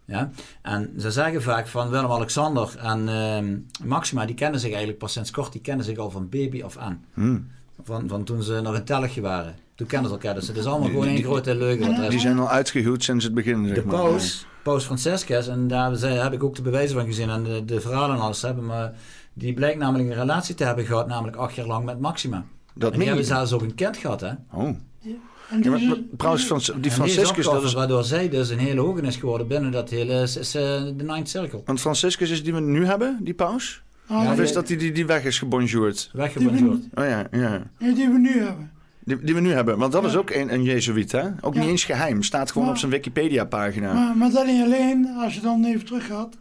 Ja? 0.05 0.31
En 0.61 0.93
ze 0.97 1.11
zeggen 1.11 1.41
vaak 1.41 1.67
van 1.67 1.89
Willem-Alexander 1.89 2.75
en 2.77 3.07
uh, 3.07 3.87
Maxima, 3.87 4.25
die 4.25 4.35
kennen 4.35 4.59
zich 4.59 4.69
eigenlijk 4.69 4.99
pas 4.99 5.13
sinds 5.13 5.31
kort, 5.31 5.51
die 5.51 5.61
kennen 5.61 5.85
zich 5.85 5.97
al 5.97 6.09
van 6.09 6.29
baby 6.29 6.63
af 6.63 6.77
aan. 6.77 7.05
Hm. 7.13 7.39
Van, 7.83 8.07
van 8.07 8.23
toen 8.23 8.43
ze 8.43 8.61
nog 8.61 8.75
een 8.75 8.83
telligje 8.83 9.21
waren. 9.21 9.55
Toen 9.75 9.87
kennen 9.87 10.09
ze 10.09 10.15
elkaar, 10.15 10.33
dus 10.33 10.47
het 10.47 10.57
is 10.57 10.65
allemaal 10.65 10.89
gewoon 10.89 11.07
één 11.07 11.23
grote 11.23 11.55
leugen. 11.55 12.09
Die 12.09 12.19
zijn 12.19 12.39
al 12.39 12.49
uitgehuwd 12.49 13.03
sinds 13.03 13.23
het 13.23 13.33
begin, 13.33 13.67
zeg 13.67 13.75
de 13.75 13.85
maar. 13.85 13.95
Paus, 13.95 14.45
Paus 14.63 14.85
Franciscus, 14.85 15.47
en 15.47 15.67
daar 15.67 15.99
heb 15.99 16.33
ik 16.33 16.43
ook 16.43 16.55
de 16.55 16.61
bewijzen 16.61 16.95
van 16.95 17.05
gezien 17.05 17.29
en 17.29 17.43
de, 17.43 17.65
de 17.65 17.81
verhalen 17.81 18.15
en 18.15 18.21
alles 18.21 18.41
hebben, 18.41 18.65
maar 18.65 18.93
die 19.33 19.53
blijkt 19.53 19.77
namelijk 19.77 20.09
een 20.09 20.15
relatie 20.15 20.55
te 20.55 20.63
hebben 20.63 20.85
gehad, 20.85 21.07
namelijk 21.07 21.37
acht 21.37 21.55
jaar 21.55 21.67
lang 21.67 21.85
met 21.85 21.99
Maxima. 21.99 22.45
Dat 22.73 22.91
en 22.91 22.97
die 22.97 23.07
hebben 23.07 23.25
zelfs 23.25 23.53
ook 23.53 23.61
een 23.61 23.75
kind 23.75 23.97
gehad, 23.97 24.21
hè? 24.21 24.31
Oh. 24.51 24.69
Ja. 24.99 25.11
En 25.49 25.61
die, 25.61 25.71
ja, 25.71 25.87
maar, 25.87 25.97
Paus 26.17 26.43
Frans, 26.43 26.71
die 26.77 26.91
Franciscus... 26.91 27.45
dat 27.45 27.63
is... 27.63 27.73
Waardoor 27.73 28.03
zij 28.03 28.29
dus 28.29 28.49
een 28.49 28.59
hele 28.59 28.81
hoge 28.81 29.01
is 29.01 29.15
geworden 29.15 29.47
binnen 29.47 29.71
dat 29.71 29.89
hele 29.89 30.13
is, 30.21 30.37
uh, 30.37 30.61
de 30.61 31.03
Ninth 31.03 31.29
Circle. 31.29 31.61
Want 31.65 31.79
Franciscus 31.79 32.29
is 32.29 32.43
die 32.43 32.53
we 32.53 32.59
nu 32.59 32.85
hebben, 32.85 33.19
die 33.21 33.33
paus? 33.33 33.83
Ah, 34.07 34.31
of 34.31 34.39
is 34.39 34.53
dat 34.53 34.67
die, 34.67 34.77
die, 34.77 34.91
die 34.91 35.05
weg 35.05 35.23
is 35.23 35.39
gebonjourd? 35.39 36.09
Weggebonjourd. 36.13 36.83
Oh 36.93 37.05
ja, 37.05 37.27
ja. 37.31 37.63
Nee, 37.79 37.93
die 37.93 38.09
we 38.09 38.17
nu 38.17 38.43
hebben. 38.43 38.71
Die, 39.05 39.23
die 39.23 39.33
we 39.33 39.39
nu 39.39 39.51
hebben, 39.51 39.77
want 39.77 39.91
dat 39.91 40.01
ja. 40.01 40.07
is 40.07 40.15
ook 40.15 40.29
een, 40.29 40.53
een 40.53 40.63
Jezuïet, 40.63 41.11
hè? 41.11 41.29
Ook 41.41 41.53
ja. 41.53 41.59
niet 41.59 41.69
eens 41.69 41.83
geheim, 41.83 42.23
staat 42.23 42.47
gewoon 42.47 42.63
maar, 42.63 42.73
op 42.73 42.79
zijn 42.79 42.91
Wikipedia-pagina. 42.91 43.93
Maar, 43.93 44.17
maar 44.17 44.31
dat 44.31 44.45
niet 44.45 44.63
alleen, 44.63 45.07
als 45.17 45.35
je 45.35 45.41
dan 45.41 45.65
even 45.65 45.85
terug 45.85 46.05
gaat. 46.05 46.37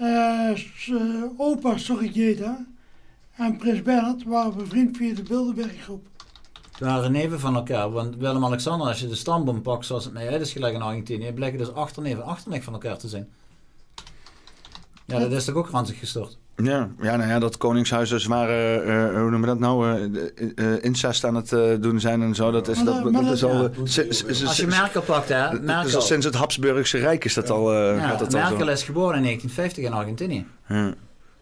Uh, 0.00 0.50
opa 1.36 1.76
Sorigeta 1.76 2.66
en 3.36 3.56
Prins 3.56 3.82
Bernhard 3.82 4.24
waren 4.24 4.56
bevriend 4.56 4.96
via 4.96 5.14
de 5.14 5.22
Bilderberggroep. 5.22 6.06
Het 6.70 6.80
waren 6.80 7.12
neven 7.12 7.40
van 7.40 7.54
elkaar, 7.54 7.90
want 7.90 8.16
Willem-Alexander, 8.16 8.86
als 8.86 9.00
je 9.00 9.08
de 9.08 9.14
stamboom 9.14 9.62
pakt 9.62 9.86
zoals 9.86 10.04
het 10.04 10.12
mij 10.12 10.28
uit 10.28 10.40
is 10.40 10.52
gelijk 10.52 10.74
in 10.74 10.82
Argentinië, 10.82 11.32
blijken 11.32 11.58
dus 11.58 11.72
achterneven 11.72 12.24
achterneef 12.24 12.64
van 12.64 12.72
elkaar 12.72 12.98
te 12.98 13.08
zijn. 13.08 13.28
Ja, 15.06 15.18
dat 15.18 15.32
is 15.32 15.44
toch 15.44 15.54
ook 15.54 15.70
ranzig 15.70 15.98
gestort? 15.98 16.38
Ja, 16.62 16.88
ja, 17.00 17.16
nou 17.16 17.30
ja, 17.30 17.38
dat 17.38 17.56
koningshuis 17.56 18.08
dus 18.08 18.26
waren, 18.26 18.86
uh, 18.86 19.20
hoe 19.20 19.30
noemen 19.30 19.40
we 19.40 19.46
dat 19.46 19.58
nou, 19.58 19.98
uh, 19.98 20.50
uh, 20.54 20.84
incest 20.84 21.24
aan 21.24 21.34
het 21.34 21.82
doen 21.82 22.00
zijn 22.00 22.22
en 22.22 22.34
zo. 22.34 22.50
Dat 22.50 22.68
is, 22.68 22.82
dat, 22.82 23.02
dat, 23.02 23.12
dat 23.12 23.32
is 23.32 23.44
al... 23.44 23.62
Ja. 23.62 24.04
Als 24.46 24.56
je 24.56 24.66
Merkel 24.66 25.02
pakt, 25.02 25.28
hè. 25.28 25.60
Merkel. 25.60 25.90
Dus 25.90 26.06
sinds 26.06 26.26
het 26.26 26.34
Habsburgse 26.34 26.98
Rijk 26.98 27.24
is 27.24 27.34
dat 27.34 27.50
al... 27.50 27.72
ja, 27.74 28.08
gaat 28.08 28.18
dat 28.18 28.32
Merkel 28.32 28.58
al 28.58 28.64
zo. 28.64 28.70
is 28.70 28.82
geboren 28.82 29.16
in 29.16 29.22
1950 29.22 29.84
in 29.84 29.92
Argentinië. 29.92 30.46
Ja. 30.68 30.94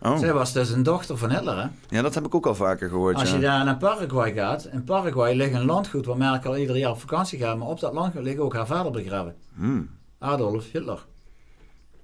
Oh. 0.05 0.19
Zij 0.19 0.33
was 0.33 0.53
dus 0.53 0.71
een 0.71 0.83
dochter 0.83 1.17
van 1.17 1.31
Hitler, 1.31 1.57
hè? 1.59 1.67
Ja, 1.97 2.03
dat 2.03 2.15
heb 2.15 2.27
ik 2.27 2.35
ook 2.35 2.47
al 2.47 2.55
vaker 2.55 2.89
gehoord. 2.89 3.17
Als 3.17 3.31
ja. 3.31 3.35
je 3.35 3.41
daar 3.41 3.65
naar 3.65 3.77
Paraguay 3.77 4.33
gaat, 4.33 4.69
in 4.73 4.85
Paraguay 4.85 5.35
ligt 5.35 5.55
een 5.55 5.65
landgoed 5.65 6.07
waar 6.07 6.17
Merkel 6.17 6.57
ieder 6.57 6.77
jaar 6.77 6.91
op 6.91 7.01
vakantie 7.01 7.39
gaat, 7.39 7.57
maar 7.57 7.69
op 7.69 7.81
dat 7.81 7.93
landgoed 7.93 8.23
ligt 8.23 8.39
ook 8.39 8.55
haar 8.55 8.67
vader 8.67 8.93
begraven. 8.93 9.35
Hmm. 9.55 9.91
Adolf 10.19 10.65
Hitler. 10.73 11.05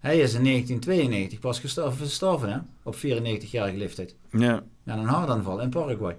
Hij 0.00 0.18
is 0.18 0.34
in 0.34 0.44
1992 0.44 1.38
pas 1.38 1.60
gestorven, 1.60 2.06
gestorven 2.06 2.52
hè? 2.52 2.58
op 2.82 2.96
94-jarige 2.96 3.76
leeftijd. 3.76 4.14
Ja. 4.30 4.62
Met 4.82 4.96
een 4.96 5.04
hartaanval 5.04 5.60
in 5.60 5.70
Paraguay. 5.70 6.16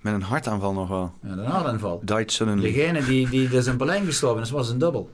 Met 0.00 0.14
een 0.14 0.22
hartaanval 0.22 0.72
nog 0.72 0.88
wel? 0.88 1.12
Ja, 1.22 1.28
een 1.28 1.44
hartaanval. 1.44 2.00
Died 2.04 2.32
suddenly. 2.32 2.72
Degene 2.72 3.04
die, 3.04 3.28
die 3.28 3.48
dus 3.48 3.66
in 3.66 3.76
Berlijn 3.76 4.04
gestorven 4.04 4.42
is, 4.42 4.50
was 4.50 4.68
een 4.68 4.78
dubbel. 4.78 5.10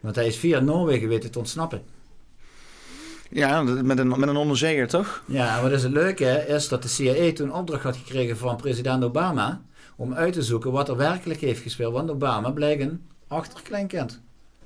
Want 0.00 0.14
hij 0.14 0.26
is 0.26 0.36
via 0.36 0.60
Noorwegen 0.60 1.08
weten 1.08 1.30
te 1.30 1.38
ontsnappen. 1.38 1.82
Ja, 3.30 3.62
met 3.62 3.98
een, 3.98 4.08
met 4.08 4.28
een 4.28 4.36
onderzeeër, 4.36 4.88
toch? 4.88 5.22
Ja, 5.26 5.56
en 5.56 5.62
wat 5.62 5.72
is 5.72 5.82
het 5.82 5.92
leuke 5.92 6.24
is 6.48 6.68
dat 6.68 6.82
de 6.82 6.88
CIA 6.88 7.32
toen 7.32 7.54
opdracht 7.54 7.82
had 7.82 7.96
gekregen 7.96 8.36
van 8.36 8.56
president 8.56 9.04
Obama 9.04 9.62
om 9.96 10.14
uit 10.14 10.32
te 10.32 10.42
zoeken 10.42 10.72
wat 10.72 10.88
er 10.88 10.96
werkelijk 10.96 11.40
heeft 11.40 11.62
gespeeld. 11.62 11.92
Want 11.92 12.10
Obama 12.10 12.50
blijkt 12.50 12.82
een 12.82 13.02
achterkleinkind 13.28 14.20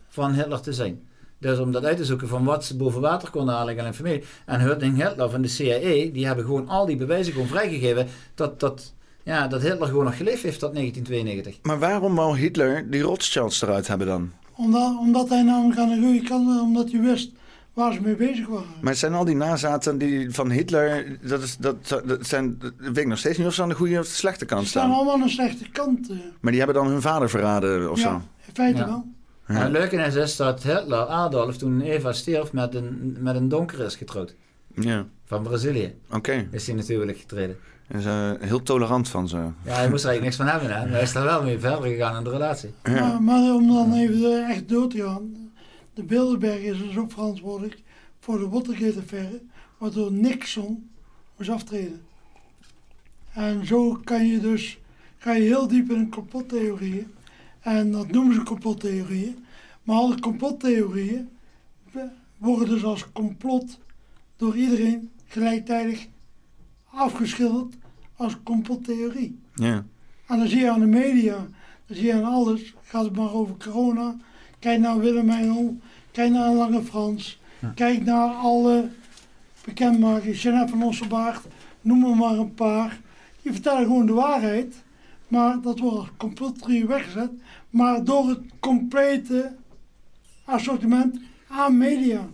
van 0.09 0.33
Hitler 0.33 0.61
te 0.61 0.73
zijn. 0.73 1.03
Dus 1.51 1.59
om 1.59 1.73
dat 1.73 1.85
uit 1.85 1.97
te 1.97 2.05
zoeken 2.05 2.29
van 2.29 2.45
wat 2.45 2.65
ze 2.65 2.77
boven 2.77 3.01
water 3.01 3.31
konden 3.31 3.55
halen 3.55 3.79
en 3.79 3.95
familie. 3.95 4.25
En 4.47 4.61
Hutting 4.61 5.03
Hitler 5.03 5.31
van 5.31 5.43
de 5.43 5.49
CIA, 5.49 5.79
die 6.13 6.27
hebben 6.27 6.45
gewoon 6.45 6.69
al 6.69 6.87
die 6.87 6.97
bewijzen 6.97 7.33
gewoon 7.33 7.49
vrijgegeven 7.49 8.07
dat, 8.35 8.61
dat, 8.61 8.93
ja, 9.23 9.47
dat 9.49 9.63
Hitler 9.63 9.89
gewoon 9.89 10.05
nog 10.05 10.17
geleefd 10.17 10.43
heeft 10.43 10.59
tot 10.59 10.75
1992. 10.75 11.59
Maar 11.63 11.79
waarom 11.79 12.15
wou 12.15 12.39
Hitler 12.39 12.91
die 12.91 13.03
Rothschilds 13.03 13.63
eruit 13.63 13.87
hebben 13.89 14.07
dan? 14.07 14.31
Omdat, 14.57 14.99
omdat 14.99 15.29
hij 15.29 15.43
namelijk 15.43 15.79
aan 15.81 15.89
de 15.89 16.01
goede 16.01 16.23
kant, 16.23 16.61
omdat 16.61 16.91
hij 16.91 17.01
wist 17.01 17.31
waar 17.73 17.93
ze 17.93 18.01
mee 18.01 18.17
bezig 18.17 18.47
waren. 18.47 18.67
Maar 18.81 18.91
het 18.91 18.99
zijn 19.01 19.15
al 19.15 19.25
die 19.25 19.37
nazaten 19.37 19.99
die 19.99 20.31
van 20.35 20.51
Hitler, 20.51 21.19
dat, 21.23 21.43
is, 21.43 21.57
dat, 21.57 21.89
dat 21.89 22.27
zijn, 22.27 22.59
dat 22.59 22.73
weet 22.79 22.97
ik 22.97 23.07
nog 23.07 23.19
steeds 23.19 23.39
niet 23.39 23.47
of 23.47 23.55
ze 23.55 23.63
aan 23.63 23.69
de 23.69 23.75
goede 23.75 23.99
of 23.99 24.07
de 24.07 24.13
slechte 24.15 24.45
kant 24.45 24.63
Ze 24.63 24.69
staan 24.69 24.83
staan. 24.83 24.97
allemaal 24.97 25.15
aan 25.15 25.23
de 25.23 25.29
slechte 25.29 25.69
kant. 25.71 26.11
eh. 26.11 26.17
Maar 26.41 26.53
die 26.53 26.61
hebben 26.63 26.83
dan 26.83 26.93
hun 26.93 27.03
vader 27.03 27.31
verraden 27.31 27.91
of 27.91 27.99
ja, 27.99 28.03
zo. 28.11 28.15
in 28.47 28.55
feite 28.55 28.79
Ja. 28.79 28.87
wel. 28.87 29.05
En 29.47 29.57
het 29.57 29.71
leuke 29.73 29.97
is, 29.97 30.15
is 30.15 30.37
dat 30.37 30.63
Hitler, 30.63 31.07
Adolf, 31.07 31.57
toen 31.57 31.81
Eva 31.81 32.13
stierf, 32.13 32.53
met 32.53 32.75
een, 32.75 33.17
met 33.21 33.37
een 33.37 33.49
donker 33.49 33.81
is 33.81 33.97
getrouwd. 33.97 34.35
Ja, 34.75 35.07
Van 35.25 35.43
Brazilië 35.43 35.95
oké. 36.11 36.49
is 36.51 36.67
hij 36.67 36.77
natuurlijk 36.77 37.19
getreden. 37.19 37.57
Is 37.89 38.05
eh, 38.05 38.31
heel 38.41 38.63
tolerant 38.63 39.09
van 39.09 39.29
ze. 39.29 39.37
Ja, 39.37 39.75
hij 39.75 39.89
moest 39.89 40.05
er 40.05 40.11
eigenlijk 40.11 40.23
niks 40.23 40.37
van 40.37 40.47
hebben, 40.47 40.69
hè. 40.69 40.81
Maar 40.83 40.93
hij 40.93 41.03
is 41.03 41.13
daar 41.13 41.25
wel 41.25 41.43
mee 41.43 41.59
verder 41.59 41.83
gegaan 41.89 42.17
in 42.17 42.25
de 42.25 42.31
relatie. 42.31 42.75
Ja. 42.83 42.91
Maar, 42.93 43.23
maar 43.23 43.55
om 43.55 43.69
dan 43.69 43.93
even 43.95 44.49
echt 44.49 44.69
dood 44.69 44.91
te 44.91 45.03
gaan. 45.03 45.51
De 45.95 46.03
Bilderberg 46.03 46.61
is 46.61 46.79
dus 46.79 46.97
ook 46.97 47.13
verantwoordelijk 47.13 47.83
voor 48.21 48.39
de 48.39 48.49
Watergate-affaire, 48.49 49.41
waardoor 49.79 50.13
Nixon 50.13 50.91
moest 51.37 51.51
aftreden. 51.51 52.01
En 53.33 53.67
zo 53.67 54.01
kan 54.05 54.27
je 54.27 54.41
dus 54.41 54.79
ga 55.19 55.33
je 55.33 55.43
heel 55.43 55.69
diep 55.69 55.91
in 55.91 55.99
een 55.99 56.11
complottheorieën. 56.11 57.13
En 57.65 57.91
dat 57.91 58.11
noemen 58.11 58.35
ze 58.35 58.43
complottheorieën. 58.43 59.45
Maar 59.83 59.97
alle 59.97 60.21
complottheorieën 60.21 61.29
worden 62.39 62.69
dus 62.69 62.85
als 62.85 63.13
complot 63.13 63.79
door 64.37 64.57
iedereen 64.57 65.11
gelijktijdig 65.27 66.07
afgeschilderd 66.91 67.75
als 68.17 68.37
complottheorie. 68.43 69.39
Ja. 69.55 69.85
En 70.27 70.39
dan 70.39 70.49
zie 70.49 70.61
je 70.61 70.71
aan 70.71 70.81
de 70.81 70.87
media, 70.87 71.37
dan 71.87 71.97
zie 71.97 72.07
je 72.07 72.13
aan 72.15 72.25
alles, 72.25 72.75
gaat 72.83 73.05
het 73.05 73.17
maar 73.17 73.33
over 73.33 73.57
corona. 73.57 74.17
Kijk 74.59 74.81
naar 74.81 74.99
Willem 74.99 75.31
Engel, 75.31 75.77
kijk 76.13 76.31
naar 76.31 76.53
Lange 76.53 76.83
Frans, 76.83 77.41
Ja. 77.61 77.73
kijk 77.75 78.05
naar 78.05 78.29
alle 78.31 78.89
bekendmakers, 79.65 80.43
Jeanette 80.43 80.73
van 80.73 80.83
Osselbaard, 80.83 81.45
noem 81.81 82.05
er 82.05 82.17
maar 82.17 82.39
een 82.39 82.55
paar. 82.55 83.01
Die 83.43 83.53
vertellen 83.53 83.83
gewoon 83.87 84.07
de 84.07 84.13
waarheid, 84.13 84.84
maar 85.35 85.61
dat 85.61 85.79
wordt 85.79 86.11
complottheorie 86.17 86.87
weggezet. 86.87 87.31
Maar 87.71 88.05
door 88.05 88.29
het 88.29 88.41
complete 88.61 89.53
assortiment 90.45 91.21
aan 91.49 91.79
media. 91.79 92.29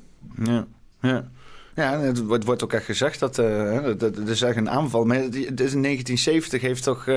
Ja, 0.45 0.67
ja. 1.01 1.31
Ja, 1.75 2.01
het 2.01 2.25
wordt, 2.25 2.45
wordt 2.45 2.65
ook 2.65 2.73
echt 2.73 2.85
gezegd 2.85 3.21
dat, 3.21 3.37
hè, 3.37 3.97
dat, 3.97 4.17
is 4.17 4.43
echt 4.43 4.57
een 4.57 4.71
aanval. 4.71 5.05
Maar 5.05 5.17
het, 5.17 5.35
in 5.35 5.55
1970 5.55 6.61
heeft 6.61 6.83
toch, 6.83 7.07
eh 7.07 7.15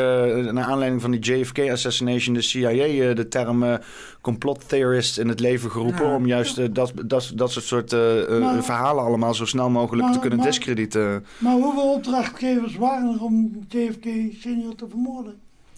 naar 0.51 0.63
aanleiding 0.63 1.01
van 1.01 1.11
die 1.11 1.19
JFK-assassination, 1.19 2.33
de 2.33 2.41
CIA 2.41 2.69
eh, 2.69 3.15
de 3.15 3.27
term 3.27 3.63
eh, 3.63 3.73
complot 4.21 4.69
theorist 4.69 5.17
in 5.19 5.27
het 5.27 5.39
leven 5.39 5.71
geroepen. 5.71 6.05
Ja. 6.05 6.15
om 6.15 6.25
juist 6.27 6.75
dat, 6.75 6.93
dat, 7.05 7.31
dat 7.35 7.51
soort, 7.51 7.65
soort 7.65 7.91
Maar- 8.39 8.63
verhalen 8.63 9.03
allemaal 9.03 9.33
zo 9.33 9.45
snel 9.45 9.69
mogelijk 9.69 10.03
Maar- 10.03 10.13
te 10.13 10.19
kunnen 10.19 10.39
maar-. 10.39 11.21
Maar 11.37 11.53
hoeveel 11.53 11.93
opdrachtgevers 11.93 12.75
waren 12.75 13.13
er 13.13 13.23
om 13.23 13.65
JFK 13.67 14.05
senior 14.39 14.75
te 14.75 14.85
vermoorden? 14.89 15.35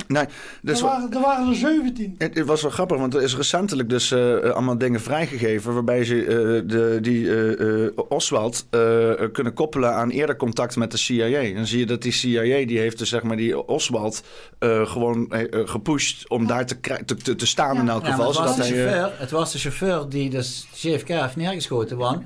Nee, 0.07 0.25
dus 0.61 0.77
er, 0.79 0.85
wa- 0.85 0.91
waren, 0.91 1.13
er 1.13 1.19
waren 1.21 1.49
er 1.49 1.55
17. 1.55 2.15
Het, 2.17 2.35
het 2.35 2.45
was 2.47 2.61
wel 2.61 2.71
grappig, 2.71 2.97
want 2.97 3.13
er 3.13 3.21
is 3.21 3.35
recentelijk 3.35 3.89
dus 3.89 4.11
eh, 4.11 4.35
eh, 4.45 4.51
allemaal 4.51 4.77
dingen 4.77 5.01
vrijgegeven... 5.01 5.73
waarbij 5.73 6.03
ze 6.03 6.21
eh, 6.21 6.27
de, 6.69 6.97
die 7.01 7.29
eh, 7.29 7.83
eh, 7.85 7.91
Oswald 8.09 8.65
kunnen 9.31 9.53
koppelen 9.53 9.93
aan 9.93 10.09
eerder 10.09 10.35
contact 10.35 10.75
met 10.75 10.91
de 10.91 10.97
CIA. 10.97 11.53
Dan 11.53 11.65
zie 11.67 11.79
je 11.79 11.85
dat 11.85 12.01
die 12.01 12.11
CIA, 12.11 12.65
die 12.65 12.79
heeft 12.79 12.97
dus 12.97 13.09
zeg 13.09 13.23
maar 13.23 13.37
die 13.37 13.67
Oswald 13.67 14.23
eh, 14.59 14.85
gewoon 14.87 15.33
gepusht... 15.51 16.29
om 16.29 16.47
daar 16.47 16.65
te, 16.65 16.79
te, 17.05 17.15
te, 17.15 17.35
te 17.35 17.47
staan 17.47 17.75
Ja. 17.75 17.81
in 17.81 17.89
elk 17.89 18.05
Ja, 18.05 18.11
geval. 18.11 18.27
het, 18.27 18.37
was 18.37 18.47
zodat 18.55 18.67
de 18.67 18.73
hij, 18.73 18.83
chauffeur, 18.83 19.19
het 19.19 19.31
was 19.31 19.51
de 19.51 19.57
chauffeur 19.59 20.09
die 20.09 20.29
dus 20.29 20.67
JFK 20.81 21.07
heeft 21.07 21.35
neergeschoten. 21.35 21.97
Want 21.97 22.23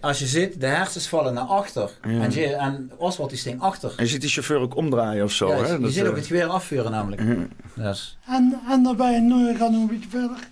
als 0.00 0.18
je 0.18 0.26
ziet, 0.26 0.60
de 0.60 0.66
hersens 0.66 1.08
vallen 1.08 1.34
naar 1.34 1.44
achter. 1.44 1.90
Ja. 2.02 2.08
En, 2.22 2.30
J- 2.30 2.42
en 2.52 2.90
Oswald 2.96 3.30
die 3.30 3.38
sting 3.38 3.60
achter. 3.60 3.90
en 3.96 4.04
je 4.04 4.10
ziet 4.10 4.20
die 4.20 4.30
chauffeur 4.30 4.58
ook 4.58 4.76
omdraaien 4.76 5.24
of 5.24 5.32
zo. 5.32 5.48
Ja, 5.48 5.54
hè? 5.56 5.72
je 5.72 5.78
Dat, 5.80 5.92
ziet 5.92 6.02
eh, 6.02 6.08
ook 6.10 6.16
het 6.16 6.26
geweer 6.26 6.46
afvuren 6.46 6.90
namelijk. 6.90 7.22
mhm. 7.22 7.44
Dus, 7.74 8.18
En, 8.26 8.60
en 8.68 8.82
daarbij, 8.82 9.20
nu 9.20 9.56
gaan 9.56 9.72
we 9.72 9.78
nog 9.78 9.80
een 9.80 9.86
beetje 9.98 10.08
verder. 10.08 10.48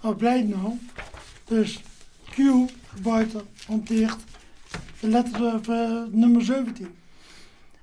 Wat 0.00 0.16
blijkt 0.16 0.48
nou? 0.48 0.78
Dus 1.44 1.80
Q 2.30 2.38
buiten 3.02 3.40
hanteert 3.66 4.16
de 5.00 5.08
letter 5.08 5.54
of, 5.54 5.68
eh, 5.68 5.90
nummer 6.10 6.42
17. 6.44 6.94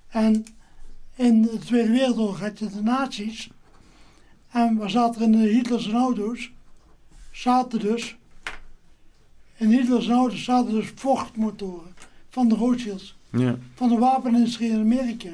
En 0.07 0.45
in 1.15 1.41
de 1.41 1.57
Tweede 1.65 1.89
Wereldoorlog 1.91 2.39
had 2.39 2.59
je 2.59 2.69
de 2.69 2.81
nazi's. 2.81 3.49
En 4.51 4.79
we 4.79 4.89
zaten 4.89 5.21
in 5.21 5.31
de 5.31 5.37
Hitlers 5.47 5.91
auto's. 5.91 6.51
Zaten 7.31 7.79
dus. 7.79 8.15
In 9.57 9.69
Hitlers 9.69 10.09
auto's 10.09 10.43
zaten 10.43 10.71
dus 10.71 10.91
vochtmotoren 10.95 11.93
van 12.29 12.47
de 12.47 12.55
Rothschilds 12.55 13.15
ja. 13.29 13.57
van 13.75 13.89
de 13.89 13.97
wapenindustrie 13.97 14.69
in 14.69 14.79
Amerika. 14.79 15.29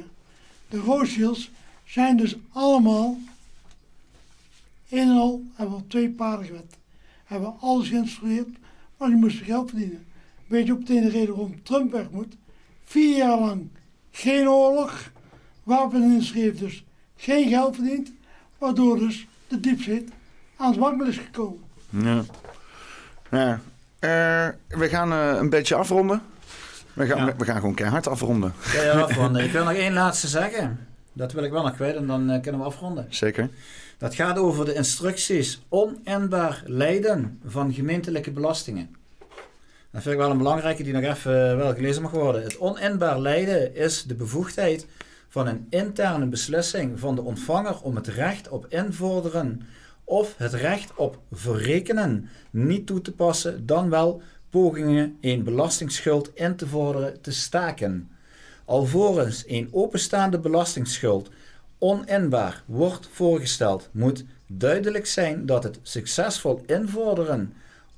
De 0.69 0.77
Rothschilds 0.77 1.51
zijn 1.85 2.17
dus 2.17 2.35
allemaal 2.51 3.17
een 4.89 5.09
en 5.09 5.17
al 5.17 5.43
hebben 5.53 5.75
op 5.75 5.89
twee 5.89 6.09
paarden 6.09 6.45
gewet. 6.45 6.77
Hebben 7.23 7.53
alles 7.59 7.87
geïnstrueerd, 7.87 8.49
maar 8.97 9.07
die 9.07 9.17
moesten 9.17 9.45
geld 9.45 9.69
verdienen. 9.69 10.05
Weet 10.47 10.65
je 10.65 10.73
ook 10.73 10.79
meteen 10.79 11.03
de 11.03 11.09
reden 11.09 11.35
waarom 11.35 11.63
Trump 11.63 11.91
weg 11.91 12.09
moet? 12.11 12.35
Vier 12.83 13.17
jaar 13.17 13.39
lang 13.39 13.67
geen 14.11 14.49
oorlog. 14.49 15.11
Wapenindustrie 15.63 16.43
heeft 16.43 16.59
dus 16.59 16.83
geen 17.15 17.49
geld 17.49 17.75
verdiend, 17.75 18.11
waardoor 18.57 18.99
dus 18.99 19.27
de 19.47 19.59
diepzee 19.59 20.05
aan 20.55 20.69
het 20.69 20.79
wankelen 20.79 21.11
is 21.11 21.17
gekomen. 21.17 21.63
Ja. 21.89 22.23
ja. 23.31 23.61
Eh, 24.03 24.47
we 24.67 24.89
gaan 24.89 25.11
eh, 25.11 25.35
een 25.39 25.49
beetje 25.49 25.75
afronden. 25.75 26.21
We 26.93 27.05
gaan, 27.05 27.25
Ja. 27.25 27.35
we 27.37 27.45
gaan 27.45 27.59
gewoon 27.59 27.73
keihard 27.75 28.07
afronden. 28.07 28.53
ja, 28.73 28.91
afronden. 28.99 29.43
Ik 29.43 29.51
wil 29.51 29.63
nog 29.69 29.73
één 29.73 29.93
laatste 29.93 30.27
zeggen. 30.27 30.79
Dat 31.13 31.31
wil 31.31 31.43
ik 31.43 31.51
wel 31.51 31.63
nog 31.63 31.75
kwijt 31.75 31.95
en 31.95 32.07
dan 32.07 32.29
eh, 32.29 32.41
kunnen 32.41 32.61
we 32.61 32.67
afronden. 32.67 33.05
Zeker. 33.09 33.49
Dat 33.97 34.15
gaat 34.15 34.37
over 34.37 34.65
de 34.65 34.73
instructies 34.73 35.61
oninbaar 35.69 36.63
leiden 36.65 37.39
van 37.45 37.73
gemeentelijke 37.73 38.31
belastingen. 38.31 38.95
Dat 39.91 40.01
vind 40.01 40.13
ik 40.15 40.21
wel 40.21 40.31
een 40.31 40.37
belangrijke 40.37 40.83
die 40.83 40.93
nog 40.93 41.03
even 41.03 41.57
wel 41.57 41.73
gelezen 41.73 42.01
mag 42.01 42.11
worden. 42.11 42.43
Het 42.43 42.59
oninbaar 42.59 43.19
leiden 43.19 43.75
is 43.75 44.03
de 44.03 44.15
bevoegdheid 44.15 44.85
van 45.29 45.47
een 45.47 45.67
interne 45.69 46.25
beslissing 46.25 46.99
van 46.99 47.15
de 47.15 47.21
ontvanger 47.21 47.81
om 47.81 47.95
het 47.95 48.07
recht 48.07 48.49
op 48.49 48.65
invorderen 48.69 49.61
of 50.03 50.37
het 50.37 50.53
recht 50.53 50.95
op 50.95 51.19
verrekenen 51.31 52.29
niet 52.51 52.85
toe 52.85 53.01
te 53.01 53.11
passen, 53.11 53.65
dan 53.65 53.89
wel 53.89 54.21
pogingen 54.49 55.17
een 55.21 55.43
belastingsschuld 55.43 56.31
in 56.33 56.55
te 56.55 56.67
vorderen 56.67 57.21
te 57.21 57.31
staken. 57.31 58.09
Alvorens 58.65 59.43
een 59.47 59.67
openstaande 59.71 60.39
belastingsschuld 60.39 61.29
oninbaar 61.77 62.63
wordt 62.65 63.09
voorgesteld, 63.11 63.89
moet 63.91 64.25
duidelijk 64.47 65.05
zijn 65.05 65.45
dat 65.45 65.63
het 65.63 65.79
succesvol 65.81 66.63
invorderen 66.65 67.53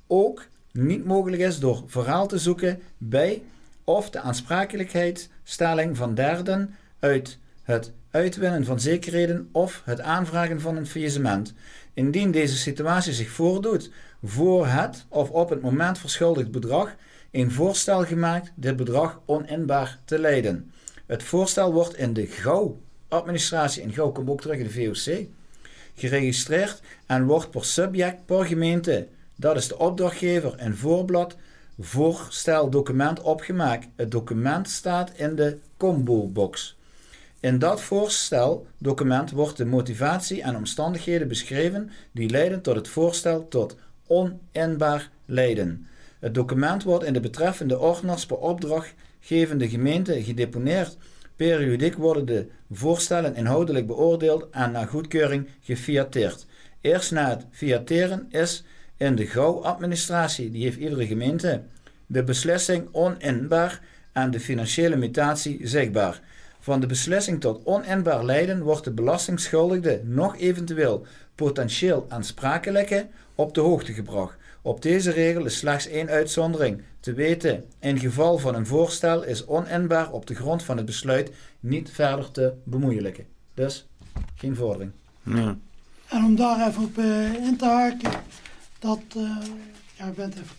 ook 0.06 0.46
niet 0.72 1.04
mogelijk 1.04 1.42
is 1.42 1.58
door 1.58 1.82
verhaal 1.86 2.26
te 2.26 2.38
zoeken 2.38 2.80
bij 2.98 3.42
of 3.84 4.10
de 4.10 4.20
aansprakelijkheidsstelling 4.20 5.96
van 5.96 6.14
derden 6.14 6.74
uit 6.98 7.38
het 7.62 7.92
uitwinnen 8.10 8.64
van 8.64 8.80
zekerheden 8.80 9.48
of 9.52 9.82
het 9.84 10.00
aanvragen 10.00 10.60
van 10.60 10.76
een 10.76 10.86
faillissement. 10.86 11.54
Indien 11.96 12.30
deze 12.30 12.56
situatie 12.56 13.12
zich 13.12 13.30
voordoet 13.30 13.90
voor 14.24 14.66
het 14.66 15.06
of 15.08 15.30
op 15.30 15.50
het 15.50 15.62
moment 15.62 15.98
verschuldigd 15.98 16.50
bedrag, 16.50 16.94
een 17.30 17.50
voorstel 17.50 18.04
gemaakt 18.04 18.52
dit 18.54 18.76
bedrag 18.76 19.20
oninbaar 19.26 19.98
te 20.04 20.18
leiden. 20.18 20.70
Het 21.06 21.22
voorstel 21.22 21.72
wordt 21.72 21.96
in 21.96 22.12
de 22.12 22.26
gauw-administratie, 22.26 23.82
en 23.82 23.92
gauw 23.92 24.10
komt 24.10 24.28
ook 24.28 24.40
terug 24.40 24.58
in 24.58 24.64
de 24.64 24.70
VOC, 24.70 25.26
geregistreerd 25.94 26.80
en 27.06 27.24
wordt 27.24 27.50
per 27.50 27.64
subject 27.64 28.26
per 28.26 28.44
gemeente, 28.44 29.08
dat 29.36 29.56
is 29.56 29.68
de 29.68 29.78
opdrachtgever, 29.78 30.54
en 30.54 30.76
voorblad 30.76 31.36
voorsteldocument 31.78 33.20
opgemaakt. 33.20 33.86
Het 33.96 34.10
document 34.10 34.70
staat 34.70 35.12
in 35.14 35.36
de 35.36 35.58
combo-box. 35.76 36.75
In 37.40 37.58
dat 37.58 37.80
voorsteldocument 37.80 39.30
wordt 39.30 39.56
de 39.56 39.64
motivatie 39.64 40.42
en 40.42 40.56
omstandigheden 40.56 41.28
beschreven 41.28 41.90
die 42.12 42.30
leiden 42.30 42.62
tot 42.62 42.74
het 42.74 42.88
voorstel 42.88 43.48
tot 43.48 43.76
oninbaar 44.06 45.10
lijden. 45.24 45.86
Het 46.18 46.34
document 46.34 46.82
wordt 46.82 47.04
in 47.04 47.12
de 47.12 47.20
betreffende 47.20 47.78
ordners 47.78 48.26
per 48.26 48.36
opdrachtgevende 48.36 49.68
gemeente 49.68 50.24
gedeponeerd. 50.24 50.96
Periodiek 51.36 51.94
worden 51.94 52.26
de 52.26 52.46
voorstellen 52.70 53.34
inhoudelijk 53.34 53.86
beoordeeld 53.86 54.46
en 54.50 54.72
na 54.72 54.84
goedkeuring 54.84 55.48
gefiateerd. 55.60 56.46
Eerst 56.80 57.10
na 57.10 57.28
het 57.28 57.46
fiateren 57.50 58.26
is 58.30 58.64
in 58.96 59.14
de 59.14 59.26
gauw-administratie, 59.26 60.50
die 60.50 60.62
heeft 60.62 60.78
iedere 60.78 61.06
gemeente, 61.06 61.62
de 62.06 62.24
beslissing 62.24 62.88
oninbaar 62.92 63.80
en 64.12 64.30
de 64.30 64.40
financiële 64.40 64.96
mutatie 64.96 65.60
zichtbaar. 65.62 66.20
Van 66.66 66.80
de 66.80 66.86
beslissing 66.86 67.40
tot 67.40 67.64
oninbaar 67.64 68.24
lijden 68.24 68.62
wordt 68.62 68.84
de 68.84 68.90
belastingschuldigde 68.90 70.00
nog 70.04 70.36
eventueel 70.36 71.06
potentieel 71.34 72.06
aansprakelijke 72.08 73.08
op 73.34 73.54
de 73.54 73.60
hoogte 73.60 73.92
gebracht. 73.92 74.36
Op 74.62 74.82
deze 74.82 75.10
regel 75.10 75.44
is 75.44 75.58
slechts 75.58 75.86
één 75.86 76.08
uitzondering 76.08 76.82
te 77.00 77.12
weten. 77.12 77.64
In 77.80 77.98
geval 77.98 78.38
van 78.38 78.54
een 78.54 78.66
voorstel 78.66 79.24
is 79.24 79.46
oninbaar 79.46 80.12
op 80.12 80.26
de 80.26 80.34
grond 80.34 80.62
van 80.62 80.76
het 80.76 80.86
besluit 80.86 81.30
niet 81.60 81.90
verder 81.90 82.30
te 82.30 82.54
bemoeilijken. 82.64 83.26
Dus 83.54 83.86
geen 84.34 84.56
vordering. 84.56 84.90
Ja. 85.22 85.56
En 86.08 86.24
om 86.24 86.36
daar 86.36 86.68
even 86.68 86.82
op 86.82 86.98
uh, 86.98 87.34
in 87.34 87.56
te 87.56 87.64
haken, 87.64 88.10
dat. 88.78 89.00
Uh, 89.16 89.36
ja, 89.98 90.06
ik 90.06 90.14
ben 90.14 90.28
het 90.28 90.38
even 90.38 90.56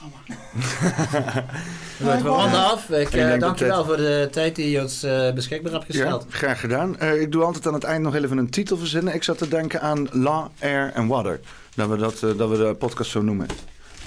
kwijt. 1.98 2.22
we 2.22 2.28
ronden 2.28 2.64
af. 2.64 2.88
Ik, 2.90 3.14
uh, 3.14 3.38
dank 3.38 3.58
je 3.58 3.64
wel 3.64 3.84
voor 3.84 3.96
de 3.96 4.28
tijd 4.30 4.56
die 4.56 4.70
je 4.70 4.80
ons 4.80 5.04
uh, 5.04 5.32
beschikbaar 5.32 5.72
hebt 5.72 5.84
gesteld. 5.84 6.26
Ja, 6.28 6.36
graag 6.36 6.60
gedaan. 6.60 6.96
Uh, 7.02 7.20
ik 7.20 7.32
doe 7.32 7.44
altijd 7.44 7.66
aan 7.66 7.74
het 7.74 7.84
eind 7.84 8.02
nog 8.02 8.14
even 8.14 8.38
een 8.38 8.50
titel 8.50 8.76
verzinnen. 8.76 9.14
Ik 9.14 9.22
zat 9.22 9.38
te 9.38 9.48
denken 9.48 9.80
aan 9.80 10.08
Law, 10.10 10.46
Air 10.60 10.92
and 10.94 11.08
Water. 11.08 11.40
Dat 11.74 11.88
we, 11.88 11.96
dat, 11.96 12.20
dat 12.20 12.48
we 12.50 12.56
de 12.56 12.74
podcast 12.78 13.10
zo 13.10 13.22
noemen. 13.22 13.46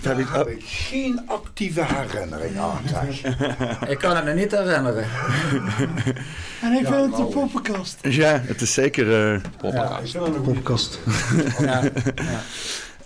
Daar 0.01 0.17
heb, 0.17 0.27
heb 0.31 0.47
ik 0.47 0.63
geen 0.63 1.21
actieve 1.25 1.85
herinnering 1.85 2.57
aan. 2.59 2.81
ik 3.93 3.97
kan 3.97 4.15
het 4.15 4.25
me 4.25 4.33
niet 4.33 4.51
herinneren. 4.51 5.05
en 6.61 6.73
ik 6.73 6.87
vind 6.87 7.11
het 7.11 7.17
een 7.17 7.29
poppenkast. 7.29 7.97
Ja, 8.01 8.41
het 8.45 8.61
is 8.61 8.73
zeker 8.73 9.33
uh, 9.33 9.41
poppenkast. 9.57 10.13
Ja, 10.13 10.19
een 10.19 10.41
poppenkast. 10.41 10.99
ja. 11.59 11.81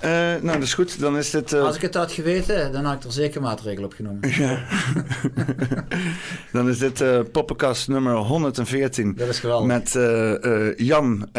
Uh, 0.03 0.09
nou, 0.11 0.41
dat 0.41 0.61
is 0.61 0.73
goed. 0.73 0.99
Dan 0.99 1.17
is 1.17 1.29
dit, 1.29 1.53
uh... 1.53 1.63
Als 1.63 1.75
ik 1.75 1.81
het 1.81 1.93
had 1.93 2.11
geweten, 2.11 2.71
dan 2.71 2.85
had 2.85 2.95
ik 2.95 3.03
er 3.03 3.11
zeker 3.11 3.41
maatregelen 3.41 3.85
op 3.85 3.93
genomen. 3.93 4.29
Ja. 4.37 4.65
dan 6.53 6.69
is 6.69 6.77
dit 6.77 7.01
uh, 7.01 7.19
poppenkast 7.31 7.87
nummer 7.87 8.15
114. 8.15 9.15
Dat 9.15 9.27
is 9.27 9.39
geweldig. 9.39 9.67
Met 9.67 9.91
Jan, 10.77 11.29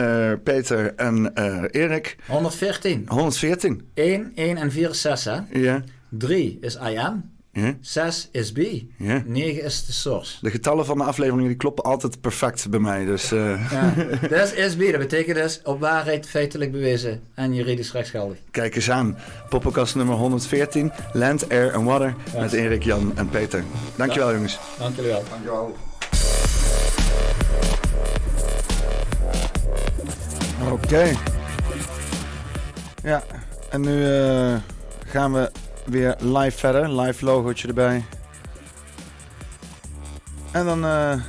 Peter 0.43 0.95
en 0.95 1.33
Erik. 1.71 2.17
114. 2.27 3.05
114. 3.09 3.89
1, 3.95 4.33
1 4.35 4.57
en 4.57 4.73
4 4.73 4.91
is 4.91 5.01
6, 5.01 5.25
hè? 5.25 5.39
Ja. 5.53 5.83
3 6.09 6.59
is 6.61 6.75
I 6.75 6.97
am. 6.97 7.38
Ja. 7.53 7.77
6 7.81 8.29
is 8.33 8.53
B. 8.53 8.59
Ja. 8.97 9.23
9 9.27 9.63
is 9.63 9.87
de 9.87 9.93
source. 9.93 10.39
De 10.41 10.51
getallen 10.51 10.87
van 10.87 10.99
de 10.99 11.05
afleveringen 11.05 11.49
die 11.49 11.57
kloppen 11.57 11.85
altijd 11.85 12.21
perfect 12.21 12.71
bij 12.71 12.81
mij. 12.81 13.05
Dus, 13.05 13.33
uh... 13.33 13.71
ja. 13.71 13.95
Dat 14.29 14.55
is 14.55 14.77
B. 14.77 14.81
Dat 14.81 14.99
betekent 14.99 15.37
dus 15.37 15.61
op 15.65 15.81
waarheid 15.81 16.29
feitelijk 16.29 16.73
bewezen 16.73 17.23
en 17.35 17.55
juridisch 17.55 17.93
rechtsgeldig. 17.93 18.37
Kijk 18.51 18.75
eens 18.75 18.91
aan. 18.91 19.19
Poppenkast 19.49 19.95
nummer 19.95 20.15
114. 20.15 20.93
Land, 21.13 21.49
Air 21.49 21.75
and 21.75 21.87
Water. 21.87 22.15
Ja. 22.33 22.41
Met 22.41 22.53
Erik, 22.53 22.83
Jan 22.83 23.13
en 23.17 23.29
Peter. 23.29 23.65
Dankjewel 23.97 24.29
ja. 24.29 24.35
jongens. 24.35 24.59
Dank 24.79 24.97
jullie 24.97 25.11
wel. 25.11 25.23
Dankjewel. 25.31 25.77
Oké. 30.63 30.73
Okay. 30.73 31.17
Ja, 33.03 33.23
en 33.71 33.81
nu 33.81 34.07
uh, 34.07 34.57
gaan 35.07 35.33
we 35.33 35.51
weer 35.91 36.17
live 36.21 36.59
verder. 36.59 37.01
Live 37.01 37.25
logootje 37.25 37.69
erbij. 37.69 38.05
En 40.53 40.65
dan... 40.65 40.85
Uh, 40.85 41.23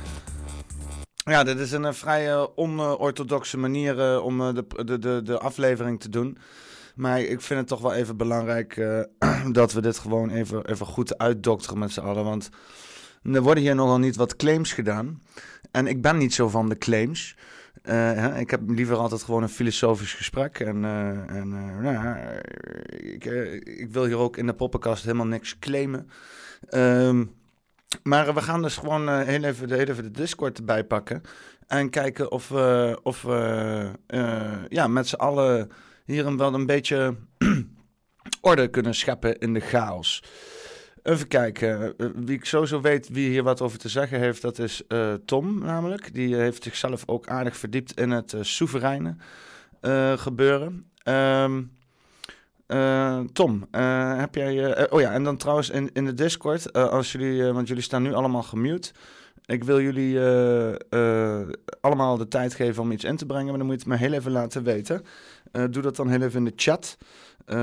ja, 1.14 1.44
dit 1.44 1.58
is 1.58 1.72
een 1.72 1.82
uh, 1.82 1.92
vrij 1.92 2.48
onorthodoxe 2.54 3.58
manier 3.58 4.22
om 4.22 4.54
de, 4.54 4.66
de, 4.84 4.98
de, 4.98 5.20
de 5.24 5.38
aflevering 5.38 6.00
te 6.00 6.08
doen. 6.08 6.38
Maar 6.94 7.20
ik 7.20 7.40
vind 7.40 7.60
het 7.60 7.68
toch 7.68 7.80
wel 7.80 7.94
even 7.94 8.16
belangrijk 8.16 8.86
dat 9.52 9.72
we 9.72 9.80
dit 9.80 9.98
gewoon 9.98 10.30
even, 10.30 10.66
even 10.66 10.86
goed 10.86 11.18
uitdokteren 11.18 11.78
met 11.78 11.92
z'n 11.92 12.00
allen. 12.00 12.24
Want 12.24 12.48
er 13.22 13.42
worden 13.42 13.62
hier 13.62 13.74
nogal 13.74 13.98
niet 13.98 14.16
wat 14.16 14.36
claims 14.36 14.72
gedaan. 14.72 15.22
En 15.70 15.86
ik 15.86 16.02
ben 16.02 16.16
niet 16.16 16.34
zo 16.34 16.48
van 16.48 16.68
de 16.68 16.78
claims. 16.78 17.36
Uh, 17.84 18.40
ik 18.40 18.50
heb 18.50 18.60
liever 18.66 18.96
altijd 18.96 19.22
gewoon 19.22 19.42
een 19.42 19.48
filosofisch 19.48 20.14
gesprek. 20.14 20.58
En, 20.58 20.82
uh, 20.82 21.08
en 21.08 21.46
uh, 21.52 21.92
nou 21.92 22.18
ik, 22.88 23.24
ik, 23.64 23.88
wil 23.90 24.04
hier 24.04 24.18
ook 24.18 24.36
in 24.36 24.46
de 24.46 24.52
poppenkast 24.52 25.04
helemaal 25.04 25.26
niks 25.26 25.58
claimen. 25.58 26.10
Um, 26.70 27.32
maar 28.02 28.34
we 28.34 28.42
gaan 28.42 28.62
dus 28.62 28.76
gewoon 28.76 29.18
heel, 29.22 29.44
even 29.44 29.68
de, 29.68 30.10
Discord 30.10 30.58
erbij 30.58 30.84
pakken. 30.84 31.22
En 31.66 31.90
kijken 31.90 32.30
of 32.30 32.48
we, 32.48 32.98
of 33.02 33.22
ja, 34.68 34.86
met 34.86 35.08
z'n 35.08 35.14
allen 35.14 35.70
hier 36.04 36.36
wel 36.36 36.54
een 36.54 36.66
beetje 36.66 37.16
orde 38.40 38.68
kunnen 38.68 38.94
scheppen 38.94 39.38
in 39.38 39.54
de 39.54 39.60
chaos. 39.60 40.22
Even 41.02 41.28
kijken. 41.28 41.94
Uh, 41.96 42.08
wie 42.14 42.36
ik 42.36 42.44
sowieso 42.44 42.80
weet 42.80 43.08
wie 43.08 43.28
hier 43.28 43.42
wat 43.42 43.60
over 43.60 43.78
te 43.78 43.88
zeggen 43.88 44.18
heeft, 44.18 44.42
dat 44.42 44.58
is 44.58 44.82
uh, 44.88 45.14
Tom 45.24 45.58
namelijk. 45.58 46.14
Die 46.14 46.34
heeft 46.34 46.62
zichzelf 46.62 47.02
ook 47.06 47.28
aardig 47.28 47.56
verdiept 47.56 48.00
in 48.00 48.10
het 48.10 48.34
soevereine 48.40 49.16
gebeuren. 50.16 50.90
Um, 51.04 51.70
Tom, 53.32 53.66
heb 54.16 54.34
jij... 54.34 54.90
oh 54.90 55.00
ja, 55.00 55.12
en 55.12 55.24
dan 55.24 55.36
trouwens 55.36 55.70
in, 55.70 55.90
in 55.92 56.04
de 56.04 56.14
Discord, 56.14 56.72
als 56.72 57.12
jullie, 57.12 57.52
want 57.52 57.68
jullie 57.68 57.82
staan 57.82 58.02
nu 58.02 58.12
allemaal 58.12 58.42
gemute. 58.42 58.92
Ik 59.44 59.64
wil 59.64 59.80
jullie 59.80 60.20
allemaal 61.80 62.16
de 62.16 62.28
tijd 62.28 62.54
geven 62.54 62.82
om 62.82 62.92
iets 62.92 63.04
in 63.04 63.16
te 63.16 63.26
brengen, 63.26 63.46
maar 63.46 63.58
dan 63.58 63.66
moet 63.66 63.82
je 63.82 63.90
het 63.90 64.00
me 64.00 64.06
heel 64.06 64.18
even 64.18 64.32
laten 64.32 64.62
weten. 64.62 65.02
doe 65.70 65.82
dat 65.82 65.96
dan 65.96 66.08
heel 66.08 66.22
even 66.22 66.38
in 66.38 66.44
de 66.44 66.52
chat. 66.56 66.96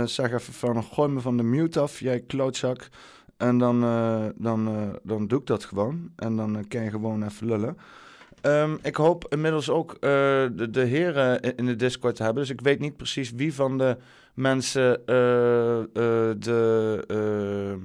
zeg 0.05 0.31
even 0.31 0.53
van, 0.53 0.83
gooi 0.83 1.09
me 1.09 1.19
van 1.19 1.37
de 1.37 1.43
mute 1.43 1.79
af, 1.79 1.99
jij 1.99 2.19
klootzak. 2.19 2.89
En 3.37 3.57
dan, 3.57 3.83
uh, 3.83 4.25
dan, 4.35 4.67
uh, 4.69 4.87
dan 5.03 5.27
doe 5.27 5.39
ik 5.39 5.45
dat 5.45 5.65
gewoon. 5.65 6.11
En 6.15 6.35
dan 6.35 6.57
uh, 6.57 6.63
kan 6.67 6.83
je 6.83 6.89
gewoon 6.89 7.23
even 7.23 7.47
lullen. 7.47 7.77
Um, 8.41 8.77
ik 8.81 8.95
hoop 8.95 9.25
inmiddels 9.29 9.69
ook 9.69 10.01
de, 10.01 10.67
de, 10.71 10.81
heren 10.81 11.41
in 11.41 11.65
de 11.65 11.75
Discord 11.75 12.15
te 12.15 12.23
hebben. 12.23 12.41
Dus 12.41 12.51
ik 12.51 12.61
weet 12.61 12.79
niet 12.79 12.97
precies 12.97 13.31
wie 13.31 13.53
van 13.53 13.77
de 13.77 13.97
mensen 14.33 15.01
de, 15.05 15.87
ehm, 15.93 17.79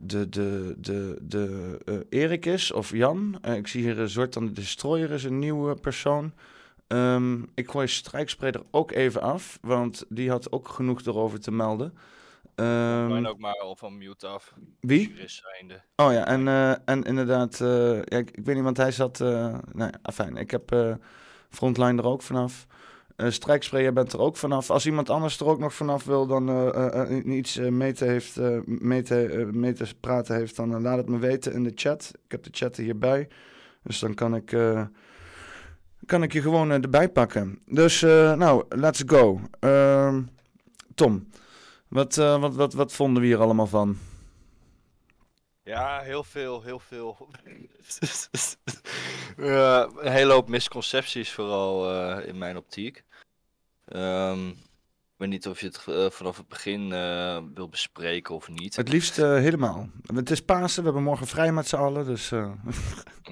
de, 0.00 0.28
de, 0.28 0.74
de, 0.78 1.18
de 1.22 2.06
Erik 2.08 2.46
is 2.46 2.72
of 2.72 2.90
Jan. 2.90 3.38
ik 3.56 3.66
zie 3.66 3.82
hier 3.82 3.98
een 3.98 4.10
soort 4.10 4.34
van 4.34 4.46
de 4.46 4.52
Destroyer 4.52 5.10
is 5.10 5.24
een 5.24 5.38
nieuwe 5.38 5.74
persoon. 5.74 6.32
Um, 6.88 7.48
ik 7.54 7.70
gooi 7.70 7.86
Strijkspray 7.86 8.52
ook 8.70 8.92
even 8.92 9.20
af, 9.20 9.58
want 9.62 10.04
die 10.08 10.30
had 10.30 10.52
ook 10.52 10.68
genoeg 10.68 11.04
erover 11.04 11.40
te 11.40 11.50
melden. 11.50 11.92
Um, 12.60 13.16
ik 13.16 13.26
ook 13.26 13.38
maar 13.38 13.60
al 13.60 13.76
van 13.76 13.98
mute 13.98 14.26
af. 14.26 14.54
Wie? 14.80 15.14
Oh 15.96 16.12
ja, 16.12 16.26
en, 16.26 16.46
uh, 16.46 16.70
en 16.84 17.02
inderdaad, 17.02 17.60
uh, 17.60 17.94
ja, 17.94 18.18
ik, 18.18 18.30
ik, 18.30 18.44
weet 18.44 18.54
niet, 18.54 18.64
want 18.64 18.76
hij 18.76 18.90
zat. 18.90 19.20
Uh, 19.20 19.28
nou 19.72 19.92
ja, 20.02 20.12
fijn. 20.12 20.36
Ik 20.36 20.50
heb 20.50 20.96
Frontline 21.50 22.02
er 22.02 22.08
ook 22.08 22.22
vanaf. 22.22 22.66
Strijkspray, 23.16 23.92
bent 23.92 24.12
er 24.12 24.20
ook 24.20 24.36
vanaf. 24.36 24.70
Als 24.70 24.86
iemand 24.86 25.10
anders 25.10 25.40
er 25.40 25.46
ook 25.46 25.58
nog 25.58 25.74
vanaf 25.74 26.04
wil, 26.04 26.26
dan 26.26 27.32
iets 27.32 27.56
mee, 27.56 27.92
te 27.92 28.04
heeft, 28.04 28.40
mee, 28.64 29.02
te, 29.02 29.48
mee 29.52 29.72
te 29.72 29.94
praten 30.00 30.36
heeft, 30.36 30.56
dan 30.56 30.82
laat 30.82 30.96
het 30.96 31.08
me 31.08 31.18
weten 31.18 31.52
in 31.52 31.64
de 31.64 31.72
chat. 31.74 32.12
Ik 32.24 32.30
heb 32.30 32.42
de 32.42 32.50
chat 32.52 32.76
hierbij. 32.76 33.28
Dus 33.82 33.98
dan 33.98 34.14
kan 34.14 34.34
ik, 34.34 34.56
kan 36.06 36.22
ik 36.22 36.32
je 36.32 36.42
gewoon 36.42 36.70
erbij 36.70 37.08
pakken. 37.08 37.58
Dus, 37.66 38.00
nou, 38.00 38.64
let's 38.68 39.02
go. 39.06 39.40
Ehm, 39.60 40.22
Tom. 40.94 41.28
Wat, 41.88 42.16
uh, 42.16 42.40
wat, 42.40 42.54
wat, 42.54 42.72
wat 42.72 42.92
vonden 42.92 43.22
we 43.22 43.28
hier 43.28 43.40
allemaal 43.40 43.66
van? 43.66 43.98
Ja, 45.62 46.00
heel 46.00 46.24
veel, 46.24 46.62
heel 46.62 46.78
veel. 46.78 47.28
een 49.36 50.12
hele 50.12 50.32
hoop 50.32 50.48
misconcepties, 50.48 51.32
vooral 51.32 51.94
uh, 51.94 52.26
in 52.26 52.38
mijn 52.38 52.56
optiek. 52.56 53.04
Um, 53.86 54.56
weet 55.18 55.28
niet 55.28 55.48
of 55.48 55.60
je 55.60 55.66
het 55.66 55.84
uh, 55.88 56.10
vanaf 56.10 56.36
het 56.36 56.48
begin 56.48 56.90
uh, 56.90 57.38
wil 57.54 57.68
bespreken 57.68 58.34
of 58.34 58.48
niet. 58.48 58.76
Het 58.76 58.88
liefst 58.88 59.18
uh, 59.18 59.34
helemaal. 59.34 59.88
Het 60.14 60.30
is 60.30 60.40
Pasen, 60.40 60.78
we 60.78 60.84
hebben 60.84 61.02
morgen 61.02 61.26
vrij 61.26 61.52
met 61.52 61.68
z'n 61.68 61.76
allen, 61.76 62.04
dus... 62.04 62.32
Oké. 62.32 62.56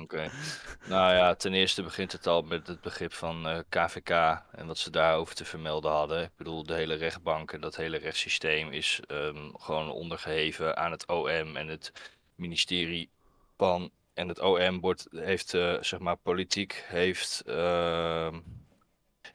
Okay. 0.01 0.31
Nou 0.89 1.15
ja, 1.15 1.35
ten 1.35 1.55
eerste 1.55 1.83
begint 1.83 2.13
het 2.13 2.27
al 2.27 2.43
met 2.43 2.67
het 2.67 2.81
begrip 2.81 3.13
van 3.13 3.65
KVK 3.69 4.11
en 4.51 4.67
wat 4.67 4.79
ze 4.79 4.91
daarover 4.91 5.35
te 5.35 5.45
vermelden 5.45 5.91
hadden. 5.91 6.23
Ik 6.23 6.37
bedoel, 6.37 6.63
de 6.63 6.75
hele 6.75 6.95
rechtbank 6.95 7.53
en 7.53 7.61
dat 7.61 7.77
hele 7.77 7.97
rechtssysteem 7.97 8.71
is 8.71 9.01
um, 9.09 9.53
gewoon 9.59 9.91
ondergeheven 9.91 10.77
aan 10.77 10.91
het 10.91 11.07
OM 11.07 11.57
en 11.57 11.69
het 11.69 11.93
ministerie 12.35 13.11
van... 13.57 13.91
En 14.15 14.29
het 14.29 14.41
OM 14.41 14.81
wordt, 14.81 15.07
heeft, 15.11 15.49
zeg 15.81 15.99
maar, 15.99 16.17
politiek 16.17 16.85
heeft... 16.89 17.43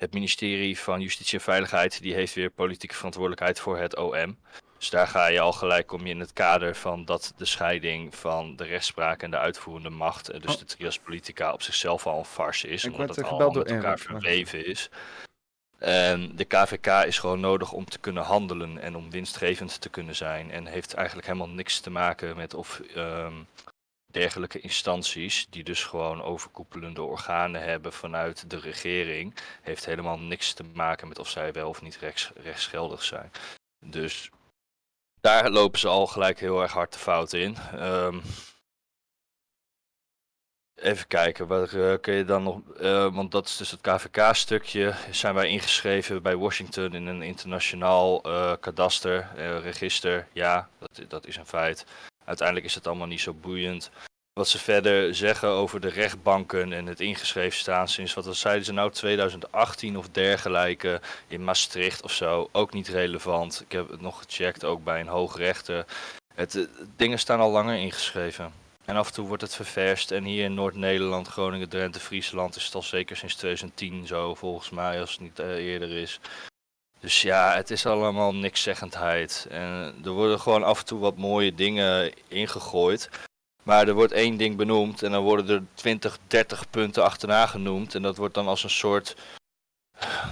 Het 0.01 0.13
ministerie 0.13 0.79
van 0.79 1.01
Justitie 1.01 1.37
en 1.37 1.43
Veiligheid 1.43 2.01
die 2.01 2.13
heeft 2.13 2.33
weer 2.33 2.49
politieke 2.49 2.95
verantwoordelijkheid 2.95 3.59
voor 3.59 3.77
het 3.77 3.97
OM. 3.97 4.37
Dus 4.77 4.89
daar 4.89 5.07
ga 5.07 5.27
je 5.27 5.39
al 5.39 5.53
gelijk, 5.53 5.87
kom 5.87 6.05
je 6.05 6.13
in 6.13 6.19
het 6.19 6.33
kader 6.33 6.75
van 6.75 7.05
dat 7.05 7.33
de 7.37 7.45
scheiding 7.45 8.15
van 8.15 8.55
de 8.55 8.63
rechtspraak 8.63 9.23
en 9.23 9.31
de 9.31 9.37
uitvoerende 9.37 9.89
macht, 9.89 10.29
en 10.29 10.41
dus 10.41 10.53
oh. 10.53 10.59
de 10.59 10.65
trias 10.65 10.99
politica 10.99 11.53
op 11.53 11.61
zichzelf 11.61 12.07
al 12.07 12.17
een 12.17 12.25
farce 12.25 12.67
is, 12.67 12.83
Ik 12.83 12.91
omdat 12.91 13.15
het 13.15 13.25
al 13.25 13.51
met 13.51 13.71
elkaar 13.71 13.99
verweven 13.99 14.65
is. 14.65 14.89
En 15.77 16.35
de 16.35 16.45
KVK 16.45 16.87
is 16.87 17.19
gewoon 17.19 17.39
nodig 17.39 17.71
om 17.71 17.85
te 17.85 17.99
kunnen 17.99 18.23
handelen 18.23 18.77
en 18.77 18.95
om 18.95 19.11
winstgevend 19.11 19.81
te 19.81 19.89
kunnen 19.89 20.15
zijn. 20.15 20.51
En 20.51 20.65
heeft 20.65 20.93
eigenlijk 20.93 21.27
helemaal 21.27 21.49
niks 21.49 21.79
te 21.79 21.89
maken 21.89 22.35
met 22.35 22.53
of 22.53 22.79
ehm, 22.95 23.33
dergelijke 24.11 24.59
instanties, 24.59 25.47
die 25.49 25.63
dus 25.63 25.83
gewoon 25.83 26.21
overkoepelende 26.21 27.01
organen 27.01 27.63
hebben 27.63 27.93
vanuit 27.93 28.49
de 28.49 28.59
regering, 28.59 29.35
heeft 29.61 29.85
helemaal 29.85 30.19
niks 30.19 30.53
te 30.53 30.63
maken 30.63 31.07
met 31.07 31.19
of 31.19 31.29
zij 31.29 31.51
wel 31.51 31.69
of 31.69 31.81
niet 31.81 31.97
rechts, 31.97 32.31
rechtsgeldig 32.35 33.03
zijn. 33.03 33.31
Dus 33.79 34.29
daar 35.21 35.49
lopen 35.49 35.79
ze 35.79 35.87
al 35.87 36.07
gelijk 36.07 36.39
heel 36.39 36.61
erg 36.61 36.71
hard 36.71 36.93
de 36.93 36.99
fout 36.99 37.33
in. 37.33 37.57
Ehm, 37.57 38.19
even 40.75 41.07
kijken, 41.07 41.47
wat 41.47 41.73
uh, 41.73 41.93
kun 42.01 42.13
je 42.13 42.25
dan 42.25 42.43
nog. 42.43 42.61
Uh, 42.79 43.13
want 43.13 43.31
dat 43.31 43.47
is 43.47 43.57
dus 43.57 43.71
het 43.71 43.81
KVK-stukje. 43.81 44.93
Zijn 45.11 45.33
wij 45.33 45.47
ingeschreven 45.47 46.21
bij 46.21 46.35
Washington 46.35 46.93
in 46.93 47.07
een 47.07 47.21
internationaal 47.21 48.27
uh, 48.29 48.53
kadaster, 48.59 49.29
register? 49.61 50.27
Ja, 50.33 50.69
dat, 50.79 51.09
dat 51.09 51.27
is 51.27 51.37
een 51.37 51.45
feit. 51.45 51.85
Uiteindelijk 52.25 52.67
is 52.67 52.75
het 52.75 52.87
allemaal 52.87 53.07
niet 53.07 53.21
zo 53.21 53.33
boeiend. 53.33 53.91
Wat 54.33 54.47
ze 54.47 54.59
verder 54.59 55.15
zeggen 55.15 55.49
over 55.49 55.81
de 55.81 55.89
rechtbanken 55.89 56.73
en 56.73 56.85
het 56.85 56.99
ingeschreven 56.99 57.59
staan 57.59 57.87
sinds, 57.87 58.13
wat 58.13 58.35
zeiden 58.35 58.65
ze 58.65 58.73
nou, 58.73 58.91
2018 58.91 59.97
of 59.97 60.09
dergelijke 60.09 61.01
in 61.27 61.43
Maastricht 61.43 62.01
of 62.01 62.11
zo, 62.11 62.49
ook 62.51 62.73
niet 62.73 62.87
relevant. 62.87 63.61
Ik 63.61 63.71
heb 63.71 63.89
het 63.89 64.01
nog 64.01 64.23
gecheckt, 64.23 64.63
ook 64.63 64.83
bij 64.83 64.99
een 64.99 65.07
hoogrechter. 65.07 65.85
Het, 66.33 66.53
het 66.53 66.69
dingen 66.95 67.19
staan 67.19 67.39
al 67.39 67.51
langer 67.51 67.75
ingeschreven. 67.75 68.53
En 68.85 68.95
af 68.95 69.07
en 69.07 69.13
toe 69.13 69.27
wordt 69.27 69.41
het 69.41 69.55
ververst. 69.55 70.11
En 70.11 70.23
hier 70.23 70.43
in 70.43 70.53
Noord-Nederland, 70.53 71.27
Groningen, 71.27 71.69
Drenthe, 71.69 71.99
Friesland 71.99 72.55
is 72.55 72.65
het 72.65 72.75
al 72.75 72.83
zeker 72.83 73.17
sinds 73.17 73.35
2010 73.35 74.07
zo, 74.07 74.35
volgens 74.35 74.69
mij, 74.69 74.99
als 74.99 75.11
het 75.11 75.19
niet 75.19 75.39
uh, 75.39 75.47
eerder 75.47 75.91
is. 75.91 76.19
Dus 77.01 77.21
ja, 77.21 77.55
het 77.55 77.71
is 77.71 77.85
allemaal 77.85 78.35
nikszeggendheid. 78.35 79.47
En 79.49 79.95
er 80.03 80.11
worden 80.11 80.39
gewoon 80.39 80.63
af 80.63 80.79
en 80.79 80.85
toe 80.85 80.99
wat 80.99 81.17
mooie 81.17 81.55
dingen 81.55 82.13
ingegooid. 82.27 83.09
Maar 83.63 83.87
er 83.87 83.93
wordt 83.93 84.11
één 84.11 84.37
ding 84.37 84.55
benoemd 84.55 85.03
en 85.03 85.11
dan 85.11 85.23
worden 85.23 85.55
er 85.55 85.63
20, 85.73 86.17
30 86.27 86.69
punten 86.69 87.03
achterna 87.03 87.45
genoemd. 87.45 87.95
En 87.95 88.01
dat 88.01 88.17
wordt 88.17 88.33
dan 88.33 88.47
als 88.47 88.63
een 88.63 88.69
soort 88.69 89.15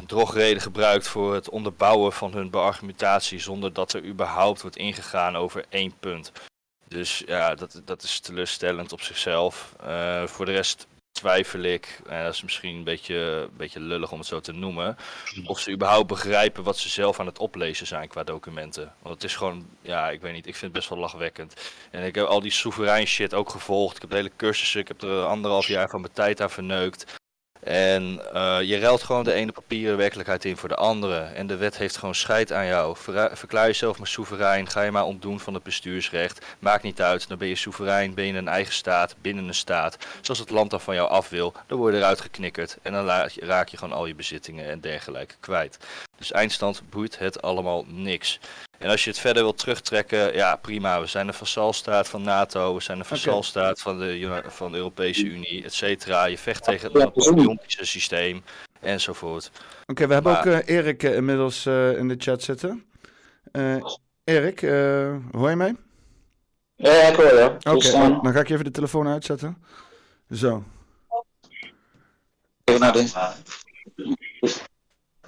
drogreden 0.05 0.61
gebruikt 0.61 1.07
voor 1.07 1.33
het 1.33 1.49
onderbouwen 1.49 2.13
van 2.13 2.33
hun 2.33 2.49
beargumentatie. 2.49 3.39
Zonder 3.39 3.73
dat 3.73 3.93
er 3.93 4.05
überhaupt 4.05 4.61
wordt 4.61 4.77
ingegaan 4.77 5.35
over 5.35 5.65
één 5.69 5.93
punt. 5.99 6.31
Dus 6.87 7.23
ja, 7.25 7.55
dat, 7.55 7.81
dat 7.85 8.03
is 8.03 8.19
teleurstellend 8.19 8.91
op 8.91 9.01
zichzelf. 9.01 9.75
Uh, 9.83 10.27
voor 10.27 10.45
de 10.45 10.51
rest 10.51 10.87
twijfel 11.19 11.59
ik, 11.59 11.99
en 12.07 12.23
dat 12.23 12.33
is 12.33 12.43
misschien 12.43 12.75
een 12.75 12.83
beetje, 12.83 13.15
een 13.15 13.57
beetje 13.57 13.79
lullig 13.79 14.11
om 14.11 14.17
het 14.17 14.27
zo 14.27 14.39
te 14.39 14.51
noemen, 14.51 14.97
of 15.45 15.59
ze 15.59 15.71
überhaupt 15.71 16.07
begrijpen 16.07 16.63
wat 16.63 16.77
ze 16.77 16.89
zelf 16.89 17.19
aan 17.19 17.25
het 17.25 17.39
oplezen 17.39 17.87
zijn 17.87 18.07
qua 18.07 18.23
documenten. 18.23 18.93
Want 19.01 19.15
het 19.15 19.23
is 19.23 19.35
gewoon, 19.35 19.67
ja, 19.81 20.09
ik 20.09 20.21
weet 20.21 20.33
niet, 20.33 20.47
ik 20.47 20.55
vind 20.55 20.61
het 20.61 20.71
best 20.71 20.89
wel 20.89 20.99
lachwekkend. 20.99 21.71
En 21.91 22.05
ik 22.05 22.15
heb 22.15 22.25
al 22.25 22.41
die 22.41 22.51
soeverein 22.51 23.07
shit 23.07 23.33
ook 23.33 23.49
gevolgd. 23.49 23.95
Ik 23.95 24.01
heb 24.01 24.11
hele 24.11 24.31
cursussen, 24.35 24.79
ik 24.79 24.87
heb 24.87 25.01
er 25.01 25.25
anderhalf 25.25 25.67
jaar 25.67 25.89
van 25.89 26.01
mijn 26.01 26.13
tijd 26.13 26.41
aan 26.41 26.49
verneukt. 26.49 27.18
En 27.59 28.21
uh, 28.33 28.57
je 28.61 28.79
ruilt 28.79 29.03
gewoon 29.03 29.23
de 29.23 29.33
ene 29.33 29.51
papieren 29.51 29.97
werkelijkheid 29.97 30.45
in 30.45 30.57
voor 30.57 30.69
de 30.69 30.75
andere. 30.75 31.19
En 31.19 31.47
de 31.47 31.57
wet 31.57 31.77
heeft 31.77 31.97
gewoon 31.97 32.15
scheid 32.15 32.53
aan 32.53 32.65
jou. 32.65 32.95
verklaar 33.31 33.65
jezelf 33.65 33.97
maar 33.97 34.07
soeverein. 34.07 34.67
Ga 34.67 34.81
je 34.81 34.91
maar 34.91 35.05
ontdoen 35.05 35.39
van 35.39 35.53
het 35.53 35.63
bestuursrecht. 35.63 36.45
Maakt 36.59 36.83
niet 36.83 37.01
uit. 37.01 37.27
Dan 37.27 37.37
ben 37.37 37.47
je 37.47 37.55
soeverein. 37.55 38.13
Ben 38.13 38.25
je 38.25 38.33
een 38.33 38.47
eigen 38.47 38.73
staat. 38.73 39.15
Binnen 39.21 39.47
een 39.47 39.53
staat. 39.53 39.97
Zoals 40.21 40.39
het 40.39 40.49
land 40.49 40.69
dan 40.69 40.81
van 40.81 40.95
jou 40.95 41.09
af 41.09 41.29
wil. 41.29 41.53
Dan 41.67 41.77
word 41.77 41.93
je 41.93 41.99
eruit 41.99 42.21
geknikkerd. 42.21 42.77
En 42.81 42.93
dan 42.93 43.05
raak 43.35 43.67
je 43.67 43.77
gewoon 43.77 43.97
al 43.97 44.05
je 44.05 44.15
bezittingen 44.15 44.69
en 44.69 44.79
dergelijke 44.79 45.35
kwijt. 45.39 45.77
Dus 46.19 46.31
eindstand 46.31 46.81
boeit 46.89 47.19
het 47.19 47.41
allemaal 47.41 47.85
niks. 47.87 48.39
En 48.77 48.89
als 48.89 49.03
je 49.03 49.09
het 49.09 49.19
verder 49.19 49.43
wilt 49.43 49.57
terugtrekken, 49.57 50.33
ja 50.33 50.55
prima. 50.55 51.01
We 51.01 51.07
zijn 51.07 51.27
een 51.27 51.33
vassalstaat 51.33 52.09
van 52.09 52.21
NATO, 52.21 52.73
we 52.75 52.81
zijn 52.81 52.99
een 52.99 53.05
vassalstaat 53.05 53.81
van, 53.81 53.99
de, 53.99 54.41
van 54.47 54.71
de 54.71 54.77
Europese 54.77 55.23
Unie, 55.25 55.63
et 55.63 55.73
cetera. 55.73 56.25
Je 56.25 56.37
vecht 56.37 56.63
tegen 56.63 56.91
het 56.91 57.03
Napoleontische 57.03 57.85
systeem 57.85 58.43
enzovoort. 58.79 59.51
Oké, 59.85 60.07
we 60.07 60.13
hebben 60.13 60.37
ook 60.37 60.45
uh, 60.45 60.57
Erik 60.65 61.03
uh, 61.03 61.15
inmiddels 61.15 61.65
uh, 61.65 61.97
in 61.97 62.07
de 62.07 62.15
chat 62.17 62.43
zitten. 62.43 62.85
Erik, 64.23 64.59
hoor 65.31 65.49
je 65.49 65.55
mij? 65.55 65.75
Ja, 66.75 66.91
ik 66.91 67.15
hoor 67.15 67.25
je. 67.25 67.55
Oké, 67.57 67.69
okay, 67.69 67.91
dan 68.21 68.31
ga 68.33 68.39
ik 68.39 68.49
even 68.49 68.65
de 68.65 68.71
telefoon 68.71 69.07
uitzetten. 69.07 69.63
Zo. 70.31 70.63
Even 72.63 72.81
naar 72.81 72.93
de... 72.93 73.33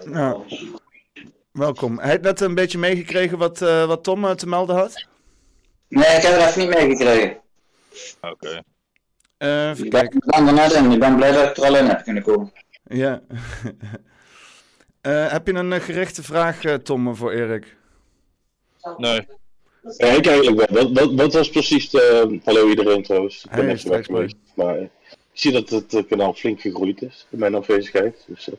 Nou, 0.05 0.43
welkom. 1.51 1.99
Hij 1.99 2.09
heeft 2.09 2.21
net 2.21 2.41
een 2.41 2.55
beetje 2.55 2.77
meegekregen 2.77 3.37
wat, 3.37 3.61
uh, 3.61 3.85
wat 3.85 4.03
Tom 4.03 4.23
uh, 4.23 4.31
te 4.31 4.47
melden 4.47 4.75
had? 4.75 5.05
Nee, 5.87 6.15
ik 6.15 6.21
heb 6.21 6.39
het 6.39 6.49
even 6.49 6.61
niet 6.61 6.69
meegekregen. 6.69 7.41
Oké. 8.21 8.33
Okay. 8.33 8.63
Uh, 9.37 9.69
even 9.69 9.85
ik 9.85 9.91
ben 10.25 10.47
er 10.47 10.53
net 10.53 10.71
in. 10.71 10.91
Ik 10.91 10.99
ben 10.99 11.15
blij 11.15 11.31
dat 11.31 11.49
ik 11.49 11.57
er 11.57 11.65
al 11.65 11.77
in 11.77 11.85
heb 11.85 12.03
kunnen 12.03 12.23
komen. 12.23 12.51
Ja. 12.83 13.21
heb 15.35 15.47
je 15.47 15.53
een 15.53 15.81
gerichte 15.81 16.23
vraag, 16.23 16.61
Tom, 16.83 17.15
voor 17.15 17.31
Erik? 17.31 17.75
Nee. 18.97 19.27
Ja, 19.97 20.07
ik 20.07 20.25
eigenlijk 20.27 20.69
wel. 20.69 20.83
Wat, 20.83 20.99
wat, 20.99 21.13
wat 21.13 21.33
was 21.33 21.49
precies 21.49 21.89
de... 21.89 22.39
Hallo 22.43 22.69
iedereen 22.69 23.03
trouwens. 23.03 23.43
Ik 23.43 23.51
ben 23.51 23.69
even 23.69 23.89
weg 23.89 24.05
geweest. 24.05 24.35
Maar 24.53 24.77
ik 24.79 24.89
zie 25.33 25.51
dat 25.51 25.69
het 25.69 26.07
kanaal 26.07 26.33
flink 26.33 26.61
gegroeid 26.61 27.01
is 27.01 27.27
in 27.29 27.39
mijn 27.39 27.55
afwezigheid. 27.55 28.23
Dus, 28.27 28.49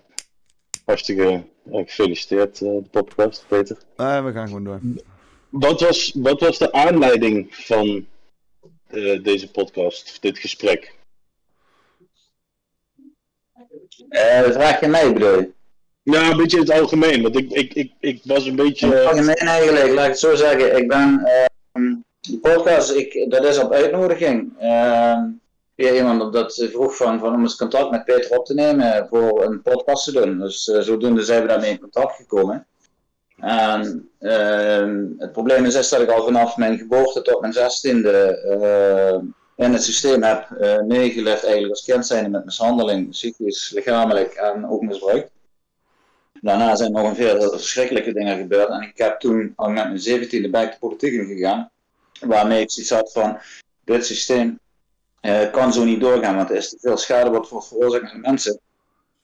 Hartstikke 0.92 1.42
gefeliciteerd, 1.72 2.60
uh, 2.60 2.68
de 2.68 2.88
podcast, 2.90 3.44
Peter. 3.48 3.76
We 3.96 4.30
gaan 4.34 4.46
gewoon 4.46 4.64
door. 4.64 4.80
Wat 5.48 5.80
was, 5.80 6.12
wat 6.14 6.40
was 6.40 6.58
de 6.58 6.72
aanleiding 6.72 7.54
van 7.54 8.06
uh, 8.90 9.22
deze 9.22 9.50
podcast, 9.50 10.22
dit 10.22 10.38
gesprek? 10.38 10.94
Uh, 14.08 14.42
vraag 14.42 14.80
je 14.80 14.86
mij 14.86 15.12
bedoel 15.12 15.40
je? 15.40 15.50
Ja, 16.02 16.30
een 16.30 16.36
beetje 16.36 16.56
in 16.56 16.62
het 16.62 16.72
algemeen, 16.80 17.22
want 17.22 17.36
ik, 17.36 17.50
ik, 17.50 17.74
ik, 17.74 17.92
ik 18.00 18.20
was 18.24 18.46
een 18.46 18.56
beetje... 18.56 18.86
In 18.86 18.92
het 18.92 19.06
algemeen 19.06 19.34
eigenlijk, 19.34 19.88
laat 19.88 20.04
ik 20.04 20.10
het 20.10 20.18
zo 20.18 20.34
zeggen. 20.34 20.76
Ik 20.76 20.88
ben, 20.88 21.20
uh, 21.72 21.94
de 22.20 22.38
podcast, 22.38 22.90
ik, 22.90 23.30
dat 23.30 23.44
is 23.44 23.58
op 23.58 23.72
uitnodiging. 23.72 24.52
Weer 25.74 25.96
iemand 25.96 26.32
dat 26.32 26.68
vroeg 26.70 26.96
van, 26.96 27.24
om 27.24 27.40
eens 27.40 27.56
contact 27.56 27.90
met 27.90 28.04
Peter 28.04 28.38
op 28.38 28.46
te 28.46 28.54
nemen 28.54 29.06
voor 29.08 29.44
een 29.44 29.62
podcast 29.62 30.04
te 30.04 30.12
doen. 30.12 30.38
Dus 30.38 30.66
uh, 30.66 30.80
zodoende 30.80 31.22
zijn 31.22 31.42
we 31.42 31.48
daarmee 31.48 31.70
in 31.70 31.80
contact 31.80 32.16
gekomen. 32.16 32.66
En 33.36 34.10
uh, 34.20 35.18
het 35.18 35.32
probleem 35.32 35.64
is, 35.64 35.88
dat 35.88 36.00
ik 36.00 36.10
al 36.10 36.24
vanaf 36.24 36.56
mijn 36.56 36.78
geboorte 36.78 37.22
tot 37.22 37.40
mijn 37.40 37.52
zestiende 37.52 39.30
in 39.56 39.72
het 39.72 39.82
systeem 39.82 40.22
heb 40.22 40.48
meegelegd 40.86 41.42
eigenlijk 41.42 41.74
als 41.74 41.84
kind 41.84 42.06
zijnde 42.06 42.28
met 42.28 42.44
mishandeling, 42.44 43.10
psychisch, 43.10 43.70
lichamelijk 43.70 44.32
en 44.32 44.68
ook 44.68 44.82
misbruik. 44.82 45.30
Daarna 46.40 46.76
zijn 46.76 46.92
nog 46.92 47.08
een 47.08 47.14
veel 47.14 47.50
verschrikkelijke 47.50 48.12
dingen 48.12 48.36
gebeurd 48.36 48.68
en 48.68 48.82
ik 48.82 48.98
heb 48.98 49.20
toen 49.20 49.52
al 49.56 49.68
met 49.68 49.84
mijn 49.84 50.00
zeventiende 50.00 50.50
bij 50.50 50.70
de 50.70 50.76
politiek 50.80 51.12
ingegaan, 51.12 51.70
waarmee 52.20 52.60
ik 52.60 52.70
zoiets 52.70 52.92
had 52.92 53.12
van, 53.12 53.38
dit 53.84 54.06
systeem 54.06 54.58
uh, 55.22 55.50
kan 55.50 55.72
zo 55.72 55.84
niet 55.84 56.00
doorgaan, 56.00 56.36
want 56.36 56.50
er 56.50 56.56
is 56.56 56.68
te 56.68 56.76
veel 56.80 56.96
schade 56.96 57.44
voor 57.44 57.62
veroorzaakt 57.62 58.12
aan 58.12 58.20
mensen. 58.20 58.60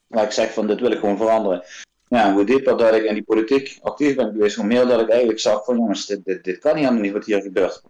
Waar 0.07 0.25
ik 0.25 0.31
zeg 0.31 0.53
van 0.53 0.67
dit 0.67 0.81
wil 0.81 0.91
ik 0.91 0.99
gewoon 0.99 1.17
veranderen. 1.17 1.63
Ja, 2.09 2.33
hoe 2.33 2.45
dieper 2.45 2.77
dat 2.77 2.95
ik 2.95 3.05
in 3.05 3.15
die 3.15 3.23
politiek 3.23 3.79
actief 3.83 4.15
ben 4.15 4.33
geweest, 4.33 4.57
hoe 4.57 4.67
meer 4.67 4.87
dat 4.87 5.01
ik 5.01 5.09
eigenlijk 5.09 5.41
zag 5.41 5.65
van 5.65 5.77
jongens, 5.77 6.07
dit, 6.07 6.45
dit, 6.45 6.59
kan 6.59 6.77
helemaal 6.77 7.01
niet 7.01 7.13
wat 7.13 7.25
hier 7.25 7.43
gebeurt. 7.43 7.83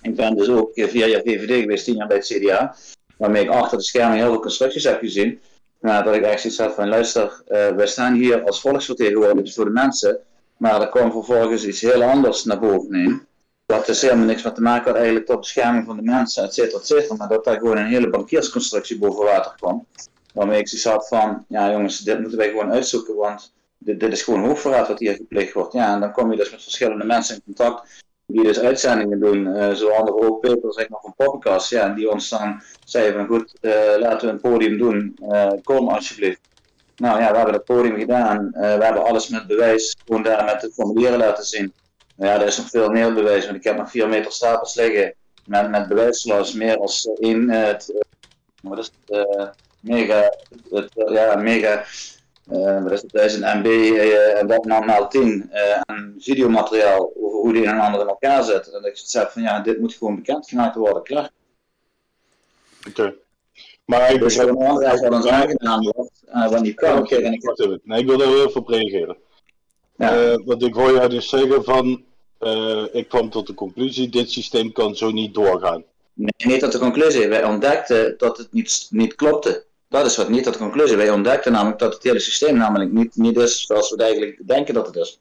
Ik 0.00 0.16
ben 0.16 0.36
dus 0.36 0.48
ook 0.48 0.70
vier 0.74 1.08
jaar 1.08 1.20
VVD 1.20 1.60
geweest, 1.60 1.84
tien 1.84 1.96
jaar 1.96 2.06
bij 2.06 2.16
het 2.16 2.26
CDA, 2.26 2.76
waarmee 3.16 3.42
ik 3.42 3.50
achter 3.50 3.78
de 3.78 3.84
schermen 3.84 4.16
heel 4.16 4.30
veel 4.30 4.40
constructies 4.40 4.84
heb 4.84 5.00
gezien. 5.00 5.40
Dat 5.80 6.14
ik 6.14 6.22
echt 6.22 6.40
zoiets 6.40 6.74
van 6.74 6.88
luister, 6.88 7.42
uh, 7.48 7.68
wij 7.68 7.86
staan 7.86 8.14
hier 8.14 8.42
als 8.42 8.60
volksvertegenwoordigers 8.60 9.54
voor 9.54 9.64
de 9.64 9.70
mensen, 9.70 10.18
maar 10.56 10.80
er 10.80 10.88
kwam 10.88 11.12
vervolgens 11.12 11.66
iets 11.66 11.80
heel 11.80 12.02
anders 12.02 12.44
naar 12.44 12.58
boven 12.58 12.94
heen 12.94 13.26
dat 13.78 13.88
is 13.88 14.02
helemaal 14.02 14.26
niks 14.26 14.42
met 14.42 14.54
te 14.54 14.62
maken 14.62 14.86
had 14.86 14.94
eigenlijk 14.96 15.26
tot 15.26 15.40
bescherming 15.40 15.84
van 15.86 15.96
de 15.96 16.02
mensen, 16.02 16.44
et 16.44 16.54
cetera, 16.54 16.78
et 16.78 16.86
cetera. 16.86 17.14
Maar 17.14 17.28
dat 17.28 17.44
daar 17.44 17.58
gewoon 17.58 17.76
een 17.76 17.86
hele 17.86 18.10
bankiersconstructie 18.10 18.98
boven 18.98 19.24
water 19.24 19.54
kwam. 19.56 19.86
Waarmee 20.34 20.58
ik 20.58 20.68
zoiets 20.68 20.88
had 20.88 21.08
van, 21.08 21.44
ja 21.48 21.70
jongens, 21.70 21.98
dit 21.98 22.20
moeten 22.20 22.38
wij 22.38 22.48
gewoon 22.48 22.72
uitzoeken, 22.72 23.16
want 23.16 23.52
dit, 23.78 24.00
dit 24.00 24.12
is 24.12 24.22
gewoon 24.22 24.44
hoogverraad 24.44 24.88
wat 24.88 24.98
hier 24.98 25.14
gepleegd 25.14 25.52
wordt. 25.52 25.72
Ja, 25.72 25.94
en 25.94 26.00
dan 26.00 26.12
kom 26.12 26.30
je 26.30 26.36
dus 26.36 26.50
met 26.50 26.62
verschillende 26.62 27.04
mensen 27.04 27.34
in 27.34 27.42
contact, 27.44 28.02
die 28.26 28.42
dus 28.42 28.60
uitzendingen 28.60 29.20
doen, 29.20 29.46
uh, 29.46 29.70
zo 29.70 29.88
anderen 29.88 30.28
ook 30.28 30.40
Peter, 30.40 30.72
zeg 30.72 30.88
maar, 30.88 31.00
van 31.00 31.14
podcast, 31.16 31.70
ja, 31.70 31.88
die 31.88 32.10
ons 32.10 32.28
dan 32.28 32.62
zeiden 32.84 33.14
van 33.14 33.36
goed, 33.36 33.54
uh, 33.60 33.72
laten 33.98 34.26
we 34.26 34.32
een 34.32 34.40
podium 34.40 34.78
doen, 34.78 35.18
uh, 35.28 35.50
kom 35.62 35.88
alsjeblieft. 35.88 36.40
Nou 36.96 37.20
ja, 37.20 37.30
we 37.30 37.36
hebben 37.36 37.54
het 37.54 37.64
podium 37.64 37.98
gedaan. 37.98 38.50
we 38.52 38.58
hebben 38.58 39.04
alles 39.04 39.28
met 39.28 39.46
bewijs 39.46 39.96
gewoon 40.06 40.22
daar 40.22 40.44
met 40.44 40.60
de 40.60 40.70
formulieren 40.72 41.18
laten 41.18 41.44
zien. 41.44 41.72
Nou 42.16 42.32
ja, 42.32 42.40
er 42.40 42.46
is 42.46 42.56
nog 42.56 42.68
veel 42.68 42.90
meer 42.90 43.14
bewijs, 43.14 43.44
want 43.44 43.56
ik 43.56 43.64
heb 43.64 43.76
nog 43.76 43.90
4 43.90 44.08
meter 44.08 44.32
stapels 44.32 44.74
liggen 44.74 45.14
met, 45.46 45.70
met 45.70 45.88
bewijslast 45.88 46.54
meer 46.54 46.76
als 46.76 47.10
één. 47.20 47.48
het, 47.48 48.04
wat 48.62 48.78
is 48.78 48.90
het, 49.06 49.54
mega, 49.80 50.32
het, 50.70 50.90
ja, 50.94 51.36
mega 51.36 51.84
uh, 52.50 52.82
wat 52.82 52.92
is 52.92 53.02
het, 53.02 53.12
1000 53.12 53.44
MB 53.44 53.66
uh, 53.66 54.40
en 54.40 54.46
dat 54.46 54.64
maal 54.64 55.08
10 55.08 55.50
uh, 55.52 55.80
aan 55.80 56.14
videomateriaal 56.18 57.12
over 57.16 57.38
hoe 57.38 57.52
die 57.52 57.62
een 57.62 57.68
en 57.68 57.80
ander 57.80 58.00
in 58.00 58.06
elkaar 58.06 58.42
zet. 58.44 58.66
En 58.66 58.72
dat 58.72 58.86
ik 58.86 58.96
zeg 58.96 59.32
van 59.32 59.42
ja, 59.42 59.60
dit 59.60 59.80
moet 59.80 59.94
gewoon 59.94 60.16
bekend 60.16 60.48
gemaakt 60.48 60.76
worden, 60.76 61.02
klaar. 61.02 61.30
Oké. 62.88 63.00
Okay. 63.00 63.14
Maar 63.84 64.12
ik 64.12 64.20
dus 64.20 64.36
een 64.36 64.56
ander 64.56 65.00
wat 65.00 65.10
ons 65.10 65.26
aangedaan 65.26 65.90
wordt, 65.92 66.22
uh, 66.28 66.50
wat 66.50 66.62
niet 66.62 66.74
kan. 66.74 66.98
Okay, 66.98 67.22
en 67.22 67.32
ik... 67.32 67.80
Nee, 67.84 68.00
ik 68.00 68.06
wil 68.06 68.18
daar 68.18 68.28
heel 68.28 68.50
veel 68.50 68.60
op 68.60 68.68
reageren. 68.68 69.16
Ja. 70.02 70.32
Uh, 70.32 70.38
want 70.44 70.62
ik 70.62 70.74
hoor 70.74 70.92
jou 70.92 71.08
dus 71.08 71.28
zeggen 71.28 71.64
van, 71.64 72.04
uh, 72.40 72.84
ik 72.92 73.08
kwam 73.08 73.30
tot 73.30 73.46
de 73.46 73.54
conclusie, 73.54 74.08
dit 74.08 74.30
systeem 74.30 74.72
kan 74.72 74.96
zo 74.96 75.10
niet 75.10 75.34
doorgaan. 75.34 75.84
Nee, 76.14 76.30
niet 76.36 76.60
tot 76.60 76.72
de 76.72 76.78
conclusie. 76.78 77.28
Wij 77.28 77.44
ontdekten 77.44 78.14
dat 78.18 78.38
het 78.38 78.52
niet, 78.52 78.86
niet 78.90 79.14
klopte. 79.14 79.64
Dat 79.88 80.06
is 80.06 80.16
wat 80.16 80.28
niet 80.28 80.44
tot 80.44 80.52
de 80.52 80.58
conclusie. 80.58 80.96
Wij 80.96 81.10
ontdekten 81.10 81.52
namelijk 81.52 81.78
dat 81.78 81.94
het 81.94 82.02
hele 82.02 82.18
systeem 82.18 82.56
namelijk 82.56 82.92
niet, 82.92 83.16
niet 83.16 83.36
is 83.36 83.66
zoals 83.66 83.90
we 83.90 83.96
eigenlijk 83.96 84.46
denken 84.46 84.74
dat 84.74 84.86
het 84.86 84.96
is. 84.96 85.20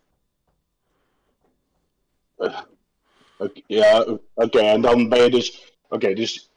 Ja, 3.67 4.05
oké, 4.33 4.59
en 4.59 4.81
dan 4.81 5.09
ben 5.09 5.23
je 5.23 5.29
dus. 5.29 5.75
Oké, 5.89 6.13
dus 6.13 6.49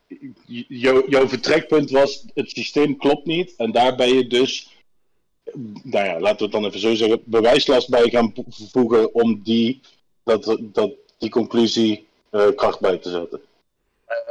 jouw 1.09 1.29
vertrekpunt 1.29 1.91
was: 1.91 2.25
het 2.35 2.51
systeem 2.51 2.97
klopt 2.97 3.27
niet, 3.27 3.55
en 3.57 3.73
daar 3.73 3.97
ben 3.97 4.15
je 4.15 4.27
dus. 4.27 4.74
Nou 5.83 6.07
ja, 6.07 6.21
laten 6.21 6.39
we 6.39 6.43
het 6.43 6.53
dan 6.53 6.65
even 6.65 6.81
zo 6.81 6.95
zeggen: 6.95 7.23
bewijslast 7.25 7.89
bij 7.89 8.09
gaan 8.11 8.33
voegen 8.73 9.15
om 9.15 9.41
die, 9.43 9.81
dat, 10.25 10.59
dat, 10.61 10.91
die 11.19 11.31
conclusie 11.31 12.07
uh, 12.31 12.47
kracht 12.55 12.81
bij 12.81 12.99
te 12.99 13.11
zetten. 13.11 13.41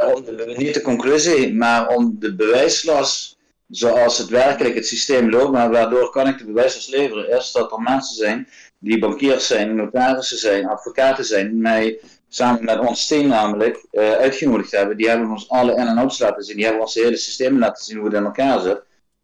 Uh, 0.03 0.57
niet 0.57 0.73
de 0.73 0.81
conclusie, 0.81 1.53
maar 1.53 1.87
om 1.87 2.15
de 2.19 2.35
bewijslast 2.35 3.37
zoals 3.69 4.17
het 4.17 4.29
werkelijk 4.29 4.75
het 4.75 4.87
systeem 4.87 5.29
loopt, 5.29 5.51
maar 5.51 5.71
waardoor 5.71 6.09
kan 6.09 6.27
ik 6.27 6.37
de 6.37 6.45
bewijs 6.45 6.87
leveren, 6.87 7.29
is 7.37 7.51
dat 7.51 7.71
er 7.71 7.79
mensen 7.81 8.15
zijn 8.15 8.47
die 8.77 8.99
bankiers 8.99 9.47
zijn, 9.47 9.75
notarissen 9.75 10.37
zijn, 10.37 10.67
advocaten 10.67 11.25
zijn, 11.25 11.61
mij 11.61 11.99
samen 12.29 12.63
met 12.65 12.79
ons 12.79 13.07
team 13.07 13.27
namelijk 13.27 13.85
uh, 13.91 14.11
uitgenodigd 14.11 14.71
hebben. 14.71 14.97
Die 14.97 15.09
hebben 15.09 15.29
ons 15.29 15.49
alle 15.49 15.71
in- 15.71 15.87
en 15.87 15.97
outs 15.97 16.19
laten 16.19 16.43
zien, 16.43 16.55
die 16.55 16.65
hebben 16.65 16.81
ons 16.81 16.93
het 16.93 17.03
hele 17.03 17.17
systeem 17.17 17.59
laten 17.59 17.85
zien 17.85 17.97
hoe 17.97 18.05
het 18.05 18.15
in 18.15 18.23
elkaar 18.23 18.59
zit. 18.61 18.81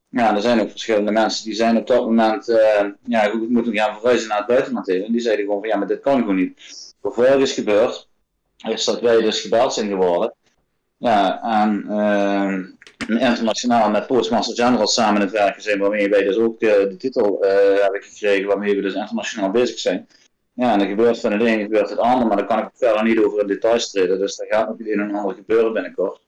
Ja, 0.09 0.35
er 0.35 0.41
zijn 0.41 0.61
ook 0.61 0.69
verschillende 0.69 1.11
mensen 1.11 1.45
die 1.45 1.53
zijn 1.53 1.77
op 1.77 1.87
dat 1.87 2.05
moment, 2.05 2.49
uh, 2.49 2.85
ja, 3.03 3.33
moeten 3.49 3.75
gaan 3.75 3.93
verhuizen 3.93 4.27
naar 4.27 4.37
het 4.37 4.47
buitenland 4.47 4.89
En 4.89 5.11
die 5.11 5.21
zeiden 5.21 5.45
gewoon 5.45 5.59
van 5.59 5.69
ja, 5.69 5.77
maar 5.77 5.87
dit 5.87 5.99
kan 5.99 6.19
gewoon 6.19 6.35
niet. 6.35 6.59
Vervolgens 7.01 7.43
is 7.43 7.53
gebeurd, 7.53 8.07
is 8.67 8.85
dat 8.85 9.01
wij 9.01 9.21
dus 9.21 9.41
gebeld 9.41 9.73
zijn 9.73 9.87
geworden. 9.87 10.33
Ja, 10.97 11.41
en 11.63 11.85
uh, 11.89 13.21
internationaal 13.21 13.89
met 13.89 14.07
Postmaster 14.07 14.65
General 14.65 14.87
samen 14.87 15.15
in 15.15 15.21
het 15.21 15.31
werken 15.31 15.61
zijn, 15.61 15.79
waarmee 15.79 16.09
wij 16.09 16.23
dus 16.23 16.37
ook 16.37 16.59
de, 16.59 16.87
de 16.89 16.97
titel 16.97 17.45
uh, 17.45 17.49
hebben 17.81 18.01
gekregen, 18.01 18.47
waarmee 18.47 18.75
we 18.75 18.81
dus 18.81 18.93
internationaal 18.93 19.51
bezig 19.51 19.79
zijn. 19.79 20.07
Ja, 20.53 20.73
en 20.73 20.81
er 20.81 20.87
gebeurt 20.87 21.19
van 21.19 21.31
het 21.31 21.41
een, 21.41 21.59
gebeurt 21.59 21.89
het 21.89 21.99
ander, 21.99 22.27
maar 22.27 22.37
daar 22.37 22.45
kan 22.45 22.59
ik 22.59 22.69
verder 22.73 23.03
niet 23.03 23.19
over 23.19 23.41
in 23.41 23.47
details 23.47 23.91
treden, 23.91 24.19
dus 24.19 24.35
daar 24.35 24.47
gaat 24.47 24.67
nog 24.67 24.77
het 24.77 24.87
een 24.87 24.99
en 24.99 25.15
ander 25.15 25.35
gebeuren 25.35 25.73
binnenkort. 25.73 26.21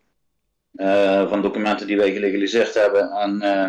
Uh, 0.76 1.30
van 1.30 1.42
documenten 1.42 1.88
die 1.88 1.98
wij 1.98 2.14
gelegaliseerd 2.14 2.74
hebben 2.74 3.12
en 3.12 3.44
uh, 3.44 3.68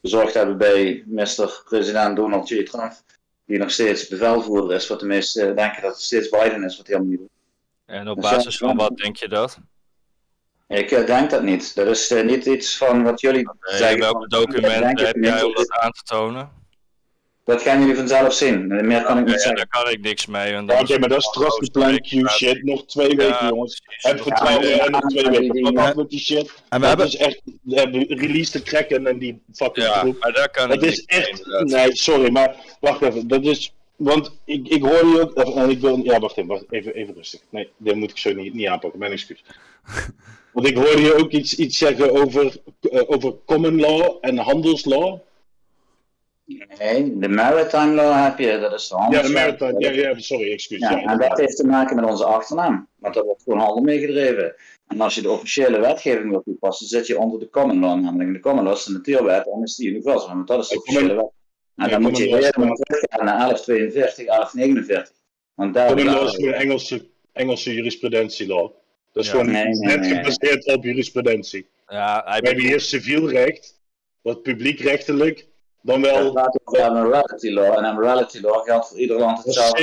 bezorgd 0.00 0.34
hebben 0.34 0.58
bij 0.58 1.02
Mr. 1.06 1.62
President 1.64 2.16
Donald 2.16 2.48
J. 2.48 2.62
Trump, 2.62 2.92
die 3.46 3.58
nog 3.58 3.70
steeds 3.70 4.08
bevelvoerder 4.08 4.76
is, 4.76 4.88
wat 4.88 5.00
de 5.00 5.06
meesten 5.06 5.56
denken 5.56 5.82
dat 5.82 5.92
het 5.92 6.02
steeds 6.02 6.28
Biden 6.28 6.64
is, 6.64 6.76
wat 6.76 6.86
helemaal 6.86 7.08
niet 7.08 7.18
doet. 7.18 7.28
En 7.86 8.08
op 8.08 8.20
dus 8.20 8.30
basis 8.30 8.56
van 8.56 8.76
wat 8.76 8.96
denk 8.96 9.16
je 9.16 9.28
dat? 9.28 9.58
Ik 10.68 10.90
uh, 10.90 11.06
denk 11.06 11.30
dat 11.30 11.42
niet. 11.42 11.76
Er 11.76 11.86
is 11.86 12.10
uh, 12.10 12.24
niet 12.24 12.46
iets 12.46 12.76
van 12.76 13.02
wat 13.02 13.20
jullie 13.20 13.44
nee, 13.44 13.78
zeggen. 13.78 13.98
Welke 13.98 14.28
documenten 14.28 15.06
heb 15.06 15.16
jij 15.16 15.42
om 15.42 15.54
dat 15.54 15.70
aan 15.70 15.90
te 15.90 16.02
tonen? 16.02 16.50
Dat 17.44 17.62
gaan 17.62 17.80
jullie 17.80 17.96
vanzelf 17.96 18.32
zien. 18.32 18.86
Meer 18.86 19.02
kan 19.02 19.18
ik 19.18 19.24
niet 19.24 19.40
zeggen. 19.40 19.56
Daar 19.56 19.82
kan 19.82 19.92
ik 19.92 20.00
niks 20.00 20.26
mee. 20.26 20.62
Oké, 20.62 20.72
okay, 20.72 20.98
maar 20.98 21.08
dat 21.08 21.18
is 21.18 21.30
trust 21.30 21.72
plan 21.72 22.00
Q 22.00 22.30
shit. 22.30 22.62
Nog 22.62 22.86
twee 22.86 23.16
weken, 23.16 23.48
jongens. 23.48 23.82
Heb 23.86 24.22
vertrouwen 24.22 24.80
en 24.80 24.90
nog 24.90 25.00
twee 25.00 25.30
weken. 25.30 25.74
Wat 25.74 25.96
met 25.96 26.10
die 26.10 26.20
shit? 26.20 26.62
En 26.68 26.80
we 26.80 26.86
hebben... 26.86 27.06
is 27.06 27.16
echt 27.16 27.40
release 28.08 28.52
de 28.52 28.62
Kraken 28.62 29.06
en 29.06 29.18
die 29.18 29.42
fucking 29.52 29.86
ja, 29.86 29.92
groep. 29.92 30.20
maar 30.20 30.32
daar 30.32 30.50
kan 30.50 30.68
dat 30.68 30.82
ik 30.82 30.90
is 30.90 31.04
echt... 31.04 31.62
Nee, 31.64 31.96
sorry, 31.96 32.30
maar 32.30 32.56
wacht 32.80 33.02
even. 33.02 33.28
Dat 33.28 33.44
is... 33.44 33.74
Want 33.96 34.38
ik, 34.44 34.68
ik 34.68 34.82
hoor 34.82 35.06
je 35.06 35.20
ook... 35.20 35.56
En 35.56 35.70
ik 35.70 35.80
wil... 35.80 36.00
Ja, 36.04 36.18
wacht 36.18 36.36
even. 36.36 36.48
Wacht, 36.50 36.64
even, 36.70 36.94
even 36.94 37.14
rustig. 37.14 37.40
Nee, 37.48 37.68
dit 37.76 37.94
moet 37.94 38.10
ik 38.10 38.18
zo 38.18 38.32
niet, 38.32 38.54
niet 38.54 38.66
aanpakken. 38.66 38.98
Mijn 38.98 39.12
excuus. 39.12 39.44
Want 40.52 40.66
ik 40.66 40.76
hoorde 40.76 41.02
je 41.02 41.14
ook 41.14 41.30
iets, 41.30 41.54
iets 41.54 41.78
zeggen 41.78 42.12
over, 42.12 42.56
uh, 42.80 43.02
over 43.06 43.34
common 43.46 43.80
law 43.80 44.16
en 44.20 44.36
handelslaw. 44.36 45.18
Nee, 46.78 47.18
de 47.18 47.28
maritime 47.28 47.94
law 47.94 48.24
heb 48.24 48.38
je, 48.38 48.58
dat 48.58 48.72
is 48.72 48.88
de. 48.88 49.06
Ja, 49.10 49.22
de 49.22 49.28
maritime, 49.28 49.74
ja, 49.78 49.90
ja, 49.90 50.18
sorry, 50.18 50.52
excuus. 50.52 50.78
Ja, 50.78 50.90
ja, 50.90 51.02
en 51.02 51.18
dat 51.18 51.38
heeft 51.38 51.56
te 51.56 51.66
maken 51.66 51.96
met 51.96 52.04
onze 52.04 52.24
achternaam. 52.24 52.88
Want 52.98 53.14
daar 53.14 53.24
wordt 53.24 53.42
gewoon 53.42 53.58
handel 53.58 53.82
mee 53.82 54.00
gedreven. 54.00 54.54
En 54.88 55.00
als 55.00 55.14
je 55.14 55.22
de 55.22 55.30
officiële 55.30 55.80
wetgeving 55.80 56.30
wil 56.30 56.42
toepassen, 56.42 56.86
zit 56.86 57.06
je 57.06 57.18
onder 57.18 57.40
de 57.40 57.50
common 57.50 57.80
law 57.80 58.00
namelijk. 58.00 58.32
De 58.32 58.40
common 58.40 58.64
law 58.64 58.72
is 58.72 58.84
de 58.84 58.92
natuurwet 58.92 59.46
en 59.46 59.62
is 59.62 59.74
die 59.74 59.88
universal, 59.88 60.28
want 60.28 60.46
dat 60.46 60.62
is 60.62 60.68
de 60.68 60.78
officiële 60.78 61.14
wet. 61.14 61.30
En 61.76 61.90
dan 61.90 62.02
moet 62.02 62.16
je 62.16 62.26
eerder 62.26 62.50
teruggaan 62.52 63.24
naar 63.24 63.38
1142, 63.38 64.26
1149. 64.26 65.12
Want 65.54 65.74
daar 65.74 65.86
common 65.86 66.14
law 66.14 66.26
is 66.26 66.32
de 66.32 66.54
Engelse, 66.54 67.06
Engelse 67.32 67.74
jurisprudentielaw. 67.74 68.70
Dat 69.12 69.24
is 69.24 69.30
gewoon 69.30 69.50
net 69.50 70.06
gebaseerd 70.06 70.66
op 70.66 70.84
jurisprudentie. 70.84 71.66
Ja, 71.86 72.22
hij 72.24 72.40
We 72.40 72.46
hebben 72.46 72.64
hier 72.64 72.80
civiel 72.80 73.30
recht, 73.30 73.80
wat 74.20 74.42
publiekrechtelijk, 74.42 75.46
dan 75.84 76.00
wel... 76.00 76.24
Het 76.24 76.38
gaat 76.38 76.60
over 76.64 76.92
morality 76.92 77.50
law, 77.50 77.84
en 77.84 77.94
morality 77.94 78.40
law 78.40 78.64
geldt 78.64 78.88
voor 78.88 78.98
ieder 78.98 79.18
land 79.18 79.44
hetzelfde. 79.44 79.82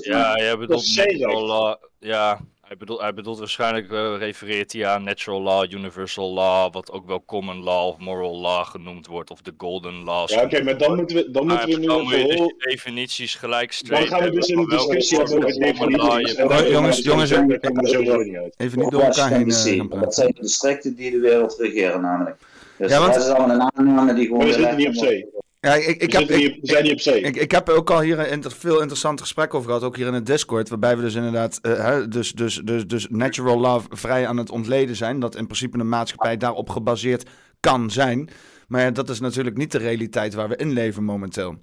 Ja, 0.00 0.36
je 0.36 0.56
bedoelt 0.58 0.96
natural 0.96 1.46
law, 1.46 1.76
ja, 1.98 2.40
hij 2.66 2.76
bedoelt, 2.76 3.00
hij 3.00 3.14
bedoelt 3.14 3.38
waarschijnlijk, 3.38 3.90
uh, 3.90 4.14
refereert 4.18 4.72
hij 4.72 4.86
aan 4.86 5.02
natural 5.02 5.42
law, 5.42 5.72
universal 5.72 6.32
law, 6.32 6.72
wat 6.72 6.92
ook 6.92 7.06
wel 7.06 7.24
common 7.24 7.62
law 7.62 7.86
of 7.86 7.98
moral 7.98 8.36
law 8.40 8.64
genoemd 8.64 9.06
wordt, 9.06 9.30
of 9.30 9.42
de 9.42 9.54
golden 9.56 10.04
law. 10.04 10.28
Ja, 10.28 10.42
oké, 10.42 10.62
maar 10.62 10.78
dan 10.78 10.96
moeten 10.96 11.16
we, 11.16 11.30
dan 11.30 11.46
moeten 11.46 11.68
we 11.68 11.76
nu 11.76 11.86
dan 11.86 12.02
moet 12.02 12.14
je 12.14 12.26
dus 12.26 12.72
definities 12.72 13.34
gelijk 13.34 13.88
Dan 13.88 14.06
gaan 14.06 14.22
we 14.22 14.30
dus 14.30 14.48
in 14.48 14.58
een 14.58 14.68
discussie 14.68 15.20
over 15.20 15.40
definities. 15.40 16.36
Jongens, 16.68 16.98
jongens, 16.98 17.30
even 17.30 18.78
niet 18.78 18.90
door 18.90 19.02
elkaar 19.02 19.30
heen 19.30 19.48
uh, 19.48 20.00
Dat 20.00 20.14
zijn 20.14 20.32
de 20.34 20.40
districten 20.40 20.94
die 20.94 21.10
de 21.10 21.20
wereld 21.20 21.56
regeren 21.58 22.00
namelijk. 22.00 22.36
Dus 22.78 22.90
ja, 22.90 22.98
want... 22.98 23.14
dat 23.14 23.22
is 23.22 23.28
allemaal 23.28 23.56
een 23.56 23.70
aanname 23.74 24.14
die 24.14 24.26
gewoon... 24.26 24.46
We 24.46 24.52
zitten 24.52 24.76
niet 24.76 24.88
op 24.88 24.94
zee. 24.94 25.32
Ja, 25.60 25.74
ik, 25.74 26.02
ik, 26.02 26.12
heb, 26.12 26.28
we 26.28 26.58
zijn 26.62 26.82
niet 26.82 26.92
op 26.92 27.00
zee. 27.00 27.20
Ik, 27.20 27.36
ik, 27.36 27.50
heb 27.50 27.68
ook 27.68 27.90
al 27.90 28.00
hier 28.00 28.32
een 28.32 28.50
veel 28.50 28.80
interessante 28.80 29.22
gesprekken 29.22 29.58
over 29.58 29.70
gehad, 29.70 29.86
ook 29.86 29.96
hier 29.96 30.06
in 30.06 30.14
het 30.14 30.26
Discord, 30.26 30.68
waarbij 30.68 30.96
we 30.96 31.02
dus 31.02 31.14
inderdaad, 31.14 31.58
uh, 31.62 31.98
dus, 32.08 32.32
dus, 32.32 32.60
dus, 32.64 32.86
dus 32.86 33.06
natural 33.10 33.60
love 33.60 33.86
vrij 33.90 34.26
aan 34.26 34.36
het 34.36 34.50
ontleden 34.50 34.96
zijn, 34.96 35.20
dat 35.20 35.36
in 35.36 35.44
principe 35.44 35.78
een 35.78 35.88
maatschappij 35.88 36.36
daarop 36.36 36.70
gebaseerd 36.70 37.30
kan 37.60 37.90
zijn. 37.90 38.28
Maar 38.68 38.80
ja, 38.80 38.90
dat 38.90 39.08
is 39.08 39.20
natuurlijk 39.20 39.56
niet 39.56 39.72
de 39.72 39.78
realiteit 39.78 40.34
waar 40.34 40.48
we 40.48 40.56
in 40.56 40.72
leven 40.72 41.04
momenteel. 41.04 41.56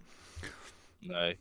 Nee. 1.00 1.38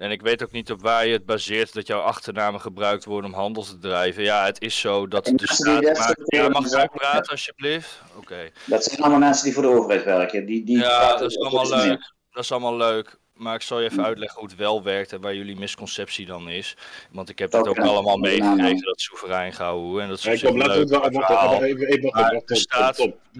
En 0.00 0.10
ik 0.10 0.22
weet 0.22 0.42
ook 0.42 0.52
niet 0.52 0.70
op 0.70 0.80
waar 0.80 1.06
je 1.06 1.12
het 1.12 1.26
baseert 1.26 1.74
dat 1.74 1.86
jouw 1.86 2.00
achternamen 2.00 2.60
gebruikt 2.60 3.04
worden 3.04 3.30
om 3.30 3.36
handel 3.36 3.62
te 3.62 3.78
drijven. 3.78 4.22
Ja, 4.22 4.44
het 4.44 4.62
is 4.62 4.80
zo 4.80 5.08
dat 5.08 5.24
de 5.24 5.52
staat 5.52 5.82
maakt... 5.82 6.22
Ja, 6.24 6.48
mag 6.48 6.64
ik 6.64 6.90
praten 6.90 7.30
alsjeblieft? 7.30 8.02
Oké. 8.16 8.50
Dat 8.64 8.84
zijn 8.84 9.00
allemaal 9.00 9.18
mensen 9.18 9.44
die 9.44 9.54
voor 9.54 9.62
de 9.62 9.68
overheid 9.68 10.04
werken. 10.04 10.46
Die, 10.46 10.64
die 10.64 10.78
ja, 10.78 11.16
dat 11.16 11.30
is 11.30 11.38
allemaal 11.38 11.68
leuk. 11.68 12.14
Dat 12.30 12.42
is 12.42 12.52
allemaal 12.52 12.76
leuk. 12.76 13.18
Maar 13.40 13.54
ik 13.54 13.62
zal 13.62 13.80
je 13.80 13.90
even 13.90 14.04
uitleggen 14.04 14.38
hoe 14.40 14.48
het 14.48 14.58
wel 14.58 14.82
werkt 14.82 15.12
en 15.12 15.20
waar 15.20 15.34
jullie 15.34 15.56
misconceptie 15.56 16.26
dan 16.26 16.48
is. 16.48 16.76
Want 17.10 17.28
ik 17.28 17.38
heb 17.38 17.52
het 17.52 17.68
ook 17.68 17.78
allemaal 17.78 18.16
meegekregen, 18.16 18.82
dat 18.82 19.00
soeverein 19.00 19.52
gehouden. 19.52 20.02
En 20.02 20.08
dat 20.08 20.18
is 20.18 20.40
ja, 20.40 20.48
kom, 20.48 20.58
laten 20.58 20.74
we 20.74 20.80
het 20.80 20.90
wel 20.90 21.62
even, 21.62 21.86
even 21.86 22.56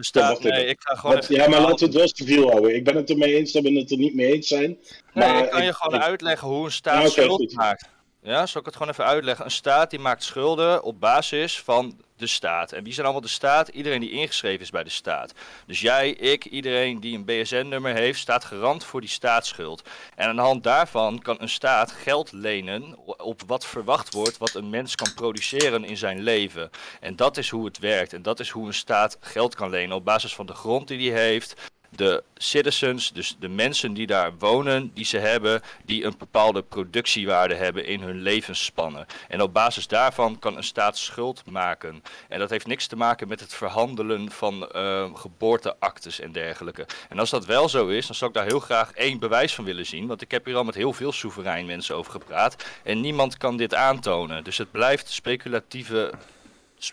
staat, 0.00 0.42
nee, 0.42 0.66
ik 0.66 0.76
ga 0.80 0.94
gewoon 0.94 1.22
Ja, 1.28 1.48
maar 1.48 1.60
laten 1.60 1.78
we 1.78 1.84
het 1.84 1.94
wel 1.94 2.08
civiel 2.08 2.50
houden. 2.50 2.74
Ik 2.74 2.84
ben 2.84 2.96
het 2.96 3.10
ermee 3.10 3.36
eens 3.36 3.52
dat 3.52 3.62
we 3.62 3.72
het 3.72 3.90
er 3.90 3.96
niet 3.96 4.14
mee 4.14 4.32
eens 4.32 4.48
zijn. 4.48 4.78
Nee, 5.12 5.42
ik 5.42 5.50
kan 5.50 5.64
je 5.64 5.74
gewoon 5.74 6.02
uitleggen 6.02 6.48
hoe 6.48 6.64
een 6.64 6.72
staat 6.72 7.02
ja, 7.02 7.08
schuld 7.08 7.54
maakt. 7.54 7.88
Ja, 8.22 8.46
zal 8.46 8.60
ik 8.60 8.66
het 8.66 8.76
gewoon 8.76 8.92
even 8.92 9.04
uitleggen? 9.04 9.44
Een 9.44 9.50
staat 9.50 9.90
die 9.90 9.98
maakt 9.98 10.24
schulden 10.24 10.82
op 10.82 11.00
basis 11.00 11.60
van 11.60 12.00
de 12.16 12.26
staat. 12.26 12.72
En 12.72 12.84
wie 12.84 12.92
zijn 12.92 13.04
allemaal 13.04 13.24
de 13.24 13.28
staat? 13.28 13.68
Iedereen 13.68 14.00
die 14.00 14.10
ingeschreven 14.10 14.60
is 14.60 14.70
bij 14.70 14.84
de 14.84 14.90
staat. 14.90 15.32
Dus 15.66 15.80
jij, 15.80 16.10
ik, 16.10 16.44
iedereen 16.44 17.00
die 17.00 17.16
een 17.16 17.24
BSN-nummer 17.24 17.94
heeft, 17.94 18.20
staat 18.20 18.44
garant 18.44 18.84
voor 18.84 19.00
die 19.00 19.10
staatsschuld. 19.10 19.88
En 20.14 20.28
aan 20.28 20.36
de 20.36 20.42
hand 20.42 20.62
daarvan 20.62 21.18
kan 21.18 21.36
een 21.40 21.48
staat 21.48 21.92
geld 21.92 22.32
lenen 22.32 22.96
op 23.18 23.42
wat 23.46 23.66
verwacht 23.66 24.14
wordt, 24.14 24.38
wat 24.38 24.54
een 24.54 24.70
mens 24.70 24.94
kan 24.94 25.14
produceren 25.14 25.84
in 25.84 25.96
zijn 25.96 26.20
leven. 26.22 26.70
En 27.00 27.16
dat 27.16 27.36
is 27.36 27.48
hoe 27.48 27.64
het 27.64 27.78
werkt. 27.78 28.12
En 28.12 28.22
dat 28.22 28.40
is 28.40 28.50
hoe 28.50 28.66
een 28.66 28.74
staat 28.74 29.16
geld 29.20 29.54
kan 29.54 29.70
lenen 29.70 29.96
op 29.96 30.04
basis 30.04 30.34
van 30.34 30.46
de 30.46 30.54
grond 30.54 30.88
die 30.88 31.12
hij 31.12 31.22
heeft, 31.22 31.70
de 31.90 32.22
citizens, 32.36 33.12
dus 33.12 33.36
de 33.38 33.48
mensen 33.48 33.92
die 33.92 34.06
daar 34.06 34.32
wonen, 34.38 34.90
die 34.94 35.04
ze 35.04 35.18
hebben, 35.18 35.62
die 35.84 36.04
een 36.04 36.14
bepaalde 36.18 36.62
productiewaarde 36.62 37.54
hebben 37.54 37.86
in 37.86 38.00
hun 38.00 38.22
levensspannen. 38.22 39.06
En 39.28 39.42
op 39.42 39.52
basis 39.52 39.86
daarvan 39.86 40.38
kan 40.38 40.56
een 40.56 40.64
staat 40.64 40.98
schuld 40.98 41.42
maken. 41.46 42.02
En 42.28 42.38
dat 42.38 42.50
heeft 42.50 42.66
niks 42.66 42.86
te 42.86 42.96
maken 42.96 43.28
met 43.28 43.40
het 43.40 43.54
verhandelen 43.54 44.30
van 44.30 44.68
uh, 44.72 45.04
geboorteactes 45.14 46.20
en 46.20 46.32
dergelijke. 46.32 46.86
En 47.08 47.18
als 47.18 47.30
dat 47.30 47.46
wel 47.46 47.68
zo 47.68 47.88
is, 47.88 48.06
dan 48.06 48.16
zou 48.16 48.30
ik 48.30 48.36
daar 48.36 48.46
heel 48.46 48.60
graag 48.60 48.92
één 48.92 49.18
bewijs 49.18 49.54
van 49.54 49.64
willen 49.64 49.86
zien. 49.86 50.06
Want 50.06 50.22
ik 50.22 50.30
heb 50.30 50.44
hier 50.44 50.56
al 50.56 50.64
met 50.64 50.74
heel 50.74 50.92
veel 50.92 51.12
soeverein 51.12 51.66
mensen 51.66 51.96
over 51.96 52.12
gepraat. 52.12 52.64
En 52.82 53.00
niemand 53.00 53.36
kan 53.36 53.56
dit 53.56 53.74
aantonen. 53.74 54.44
Dus 54.44 54.58
het 54.58 54.70
blijft 54.70 55.10
speculatieve 55.10 56.10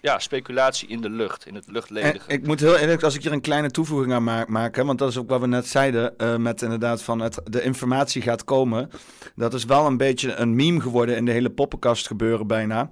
ja, 0.02 0.20
speculatie 0.20 0.88
in 0.88 1.02
de 1.02 1.10
lucht, 1.10 1.46
in 1.46 1.56
het 1.56 1.72
luchtledige. 1.72 2.28
ik 2.28 2.48
moet 2.48 2.60
heel 2.60 2.78
eerlijk, 2.78 3.04
als 3.04 3.16
ik 3.16 3.24
hier 3.24 3.32
een 3.32 3.42
kleine 3.42 3.72
toevoeging 3.72 4.14
aan 4.14 4.24
ma 4.24 4.46
maken, 4.48 4.86
want 4.86 5.00
dat 5.00 5.10
is 5.10 5.18
ook 5.18 5.30
wat 5.30 5.40
we 5.40 5.48
net 5.48 5.68
zeiden, 5.68 6.14
uh, 6.18 6.36
met 6.36 6.62
inderdaad 6.62 7.04
van 7.04 7.20
het, 7.20 7.40
de 7.44 7.62
informatie 7.62 8.22
gaat 8.22 8.44
komen. 8.44 8.90
Dat 9.36 9.54
is 9.54 9.66
wel 9.66 9.86
een 9.86 9.98
beetje 9.98 10.34
een 10.36 10.56
meme 10.56 10.82
geworden 10.82 11.16
in 11.16 11.26
de 11.26 11.32
hele 11.32 11.50
poppenkast 11.50 12.08
gebeuren 12.08 12.48
bijna. 12.48 12.90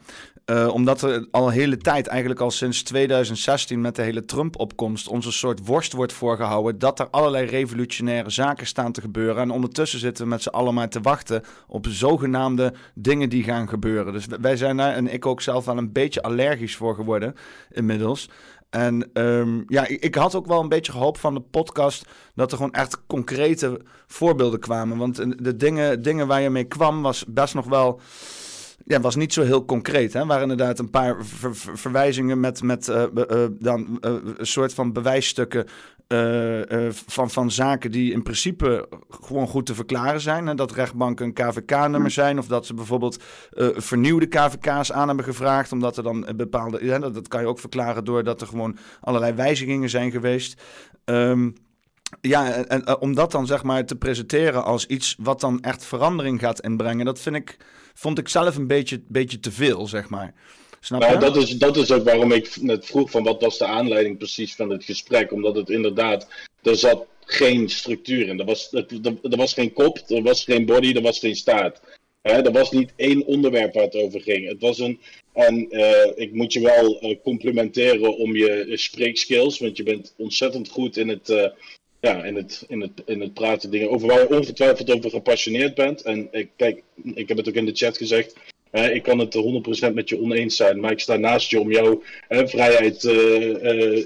Uh, 0.51 0.73
omdat 0.73 1.01
er 1.01 1.27
al 1.31 1.47
een 1.47 1.53
hele 1.53 1.77
tijd, 1.77 2.07
eigenlijk 2.07 2.39
al 2.39 2.51
sinds 2.51 2.83
2016 2.83 3.81
met 3.81 3.95
de 3.95 4.01
hele 4.01 4.25
Trump-opkomst, 4.25 5.07
onze 5.07 5.31
soort 5.31 5.65
worst 5.65 5.93
wordt 5.93 6.13
voorgehouden 6.13 6.79
dat 6.79 6.99
er 6.99 7.09
allerlei 7.09 7.45
revolutionaire 7.45 8.29
zaken 8.29 8.67
staan 8.67 8.91
te 8.91 9.01
gebeuren. 9.01 9.41
En 9.41 9.51
ondertussen 9.51 9.99
zitten 9.99 10.23
we 10.23 10.29
met 10.29 10.41
z'n 10.41 10.49
allen 10.49 10.73
maar 10.73 10.89
te 10.89 11.01
wachten 11.01 11.43
op 11.67 11.87
zogenaamde 11.89 12.73
dingen 12.93 13.29
die 13.29 13.43
gaan 13.43 13.69
gebeuren. 13.69 14.13
Dus 14.13 14.25
wij 14.41 14.57
zijn 14.57 14.77
daar, 14.77 14.93
en 14.93 15.13
ik 15.13 15.25
ook 15.25 15.41
zelf, 15.41 15.65
wel 15.65 15.77
een 15.77 15.91
beetje 15.91 16.21
allergisch 16.21 16.75
voor 16.75 16.95
geworden 16.95 17.35
inmiddels. 17.71 18.29
En 18.69 19.09
um, 19.13 19.63
ja, 19.67 19.87
ik 19.87 20.15
had 20.15 20.35
ook 20.35 20.45
wel 20.45 20.61
een 20.61 20.69
beetje 20.69 20.91
gehoopt 20.91 21.19
van 21.19 21.33
de 21.33 21.41
podcast 21.41 22.05
dat 22.33 22.51
er 22.51 22.57
gewoon 22.57 22.73
echt 22.73 23.05
concrete 23.07 23.81
voorbeelden 24.07 24.59
kwamen. 24.59 24.97
Want 24.97 25.43
de 25.43 25.55
dingen, 25.55 26.01
dingen 26.01 26.27
waar 26.27 26.41
je 26.41 26.49
mee 26.49 26.63
kwam 26.63 27.01
was 27.01 27.25
best 27.27 27.53
nog 27.53 27.65
wel 27.65 27.99
ja, 28.85 28.99
was 28.99 29.15
niet 29.15 29.33
zo 29.33 29.41
heel 29.41 29.65
concreet. 29.65 30.13
Hè? 30.13 30.25
waren 30.25 30.41
inderdaad 30.41 30.79
een 30.79 30.89
paar 30.89 31.15
verwijzingen 31.73 32.39
met, 32.39 32.63
met 32.63 32.87
uh, 32.87 33.03
uh, 33.15 33.45
dan, 33.59 33.97
uh, 34.01 34.11
een 34.37 34.45
soort 34.45 34.73
van 34.73 34.93
bewijsstukken 34.93 35.65
van, 37.05 37.29
van 37.29 37.51
zaken 37.51 37.91
die 37.91 38.11
in 38.11 38.23
principe 38.23 38.87
gewoon 39.09 39.47
goed 39.47 39.65
te 39.65 39.75
verklaren 39.75 40.21
zijn. 40.21 40.47
Hè? 40.47 40.55
Dat 40.55 40.71
rechtbanken 40.71 41.25
een 41.25 41.33
KVK-nummer 41.33 42.11
zijn 42.11 42.39
of 42.39 42.47
dat 42.47 42.65
ze 42.65 42.73
bijvoorbeeld 42.73 43.23
vernieuwde 43.75 44.27
KVK's 44.27 44.91
aan 44.91 45.07
hebben 45.07 45.25
gevraagd. 45.25 45.71
Omdat 45.71 45.97
er 45.97 46.03
dan 46.03 46.27
bepaalde... 46.35 46.85
Ja, 46.85 46.99
dat, 46.99 47.13
dat 47.13 47.27
kan 47.27 47.41
je 47.41 47.47
ook 47.47 47.59
verklaren 47.59 48.05
doordat 48.05 48.41
er 48.41 48.47
gewoon 48.47 48.77
allerlei 49.01 49.33
wijzigingen 49.33 49.89
zijn 49.89 50.11
geweest. 50.11 50.61
Um, 51.05 51.55
ja, 52.21 52.53
en, 52.53 52.67
en 52.67 52.99
om 52.99 53.15
dat 53.15 53.31
dan 53.31 53.47
zeg 53.47 53.63
maar 53.63 53.85
te 53.85 53.95
presenteren 53.95 54.63
als 54.63 54.85
iets 54.85 55.15
wat 55.19 55.39
dan 55.39 55.61
echt 55.61 55.85
verandering 55.85 56.39
gaat 56.39 56.61
inbrengen, 56.61 57.05
dat 57.05 57.19
vind 57.19 57.35
ik 57.35 57.57
vond 57.93 58.17
ik 58.17 58.27
zelf 58.27 58.55
een 58.55 58.67
beetje, 58.67 59.01
beetje 59.07 59.39
te 59.39 59.51
veel, 59.51 59.87
zeg 59.87 60.09
maar. 60.09 60.33
Snap 60.79 61.03
je? 61.03 61.17
dat, 61.17 61.35
is, 61.35 61.49
dat 61.49 61.77
is 61.77 61.91
ook 61.91 62.03
waarom 62.03 62.31
ik 62.31 62.61
net 62.61 62.85
vroeg 62.85 63.11
van 63.11 63.23
wat 63.23 63.41
was 63.41 63.57
de 63.57 63.65
aanleiding 63.65 64.17
precies 64.17 64.55
van 64.55 64.69
het 64.69 64.83
gesprek. 64.83 65.31
Omdat 65.31 65.55
het 65.55 65.69
inderdaad, 65.69 66.27
er 66.61 66.75
zat 66.75 67.05
geen 67.25 67.69
structuur 67.69 68.27
in. 68.27 68.39
Er 68.39 68.45
was, 68.45 68.73
er, 68.73 68.85
er 69.21 69.37
was 69.37 69.53
geen 69.53 69.73
kop, 69.73 69.97
er 70.07 70.21
was 70.21 70.43
geen 70.43 70.65
body, 70.65 70.93
er 70.93 71.01
was 71.01 71.19
geen 71.19 71.35
staart. 71.35 71.79
He, 72.21 72.41
er 72.41 72.51
was 72.51 72.71
niet 72.71 72.93
één 72.95 73.25
onderwerp 73.25 73.73
waar 73.73 73.83
het 73.83 73.95
over 73.95 74.21
ging. 74.21 74.47
Het 74.47 74.61
was 74.61 74.79
een. 74.79 74.99
En 75.33 75.75
uh, 75.75 76.11
ik 76.15 76.33
moet 76.33 76.53
je 76.53 76.61
wel 76.61 77.03
uh, 77.03 77.15
complimenteren 77.23 78.17
om 78.17 78.35
je 78.35 78.71
spreekskills. 78.73 79.59
Want 79.59 79.77
je 79.77 79.83
bent 79.83 80.13
ontzettend 80.17 80.69
goed 80.69 80.97
in 80.97 81.09
het, 81.09 81.53
ja, 82.05 82.23
in 82.23 82.35
het, 82.35 82.65
in 82.67 82.81
het, 82.81 82.91
in 83.05 83.21
het 83.21 83.33
praten 83.33 83.71
dingen 83.71 83.89
over 83.89 84.07
waar 84.07 84.19
je 84.19 84.35
ongetwijfeld 84.35 84.91
over 84.91 85.09
gepassioneerd 85.09 85.75
bent. 85.75 86.01
En 86.01 86.27
ik, 86.31 86.49
kijk, 86.55 86.83
ik 87.13 87.27
heb 87.27 87.37
het 87.37 87.47
ook 87.47 87.53
in 87.53 87.65
de 87.65 87.75
chat 87.75 87.97
gezegd. 87.97 88.35
Ik 88.71 89.03
kan 89.03 89.19
het 89.19 89.37
100% 89.89 89.93
met 89.93 90.09
je 90.09 90.21
oneens 90.21 90.55
zijn, 90.55 90.79
maar 90.79 90.91
ik 90.91 90.99
sta 90.99 91.15
naast 91.15 91.49
je 91.49 91.59
om 91.59 91.71
jouw 91.71 92.01
hè, 92.27 92.47
vrijheid 92.47 93.03
uh, 93.03 93.13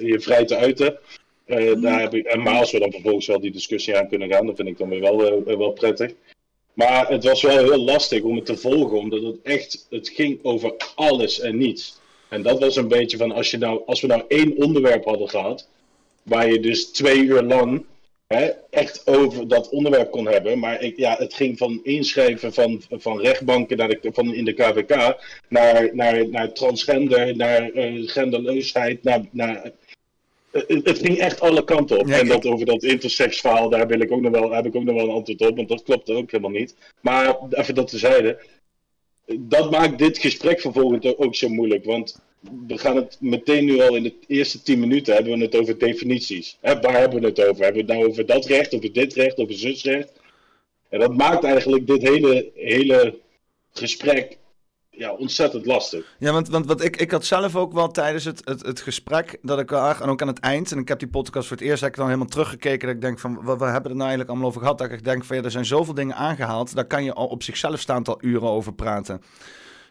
je 0.02 0.18
vrij 0.20 0.46
te 0.46 0.56
uiten. 0.56 0.98
Uh, 1.48 1.82
daar 1.82 2.02
heb 2.02 2.14
ik, 2.14 2.26
en 2.26 2.42
maar 2.42 2.60
als 2.60 2.72
we 2.72 2.80
dan 2.80 2.92
vervolgens 2.92 3.28
wel 3.28 3.40
die 3.40 3.52
discussie 3.52 3.98
aan 3.98 4.08
kunnen 4.08 4.30
gaan, 4.30 4.46
dan 4.46 4.56
vind 4.56 4.68
ik 4.68 4.78
dan 4.78 4.90
weer 4.90 5.02
wel, 5.02 5.44
wel 5.44 5.72
prettig. 5.72 6.14
Maar 6.74 7.08
het 7.08 7.24
was 7.24 7.42
wel 7.42 7.58
heel 7.58 7.78
lastig 7.78 8.22
om 8.22 8.36
het 8.36 8.46
te 8.46 8.58
volgen, 8.58 8.98
omdat 8.98 9.22
het 9.22 9.38
echt, 9.44 9.88
het 9.90 10.10
ging 10.10 10.40
over 10.44 10.74
alles 10.96 11.40
en 11.40 11.58
niets. 11.58 12.00
En 12.30 12.42
dat 12.42 12.60
was 12.60 12.76
een 12.76 12.88
beetje 12.88 13.18
van, 13.18 13.32
als, 13.32 13.52
je 13.52 13.58
nou, 13.58 13.82
als 13.86 14.02
we 14.02 14.08
nou 14.08 14.24
één 14.28 14.58
onderwerp 14.58 15.06
hadden 15.06 15.30
gehad, 15.30 15.68
waar 16.30 16.52
je 16.52 16.60
dus 16.60 16.92
twee 16.92 17.24
uur 17.24 17.42
lang 17.42 17.86
hè, 18.28 18.50
echt 18.70 19.08
over 19.08 19.48
dat 19.48 19.70
onderwerp 19.70 20.12
kon 20.12 20.28
hebben. 20.28 20.60
Maar 20.60 20.82
ik, 20.82 20.98
ja, 20.98 21.16
het 21.18 21.34
ging 21.34 21.58
van 21.58 21.80
inschrijven 21.84 22.54
van, 22.54 22.82
van 22.90 23.20
rechtbanken 23.20 23.78
naar 23.78 23.88
de, 23.88 24.10
van 24.14 24.34
in 24.34 24.46
de 24.46 24.54
KVK 24.54 25.18
naar, 25.48 25.90
naar, 25.94 26.30
naar 26.30 26.54
transgender, 26.54 27.36
naar 27.36 27.72
uh, 27.72 28.10
genderloosheid, 28.10 29.04
naar, 29.04 29.22
naar 29.32 29.72
uh, 30.52 30.84
het 30.84 31.00
ging 31.00 31.18
echt 31.18 31.42
alle 31.42 31.64
kanten 31.64 32.00
op. 32.00 32.08
en 32.08 32.28
dat 32.28 32.46
over 32.46 32.66
dat 32.66 32.84
intersex 32.84 33.40
verhaal, 33.40 33.70
daar 33.70 33.88
wil 33.88 34.00
ik 34.00 34.12
ook 34.12 34.22
nog 34.22 34.32
wel, 34.32 34.52
heb 34.52 34.66
ik 34.66 34.76
ook 34.76 34.84
nog 34.84 34.96
wel 34.96 35.04
een 35.04 35.16
antwoord 35.16 35.42
op, 35.42 35.56
want 35.56 35.70
dat 35.70 35.84
klopt 35.84 36.10
ook 36.10 36.32
helemaal 36.32 36.60
niet. 36.60 36.76
Maar 37.02 37.38
even 37.50 37.76
dat 37.76 37.88
tezijde. 37.88 38.40
Dat 39.38 39.72
maakt 39.72 39.98
dit 39.98 40.18
gesprek 40.18 40.62
vervolgens 40.62 41.18
ook 41.18 41.36
zo 41.36 41.50
moeilijk. 41.50 41.86
Want 41.86 42.20
we 42.68 42.78
gaan 42.78 42.96
het 42.96 43.18
meteen 43.20 43.66
nu 43.66 43.82
al 43.82 43.96
in 43.96 44.04
de 44.04 44.14
eerste 44.28 44.62
tien 44.62 44.80
minuten 44.80 45.14
hebben 45.14 45.38
we 45.38 45.44
het 45.44 45.56
over 45.56 45.78
definities. 45.78 46.58
Hè, 46.62 46.80
waar 46.80 47.00
hebben 47.00 47.22
we 47.22 47.28
het 47.28 47.40
over? 47.40 47.64
Hebben 47.64 47.86
we 47.86 47.92
het 47.92 48.00
nou 48.00 48.10
over 48.10 48.26
dat 48.26 48.46
recht, 48.46 48.74
over 48.74 48.94
dit 48.94 49.14
recht, 49.14 49.38
over 49.38 49.56
zusrecht? 49.56 50.12
En 50.90 51.00
dat 51.00 51.18
maakt 51.18 51.44
eigenlijk 51.44 51.88
dit 51.88 52.02
hele, 52.02 52.52
hele 52.56 53.20
gesprek 53.72 54.38
ja, 55.00 55.12
ontzettend 55.14 55.66
lastig. 55.66 56.16
Ja, 56.20 56.32
want, 56.32 56.50
want 56.50 56.84
ik, 56.84 56.98
ik 56.98 57.12
had 57.12 57.26
zelf 57.26 57.56
ook 57.56 57.74
wel 57.74 57.92
tijdens 57.92 58.24
het, 58.24 58.42
het, 58.44 58.66
het 58.66 58.82
gesprek, 58.82 59.38
dat 59.42 59.60
ik 59.60 59.72
en 59.72 60.10
ook 60.10 60.22
aan 60.22 60.28
het 60.28 60.40
eind, 60.40 60.72
en 60.72 60.78
ik 60.78 60.88
heb 60.88 61.00
die 61.00 61.08
podcast 61.08 61.48
voor 61.48 61.58
het 61.58 61.66
eerst 61.66 61.82
heb 61.82 61.90
ik 61.90 61.96
dan 61.96 62.06
helemaal 62.06 62.28
teruggekeken, 62.28 62.88
dat 62.88 62.96
ik 62.96 63.02
denk 63.02 63.20
van, 63.20 63.44
wat, 63.44 63.60
we 63.60 63.66
hebben 63.66 63.92
er 63.92 63.98
nou 63.98 64.10
eigenlijk 64.10 64.30
allemaal 64.30 64.48
over 64.48 64.62
gehad? 64.62 64.78
Dat 64.78 64.92
ik 64.92 65.04
denk 65.04 65.24
van, 65.24 65.36
ja, 65.36 65.44
er 65.44 65.52
zijn 65.52 65.66
zoveel 65.66 65.94
dingen 65.94 66.16
aangehaald, 66.16 66.76
daar 66.76 66.86
kan 66.86 67.04
je 67.04 67.14
al 67.14 67.28
op 67.28 67.44
zichzelf 67.44 67.80
staand 67.80 68.08
al 68.08 68.18
uren 68.22 68.50
over 68.50 68.74
praten. 68.74 69.22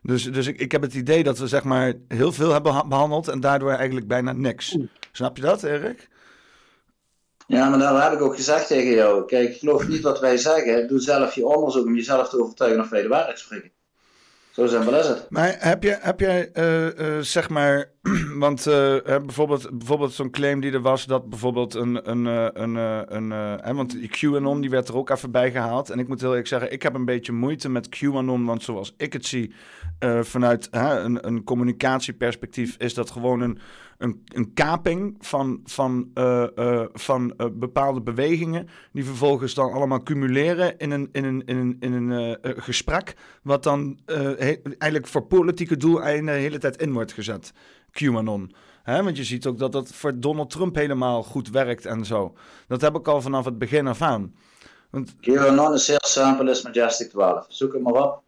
Dus, 0.02 0.24
dus 0.24 0.46
ik, 0.46 0.60
ik 0.60 0.72
heb 0.72 0.82
het 0.82 0.94
idee 0.94 1.22
dat 1.22 1.38
we 1.38 1.46
zeg 1.46 1.64
maar 1.64 1.92
heel 2.08 2.32
veel 2.32 2.52
hebben 2.52 2.88
behandeld 2.88 3.28
en 3.28 3.40
daardoor 3.40 3.70
eigenlijk 3.70 4.06
bijna 4.08 4.32
niks. 4.32 4.76
Snap 5.12 5.36
je 5.36 5.42
dat, 5.42 5.62
Erik? 5.62 6.08
Ja, 7.46 7.68
maar 7.68 7.78
daar 7.78 8.02
heb 8.02 8.12
ik 8.12 8.24
ook 8.24 8.36
gezegd 8.36 8.66
tegen 8.66 8.90
jou. 8.90 9.24
Kijk, 9.24 9.56
geloof 9.56 9.88
niet 9.88 10.02
wat 10.02 10.20
wij 10.20 10.36
zeggen. 10.36 10.88
Doe 10.88 11.00
zelf 11.00 11.34
je 11.34 11.46
onderzoek 11.46 11.86
om 11.86 11.94
jezelf 11.94 12.28
te 12.28 12.42
overtuigen 12.42 12.80
of 12.80 12.88
wij 12.88 13.02
de 13.02 13.08
waarheid 13.08 13.38
spreken. 13.38 13.70
Zo 14.58 14.66
simpel 14.66 14.94
is 14.98 15.06
het. 15.06 15.26
Maar 15.28 15.56
heb, 15.58 15.82
je, 15.82 15.98
heb 16.00 16.20
jij, 16.20 16.50
uh, 16.54 16.84
uh, 16.84 17.18
zeg 17.20 17.48
maar, 17.48 17.90
want 18.44 18.66
uh, 18.66 18.96
bijvoorbeeld, 19.04 19.78
bijvoorbeeld 19.78 20.12
zo'n 20.12 20.30
claim 20.30 20.60
die 20.60 20.72
er 20.72 20.80
was 20.80 21.06
dat 21.06 21.28
bijvoorbeeld 21.28 21.74
een, 21.74 22.10
een, 22.10 22.24
een, 22.62 22.74
een, 23.14 23.30
een 23.30 23.76
want 23.76 23.96
QAnon 24.08 24.60
die 24.60 24.70
werd 24.70 24.88
er 24.88 24.96
ook 24.96 25.10
even 25.10 25.30
bij 25.30 25.50
gehaald. 25.50 25.90
En 25.90 25.98
ik 25.98 26.08
moet 26.08 26.20
heel 26.20 26.28
eerlijk 26.28 26.48
zeggen, 26.48 26.72
ik 26.72 26.82
heb 26.82 26.94
een 26.94 27.04
beetje 27.04 27.32
moeite 27.32 27.68
met 27.68 27.88
QAnon, 27.88 28.44
want 28.44 28.62
zoals 28.62 28.94
ik 28.96 29.12
het 29.12 29.26
zie, 29.26 29.54
vanuit 30.20 30.68
een, 30.70 31.26
een 31.26 31.44
communicatieperspectief, 31.44 32.76
is 32.78 32.94
dat 32.94 33.10
gewoon 33.10 33.40
een 33.40 33.58
een, 33.98 34.24
een 34.34 34.54
kaping 34.54 35.16
van, 35.20 35.60
van, 35.64 36.10
uh, 36.14 36.46
uh, 36.56 36.84
van 36.92 37.34
uh, 37.36 37.46
bepaalde 37.52 38.00
bewegingen, 38.00 38.68
die 38.92 39.04
vervolgens 39.04 39.54
dan 39.54 39.72
allemaal 39.72 40.02
cumuleren 40.02 40.78
in 40.78 40.90
een, 40.90 41.08
in 41.12 41.24
een, 41.24 41.42
in 41.44 41.56
een, 41.56 41.76
in 41.80 41.92
een 41.92 42.38
gesprek, 42.42 43.14
wat 43.42 43.62
dan 43.62 43.98
eigenlijk 44.78 45.06
voor 45.06 45.26
politieke 45.26 45.76
doeleinden 45.76 46.34
de 46.34 46.40
hele 46.40 46.58
tijd 46.58 46.76
in 46.76 46.92
wordt 46.92 47.12
gezet. 47.12 47.52
QAnon. 47.90 48.54
Hè? 48.82 49.02
Want 49.02 49.16
je 49.16 49.24
ziet 49.24 49.46
ook 49.46 49.58
dat 49.58 49.72
dat 49.72 49.88
voor 49.92 50.20
Donald 50.20 50.50
Trump 50.50 50.74
helemaal 50.74 51.22
goed 51.22 51.50
werkt 51.50 51.86
en 51.86 52.04
zo. 52.04 52.34
Dat 52.68 52.80
heb 52.80 52.96
ik 52.96 53.08
al 53.08 53.22
vanaf 53.22 53.44
het 53.44 53.58
begin 53.58 53.86
af 53.86 54.02
aan. 54.02 54.34
Want... 54.90 55.14
QAnon 55.20 55.74
is 55.74 55.86
heel 55.86 56.06
simpel, 56.06 56.48
is 56.48 56.62
Majestic 56.62 57.10
12. 57.10 57.46
Zoek 57.48 57.72
het 57.72 57.82
maar 57.82 57.92
op. 57.92 58.22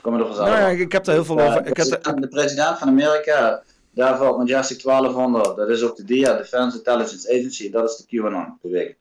Kom 0.00 0.14
er 0.14 0.26
vanzelf. 0.26 0.48
Nou 0.48 0.60
ja, 0.60 0.68
ik 0.68 0.92
heb 0.92 1.06
er 1.06 1.12
heel 1.12 1.24
veel 1.24 1.40
over. 1.40 1.66
Ik 1.66 1.76
heb 1.76 2.20
de 2.20 2.28
president 2.28 2.78
van 2.78 2.88
Amerika 2.88 3.62
daar 3.94 4.16
valt 4.18 4.38
Majestic 4.38 4.78
12 4.78 5.14
onder. 5.14 5.56
Dat 5.56 5.68
is 5.68 5.82
ook 5.82 5.96
de 5.96 6.04
DIA, 6.04 6.36
Defense 6.36 6.76
Intelligence 6.76 7.28
Agency. 7.28 7.70
Dat 7.70 7.90
is 7.90 7.96
de 7.96 8.16
QAnon-beweging. 8.16 8.96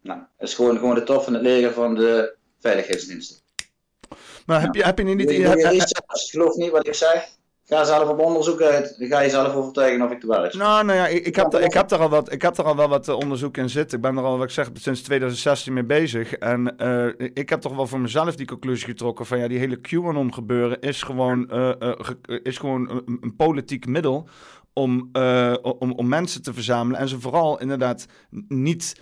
Nou, 0.00 0.20
dat 0.38 0.48
is 0.48 0.54
gewoon, 0.54 0.78
gewoon 0.78 0.94
de 0.94 1.02
top 1.02 1.22
van 1.22 1.32
het 1.32 1.42
leger 1.42 1.72
van 1.72 1.94
de 1.94 2.34
veiligheidsdiensten. 2.60 3.36
Maar 4.46 4.60
heb, 4.60 4.74
je, 4.74 4.84
heb 4.84 4.98
je 4.98 5.04
niet... 5.04 5.30
Je, 5.30 6.02
geloof 6.08 6.54
niet 6.54 6.70
wat 6.70 6.86
ik 6.86 6.94
zeg. 6.94 7.28
Ga 7.66 7.84
zelf 7.84 8.08
op 8.08 8.18
onderzoek 8.18 8.60
uit. 8.60 8.96
Ga 8.98 9.20
je 9.20 9.30
zelf 9.30 9.54
overtuigen 9.54 10.02
of 10.02 10.10
ik 10.10 10.20
de 10.20 10.26
waarheid 10.26 10.54
Nou, 10.54 10.84
nou 10.84 10.98
ja, 10.98 11.06
ik, 11.06 11.26
ik, 11.26 11.36
heb, 11.36 11.54
ik, 11.54 11.72
heb 11.72 11.90
er 11.90 11.98
al 11.98 12.08
wat, 12.08 12.32
ik 12.32 12.42
heb 12.42 12.58
er 12.58 12.64
al 12.64 12.76
wel 12.76 12.88
wat 12.88 13.08
eh, 13.08 13.16
onderzoek 13.16 13.56
in 13.56 13.70
zitten. 13.70 13.96
Ik 13.96 14.02
ben 14.02 14.16
er 14.16 14.22
al, 14.22 14.36
wat 14.36 14.46
ik 14.46 14.52
zeg, 14.52 14.70
sinds 14.74 15.02
2016 15.02 15.72
mee 15.72 15.84
bezig. 15.84 16.34
En 16.34 16.74
uh, 16.78 17.28
ik 17.34 17.48
heb 17.48 17.60
toch 17.60 17.76
wel 17.76 17.86
voor 17.86 18.00
mezelf 18.00 18.36
die 18.36 18.46
conclusie 18.46 18.86
getrokken 18.86 19.26
van 19.26 19.38
ja, 19.38 19.48
die 19.48 19.58
hele 19.58 19.80
QAnon 19.80 20.34
gebeuren 20.34 20.80
is 20.80 21.02
gewoon, 21.02 21.48
uh, 21.52 21.72
uh, 21.80 22.38
is 22.42 22.58
gewoon 22.58 22.90
een, 22.90 23.18
een 23.20 23.36
politiek 23.36 23.86
middel 23.86 24.28
om, 24.72 25.10
om, 25.62 25.92
om 25.92 26.08
mensen 26.08 26.42
te 26.42 26.54
verzamelen. 26.54 27.00
En 27.00 27.08
ze 27.08 27.20
vooral 27.20 27.60
inderdaad 27.60 28.06
niet 28.48 29.00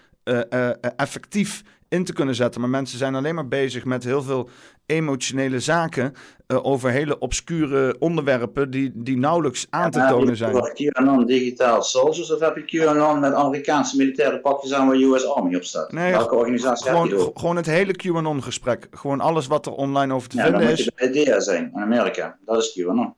effectief 0.96 1.62
in 1.92 2.04
te 2.04 2.12
kunnen 2.12 2.34
zetten. 2.34 2.60
Maar 2.60 2.70
mensen 2.70 2.98
zijn 2.98 3.14
alleen 3.14 3.34
maar 3.34 3.48
bezig 3.48 3.84
met 3.84 4.04
heel 4.04 4.22
veel 4.22 4.48
emotionele 4.86 5.60
zaken 5.60 6.12
uh, 6.48 6.64
over 6.64 6.90
hele 6.90 7.18
obscure 7.18 7.96
onderwerpen 7.98 8.70
die, 8.70 8.92
die 8.94 9.16
nauwelijks 9.16 9.66
aan 9.70 9.90
te 9.90 10.06
tonen 10.08 10.36
zijn. 10.36 10.52
QAnon 10.52 11.26
digitaal 11.26 11.82
soldiers 11.82 12.32
of 12.32 12.40
heb 12.40 12.56
je 12.56 12.64
QAnon 12.64 13.20
met 13.20 13.32
Amerikaanse 13.32 13.96
militaire 13.96 14.40
pakjes 14.40 14.72
aan 14.72 14.86
waar 14.86 14.96
US 14.96 15.26
Army 15.26 15.54
op 15.54 15.64
staat? 15.64 15.92
Nee, 15.92 16.12
Welke 16.12 16.34
organisatie 16.34 16.90
gewoon, 16.90 17.08
heb 17.08 17.18
je 17.18 17.30
Gewoon 17.34 17.56
het 17.56 17.66
hele 17.66 17.96
QAnon 17.96 18.42
gesprek. 18.42 18.86
Gewoon 18.90 19.20
alles 19.20 19.46
wat 19.46 19.66
er 19.66 19.72
online 19.72 20.14
over 20.14 20.28
te 20.28 20.36
ja, 20.36 20.42
vinden 20.42 20.62
is. 20.62 20.78
Ja, 20.78 20.84
dan 20.84 20.94
moet 20.98 21.14
je 21.14 21.22
bij 21.22 21.24
DEA 21.24 21.40
zijn 21.40 21.70
in 21.74 21.82
Amerika. 21.82 22.38
Dat 22.44 22.62
is 22.62 22.72
QAnon. 22.72 23.14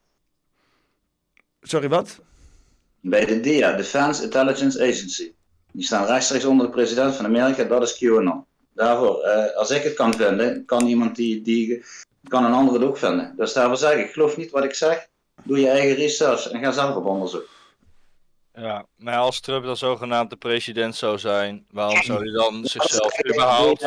Sorry, 1.61 1.89
wat? 1.89 2.21
Bij 3.01 3.25
de 3.25 3.41
DEA, 3.41 3.73
Defense 3.73 4.23
Intelligence 4.23 4.81
Agency. 4.83 5.33
Die 5.73 5.85
staan 5.85 6.07
rechtstreeks 6.07 6.45
onder 6.45 6.67
de 6.67 6.73
president 6.73 7.15
van 7.15 7.25
Amerika, 7.25 7.65
dat 7.65 7.83
is 7.83 7.99
QAnon. 7.99 8.45
Daarvoor, 8.75 9.25
uh, 9.25 9.57
als 9.57 9.71
ik 9.71 9.83
het 9.83 9.95
kan 9.95 10.15
vinden, 10.15 10.65
kan 10.65 10.87
iemand 10.87 11.17
die, 11.17 11.43
die 11.43 11.85
kan 12.29 12.45
een 12.45 12.53
ander 12.53 12.75
het 12.75 12.83
ook 12.83 12.99
vinden. 12.99 13.35
Dus 13.37 13.53
daarvoor 13.53 13.77
zeg 13.77 13.95
ik, 13.95 14.13
geloof 14.13 14.37
niet 14.37 14.51
wat 14.51 14.65
ik 14.65 14.75
zeg, 14.75 15.07
doe 15.43 15.61
je 15.61 15.69
eigen 15.69 15.95
research 15.95 16.51
en 16.51 16.61
ga 16.61 16.71
zelf 16.71 16.97
op 16.97 17.07
onderzoek. 17.07 17.49
Ja, 18.55 18.87
maar 18.97 19.17
als 19.17 19.41
Trump 19.41 19.65
dan 19.65 19.77
zogenaamd 19.77 20.31
de 20.31 20.37
president 20.37 20.97
zou 20.97 21.19
zijn, 21.19 21.67
waarom 21.71 22.03
zou 22.03 22.23
hij 22.23 22.33
dan 22.33 22.65
zichzelf 22.65 23.25
überhaupt, 23.27 23.83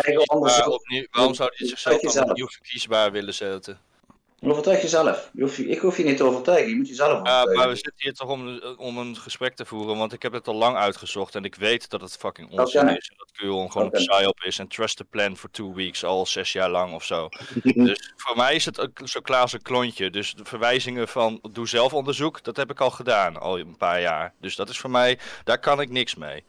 waarom 1.12 1.34
zou 1.34 1.52
hij 1.54 1.68
zichzelf 1.68 2.02
dan 2.02 2.30
opnieuw 2.30 2.48
verkiesbaar 2.48 3.12
willen 3.12 3.34
zetten? 3.34 3.80
Overtuig 4.42 4.82
jezelf. 4.82 5.30
Je 5.34 5.42
hoeft, 5.42 5.60
ik 5.60 5.80
hoef 5.80 5.98
je 5.98 6.04
niet 6.04 6.18
te 6.18 6.24
overtuigen, 6.24 6.70
je 6.70 6.76
moet 6.76 6.88
jezelf 6.88 7.12
overtuigen. 7.12 7.52
Ja, 7.52 7.58
maar 7.58 7.68
we 7.68 7.76
zitten 7.76 7.94
hier 7.98 8.14
toch 8.14 8.30
om, 8.30 8.62
om 8.78 8.98
een 8.98 9.16
gesprek 9.16 9.56
te 9.56 9.66
voeren, 9.66 9.98
want 9.98 10.14
ik 10.14 10.22
heb 10.22 10.34
het 10.34 10.48
al 10.48 10.56
lang 10.56 10.78
uitgezocht 10.78 11.36
en 11.36 11.44
ik 11.44 11.56
weet 11.56 11.90
dat 11.90 12.02
het 12.02 12.18
fucking 12.18 12.50
onzin 12.50 12.88
is. 12.88 13.10
En 13.10 13.16
dat 13.18 13.32
QAnon 13.32 13.72
gewoon 13.72 13.88
een 13.92 14.06
psyop 14.06 14.44
is 14.44 14.60
en 14.60 14.68
trust 14.68 14.98
the 14.98 15.04
plan 15.04 15.38
for 15.38 15.50
two 15.52 15.74
weeks, 15.74 16.04
al 16.04 16.26
zes 16.26 16.52
jaar 16.52 16.70
lang 16.70 16.94
of 16.94 17.04
zo. 17.04 17.30
dus 17.64 18.14
voor 18.16 18.38
mij 18.38 18.56
is 18.56 18.66
het 18.66 18.90
zo 19.04 19.22
klaar 19.22 19.42
als 19.42 19.54
een 19.54 19.62
klontje. 19.62 20.10
Dus 20.10 20.34
de 20.34 20.46
verwijzingen 20.46 21.08
van 21.08 21.40
doe 21.52 21.68
zelf 21.68 21.94
onderzoek, 21.94 22.44
dat 22.44 22.58
heb 22.58 22.72
ik 22.72 22.80
al 22.80 22.92
gedaan, 22.92 23.38
al 23.38 23.60
een 23.60 23.78
paar 23.78 24.02
jaar. 24.02 24.34
Dus 24.40 24.56
dat 24.56 24.70
is 24.70 24.80
voor 24.80 24.90
mij, 24.90 25.20
daar 25.44 25.60
kan 25.60 25.82
ik 25.82 25.90
niks 25.90 26.16
mee. 26.16 26.44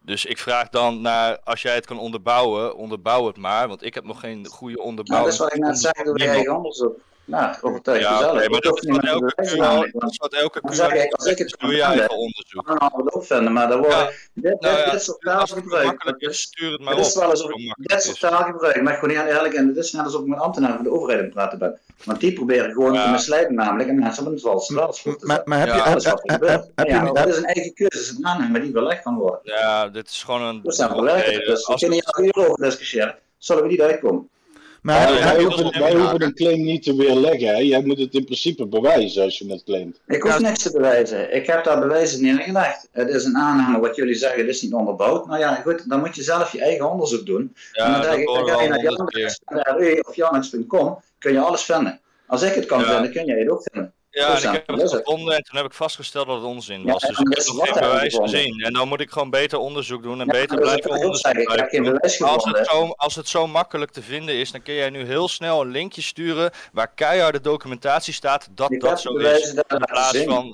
Dus 0.00 0.24
ik 0.24 0.38
vraag 0.38 0.68
dan 0.68 1.00
naar, 1.00 1.40
als 1.40 1.62
jij 1.62 1.74
het 1.74 1.86
kan 1.86 1.98
onderbouwen, 1.98 2.76
onderbouw 2.76 3.26
het 3.26 3.36
maar. 3.36 3.68
Want 3.68 3.82
ik 3.82 3.94
heb 3.94 4.04
nog 4.04 4.20
geen 4.20 4.46
goede 4.46 4.80
onderbouwing. 4.80 5.38
Nou, 5.38 5.48
dat 5.50 5.52
is 5.52 5.56
wat 5.58 5.68
ik 5.68 5.92
net 5.92 5.94
zei, 5.94 6.04
doe 6.04 6.18
je 6.18 6.28
eigen 6.28 6.56
onderzoek. 6.56 7.00
Nou, 7.24 7.54
overtuig 7.60 8.00
ja, 8.00 8.12
jezelf. 8.12 8.32
Okay, 8.32 8.46
maar 8.46 8.60
dat 8.60 8.82
is, 8.82 8.90
wat 8.90 9.04
elke 9.04 9.32
QR, 9.36 9.90
dat 9.92 10.10
is 10.10 10.16
wat 10.16 10.32
elke 10.32 10.60
QR 10.60 11.08
als 11.10 11.26
ik 11.26 11.38
het 11.38 11.54
doe 11.58 11.74
je 11.74 11.82
eigen 11.82 12.10
onderzoek. 12.10 12.66
Dan 12.66 12.78
gaan 12.78 12.90
we 12.96 13.02
het 13.02 13.14
opvinden, 13.14 13.52
maar 13.52 13.68
dan 13.68 13.78
wordt 13.78 13.94
ja. 13.94 14.10
dit, 14.32 14.60
nou 14.60 14.78
ja, 14.78 14.90
dit 14.90 15.02
soort 15.02 15.20
taalgebruik. 15.20 16.14
Is, 16.18 16.40
stuur 16.40 16.72
het 16.72 16.80
maar 16.80 16.96
dit 16.96 17.06
is 17.06 17.14
wel 17.14 17.30
eens 17.30 17.46
dit 17.76 18.02
soort 18.02 18.20
taalgebruik, 18.20 18.82
maar 18.82 18.94
gewoon 18.94 19.16
heel 19.16 19.34
eerlijk, 19.34 19.54
en 19.54 19.66
dit 19.66 19.76
is 19.76 19.92
net 19.92 20.04
alsof 20.04 20.20
ik 20.20 20.26
met 20.26 20.38
ambtenaren 20.38 20.76
van 20.76 20.84
de 20.84 20.90
overheid 20.90 21.18
aan 21.18 21.24
het 21.24 21.34
praten 21.34 21.58
ben. 21.58 21.78
Want 22.04 22.20
die 22.20 22.32
proberen 22.32 22.72
gewoon 22.72 22.92
te 22.92 23.10
misleiden 23.10 23.54
namelijk 23.54 23.88
en 23.88 23.98
mensen 23.98 24.14
hebben 24.14 24.32
het 24.32 24.42
wel 24.42 24.60
zoals 24.60 25.04
Maar, 25.20 25.40
maar 25.44 25.58
heb 25.58 25.68
je... 25.68 25.74
Ja, 25.74 25.94
dat, 25.94 26.20
heb, 26.22 26.70
heb, 26.74 26.88
ja, 26.88 27.12
dat 27.12 27.28
is 27.28 27.36
een 27.36 27.44
eigen 27.44 27.74
cursus, 27.74 28.10
een 28.10 28.26
aannemen 28.26 28.62
die 28.62 28.70
belegd 28.70 29.02
kan 29.02 29.14
worden. 29.14 29.40
Ja, 29.42 29.88
dit 29.88 30.08
is 30.08 30.22
gewoon 30.22 30.42
een... 30.42 30.60
Dat 30.62 30.74
zijn 30.74 30.92
belegd, 30.92 31.46
dus 31.46 31.66
we 31.66 31.74
kunnen 31.74 32.02
hier 32.12 32.24
hierover 32.24 32.64
discussiëren. 32.64 33.16
Zullen 33.38 33.62
we 33.62 33.68
niet 33.68 33.80
uitkomen? 33.80 34.28
Maar 34.84 35.12
wij, 35.12 35.42
hoeven, 35.42 35.78
wij 35.78 35.94
hoeven 35.94 36.22
een 36.22 36.34
claim 36.34 36.62
niet 36.62 36.82
te 36.82 36.96
weerleggen. 36.96 37.48
Hè? 37.48 37.56
Jij 37.56 37.82
moet 37.82 37.98
het 37.98 38.14
in 38.14 38.24
principe 38.24 38.66
bewijzen 38.66 39.22
als 39.22 39.38
je 39.38 39.50
het 39.50 39.64
claimt. 39.64 40.00
Ik 40.06 40.22
hoef 40.22 40.40
niks 40.40 40.62
te 40.62 40.70
bewijzen. 40.72 41.34
Ik 41.34 41.46
heb 41.46 41.64
daar 41.64 41.80
bewijzen 41.80 42.22
neergelegd. 42.22 42.88
Het 42.92 43.08
is 43.08 43.24
een 43.24 43.36
aanname 43.36 43.80
wat 43.80 43.96
jullie 43.96 44.14
zeggen, 44.14 44.40
het 44.40 44.48
is 44.48 44.62
niet 44.62 44.72
onderbouwd. 44.72 45.26
Nou 45.26 45.38
ja, 45.38 45.54
goed, 45.54 45.88
dan 45.88 46.00
moet 46.00 46.14
je 46.14 46.22
zelf 46.22 46.52
je 46.52 46.60
eigen 46.60 46.90
onderzoek 46.90 47.26
doen. 47.26 47.56
Ja, 47.72 47.84
en 47.84 47.92
dan, 47.92 48.00
denk 48.00 48.18
ik, 48.18 48.26
dan 48.26 48.48
ga 48.48 48.62
je 48.62 48.68
naar 48.68 48.82
Jan 48.82 50.04
of 50.06 50.16
Jannex.com, 50.16 51.00
kun 51.18 51.32
je 51.32 51.40
alles 51.40 51.62
vinden. 51.62 52.00
Als 52.26 52.42
ik 52.42 52.54
het 52.54 52.66
kan 52.66 52.82
vinden, 52.82 53.12
kun 53.12 53.24
jij 53.24 53.38
het 53.38 53.48
ook 53.48 53.68
vinden. 53.72 53.92
Ja, 54.14 54.42
en 54.42 54.54
ik 54.54 54.62
heb 54.66 54.78
het 54.78 54.90
gevonden 54.90 55.36
en 55.36 55.42
toen 55.42 55.56
heb 55.56 55.66
ik 55.66 55.72
vastgesteld 55.72 56.26
dat 56.26 56.36
het 56.36 56.44
onzin 56.44 56.84
was. 56.84 57.02
dus 57.02 57.18
ik 57.18 57.36
heb 57.36 57.46
nog 57.46 57.68
geen 57.68 57.80
bewijs 57.80 58.14
gezien. 58.14 58.62
En 58.64 58.72
dan 58.72 58.88
moet 58.88 59.00
ik 59.00 59.10
gewoon 59.10 59.30
beter 59.30 59.58
onderzoek 59.58 60.02
doen 60.02 60.20
en 60.20 60.26
beter 60.26 60.60
blijven 60.60 60.90
onderzoeken. 60.90 61.58
Als 62.18 62.44
het, 62.44 62.66
zo, 62.66 62.88
als 62.96 63.14
het 63.14 63.28
zo 63.28 63.46
makkelijk 63.46 63.90
te 63.90 64.02
vinden 64.02 64.34
is, 64.34 64.50
dan 64.52 64.62
kun 64.62 64.74
jij 64.74 64.90
nu 64.90 65.04
heel 65.04 65.28
snel 65.28 65.60
een 65.60 65.70
linkje 65.70 66.02
sturen 66.02 66.50
waar 66.72 66.94
keiharde 66.94 67.40
documentatie 67.40 68.12
staat 68.12 68.48
dat 68.54 68.74
dat 68.78 69.00
zo 69.00 69.16
is. 69.16 69.52
In 69.52 69.62
plaats, 69.84 70.18
van, 70.18 70.44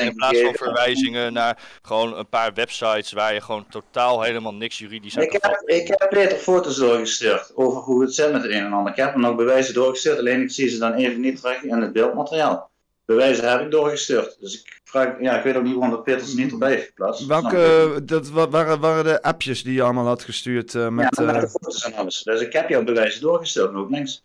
in 0.00 0.14
plaats 0.14 0.40
van 0.40 0.54
verwijzingen 0.54 1.32
naar 1.32 1.58
gewoon 1.82 2.16
een 2.16 2.28
paar 2.28 2.54
websites 2.54 3.12
waar 3.12 3.34
je 3.34 3.40
gewoon 3.40 3.66
totaal 3.70 4.22
helemaal 4.22 4.54
niks 4.54 4.78
juridisch 4.78 5.16
aan 5.16 5.22
ik 5.22 5.32
heb, 5.32 5.62
ik 5.64 5.88
heb 5.88 6.08
Peter 6.10 6.38
foto's 6.38 6.76
doorgestuurd 6.76 7.52
over 7.54 7.80
hoe 7.80 8.02
het 8.02 8.14
zit 8.14 8.32
met 8.32 8.42
het 8.42 8.50
een 8.50 8.64
en 8.64 8.72
ander. 8.72 8.92
Ik 8.92 8.98
heb 8.98 9.12
hem 9.12 9.20
nog 9.20 9.34
bewijzen 9.34 9.74
doorgestuurd, 9.74 10.18
alleen 10.18 10.42
ik 10.42 10.50
zie 10.50 10.68
ze 10.68 10.78
dan 10.78 10.94
even 10.94 11.20
niet 11.20 11.40
terug 11.40 11.62
in 11.62 11.80
het 11.80 11.92
beeldmateriaal 11.92 12.70
bewijzen 13.06 13.50
heb 13.50 13.60
ik 13.60 13.70
doorgestuurd. 13.70 14.36
Dus 14.40 14.60
ik 14.60 14.80
vraag, 14.84 15.20
ja, 15.20 15.38
ik 15.38 15.44
weet 15.44 15.56
ook 15.56 15.62
niet 15.62 15.74
waarom 15.74 15.90
dat 15.90 16.04
Peters 16.04 16.34
niet 16.34 16.52
erbij 16.52 16.70
heeft 16.70 16.86
geplaatst. 16.86 17.26
Welke, 17.26 18.00
dat 18.04 18.28
waren, 18.28 18.80
waren 18.80 19.04
de 19.04 19.22
appjes 19.22 19.62
die 19.62 19.74
je 19.74 19.82
allemaal 19.82 20.06
had 20.06 20.22
gestuurd 20.22 20.74
uh, 20.74 20.88
met... 20.88 21.16
Ja, 21.16 21.24
met 21.24 21.34
de 21.34 21.40
eh, 21.40 21.48
foto's 21.48 21.84
en 21.84 21.94
alles. 21.94 22.22
Dus 22.22 22.40
ik 22.40 22.52
heb 22.52 22.68
jouw 22.68 22.84
bewijzen 22.84 23.20
doorgestuurd, 23.20 23.74
ook 23.74 23.90
links. 23.90 24.24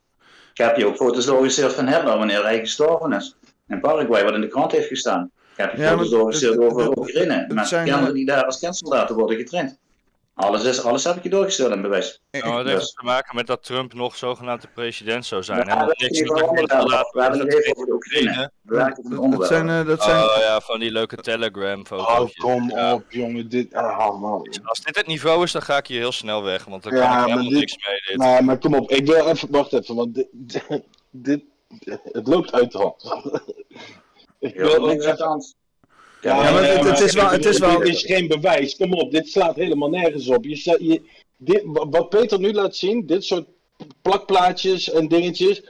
Ik 0.51 0.57
heb 0.57 0.77
je 0.77 0.85
ook 0.85 0.95
foto's 0.95 1.25
doorgestuurd 1.25 1.73
van 1.73 1.87
Hitler 1.87 2.17
wanneer 2.17 2.43
hij 2.43 2.59
gestorven 2.59 3.13
is. 3.13 3.35
In 3.67 3.79
Paraguay, 3.79 4.23
wat 4.23 4.33
in 4.33 4.41
de 4.41 4.47
krant 4.47 4.71
heeft 4.71 4.87
gestaan. 4.87 5.31
Ik 5.51 5.57
heb 5.57 5.75
je 5.75 5.87
foto's 5.87 6.09
doorgestuurd 6.09 6.57
over 6.57 6.97
Oekraïne. 6.97 7.45
Met 7.53 7.67
kinderen 7.67 8.13
die 8.13 8.25
daar 8.25 8.45
als 8.45 8.59
kindsoldaten 8.59 9.15
worden 9.15 9.37
getraind. 9.37 9.79
Alles, 10.33 10.63
is, 10.63 10.83
alles 10.83 11.03
heb 11.03 11.15
ik 11.15 11.23
je 11.23 11.29
doorgestuurd 11.29 11.71
en 11.71 11.81
bewijs. 11.81 12.21
Nou, 12.31 12.63
dat 12.63 12.73
heeft 12.73 12.95
te 12.95 13.05
maken 13.05 13.35
met 13.35 13.47
dat 13.47 13.63
Trump 13.63 13.93
nog 13.93 14.15
zogenaamd 14.15 14.61
de 14.61 14.67
president 14.73 15.25
zou 15.25 15.43
zijn. 15.43 15.57
Ja, 15.57 15.63
we 15.63 15.71
hebben 15.71 17.39
het 17.39 17.53
even 17.53 17.75
over 17.75 17.85
de 17.85 17.93
Oekraïne. 17.93 18.51
Dat 18.63 19.47
zijn, 19.47 19.67
uh, 19.67 19.85
dat 19.85 20.03
zijn... 20.03 20.23
Oh 20.23 20.37
ja, 20.39 20.59
van 20.59 20.79
die 20.79 20.91
leuke 20.91 21.15
Telegram 21.15 21.85
foto's. 21.85 22.07
Oh, 22.07 22.29
kom 22.37 22.71
op 22.71 23.03
jongen. 23.09 23.49
Dit, 23.49 23.73
oh, 23.73 24.21
man. 24.21 24.59
Als 24.63 24.79
dit 24.79 24.95
het 24.95 25.07
niveau 25.07 25.43
is, 25.43 25.51
dan 25.51 25.61
ga 25.61 25.77
ik 25.77 25.87
hier 25.87 25.99
heel 25.99 26.11
snel 26.11 26.43
weg. 26.43 26.65
Want 26.65 26.83
dan 26.83 26.91
kan 26.91 27.01
ik 27.01 27.25
helemaal 27.25 27.51
niks 27.51 27.75
mee. 27.87 28.01
Dit. 28.07 28.17
Nee, 28.17 28.41
maar 28.41 28.57
kom 28.57 28.75
op. 28.75 28.91
Ik 28.91 29.05
wil 29.05 29.27
even, 29.27 29.51
wacht 29.51 29.73
even. 29.73 29.95
Want 29.95 30.15
dit, 30.31 30.63
dit, 31.09 31.43
het 32.03 32.27
loopt 32.27 32.51
uit 32.51 32.71
de 32.71 32.77
hand. 32.77 33.03
ik 34.39 34.55
wil 34.55 34.85
niks 34.85 35.05
uit 35.05 35.17
de 35.17 35.23
hand. 35.23 35.55
Ja, 36.21 36.35
maar 36.35 36.63
het, 36.63 36.83
het, 36.83 36.99
is 36.99 37.13
wel... 37.13 37.29
Het 37.29 37.45
is, 37.45 37.59
wel... 37.59 37.79
Het 37.79 37.87
is 37.87 38.03
geen 38.03 38.27
bewijs. 38.27 38.75
Kom 38.75 38.93
op, 38.93 39.11
dit 39.11 39.29
slaat 39.29 39.55
helemaal 39.55 39.89
nergens 39.89 40.27
op. 40.27 40.45
Je, 40.45 40.77
je, 40.79 41.01
dit, 41.37 41.61
wat 41.65 42.09
Peter 42.09 42.39
nu 42.39 42.53
laat 42.53 42.75
zien, 42.75 43.05
dit 43.05 43.23
soort 43.23 43.45
plakplaatjes 44.01 44.91
en 44.91 45.07
dingetjes... 45.07 45.63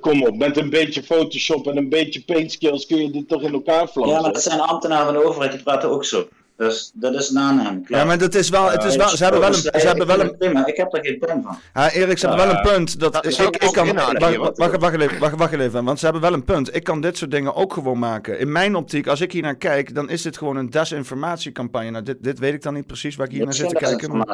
Kom 0.00 0.26
op, 0.26 0.36
met 0.36 0.56
een 0.56 0.70
beetje 0.70 1.02
Photoshop 1.02 1.66
en 1.66 1.76
een 1.76 1.88
beetje 1.88 2.24
paint 2.24 2.52
skills 2.52 2.86
kun 2.86 2.96
je 2.96 3.10
dit 3.10 3.28
toch 3.28 3.42
in 3.42 3.52
elkaar 3.52 3.88
flansen. 3.88 4.16
Ja, 4.16 4.20
maar 4.20 4.32
het 4.32 4.42
zijn 4.42 4.60
ambtenaren 4.60 5.04
van 5.04 5.14
de 5.14 5.24
overheid, 5.24 5.52
die 5.52 5.62
praten 5.62 5.88
ook 5.88 6.04
zo. 6.04 6.28
Dus 6.62 6.90
dat 6.94 7.14
is 7.14 7.28
een 7.30 7.38
aanname. 7.38 7.80
Ja, 7.86 8.04
maar 8.04 8.18
dat 8.18 8.34
is 8.34 8.48
wel, 8.48 8.70
het 8.70 8.84
is 8.84 8.96
wel, 8.96 9.08
ze 9.08 9.22
hebben 9.22 9.40
wel 9.40 9.48
een, 9.48 9.54
ze 9.54 9.70
hebben 9.70 10.06
wel 10.06 10.20
een... 10.20 10.36
Prima, 10.36 10.66
ik 10.66 10.76
heb 10.76 10.90
daar 10.90 11.04
geen 11.04 11.18
punt 11.18 11.44
van. 11.44 11.58
Ja, 11.74 11.90
Erik, 11.90 12.18
ze 12.18 12.26
hebben 12.26 12.46
wel 12.46 12.56
een 12.56 12.62
punt. 12.62 13.00
Dat, 13.00 13.26
ik, 13.26 13.38
ik 13.38 13.72
kan, 13.72 13.92
wacht, 13.94 14.58
wacht, 14.58 14.76
wacht, 14.80 15.00
even, 15.00 15.18
wacht, 15.18 15.36
wacht 15.36 15.52
even, 15.52 15.84
want 15.84 15.98
ze 15.98 16.04
hebben 16.04 16.22
wel 16.22 16.32
een 16.32 16.44
punt. 16.44 16.74
Ik 16.74 16.84
kan 16.84 17.00
dit 17.00 17.16
soort 17.16 17.30
dingen 17.30 17.54
ook 17.54 17.72
gewoon 17.72 17.98
maken. 17.98 18.38
In 18.38 18.52
mijn 18.52 18.76
optiek, 18.76 19.06
als 19.06 19.20
ik 19.20 19.32
hier 19.32 19.42
naar 19.42 19.56
kijk, 19.56 19.94
dan 19.94 20.10
is 20.10 20.22
dit 20.22 20.38
gewoon 20.38 20.56
een 20.56 20.70
desinformatiecampagne. 20.70 21.90
Nou, 21.90 22.04
dit, 22.04 22.16
dit 22.20 22.38
weet 22.38 22.54
ik 22.54 22.62
dan 22.62 22.74
niet 22.74 22.86
precies 22.86 23.16
waar 23.16 23.26
ik 23.26 23.32
hier 23.32 23.44
naar 23.44 23.54
zit 23.54 23.68
te 23.68 23.74
kijken. 23.74 24.26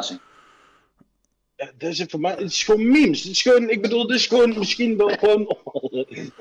Ja, 1.59 1.71
desinformatie. 1.79 2.43
Het 2.43 2.53
is 2.53 2.63
gewoon 2.63 2.91
memes. 2.91 3.23
Het 3.23 3.33
is 3.33 3.43
gewoon, 3.43 3.71
ik 3.71 3.83
bedoel, 3.83 4.07
dit 4.07 4.17
is 4.17 4.27
gewoon 4.27 4.59
misschien 4.59 4.97
wel 4.97 5.09
gewoon. 5.09 5.57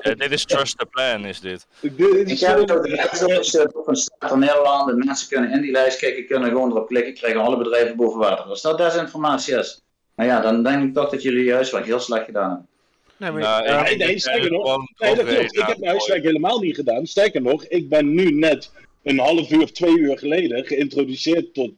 ja, 0.02 0.14
dit 0.14 0.32
is 0.32 0.46
Trust 0.46 0.78
the 0.78 0.86
Plan, 0.86 1.26
is 1.26 1.40
dit. 1.40 1.68
ik 1.82 2.40
heb 2.40 2.58
het 2.58 2.72
ook 2.72 2.84
de 2.84 2.90
lijst 2.90 3.66
van 3.74 3.96
Staat 3.96 4.30
van 4.30 4.40
Nederland. 4.40 4.90
De 4.90 5.06
mensen 5.06 5.28
kunnen 5.28 5.52
in 5.52 5.62
die 5.62 5.72
lijst 5.72 6.00
kijken, 6.00 6.26
kunnen 6.26 6.50
gewoon 6.50 6.72
erop 6.72 6.88
klikken, 6.88 7.14
krijgen 7.14 7.42
alle 7.42 7.58
bedrijven 7.58 7.96
boven 7.96 8.20
water. 8.20 8.46
Als 8.46 8.62
dat 8.62 8.78
desinformatie 8.78 9.56
is, 9.56 9.82
nou 10.16 10.30
ja, 10.30 10.42
dan 10.42 10.64
denk 10.64 10.84
ik 10.84 10.94
toch 10.94 11.10
dat 11.10 11.22
jullie 11.22 11.44
je 11.44 11.54
huiswerk 11.54 11.86
heel 11.86 12.00
slecht 12.00 12.26
gedaan 12.26 12.50
hebben. 12.50 12.68
Nee, 13.18 13.32
maar 13.32 13.42
nou, 13.42 13.66
ja, 13.66 13.82
nee, 13.82 13.98
nee, 13.98 14.20
sterker 14.20 14.52
nog, 14.52 14.78
nee, 14.98 15.16
dat 15.16 15.26
klopt. 15.26 15.58
Ik 15.58 15.66
heb 15.66 15.78
mijn 15.78 15.92
huiswerk 15.92 16.24
helemaal 16.24 16.60
niet 16.60 16.76
gedaan. 16.76 17.06
Sterker 17.06 17.42
nog, 17.42 17.66
ik 17.66 17.90
ben 17.90 18.14
nu 18.14 18.32
net 18.32 18.72
een 19.04 19.20
half 19.20 19.52
uur 19.52 19.64
of 19.64 19.72
twee 19.72 19.98
uur 19.98 20.18
geleden 20.18 20.66
geïntroduceerd 20.66 21.54
tot, 21.54 21.72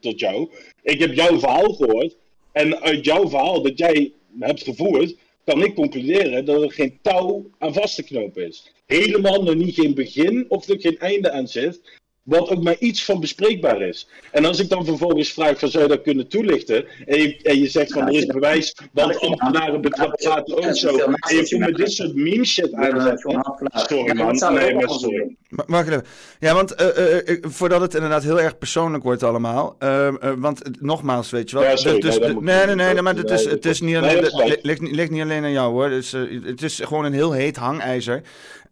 tot 0.00 0.20
jou. 0.20 0.50
Ik 0.82 1.00
heb 1.00 1.12
jouw 1.12 1.38
verhaal 1.38 1.72
gehoord. 1.72 2.16
En 2.56 2.80
uit 2.80 3.04
jouw 3.04 3.28
verhaal 3.28 3.62
dat 3.62 3.78
jij 3.78 4.12
hebt 4.38 4.62
gevoerd, 4.62 5.16
kan 5.44 5.64
ik 5.64 5.74
concluderen 5.74 6.44
dat 6.44 6.62
er 6.62 6.72
geen 6.72 6.98
touw 7.02 7.50
aan 7.58 7.74
vast 7.74 7.94
te 7.94 8.02
knopen 8.02 8.46
is. 8.46 8.72
Helemaal 8.86 9.42
nog 9.42 9.54
niet 9.54 9.74
geen 9.74 9.94
begin 9.94 10.44
of 10.48 10.68
er 10.68 10.80
geen 10.80 10.98
einde 10.98 11.30
aan 11.30 11.48
zit. 11.48 11.80
Wat 12.26 12.48
ook 12.48 12.62
maar 12.62 12.76
iets 12.78 13.04
van 13.04 13.20
bespreekbaar 13.20 13.82
is. 13.82 14.08
En 14.30 14.44
als 14.44 14.58
ik 14.58 14.68
dan 14.68 14.84
vervolgens 14.84 15.32
vraag 15.32 15.58
van 15.58 15.68
zou 15.68 15.82
je 15.82 15.88
dat 15.88 16.02
kunnen 16.02 16.28
toelichten 16.28 16.84
en 17.06 17.20
je, 17.20 17.38
en 17.42 17.58
je 17.58 17.68
zegt 17.68 17.92
van 17.92 18.06
er 18.06 18.14
is 18.14 18.26
bewijs, 18.26 18.76
want 18.92 19.20
ambtenaren 19.20 19.80
praten 19.80 20.56
ook 20.56 20.76
zo 20.76 20.88
en 20.96 21.36
je 21.36 21.46
komt 21.48 21.58
met 21.58 21.76
dit 21.76 21.92
soort 21.92 22.14
meme 22.14 22.44
shit 22.44 22.72
aanzetten. 22.72 23.56
Sorry 23.70 24.16
man, 24.16 24.54
nee 24.54 24.74
maar 24.74 24.88
sorry. 24.88 25.36
Mag 25.66 25.86
even. 25.86 26.04
Ja, 26.40 26.54
want 26.54 26.80
uh, 26.80 26.86
uh, 27.24 27.36
voordat 27.40 27.80
het 27.80 27.94
inderdaad 27.94 28.22
heel 28.22 28.40
erg 28.40 28.58
persoonlijk 28.58 29.04
wordt 29.04 29.22
allemaal. 29.22 29.76
Uh, 29.78 30.08
want 30.36 30.80
nogmaals, 30.80 31.30
weet 31.30 31.50
je 31.50 31.56
wel. 31.56 31.64
Ja, 31.64 31.76
sorry, 31.76 32.00
dus, 32.00 32.18
nee, 32.18 32.34
nee, 32.40 32.74
nee, 32.74 32.92
nee, 32.92 33.02
maar 33.02 33.16
het 33.16 33.30
is, 33.30 33.44
het 33.44 33.64
is 33.64 33.80
niet 33.80 33.96
alleen, 33.96 34.24
het 34.24 34.58
ligt, 34.62 34.80
ligt 34.80 35.10
niet 35.10 35.22
alleen 35.22 35.44
aan 35.44 35.52
jou 35.52 35.72
hoor. 35.72 35.90
Het 35.90 36.02
is, 36.02 36.12
het 36.44 36.62
is 36.62 36.80
gewoon 36.84 37.04
een 37.04 37.12
heel 37.12 37.32
heet 37.32 37.56
hangijzer. 37.56 38.22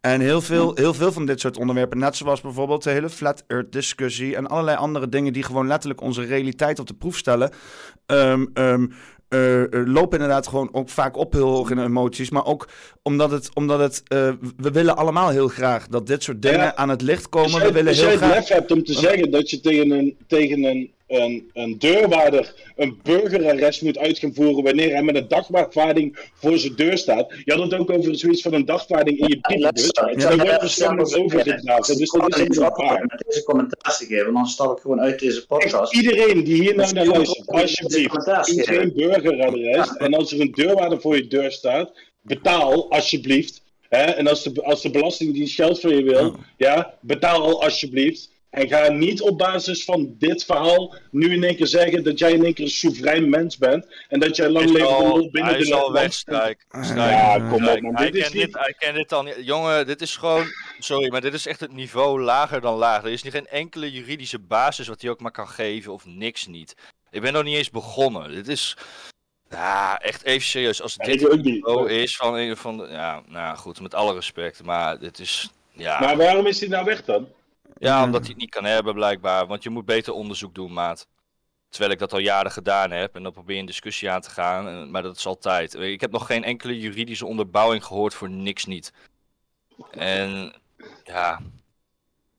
En 0.05 0.21
heel 0.21 0.41
veel, 0.41 0.71
heel 0.75 0.93
veel 0.93 1.11
van 1.11 1.25
dit 1.25 1.39
soort 1.39 1.57
onderwerpen, 1.57 1.97
net 1.97 2.15
zoals 2.15 2.41
bijvoorbeeld 2.41 2.83
de 2.83 2.89
hele 2.89 3.09
flat 3.09 3.43
earth 3.47 3.71
discussie 3.71 4.35
en 4.35 4.47
allerlei 4.47 4.77
andere 4.77 5.09
dingen 5.09 5.33
die 5.33 5.43
gewoon 5.43 5.67
letterlijk 5.67 6.01
onze 6.01 6.23
realiteit 6.23 6.79
op 6.79 6.87
de 6.87 6.93
proef 6.93 7.17
stellen, 7.17 7.51
um, 8.05 8.49
um, 8.53 8.91
uh, 9.29 9.63
lopen 9.71 10.19
inderdaad 10.19 10.47
gewoon 10.47 10.69
ook 10.71 10.89
vaak 10.89 11.17
op 11.17 11.33
heel 11.33 11.49
hoog 11.49 11.69
in 11.69 11.79
emoties. 11.79 12.29
Maar 12.29 12.45
ook 12.45 12.69
omdat 13.01 13.31
het, 13.31 13.49
omdat 13.53 13.79
het 13.79 14.03
uh, 14.13 14.33
we 14.57 14.71
willen 14.71 14.97
allemaal 14.97 15.29
heel 15.29 15.47
graag 15.47 15.87
dat 15.87 16.07
dit 16.07 16.23
soort 16.23 16.41
dingen 16.41 16.59
ja. 16.59 16.75
aan 16.75 16.89
het 16.89 17.01
licht 17.01 17.29
komen. 17.29 17.51
Als 17.51 17.61
jij, 17.61 17.67
we 17.67 17.73
willen 17.73 17.89
als 17.89 17.99
heel 17.99 18.07
jij 18.07 18.17
graag... 18.17 18.29
het 18.29 18.49
lef 18.49 18.57
hebt 18.57 18.71
om 18.71 18.83
te 18.83 18.93
zeggen 18.93 19.31
dat 19.31 19.49
je 19.49 19.59
tegen 19.59 19.91
een, 19.91 20.17
tegen 20.27 20.63
een 20.63 20.93
een, 21.07 21.49
een 21.53 21.79
deurwaarder 21.79 22.53
een 22.75 22.99
burgerarrest 23.03 23.81
moet 23.81 23.97
uit 23.97 24.19
gaan 24.19 24.33
voeren 24.33 24.63
wanneer 24.63 24.91
hij 24.91 25.03
met 25.03 25.15
een 25.15 25.27
dagvaarding 25.27 26.29
voor 26.33 26.57
zijn 26.57 26.75
deur 26.75 26.97
staat. 26.97 27.33
Je 27.43 27.53
had 27.53 27.61
het 27.61 27.79
ook 27.79 27.91
over 27.91 28.17
zoiets 28.17 28.41
van 28.41 28.53
een 28.53 28.65
dagvaarding 28.65 29.19
in 29.19 29.27
je 29.27 29.39
brievenbus. 29.39 29.89
Ja, 29.91 30.29
dan 30.29 30.37
wordt 30.37 30.59
verstandig 30.59 31.13
overgedragen. 31.13 31.97
Dus 31.97 32.09
dat 32.09 32.37
is 32.37 32.47
niet 32.47 32.55
waar. 32.57 33.05
Met 33.05 33.23
deze 33.27 33.43
commentaar 33.43 33.97
te 33.97 34.05
geven, 34.05 34.33
dan 34.33 34.45
stap 34.45 34.75
ik 34.75 34.81
gewoon 34.81 35.01
uit 35.01 35.19
deze 35.19 35.45
podcast. 35.47 35.93
Echt, 35.93 36.03
iedereen 36.03 36.43
die 36.43 36.61
hier 36.61 36.75
nou 36.75 36.93
naar 36.93 37.05
luistert, 37.05 37.47
alsjeblieft, 37.47 38.29
geen 38.67 38.93
burgerarrest. 38.95 39.95
En 39.95 40.13
als 40.13 40.31
er 40.31 40.41
een 40.41 40.51
deurwaarder 40.51 41.01
voor 41.01 41.15
je 41.15 41.27
deur 41.27 41.51
staat, 41.51 41.91
betaal 42.21 42.91
alsjeblieft. 42.91 43.61
Hè? 43.89 44.03
En 44.03 44.27
als 44.27 44.43
de, 44.43 44.63
als 44.63 44.81
de 44.81 44.89
Belastingdienst 44.89 45.55
geld 45.55 45.79
van 45.79 45.95
je 45.95 46.03
wil, 46.03 46.35
ja, 46.57 46.97
betaal 47.01 47.63
alsjeblieft. 47.63 48.33
En 48.55 48.67
ga 48.67 48.89
niet 48.91 49.21
op 49.21 49.37
basis 49.37 49.83
van 49.83 50.15
dit 50.17 50.43
verhaal 50.45 50.95
nu 51.11 51.33
in 51.33 51.43
één 51.43 51.55
keer 51.55 51.67
zeggen 51.67 52.03
dat 52.03 52.19
jij 52.19 52.31
in 52.31 52.43
één 52.43 52.53
keer 52.53 52.65
een 52.65 52.71
soeverein 52.71 53.29
mens 53.29 53.57
bent. 53.57 53.87
En 54.09 54.19
dat 54.19 54.35
jij 54.35 54.49
lang 54.49 54.69
leven 54.69 54.87
al, 54.87 55.29
binnen 55.29 55.51
hij 55.51 55.59
de 55.59 55.65
is 55.65 55.73
al 55.73 55.91
weg, 55.91 56.13
Strijk. 56.13 56.65
Ja, 56.95 57.49
kom 57.49 57.67
op, 57.67 57.81
man. 57.81 57.95
Hij 57.95 58.05
Dit 58.11 58.15
is 58.15 58.21
kent 58.21 58.33
niet... 58.33 58.75
dit, 58.79 58.93
dit 58.93 59.13
al 59.13 59.23
niet. 59.23 59.35
Jongen, 59.41 59.87
dit 59.87 60.01
is 60.01 60.15
gewoon... 60.15 60.45
Sorry, 60.79 61.11
maar 61.11 61.21
dit 61.21 61.33
is 61.33 61.47
echt 61.47 61.59
het 61.59 61.73
niveau 61.73 62.21
lager 62.21 62.61
dan 62.61 62.75
laag. 62.75 63.03
Er 63.03 63.11
is 63.11 63.23
niet 63.23 63.33
geen 63.33 63.47
enkele 63.47 63.91
juridische 63.91 64.39
basis 64.39 64.87
wat 64.87 65.01
hij 65.01 65.09
ook 65.09 65.19
maar 65.19 65.31
kan 65.31 65.47
geven 65.47 65.93
of 65.93 66.05
niks 66.05 66.47
niet. 66.47 66.75
Ik 67.11 67.21
ben 67.21 67.33
nog 67.33 67.43
niet 67.43 67.57
eens 67.57 67.69
begonnen. 67.69 68.31
Dit 68.31 68.47
is... 68.47 68.77
Ja, 69.49 69.97
echt 69.97 70.23
even 70.23 70.47
serieus. 70.47 70.81
Als 70.81 70.95
Ja, 70.97 71.05
dit 71.05 71.31
niet. 71.31 71.43
niveau 71.43 71.91
is 71.91 72.15
van 72.15 72.35
een 72.35 72.57
van 72.57 72.77
de... 72.77 72.87
Ja, 72.89 73.21
nou 73.27 73.57
goed, 73.57 73.81
met 73.81 73.93
alle 73.93 74.13
respect. 74.13 74.63
Maar 74.63 74.99
dit 74.99 75.19
is... 75.19 75.49
Ja, 75.71 75.99
Maar 75.99 76.17
waarom 76.17 76.47
is 76.47 76.59
hij 76.59 76.69
nou 76.69 76.85
weg 76.85 77.05
dan? 77.05 77.27
Ja 77.79 78.03
omdat 78.03 78.21
hij 78.21 78.29
het 78.29 78.37
niet 78.37 78.49
kan 78.49 78.65
hebben 78.65 78.93
blijkbaar. 78.93 79.47
Want 79.47 79.63
je 79.63 79.69
moet 79.69 79.85
beter 79.85 80.13
onderzoek 80.13 80.55
doen, 80.55 80.73
maat. 80.73 81.07
Terwijl 81.69 81.91
ik 81.91 81.99
dat 81.99 82.13
al 82.13 82.19
jaren 82.19 82.51
gedaan 82.51 82.91
heb. 82.91 83.15
En 83.15 83.23
dan 83.23 83.31
probeer 83.31 83.55
je 83.55 83.61
een 83.61 83.67
discussie 83.67 84.09
aan 84.09 84.21
te 84.21 84.29
gaan. 84.29 84.91
Maar 84.91 85.01
dat 85.01 85.17
is 85.17 85.25
altijd. 85.25 85.73
Ik 85.73 86.01
heb 86.01 86.11
nog 86.11 86.25
geen 86.25 86.43
enkele 86.43 86.79
juridische 86.79 87.25
onderbouwing 87.25 87.85
gehoord 87.85 88.13
voor 88.13 88.29
niks 88.29 88.65
niet. 88.65 88.93
En 89.91 90.53
ja. 91.03 91.41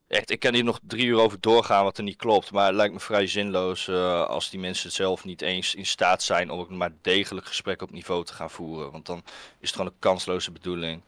Echt, 0.08 0.30
ik 0.30 0.40
kan 0.40 0.54
hier 0.54 0.64
nog 0.64 0.78
drie 0.82 1.06
uur 1.06 1.20
over 1.20 1.40
doorgaan 1.40 1.84
wat 1.84 1.98
er 1.98 2.04
niet 2.04 2.16
klopt. 2.16 2.50
Maar 2.52 2.66
het 2.66 2.74
lijkt 2.74 2.92
me 2.92 3.00
vrij 3.00 3.26
zinloos 3.26 3.88
eh, 3.88 4.26
als 4.26 4.50
die 4.50 4.60
mensen 4.60 4.92
zelf 4.92 5.24
niet 5.24 5.42
eens 5.42 5.74
in 5.74 5.86
staat 5.86 6.22
zijn 6.22 6.50
om 6.50 6.60
ook 6.60 6.70
maar 6.70 6.92
degelijk 7.02 7.46
gesprek 7.46 7.82
op 7.82 7.90
niveau 7.90 8.24
te 8.24 8.32
gaan 8.32 8.50
voeren. 8.50 8.90
Want 8.90 9.06
dan 9.06 9.22
is 9.60 9.68
het 9.68 9.70
gewoon 9.70 9.86
een 9.86 9.98
kansloze 9.98 10.50
bedoeling. 10.52 11.02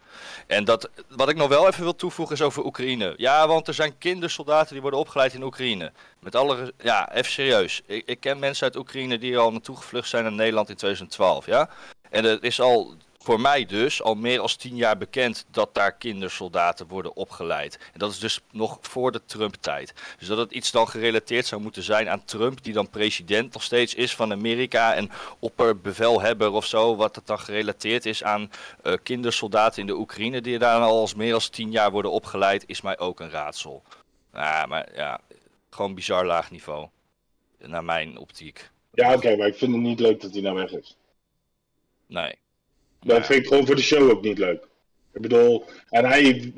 En 0.47 0.65
dat, 0.65 0.91
wat 1.09 1.29
ik 1.29 1.37
nog 1.37 1.49
wel 1.49 1.69
even 1.69 1.83
wil 1.83 1.95
toevoegen 1.95 2.35
is 2.35 2.43
over 2.43 2.65
Oekraïne. 2.65 3.15
Ja, 3.17 3.47
want 3.49 3.69
er 3.69 3.75
zijn 3.75 3.99
kindersoldaten 3.99 4.73
die 4.73 4.83
worden 4.83 5.01
opgeleid 5.01 5.35
in 5.35 5.43
Oekraïne. 5.43 5.93
Met 6.21 6.35
alle, 6.35 6.73
ja, 6.79 7.13
even 7.13 7.33
serieus. 7.33 7.83
Ik, 7.87 8.07
ik 8.07 8.21
ken 8.21 8.39
mensen 8.39 8.65
uit 8.65 8.77
Oekraïne 8.77 9.19
die 9.19 9.39
al 9.39 9.53
naartoe 9.53 9.77
gevlucht 9.77 10.09
zijn 10.09 10.23
naar 10.23 10.33
Nederland 10.33 10.69
in 10.69 10.77
2012, 10.77 11.47
ja. 11.47 11.69
En 12.11 12.25
het 12.25 12.43
is 12.43 12.61
al, 12.61 12.95
voor 13.29 13.41
mij 13.41 13.67
dus, 13.67 14.03
al 14.03 14.15
meer 14.15 14.37
dan 14.37 14.57
tien 14.59 14.77
jaar 14.77 14.99
bekend 14.99 15.47
dat 15.51 15.75
daar 15.75 15.93
kindersoldaten 15.93 16.89
worden 16.89 17.17
opgeleid. 17.17 17.79
En 17.93 17.99
dat 17.99 18.11
is 18.11 18.19
dus 18.19 18.41
nog 18.51 18.79
voor 18.81 19.13
de 19.13 19.25
Trump-tijd. 19.25 19.95
Dus 20.19 20.29
dat 20.29 20.39
het 20.39 20.53
iets 20.53 20.71
dan 20.71 20.89
gerelateerd 20.89 21.47
zou 21.47 21.63
moeten 21.63 21.83
zijn 21.83 22.09
aan 22.09 22.25
Trump, 22.25 22.63
die 22.63 22.73
dan 22.73 22.91
president 22.91 23.53
nog 23.53 23.63
steeds 23.63 23.95
is 23.95 24.15
van 24.15 24.33
Amerika 24.33 24.95
en 24.95 25.11
opperbevelhebber 25.39 26.53
of 26.53 26.67
zo, 26.67 26.97
wat 26.97 27.17
het 27.17 27.27
dan 27.27 27.39
gerelateerd 27.39 28.07
is 28.07 28.25
aan 28.25 28.51
eh, 28.83 28.95
kindersoldaten 29.03 29.81
in 29.81 29.87
de 29.87 29.97
Oekraïne 29.97 30.41
die 30.41 30.59
daar 30.59 30.81
al 30.81 31.01
als 31.01 31.15
meer 31.15 31.31
dan 31.31 31.51
tien 31.51 31.71
jaar 31.71 31.91
worden 31.91 32.11
opgeleid, 32.11 32.65
is 32.67 32.81
mij 32.81 32.99
ook 32.99 33.21
een 33.21 33.31
raadsel. 33.31 33.83
Ja, 34.33 34.67
maar 34.67 34.89
ja, 34.95 35.21
gewoon 35.71 35.95
bizar 35.95 36.27
laag 36.27 36.51
niveau. 36.51 36.89
Naar 37.59 37.85
mijn 37.85 38.19
optiek. 38.19 38.71
Ja, 38.93 39.15
oké, 39.15 39.37
maar 39.37 39.47
ik 39.47 39.57
vind 39.57 39.73
het 39.73 39.83
niet 39.83 40.01
leuk 40.01 40.21
dat 40.21 40.33
hij 40.33 40.43
nou 40.43 40.57
weg 40.57 40.71
is. 40.71 40.97
Nee. 42.07 42.35
Dat 43.09 43.27
vind 43.27 43.41
ik 43.43 43.47
gewoon 43.47 43.67
voor 43.67 43.77
de 43.77 43.83
show 43.83 44.11
ook 44.11 44.23
niet 44.23 44.39
leuk. 44.39 44.67
Ik 45.15 45.21
bedoel, 45.21 45.65
en 45.89 46.05
hij, 46.05 46.53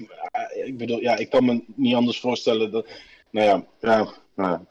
ik 0.65 0.77
bedoel, 0.79 1.01
ja, 1.01 1.17
ik 1.17 1.31
kan 1.31 1.45
me 1.45 1.63
niet 1.75 1.95
anders 1.95 2.21
voorstellen 2.21 2.71
dat, 2.71 2.87
nou 3.31 3.47
ja, 3.47 3.65
ja, 3.81 3.97
nou 4.37 4.51
ja. 4.51 4.65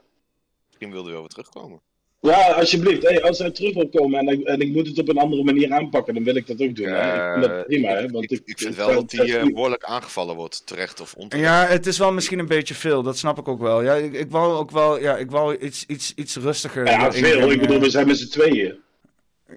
Misschien 0.67 0.91
wilde 0.91 1.03
hij 1.03 1.11
wel 1.11 1.19
weer 1.21 1.29
terugkomen. 1.29 1.79
Ja, 2.21 2.51
alsjeblieft. 2.51 3.03
Hey, 3.03 3.23
als 3.23 3.39
hij 3.39 3.51
terug 3.51 3.73
wil 3.73 3.89
komen 3.89 4.19
en 4.19 4.27
ik, 4.27 4.47
en 4.47 4.59
ik 4.59 4.67
moet 4.73 4.87
het 4.87 4.99
op 4.99 5.09
een 5.09 5.17
andere 5.17 5.43
manier 5.43 5.71
aanpakken, 5.73 6.13
dan 6.13 6.23
wil 6.23 6.35
ik 6.35 6.47
dat 6.47 6.61
ook 6.61 6.75
doen. 6.75 6.87
hè. 6.87 7.15
Ik 7.15 7.31
vind 7.33 7.41
dat 7.47 7.59
Eh, 7.59 7.65
prima, 7.65 7.87
hè. 7.89 8.03
ik, 8.03 8.11
Want 8.11 8.23
ik, 8.23 8.31
ik, 8.31 8.41
ik 8.45 8.57
vind 8.59 8.75
wel 8.75 8.93
dat 8.93 9.11
hij 9.11 9.37
eh, 9.39 9.45
behoorlijk 9.45 9.83
aangevallen 9.83 10.35
wordt, 10.35 10.65
terecht 10.67 11.01
of 11.01 11.13
onterecht. 11.13 11.49
Ja, 11.49 11.65
het 11.65 11.85
is 11.87 11.97
wel 11.97 12.11
misschien 12.11 12.39
een 12.39 12.47
beetje 12.47 12.73
veel, 12.73 13.03
dat 13.03 13.17
snap 13.17 13.37
ik 13.37 13.47
ook 13.47 13.59
wel. 13.59 13.81
Ja, 13.81 13.93
ik, 13.95 14.13
ik 14.13 14.31
wou 14.31 14.53
ook 14.53 14.71
wel, 14.71 14.99
ja, 14.99 15.17
ik 15.17 15.31
wou 15.31 15.57
iets, 15.57 15.83
iets, 15.87 16.13
iets 16.15 16.35
rustiger. 16.35 16.85
Ja, 16.85 17.11
veel. 17.11 17.51
Ik 17.51 17.59
bedoel, 17.59 17.79
we 17.79 17.89
zijn 17.89 18.07
met 18.07 18.17
z'n 18.17 18.29
tweeën. 18.29 18.79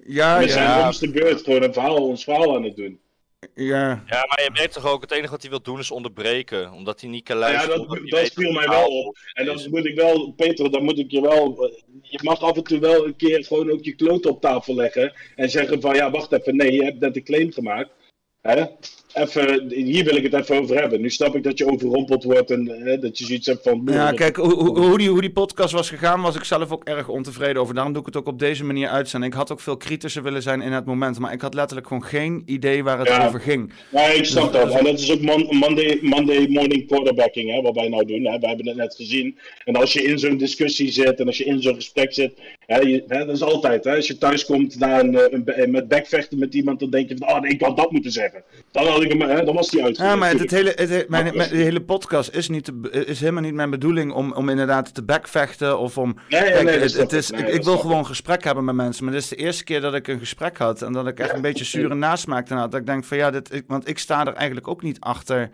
Ja, 0.05 0.39
we 0.39 0.49
zijn 0.49 0.63
ja. 0.63 0.87
om 0.87 0.97
de 0.99 1.11
beurt 1.11 1.41
gewoon 1.41 1.63
een 1.63 1.73
verhaal, 1.73 2.07
ons 2.07 2.23
verhaal 2.23 2.55
aan 2.55 2.63
het 2.63 2.75
doen. 2.75 2.99
Ja. 3.55 4.03
Ja, 4.05 4.25
maar 4.27 4.41
je 4.43 4.49
merkt 4.53 4.73
toch 4.73 4.87
ook, 4.87 5.01
het 5.01 5.11
enige 5.11 5.31
wat 5.31 5.41
hij 5.41 5.49
wil 5.49 5.61
doen 5.61 5.79
is 5.79 5.91
onderbreken. 5.91 6.71
Omdat 6.71 7.01
hij 7.01 7.09
niet 7.09 7.23
kan 7.23 7.39
Nou 7.39 7.51
ja, 7.51 7.57
luisteren. 7.57 7.87
dat, 7.87 8.09
dat 8.09 8.31
viel 8.33 8.51
mij 8.51 8.67
wel 8.67 8.87
op. 8.87 9.17
En 9.33 9.45
dan 9.45 9.69
moet 9.69 9.85
ik 9.85 9.95
wel, 9.95 10.31
Peter, 10.31 10.71
dan 10.71 10.83
moet 10.83 10.99
ik 10.99 11.11
je 11.11 11.21
wel. 11.21 11.71
Je 12.01 12.19
mag 12.23 12.41
af 12.41 12.55
en 12.55 12.63
toe 12.63 12.79
wel 12.79 13.05
een 13.05 13.15
keer 13.15 13.45
gewoon 13.45 13.71
ook 13.71 13.83
je 13.83 13.95
kloot 13.95 14.25
op 14.25 14.41
tafel 14.41 14.75
leggen. 14.75 15.13
En 15.35 15.49
zeggen 15.49 15.81
van 15.81 15.95
ja, 15.95 16.11
wacht 16.11 16.31
even, 16.31 16.55
nee, 16.55 16.71
je 16.71 16.83
hebt 16.83 16.99
net 16.99 17.15
een 17.15 17.23
claim 17.23 17.51
gemaakt. 17.51 17.89
Hè? 18.41 18.65
Even, 19.13 19.71
hier 19.71 20.03
wil 20.03 20.15
ik 20.15 20.23
het 20.23 20.33
even 20.33 20.59
over 20.61 20.79
hebben. 20.79 21.01
Nu 21.01 21.09
snap 21.09 21.35
ik 21.35 21.43
dat 21.43 21.57
je 21.57 21.71
overrompeld 21.71 22.23
wordt 22.23 22.51
en 22.51 22.67
hè, 22.83 22.99
dat 22.99 23.17
je 23.17 23.25
zoiets 23.25 23.47
hebt 23.47 23.63
van. 23.63 23.81
Ja, 23.85 24.11
kijk, 24.11 24.35
hoe, 24.35 24.79
hoe, 24.79 24.97
die, 24.97 25.09
hoe 25.09 25.21
die 25.21 25.31
podcast 25.31 25.73
was 25.73 25.89
gegaan, 25.89 26.21
was 26.21 26.35
ik 26.35 26.43
zelf 26.43 26.71
ook 26.71 26.83
erg 26.83 27.07
ontevreden 27.07 27.61
over. 27.61 27.73
Daarom 27.73 27.93
doe 27.93 28.01
ik 28.01 28.07
het 28.07 28.17
ook 28.17 28.27
op 28.27 28.39
deze 28.39 28.63
manier 28.63 28.87
uitzenden. 28.87 29.29
Ik 29.29 29.35
had 29.35 29.51
ook 29.51 29.59
veel 29.59 29.77
kritischer 29.77 30.23
willen 30.23 30.41
zijn 30.41 30.61
in 30.61 30.71
het 30.71 30.85
moment, 30.85 31.19
maar 31.19 31.33
ik 31.33 31.41
had 31.41 31.53
letterlijk 31.53 31.87
gewoon 31.87 32.03
geen 32.03 32.43
idee 32.45 32.83
waar 32.83 32.99
het 32.99 33.07
Ja. 33.07 33.27
over 33.27 33.39
ging. 33.39 33.71
Nee, 33.89 34.15
ik 34.15 34.25
snap 34.25 34.51
Dus- 34.51 34.61
dat. 34.61 34.73
En 34.73 34.83
dat 34.83 34.99
is 34.99 35.11
ook 35.11 35.21
mon- 35.21 35.55
Monday, 35.57 35.99
Monday 36.01 36.47
morning 36.49 36.87
quarterbacking, 36.87 37.51
hè, 37.53 37.61
wat 37.61 37.75
wij 37.75 37.87
nou 37.89 38.05
doen. 38.05 38.25
Hè. 38.25 38.39
We 38.39 38.47
hebben 38.47 38.67
het 38.67 38.75
net 38.77 38.95
gezien. 38.95 39.37
En 39.65 39.75
als 39.75 39.93
je 39.93 40.03
in 40.03 40.19
zo'n 40.19 40.37
discussie 40.37 40.91
zit 40.91 41.19
en 41.19 41.25
als 41.27 41.37
je 41.37 41.43
in 41.45 41.61
zo'n 41.61 41.75
gesprek 41.75 42.13
zit, 42.13 42.33
hè, 42.65 42.79
je, 42.79 43.03
hè, 43.07 43.25
dat 43.25 43.35
is 43.35 43.41
altijd. 43.41 43.83
Hè, 43.83 43.95
als 43.95 44.07
je 44.07 44.17
thuis 44.17 44.45
komt 44.45 44.79
na 44.79 44.99
een, 44.99 45.15
eh, 45.17 45.39
een, 45.63 45.71
met 45.71 45.87
bekvechten 45.87 46.39
met 46.39 46.53
iemand, 46.53 46.79
dan 46.79 46.89
denk 46.89 47.09
je 47.09 47.15
van, 47.17 47.27
oh, 47.29 47.39
nee, 47.41 47.51
ik 47.51 47.61
had 47.61 47.77
dat 47.77 47.91
moeten 47.91 48.11
zeggen. 48.11 48.43
Dan, 48.71 49.01
had 49.03 49.13
ik 49.13 49.21
hem, 49.21 49.29
hè, 49.37 49.43
dan 49.45 49.55
was 49.55 49.69
die 49.69 49.83
uit. 49.83 49.97
Ja, 49.97 50.15
maar 50.15 50.29
het, 50.29 50.39
het 50.39 50.51
hele, 50.51 50.71
het, 50.75 50.89
he- 50.89 51.03
mijn, 51.07 51.37
mijn- 51.37 51.49
de 51.49 51.55
hele 51.55 51.81
podcast 51.81 52.29
is, 52.29 52.49
niet 52.49 52.63
te- 52.63 53.05
is 53.05 53.19
helemaal 53.19 53.41
niet 53.41 53.53
mijn 53.53 53.69
bedoeling 53.69 54.11
om, 54.13 54.31
om 54.33 54.49
inderdaad 54.49 54.93
te 54.93 55.03
backvechten 55.03 55.79
of 55.79 55.97
om... 55.97 56.15
Nee, 56.29 56.41
nee, 56.41 56.51
Kijk, 56.51 56.63
nee, 56.63 56.79
dat 56.79 56.93
het, 56.93 57.13
is, 57.13 57.29
Nee, 57.31 57.51
ik, 57.51 57.63
wil 57.63 57.77
gewoon 57.77 58.05
gesprek 58.05 58.43
hebben 58.43 58.63
met 58.65 58.75
mensen, 58.75 59.03
maar 59.03 59.13
dit 59.13 59.21
is 59.23 59.29
de 59.29 59.35
eerste 59.35 59.63
keer 59.63 59.81
dat 59.81 59.93
ik 59.93 60.07
een 60.07 60.19
gesprek 60.19 60.57
had 60.57 60.81
en 60.81 60.93
dat 60.93 61.07
ik 61.07 61.19
echt 61.19 61.33
een 61.33 61.41
beetje 61.41 61.65
zure 61.65 61.95
nasmaak 61.95 62.49
had. 62.49 62.71
Dat 62.71 62.79
ik 62.79 62.85
denk 62.85 63.03
van 63.03 63.17
ja, 63.17 63.31
dit, 63.31 63.53
ik, 63.53 63.63
want 63.67 63.87
ik 63.89 63.99
sta 63.99 64.25
er 64.25 64.33
eigenlijk 64.33 64.67
ook 64.67 64.81
niet 64.81 64.99
achter... 64.99 65.49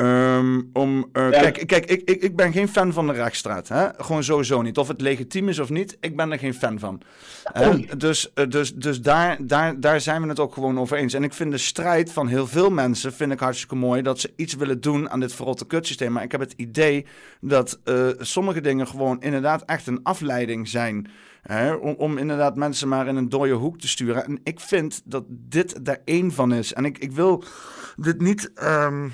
ehm, 0.00 0.60
om, 0.72 1.08
eh, 1.12 1.30
Ja. 1.30 1.40
Kijk, 1.40 1.66
kijk 1.66 1.84
ik, 1.90 2.02
ik, 2.10 2.22
ik 2.22 2.36
ben 2.36 2.52
geen 2.52 2.68
fan 2.68 2.92
van 2.92 3.06
de 3.06 3.12
rechtsstraat. 3.12 3.68
Hè? 3.68 3.88
Gewoon 3.96 4.24
sowieso 4.24 4.62
niet. 4.62 4.78
Of 4.78 4.88
het 4.88 5.00
legitiem 5.00 5.48
is 5.48 5.58
of 5.58 5.70
niet, 5.70 5.96
ik 6.00 6.16
ben 6.16 6.32
er 6.32 6.38
geen 6.38 6.54
fan 6.54 6.78
van. 6.78 7.00
Dus, 7.96 8.32
eh, 8.32 8.46
dus, 8.48 8.74
dus 8.74 9.00
daar, 9.00 9.36
daar, 9.40 9.80
daar 9.80 10.00
zijn 10.00 10.22
we 10.22 10.28
het 10.28 10.40
ook 10.40 10.54
gewoon 10.54 10.78
over 10.78 10.96
eens. 10.96 11.14
En 11.14 11.22
ik 11.22 11.32
vind 11.32 11.50
de 11.50 11.58
strijd 11.58 12.12
van 12.12 12.26
heel 12.26 12.46
veel 12.46 12.70
mensen 12.70 13.12
vind 13.12 13.32
ik 13.32 13.40
hartstikke 13.40 13.74
mooi. 13.74 14.02
Dat 14.02 14.20
ze 14.20 14.32
iets 14.36 14.54
willen 14.54 14.80
doen 14.80 15.10
aan 15.10 15.20
dit 15.20 15.34
verrotte 15.34 15.66
kutsysteem. 15.66 16.12
Maar 16.12 16.22
ik 16.22 16.32
heb 16.32 16.40
het 16.40 16.54
idee 16.56 17.06
dat 17.40 17.78
eh, 17.84 18.08
sommige 18.18 18.60
dingen 18.60 18.86
gewoon 18.86 19.20
inderdaad 19.20 19.62
echt 19.62 19.86
een 19.86 20.02
afleiding 20.02 20.68
zijn. 20.68 21.08
Hè? 21.42 21.72
Om, 21.72 21.94
om 21.98 22.18
inderdaad 22.18 22.56
mensen 22.56 22.88
maar 22.88 23.06
in 23.08 23.16
een 23.16 23.28
dode 23.28 23.52
hoek 23.52 23.78
te 23.78 23.88
sturen. 23.88 24.24
En 24.24 24.40
ik 24.44 24.60
vind 24.60 25.02
dat 25.04 25.24
dit 25.28 25.84
daar 25.84 26.00
één 26.04 26.32
van 26.32 26.52
is. 26.52 26.72
En 26.72 26.84
ik, 26.84 26.98
ik 26.98 27.12
wil 27.12 27.44
dit 27.96 28.20
niet... 28.20 28.52
ehm, 28.54 29.08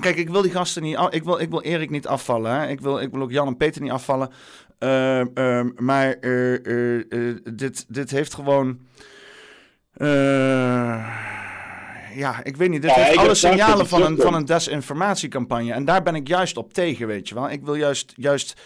Kijk, 0.00 0.16
ik 0.16 0.28
wil 0.28 0.42
die 0.42 0.50
gasten 0.50 0.82
niet. 0.82 0.98
Ik 1.10 1.24
wil, 1.24 1.40
ik 1.40 1.50
wil 1.50 1.60
Erik 1.60 1.90
niet 1.90 2.06
afvallen. 2.06 2.52
Hè? 2.52 2.68
Ik, 2.68 2.80
wil, 2.80 3.00
ik 3.00 3.10
wil 3.10 3.22
ook 3.22 3.30
Jan 3.30 3.46
en 3.46 3.56
Peter 3.56 3.82
niet 3.82 3.90
afvallen. 3.90 4.30
Uh, 4.78 5.20
uh, 5.34 5.60
maar 5.76 6.16
uh, 6.20 7.34
dit, 7.52 7.84
dit 7.88 8.10
heeft 8.10 8.34
gewoon. 8.34 8.78
ja, 12.14 12.40
ik 12.42 12.56
weet 12.56 12.70
niet. 12.70 12.82
Dit 12.82 12.94
ja, 12.94 13.02
heeft 13.02 13.16
alle 13.16 13.34
signalen 13.34 13.86
van 13.86 14.02
een, 14.02 14.16
van 14.16 14.34
een 14.34 14.44
desinformatiecampagne. 14.44 15.72
En 15.72 15.84
daar 15.84 16.02
ben 16.02 16.14
ik 16.14 16.28
juist 16.28 16.56
op 16.56 16.72
tegen, 16.72 17.06
weet 17.06 17.28
je 17.28 17.34
wel. 17.34 17.50
Ik 17.50 17.64
wil 17.64 17.74
juist. 17.74 18.12
juist 18.16 18.60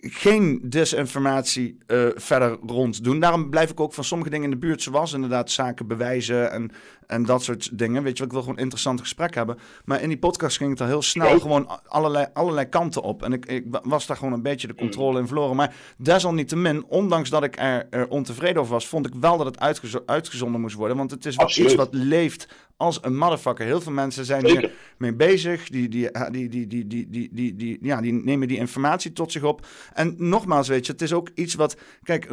geen 0.00 0.60
desinformatie 0.64 1.78
uh, 1.86 2.06
verder 2.14 2.58
rond 2.66 3.04
doen. 3.04 3.20
Daarom 3.20 3.50
blijf 3.50 3.70
ik 3.70 3.80
ook 3.80 3.92
van 3.92 4.04
sommige 4.04 4.30
dingen 4.30 4.44
in 4.44 4.50
de 4.50 4.66
buurt, 4.66 4.82
zoals 4.82 5.12
inderdaad 5.12 5.50
zaken 5.50 5.86
bewijzen 5.86 6.50
en, 6.50 6.70
en 7.06 7.24
dat 7.24 7.42
soort 7.42 7.78
dingen. 7.78 8.02
Weet 8.02 8.12
je 8.12 8.18
wel, 8.18 8.26
ik 8.26 8.32
wil 8.32 8.40
gewoon 8.40 8.56
een 8.56 8.62
interessant 8.62 9.00
gesprek 9.00 9.34
hebben. 9.34 9.58
Maar 9.84 10.02
in 10.02 10.08
die 10.08 10.18
podcast 10.18 10.56
ging 10.56 10.70
het 10.70 10.80
al 10.80 10.86
heel 10.86 11.02
snel 11.02 11.40
gewoon 11.40 11.80
allerlei, 11.86 12.26
allerlei 12.32 12.68
kanten 12.68 13.02
op. 13.02 13.22
En 13.22 13.32
ik, 13.32 13.46
ik 13.46 13.64
was 13.82 14.06
daar 14.06 14.16
gewoon 14.16 14.32
een 14.32 14.42
beetje 14.42 14.66
de 14.66 14.74
controle 14.74 15.20
in 15.20 15.26
verloren. 15.26 15.56
Maar 15.56 15.74
desalniettemin, 15.96 16.84
ondanks 16.84 17.30
dat 17.30 17.44
ik 17.44 17.58
er, 17.58 17.86
er 17.90 18.08
ontevreden 18.08 18.60
over 18.60 18.72
was, 18.72 18.88
vond 18.88 19.06
ik 19.06 19.14
wel 19.20 19.36
dat 19.36 19.46
het 19.46 19.80
uitgezonden 20.06 20.60
moest 20.60 20.76
worden. 20.76 20.96
Want 20.96 21.10
het 21.10 21.26
is 21.26 21.36
wel 21.36 21.50
iets 21.64 21.74
wat 21.74 21.94
leeft 21.94 22.48
als 22.84 22.98
een 23.02 23.16
motherfucker. 23.16 23.66
Heel 23.66 23.80
veel 23.80 23.92
mensen 23.92 24.24
zijn 24.24 24.46
hier 24.46 24.72
mee 24.98 25.14
bezig. 25.14 25.68
Die, 25.68 25.88
die, 25.88 26.10
die, 26.30 26.48
die, 26.48 26.66
die, 26.66 26.86
die, 26.86 27.08
die, 27.10 27.28
die, 27.32 27.56
die, 27.56 27.78
ja, 27.80 28.00
die 28.00 28.12
nemen 28.12 28.48
die 28.48 28.58
informatie 28.58 29.12
tot 29.12 29.32
zich 29.32 29.42
op. 29.42 29.66
En 29.92 30.14
nogmaals, 30.18 30.68
weet 30.68 30.86
je, 30.86 30.92
het 30.92 31.02
is 31.02 31.12
ook 31.12 31.30
iets 31.34 31.54
wat. 31.54 31.76
Kijk, 32.02 32.28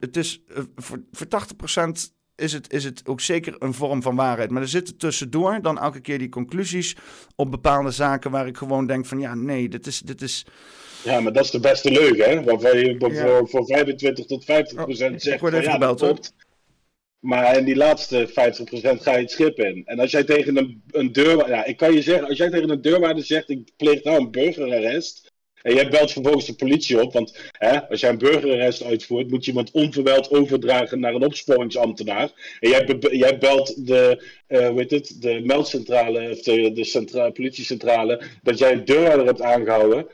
het 0.00 0.16
is 0.16 0.42
voor, 0.76 1.02
voor 1.12 1.26
80% 1.26 2.14
is 2.36 2.52
het, 2.52 2.72
is 2.72 2.84
het 2.84 3.02
ook 3.06 3.20
zeker 3.20 3.54
een 3.58 3.74
vorm 3.74 4.02
van 4.02 4.16
waarheid. 4.16 4.50
Maar 4.50 4.62
er 4.62 4.68
zitten 4.68 4.96
tussendoor 4.96 5.62
dan 5.62 5.78
elke 5.78 6.00
keer 6.00 6.18
die 6.18 6.28
conclusies 6.28 6.96
op 7.36 7.50
bepaalde 7.50 7.90
zaken 7.90 8.30
waar 8.30 8.46
ik 8.46 8.56
gewoon 8.56 8.86
denk 8.86 9.06
van 9.06 9.20
ja, 9.20 9.34
nee, 9.34 9.68
dit 9.68 9.86
is. 9.86 10.00
Dit 10.00 10.22
is 10.22 10.46
ja, 11.04 11.20
maar 11.20 11.32
dat 11.32 11.44
is 11.44 11.50
de 11.50 11.60
beste 11.60 11.90
leugen, 11.90 12.30
hè? 12.30 12.44
Waarvan 12.44 12.78
je 12.78 12.96
voor, 12.98 13.48
voor 13.48 13.66
25 13.66 14.26
tot 14.26 14.44
50 14.44 14.84
procent 14.84 15.14
oh, 15.14 15.20
zegt. 15.20 15.34
Ik 15.34 15.40
word 15.40 15.52
even 15.52 15.64
ja, 15.64 15.72
gebeld, 15.72 16.32
Maar 17.20 17.56
in 17.56 17.64
die 17.64 17.76
laatste 17.76 18.28
50% 18.28 18.32
ga 19.02 19.14
je 19.14 19.20
het 19.20 19.30
schip 19.30 19.58
in. 19.58 19.82
En 19.84 19.98
als 19.98 20.10
jij 20.10 20.24
tegen 20.24 20.56
een, 20.56 20.82
een 20.90 21.12
deur. 21.12 21.48
Ja, 21.48 21.64
ik 21.64 21.76
kan 21.76 21.92
je 21.92 22.02
zeggen, 22.02 22.28
als 22.28 22.38
jij 22.38 22.50
tegen 22.50 22.70
een 22.70 22.80
deurwaarder 22.80 23.24
zegt: 23.24 23.50
ik 23.50 23.70
pleeg 23.76 24.02
nou 24.04 24.18
een 24.18 24.30
burgerarrest. 24.30 25.34
En 25.66 25.74
jij 25.74 25.88
belt 25.88 26.12
vervolgens 26.12 26.46
de 26.46 26.54
politie 26.54 27.02
op, 27.02 27.12
want 27.12 27.50
hè, 27.52 27.88
als 27.88 28.00
jij 28.00 28.10
een 28.10 28.18
burgerarrest 28.18 28.82
uitvoert, 28.82 29.30
moet 29.30 29.44
je 29.44 29.50
iemand 29.50 29.70
onverwijld 29.70 30.30
overdragen 30.30 31.00
naar 31.00 31.14
een 31.14 31.24
opsporingsambtenaar. 31.24 32.56
En 32.60 32.70
jij, 33.10 33.38
belt 33.38 33.86
de, 33.86 34.24
uh, 34.48 34.74
weet 34.74 34.90
het, 34.90 35.16
de 35.20 35.40
meldcentrale, 35.44 36.30
of 36.30 36.42
de, 36.42 36.72
de 36.72 36.84
centrale, 36.84 37.32
politiecentrale, 37.32 38.22
dat 38.42 38.58
jij 38.58 38.72
een 38.72 38.84
deurwaarder 38.84 39.26
hebt 39.26 39.42
aangehouden. 39.42 40.06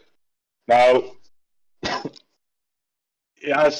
Nou, 0.64 1.04
ja, 3.50 3.70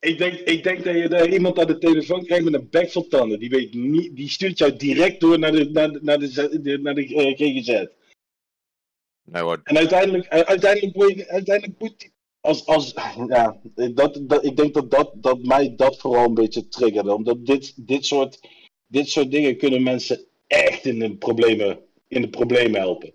ik 0.00 0.18
denk, 0.18 0.34
ik 0.34 0.62
denk 0.62 0.84
dat 0.84 0.94
je 0.94 1.08
daar 1.08 1.28
iemand 1.28 1.58
aan 1.58 1.66
de 1.66 1.78
telefoon 1.78 2.24
krijgt 2.24 2.44
met 2.44 2.54
een 2.54 2.68
bek 2.70 2.90
van 2.90 3.08
tanden. 3.08 3.38
Die, 3.38 3.50
weet 3.50 3.74
niet, 3.74 4.16
die 4.16 4.30
stuurt 4.30 4.58
jou 4.58 4.76
direct 4.76 5.20
door 5.20 5.38
naar 5.38 5.52
de, 5.52 5.70
naar 5.70 5.92
de, 5.92 5.98
naar 6.02 6.18
de, 6.18 6.78
naar 6.82 6.94
de, 6.94 7.08
uh, 7.08 7.36
GGZ. 7.36 7.86
En 9.64 9.76
uiteindelijk, 9.76 10.24
eh, 10.24 10.40
uiteindelijk, 10.40 11.16
je, 11.16 11.28
uiteindelijk 11.28 11.80
moet 11.80 12.10
als, 12.40 12.66
als, 12.66 12.92
ja, 13.28 13.60
dat, 13.94 14.20
dat, 14.22 14.44
ik 14.44 14.56
denk 14.56 14.74
dat, 14.74 14.90
dat, 14.90 15.12
dat 15.14 15.42
mij 15.42 15.74
dat 15.76 15.98
vooral 15.98 16.24
een 16.24 16.34
beetje 16.34 16.68
triggerde. 16.68 17.14
Omdat 17.14 17.46
dit, 17.46 17.86
dit, 17.86 18.06
soort, 18.06 18.40
dit 18.86 19.08
soort 19.08 19.30
dingen 19.30 19.56
kunnen 19.56 19.82
mensen 19.82 20.24
echt 20.46 20.84
in 20.84 20.98
de 20.98 21.16
problemen, 21.16 21.78
in 22.08 22.20
de 22.20 22.28
problemen 22.28 22.80
helpen. 22.80 23.14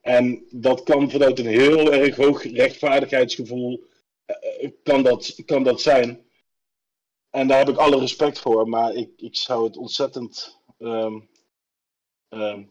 En 0.00 0.44
dat 0.50 0.82
kan 0.82 1.10
vanuit 1.10 1.38
een 1.38 1.46
heel 1.46 1.92
erg 1.92 2.16
hoog 2.16 2.42
rechtvaardigheidsgevoel 2.42 3.88
kan, 4.82 5.02
dat, 5.02 5.42
kan 5.44 5.62
dat 5.62 5.80
zijn. 5.80 6.24
En 7.30 7.48
daar 7.48 7.58
heb 7.58 7.68
ik 7.68 7.76
alle 7.76 7.98
respect 7.98 8.38
voor, 8.38 8.68
maar 8.68 8.94
ik, 8.94 9.10
ik 9.16 9.36
zou 9.36 9.64
het 9.64 9.76
ontzettend 9.76 10.60
um, 10.78 11.28
um, 12.28 12.70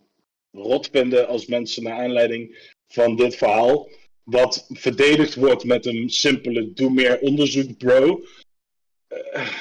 rot 0.52 0.90
vinden 0.92 1.28
als 1.28 1.46
mensen 1.46 1.84
naar 1.84 2.00
aanleiding 2.00 2.74
van 2.88 3.16
dit 3.16 3.36
verhaal, 3.36 3.90
wat 4.24 4.66
verdedigd 4.70 5.36
wordt 5.36 5.64
met 5.64 5.86
een 5.86 6.10
simpele 6.10 6.74
doe 6.74 6.92
meer 6.92 7.20
onderzoek 7.20 7.78
bro, 7.78 8.24
uh, 9.10 9.58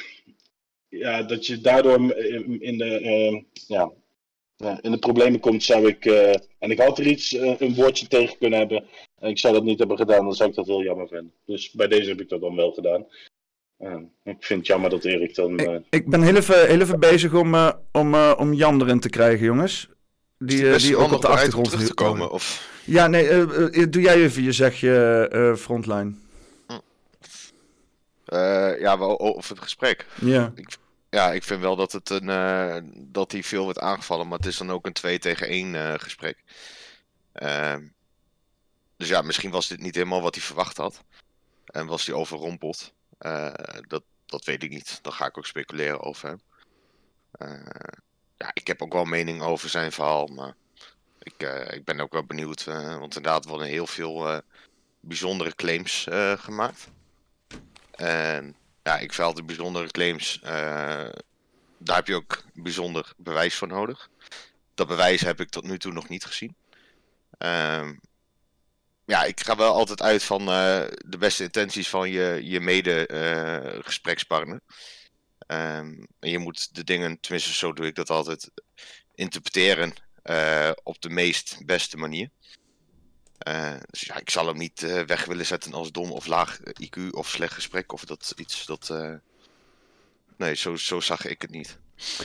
ja, 0.87 1.23
dat 1.23 1.45
je 1.45 1.61
daardoor 1.61 2.13
in 2.59 2.77
de, 2.77 3.43
ja, 3.67 3.93
in 4.81 4.91
de 4.91 4.97
problemen 4.97 5.39
komt, 5.39 5.63
zou 5.63 5.87
ik, 5.87 6.05
uh, 6.05 6.29
en 6.59 6.71
ik 6.71 6.79
had 6.79 6.99
er 6.99 7.07
iets, 7.07 7.31
een 7.31 7.75
woordje 7.75 8.07
tegen 8.07 8.37
kunnen 8.37 8.59
hebben, 8.59 8.83
en 9.19 9.29
ik 9.29 9.39
zou 9.39 9.53
dat 9.53 9.63
niet 9.63 9.79
hebben 9.79 9.97
gedaan, 9.97 10.23
dan 10.23 10.33
zou 10.33 10.49
ik 10.49 10.55
dat 10.55 10.65
heel 10.65 10.83
jammer 10.83 11.07
vinden. 11.07 11.33
Dus 11.45 11.71
bij 11.71 11.87
deze 11.87 12.09
heb 12.09 12.21
ik 12.21 12.29
dat 12.29 12.41
dan 12.41 12.55
wel 12.55 12.71
gedaan. 12.71 13.05
ik 14.23 14.37
vind 14.39 14.59
het 14.59 14.67
jammer 14.67 14.89
dat 14.89 15.05
Erik 15.05 15.35
dan. 15.35 15.59
Ik, 15.59 15.81
ik, 15.89 16.09
ben 16.09 16.21
heel 16.21 16.35
even, 16.35 16.67
heel 16.67 16.81
even 16.81 16.99
bezig 16.99 17.33
om, 17.33 17.55
om, 17.91 18.15
om 18.15 18.53
Jan 18.53 18.81
erin 18.81 18.99
te 18.99 19.09
krijgen, 19.09 19.45
jongens. 19.45 19.89
Die, 20.37 20.77
die 20.77 20.97
ook 20.97 21.11
op 21.11 21.21
de 21.21 21.27
achtergrond 21.27 21.69
terug 21.69 21.87
te 21.87 21.93
komen. 21.93 22.31
Of... 22.31 22.69
Ja, 22.85 23.07
nee, 23.07 23.29
uh, 23.29 23.85
doe 23.89 24.01
jij 24.01 24.15
even 24.15 24.43
je 24.43 24.51
zegje 24.51 25.29
uh, 25.33 25.55
frontline. 25.55 26.13
Hm. 26.67 26.79
ja, 28.79 28.97
over 28.97 29.49
het 29.49 29.63
gesprek. 29.63 30.05
Ja. 30.21 30.53
Ja, 31.09 31.31
ik 31.31 31.43
vind 31.43 31.61
wel 31.61 31.75
dat, 31.75 31.91
het 31.91 32.09
een, 32.09 33.07
dat 33.11 33.31
hij 33.31 33.43
veel 33.43 33.63
wordt 33.63 33.79
aangevallen, 33.79 34.27
maar 34.27 34.37
het 34.37 34.47
is 34.47 34.57
dan 34.57 34.71
ook 34.71 34.85
een 34.85 34.93
2 34.93 35.19
tegen 35.19 35.47
1 35.47 35.99
gesprek. 35.99 36.43
Ehm, 37.31 37.87
dus 38.97 39.07
ja, 39.07 39.21
misschien 39.21 39.51
was 39.51 39.67
dit 39.67 39.79
niet 39.79 39.95
helemaal 39.95 40.21
wat 40.21 40.35
hij 40.35 40.43
verwacht 40.43 40.77
had. 40.77 41.03
En 41.65 41.85
was 41.85 42.05
hij 42.05 42.15
overrompeld. 42.15 42.93
dat, 43.87 44.03
dat 44.25 44.43
weet 44.45 44.63
ik 44.63 44.69
niet. 44.69 44.99
Daar 45.01 45.13
ga 45.13 45.25
ik 45.25 45.37
ook 45.37 45.45
speculeren 45.45 46.01
over 46.01 46.27
hem 46.27 46.41
ja, 48.39 48.51
ik 48.53 48.67
heb 48.67 48.81
ook 48.81 48.93
wel 48.93 49.05
mening 49.05 49.41
over 49.41 49.69
zijn 49.69 49.91
verhaal, 49.91 50.27
maar 50.27 50.55
ik, 51.19 51.41
ik 51.73 51.85
ben 51.85 51.99
ook 51.99 52.11
wel 52.11 52.25
benieuwd. 52.25 52.63
Want 52.63 53.15
inderdaad 53.15 53.45
worden 53.45 53.67
heel 53.67 53.87
veel 53.87 54.41
bijzondere 54.99 55.55
claims 55.55 56.07
gemaakt. 56.35 56.87
En 57.91 58.55
ja, 58.89 58.97
ik 58.97 59.13
vind 59.13 59.27
altijd 59.27 59.45
bijzondere 59.45 59.87
claims, 59.87 60.39
daar 61.77 61.95
heb 61.95 62.07
je 62.07 62.15
ook 62.15 62.43
bijzonder 62.53 63.13
bewijs 63.17 63.55
voor 63.55 63.67
nodig. 63.67 64.09
Dat 64.73 64.87
bewijs 64.87 65.21
heb 65.21 65.39
ik 65.39 65.49
tot 65.49 65.63
nu 65.63 65.77
toe 65.77 65.91
nog 65.91 66.09
niet 66.09 66.25
gezien. 66.25 66.55
Ehm, 67.37 67.95
ja, 69.05 69.23
ik 69.23 69.39
ga 69.39 69.55
wel 69.55 69.73
altijd 69.73 70.01
uit 70.01 70.23
van 70.23 70.45
de 70.45 71.17
beste 71.19 71.43
intenties 71.43 71.89
van 71.89 72.09
je, 72.09 72.39
je 72.43 72.59
mede-gesprekspartner. 72.59 74.59
Um, 75.47 76.07
en 76.19 76.29
je 76.29 76.39
moet 76.39 76.75
de 76.75 76.83
dingen, 76.83 77.19
tenminste 77.19 77.53
zo 77.53 77.73
doe 77.73 77.85
ik 77.85 77.95
dat 77.95 78.09
altijd, 78.09 78.51
interpreteren 79.15 79.93
op 80.83 81.01
de 81.01 81.09
meest 81.09 81.65
beste 81.65 81.97
manier. 81.97 82.29
Uh, 83.47 83.73
dus 83.89 84.01
ja, 84.01 84.17
ik 84.17 84.29
zal 84.29 84.47
hem 84.47 84.57
niet 84.57 84.81
uh, 84.81 85.01
weg 85.01 85.25
willen 85.25 85.45
zetten 85.45 85.73
als 85.73 85.91
dom 85.91 86.11
of 86.11 86.25
laag 86.25 86.59
IQ 86.83 87.09
of 87.11 87.29
slecht 87.29 87.53
gesprek 87.53 87.93
of 87.93 88.05
dat 88.05 88.33
iets 88.35 88.65
dat. 88.65 88.93
Nee, 90.37 90.55
zo, 90.55 90.75
zo 90.75 90.99
zag 90.99 91.25
ik 91.25 91.41
het 91.41 91.51
niet. 91.51 91.79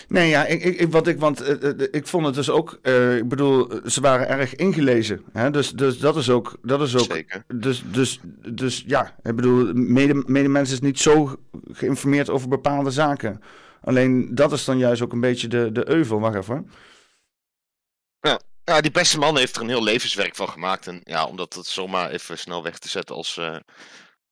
Nee, 0.09 0.29
ja, 0.29 0.47
ik, 0.47 0.63
ik, 0.63 0.93
wat 0.93 1.07
ik, 1.07 1.19
want 1.19 1.65
ik 1.95 2.07
vond 2.07 2.27
het 2.27 2.35
dus 2.35 2.51
ook, 2.51 2.73
ik 3.19 3.29
bedoel, 3.29 3.81
ze 3.87 4.01
waren 4.01 4.29
erg 4.29 4.55
ingelezen. 4.55 5.25
Hè? 5.33 5.51
Dus, 5.51 5.71
dus 5.71 5.99
dat 5.99 6.17
is 6.17 6.31
ook, 6.31 6.57
dat 6.63 6.83
is 6.83 6.97
ook. 6.97 7.13
Zeker. 7.13 7.45
Dus, 7.55 7.83
dus, 7.87 8.21
dus 8.49 8.85
ja, 8.87 9.17
ik 9.23 9.37
bedoel, 9.37 9.73
mede, 9.73 10.23
mede 10.27 10.61
is 10.61 10.81
niet 10.81 11.01
zo 11.01 11.37
geïnformeerd 11.73 12.31
over 12.31 12.49
bepaalde 12.49 12.91
zaken. 12.91 13.43
Alleen 13.81 14.35
dat 14.35 14.53
is 14.53 14.65
dan 14.65 14.79
juist 14.79 15.03
ook 15.03 15.13
een 15.13 15.21
beetje 15.21 15.49
de, 15.49 15.73
de 15.73 15.89
euvel. 15.89 16.21
Wacht 16.21 16.37
even. 16.37 16.71
Ja, 18.21 18.41
ja, 18.65 18.81
die 18.81 18.91
beste 18.91 19.19
man 19.19 19.37
heeft 19.37 19.57
er 19.57 19.63
een 19.63 19.69
heel 19.69 19.83
levenswerk 19.83 20.37
van 20.37 20.49
gemaakt. 20.49 20.87
En 20.87 21.01
ja, 21.05 21.27
om 21.27 21.37
dat 21.37 21.67
zomaar 21.67 22.11
even 22.11 22.39
snel 22.39 22.63
weg 22.63 22.79
te 22.79 22.89
zetten 22.89 23.15
als. 23.15 23.37
Uh, 23.37 23.59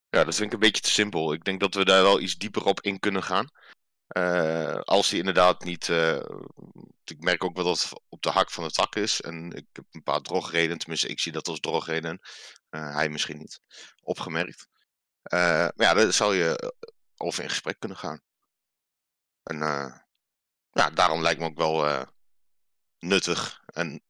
ja, 0.09 0.25
dat 0.25 0.35
vind 0.35 0.47
ik 0.47 0.53
een 0.53 0.59
beetje 0.59 0.83
te 0.83 0.91
simpel. 0.91 1.33
Ik 1.33 1.45
denk 1.45 1.61
dat 1.61 1.75
we 1.75 1.85
daar 1.85 2.03
wel 2.03 2.21
iets 2.21 2.37
dieper 2.37 2.65
op 2.65 2.81
in 2.81 2.99
kunnen 2.99 3.23
gaan. 3.23 3.51
Uh, 4.17 4.81
als 4.81 5.11
hij 5.11 5.19
inderdaad 5.19 5.65
niet. 5.65 5.89
Uh, 5.89 6.23
ik 7.05 7.21
merk 7.21 7.45
ook 7.45 7.57
wel 7.57 7.65
dat 7.65 7.83
het 7.83 8.01
op 8.09 8.23
de 8.23 8.31
hak 8.31 8.51
van 8.51 8.65
de 8.65 8.71
tak 8.71 8.95
is. 8.95 9.21
En 9.21 9.53
ik 9.53 9.67
heb 9.73 9.85
een 9.91 10.03
paar 10.03 10.21
drogreden, 10.21 10.79
tenminste, 10.79 11.09
ik 11.09 11.21
zie 11.21 11.33
dat 11.33 11.49
als 11.49 11.61
drogreden. 11.61 12.21
Hij 12.71 13.09
misschien 13.09 13.39
niet. 13.39 13.61
Opgemerkt. 14.03 14.69
maar 15.31 15.73
ja, 15.77 15.95
daar 15.95 16.13
zou 16.13 16.35
je 16.37 16.73
over 17.17 17.43
in 17.43 17.49
gesprek 17.49 17.79
kunnen 17.79 17.99
gaan. 17.99 18.21
En 19.43 19.59
ja, 20.73 20.91
daarom 20.91 21.23
lijkt 21.23 21.41
me 21.41 21.47
ook 21.47 21.57
wel 21.57 22.07
nuttig. 22.99 23.63
En 23.67 24.03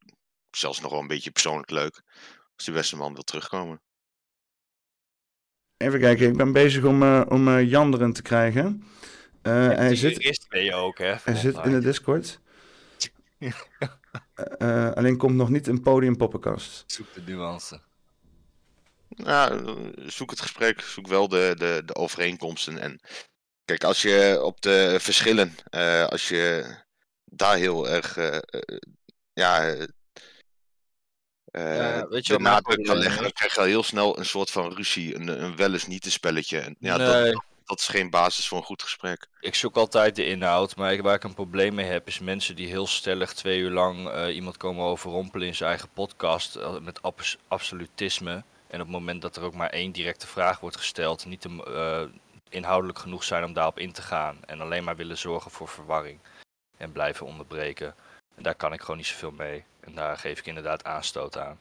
zelfs 0.57 0.81
nog 0.81 0.91
wel 0.91 1.01
een 1.01 1.07
beetje 1.07 1.31
persoonlijk 1.31 1.71
leuk. 1.71 2.03
Als 2.57 2.65
die 2.65 2.75
beste 2.75 2.97
man 2.97 3.15
wil 3.15 3.23
terugkomen. 3.23 3.81
Even 5.77 6.01
kijken, 6.01 6.29
ik 6.29 6.37
ben 6.37 6.53
bezig 6.53 6.85
om, 6.85 7.23
om 7.23 7.61
Jan 7.61 7.95
erin 7.95 8.13
te 8.13 8.23
krijgen. 8.23 8.85
Uh, 9.43 9.53
hij 9.69 9.97
zit, 9.97 10.21
eerst 10.21 10.49
ben 10.49 10.65
je 10.65 10.75
ook, 10.75 10.99
hè? 10.99 11.15
Hij 11.23 11.35
zit 11.35 11.57
in 11.57 11.71
de 11.71 11.79
Discord. 11.79 12.41
alleen 14.95 15.17
komt 15.17 15.35
nog 15.35 15.49
niet 15.49 15.67
een 15.67 15.83
podiumpoppenkast. 15.83 16.85
Zoek 16.87 17.15
de 17.15 17.23
nuance. 17.23 17.81
Ja, 19.09 19.63
zoek 20.07 20.31
het 20.31 20.41
gesprek, 20.41 20.81
zoek 20.81 21.07
wel 21.07 21.29
de, 21.29 21.55
de, 21.59 21.83
de 21.85 21.95
overeenkomsten. 21.95 22.79
En 22.79 23.01
kijk, 23.65 23.85
als 23.85 24.03
je 24.03 24.41
op 24.43 24.61
de 24.61 24.97
verschillen, 25.01 25.55
als 26.09 26.29
je 26.29 26.75
daar 27.25 27.57
heel 27.57 27.89
erg, 27.89 28.17
ja, 29.33 29.77
uh, 31.53 32.03
weet 32.09 32.27
je 32.27 32.33
de 32.33 32.39
nadruk 32.39 32.85
kan 32.85 32.97
leggen, 32.97 33.23
dan 33.23 33.33
krijg 33.33 33.55
je 33.55 33.61
al 33.61 33.67
heel 33.67 33.83
snel 33.83 34.19
een 34.19 34.27
soort 34.27 34.51
van 34.51 34.75
ruzie, 34.75 35.15
een, 35.15 35.43
een 35.43 35.57
wel 35.57 35.73
eens 35.73 35.87
niet 35.87 36.05
een 36.05 36.11
spelletje. 36.11 36.59
En 36.59 36.77
ja, 36.79 36.97
nee. 36.97 37.33
dat, 37.33 37.43
dat 37.65 37.79
is 37.79 37.89
geen 37.89 38.11
basis 38.11 38.49
voor 38.49 38.59
een 38.59 38.65
goed 38.65 38.83
gesprek. 38.83 39.27
Ik 39.41 39.55
zoek 39.55 39.77
altijd 39.77 40.17
de 40.17 40.27
inhoud, 40.27 40.77
maar 40.77 41.03
waar 41.03 41.15
ik 41.15 41.25
een 41.25 41.35
probleem 41.35 41.75
mee 41.75 41.87
heb, 41.87 42.07
is 42.07 42.19
mensen 42.19 42.57
die 42.57 42.67
heel 42.67 42.87
stellig 42.87 43.33
twee 43.33 43.59
uur 43.59 43.71
lang 43.71 44.09
uh, 44.09 44.35
iemand 44.35 44.57
komen 44.57 44.85
overrompelen 44.85 45.47
in 45.47 45.55
zijn 45.55 45.69
eigen 45.69 45.89
podcast 45.95 46.57
uh, 46.57 46.79
met 46.79 47.01
absolutisme. 47.49 48.43
En 48.67 48.81
op 48.81 48.87
het 48.87 48.97
moment 48.97 49.23
dat 49.23 49.37
er 49.37 49.43
ook 49.43 49.55
maar 49.55 49.71
één 49.71 49.93
directe 49.93 50.27
vraag 50.27 50.61
wordt 50.61 50.77
gesteld, 50.77 51.27
niet 51.27 51.47
inhoudelijk 52.49 52.99
genoeg 52.99 53.25
zijn 53.25 53.45
om 53.45 53.53
daarop 53.53 53.79
in 53.79 53.93
te 53.93 54.03
gaan. 54.03 54.39
En 54.47 54.61
alleen 54.61 54.85
maar 54.85 54.97
willen 54.97 55.19
zorgen 55.19 55.51
voor 55.51 55.69
verwarring 55.69 56.19
en 56.77 56.93
blijven 56.93 57.27
onderbreken. 57.27 57.95
En 58.37 58.43
daar 58.43 58.55
kan 58.55 58.73
ik 58.73 58.81
gewoon 58.81 58.97
niet 58.97 59.07
zoveel 59.07 59.31
mee. 59.31 59.65
En 59.83 59.95
daar 59.95 60.19
geef 60.19 60.39
ik 60.39 60.47
inderdaad 60.47 60.85
aanstoot 60.85 61.39
aan. 61.39 61.61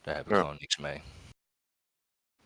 Daar 0.00 0.16
heb 0.16 0.28
ik 0.28 0.36
gewoon 0.36 0.56
niks 0.58 0.76
mee. 0.76 1.02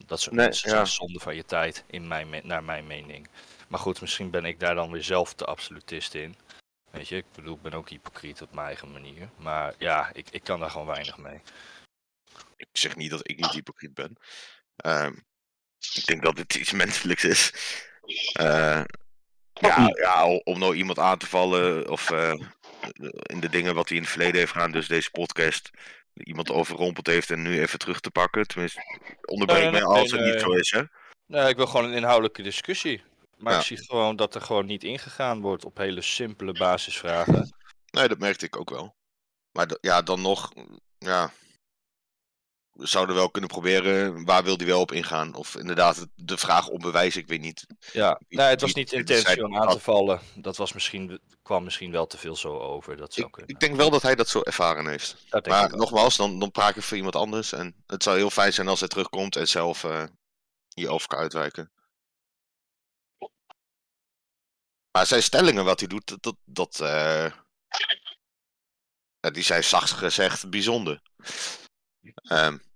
Dat 0.07 0.21
soort 0.21 0.35
nee, 0.35 0.45
mensen 0.45 0.71
zijn 0.71 0.87
zonde 0.87 1.21
van 1.21 1.35
je 1.35 1.45
tijd, 1.45 1.85
in 1.87 2.09
mijn, 2.09 2.47
naar 2.47 2.65
mijn 2.65 2.87
mening. 2.87 3.29
Maar 3.69 3.81
goed, 3.81 4.01
misschien 4.01 4.31
ben 4.31 4.45
ik 4.45 4.61
daar 4.61 4.75
dan 4.75 4.91
weer 4.91 5.05
zelf 5.05 5.35
de 5.35 5.45
absolutist 5.45 6.15
in. 6.15 6.37
Weet 6.91 7.09
je, 7.09 7.17
ik 7.17 7.33
bedoel, 7.35 7.55
ik 7.55 7.63
ben 7.63 7.73
ook 7.73 7.89
hypocriet 7.89 8.43
op 8.43 8.53
mijn 8.53 8.67
eigen 8.67 8.93
manier. 8.93 9.31
Maar 9.37 9.75
ja, 9.79 10.11
ik, 10.13 10.31
ik 10.31 10.43
kan 10.43 10.61
daar 10.61 10.71
gewoon 10.71 10.87
weinig 10.87 11.19
mee. 11.19 11.41
Ik 12.57 12.69
zeg 12.73 12.97
niet 12.97 13.11
dat 13.11 13.29
ik 13.29 13.37
niet 13.37 13.51
hypocriet 13.51 13.95
ben. 13.95 14.17
Uh, 14.87 15.11
ik 15.95 16.07
denk 16.07 16.23
dat 16.23 16.39
het 16.39 16.55
iets 16.55 16.73
menselijks 16.85 17.25
is. 17.25 17.53
Uh, 18.41 18.83
ja, 19.53 19.93
ja, 19.95 20.27
om 20.27 20.59
nou 20.59 20.75
iemand 20.75 20.99
aan 20.99 21.19
te 21.19 21.27
vallen 21.27 21.91
of 21.91 22.11
uh, 22.11 22.35
in 23.23 23.41
de 23.41 23.49
dingen 23.49 23.75
wat 23.75 23.89
hij 23.89 23.97
in 23.97 24.03
het 24.03 24.13
verleden 24.13 24.39
heeft 24.39 24.53
gedaan, 24.53 24.73
dus 24.73 24.89
deze 24.89 25.11
podcast, 25.11 25.71
iemand 26.13 26.51
overrompeld 26.51 27.07
heeft 27.07 27.31
en 27.31 27.43
nu 27.43 27.61
even 27.61 27.79
terug 27.79 28.01
te 28.01 28.11
pakken. 28.11 28.47
Tenminste, 28.47 28.81
onderbreek 29.25 29.71
mij 29.71 29.85
als 29.85 30.11
het 30.11 30.25
niet 30.25 30.41
zo 30.41 30.53
is, 30.53 30.71
hè? 30.71 30.83
Nee, 31.27 31.49
ik 31.49 31.57
wil 31.57 31.67
gewoon 31.67 31.87
een 31.87 31.97
inhoudelijke 31.97 32.43
discussie. 32.43 33.03
Maar 33.37 33.57
ik 33.57 33.63
zie 33.63 33.85
gewoon 33.85 34.17
dat 34.17 34.35
er 34.35 34.41
gewoon 34.41 34.67
niet 34.67 34.85
ingegaan 34.85 35.41
wordt 35.41 35.65
op 35.65 35.77
hele 35.77 36.03
simpele 36.03 36.53
basisvragen. 36.53 37.57
Nee, 37.91 38.09
dat 38.09 38.19
merkte 38.19 38.47
ik 38.47 38.57
ook 38.57 38.71
wel. 38.71 38.97
Maar 39.53 39.77
ja, 39.81 40.03
dan 40.03 40.23
nog, 40.23 40.53
ja, 40.99 41.33
zouden 42.79 43.15
wel 43.15 43.31
kunnen 43.31 43.51
proberen, 43.51 44.25
waar 44.25 44.45
wil 44.45 44.57
hij 44.57 44.67
wel 44.67 44.81
op 44.81 44.93
ingaan? 44.93 45.35
Of 45.35 45.57
inderdaad, 45.57 46.07
de 46.15 46.39
vraag 46.39 46.69
om 46.69 46.81
bewijs, 46.81 47.17
ik 47.17 47.27
weet 47.27 47.41
niet. 47.41 47.67
Ja, 47.93 48.21
nee, 48.29 48.47
het 48.47 48.61
was 48.61 48.75
niet 48.75 48.93
intentie 48.93 49.45
om 49.45 49.57
aan 49.57 49.69
te 49.69 49.81
vallen. 49.81 50.21
Dat 50.35 50.57
was 50.57 50.73
misschien, 50.73 51.21
kwam 51.43 51.65
misschien 51.65 51.91
wel 51.91 52.07
te 52.07 52.19
veel 52.19 52.37
zo 52.37 52.59
over. 52.59 52.97
Dat 52.97 53.13
zou 53.15 53.27
ik, 53.27 53.33
kunnen. 53.33 53.51
ik 53.51 53.61
denk 53.61 53.77
wel 53.77 53.91
dat 53.91 54.03
hij 54.03 54.15
dat 54.15 54.29
zo 54.29 54.41
ervaren 54.43 54.87
heeft. 54.89 55.17
Maar 55.49 55.77
nogmaals, 55.77 56.17
dan, 56.17 56.39
dan 56.39 56.51
praat 56.51 56.77
ik 56.77 56.83
voor 56.83 56.97
iemand 56.97 57.17
anders. 57.17 57.53
En 57.53 57.83
het 57.87 58.03
zou 58.03 58.17
heel 58.17 58.31
fijn 58.31 58.53
zijn 58.53 58.69
als 58.69 58.81
hij 58.81 58.89
terugkomt 58.89 59.37
en 59.37 59.49
zelf 59.49 59.85
uh, 59.85 60.05
hierover 60.75 61.09
kan 61.09 61.19
uitwijken. 61.19 61.73
Maar 64.91 65.07
zijn 65.07 65.23
stellingen, 65.23 65.65
wat 65.65 65.81
hij 65.81 65.89
doet, 65.89 66.07
dat, 66.09 66.23
dat, 66.23 66.37
dat 66.45 66.81
uh, 66.81 67.33
die 69.33 69.43
zijn 69.43 69.65
zacht 69.65 69.91
gezegd 69.91 70.51
bijzonder. 70.51 71.03
Um, 72.31 72.67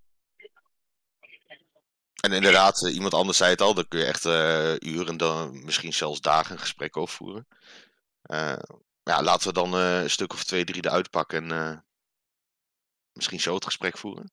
en 2.23 2.33
inderdaad, 2.33 2.85
eh, 2.85 2.95
iemand 2.95 3.15
anders 3.15 3.39
zei 3.39 3.51
het 3.51 3.61
al, 3.61 3.75
dan 3.75 3.89
kun 3.89 3.99
je 3.99 4.05
echt 4.05 4.25
uh, 4.25 4.75
uren, 4.79 5.17
dan 5.17 5.65
misschien 5.65 5.93
zelfs 5.93 6.21
dagen 6.21 6.53
een 6.53 6.61
gesprek 6.61 6.97
over 6.97 7.15
voeren. 7.15 7.47
Uh, 8.31 8.59
ja, 9.03 9.23
laten 9.23 9.49
we 9.49 9.55
dan 9.55 9.75
een 9.75 10.11
stuk 10.11 10.33
of 10.33 10.45
twee, 10.45 10.65
drie 10.65 10.87
eruit 10.87 11.11
pakken 11.11 11.53
en 11.53 11.85
misschien 13.13 13.41
zo 13.41 13.55
het 13.55 13.65
gesprek 13.65 13.99
voeren. 13.99 14.31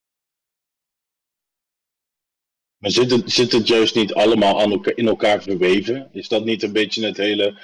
Maar 2.77 2.91
zit 2.91 3.11
het, 3.11 3.31
zit 3.31 3.51
het 3.51 3.67
juist 3.67 3.95
niet 3.95 4.13
allemaal 4.13 4.61
aan 4.61 4.71
elkaar, 4.71 4.97
in 4.97 5.07
elkaar 5.07 5.41
verweven? 5.41 6.09
Is 6.13 6.27
dat 6.27 6.45
niet 6.45 6.63
een 6.63 6.73
beetje 6.73 7.05
het 7.05 7.17
hele 7.17 7.59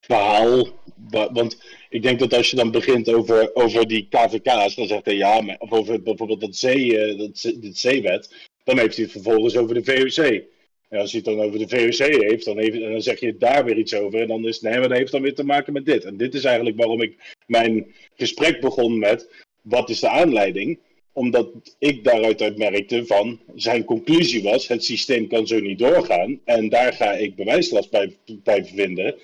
verhaal? 0.00 0.82
Want 1.10 1.62
ik 1.88 2.02
denk 2.02 2.18
dat 2.18 2.34
als 2.34 2.50
je 2.50 2.56
dan 2.56 2.70
begint 2.70 3.08
over, 3.08 3.54
over 3.54 3.88
die 3.88 4.08
KVK's, 4.08 4.74
dan 4.74 4.86
zegt 4.86 5.04
hij 5.04 5.16
ja, 5.16 5.40
maar, 5.40 5.58
of 5.58 5.72
over 5.72 6.02
bijvoorbeeld 6.02 6.40
dat 6.40 6.56
zee, 6.56 7.16
dat, 7.16 7.40
dit 7.60 7.78
zeewet, 7.78 8.50
dan 8.64 8.78
heeft 8.78 8.94
hij 8.94 9.04
het 9.04 9.12
vervolgens 9.12 9.56
over 9.56 9.74
de 9.74 9.84
VOC. 9.84 10.44
En 10.88 10.98
als 10.98 11.12
hij 11.12 11.20
het 11.24 11.36
dan 11.36 11.46
over 11.46 11.58
de 11.58 11.68
VOC 11.68 12.06
heeft, 12.06 12.44
dan, 12.44 12.80
dan 12.90 13.02
zeg 13.02 13.20
je 13.20 13.36
daar 13.36 13.64
weer 13.64 13.78
iets 13.78 13.94
over. 13.94 14.20
En 14.20 14.28
dan 14.28 14.46
is 14.46 14.60
nee, 14.60 14.78
maar 14.78 14.88
dat 14.88 14.98
heeft 14.98 15.12
dan 15.12 15.22
weer 15.22 15.34
te 15.34 15.44
maken 15.44 15.72
met 15.72 15.84
dit. 15.84 16.04
En 16.04 16.16
dit 16.16 16.34
is 16.34 16.44
eigenlijk 16.44 16.76
waarom 16.76 17.02
ik 17.02 17.36
mijn 17.46 17.94
gesprek 18.16 18.60
begon 18.60 18.98
met, 18.98 19.44
wat 19.62 19.90
is 19.90 20.00
de 20.00 20.08
aanleiding? 20.08 20.78
Omdat 21.12 21.50
ik 21.78 22.04
daaruit 22.04 22.42
uit 22.42 22.58
merkte 22.58 23.06
van, 23.06 23.40
zijn 23.54 23.84
conclusie 23.84 24.42
was, 24.42 24.68
het 24.68 24.84
systeem 24.84 25.28
kan 25.28 25.46
zo 25.46 25.60
niet 25.60 25.78
doorgaan. 25.78 26.40
En 26.44 26.68
daar 26.68 26.92
ga 26.92 27.12
ik 27.12 27.36
bewijslast 27.36 27.90
bij, 27.90 28.16
bij 28.26 28.64
vinden, 28.64 29.14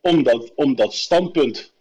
om 0.00 0.22
dat, 0.22 0.52
om 0.54 0.74
dat 0.74 0.94
standpunt 0.94 1.72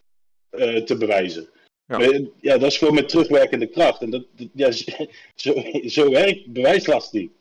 uh, 0.52 0.76
te 0.76 0.98
bewijzen. 0.98 1.50
Ja. 1.88 2.20
ja, 2.42 2.58
dat 2.58 2.72
is 2.72 2.78
gewoon 2.78 2.94
met 2.94 3.10
terugwerkende 3.10 3.68
kracht. 3.68 4.02
En 4.02 4.10
dat, 4.10 4.26
ja, 4.54 4.72
zo, 5.36 5.64
zo 5.86 6.10
werkt 6.10 6.46
bewijslast 6.46 7.14
niet. 7.14 7.32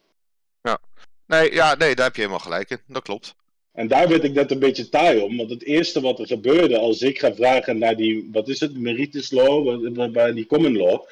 Ja. 0.62 0.78
Nee, 1.26 1.52
ja, 1.52 1.74
nee, 1.74 1.94
daar 1.94 2.04
heb 2.04 2.14
je 2.14 2.20
helemaal 2.20 2.44
gelijk 2.44 2.70
in. 2.70 2.78
Dat 2.86 3.02
klopt. 3.02 3.34
En 3.72 3.88
daar 3.88 4.08
werd 4.08 4.24
ik 4.24 4.32
net 4.32 4.50
een 4.50 4.58
beetje 4.58 4.88
taai 4.88 5.20
om. 5.20 5.36
Want 5.36 5.50
het 5.50 5.64
eerste 5.64 6.00
wat 6.00 6.18
er 6.18 6.26
gebeurde 6.26 6.78
als 6.78 7.02
ik 7.02 7.18
ga 7.18 7.34
vragen 7.34 7.78
naar 7.78 7.96
die, 7.96 8.28
wat 8.32 8.48
is 8.48 8.60
het, 8.60 8.78
meritus 8.78 9.30
law, 9.30 10.12
bij 10.12 10.32
die 10.32 10.46
common 10.46 10.76
law. 10.76 11.02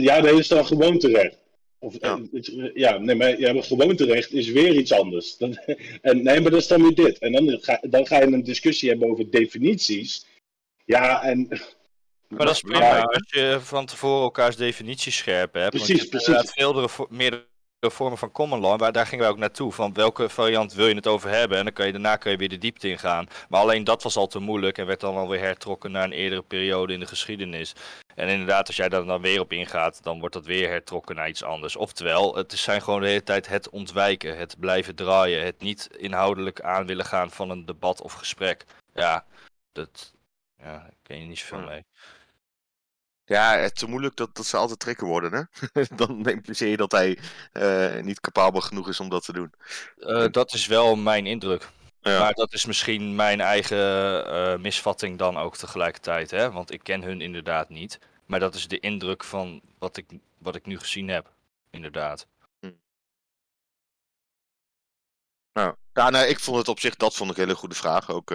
Ja, 0.00 0.20
dat 0.20 0.38
is 0.38 0.48
dan 0.48 0.66
gewoonterecht. 0.66 1.36
Of, 1.78 1.96
ja. 2.00 2.20
ja, 2.74 2.98
nee, 2.98 3.14
maar 3.14 3.40
ja, 3.40 3.62
gewoonterecht 3.62 4.32
is 4.32 4.48
weer 4.48 4.74
iets 4.74 4.92
anders. 4.92 5.36
en, 6.00 6.22
nee, 6.22 6.40
maar 6.40 6.50
dat 6.50 6.60
is 6.60 6.66
dan 6.66 6.82
weer 6.82 6.94
dit. 6.94 7.18
En 7.18 7.32
dan 7.32 7.58
ga, 7.60 7.80
dan 7.80 8.06
ga 8.06 8.20
je 8.20 8.26
een 8.26 8.44
discussie 8.44 8.88
hebben 8.88 9.10
over 9.10 9.30
definities. 9.30 10.26
Ja, 10.92 11.22
en... 11.22 11.48
Maar 12.28 12.46
dat 12.46 12.54
is 12.54 12.60
prima 12.60 13.02
als 13.02 13.30
je 13.30 13.58
van 13.62 13.86
tevoren 13.86 14.22
elkaars 14.22 14.56
definities 14.56 15.16
scherp 15.16 15.54
hebt. 15.54 15.70
Precies, 15.70 15.88
want 15.88 16.26
je 16.26 16.32
precies. 16.32 16.54
Meerdere, 16.54 16.88
meerdere 17.08 17.46
vormen 17.80 18.18
van 18.18 18.32
common 18.32 18.60
law, 18.60 18.78
waar, 18.78 18.92
daar 18.92 19.06
gingen 19.06 19.24
wij 19.24 19.32
ook 19.32 19.38
naartoe. 19.38 19.72
Van 19.72 19.92
welke 19.92 20.28
variant 20.28 20.72
wil 20.72 20.86
je 20.86 20.94
het 20.94 21.06
over 21.06 21.30
hebben? 21.30 21.58
En 21.58 21.64
dan 21.64 21.72
kan 21.72 21.86
je 21.86 21.92
daarna 21.92 22.16
kan 22.16 22.32
je 22.32 22.38
weer 22.38 22.48
de 22.48 22.58
diepte 22.58 22.88
ingaan. 22.88 23.26
Maar 23.48 23.60
alleen 23.60 23.84
dat 23.84 24.02
was 24.02 24.16
al 24.16 24.26
te 24.26 24.38
moeilijk 24.38 24.78
en 24.78 24.86
werd 24.86 25.00
dan 25.00 25.16
alweer 25.16 25.40
hertrokken 25.40 25.90
naar 25.90 26.04
een 26.04 26.12
eerdere 26.12 26.42
periode 26.42 26.92
in 26.92 27.00
de 27.00 27.06
geschiedenis. 27.06 27.72
En 28.14 28.28
inderdaad, 28.28 28.66
als 28.66 28.76
jij 28.76 28.88
daar 28.88 29.04
dan 29.04 29.20
weer 29.20 29.40
op 29.40 29.52
ingaat, 29.52 30.02
dan 30.02 30.18
wordt 30.18 30.34
dat 30.34 30.46
weer 30.46 30.68
hertrokken 30.68 31.16
naar 31.16 31.28
iets 31.28 31.42
anders. 31.42 31.76
Oftewel, 31.76 32.36
het 32.36 32.52
zijn 32.52 32.82
gewoon 32.82 33.00
de 33.00 33.06
hele 33.06 33.22
tijd 33.22 33.48
het 33.48 33.70
ontwijken, 33.70 34.38
het 34.38 34.56
blijven 34.58 34.94
draaien, 34.94 35.44
het 35.44 35.60
niet 35.60 35.88
inhoudelijk 35.96 36.60
aan 36.60 36.86
willen 36.86 37.04
gaan 37.04 37.30
van 37.30 37.50
een 37.50 37.66
debat 37.66 38.02
of 38.02 38.12
gesprek. 38.12 38.64
Ja, 38.94 39.24
dat, 39.72 40.12
ja, 40.62 40.78
daar 40.78 40.94
ken 41.02 41.20
je 41.20 41.26
niet 41.26 41.38
zoveel 41.38 41.66
mee. 41.66 41.84
Ja, 43.24 43.56
het 43.56 43.72
is 43.72 43.78
te 43.78 43.86
moeilijk 43.86 44.16
dat, 44.16 44.34
dat 44.34 44.46
ze 44.46 44.56
altijd 44.56 44.78
trekken 44.78 45.06
worden, 45.06 45.32
hè? 45.32 45.82
Dan 45.96 46.28
impliceer 46.28 46.68
je 46.68 46.76
dat 46.76 46.92
hij 46.92 47.18
uh, 47.52 48.02
niet 48.02 48.20
capabel 48.20 48.60
genoeg 48.60 48.88
is 48.88 49.00
om 49.00 49.08
dat 49.08 49.24
te 49.24 49.32
doen. 49.32 49.52
Uh, 49.98 50.26
dat 50.30 50.52
is 50.52 50.66
wel 50.66 50.96
mijn 50.96 51.26
indruk. 51.26 51.70
Ja. 52.00 52.18
Maar 52.18 52.32
dat 52.32 52.52
is 52.52 52.64
misschien 52.64 53.14
mijn 53.14 53.40
eigen 53.40 53.78
uh, 54.26 54.58
misvatting 54.58 55.18
dan 55.18 55.36
ook 55.36 55.56
tegelijkertijd, 55.56 56.30
hè? 56.30 56.50
Want 56.50 56.72
ik 56.72 56.82
ken 56.82 57.02
hun 57.02 57.20
inderdaad 57.20 57.68
niet. 57.68 57.98
Maar 58.26 58.40
dat 58.40 58.54
is 58.54 58.68
de 58.68 58.80
indruk 58.80 59.24
van 59.24 59.60
wat 59.78 59.96
ik, 59.96 60.06
wat 60.38 60.54
ik 60.54 60.66
nu 60.66 60.78
gezien 60.78 61.08
heb, 61.08 61.32
inderdaad. 61.70 62.26
Hm. 62.60 62.70
Nou, 65.52 65.74
ja, 65.92 66.10
nee, 66.10 66.28
ik 66.28 66.40
vond 66.40 66.56
het 66.56 66.68
op 66.68 66.80
zich, 66.80 66.96
dat 66.96 67.14
vond 67.14 67.30
ik 67.30 67.36
een 67.36 67.42
hele 67.42 67.56
goede 67.56 67.74
vraag. 67.74 68.10
Ook 68.10 68.30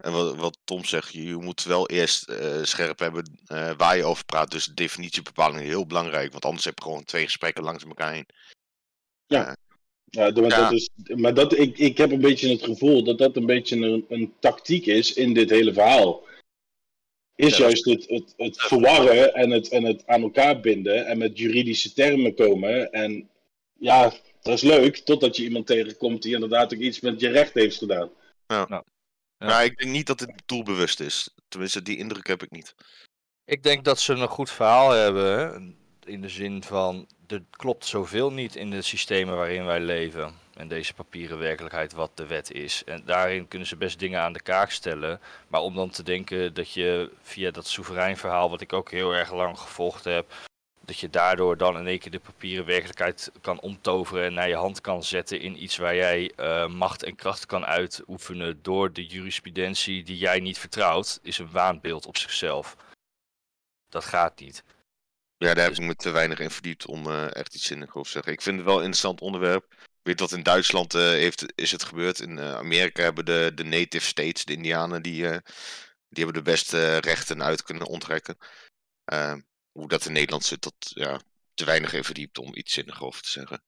en 0.00 0.12
wat, 0.12 0.36
wat 0.36 0.58
Tom 0.64 0.84
zegt, 0.84 1.12
je 1.12 1.36
moet 1.36 1.62
wel 1.62 1.88
eerst 1.88 2.30
uh, 2.30 2.62
scherp 2.62 2.98
hebben 2.98 3.38
uh, 3.52 3.70
waar 3.76 3.96
je 3.96 4.04
over 4.04 4.24
praat. 4.24 4.50
Dus 4.50 4.64
definitiebepaling 4.64 5.60
is 5.60 5.68
heel 5.68 5.86
belangrijk. 5.86 6.32
Want 6.32 6.44
anders 6.44 6.64
heb 6.64 6.78
je 6.78 6.84
gewoon 6.84 7.04
twee 7.04 7.24
gesprekken 7.24 7.62
langs 7.62 7.84
elkaar 7.84 8.12
heen. 8.12 8.26
Ja. 9.26 9.48
Uh, 9.48 9.52
ja, 10.04 10.30
maar, 10.30 10.50
ja. 10.50 10.62
Dat 10.62 10.72
is, 10.72 10.90
maar 11.14 11.34
dat, 11.34 11.58
ik, 11.58 11.78
ik 11.78 11.96
heb 11.96 12.10
een 12.10 12.20
beetje 12.20 12.48
het 12.48 12.64
gevoel 12.64 13.04
dat 13.04 13.18
dat 13.18 13.36
een 13.36 13.46
beetje 13.46 13.76
een, 13.76 14.04
een 14.08 14.32
tactiek 14.38 14.86
is 14.86 15.12
in 15.12 15.34
dit 15.34 15.50
hele 15.50 15.72
verhaal. 15.72 16.28
Is 17.34 17.56
ja, 17.56 17.62
juist 17.62 17.84
het, 17.84 18.08
het, 18.08 18.34
het 18.36 18.62
verwarren 18.62 19.34
en 19.34 19.50
het, 19.50 19.68
en 19.68 19.84
het 19.84 20.06
aan 20.06 20.22
elkaar 20.22 20.60
binden 20.60 21.06
en 21.06 21.18
met 21.18 21.38
juridische 21.38 21.92
termen 21.92 22.34
komen. 22.34 22.92
En 22.92 23.30
ja, 23.78 24.12
dat 24.42 24.54
is 24.54 24.62
leuk, 24.62 24.96
totdat 24.96 25.36
je 25.36 25.42
iemand 25.42 25.66
tegenkomt 25.66 26.22
die 26.22 26.34
inderdaad 26.34 26.74
ook 26.74 26.80
iets 26.80 27.00
met 27.00 27.20
je 27.20 27.28
recht 27.28 27.54
heeft 27.54 27.76
gedaan. 27.76 28.10
Ja. 28.46 28.66
ja. 28.68 28.84
Ja. 29.40 29.46
Maar 29.46 29.64
ik 29.64 29.78
denk 29.78 29.90
niet 29.90 30.06
dat 30.06 30.20
het 30.20 30.42
doelbewust 30.46 31.00
is. 31.00 31.34
Tenminste, 31.48 31.82
die 31.82 31.96
indruk 31.96 32.26
heb 32.26 32.42
ik 32.42 32.50
niet. 32.50 32.74
Ik 33.44 33.62
denk 33.62 33.84
dat 33.84 34.00
ze 34.00 34.12
een 34.12 34.28
goed 34.28 34.50
verhaal 34.50 34.90
hebben. 34.90 35.76
In 36.04 36.20
de 36.20 36.28
zin 36.28 36.62
van, 36.62 37.08
er 37.26 37.42
klopt 37.50 37.86
zoveel 37.86 38.32
niet 38.32 38.56
in 38.56 38.70
de 38.70 38.82
systemen 38.82 39.36
waarin 39.36 39.64
wij 39.64 39.80
leven. 39.80 40.34
En 40.54 40.68
deze 40.68 40.94
papieren 40.94 41.38
werkelijkheid 41.38 41.92
wat 41.92 42.16
de 42.16 42.26
wet 42.26 42.52
is. 42.52 42.84
En 42.84 43.02
daarin 43.04 43.48
kunnen 43.48 43.68
ze 43.68 43.76
best 43.76 43.98
dingen 43.98 44.20
aan 44.20 44.32
de 44.32 44.42
kaak 44.42 44.70
stellen. 44.70 45.20
Maar 45.48 45.60
om 45.60 45.74
dan 45.74 45.90
te 45.90 46.02
denken 46.02 46.54
dat 46.54 46.72
je 46.72 47.10
via 47.22 47.50
dat 47.50 47.66
soeverein 47.66 48.16
verhaal, 48.16 48.50
wat 48.50 48.60
ik 48.60 48.72
ook 48.72 48.90
heel 48.90 49.12
erg 49.12 49.32
lang 49.32 49.58
gevolgd 49.58 50.04
heb, 50.04 50.32
dat 50.90 50.98
je 50.98 51.10
daardoor 51.10 51.56
dan 51.56 51.78
in 51.78 51.86
één 51.86 51.98
keer 51.98 52.10
de 52.10 52.18
papieren 52.18 52.64
werkelijkheid 52.64 53.30
kan 53.40 53.60
omtoveren 53.60 54.24
en 54.24 54.34
naar 54.34 54.48
je 54.48 54.54
hand 54.54 54.80
kan 54.80 55.04
zetten 55.04 55.40
in 55.40 55.62
iets 55.62 55.76
waar 55.76 55.94
jij 55.94 56.32
uh, 56.36 56.66
macht 56.68 57.02
en 57.02 57.16
kracht 57.16 57.46
kan 57.46 57.64
uitoefenen 57.64 58.62
door 58.62 58.92
de 58.92 59.06
jurisprudentie 59.06 60.02
die 60.02 60.18
jij 60.18 60.40
niet 60.40 60.58
vertrouwt, 60.58 61.18
is 61.22 61.38
een 61.38 61.50
waanbeeld 61.50 62.06
op 62.06 62.16
zichzelf. 62.16 62.76
Dat 63.88 64.04
gaat 64.04 64.40
niet. 64.40 64.62
Ja, 65.36 65.54
daar 65.54 65.64
heb 65.64 65.72
ik 65.72 65.80
me 65.80 65.94
te 65.94 66.10
weinig 66.10 66.38
in 66.38 66.50
verdiept 66.50 66.86
om 66.86 67.06
uh, 67.06 67.34
echt 67.34 67.54
iets 67.54 67.66
zinnigs 67.66 67.90
over 67.90 68.06
te 68.06 68.10
zeggen. 68.10 68.32
Ik 68.32 68.42
vind 68.42 68.56
het 68.56 68.64
wel 68.64 68.76
een 68.76 68.82
interessant 68.84 69.20
onderwerp. 69.20 69.74
Weet 70.02 70.18
dat 70.18 70.32
in 70.32 70.42
Duitsland 70.42 70.94
uh, 70.94 71.00
heeft, 71.00 71.52
is 71.54 71.70
het 71.70 71.82
gebeurd. 71.82 72.20
In 72.20 72.40
Amerika 72.40 73.02
hebben 73.02 73.24
de, 73.24 73.52
de 73.54 73.64
native 73.64 74.06
states, 74.06 74.44
de 74.44 74.52
indianen, 74.52 75.02
die, 75.02 75.22
die 76.08 76.24
hebben 76.24 76.34
de 76.34 76.50
beste 76.50 76.96
rechten 76.96 77.42
uit 77.42 77.62
kunnen 77.62 77.86
onttrekken. 77.86 78.36
Hoe 79.72 79.88
dat 79.88 80.04
in 80.04 80.12
Nederland 80.12 80.44
zit, 80.44 80.62
dat 80.62 80.74
ja, 80.94 81.20
te 81.54 81.64
weinig 81.64 81.92
in 81.92 82.04
verdiept 82.04 82.38
om 82.38 82.54
iets 82.54 82.72
zinnigs 82.72 83.00
over 83.00 83.22
te 83.22 83.28
zeggen. 83.28 83.62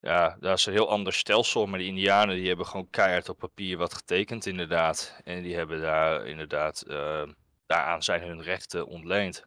Ja, 0.00 0.36
dat 0.40 0.58
is 0.58 0.66
een 0.66 0.72
heel 0.72 0.90
ander 0.90 1.12
stelsel, 1.12 1.66
maar 1.66 1.78
de 1.78 1.84
Indianen 1.84 2.36
die 2.36 2.48
hebben 2.48 2.66
gewoon 2.66 2.90
keihard 2.90 3.28
op 3.28 3.38
papier 3.38 3.76
wat 3.76 3.94
getekend 3.94 4.46
inderdaad. 4.46 5.20
En 5.24 5.42
die 5.42 5.54
hebben 5.54 5.80
daar 5.80 6.26
inderdaad, 6.26 6.84
uh, 6.86 7.28
daaraan 7.66 8.02
zijn 8.02 8.22
hun 8.22 8.42
rechten 8.42 8.86
ontleend. 8.86 9.44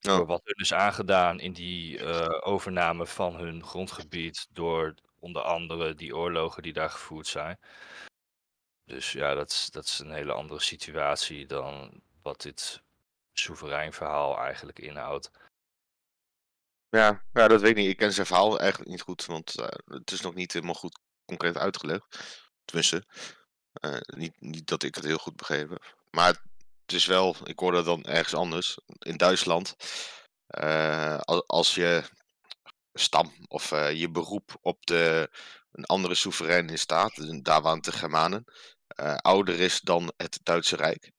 Oh. 0.00 0.16
Door 0.16 0.26
wat 0.26 0.40
hun 0.44 0.64
is 0.64 0.72
aangedaan 0.72 1.40
in 1.40 1.52
die 1.52 1.98
uh, 1.98 2.40
overname 2.40 3.06
van 3.06 3.36
hun 3.36 3.64
grondgebied 3.64 4.46
door 4.50 4.94
onder 5.18 5.42
andere 5.42 5.94
die 5.94 6.16
oorlogen 6.16 6.62
die 6.62 6.72
daar 6.72 6.90
gevoerd 6.90 7.26
zijn. 7.26 7.58
Dus 8.84 9.12
ja, 9.12 9.34
dat 9.34 9.50
is, 9.50 9.70
dat 9.70 9.84
is 9.84 9.98
een 9.98 10.12
hele 10.12 10.32
andere 10.32 10.60
situatie 10.60 11.46
dan 11.46 12.00
wat 12.22 12.42
dit 12.42 12.82
soeverein 13.38 13.92
verhaal 13.92 14.38
eigenlijk 14.38 14.78
inhoudt. 14.78 15.30
Ja, 16.88 17.24
ja, 17.32 17.48
dat 17.48 17.60
weet 17.60 17.70
ik 17.70 17.76
niet. 17.76 17.90
Ik 17.90 17.96
ken 17.96 18.12
zijn 18.12 18.26
verhaal 18.26 18.58
eigenlijk 18.58 18.90
niet 18.90 19.00
goed, 19.00 19.24
want 19.24 19.58
uh, 19.60 19.66
het 19.84 20.10
is 20.10 20.20
nog 20.20 20.34
niet 20.34 20.52
helemaal 20.52 20.74
goed 20.74 20.98
concreet 21.24 21.56
uitgelegd. 21.56 22.18
Tenminste, 22.64 23.04
uh, 23.84 24.00
niet, 24.00 24.40
niet 24.40 24.66
dat 24.66 24.82
ik 24.82 24.94
het 24.94 25.04
heel 25.04 25.18
goed 25.18 25.36
begrepen 25.36 25.78
Maar 26.10 26.28
het 26.80 26.92
is 26.92 27.06
wel, 27.06 27.36
ik 27.44 27.58
hoorde 27.58 27.82
dan 27.82 28.04
ergens 28.04 28.34
anders, 28.34 28.78
in 28.98 29.16
Duitsland. 29.16 29.76
Uh, 30.60 31.20
als 31.46 31.74
je 31.74 32.02
stam 32.92 33.32
of 33.48 33.70
je 33.70 34.10
beroep 34.10 34.56
op 34.60 34.86
de, 34.86 35.30
een 35.72 35.84
andere 35.84 36.14
soevereine 36.14 36.76
staat, 36.76 37.44
daar 37.44 37.62
waren 37.62 37.82
de 37.82 37.92
Germanen, 37.92 38.44
ouder 39.16 39.60
is 39.60 39.80
dan 39.80 40.12
het 40.16 40.40
Duitse 40.42 40.76
Rijk. 40.76 41.12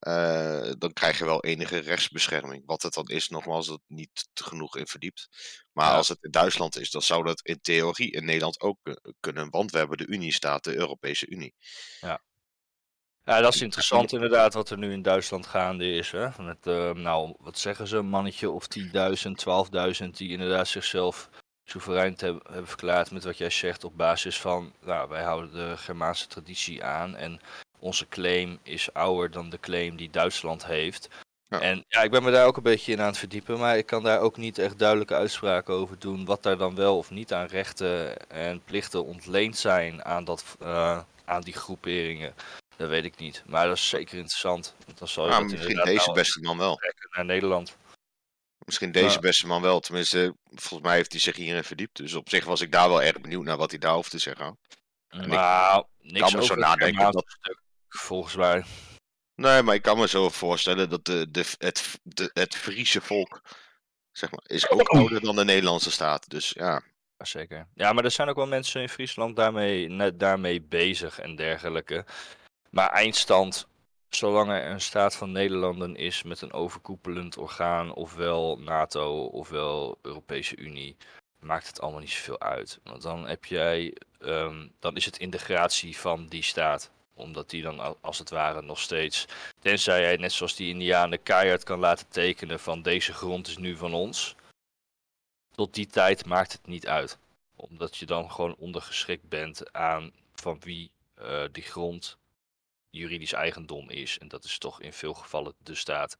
Uh, 0.00 0.72
dan 0.78 0.92
krijg 0.92 1.18
je 1.18 1.24
wel 1.24 1.44
enige 1.44 1.78
rechtsbescherming. 1.78 2.62
Wat 2.66 2.82
het 2.82 2.94
dan 2.94 3.06
is, 3.06 3.28
nogmaals, 3.28 3.66
dat 3.66 3.80
niet 3.86 4.28
genoeg 4.34 4.76
in 4.76 4.86
verdiept. 4.86 5.28
Maar 5.72 5.92
als 5.92 6.08
het 6.08 6.18
in 6.20 6.30
Duitsland 6.30 6.78
is, 6.78 6.90
dan 6.90 7.02
zou 7.02 7.24
dat 7.24 7.40
in 7.40 7.60
theorie 7.60 8.10
in 8.10 8.24
Nederland 8.24 8.60
ook 8.60 8.78
kunnen. 9.20 9.50
Want 9.50 9.70
we 9.70 9.78
hebben 9.78 9.98
de 9.98 10.06
Unie 10.06 10.32
staat, 10.32 10.64
de 10.64 10.74
Europese 10.74 11.28
Unie. 11.28 11.54
Ja. 12.00 12.22
Ja, 13.24 13.40
dat 13.40 13.54
is 13.54 13.62
interessant 13.62 14.12
inderdaad 14.12 14.54
wat 14.54 14.70
er 14.70 14.78
nu 14.78 14.92
in 14.92 15.02
Duitsland 15.02 15.46
gaande 15.46 15.92
is. 15.92 16.10
Hè? 16.10 16.28
Met, 16.42 16.66
uh, 16.66 16.92
nou, 16.92 17.34
wat 17.38 17.58
zeggen 17.58 17.86
ze, 17.86 17.96
een 17.96 18.08
mannetje 18.08 18.50
of 18.50 18.66
10.000, 18.78 18.84
12.000 20.02 20.10
die 20.10 20.30
inderdaad 20.30 20.68
zichzelf 20.68 21.28
soeverein 21.64 22.14
hebben, 22.16 22.42
hebben 22.44 22.66
verklaard 22.66 23.10
met 23.10 23.24
wat 23.24 23.38
jij 23.38 23.50
zegt 23.50 23.84
op 23.84 23.96
basis 23.96 24.40
van, 24.40 24.74
nou, 24.80 25.08
wij 25.08 25.22
houden 25.22 25.52
de 25.52 25.76
Germaanse 25.76 26.26
traditie 26.26 26.84
aan 26.84 27.16
en 27.16 27.40
onze 27.78 28.08
claim 28.08 28.58
is 28.62 28.92
ouder 28.92 29.30
dan 29.30 29.50
de 29.50 29.60
claim 29.60 29.96
die 29.96 30.10
Duitsland 30.10 30.66
heeft. 30.66 31.08
En 31.48 31.84
ja, 31.88 32.02
ik 32.02 32.10
ben 32.10 32.22
me 32.22 32.30
daar 32.30 32.46
ook 32.46 32.56
een 32.56 32.62
beetje 32.62 32.92
in 32.92 33.00
aan 33.00 33.06
het 33.06 33.18
verdiepen, 33.18 33.58
maar 33.58 33.78
ik 33.78 33.86
kan 33.86 34.02
daar 34.02 34.20
ook 34.20 34.36
niet 34.36 34.58
echt 34.58 34.78
duidelijke 34.78 35.14
uitspraken 35.14 35.74
over 35.74 35.98
doen 35.98 36.24
wat 36.24 36.42
daar 36.42 36.56
dan 36.56 36.74
wel 36.74 36.96
of 36.96 37.10
niet 37.10 37.32
aan 37.32 37.46
rechten 37.46 38.28
en 38.28 38.62
plichten 38.64 39.04
ontleend 39.04 39.56
zijn 39.56 40.04
aan, 40.04 40.24
dat, 40.24 40.44
uh, 40.62 41.00
aan 41.24 41.40
die 41.42 41.54
groeperingen. 41.54 42.34
Dat 42.76 42.88
weet 42.88 43.04
ik 43.04 43.16
niet, 43.16 43.42
maar 43.46 43.66
dat 43.66 43.76
is 43.76 43.88
zeker 43.88 44.16
interessant. 44.16 44.74
Dan 44.94 45.08
zal 45.08 45.24
je 45.26 45.30
ja, 45.30 45.40
misschien 45.40 45.84
deze 45.84 46.12
beste 46.12 46.40
man 46.40 46.58
wel. 46.58 46.78
Naar 47.10 47.24
Nederland. 47.24 47.76
Misschien 48.64 48.92
deze 48.92 49.18
beste 49.18 49.46
man 49.46 49.62
wel, 49.62 49.80
tenminste, 49.80 50.34
volgens 50.54 50.88
mij 50.88 50.96
heeft 50.96 51.12
hij 51.12 51.20
zich 51.20 51.36
hierin 51.36 51.64
verdiept. 51.64 51.96
Dus 51.96 52.14
op 52.14 52.28
zich 52.28 52.44
was 52.44 52.60
ik 52.60 52.72
daar 52.72 52.88
wel 52.88 53.02
erg 53.02 53.20
benieuwd 53.20 53.44
naar 53.44 53.56
wat 53.56 53.70
hij 53.70 53.78
daarover 53.78 54.10
te 54.10 54.18
zeggen 54.18 54.44
had. 54.44 54.56
Nou, 55.26 55.84
ik 56.00 56.12
niks 56.12 56.30
kan 56.30 56.40
me 56.40 56.46
zo 56.46 56.54
nadenken 56.54 57.12
dat, 57.12 57.38
volgens 57.96 58.36
mij. 58.36 58.64
Nee, 59.34 59.62
maar 59.62 59.74
ik 59.74 59.82
kan 59.82 59.98
me 59.98 60.08
zo 60.08 60.28
voorstellen 60.28 60.90
dat 60.90 61.04
de, 61.04 61.30
de, 61.30 61.44
het, 61.58 61.98
de, 62.02 62.30
het 62.32 62.54
Friese 62.54 63.00
volk 63.00 63.42
zeg 64.12 64.30
maar, 64.30 64.44
is 64.46 64.70
ook 64.70 64.88
ouder 64.88 65.20
dan 65.20 65.36
de 65.36 65.44
Nederlandse 65.44 65.90
staat. 65.90 66.30
Dus 66.30 66.50
ja. 66.50 66.82
Zeker. 67.18 67.68
Ja, 67.74 67.92
maar 67.92 68.04
er 68.04 68.10
zijn 68.10 68.28
ook 68.28 68.36
wel 68.36 68.46
mensen 68.46 68.80
in 68.80 68.88
Friesland 68.88 69.36
daarmee, 69.36 69.88
net 69.88 70.20
daarmee 70.20 70.62
bezig 70.62 71.18
en 71.18 71.36
dergelijke. 71.36 72.04
Maar 72.70 72.90
eindstand, 72.90 73.66
zolang 74.08 74.50
er 74.50 74.66
een 74.66 74.80
staat 74.80 75.16
van 75.16 75.32
Nederlanden 75.32 75.96
is 75.96 76.22
met 76.22 76.40
een 76.40 76.52
overkoepelend 76.52 77.36
orgaan, 77.36 77.94
ofwel 77.94 78.58
NATO 78.58 79.24
ofwel 79.24 79.98
Europese 80.02 80.56
Unie, 80.56 80.96
maakt 81.40 81.66
het 81.66 81.80
allemaal 81.80 82.00
niet 82.00 82.10
zoveel 82.10 82.40
uit. 82.40 82.80
Want 82.82 83.02
dan 83.02 83.26
heb 83.26 83.44
jij, 83.44 83.96
um, 84.18 84.72
dan 84.78 84.96
is 84.96 85.04
het 85.04 85.18
integratie 85.18 85.96
van 85.96 86.26
die 86.26 86.42
staat 86.42 86.90
omdat 87.16 87.50
die 87.50 87.62
dan 87.62 88.02
als 88.02 88.18
het 88.18 88.30
ware 88.30 88.62
nog 88.62 88.80
steeds, 88.80 89.26
tenzij 89.58 90.04
hij 90.04 90.16
net 90.16 90.32
zoals 90.32 90.56
die 90.56 90.68
Indianen 90.68 91.22
keihard 91.22 91.64
kan 91.64 91.78
laten 91.78 92.08
tekenen 92.08 92.60
van 92.60 92.82
deze 92.82 93.12
grond 93.12 93.46
is 93.46 93.56
nu 93.56 93.76
van 93.76 93.94
ons. 93.94 94.34
Tot 95.54 95.74
die 95.74 95.86
tijd 95.86 96.26
maakt 96.26 96.52
het 96.52 96.66
niet 96.66 96.86
uit. 96.86 97.18
Omdat 97.56 97.96
je 97.96 98.06
dan 98.06 98.30
gewoon 98.30 98.56
ondergeschikt 98.56 99.28
bent 99.28 99.72
aan 99.72 100.12
van 100.34 100.60
wie 100.60 100.90
uh, 101.18 101.44
die 101.52 101.62
grond 101.62 102.18
juridisch 102.90 103.32
eigendom 103.32 103.90
is. 103.90 104.18
En 104.18 104.28
dat 104.28 104.44
is 104.44 104.58
toch 104.58 104.80
in 104.80 104.92
veel 104.92 105.14
gevallen 105.14 105.54
de 105.58 105.74
staat. 105.74 106.16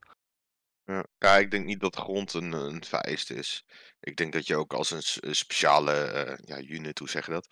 Ja, 1.18 1.36
ik 1.36 1.50
denk 1.50 1.64
niet 1.64 1.80
dat 1.80 1.96
grond 1.96 2.34
een, 2.34 2.52
een 2.52 2.84
vereist 2.84 3.30
is. 3.30 3.64
Ik 4.00 4.16
denk 4.16 4.32
dat 4.32 4.46
je 4.46 4.56
ook 4.56 4.72
als 4.72 4.90
een, 4.90 5.34
speciale 5.34 6.26
uh, 6.26 6.46
ja, 6.46 6.60
unit, 6.60 6.98
hoe 6.98 7.08
zeg 7.08 7.26
je 7.26 7.32
dat? 7.32 7.46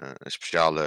Uh, 0.00 0.10
een 0.14 0.30
speciale 0.30 0.82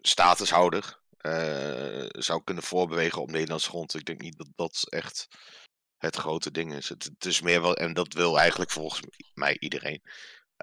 statushouder 0.00 1.00
uh, 1.20 2.06
zou 2.08 2.44
kunnen 2.44 2.64
voorbewegen 2.64 3.22
op 3.22 3.30
Nederlands 3.30 3.66
grond. 3.66 3.94
Ik 3.94 4.04
denk 4.04 4.20
niet 4.20 4.38
dat 4.38 4.48
dat 4.54 4.86
echt 4.88 5.28
het 5.98 6.16
grote 6.16 6.50
ding 6.50 6.74
is. 6.74 6.88
Het, 6.88 7.04
het 7.04 7.24
is 7.24 7.40
meer 7.40 7.62
wel, 7.62 7.76
en 7.76 7.92
dat 7.92 8.12
wil 8.12 8.38
eigenlijk 8.38 8.70
volgens 8.70 9.02
mij 9.34 9.56
iedereen, 9.58 10.02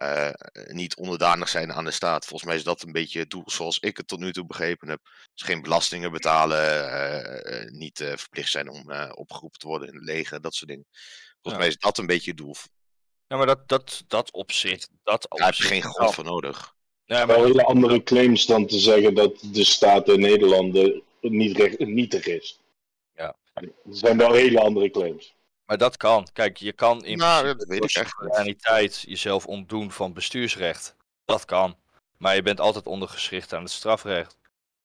uh, 0.04 0.32
niet 0.68 0.96
onderdanig 0.96 1.50
zijn 1.50 1.74
aan 1.74 1.86
de 1.86 1.92
staat. 1.92 2.26
Volgens 2.26 2.50
mij 2.50 2.56
is 2.56 2.64
dat 2.64 2.82
een 2.82 2.92
beetje 2.92 3.20
het 3.20 3.30
doel 3.30 3.50
zoals 3.50 3.80
ik 3.80 3.98
het 3.98 4.08
tot 4.08 4.20
nu 4.20 4.34
toe 4.34 4.46
begrepen 4.46 4.90
heb. 4.90 5.00
Dus 5.34 5.48
geen 5.48 5.62
belastingen 5.62 6.12
betalen, 6.12 6.90
uh, 7.54 7.72
niet 7.72 7.98
verplicht 7.98 8.52
zijn 8.52 8.70
om 8.70 8.92
opgeroepen 9.12 9.60
te 9.60 9.68
worden 9.68 9.88
in 9.88 9.96
het 9.96 10.04
leger, 10.04 10.42
dat 10.42 10.56
soort 10.56 10.70
dingen. 10.70 10.88
Volgens 11.42 11.54
ja. 11.54 11.58
mij 11.58 11.68
is 11.68 11.78
dat 11.78 11.98
een 11.98 12.06
beetje 12.06 12.30
het 12.30 12.40
doel. 12.40 12.56
Ja, 13.28 13.38
maar 13.38 13.46
dat, 13.46 13.68
dat, 13.68 14.04
dat 14.08 14.32
op 14.32 14.52
zich. 14.52 14.88
Dat 15.04 15.26
Daar 15.30 15.46
heb 15.46 15.56
je 15.56 15.64
geen 15.64 15.84
grond 15.84 16.14
voor 16.14 16.24
nodig. 16.24 16.76
Ja, 17.08 17.26
maar... 17.26 17.36
Wel 17.36 17.46
hele 17.46 17.64
andere 17.64 18.04
claims 18.04 18.46
dan 18.46 18.66
te 18.66 18.80
zeggen 18.80 19.14
dat 19.14 19.40
de 19.52 19.64
staat 19.64 20.08
in 20.08 20.20
Nederlanden 20.20 21.02
niet, 21.22 21.58
recht, 21.58 21.80
nietig 21.80 22.26
is. 22.26 22.60
Ja. 23.16 23.36
Er 23.54 23.72
zijn 23.90 24.18
wel 24.18 24.34
hele 24.34 24.60
andere 24.60 24.90
claims. 24.90 25.36
Maar 25.66 25.78
dat 25.78 25.98
kan. 25.98 26.28
Kijk, 26.34 26.58
je 26.58 26.74
kan 26.74 27.06
in 27.06 27.18
nou, 27.18 27.56
soevereiniteit 27.86 29.04
jezelf 29.08 29.46
ontdoen 29.46 29.92
van 29.92 30.14
bestuursrecht. 30.14 30.96
Dat 31.26 31.46
kan. 31.46 31.76
Maar 32.18 32.36
je 32.36 32.42
bent 32.42 32.60
altijd 32.60 32.88
ondergeschikt 32.88 33.54
aan 33.54 33.64
het 33.64 33.72
strafrecht. 33.72 34.38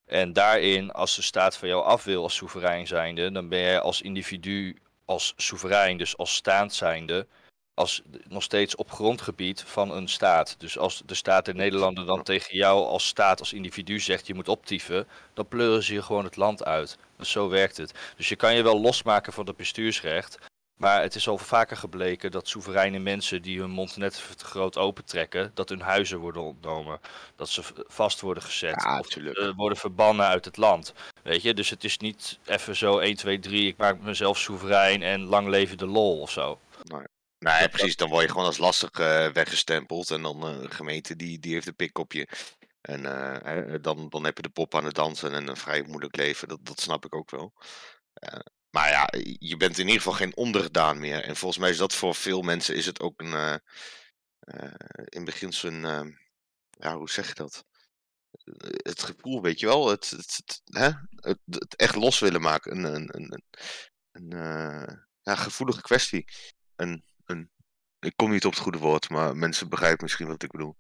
En 0.07 0.33
daarin, 0.33 0.91
als 0.91 1.17
de 1.17 1.23
staat 1.23 1.57
van 1.57 1.69
jou 1.69 1.85
af 1.85 2.05
wil 2.05 2.23
als 2.23 2.35
soeverein 2.35 2.87
zijnde, 2.87 3.33
dan 3.33 3.49
ben 3.49 3.59
jij 3.59 3.81
als 3.81 4.03
individu, 4.03 4.77
als 5.05 5.35
soeverein, 5.37 5.99
dus 5.99 6.17
als 6.17 6.35
staand 6.35 6.75
zijnde, 6.75 7.27
als 7.75 8.03
nog 8.29 8.43
steeds 8.43 8.77
op 8.77 8.91
grondgebied 8.91 9.63
van 9.67 9.91
een 9.91 10.09
staat. 10.09 10.55
Dus 10.59 10.79
als 10.79 11.03
de 11.07 11.15
staat 11.15 11.49
in 11.49 11.57
Nederlanden 11.57 12.07
dan 12.07 12.23
tegen 12.23 12.57
jou 12.57 12.87
als 12.87 13.07
staat, 13.07 13.39
als 13.39 13.53
individu 13.53 14.01
zegt 14.01 14.27
je 14.27 14.35
moet 14.35 14.49
optieven, 14.49 15.09
dan 15.35 15.49
pleuren 15.49 15.83
ze 15.83 15.95
je 15.95 16.03
gewoon 16.03 16.25
het 16.25 16.37
land 16.37 16.65
uit. 16.65 16.99
Dus 17.17 17.31
zo 17.31 17.49
werkt 17.49 17.77
het. 17.77 17.95
Dus 18.17 18.29
je 18.29 18.37
kan 18.37 18.55
je 18.55 18.63
wel 18.63 18.81
losmaken 18.81 19.33
van 19.33 19.47
het 19.47 19.57
bestuursrecht, 19.57 20.39
Maar 20.77 21.03
het 21.03 21.15
is 21.15 21.29
al 21.29 21.39
vaker 21.39 21.77
gebleken 21.77 22.31
dat 22.31 22.49
soevereine 22.49 22.99
mensen 22.99 23.43
die 23.43 23.61
hun 23.61 23.71
mond 23.71 23.97
net 23.97 24.23
te 24.37 24.45
groot 24.45 24.79
opentrekken, 24.79 25.51
dat 25.55 25.69
hun 25.69 25.81
huizen 25.81 26.19
worden 26.19 26.43
ontnomen. 26.43 27.01
Dat 27.37 27.49
ze 27.49 27.63
vast 27.87 28.21
worden 28.21 28.43
gezet. 28.43 28.83
Ja, 28.83 28.99
of 28.99 29.17
uh, 29.17 29.53
worden 29.57 29.79
verbannen 29.79 30.27
uit 30.27 30.45
het 30.45 30.57
land. 30.57 30.95
Weet 31.23 31.43
je, 31.43 31.55
dus 31.55 31.71
het 31.71 31.85
is 31.85 31.99
niet 31.99 32.39
even 32.45 32.77
zo 32.77 32.99
1, 32.99 33.17
2, 33.17 33.39
3, 33.39 33.67
ik 33.67 33.77
maak 33.77 34.01
mezelf 34.01 34.39
soeverein 34.39 35.03
en 35.03 35.21
lang 35.21 35.49
leven 35.49 35.79
de 35.79 35.87
lol 35.87 36.21
of 36.21 36.31
zo. 36.31 36.59
Nee. 37.43 37.59
Nee, 37.59 37.69
precies. 37.69 37.97
Dan 37.97 38.09
word 38.09 38.23
je 38.23 38.29
gewoon 38.29 38.47
als 38.47 38.59
lastig 38.59 38.99
uh, 38.99 39.29
weggestempeld. 39.29 40.11
En 40.11 40.23
dan 40.23 40.55
uh, 40.55 40.61
de 40.61 40.71
gemeente 40.71 41.17
die, 41.17 41.39
die 41.39 41.53
heeft 41.53 41.67
een 41.67 41.77
pik 41.77 41.99
op 41.99 42.13
je. 42.13 42.29
En 42.81 43.01
uh, 43.01 43.75
dan, 43.81 44.09
dan 44.09 44.25
heb 44.25 44.37
je 44.37 44.43
de 44.43 44.49
pop 44.49 44.75
aan 44.75 44.85
het 44.85 44.95
dansen 44.95 45.33
en 45.33 45.49
een 45.49 45.57
vrij 45.57 45.83
moeilijk 45.83 46.17
leven. 46.17 46.49
Dat, 46.49 46.59
dat 46.63 46.81
snap 46.81 47.05
ik 47.05 47.15
ook 47.15 47.31
wel. 47.31 47.53
maar 48.71 48.91
ja, 48.91 49.09
je 49.39 49.57
bent 49.57 49.79
in 49.79 49.87
ieder 49.87 50.03
geval 50.03 50.19
geen 50.19 50.37
ondergedaan 50.37 50.99
meer. 50.99 51.23
En 51.23 51.37
volgens 51.37 51.61
mij 51.61 51.71
is 51.71 51.77
dat 51.77 51.95
voor 51.95 52.15
veel 52.15 52.43
mensen 52.43 52.75
is 52.75 52.87
het 52.87 53.01
ook 53.01 53.21
een... 53.21 53.61
in 55.05 55.25
beginsel 55.25 55.69
een... 55.69 56.19
ja, 56.71 56.97
hoe 56.97 57.11
zeg 57.11 57.29
je 57.29 57.35
dat? 57.35 57.65
Het 58.83 59.03
gevoel, 59.03 59.43
weet 59.43 59.61
je 59.61 59.67
wel. 59.67 59.89
Het, 59.89 60.11
het, 60.11 60.37
het, 60.37 60.63
hè? 60.65 60.91
het, 61.11 61.39
het 61.47 61.77
echt 61.77 61.95
los 61.95 62.19
willen 62.19 62.41
maken. 62.41 62.77
Een, 62.77 62.95
een, 62.95 63.09
een, 63.17 63.43
een, 64.13 64.29
ja, 65.23 65.35
gevoelige 65.35 65.83
kwestie. 65.83 66.25
Een. 66.77 67.11
Ik 68.03 68.13
kom 68.17 68.31
niet 68.31 68.45
op 68.45 68.53
het 68.53 68.61
goede 68.61 68.79
woord, 68.79 69.11
maar 69.11 69.37
mensen 69.37 69.69
begrijpen 69.69 70.03
misschien 70.03 70.27
wat 70.27 70.43
ik 70.43 70.51
bedoel. 70.51 70.75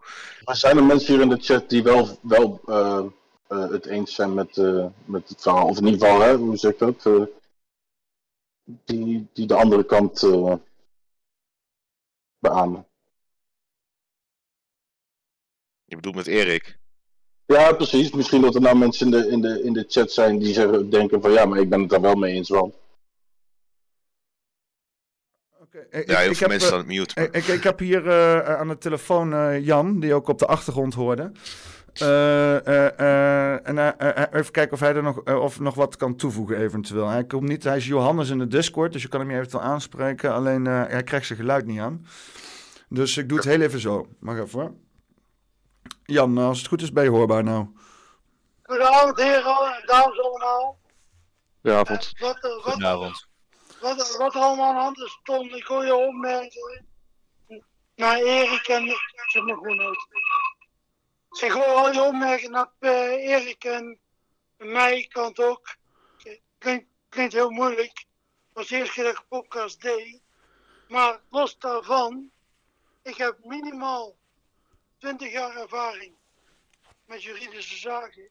Maar 0.44 0.56
zijn 0.56 0.76
er 0.76 0.84
mensen 0.84 1.14
hier 1.14 1.22
in 1.22 1.28
de 1.28 1.40
chat 1.40 1.68
die 1.68 1.82
wel, 1.82 2.18
wel 2.22 2.60
uh, 2.66 3.04
uh, 3.48 3.70
het 3.70 3.86
eens 3.86 4.14
zijn 4.14 4.34
met, 4.34 4.56
uh, 4.56 4.86
met 5.04 5.28
het 5.28 5.42
verhaal? 5.42 5.66
Of 5.66 5.78
in 5.78 5.86
ieder 5.86 6.00
geval, 6.00 6.20
hè, 6.20 6.36
hoe 6.36 6.56
zeg 6.56 6.72
ik 6.72 6.78
dat? 6.78 7.28
die, 8.64 9.28
die 9.32 9.46
de 9.46 9.54
andere 9.54 9.84
kant 9.84 10.20
beamen. 12.38 12.86
Je 15.84 15.96
bedoelt 15.96 16.14
met 16.14 16.26
Erik? 16.26 16.78
Ja, 17.46 17.72
precies. 17.72 18.10
Misschien 18.10 18.40
dat 18.40 18.54
er 18.54 18.60
nou 18.60 18.76
mensen 18.76 19.06
in 19.06 19.12
de, 19.12 19.28
in 19.28 19.40
de, 19.40 19.62
in 19.62 19.72
de 19.72 19.84
chat 19.88 20.12
zijn 20.12 20.38
die 20.38 20.54
zeggen, 20.54 20.90
denken 20.90 21.22
van 21.22 21.32
ja, 21.32 21.44
maar 21.44 21.58
ik 21.58 21.68
ben 21.68 21.80
het 21.80 21.90
daar 21.90 22.00
wel 22.00 22.14
mee 22.14 22.34
eens, 22.34 22.48
want... 22.48 22.74
Okay. 25.74 26.04
Ja, 26.06 26.18
heel 26.18 26.30
ik, 26.30 26.36
veel 26.36 26.48
mensen 26.48 26.68
staan 26.68 26.86
mute. 26.86 27.20
Ik, 27.20 27.34
ik, 27.34 27.46
ik, 27.46 27.62
heb 27.62 27.78
hier 27.78 28.06
uh, 28.06 28.38
aan 28.38 28.68
de 28.68 28.78
telefoon 28.78 29.32
uh, 29.32 29.64
Jan, 29.64 30.00
die 30.00 30.14
ook 30.14 30.28
op 30.28 30.38
de 30.38 30.46
achtergrond 30.46 30.94
hoorde. 30.94 31.32
Uh, 32.02 33.68
en 33.68 33.78
even 34.32 34.52
kijken 34.52 34.72
of 34.72 34.80
hij 34.80 34.94
er 34.94 35.02
nog, 35.02 35.22
of 35.24 35.60
nog 35.60 35.74
wat 35.74 35.96
kan 35.96 36.16
toevoegen 36.16 36.56
eventueel. 36.56 37.08
Hij, 37.08 37.24
komt 37.24 37.48
niet, 37.48 37.64
hij 37.64 37.76
is 37.76 37.86
Johannes 37.86 38.30
in 38.30 38.38
de 38.38 38.46
Discord, 38.46 38.92
dus 38.92 39.02
je 39.02 39.08
kan 39.08 39.20
hem 39.20 39.30
eventueel 39.30 39.62
aanspreken. 39.62 40.32
Alleen 40.32 40.64
hij 40.64 41.02
krijgt 41.02 41.26
zijn 41.26 41.38
geluid 41.38 41.66
niet 41.66 41.80
aan. 41.80 42.06
Dus 42.88 43.16
ik 43.16 43.28
doe 43.28 43.38
het 43.38 43.46
heel 43.46 43.60
even 43.60 43.80
zo. 43.80 44.06
Mag 44.20 44.38
even 44.38 44.60
hoor. 44.60 44.74
Jan, 46.04 46.38
als 46.38 46.58
het 46.58 46.68
goed 46.68 46.82
is, 46.82 46.92
ben 46.92 47.04
je 47.04 47.10
hoorbaar 47.10 47.44
nou. 47.44 47.66
Goedenavond 48.62 49.20
heren, 49.20 49.82
dames 49.86 50.20
allemaal. 50.20 50.78
Goedenavond. 51.60 52.12
Goedenavond 52.62 53.30
wat, 53.82 54.16
wat 54.16 54.34
allemaal 54.34 54.68
aan 54.68 54.74
de 54.74 54.80
hand 54.80 54.98
is, 54.98 55.10
stond. 55.10 55.54
Ik 55.54 55.66
hoor 55.66 55.84
je 55.84 55.94
opmerkingen. 55.94 56.86
Naar 57.94 58.16
Erik 58.16 58.68
en 58.68 58.86
zit 59.26 59.44
me 59.44 59.54
gewoon 59.54 59.80
uit. 59.80 60.06
Ik 61.40 61.50
hoor 61.50 61.64
al 61.64 61.92
je 61.92 62.02
opmerkingen 62.02 62.50
naar 62.50 62.70
uh, 62.80 63.28
Erik 63.28 63.64
en 63.64 63.98
mij 64.56 65.06
kant 65.08 65.40
ook. 65.40 65.76
Klinkt, 66.58 66.86
klinkt 67.08 67.32
heel 67.32 67.50
moeilijk. 67.50 68.04
Was 68.52 68.68
de 68.68 68.76
eerste 68.76 68.92
keer 68.92 69.04
dat 69.04 69.28
podcast 69.28 69.82
deed. 69.82 70.20
Maar 70.88 71.20
los 71.28 71.58
daarvan, 71.58 72.30
ik 73.02 73.16
heb 73.16 73.44
minimaal 73.44 74.16
20 74.98 75.32
jaar 75.32 75.56
ervaring 75.56 76.14
met 77.04 77.22
juridische 77.22 77.76
zaken. 77.76 78.28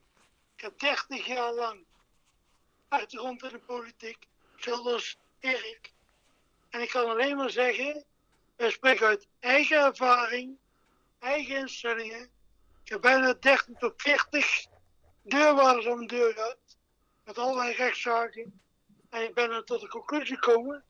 Ik 0.55 0.61
heb 0.61 0.79
30 0.79 1.25
jaar 1.25 1.53
lang 1.53 1.85
achtergrond 2.87 3.43
in 3.43 3.49
de 3.49 3.59
politiek, 3.59 4.27
zoals 4.55 5.17
En 5.41 6.81
ik 6.81 6.89
kan 6.89 7.09
alleen 7.09 7.37
maar 7.37 7.49
zeggen, 7.49 8.03
we 8.55 8.71
spreken 8.71 9.07
uit 9.07 9.27
eigen 9.39 9.77
ervaring, 9.77 10.57
eigen 11.19 11.55
instellingen. 11.55 12.29
Ik 12.83 12.89
heb 12.89 13.01
bijna 13.01 13.33
30 13.33 13.77
tot 13.79 13.93
40 14.01 14.65
deurwaarders 15.21 15.87
aan 15.87 15.99
de 15.99 16.05
deur 16.05 16.33
gehad, 16.33 16.77
met 17.23 17.37
allerlei 17.37 17.73
rechtszaken. 17.73 18.61
En 19.09 19.23
ik 19.23 19.33
ben 19.33 19.51
er 19.51 19.63
tot 19.63 19.81
de 19.81 19.87
conclusie 19.87 20.35
gekomen, 20.35 20.83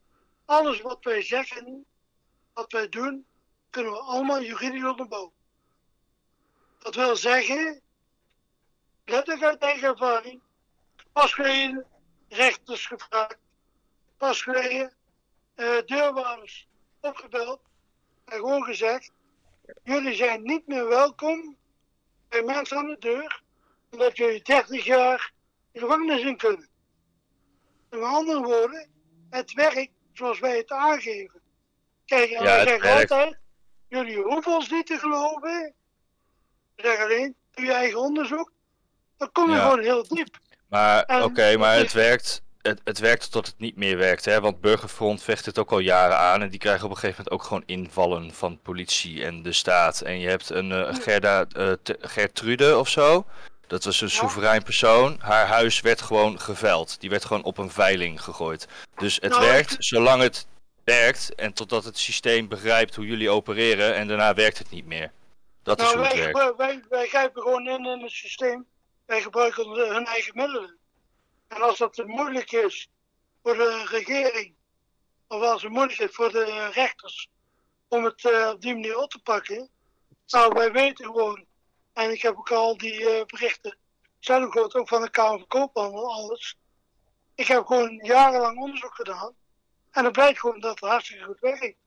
alles 0.45 0.81
wat 0.81 1.03
wij 1.03 1.21
zeggen, 1.21 1.85
wat 2.53 2.71
wij 2.71 2.89
doen, 2.89 3.25
kunnen 3.69 3.91
we 3.91 3.99
allemaal 3.99 4.41
juridisch 4.41 4.83
onderbouwen. 4.83 5.33
Dat 6.79 6.95
wil 6.95 7.15
zeggen, 7.15 7.81
letterlijk 9.05 9.43
uit 9.43 9.61
eigen 9.61 9.87
ervaring, 9.87 10.41
pas 11.11 11.33
geen 11.33 11.83
rechters 12.29 12.85
gevraagd, 12.85 13.37
pas 14.21 14.41
geleden 14.41 14.93
uh, 15.55 15.81
deurwaarders 15.85 16.67
opgebeld 16.99 17.61
en 18.25 18.37
gewoon 18.37 18.63
gezegd: 18.63 19.11
jullie 19.83 20.15
zijn 20.15 20.43
niet 20.43 20.67
meer 20.67 20.87
welkom 20.87 21.57
bij 22.29 22.43
mensen 22.43 22.77
aan 22.77 22.87
de 22.87 22.97
deur, 22.99 23.41
omdat 23.91 24.17
jullie 24.17 24.41
30 24.43 24.85
jaar 24.85 25.33
de 25.71 25.79
gevangenis 25.79 26.21
in 26.21 26.37
kunnen. 26.37 26.69
met 27.89 28.01
andere 28.01 28.41
woorden, 28.41 28.89
het 29.29 29.53
werkt 29.53 29.91
zoals 30.13 30.39
wij 30.39 30.57
het 30.57 30.71
aangeven. 30.71 31.41
Kijk, 32.05 32.29
en 32.29 32.43
ja, 32.43 32.55
wij 32.55 32.67
zeggen 32.67 32.91
altijd: 32.91 33.37
jullie 33.87 34.17
hoeven 34.17 34.53
ons 34.53 34.69
niet 34.69 34.85
te 34.85 34.97
geloven. 34.97 35.73
We 36.75 36.81
zeggen 36.81 37.05
alleen: 37.05 37.35
doe 37.51 37.65
je 37.65 37.73
eigen 37.73 37.99
onderzoek. 37.99 38.51
Dan 39.17 39.31
kom 39.31 39.51
je 39.51 39.59
gewoon 39.59 39.79
heel 39.79 40.07
diep. 40.07 40.37
Maar 40.69 41.23
oké, 41.23 41.57
maar 41.57 41.75
het 41.75 41.93
werkt 41.93 42.43
het, 42.61 42.81
het 42.83 42.99
werkte 42.99 43.29
tot 43.29 43.47
het 43.47 43.59
niet 43.59 43.75
meer 43.75 43.97
werkte. 43.97 44.29
Hè? 44.29 44.41
Want 44.41 44.61
Burgerfront 44.61 45.23
vecht 45.23 45.45
het 45.45 45.59
ook 45.59 45.71
al 45.71 45.79
jaren 45.79 46.17
aan. 46.17 46.41
En 46.41 46.49
die 46.49 46.59
krijgen 46.59 46.85
op 46.85 46.91
een 46.91 46.97
gegeven 46.97 47.23
moment 47.23 47.41
ook 47.41 47.47
gewoon 47.47 47.63
invallen 47.65 48.33
van 48.33 48.59
politie 48.61 49.25
en 49.25 49.41
de 49.41 49.53
staat. 49.53 50.01
En 50.01 50.19
je 50.19 50.27
hebt 50.27 50.49
een 50.49 50.69
uh, 50.69 50.95
Gerda, 50.95 51.45
uh, 51.57 51.71
Gertrude 51.99 52.77
of 52.77 52.89
zo. 52.89 53.25
Dat 53.67 53.83
was 53.83 54.01
een 54.01 54.09
soeverein 54.09 54.63
persoon. 54.63 55.17
Haar 55.19 55.47
huis 55.47 55.81
werd 55.81 56.01
gewoon 56.01 56.39
geveld. 56.39 56.99
Die 56.99 57.09
werd 57.09 57.25
gewoon 57.25 57.43
op 57.43 57.57
een 57.57 57.71
veiling 57.71 58.21
gegooid. 58.21 58.67
Dus 58.95 59.15
het 59.15 59.31
nou, 59.31 59.45
werkt 59.45 59.75
zolang 59.79 60.21
het 60.21 60.47
werkt. 60.83 61.35
En 61.35 61.53
totdat 61.53 61.83
het 61.83 61.97
systeem 61.97 62.47
begrijpt 62.47 62.95
hoe 62.95 63.05
jullie 63.05 63.29
opereren. 63.29 63.95
En 63.95 64.07
daarna 64.07 64.33
werkt 64.33 64.57
het 64.57 64.69
niet 64.69 64.85
meer. 64.85 65.11
Dat 65.63 65.79
is 65.79 65.85
nou, 65.85 65.97
hoe 65.97 66.05
het 66.05 66.15
wij, 66.15 66.33
werkt. 66.33 66.57
Wij, 66.57 66.83
wij 66.89 67.07
grijpen 67.07 67.41
gewoon 67.41 67.67
in 67.67 67.85
in 67.85 68.01
het 68.01 68.11
systeem. 68.11 68.65
Wij 69.05 69.21
gebruiken 69.21 69.69
hun 69.69 70.05
eigen 70.05 70.35
middelen. 70.35 70.79
En 71.51 71.61
als 71.61 71.77
dat 71.77 72.05
moeilijk 72.05 72.51
is 72.51 72.89
voor 73.43 73.53
de 73.53 73.85
regering, 73.85 74.55
of 75.27 75.41
als 75.41 75.61
het 75.61 75.71
moeilijk 75.71 75.99
is 75.99 76.15
voor 76.15 76.31
de 76.31 76.69
rechters 76.73 77.29
om 77.87 78.03
het 78.03 78.23
uh, 78.23 78.49
op 78.53 78.61
die 78.61 78.73
manier 78.73 78.97
op 78.97 79.09
te 79.09 79.21
pakken, 79.21 79.69
nou, 80.27 80.53
wij 80.53 80.71
weten 80.71 81.05
gewoon, 81.05 81.45
en 81.93 82.11
ik 82.11 82.21
heb 82.21 82.37
ook 82.37 82.51
al 82.51 82.77
die 82.77 83.01
uh, 83.01 83.25
berichten 83.25 83.77
zelf 84.19 84.51
gehoord, 84.51 84.75
ook 84.75 84.87
van 84.87 85.01
de 85.01 85.09
Kamer 85.09 85.37
van 85.37 85.47
Koophandel, 85.47 86.11
alles. 86.11 86.57
Ik 87.35 87.47
heb 87.47 87.65
gewoon 87.65 87.99
jarenlang 88.03 88.59
onderzoek 88.59 88.95
gedaan. 88.95 89.35
En 89.91 90.03
het 90.03 90.13
blijkt 90.13 90.39
gewoon 90.39 90.59
dat 90.59 90.79
het 90.79 90.89
hartstikke 90.89 91.23
goed 91.23 91.39
werkt. 91.39 91.77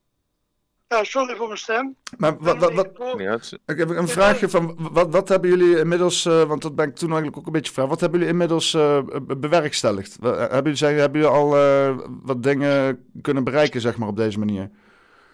Ja, 0.94 1.04
sorry 1.04 1.36
voor 1.36 1.46
mijn 1.46 1.58
stem. 1.58 1.96
Maar 2.16 2.36
wat, 2.38 2.58
wat, 2.58 2.72
wat, 2.72 3.58
ik 3.66 3.78
heb 3.78 3.88
een 3.88 4.08
vraagje 4.08 4.48
van, 4.48 4.76
wat, 4.92 5.10
wat 5.10 5.28
hebben 5.28 5.50
jullie 5.50 5.78
inmiddels, 5.78 6.24
uh, 6.24 6.42
want 6.42 6.62
dat 6.62 6.74
ben 6.74 6.88
ik 6.88 6.96
toen 6.96 7.08
eigenlijk 7.08 7.38
ook 7.38 7.46
een 7.46 7.52
beetje 7.52 7.72
vraag, 7.72 7.86
wat 7.86 8.00
hebben 8.00 8.18
jullie 8.18 8.34
inmiddels 8.34 8.74
uh, 8.74 8.98
bewerkstelligd? 9.22 10.16
Hebben 10.20 10.62
jullie, 10.62 10.76
zeggen, 10.76 11.00
hebben 11.00 11.20
jullie 11.20 11.36
al 11.36 11.56
uh, 11.56 11.98
wat 12.22 12.42
dingen 12.42 13.08
kunnen 13.22 13.44
bereiken, 13.44 13.80
zeg 13.80 13.96
maar, 13.96 14.08
op 14.08 14.16
deze 14.16 14.38
manier? 14.38 14.70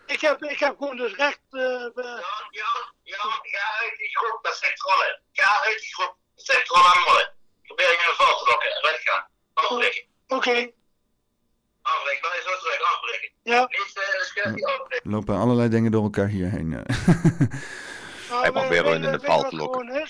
Ik 0.06 0.20
heb, 0.20 0.42
ik 0.42 0.58
heb 0.58 0.76
gewoon 0.78 0.96
dus 0.96 1.14
recht... 1.14 1.40
ja, 1.50 1.90
ja, 2.50 2.70
ja, 3.02 3.22
ga 3.42 3.66
uit 3.82 3.96
die 3.98 4.16
groep, 4.18 4.38
dat 4.42 4.56
zijn 4.56 4.74
trollen. 4.74 5.20
Ga 5.32 5.64
uit 5.66 5.78
die 5.78 5.94
groep, 5.94 6.16
dat 6.34 6.44
zijn 6.44 6.64
trollen 6.64 6.86
aan 6.86 7.02
mollen. 7.06 7.32
Probeer 7.62 7.90
je 7.90 8.14
vast 8.16 8.38
te 8.38 8.44
lokken 8.50 8.70
en 8.76 8.82
weggaan. 8.82 9.26
Afbreken. 9.54 10.02
Oké. 10.28 10.48
Okay. 10.48 10.74
Afbreken, 11.96 12.22
dan 12.22 12.32
is 12.38 12.44
zo 12.44 12.58
terug, 12.58 12.82
afbreken. 12.94 13.30
Ja. 13.42 13.68
Er 14.92 15.00
lopen 15.02 15.36
allerlei 15.36 15.68
dingen 15.68 15.90
door 15.90 16.02
elkaar 16.02 16.28
hierheen. 16.28 16.72
Hij 18.42 18.50
mag 18.50 18.68
weer 18.68 18.86
in 18.86 19.02
de 19.02 19.18
paal 19.18 19.48
te 19.48 19.56
lokken. 19.56 20.08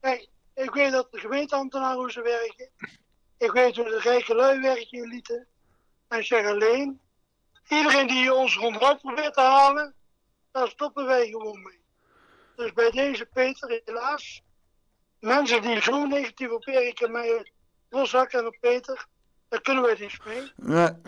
Kijk, 0.00 0.28
ik 0.54 0.70
weet 0.70 0.92
dat 0.92 1.12
de 1.12 1.18
gemeenteambtenaren 1.18 1.96
hoe 1.96 2.10
ze 2.10 2.22
werken. 2.22 2.70
Ik 3.38 3.52
weet 3.52 3.76
hoe 3.76 3.84
de 3.84 4.00
rijke 4.00 4.34
lui 4.34 4.60
werken 4.60 4.98
in 4.98 5.08
Lieten. 5.08 5.46
En 6.08 6.18
ik 6.18 6.24
zeg 6.24 6.46
alleen, 6.46 7.00
iedereen 7.68 8.06
die 8.06 8.34
ons 8.34 8.56
onderuit 8.56 9.00
probeert 9.00 9.34
te 9.34 9.40
halen, 9.40 9.94
daar 10.52 10.68
stoppen 10.68 11.06
wij 11.06 11.26
gewoon 11.26 11.62
mee. 11.62 11.80
Dus 12.56 12.72
bij 12.72 12.90
deze 12.90 13.26
Peter, 13.26 13.80
helaas, 13.84 14.42
mensen 15.20 15.62
die 15.62 15.82
zo 15.82 16.06
negatief 16.06 16.50
op 16.50 16.66
Erik 16.66 17.00
en 17.00 17.12
mij 17.12 17.52
loshakken 17.88 18.38
en 18.38 18.46
op 18.46 18.56
Peter, 18.60 19.06
Daar 19.48 19.60
kunnen 19.60 19.82
we 19.82 19.96
niet 20.00 20.18
mee. 20.24 20.74
Ja, 20.76 20.98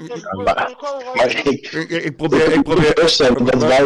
maar, 0.45 0.77
maar 1.15 1.31
ik, 1.31 1.71
ik, 1.91 2.17
probeer... 2.17 2.53
Ik 2.53 2.63
probeer 2.63 2.95
dat 2.95 3.63
wij 3.63 3.83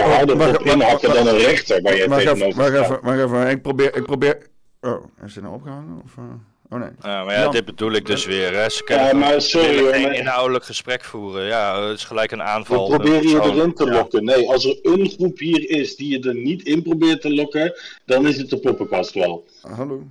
harder 0.00 0.58
op 0.58 0.62
inhakken 0.62 1.14
dan 1.14 1.26
een 1.26 1.38
rechter 1.38 1.82
waar 1.82 1.96
je 1.96 2.08
tegenover 2.08 2.54
Wacht 2.54 2.72
even, 2.72 3.00
wacht 3.02 3.18
even. 3.18 3.48
Ik 3.48 3.62
probeer... 3.62 3.96
Ik 3.96 4.02
probeer... 4.02 4.46
Oh, 4.80 5.04
is 5.24 5.36
er 5.36 5.42
nou 5.42 5.54
opgehangen? 5.54 6.02
Of, 6.04 6.16
uh... 6.16 6.24
Oh 6.68 6.78
nee. 6.78 6.90
Ja, 7.02 7.24
maar 7.24 7.34
ja, 7.34 7.48
dit 7.48 7.64
bedoel 7.64 7.92
ik 7.92 8.06
dus 8.06 8.24
weer. 8.24 8.54
Hè. 8.54 8.68
Ze 8.68 8.84
kunnen 8.84 9.06
ja, 9.06 9.12
maar 9.12 9.40
sorry, 9.40 9.80
hoor, 9.80 9.92
geen 9.92 10.14
inhoudelijk 10.14 10.64
gesprek 10.64 11.04
voeren. 11.04 11.46
Ja, 11.46 11.82
het 11.82 11.98
is 11.98 12.04
gelijk 12.04 12.30
een 12.30 12.42
aanval. 12.42 12.90
We 12.90 12.96
proberen 12.96 13.28
je 13.28 13.40
erin 13.40 13.74
te 13.74 13.90
lokken. 13.90 14.24
Nee, 14.24 14.48
als 14.48 14.64
er 14.64 14.78
een 14.82 15.08
groep 15.10 15.38
hier 15.38 15.70
is 15.70 15.96
die 15.96 16.10
je 16.10 16.28
er 16.28 16.34
niet 16.34 16.62
in 16.62 16.82
probeert 16.82 17.20
te 17.20 17.34
lokken, 17.34 17.74
dan 18.04 18.26
is 18.26 18.36
het 18.36 18.50
de 18.50 18.58
poppenkast 18.58 19.14
wel. 19.14 19.46
hallo. 19.60 20.06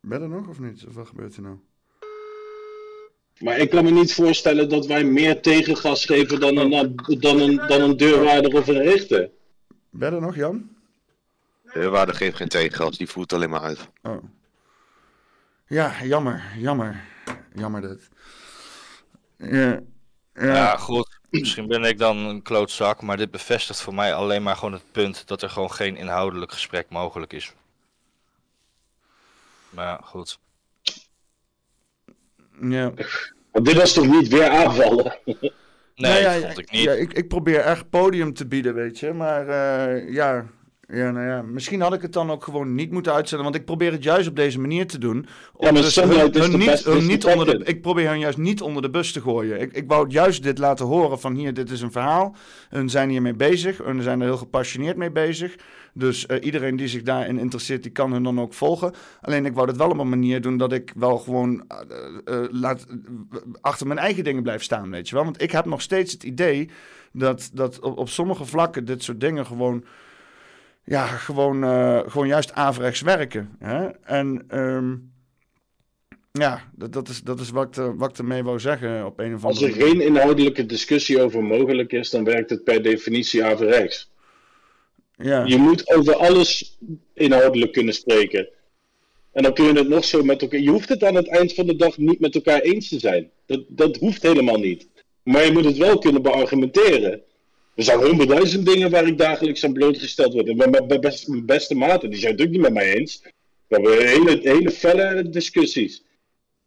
Ben 0.00 0.22
er 0.22 0.28
nog 0.28 0.48
of 0.48 0.58
niet? 0.58 0.84
Of 0.88 0.94
wat 0.94 1.06
gebeurt 1.06 1.36
er 1.36 1.42
nou? 1.42 1.56
Maar 3.40 3.58
ik 3.58 3.70
kan 3.70 3.84
me 3.84 3.90
niet 3.90 4.14
voorstellen 4.14 4.68
dat 4.68 4.86
wij 4.86 5.04
meer 5.04 5.42
tegengas 5.42 6.04
geven 6.04 6.40
dan 6.40 6.56
een, 6.56 6.70
dan 7.18 7.40
een, 7.40 7.56
dan 7.56 7.80
een 7.80 7.96
deurwaarder 7.96 8.54
of 8.54 8.68
een 8.68 8.82
rechter. 8.82 9.30
Ben 9.90 10.12
er 10.12 10.20
nog, 10.20 10.34
Jan? 10.36 10.76
De 11.62 11.70
deurwaarder 11.72 12.14
geeft 12.14 12.36
geen 12.36 12.48
tegengas, 12.48 12.98
die 12.98 13.08
voert 13.08 13.32
alleen 13.32 13.50
maar 13.50 13.60
uit. 13.60 13.88
Oh. 14.02 14.24
Ja, 15.66 16.04
jammer, 16.04 16.42
jammer. 16.56 17.04
Jammer 17.54 17.80
dit. 17.80 18.08
Ja, 19.36 19.80
ja. 20.34 20.54
ja, 20.54 20.76
goed. 20.76 21.18
Misschien 21.30 21.66
ben 21.66 21.84
ik 21.84 21.98
dan 21.98 22.16
een 22.16 22.42
klootzak, 22.42 23.02
maar 23.02 23.16
dit 23.16 23.30
bevestigt 23.30 23.80
voor 23.80 23.94
mij 23.94 24.14
alleen 24.14 24.42
maar 24.42 24.56
gewoon 24.56 24.72
het 24.72 24.92
punt 24.92 25.26
dat 25.26 25.42
er 25.42 25.50
gewoon 25.50 25.72
geen 25.72 25.96
inhoudelijk 25.96 26.52
gesprek 26.52 26.86
mogelijk 26.88 27.32
is. 27.32 27.52
Maar 29.70 29.86
ja, 29.86 30.00
goed. 30.04 30.38
Ja. 32.60 32.92
Maar 33.52 33.62
dit 33.62 33.74
was 33.74 33.92
toch 33.92 34.06
niet 34.06 34.28
weer 34.28 34.48
aanvallen? 34.48 35.18
Nee, 35.24 36.22
nou 36.22 36.40
ja, 36.40 36.46
vond 36.46 36.58
ik 36.58 36.70
niet. 36.70 36.82
Ja, 36.82 36.92
ik, 36.92 37.12
ik 37.12 37.28
probeer 37.28 37.58
echt 37.60 37.90
podium 37.90 38.34
te 38.34 38.46
bieden, 38.46 38.74
weet 38.74 38.98
je. 38.98 39.12
Maar 39.12 39.48
uh, 39.48 40.12
ja, 40.12 40.46
ja, 40.92 41.10
nou 41.10 41.26
ja, 41.26 41.42
misschien 41.42 41.80
had 41.80 41.94
ik 41.94 42.02
het 42.02 42.12
dan 42.12 42.30
ook 42.30 42.44
gewoon 42.44 42.74
niet 42.74 42.90
moeten 42.90 43.12
uitzenden, 43.12 43.44
want 43.44 43.58
ik 43.58 43.64
probeer 43.64 43.92
het 43.92 44.02
juist 44.02 44.28
op 44.28 44.36
deze 44.36 44.60
manier 44.60 44.86
te 44.86 44.98
doen. 44.98 45.26
Om 45.52 45.66
ja, 45.66 45.72
maar 45.72 45.82
dus 45.82 45.96
hun, 45.96 46.58
niet, 46.58 47.00
niet 47.00 47.24
onder 47.24 47.46
de, 47.46 47.64
ik 47.64 47.82
probeer 47.82 48.08
hen 48.08 48.18
juist 48.18 48.38
niet 48.38 48.62
onder 48.62 48.82
de 48.82 48.90
bus 48.90 49.12
te 49.12 49.20
gooien. 49.20 49.60
Ik, 49.60 49.72
ik 49.72 49.84
wou 49.86 50.08
juist 50.08 50.42
dit 50.42 50.58
laten 50.58 50.86
horen 50.86 51.20
van 51.20 51.34
hier, 51.34 51.54
dit 51.54 51.70
is 51.70 51.80
een 51.80 51.92
verhaal. 51.92 52.34
Hun 52.68 52.88
zijn 52.90 53.10
hiermee 53.10 53.34
bezig, 53.34 53.78
hun 53.78 54.02
zijn 54.02 54.20
er 54.20 54.26
heel 54.26 54.36
gepassioneerd 54.36 54.96
mee 54.96 55.10
bezig. 55.10 55.56
Dus 55.94 56.26
uh, 56.28 56.44
iedereen 56.44 56.76
die 56.76 56.88
zich 56.88 57.02
daarin 57.02 57.38
interesseert, 57.38 57.82
die 57.82 57.92
kan 57.92 58.12
hun 58.12 58.22
dan 58.22 58.40
ook 58.40 58.54
volgen. 58.54 58.92
Alleen 59.20 59.46
ik 59.46 59.54
wou 59.54 59.68
het 59.68 59.76
wel 59.76 59.90
op 59.90 59.98
een 59.98 60.08
manier 60.08 60.40
doen 60.40 60.56
dat 60.56 60.72
ik 60.72 60.92
wel 60.96 61.18
gewoon 61.18 61.52
uh, 61.54 62.36
uh, 62.36 62.46
laat, 62.50 62.86
achter 63.60 63.86
mijn 63.86 63.98
eigen 63.98 64.24
dingen 64.24 64.42
blijf 64.42 64.62
staan, 64.62 64.90
weet 64.90 65.08
je 65.08 65.14
wel. 65.14 65.24
Want 65.24 65.42
ik 65.42 65.50
heb 65.50 65.64
nog 65.64 65.82
steeds 65.82 66.12
het 66.12 66.22
idee 66.22 66.70
dat, 67.12 67.50
dat 67.52 67.80
op, 67.80 67.98
op 67.98 68.08
sommige 68.08 68.44
vlakken 68.44 68.84
dit 68.84 69.02
soort 69.02 69.20
dingen 69.20 69.46
gewoon 69.46 69.84
ja, 70.84 71.06
gewoon, 71.06 71.64
uh, 71.64 72.00
gewoon 72.06 72.26
juist 72.26 72.52
averechts 72.52 73.00
werken. 73.00 73.56
Hè? 73.58 73.88
En 73.88 74.44
um, 74.58 75.12
ja, 76.32 76.70
dat, 76.74 76.92
dat, 76.92 77.08
is, 77.08 77.20
dat 77.20 77.40
is 77.40 77.50
wat, 77.50 77.78
ik, 77.78 77.92
wat 77.96 78.10
ik 78.10 78.18
ermee 78.18 78.42
wou 78.42 78.60
zeggen 78.60 79.06
op 79.06 79.18
een 79.18 79.34
of 79.34 79.44
andere 79.44 79.66
Als 79.66 79.76
er 79.76 79.82
geen 79.82 80.00
inhoudelijke 80.00 80.66
discussie 80.66 81.22
over 81.22 81.44
mogelijk 81.44 81.92
is, 81.92 82.10
dan 82.10 82.24
werkt 82.24 82.50
het 82.50 82.64
per 82.64 82.82
definitie 82.82 83.44
averechts. 83.44 84.10
Ja. 85.16 85.44
Je 85.44 85.56
moet 85.56 85.90
over 85.94 86.14
alles 86.14 86.78
inhoudelijk 87.14 87.72
kunnen 87.72 87.94
spreken. 87.94 88.48
En 89.32 89.42
dan 89.42 89.54
kun 89.54 89.64
je 89.64 89.72
het 89.72 89.88
nog 89.88 90.04
zo 90.04 90.22
met 90.22 90.42
elkaar. 90.42 90.60
Je 90.60 90.70
hoeft 90.70 90.88
het 90.88 91.04
aan 91.04 91.14
het 91.14 91.28
eind 91.28 91.54
van 91.54 91.66
de 91.66 91.76
dag 91.76 91.98
niet 91.98 92.20
met 92.20 92.34
elkaar 92.34 92.60
eens 92.60 92.88
te 92.88 92.98
zijn. 92.98 93.30
Dat, 93.46 93.64
dat 93.68 93.96
hoeft 93.96 94.22
helemaal 94.22 94.58
niet. 94.58 94.88
Maar 95.22 95.44
je 95.44 95.52
moet 95.52 95.64
het 95.64 95.76
wel 95.76 95.98
kunnen 95.98 96.22
beargumenteren. 96.22 97.22
Er 97.80 97.86
zijn 97.86 98.04
honderdduizend 98.04 98.66
dingen 98.66 98.90
waar 98.90 99.06
ik 99.06 99.18
dagelijks 99.18 99.64
aan 99.64 99.72
blootgesteld 99.72 100.32
word. 100.32 100.48
En 100.48 100.56
mijn, 100.56 101.46
beste, 101.46 101.74
maten, 101.74 102.10
die 102.10 102.18
zijn 102.18 102.32
het 102.32 102.42
ook 102.42 102.48
niet 102.48 102.60
met 102.60 102.72
mij 102.72 102.94
eens. 102.94 103.22
We 103.66 103.74
hebben 103.74 104.06
hele, 104.06 104.40
hele 104.42 104.70
felle 104.70 105.28
discussies. 105.28 106.04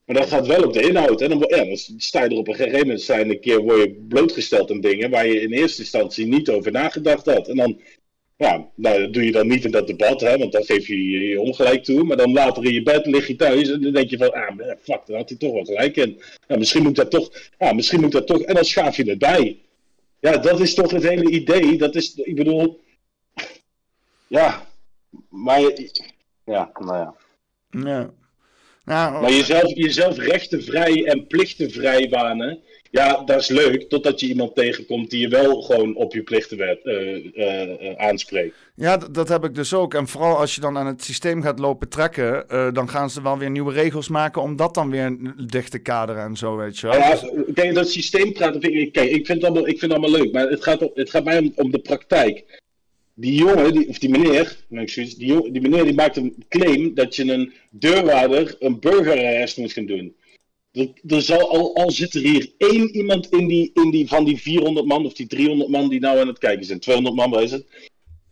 Maar 0.06 0.16
dat 0.16 0.28
gaat 0.28 0.48
wel 0.48 0.64
op 0.64 0.74
de 0.74 0.82
inhoud. 0.82 1.20
Hè? 1.20 1.28
Dan, 1.28 1.46
ja, 1.48 1.66
dan 1.66 1.78
sta 1.98 2.24
je 2.24 2.30
er 2.30 2.38
op 2.38 2.48
een 2.48 2.56
gegeven 2.56 2.80
moment 2.80 3.02
zijn 3.02 3.30
een 3.30 3.40
keer 3.40 3.62
word 3.62 3.78
je 3.78 4.06
blootgesteld 4.08 4.72
aan 4.72 4.82
dingen 4.82 5.10
waar 5.10 5.28
je 5.28 5.42
in 5.42 5.52
eerste 5.52 5.82
instantie 5.82 6.26
niet 6.26 6.50
over 6.50 6.72
nagedacht 6.72 7.26
had. 7.26 7.48
En 7.48 7.56
dan, 7.56 7.80
ja, 8.38 8.70
nou, 8.76 9.10
doe 9.10 9.26
je 9.26 9.32
dan 9.32 9.48
niet 9.48 9.66
in 9.66 9.72
dat 9.72 9.88
debat, 9.88 10.22
hè, 10.22 10.38
want 10.38 10.52
dan 10.52 10.64
geef 10.64 10.88
je 10.88 11.10
je 11.10 11.42
ongelijk 11.42 11.84
toe. 11.84 12.04
Maar 12.04 12.18
dan 12.18 12.32
later 12.32 12.66
in 12.66 12.74
je 12.74 12.84
bed 12.84 13.06
lig 13.06 13.28
je 13.28 13.36
thuis 13.36 13.70
en 13.70 13.82
dan 13.82 13.94
denk 13.94 14.10
je 14.10 14.18
van, 14.18 14.34
ah, 14.34 14.58
fuck, 14.82 15.02
daar 15.06 15.18
had 15.18 15.30
hij 15.30 15.38
toch 15.38 15.54
wel 15.54 15.66
gelijk 15.66 15.96
in. 15.96 16.22
Ja, 16.48 16.58
misschien 16.58 16.84
moet 16.84 16.96
dat 16.96 17.12
toch, 17.12 17.32
ja, 17.60 17.74
misschien 17.74 18.02
moet 18.02 18.12
dat 18.12 18.28
toch, 18.28 18.42
en 18.42 18.56
dan 18.56 18.66
schaaf 18.66 18.96
je 18.96 19.10
het 19.10 19.20
bij. 19.20 19.58
Ja, 20.24 20.38
dat 20.38 20.60
is 20.60 20.74
toch 20.74 20.92
het 20.92 21.04
hele 21.04 21.30
idee. 21.30 21.78
Dat 21.78 21.96
is, 21.96 22.16
ik 22.16 22.36
bedoel. 22.36 22.82
Ja, 24.28 24.68
maar. 25.30 25.62
Ja, 26.46 26.72
nou 26.74 26.98
ja. 26.98 27.16
Ja. 27.70 28.14
Nou, 28.86 29.22
maar 29.22 29.32
jezelf, 29.32 29.74
jezelf 29.74 30.18
rechtenvrij 30.18 31.06
en 31.06 31.28
plichtenvrij 31.28 32.10
banen. 32.10 32.60
Ja, 32.94 33.24
dat 33.26 33.40
is 33.40 33.48
leuk, 33.48 33.90
totdat 33.90 34.20
je 34.20 34.28
iemand 34.28 34.56
tegenkomt 34.56 35.10
die 35.10 35.20
je 35.20 35.28
wel 35.28 35.62
gewoon 35.62 35.96
op 35.96 36.14
je 36.14 36.24
plichten 36.24 36.80
uh, 36.84 37.94
aanspreekt. 37.98 38.56
Ja, 38.76 38.98
dat 38.98 39.30
heb 39.30 39.44
ik 39.44 39.56
dus 39.56 39.74
ook. 39.74 39.94
En 39.94 40.08
vooral 40.08 40.38
als 40.38 40.56
je 40.56 40.62
dan 40.62 40.78
aan 40.78 40.88
het 40.88 41.04
systeem 41.04 41.42
gaat 41.42 41.60
lopen 41.60 41.90
trekken, 41.90 42.46
dan 42.74 42.90
gaan 42.90 43.10
ze 43.10 43.22
wel 43.22 43.38
weer 43.38 43.50
nieuwe 43.50 43.74
regels 43.74 44.08
maken 44.08 44.42
om 44.42 44.56
dat 44.56 44.74
dan 44.74 44.90
weer 44.90 45.18
dicht 45.48 45.72
te 45.72 45.80
kaderen 45.80 46.24
en 46.24 46.36
zo, 46.36 46.56
weet 46.56 46.80
je 46.80 46.88
wel. 46.88 46.96
Ja, 46.96 47.20
kijk, 47.54 47.74
dat 47.74 47.90
systeem 47.90 48.34
praten, 48.34 48.60
kijk, 48.92 49.10
ik 49.10 49.26
vind 49.26 49.28
het 49.28 49.44
allemaal, 49.44 49.68
ik 49.68 49.80
vind 49.80 49.92
het 49.92 50.02
allemaal 50.02 50.20
leuk, 50.20 50.32
maar 50.34 50.50
het 50.50 50.64
gaat, 50.64 50.90
het 50.94 51.10
gaat 51.10 51.24
mij 51.24 51.38
om, 51.38 51.52
om 51.56 51.72
de 51.72 51.80
praktijk. 51.80 52.62
Die 53.14 53.36
jongen, 53.36 53.74
die, 53.74 53.88
of 53.88 53.98
die 53.98 54.10
meneer, 54.10 54.58
die, 54.70 55.52
die 55.52 55.62
meneer 55.62 55.84
die 55.84 55.94
maakt 55.94 56.18
een 56.18 56.44
claim 56.50 56.94
dat 56.94 57.16
je 57.16 57.32
een 57.32 57.54
deurwaarder 57.70 58.56
een 58.60 58.80
burgerarrest 58.80 59.58
moet 59.58 59.74
gaan 59.74 59.86
doen. 59.86 60.16
Er, 60.74 60.90
er 61.08 61.22
zal 61.22 61.50
al, 61.50 61.76
al 61.76 61.92
zit 61.92 62.14
er 62.14 62.22
hier 62.22 62.52
één 62.58 62.96
iemand 62.96 63.30
in 63.30 63.48
die, 63.48 63.72
in 63.74 63.92
die, 63.92 64.08
van 64.08 64.24
die 64.24 64.42
400 64.42 64.86
man 64.86 65.06
of 65.06 65.14
die 65.14 65.28
300 65.28 65.70
man 65.70 65.90
die 65.90 66.00
nou 66.00 66.20
aan 66.20 66.28
het 66.28 66.38
kijken 66.38 66.66
zijn, 66.66 66.80
200 66.80 67.16
man, 67.16 67.42
is? 67.42 67.62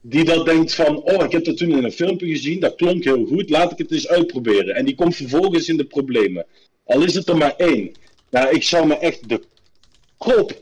Die 0.01 0.23
dat 0.23 0.45
denkt 0.45 0.73
van, 0.73 1.03
oh, 1.03 1.23
ik 1.23 1.31
heb 1.31 1.43
dat 1.43 1.57
toen 1.57 1.71
in 1.71 1.83
een 1.83 1.91
filmpje 1.91 2.27
gezien, 2.27 2.59
dat 2.59 2.75
klonk 2.75 3.03
heel 3.03 3.25
goed, 3.25 3.49
laat 3.49 3.71
ik 3.71 3.77
het 3.77 3.91
eens 3.91 4.07
uitproberen. 4.07 4.75
En 4.75 4.85
die 4.85 4.95
komt 4.95 5.15
vervolgens 5.15 5.69
in 5.69 5.77
de 5.77 5.85
problemen. 5.85 6.45
Al 6.85 7.03
is 7.03 7.15
het 7.15 7.27
er 7.27 7.37
maar 7.37 7.55
één. 7.55 7.91
Nou, 8.29 8.55
ik 8.55 8.63
zou 8.63 8.87
me 8.87 8.97
echt 8.97 9.29
de 9.29 9.41
kop, 10.17 10.61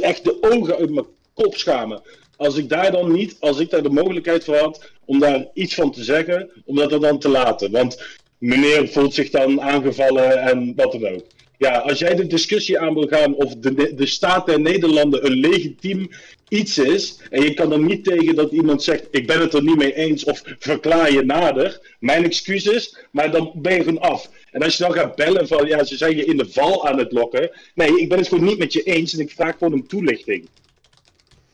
echt 0.00 0.24
de 0.24 0.36
ogen 0.40 0.76
uit 0.76 0.90
mijn 0.90 1.06
kop 1.34 1.56
schamen. 1.56 2.02
Als 2.36 2.56
ik 2.56 2.68
daar 2.68 2.92
dan 2.92 3.12
niet, 3.12 3.36
als 3.40 3.58
ik 3.58 3.70
daar 3.70 3.82
de 3.82 3.90
mogelijkheid 3.90 4.44
voor 4.44 4.56
had 4.56 4.92
om 5.04 5.18
daar 5.18 5.46
iets 5.54 5.74
van 5.74 5.92
te 5.92 6.04
zeggen, 6.04 6.50
om 6.64 6.76
dat 6.76 7.00
dan 7.00 7.18
te 7.18 7.28
laten. 7.28 7.70
Want 7.70 8.18
meneer 8.38 8.88
voelt 8.88 9.14
zich 9.14 9.30
dan 9.30 9.60
aangevallen 9.60 10.38
en 10.42 10.72
wat 10.76 10.92
dan 10.92 11.06
ook. 11.06 11.24
Ja, 11.58 11.78
als 11.78 11.98
jij 11.98 12.14
de 12.14 12.26
discussie 12.26 12.78
aan 12.78 12.94
wil 12.94 13.06
gaan 13.06 13.34
of 13.34 13.54
de, 13.54 13.94
de 13.94 14.06
staat 14.06 14.46
der 14.46 14.60
Nederlanden 14.60 15.26
een 15.26 15.32
legitiem 15.32 16.08
iets 16.48 16.78
is, 16.78 17.20
en 17.30 17.42
je 17.42 17.54
kan 17.54 17.72
er 17.72 17.78
niet 17.78 18.04
tegen 18.04 18.34
dat 18.34 18.52
iemand 18.52 18.82
zegt: 18.82 19.06
Ik 19.10 19.26
ben 19.26 19.40
het 19.40 19.54
er 19.54 19.62
niet 19.62 19.76
mee 19.76 19.94
eens, 19.94 20.24
of 20.24 20.42
verklaar 20.58 21.12
je 21.12 21.24
nader, 21.24 21.96
mijn 21.98 22.24
excuses, 22.24 22.98
maar 23.10 23.30
dan 23.30 23.52
ben 23.54 23.74
je 23.74 23.78
gewoon 23.78 24.00
af. 24.00 24.30
En 24.50 24.62
als 24.62 24.76
je 24.76 24.84
dan 24.84 24.92
gaat 24.92 25.16
bellen 25.16 25.48
van: 25.48 25.66
Ja, 25.66 25.84
ze 25.84 25.96
zijn 25.96 26.16
je 26.16 26.24
in 26.24 26.36
de 26.36 26.50
val 26.50 26.88
aan 26.88 26.98
het 26.98 27.12
lokken. 27.12 27.50
Nee, 27.74 28.00
ik 28.00 28.08
ben 28.08 28.18
het 28.18 28.28
gewoon 28.28 28.44
niet 28.44 28.58
met 28.58 28.72
je 28.72 28.82
eens 28.82 29.12
en 29.12 29.20
ik 29.20 29.30
vraag 29.30 29.58
gewoon 29.58 29.72
om 29.72 29.86
toelichting. 29.86 30.48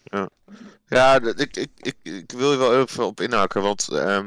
Ja, 0.05 0.31
ja 0.89 1.21
ik, 1.37 1.57
ik, 1.57 1.95
ik, 2.03 2.33
wil 2.37 2.53
je 2.53 2.59
wel 2.59 2.81
even 2.81 3.07
op 3.07 3.21
inhaken, 3.21 3.63
want. 3.63 3.89
Uh 3.93 4.19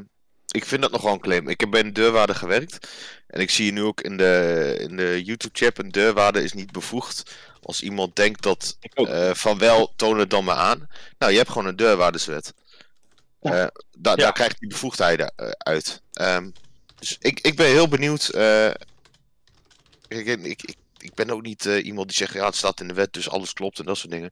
ik 0.54 0.66
vind 0.66 0.82
dat 0.82 0.92
nogal 0.92 1.14
een 1.14 1.20
claim. 1.20 1.48
Ik 1.48 1.60
heb 1.60 1.70
bij 1.70 1.80
een 1.80 1.94
deurwaarde 1.94 2.36
gewerkt. 2.36 2.88
En 3.28 3.42
ik 3.42 3.50
zie 3.50 3.72
nu 3.72 3.84
ook 3.84 4.02
in 4.02 4.18
de, 4.18 4.76
in 4.80 4.96
de 4.96 5.24
YouTube-chat: 5.24 5.78
een 5.78 5.92
deurwaarde 5.92 6.44
is 6.44 6.54
niet 6.54 6.72
bevoegd. 6.72 7.36
Als 7.62 7.82
iemand 7.82 8.16
denkt 8.16 8.42
dat 8.42 8.78
uh, 8.94 9.34
van 9.34 9.58
wel, 9.58 9.94
toon 9.96 10.20
het 10.20 10.30
dan 10.30 10.44
maar 10.44 10.56
aan. 10.56 10.90
Nou, 11.18 11.32
je 11.32 11.38
hebt 11.38 11.50
gewoon 11.50 11.68
een 11.68 11.76
deurwaardeswet. 11.76 12.54
Uh, 13.42 13.66
da 13.98 14.16
Daar 14.16 14.34
krijgt 14.34 14.60
die 14.60 14.70
bevoegdheden 14.70 15.34
uh, 15.38 15.50
uit. 15.50 16.02
Um, 16.22 16.54
dus 17.00 17.18
ik, 17.20 17.40
ik 17.40 17.56
ben 17.56 17.68
heel 17.68 17.88
benieuwd. 17.88 18.36
ik, 20.08 20.26
ik, 20.28 20.64
ik 20.64 20.76
ben 21.14 21.30
ook 21.30 21.42
niet 21.42 21.66
uh, 21.66 21.86
iemand 21.86 22.08
die 22.08 22.18
zegt, 22.18 22.34
ja, 22.34 22.46
het 22.46 22.56
staat 22.56 22.80
in 22.80 22.88
de 22.88 22.94
wet, 22.94 23.14
dus 23.14 23.30
alles 23.30 23.54
klopt 23.54 23.80
en 23.80 23.86
dat 23.86 23.98
soort 23.98 24.12
dingen. 24.12 24.32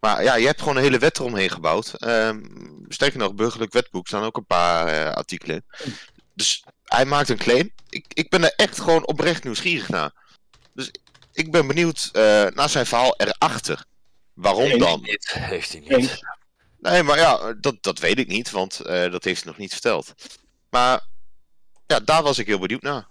Maar 0.00 0.22
ja, 0.22 0.34
je 0.34 0.46
hebt 0.46 0.60
gewoon 0.60 0.76
een 0.76 0.82
hele 0.82 0.98
wet 0.98 1.18
eromheen 1.18 1.50
gebouwd. 1.50 2.02
Um, 2.02 2.84
sterker 2.88 3.18
nog, 3.18 3.34
burgerlijk 3.34 3.72
wetboek 3.72 4.06
staan 4.06 4.24
ook 4.24 4.36
een 4.36 4.46
paar 4.46 4.88
uh, 4.88 5.14
artikelen 5.14 5.64
Dus 6.34 6.64
hij 6.84 7.04
maakt 7.04 7.28
een 7.28 7.38
claim. 7.38 7.72
Ik, 7.88 8.04
ik 8.08 8.30
ben 8.30 8.44
er 8.44 8.52
echt 8.56 8.80
gewoon 8.80 9.06
oprecht 9.06 9.44
nieuwsgierig 9.44 9.88
naar. 9.88 10.12
Dus 10.74 10.90
ik 11.32 11.50
ben 11.50 11.66
benieuwd 11.66 12.10
uh, 12.12 12.22
naar 12.46 12.68
zijn 12.68 12.86
verhaal 12.86 13.14
erachter. 13.16 13.84
Waarom 14.34 14.78
dan? 14.78 15.00
Niet. 15.02 15.32
Heeft 15.38 15.72
hij 15.72 15.82
niet. 15.86 16.20
Nee, 16.78 17.02
maar 17.02 17.18
ja, 17.18 17.52
dat, 17.52 17.76
dat 17.80 17.98
weet 17.98 18.18
ik 18.18 18.28
niet, 18.28 18.50
want 18.50 18.80
dat 18.84 19.24
heeft 19.24 19.42
hij 19.42 19.50
nog 19.50 19.56
niet 19.58 19.72
verteld. 19.72 20.14
Maar 20.70 21.06
ja, 21.86 22.00
daar 22.00 22.22
was 22.22 22.38
ik 22.38 22.46
heel 22.46 22.58
benieuwd 22.58 22.82
naar. 22.82 23.06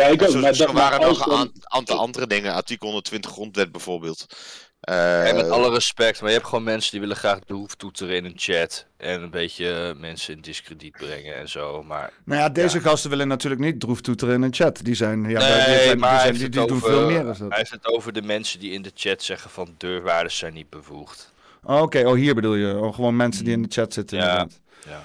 Ja, 0.00 0.06
ik 0.06 0.22
ook. 0.22 0.34
maar 0.34 0.56
dat 0.56 0.72
waren 0.72 1.00
nog 1.00 1.40
een 1.40 1.52
aantal 1.62 1.98
andere 1.98 2.26
dingen. 2.26 2.54
Artikel 2.54 2.86
120 2.86 3.30
grondwet 3.30 3.72
bijvoorbeeld. 3.72 4.26
Uh, 4.90 5.32
met 5.32 5.50
alle 5.50 5.70
respect, 5.70 6.20
maar 6.20 6.30
je 6.30 6.36
hebt 6.36 6.48
gewoon 6.48 6.64
mensen 6.64 6.90
die 6.90 7.00
willen 7.00 7.16
graag 7.16 7.38
droef 7.46 7.74
toeteren 7.74 8.16
in 8.16 8.24
een 8.24 8.32
chat. 8.36 8.86
En 8.96 9.22
een 9.22 9.30
beetje 9.30 9.94
mensen 9.98 10.34
in 10.34 10.40
discrediet 10.40 10.92
brengen 10.92 11.34
en 11.34 11.48
zo. 11.48 11.82
Maar, 11.82 12.12
nou 12.24 12.40
ja, 12.40 12.48
deze 12.48 12.80
gasten 12.80 13.10
willen 13.10 13.28
natuurlijk 13.28 13.60
niet 13.60 13.80
droef 13.80 14.00
toeteren 14.00 14.34
in 14.34 14.42
een 14.42 14.54
chat. 14.54 14.84
Die 14.84 14.94
zijn, 14.94 15.28
ja, 15.28 15.38
nee, 15.38 15.88
die, 15.88 15.96
maar 15.96 16.32
die, 16.32 16.48
die, 16.48 16.66
doen 16.66 16.80
veel 16.80 17.06
meer 17.06 17.24
dan 17.24 17.26
dat. 17.26 17.38
Hij 17.38 17.58
heeft 17.58 17.70
het 17.70 17.86
over 17.86 18.12
de 18.12 18.22
mensen 18.22 18.60
die 18.60 18.72
in 18.72 18.82
de 18.82 18.92
chat 18.94 19.22
zeggen 19.22 19.50
van 19.50 19.74
deurwaarders 19.78 20.38
zijn 20.38 20.54
niet 20.54 20.70
bevoegd. 20.70 21.32
Oh, 21.62 21.82
Oké, 21.82 22.06
oh 22.06 22.14
hier 22.14 22.34
bedoel 22.34 22.54
je. 22.54 22.78
Oh, 22.78 22.94
gewoon 22.94 23.16
mensen 23.16 23.44
die 23.44 23.52
in 23.52 23.62
de 23.62 23.68
chat 23.70 23.92
zitten. 23.92 24.18
Ja, 24.18 24.46
ja. 24.88 25.04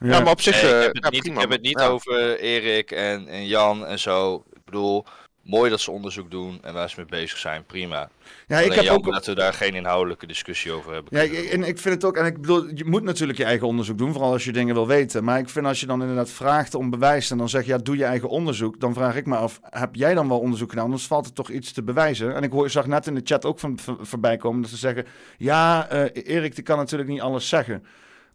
Ja. 0.00 0.20
maar 0.20 0.32
op 0.32 0.40
zich... 0.40 0.62
Nee, 0.62 0.88
ik 0.88 0.94
heb 0.94 1.02
het 1.02 1.12
niet, 1.12 1.26
ik 1.26 1.38
heb 1.38 1.50
het 1.50 1.62
niet 1.62 1.80
over 1.80 2.38
Erik 2.38 2.90
en, 2.90 3.28
en 3.28 3.46
Jan 3.46 3.86
en 3.86 3.98
zo. 3.98 4.44
Ik 4.52 4.64
bedoel, 4.64 5.04
mooi 5.42 5.70
dat 5.70 5.80
ze 5.80 5.90
onderzoek 5.90 6.30
doen 6.30 6.58
en 6.62 6.74
waar 6.74 6.90
ze 6.90 6.94
mee 6.96 7.06
bezig 7.06 7.38
zijn, 7.38 7.64
prima. 7.64 8.10
Ja, 8.46 8.58
ik 8.58 8.72
heb 8.72 8.88
ook 8.88 9.12
dat 9.12 9.26
we 9.26 9.34
daar 9.34 9.52
geen 9.52 9.74
inhoudelijke 9.74 10.26
discussie 10.26 10.72
over 10.72 10.92
hebben. 10.92 11.26
Ja, 11.26 11.50
en 11.50 11.62
ik 11.62 11.78
vind 11.78 11.94
het 11.94 12.04
ook, 12.04 12.16
en 12.16 12.26
ik 12.26 12.40
bedoel, 12.40 12.66
je 12.74 12.84
moet 12.84 13.02
natuurlijk 13.02 13.38
je 13.38 13.44
eigen 13.44 13.66
onderzoek 13.66 13.98
doen, 13.98 14.12
vooral 14.12 14.32
als 14.32 14.44
je 14.44 14.52
dingen 14.52 14.74
wil 14.74 14.86
weten. 14.86 15.24
Maar 15.24 15.38
ik 15.38 15.48
vind 15.48 15.66
als 15.66 15.80
je 15.80 15.86
dan 15.86 16.00
inderdaad 16.00 16.30
vraagt 16.30 16.74
om 16.74 16.90
bewijs 16.90 17.30
en 17.30 17.38
dan 17.38 17.48
zeg 17.48 17.64
je, 17.64 17.70
ja, 17.70 17.78
doe 17.78 17.96
je 17.96 18.04
eigen 18.04 18.28
onderzoek, 18.28 18.80
dan 18.80 18.94
vraag 18.94 19.16
ik 19.16 19.26
me 19.26 19.36
af, 19.36 19.60
heb 19.62 19.94
jij 19.94 20.14
dan 20.14 20.28
wel 20.28 20.40
onderzoek 20.40 20.68
gedaan? 20.68 20.84
Anders 20.84 21.06
valt 21.06 21.26
er 21.26 21.32
toch 21.32 21.50
iets 21.50 21.72
te 21.72 21.82
bewijzen. 21.82 22.34
En 22.34 22.42
ik 22.42 22.52
hoor, 22.52 22.70
zag 22.70 22.86
net 22.86 23.06
in 23.06 23.14
de 23.14 23.20
chat 23.24 23.44
ook 23.44 23.58
van, 23.58 23.78
voorbij 24.00 24.36
komen 24.36 24.60
dat 24.62 24.70
ze 24.70 24.76
zeggen, 24.76 25.06
ja, 25.38 25.92
uh, 25.92 26.04
Erik, 26.12 26.54
die 26.54 26.64
kan 26.64 26.76
natuurlijk 26.76 27.10
niet 27.10 27.20
alles 27.20 27.48
zeggen. 27.48 27.84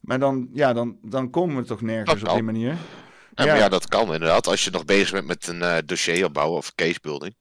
Maar 0.05 0.19
dan, 0.19 0.49
ja, 0.53 0.73
dan, 0.73 0.97
dan 1.01 1.29
komen 1.29 1.55
we 1.55 1.63
toch 1.63 1.81
nergens 1.81 2.23
op 2.23 2.33
die 2.33 2.43
manier. 2.43 2.77
Ja, 3.35 3.45
Maar 3.45 3.57
ja, 3.57 3.69
dat 3.69 3.87
kan 3.87 4.13
inderdaad. 4.13 4.47
Als 4.47 4.63
je 4.63 4.71
nog 4.71 4.85
bezig 4.85 5.11
bent 5.11 5.27
met 5.27 5.47
een 5.47 5.61
uh, 5.61 5.77
dossier 5.85 6.25
opbouwen 6.25 6.57
of 6.57 6.75
casebuilding. 6.75 7.35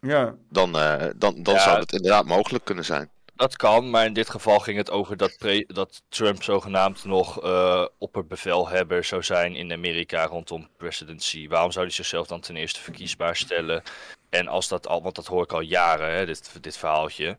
Ja. 0.00 0.34
Dan, 0.50 0.76
uh, 0.76 1.04
dan, 1.16 1.42
dan 1.42 1.60
zou 1.60 1.78
het 1.78 1.92
inderdaad 1.92 2.26
mogelijk 2.26 2.64
kunnen 2.64 2.84
zijn. 2.84 3.10
Dat 3.34 3.56
kan, 3.56 3.90
maar 3.90 4.06
in 4.06 4.12
dit 4.12 4.30
geval 4.30 4.58
ging 4.58 4.76
het 4.76 4.90
over 4.90 5.16
dat, 5.16 5.36
dat 5.66 6.02
Trump 6.08 6.42
zogenaamd 6.42 7.04
nog 7.04 7.44
uh, 7.44 7.86
opperbevelhebber 7.98 9.04
zou 9.04 9.22
zijn 9.22 9.54
in 9.54 9.72
Amerika 9.72 10.26
rondom 10.26 10.68
presidency. 10.76 11.48
Waarom 11.48 11.72
zou 11.72 11.84
hij 11.84 11.94
zichzelf 11.94 12.26
dan 12.26 12.40
ten 12.40 12.56
eerste 12.56 12.80
verkiesbaar 12.80 13.36
stellen? 13.36 13.82
En 14.30 14.48
als 14.48 14.68
dat 14.68 14.88
al, 14.88 15.02
want 15.02 15.14
dat 15.14 15.26
hoor 15.26 15.42
ik 15.42 15.52
al 15.52 15.60
jaren, 15.60 16.14
hè, 16.14 16.26
dit, 16.26 16.50
dit 16.60 16.76
verhaaltje. 16.76 17.36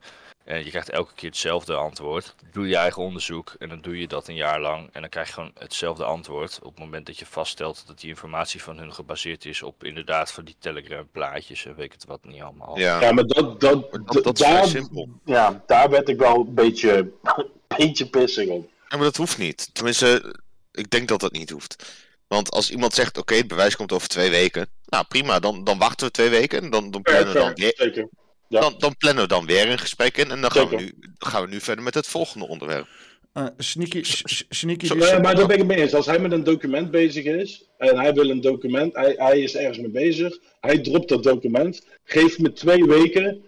En 0.47 0.63
je 0.63 0.69
krijgt 0.69 0.89
elke 0.89 1.13
keer 1.13 1.29
hetzelfde 1.29 1.75
antwoord. 1.75 2.35
Doe 2.51 2.67
je 2.67 2.75
eigen 2.75 3.01
onderzoek 3.01 3.55
en 3.59 3.69
dan 3.69 3.81
doe 3.81 3.99
je 3.99 4.07
dat 4.07 4.27
een 4.27 4.35
jaar 4.35 4.61
lang. 4.61 4.89
En 4.91 5.01
dan 5.01 5.09
krijg 5.09 5.27
je 5.27 5.33
gewoon 5.33 5.51
hetzelfde 5.59 6.03
antwoord. 6.03 6.59
Op 6.61 6.71
het 6.71 6.79
moment 6.79 7.05
dat 7.05 7.19
je 7.19 7.25
vaststelt 7.25 7.83
dat 7.87 7.99
die 7.99 8.09
informatie 8.09 8.63
van 8.63 8.77
hun 8.77 8.93
gebaseerd 8.93 9.45
is 9.45 9.63
op 9.63 9.83
inderdaad 9.83 10.31
van 10.31 10.45
die 10.45 10.55
Telegram 10.59 11.07
plaatjes 11.11 11.65
en 11.65 11.75
weet 11.75 11.93
het 11.93 12.05
wat 12.05 12.25
niet 12.25 12.41
allemaal. 12.41 12.79
Ja, 12.79 13.01
ja 13.01 13.11
maar 13.11 13.23
dat, 13.23 13.59
dat, 13.59 13.91
dat, 13.91 14.23
dat 14.23 14.37
daar, 14.37 14.63
is 14.63 14.69
simpel. 14.69 15.09
Ja, 15.25 15.63
daar 15.65 15.89
werd 15.89 16.09
ik 16.09 16.17
wel 16.17 16.35
een 16.35 16.53
beetje, 16.53 17.11
beetje 17.77 18.05
pissig 18.05 18.47
op. 18.47 18.69
Ja, 18.89 18.97
maar 18.97 19.05
dat 19.05 19.17
hoeft 19.17 19.37
niet. 19.37 19.69
Tenminste, 19.73 20.35
ik 20.71 20.89
denk 20.89 21.07
dat 21.07 21.19
dat 21.19 21.31
niet 21.31 21.49
hoeft. 21.49 21.95
Want 22.27 22.51
als 22.51 22.71
iemand 22.71 22.93
zegt, 22.93 23.17
oké, 23.17 23.35
het 23.35 23.47
bewijs 23.47 23.75
komt 23.75 23.91
over 23.91 24.07
twee 24.07 24.29
weken. 24.29 24.67
Nou, 24.85 25.05
prima, 25.07 25.39
dan, 25.39 25.63
dan 25.63 25.77
wachten 25.77 26.07
we 26.07 26.13
twee 26.13 26.29
weken. 26.29 26.63
En 26.63 26.69
dan, 26.69 26.91
dan 26.91 27.01
plannen 27.01 27.33
we 27.33 27.39
dan 27.39 27.53
weer... 27.53 28.07
Dan, 28.49 28.75
dan, 28.77 28.97
plannen 28.97 29.23
we 29.23 29.29
dan 29.29 29.45
weer 29.45 29.69
een 29.69 29.79
gesprek 29.79 30.17
in 30.17 30.31
en 30.31 30.41
dan 30.41 30.51
gaan 30.51 30.69
we, 30.69 30.75
nu, 30.75 30.93
gaan 31.17 31.43
we 31.43 31.49
nu 31.49 31.59
verder 31.59 31.83
met 31.83 31.93
het 31.93 32.07
volgende 32.07 32.47
onderwerp. 32.47 32.87
Uh, 33.33 33.45
sneaky, 33.57 34.01
sneaky 34.49 34.85
uh, 34.85 35.19
maar 35.19 35.35
daar 35.35 35.47
ben 35.47 35.59
ik 35.59 35.65
mee 35.65 35.77
eens. 35.77 35.93
Als 35.93 36.05
hij 36.05 36.19
met 36.19 36.31
een 36.31 36.43
document 36.43 36.91
bezig 36.91 37.25
is 37.25 37.69
en 37.77 37.99
hij 37.99 38.13
wil 38.13 38.29
een 38.29 38.41
document, 38.41 38.95
hij, 38.95 39.13
hij 39.17 39.39
is 39.39 39.55
ergens 39.55 39.77
mee 39.77 39.89
bezig, 39.89 40.37
hij 40.59 40.79
dropt 40.79 41.09
dat 41.09 41.23
document, 41.23 41.85
geef 42.03 42.39
me 42.39 42.53
twee 42.53 42.83
weken. 42.83 43.41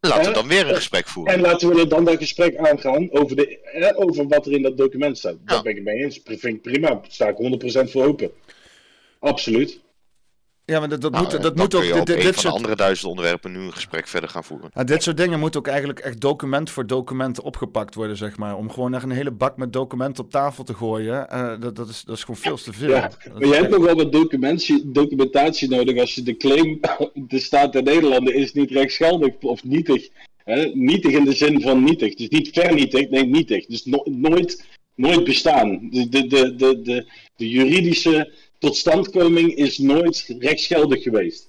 Laten 0.00 0.28
we 0.28 0.32
dan 0.32 0.48
weer 0.48 0.68
een 0.68 0.74
gesprek 0.74 1.08
voeren. 1.08 1.34
En 1.34 1.40
laten 1.40 1.74
we 1.74 1.86
dan 1.86 2.04
dat 2.04 2.16
gesprek 2.16 2.56
aangaan 2.56 3.12
over, 3.12 3.36
de, 3.36 3.92
over 3.96 4.28
wat 4.28 4.46
er 4.46 4.52
in 4.52 4.62
dat 4.62 4.76
document 4.76 5.18
staat. 5.18 5.36
Daar 5.44 5.62
ben 5.62 5.76
ik 5.76 5.82
mee 5.82 6.04
eens. 6.04 6.20
Vind 6.24 6.44
ik 6.44 6.62
prima. 6.62 6.88
Daar 6.88 7.04
sta 7.08 7.28
ik 7.28 7.86
100% 7.86 7.90
voor 7.90 8.04
open. 8.04 8.30
Absoluut. 9.18 9.80
Ja, 10.66 10.78
maar 10.80 10.88
dat, 10.88 11.00
dat 11.00 11.12
nou, 11.12 11.24
moet, 11.24 11.42
dat 11.42 11.56
moet 11.56 11.74
ook. 11.74 11.82
Dit, 11.82 12.06
dit, 12.06 12.22
dit 12.22 12.38
soort... 12.38 12.54
andere 12.54 12.76
duizend 12.76 13.08
onderwerpen 13.10 13.52
nu 13.52 13.58
een 13.58 13.72
gesprek 13.72 14.08
verder 14.08 14.30
gaan 14.30 14.44
voeren. 14.44 14.70
Ja, 14.74 14.84
dit 14.84 15.02
soort 15.02 15.16
dingen 15.16 15.40
moeten 15.40 15.60
ook 15.60 15.66
eigenlijk 15.66 15.98
echt 15.98 16.20
document 16.20 16.70
voor 16.70 16.86
document 16.86 17.40
opgepakt 17.40 17.94
worden, 17.94 18.16
zeg 18.16 18.36
maar. 18.36 18.56
Om 18.56 18.70
gewoon 18.70 18.94
echt 18.94 19.02
een 19.02 19.10
hele 19.10 19.30
bak 19.30 19.56
met 19.56 19.72
documenten 19.72 20.24
op 20.24 20.30
tafel 20.30 20.64
te 20.64 20.74
gooien. 20.74 21.26
Uh, 21.32 21.60
dat, 21.60 21.76
dat, 21.76 21.88
is, 21.88 22.02
dat 22.04 22.16
is 22.16 22.20
gewoon 22.20 22.40
veel 22.40 22.56
te 22.56 22.72
veel. 22.72 22.88
Ja, 22.88 23.10
maar 23.32 23.46
je 23.46 23.54
hebt 23.54 23.70
nog 23.70 23.84
wel 23.84 23.94
wat 23.94 24.12
documentatie 24.84 25.68
nodig 25.68 26.00
als 26.00 26.14
je 26.14 26.22
de 26.22 26.36
claim. 26.36 26.80
De 27.28 27.38
staat 27.38 27.72
der 27.72 27.82
Nederlanden 27.82 28.34
is 28.34 28.52
niet 28.52 28.70
rechtsgeldig 28.70 29.34
of 29.40 29.64
nietig. 29.64 30.08
Hè? 30.44 30.64
Nietig 30.74 31.12
in 31.12 31.24
de 31.24 31.32
zin 31.32 31.60
van 31.60 31.84
nietig. 31.84 32.14
Dus 32.14 32.28
niet 32.28 32.48
vernietigd, 32.52 33.10
nee, 33.10 33.26
nietig. 33.26 33.66
Dus 33.66 33.84
nooit, 34.04 34.64
nooit 34.94 35.24
bestaan. 35.24 35.88
De, 35.90 36.08
de, 36.08 36.26
de, 36.26 36.54
de, 36.54 36.82
de, 36.82 37.06
de 37.36 37.48
juridische 37.48 38.32
totstandkoming 38.64 39.54
is 39.54 39.78
nooit 39.78 40.34
rechtsgeldig 40.38 41.02
geweest. 41.02 41.48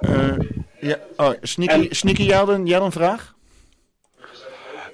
Uh, 0.00 0.36
ja, 0.80 0.98
oh, 1.16 1.32
Sneaky, 1.42 1.88
en... 1.88 1.96
Sneaky 1.96 2.22
jij, 2.22 2.36
had 2.36 2.48
een, 2.48 2.72
een 2.72 2.92
vraag? 2.92 3.34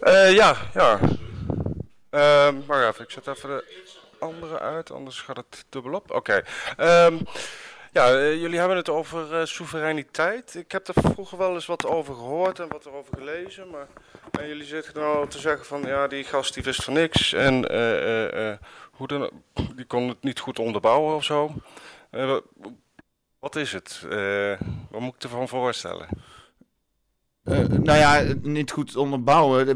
Uh, 0.03 0.33
ja, 0.35 0.57
ja. 0.75 1.01
Uh, 2.11 2.49
maar 2.67 2.89
even, 2.89 3.05
ik 3.05 3.11
zet 3.11 3.27
even 3.27 3.49
de 3.49 3.65
andere 4.19 4.59
uit, 4.59 4.91
anders 4.91 5.21
gaat 5.21 5.37
het 5.37 5.65
dubbelop. 5.69 6.11
Oké. 6.11 6.43
Okay. 6.77 7.07
Um, 7.07 7.21
ja, 7.93 8.13
uh, 8.13 8.41
jullie 8.41 8.59
hebben 8.59 8.77
het 8.77 8.89
over 8.89 9.41
uh, 9.41 9.45
soevereiniteit. 9.45 10.55
Ik 10.55 10.73
heb 10.73 10.89
er 10.89 10.95
vroeger 11.13 11.39
wel 11.39 11.55
eens 11.55 11.67
wat 11.67 11.87
over 11.87 12.15
gehoord 12.15 12.59
en 12.59 12.69
wat 12.69 12.87
erover 12.87 13.15
gelezen. 13.19 13.71
Maar 13.71 13.87
uh, 14.41 14.49
jullie 14.49 14.65
zitten 14.65 14.95
nou 14.95 15.29
te 15.29 15.39
zeggen 15.39 15.67
van 15.67 15.83
ja, 15.83 16.07
die 16.07 16.25
gast 16.25 16.55
die 16.55 16.63
wist 16.63 16.85
van 16.85 16.93
niks. 16.93 17.33
En 17.33 17.63
die 19.77 19.85
kon 19.87 20.09
het 20.09 20.23
niet 20.23 20.41
goed 20.41 20.59
onderbouwen 20.59 21.15
of 21.15 21.25
zo. 21.25 21.55
Uh, 22.11 22.37
wat 23.39 23.57
is 23.57 23.73
het? 23.73 24.07
Uh, 24.11 24.61
wat 24.91 25.01
moet 25.01 25.15
ik 25.15 25.23
ervan 25.23 25.49
voorstellen? 25.49 26.09
Uh, 27.45 27.59
nou 27.59 27.99
ja, 27.99 28.35
niet 28.43 28.71
goed 28.71 28.97
onderbouwen. 28.97 29.69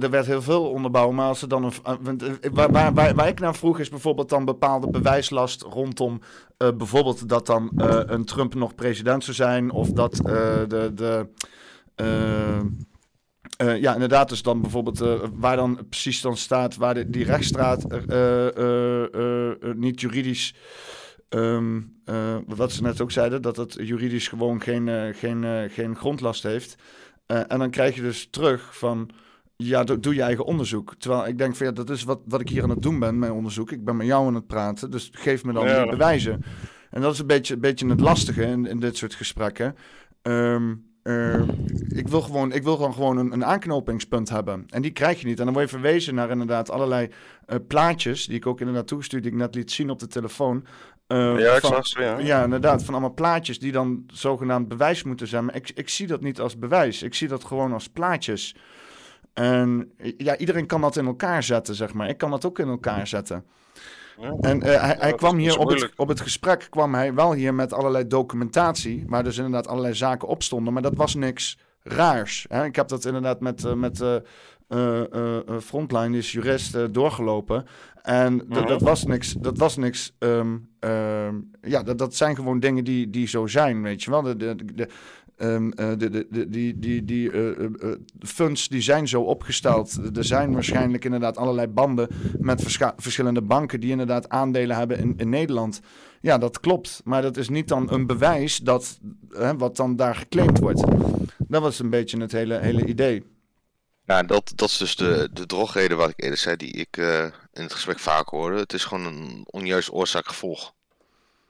Er 0.00 0.10
werd 0.10 0.26
heel 0.26 0.42
veel 0.42 0.70
onderbouwen. 0.70 1.14
Maar 1.14 1.28
als 1.28 1.38
ze 1.38 1.46
dan 1.46 1.64
een. 1.64 2.20
Waar, 2.52 2.72
waar, 2.72 2.94
waar, 2.94 3.14
waar, 3.14 3.28
ik 3.28 3.40
naar 3.40 3.54
vroeg 3.54 3.78
is 3.78 3.88
bijvoorbeeld 3.88 4.28
dan 4.28 4.44
bepaalde 4.44 4.90
bewijslast 4.90 5.62
rondom. 5.62 6.20
Bijvoorbeeld 6.56 7.28
dat 7.28 7.46
dan 7.46 7.70
een 8.06 8.24
Trump 8.24 8.54
nog 8.54 8.74
president 8.74 9.24
zou 9.24 9.36
zijn. 9.36 9.70
Of 9.70 9.90
dat 9.90 10.14
de. 10.16 10.90
de 10.94 11.28
uh, 13.62 13.80
ja, 13.80 13.92
inderdaad, 13.92 14.28
dus 14.28 14.42
dan 14.42 14.60
bijvoorbeeld 14.60 15.02
uh, 15.02 15.14
waar 15.34 15.56
dan 15.56 15.86
precies 15.88 16.20
dan 16.20 16.36
staat, 16.36 16.76
waar 16.76 16.94
de, 16.94 17.10
die 17.10 17.24
rechtsstraat 17.24 17.86
uh, 18.08 19.74
niet 19.74 20.00
juridisch, 20.00 20.54
um, 21.28 22.00
wat 22.46 22.72
ze 22.72 22.82
net 22.82 23.00
ook 23.00 23.10
zeiden, 23.10 23.42
dat 23.42 23.56
het 23.56 23.76
juridisch 23.80 24.28
gewoon 24.28 24.60
geen, 24.60 25.14
geen, 25.14 25.70
geen 25.70 25.96
grondlast 25.96 26.42
heeft. 26.42 26.74
en 27.26 27.58
dan 27.58 27.70
krijg 27.70 27.94
je 27.94 28.02
dus 28.02 28.28
terug 28.30 28.78
van, 28.78 29.10
ja, 29.56 29.84
doe, 29.84 30.00
doe 30.00 30.14
je 30.14 30.22
eigen 30.22 30.44
onderzoek. 30.44 30.94
Terwijl 30.98 31.26
ik 31.26 31.38
denk 31.38 31.56
van, 31.56 31.66
ja, 31.66 31.72
dat 31.72 31.90
is 31.90 32.02
wat, 32.02 32.20
wat 32.24 32.40
ik 32.40 32.48
hier 32.48 32.62
aan 32.62 32.70
het 32.70 32.82
doen 32.82 32.98
ben, 32.98 33.18
mijn 33.18 33.32
onderzoek. 33.32 33.72
Ik 33.72 33.84
ben 33.84 33.96
met 33.96 34.06
jou 34.06 34.26
aan 34.26 34.34
het 34.34 34.46
praten, 34.46 34.90
dus 34.90 35.10
geef 35.12 35.44
me 35.44 35.52
dan 35.52 35.66
ja. 35.66 35.82
die 35.82 35.90
bewijzen. 35.90 36.44
En 36.90 37.00
dat 37.00 37.12
is 37.12 37.18
een 37.18 37.26
beetje, 37.26 37.54
een 37.54 37.60
beetje 37.60 37.88
het 37.88 38.00
lastige 38.00 38.42
in, 38.42 38.66
in 38.66 38.80
dit 38.80 38.96
soort 38.96 39.14
gesprekken. 39.14 39.76
Um, 40.22 40.91
uh, 41.02 41.42
ik 41.88 42.08
wil 42.08 42.20
gewoon, 42.20 42.52
ik 42.52 42.62
wil 42.62 42.76
gewoon, 42.76 42.92
gewoon 42.92 43.16
een, 43.16 43.32
een, 43.32 43.44
aanknopingspunt 43.44 44.28
hebben. 44.28 44.64
En 44.68 44.82
die 44.82 44.90
krijg 44.90 45.20
je 45.20 45.26
niet. 45.26 45.38
En 45.38 45.44
dan 45.44 45.54
word 45.54 45.70
je 45.70 45.76
verwezen 45.76 46.14
naar 46.14 46.30
inderdaad 46.30 46.70
allerlei 46.70 47.08
uh, 47.48 47.56
plaatjes, 47.68 48.26
die 48.26 48.36
ik 48.36 48.46
ook 48.46 48.60
inderdaad 48.60 48.86
toegestuurd, 48.86 49.22
die 49.22 49.32
ik 49.32 49.38
net 49.38 49.54
liet 49.54 49.72
zien 49.72 49.90
op 49.90 49.98
de 49.98 50.06
telefoon. 50.06 50.64
Uh, 51.08 51.38
ja, 51.38 51.54
ik 51.54 51.64
zag 51.64 51.86
ze, 51.86 52.00
ja. 52.00 52.18
Ja, 52.18 52.44
inderdaad, 52.44 52.84
van 52.84 52.94
allemaal 52.94 53.14
plaatjes 53.14 53.58
die 53.58 53.72
dan 53.72 54.04
zogenaamd 54.06 54.68
bewijs 54.68 55.02
moeten 55.02 55.26
zijn. 55.26 55.44
Maar 55.44 55.56
ik, 55.56 55.70
ik 55.74 55.88
zie 55.88 56.06
dat 56.06 56.20
niet 56.20 56.40
als 56.40 56.58
bewijs. 56.58 57.02
Ik 57.02 57.14
zie 57.14 57.28
dat 57.28 57.44
gewoon 57.44 57.72
als 57.72 57.88
plaatjes. 57.88 58.56
En 59.32 59.92
ja, 60.16 60.36
iedereen 60.36 60.66
kan 60.66 60.80
dat 60.80 60.96
in 60.96 61.06
elkaar 61.06 61.42
zetten, 61.42 61.74
zeg 61.74 61.92
maar. 61.92 62.08
Ik 62.08 62.18
kan 62.18 62.30
dat 62.30 62.44
ook 62.44 62.58
in 62.58 62.68
elkaar 62.68 63.06
zetten. 63.06 63.44
En 64.40 64.56
uh, 64.56 64.80
hij, 64.80 64.96
hij 64.98 65.14
kwam 65.14 65.36
hier 65.36 65.58
op 65.58 65.68
het, 65.68 65.92
op 65.96 66.08
het 66.08 66.20
gesprek, 66.20 66.66
kwam 66.70 66.94
hij 66.94 67.14
wel 67.14 67.32
hier 67.32 67.54
met 67.54 67.72
allerlei 67.72 68.06
documentatie, 68.06 69.04
waar 69.06 69.24
dus 69.24 69.36
inderdaad 69.36 69.68
allerlei 69.68 69.94
zaken 69.94 70.28
op 70.28 70.42
stonden, 70.42 70.72
maar 70.72 70.82
dat 70.82 70.96
was 70.96 71.14
niks 71.14 71.58
raars. 71.82 72.46
Hè? 72.48 72.64
Ik 72.64 72.76
heb 72.76 72.88
dat 72.88 73.04
inderdaad 73.04 73.40
met, 73.40 73.64
uh, 73.64 73.72
met 73.72 74.00
uh, 74.00 75.38
Frontline, 75.62 76.08
die 76.08 76.18
is 76.18 76.32
jurist, 76.32 76.94
doorgelopen. 76.94 77.66
En 78.02 78.46
dat 78.48 78.82
was 78.82 79.04
niks. 79.04 79.32
Dat 79.32 79.58
was 79.58 79.76
niks 79.76 80.12
um, 80.18 80.68
um, 80.80 81.50
ja, 81.60 81.82
dat, 81.82 81.98
dat 81.98 82.14
zijn 82.14 82.36
gewoon 82.36 82.60
dingen 82.60 82.84
die, 82.84 83.10
die 83.10 83.26
zo 83.26 83.46
zijn, 83.46 83.82
weet 83.82 84.02
je 84.02 84.10
wel. 84.10 84.22
De, 84.22 84.36
de, 84.36 84.54
de, 84.74 84.88
Um, 85.38 85.64
uh, 85.66 85.90
de, 85.98 86.26
de, 86.30 86.48
die 86.48 86.78
die, 86.78 87.04
die 87.04 87.32
uh, 87.32 87.58
uh, 87.58 87.94
funds 88.20 88.68
die 88.68 88.80
zijn 88.80 89.08
zo 89.08 89.22
opgesteld. 89.22 90.16
Er 90.16 90.24
zijn 90.24 90.52
waarschijnlijk 90.52 91.04
inderdaad 91.04 91.36
allerlei 91.36 91.66
banden 91.66 92.08
met 92.38 92.62
verschillende 92.96 93.42
banken 93.42 93.80
die 93.80 93.90
inderdaad 93.90 94.28
aandelen 94.28 94.76
hebben 94.76 95.18
in, 95.18 95.28
Nederland. 95.28 95.80
Ja, 96.20 96.38
dat 96.38 96.60
klopt. 96.60 97.00
Maar 97.04 97.22
dat 97.22 97.36
is 97.36 97.48
niet 97.48 97.68
dan 97.68 97.92
een 97.92 98.06
bewijs 98.06 98.56
dat, 98.56 98.98
wat 99.56 99.76
dan 99.76 99.96
daar 99.96 100.14
geclaimd 100.14 100.58
wordt. 100.58 100.84
Dat 101.38 101.62
was 101.62 101.78
een 101.78 101.90
beetje 101.90 102.20
het 102.20 102.32
hele, 102.32 102.58
hele 102.58 102.86
idee. 102.86 103.24
Ja, 104.04 104.22
dat, 104.22 104.52
dat 104.54 104.68
is 104.68 104.76
dus 104.76 104.96
de, 104.96 105.28
de 105.32 105.46
drogreden 105.46 105.96
wat 105.96 106.10
ik 106.10 106.22
eerder 106.22 106.38
zei, 106.38 106.56
die 106.56 106.72
ik 106.72 106.96
in 107.52 107.62
het 107.62 107.72
gesprek 107.72 107.98
vaak 107.98 108.28
hoorde. 108.28 108.58
Het 108.58 108.72
is 108.72 108.84
gewoon 108.84 109.06
een 109.06 109.46
onjuist 109.50 109.92
oorzaak-gevolg. 109.92 110.74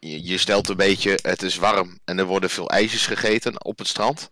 Je, 0.05 0.25
je 0.25 0.39
stelt 0.39 0.69
een 0.69 0.77
beetje, 0.77 1.19
het 1.23 1.43
is 1.43 1.57
warm 1.57 1.99
en 2.05 2.19
er 2.19 2.25
worden 2.25 2.51
veel 2.51 2.71
ijsjes 2.71 3.07
gegeten 3.07 3.65
op 3.65 3.79
het 3.79 3.89
strand. 3.89 4.29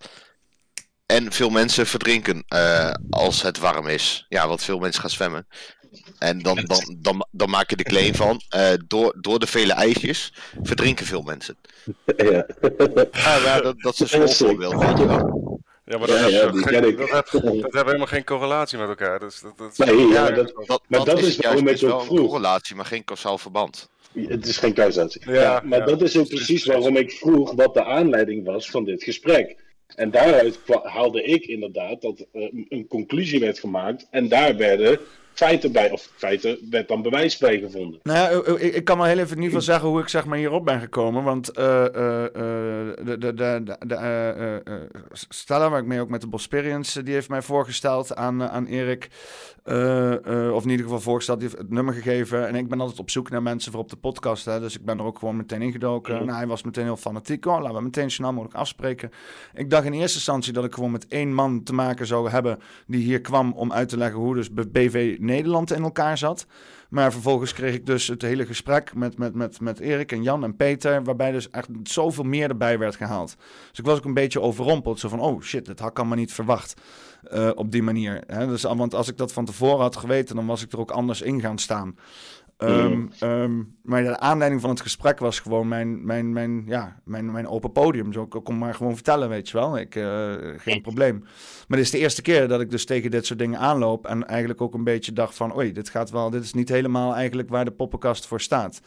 En 1.07 1.32
veel 1.32 1.50
mensen 1.50 1.86
verdrinken 1.86 2.44
uh, 2.55 2.92
als 3.10 3.42
het 3.42 3.58
warm 3.58 3.86
is. 3.86 4.26
Ja, 4.28 4.49
want 4.49 4.62
veel 4.62 4.78
mensen 4.78 5.00
gaan 5.00 5.10
zwemmen. 5.10 5.47
En 6.18 6.39
dan, 6.39 6.65
dan, 6.65 6.97
dan, 6.99 7.26
dan 7.31 7.50
maak 7.50 7.70
je 7.70 7.76
de 7.76 7.82
claim 7.82 8.15
van, 8.15 8.40
uh, 8.57 8.73
door, 8.86 9.15
door 9.20 9.39
de 9.39 9.47
vele 9.47 9.73
ijsjes 9.73 10.32
verdrinken 10.62 11.07
veel 11.07 11.23
mensen. 11.23 11.57
Ja, 12.16 12.47
ja 13.12 13.60
dat, 13.60 13.81
dat 13.81 14.00
is 14.00 14.12
een 14.12 14.28
voorbeeld, 14.28 14.84
weet 14.84 14.99
je 14.99 15.07
wel. 15.07 15.58
Ja, 15.84 15.99
maar 15.99 16.07
dat, 16.07 16.18
ja, 16.18 16.26
ja, 16.26 16.50
geen, 16.52 16.97
dat, 16.97 17.10
heeft, 17.10 17.32
dat 17.32 17.42
heeft 17.42 17.73
helemaal 17.73 18.07
geen 18.07 18.24
correlatie 18.24 18.78
met 18.78 18.89
elkaar. 18.89 19.18
Dus 19.18 19.40
dat, 19.40 19.58
dat, 19.58 19.86
nee, 19.86 20.07
ja, 20.07 20.31
dat, 20.31 20.52
dat, 20.66 20.82
maar 20.86 21.05
dat, 21.05 21.18
is 21.18 21.36
waarom 21.36 21.66
het 21.66 21.84
ook 21.84 22.05
vroeg. 22.05 22.18
een 22.18 22.26
correlatie, 22.26 22.76
maar 22.76 22.86
geen 22.86 23.05
causaal 23.05 23.39
verband. 23.39 23.89
Het 24.12 24.47
is 24.47 24.56
geen 24.56 24.74
causatie. 24.74 25.32
Ja, 25.32 25.62
maar 25.64 25.84
dat 25.84 26.02
is 26.02 26.18
ook 26.18 26.28
precies 26.28 26.64
waarom 26.64 26.97
ik 26.97 27.10
vroeg 27.10 27.52
wat 27.52 27.74
de 27.74 27.84
aanleiding 27.84 28.44
was 28.44 28.70
van 28.70 28.84
dit 28.84 29.02
gesprek. 29.02 29.56
En 29.94 30.10
daaruit 30.10 30.58
haalde 30.82 31.22
ik 31.22 31.44
inderdaad 31.44 32.02
dat 32.02 32.26
uh, 32.32 32.48
een 32.68 32.86
conclusie 32.89 33.40
werd 33.40 33.58
gemaakt. 33.58 34.06
En 34.10 34.28
daar 34.28 34.56
werden 34.56 34.98
feiten 35.32 35.72
bij, 35.72 35.90
of 35.90 36.08
feiten, 36.16 36.58
werd 36.70 36.89
dan 36.89 37.02
bewijs 37.02 37.39
bij 37.39 37.58
gevonden. 37.58 38.00
Nou 38.02 38.18
ja, 38.18 38.55
ik, 38.55 38.74
ik 38.74 38.84
kan 38.84 38.98
wel 38.98 39.06
heel 39.06 39.18
even 39.18 39.36
in 39.36 39.42
ieder 39.42 39.60
geval 39.60 39.74
zeggen 39.74 39.89
hoe 39.89 40.00
ik 40.00 40.08
zeg 40.08 40.24
maar 40.24 40.39
hierop 40.39 40.64
ben 40.64 40.80
gekomen. 40.80 41.24
Want 41.24 41.58
uh, 41.58 41.64
uh, 41.64 42.24
de, 43.05 43.16
de, 43.18 43.34
de, 43.34 43.76
de 43.86 44.62
Stella, 45.12 45.70
waar 45.70 45.80
ik 45.80 45.86
mee 45.86 46.00
ook 46.00 46.08
met 46.08 46.20
de 46.20 46.26
Bosperians, 46.26 46.92
die 46.92 47.14
heeft 47.14 47.28
mij 47.28 47.42
voorgesteld 47.42 48.14
aan, 48.14 48.42
aan 48.42 48.66
Erik. 48.66 49.08
Of 50.55 50.64
in 50.64 50.70
ieder 50.70 50.84
geval 50.84 51.00
voorgesteld, 51.00 51.40
heeft 51.40 51.58
het 51.58 51.70
nummer 51.70 51.94
gegeven. 51.94 52.48
En 52.48 52.55
ik 52.55 52.68
ben 52.68 52.80
altijd 52.80 52.98
op 52.98 53.10
zoek 53.10 53.30
naar 53.30 53.42
mensen 53.42 53.72
voor 53.72 53.80
op 53.80 53.89
de 53.89 53.97
podcast. 53.97 54.44
Hè, 54.44 54.60
dus 54.60 54.76
ik 54.76 54.84
ben 54.84 54.98
er 54.98 55.05
ook 55.05 55.18
gewoon 55.18 55.36
meteen 55.36 55.62
ingedoken. 55.62 56.18
Mm. 56.18 56.24
Nou, 56.24 56.36
hij 56.36 56.47
was 56.47 56.62
meteen 56.62 56.84
heel 56.84 56.97
fanatiek. 56.97 57.47
Oh, 57.47 57.60
laten 57.60 57.76
we 57.76 57.82
meteen 57.82 58.10
snel 58.10 58.32
mogelijk 58.32 58.58
afspreken. 58.58 59.10
Ik 59.55 59.70
dacht 59.70 59.84
in 59.84 59.92
eerste 59.92 60.16
instantie 60.16 60.52
dat 60.52 60.64
ik 60.64 60.74
gewoon 60.74 60.90
met 60.90 61.06
één 61.06 61.34
man 61.34 61.62
te 61.62 61.72
maken 61.72 62.06
zou 62.06 62.30
hebben 62.30 62.58
die 62.86 63.02
hier 63.02 63.20
kwam 63.20 63.52
om 63.52 63.72
uit 63.72 63.89
te 63.89 63.97
leggen 63.97 64.20
hoe 64.20 64.34
dus 64.34 64.48
BV 64.52 65.16
Nederland 65.20 65.72
in 65.72 65.82
elkaar 65.82 66.18
zat. 66.18 66.47
Maar 66.90 67.12
vervolgens 67.12 67.52
kreeg 67.52 67.74
ik 67.74 67.86
dus 67.86 68.06
het 68.06 68.22
hele 68.22 68.47
gesprek 68.47 68.94
met, 68.94 69.18
met, 69.18 69.34
met, 69.34 69.60
met 69.60 69.80
Erik 69.80 70.12
en 70.12 70.22
Jan 70.22 70.44
en 70.44 70.56
Peter, 70.56 71.05
waarbij 71.05 71.32
dus 71.32 71.50
echt 71.50 71.68
zoveel 71.82 72.24
meer 72.24 72.48
erbij 72.48 72.78
werd 72.78 72.97
gehaald. 72.97 73.36
Dus 73.68 73.78
ik 73.78 73.84
was 73.84 73.98
ook 73.98 74.05
een 74.05 74.14
beetje 74.14 74.40
overrompeld. 74.40 75.00
Zo 75.00 75.08
van, 75.08 75.20
oh 75.20 75.40
shit, 75.40 75.66
dat 75.66 75.78
had 75.78 75.90
ik 75.90 75.98
allemaal 75.98 76.16
niet 76.16 76.32
verwacht 76.32 76.80
uh, 77.32 77.50
op 77.55 77.70
die 77.70 77.82
manier. 77.82 78.23
Hè? 78.26 78.47
Dus, 78.47 78.62
want 78.62 78.94
als 78.94 79.08
ik 79.08 79.16
dat 79.16 79.32
van 79.32 79.44
tevoren 79.44 79.81
had 79.81 79.97
geweten, 79.97 80.36
dan 80.36 80.47
was 80.47 80.62
ik 80.62 80.73
er 80.73 80.78
ook 80.78 80.90
anders 80.90 81.23
in 81.23 81.40
gaan 81.40 81.58
staan. 81.58 81.97
Um, 82.62 83.10
um, 83.23 83.76
maar 83.82 84.02
de 84.02 84.18
aanleiding 84.18 84.60
van 84.60 84.70
het 84.70 84.81
gesprek 84.81 85.18
was 85.18 85.39
gewoon 85.39 85.68
mijn, 85.68 86.05
mijn, 86.05 86.32
mijn, 86.32 86.62
ja, 86.66 87.00
mijn, 87.05 87.32
mijn 87.32 87.49
open 87.49 87.73
podium. 87.73 88.12
Zo, 88.12 88.23
ik 88.23 88.44
kon 88.44 88.58
maar 88.58 88.74
gewoon 88.74 88.94
vertellen, 88.94 89.28
weet 89.28 89.49
je 89.49 89.57
wel. 89.58 89.78
Ik, 89.78 89.94
uh, 89.94 90.32
geen 90.57 90.82
probleem. 90.82 91.18
Maar 91.68 91.78
dit 91.78 91.86
is 91.86 91.90
de 91.90 91.99
eerste 91.99 92.23
keer 92.23 92.49
dat 92.49 92.60
ik 92.60 92.70
dus 92.70 92.84
tegen 92.84 93.10
dit 93.10 93.26
soort 93.26 93.39
dingen 93.39 93.58
aanloop. 93.58 94.07
En 94.07 94.26
eigenlijk 94.26 94.60
ook 94.60 94.74
een 94.74 94.84
beetje 94.84 95.12
dacht 95.12 95.34
van, 95.34 95.57
oei, 95.57 95.73
dit 95.73 95.89
gaat 95.89 96.10
wel, 96.10 96.31
dit 96.31 96.42
is 96.42 96.52
niet 96.52 96.68
helemaal 96.68 97.15
eigenlijk 97.15 97.49
waar 97.49 97.65
de 97.65 97.70
poppenkast 97.70 98.26
voor 98.26 98.40
staat. 98.40 98.81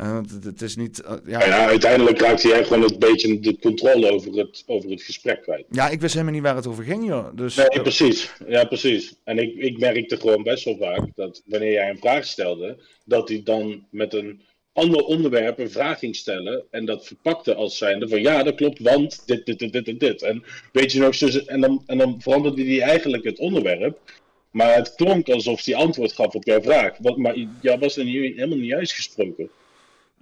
Uh, 0.00 0.20
het, 0.44 0.62
is 0.62 0.76
niet. 0.76 1.02
Uh, 1.04 1.12
ja. 1.26 1.46
ja. 1.46 1.66
uiteindelijk 1.66 2.20
raakte 2.20 2.48
jij 2.48 2.64
gewoon 2.64 2.82
een 2.82 2.98
beetje 2.98 3.40
de 3.40 3.58
controle 3.58 4.10
over 4.10 4.32
het, 4.32 4.62
over 4.66 4.90
het 4.90 5.02
gesprek 5.02 5.42
kwijt. 5.42 5.64
Ja, 5.70 5.88
ik 5.88 6.00
wist 6.00 6.12
helemaal 6.12 6.34
niet 6.34 6.42
waar 6.42 6.56
het 6.56 6.66
over 6.66 6.84
ging, 6.84 7.06
joh. 7.06 7.36
Dus, 7.36 7.56
nee, 7.56 7.82
precies. 7.82 8.32
Ja, 8.48 8.64
precies. 8.64 9.14
En 9.24 9.38
ik, 9.38 9.54
ik 9.54 9.78
merkte 9.78 10.16
gewoon 10.16 10.42
best 10.42 10.64
wel 10.64 10.76
vaak 10.76 11.08
dat 11.14 11.42
wanneer 11.46 11.72
jij 11.72 11.90
een 11.90 11.98
vraag 11.98 12.24
stelde, 12.24 12.78
dat 13.04 13.28
hij 13.28 13.42
dan 13.44 13.86
met 13.90 14.14
een 14.14 14.42
ander 14.72 15.04
onderwerp 15.04 15.58
een 15.58 15.70
vraag 15.70 15.98
ging 15.98 16.16
stellen. 16.16 16.64
En 16.70 16.84
dat 16.84 17.06
verpakte 17.06 17.54
als 17.54 17.78
zijnde 17.78 18.08
van 18.08 18.20
ja, 18.20 18.42
dat 18.42 18.54
klopt, 18.54 18.78
want 18.78 19.22
dit, 19.26 19.46
dit, 19.46 19.58
dit, 19.58 19.72
dit 19.72 19.88
en 19.88 19.98
dit. 19.98 20.22
En 20.22 20.44
weet 20.72 20.92
je 20.92 21.00
nog, 21.00 21.20
en 21.46 21.60
dan, 21.60 21.82
en 21.86 21.98
dan 21.98 22.20
veranderde 22.20 22.64
hij 22.64 22.80
eigenlijk 22.80 23.24
het 23.24 23.38
onderwerp. 23.38 23.98
Maar 24.50 24.74
het 24.74 24.94
klonk 24.94 25.28
alsof 25.28 25.64
hij 25.64 25.74
antwoord 25.74 26.12
gaf 26.12 26.34
op 26.34 26.44
jouw 26.44 26.62
vraag. 26.62 26.98
Wat, 26.98 27.16
maar 27.16 27.36
jij 27.62 27.78
was 27.78 27.96
er 27.96 28.04
niet, 28.04 28.34
helemaal 28.34 28.58
niet 28.58 28.72
uitgesproken. 28.72 29.50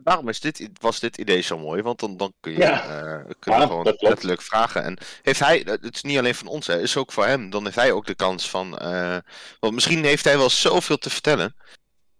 Daarom 0.02 0.28
is 0.28 0.40
dit, 0.40 0.68
was 0.80 1.00
dit 1.00 1.18
idee 1.18 1.40
zo 1.40 1.58
mooi, 1.58 1.82
want 1.82 2.00
dan, 2.00 2.16
dan 2.16 2.32
kun 2.40 2.52
je 2.52 2.58
ja. 2.58 3.02
uh, 3.02 3.30
kun 3.38 3.52
gewoon 3.54 3.96
letterlijk 3.98 4.42
vragen. 4.42 4.84
En 4.84 4.98
heeft 5.22 5.40
hij, 5.40 5.62
het 5.64 5.94
is 5.94 6.02
niet 6.02 6.18
alleen 6.18 6.34
van 6.34 6.46
ons, 6.46 6.66
het 6.66 6.80
is 6.80 6.96
ook 6.96 7.12
voor 7.12 7.26
hem, 7.26 7.50
dan 7.50 7.64
heeft 7.64 7.76
hij 7.76 7.92
ook 7.92 8.06
de 8.06 8.14
kans 8.14 8.50
van. 8.50 8.78
Uh, 8.82 9.16
want 9.60 9.74
misschien 9.74 10.04
heeft 10.04 10.24
hij 10.24 10.38
wel 10.38 10.50
zoveel 10.50 10.98
te 10.98 11.10
vertellen. 11.10 11.56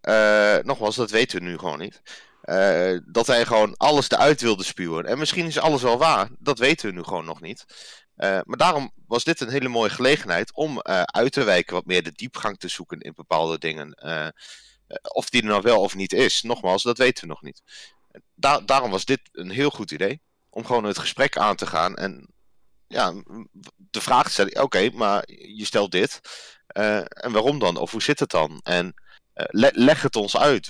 Uh, 0.01 0.57
nogmaals, 0.63 0.95
dat 0.95 1.11
weten 1.11 1.39
we 1.39 1.45
nu 1.45 1.57
gewoon 1.57 1.79
niet. 1.79 2.01
dat 3.05 3.27
hij 3.27 3.45
gewoon 3.45 3.77
alles 3.77 4.09
eruit 4.09 4.41
wilde 4.41 4.63
spuwen. 4.63 5.05
En 5.05 5.17
misschien 5.17 5.45
is 5.45 5.59
alles 5.59 5.81
wel 5.81 5.97
waar, 5.97 6.29
dat 6.39 6.59
weten 6.59 6.89
we 6.89 6.95
nu 6.95 7.03
gewoon 7.03 7.25
nog 7.25 7.41
niet. 7.41 7.65
maar 8.15 8.57
daarom 8.57 8.91
was 9.07 9.23
dit 9.23 9.41
een 9.41 9.49
hele 9.49 9.69
mooie 9.69 9.89
gelegenheid 9.89 10.53
om 10.53 10.81
uit 11.05 11.31
te 11.31 11.43
wijken, 11.43 11.73
wat 11.73 11.85
meer 11.85 12.03
de 12.03 12.11
diepgang 12.11 12.57
te 12.57 12.67
zoeken 12.67 12.99
in 12.99 13.13
bepaalde 13.15 13.57
dingen. 13.57 13.95
Eh, 14.91 15.11
of 15.13 15.29
die 15.29 15.41
er 15.41 15.47
nou 15.47 15.61
wel 15.61 15.81
of 15.81 15.95
niet 15.95 16.13
is, 16.13 16.41
nogmaals, 16.41 16.83
dat 16.83 16.97
weten 16.97 17.23
we 17.23 17.29
nog 17.29 17.41
niet. 17.41 17.61
daarom 18.65 18.91
was 18.91 19.05
dit 19.05 19.19
een 19.31 19.49
heel 19.49 19.69
goed 19.69 19.91
idee. 19.91 20.21
Om 20.49 20.65
gewoon 20.65 20.83
het 20.83 20.97
gesprek 20.97 21.37
aan 21.37 21.55
te 21.55 21.65
gaan 21.65 21.95
en 21.95 22.27
ja, 22.87 23.13
de 23.75 24.01
vraag 24.01 24.23
te 24.23 24.31
stellen: 24.31 24.61
oké, 24.61 24.89
maar 24.89 25.23
je 25.27 25.65
stelt 25.65 25.91
dit. 25.91 26.21
Uh, 26.77 26.97
en 26.97 27.31
waarom 27.31 27.59
dan? 27.59 27.77
Of 27.77 27.91
hoe 27.91 28.01
zit 28.01 28.19
het 28.19 28.29
dan? 28.29 28.59
En 28.63 28.93
le 29.33 29.71
leg 29.73 30.01
het 30.01 30.15
ons 30.15 30.37
uit. 30.37 30.67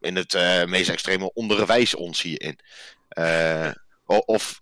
In 0.00 0.16
het 0.16 0.32
meest 0.66 0.90
extreme 0.90 1.32
onderwijs 1.32 1.94
ons 1.94 2.22
hierin. 2.22 2.58
of 4.06 4.58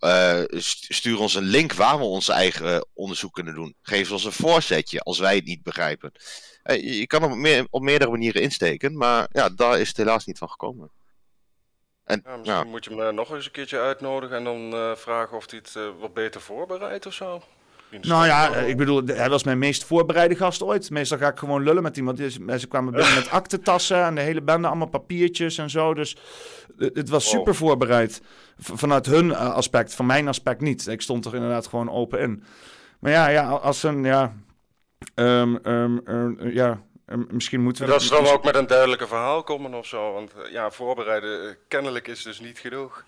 stuur 0.67 1.19
ons 1.19 1.35
een 1.35 1.43
link 1.43 1.73
waar 1.73 1.97
we 1.97 2.03
onze 2.03 2.33
eigen 2.33 2.87
onderzoek 2.93 3.33
kunnen 3.33 3.55
doen. 3.55 3.75
Geef 3.81 4.11
ons 4.11 4.23
een 4.23 4.31
voorzetje 4.31 4.99
als 4.99 5.19
wij 5.19 5.35
het 5.35 5.45
niet 5.45 5.63
begrijpen. 5.63 6.11
Eh, 6.63 6.99
je 6.99 7.07
kan 7.07 7.21
hem 7.21 7.31
op, 7.31 7.37
meer, 7.37 7.67
op 7.69 7.81
meerdere 7.81 8.11
manieren 8.11 8.41
insteken, 8.41 8.97
maar 8.97 9.27
ja, 9.31 9.49
daar 9.49 9.79
is 9.79 9.87
het 9.87 9.97
helaas 9.97 10.25
niet 10.25 10.37
van 10.37 10.49
gekomen. 10.49 10.91
En, 12.03 12.21
ja, 12.25 12.37
misschien 12.37 12.69
moet 12.69 12.83
je 12.83 12.89
hem 12.89 12.99
uh, 12.99 13.09
nog 13.09 13.33
eens 13.33 13.45
een 13.45 13.51
keertje 13.51 13.79
uitnodigen 13.79 14.37
en 14.37 14.43
dan 14.43 14.73
uh, 14.73 14.95
vragen 14.95 15.37
of 15.37 15.49
hij 15.49 15.59
het 15.63 15.77
wat 15.99 16.13
beter 16.13 16.41
voorbereidt 16.41 17.05
of 17.05 17.13
zo. 17.13 17.43
Nou 18.01 18.25
ja, 18.25 18.55
ik 18.55 18.77
bedoel, 18.77 19.01
hij 19.05 19.29
was 19.29 19.43
mijn 19.43 19.57
meest 19.57 19.83
voorbereide 19.83 20.35
gast 20.35 20.63
ooit. 20.63 20.89
Meestal 20.89 21.17
ga 21.17 21.27
ik 21.27 21.37
gewoon 21.37 21.63
lullen 21.63 21.83
met 21.83 21.97
iemand. 21.97 22.19
Ze 22.57 22.67
kwamen 22.69 22.93
binnen 22.93 23.13
met 23.13 23.29
aktentassen 23.41 24.03
en 24.03 24.15
de 24.15 24.21
hele 24.21 24.41
bende, 24.41 24.67
allemaal 24.67 24.87
papiertjes 24.87 25.57
en 25.57 25.69
zo. 25.69 25.93
Dus 25.93 26.17
het 26.77 27.09
was 27.09 27.29
super 27.29 27.55
voorbereid. 27.55 28.21
vanuit 28.57 29.05
hun 29.05 29.35
aspect, 29.35 29.95
van 29.95 30.05
mijn 30.05 30.27
aspect 30.27 30.61
niet. 30.61 30.87
Ik 30.87 31.01
stond 31.01 31.25
er 31.25 31.35
inderdaad 31.35 31.67
gewoon 31.67 31.91
open 31.91 32.19
in. 32.19 32.43
Maar 32.99 33.11
ja, 33.11 33.27
ja 33.27 33.49
als 33.49 33.83
een, 33.83 34.03
ja, 34.03 34.33
Um, 35.15 35.59
um, 35.63 36.49
ja, 36.51 36.81
misschien 37.27 37.61
moeten 37.61 37.85
we... 37.85 37.91
Dat 37.91 38.01
ze 38.01 38.09
dan 38.09 38.27
ook 38.27 38.43
met 38.43 38.55
een 38.55 38.67
duidelijke 38.67 39.07
verhaal 39.07 39.43
komen 39.43 39.73
of 39.73 39.85
zo. 39.85 40.13
Want 40.13 40.33
eh, 40.33 40.51
ja, 40.51 40.71
voorbereiden 40.71 41.49
eh, 41.49 41.55
kennelijk 41.67 42.07
is 42.07 42.23
dus 42.23 42.39
niet 42.39 42.59
genoeg. 42.59 43.05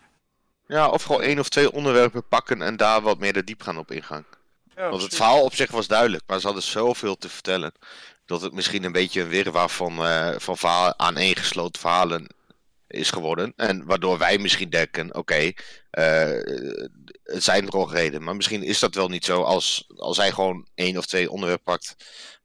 Ja, 0.67 0.89
of 0.89 1.03
gewoon 1.03 1.21
één 1.21 1.39
of 1.39 1.49
twee 1.49 1.71
onderwerpen 1.71 2.27
pakken 2.27 2.61
en 2.61 2.77
daar 2.77 3.01
wat 3.01 3.19
meer 3.19 3.33
de 3.33 3.43
diepgang 3.43 3.77
op 3.77 3.91
ingaan. 3.91 4.25
Ja, 4.75 4.89
Want 4.89 5.01
het 5.01 5.15
verhaal 5.15 5.43
op 5.43 5.55
zich 5.55 5.71
was 5.71 5.87
duidelijk, 5.87 6.23
maar 6.27 6.39
ze 6.39 6.45
hadden 6.45 6.63
zoveel 6.63 7.17
te 7.17 7.29
vertellen. 7.29 7.73
Dat 8.25 8.41
het 8.41 8.53
misschien 8.53 8.83
een 8.83 8.91
beetje 8.91 9.21
een 9.21 9.27
wirwar 9.27 9.69
van, 9.69 10.05
uh, 10.05 10.35
van 10.37 10.57
verhaal, 10.57 10.93
aaneengesloten 10.97 11.81
verhalen 11.81 12.27
is 12.87 13.11
geworden. 13.11 13.53
En 13.55 13.85
waardoor 13.85 14.17
wij 14.17 14.37
misschien 14.37 14.69
denken, 14.69 15.07
oké, 15.07 15.17
okay, 15.19 15.55
uh, 15.91 16.43
het 17.25 17.43
zijn 17.43 17.69
reden, 17.69 18.23
Maar 18.23 18.35
misschien 18.35 18.63
is 18.63 18.79
dat 18.79 18.95
wel 18.95 19.07
niet 19.07 19.25
zo 19.25 19.41
als, 19.41 19.87
als 19.95 20.17
hij 20.17 20.31
gewoon 20.31 20.65
één 20.75 20.97
of 20.97 21.05
twee 21.05 21.31
onderwerpen 21.31 21.63
pakt. 21.63 21.95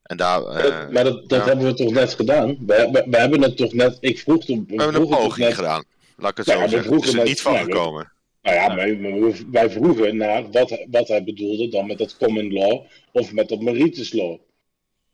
En 0.02 0.16
daar, 0.16 0.40
uh, 0.40 0.88
maar 0.88 1.04
dat, 1.04 1.28
dat 1.28 1.44
hebben 1.44 1.66
we 1.66 1.74
toch 1.74 1.90
net 1.92 2.14
gedaan? 2.14 2.56
We, 2.66 3.04
we, 3.10 3.16
hebben 3.16 3.42
het 3.42 3.56
toch 3.56 3.72
net, 3.72 3.96
ik 4.00 4.18
vroeg 4.18 4.44
toen... 4.44 4.64
We, 4.68 4.76
we 4.76 4.82
hebben 4.82 5.00
een 5.00 5.08
poging 5.08 5.46
net... 5.46 5.54
gedaan, 5.54 5.84
laat 6.16 6.30
ik 6.30 6.36
het 6.36 6.46
zo 6.46 6.66
zeggen. 6.66 6.94
Het 6.94 7.04
is 7.04 7.14
er 7.14 7.24
niet 7.24 7.40
van 7.40 7.56
gekomen. 7.56 8.12
Nou 8.42 8.56
ja, 8.56 8.74
wij, 8.74 9.34
wij 9.50 9.70
vroegen 9.70 10.16
naar 10.16 10.50
wat, 10.50 10.78
wat 10.90 11.08
hij 11.08 11.24
bedoelde 11.24 11.68
dan 11.68 11.86
met 11.86 11.98
dat 11.98 12.16
common 12.16 12.52
law 12.52 12.84
of 13.12 13.32
met 13.32 13.48
dat 13.48 13.60
meritus 13.60 14.12
law. 14.12 14.38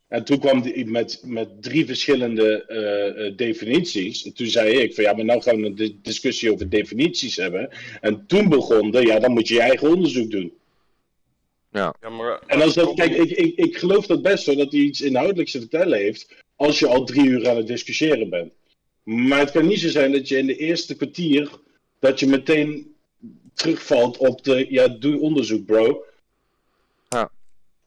En 0.08 0.24
toen 0.24 0.38
kwam 0.38 0.62
hij 0.62 0.84
met, 0.84 1.22
met 1.24 1.62
drie 1.62 1.86
verschillende 1.86 2.64
uh, 2.68 3.36
definities. 3.36 4.24
En 4.24 4.34
toen 4.34 4.46
zei 4.46 4.70
ik 4.70 4.94
van 4.94 5.04
ja, 5.04 5.12
maar 5.12 5.24
nou 5.24 5.42
gaan 5.42 5.60
we 5.60 5.66
een 5.66 5.98
discussie 6.02 6.52
over 6.52 6.68
definities 6.68 7.36
hebben. 7.36 7.68
En 8.00 8.26
toen 8.26 8.48
begon 8.48 8.90
de, 8.90 9.06
ja, 9.06 9.18
dan 9.18 9.32
moet 9.32 9.48
je 9.48 9.54
je 9.54 9.60
eigen 9.60 9.90
onderzoek 9.90 10.30
doen. 10.30 10.52
Ja. 11.70 11.94
ja 12.00 12.08
maar, 12.08 12.42
en 12.46 12.62
als 12.62 12.74
dat, 12.74 12.94
kijk, 12.94 13.14
ik, 13.14 13.30
ik, 13.30 13.56
ik 13.56 13.76
geloof 13.76 14.06
dat 14.06 14.22
best 14.22 14.46
hoor, 14.46 14.56
dat 14.56 14.72
hij 14.72 14.80
iets 14.80 15.00
inhoudelijks 15.00 15.52
te 15.52 15.58
vertellen 15.58 15.98
heeft. 15.98 16.44
Als 16.56 16.78
je 16.78 16.86
al 16.86 17.04
drie 17.04 17.26
uur 17.26 17.48
aan 17.48 17.56
het 17.56 17.66
discussiëren 17.66 18.30
bent. 18.30 18.52
Maar 19.02 19.38
het 19.38 19.50
kan 19.50 19.66
niet 19.66 19.80
zo 19.80 19.88
zijn 19.88 20.12
dat 20.12 20.28
je 20.28 20.38
in 20.38 20.46
de 20.46 20.56
eerste 20.56 20.96
kwartier, 20.96 21.50
dat 21.98 22.20
je 22.20 22.26
meteen 22.26 22.94
terugvalt 23.54 24.16
op 24.16 24.44
de, 24.44 24.66
ja, 24.70 24.88
doe 24.88 25.20
onderzoek 25.20 25.64
bro. 25.66 26.04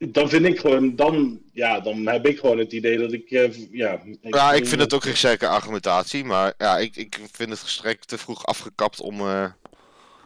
Dan 0.08 0.30
vind 0.30 0.46
ik 0.46 0.60
gewoon, 0.60 0.96
dan, 0.96 1.42
ja, 1.54 1.80
dan 1.80 2.08
heb 2.08 2.26
ik 2.26 2.40
gewoon 2.40 2.58
het 2.58 2.72
idee 2.72 2.98
dat 2.98 3.14
ik, 3.14 3.32
uh, 3.32 3.72
ja... 3.72 4.02
Ik 4.22 4.36
ja, 4.36 4.54
ik 4.54 4.68
vind 4.68 4.82
het 4.82 4.94
ook 4.94 5.04
geen 5.04 5.18
sterke 5.18 5.48
argumentatie, 5.48 6.24
maar 6.24 6.54
ja, 6.58 6.78
ik, 6.78 6.96
ik 6.96 7.20
vind 7.32 7.50
het 7.50 7.60
gestrekt 7.60 8.08
te 8.08 8.18
vroeg 8.18 8.46
afgekapt 8.46 9.00
om 9.00 9.20
uh, 9.20 9.46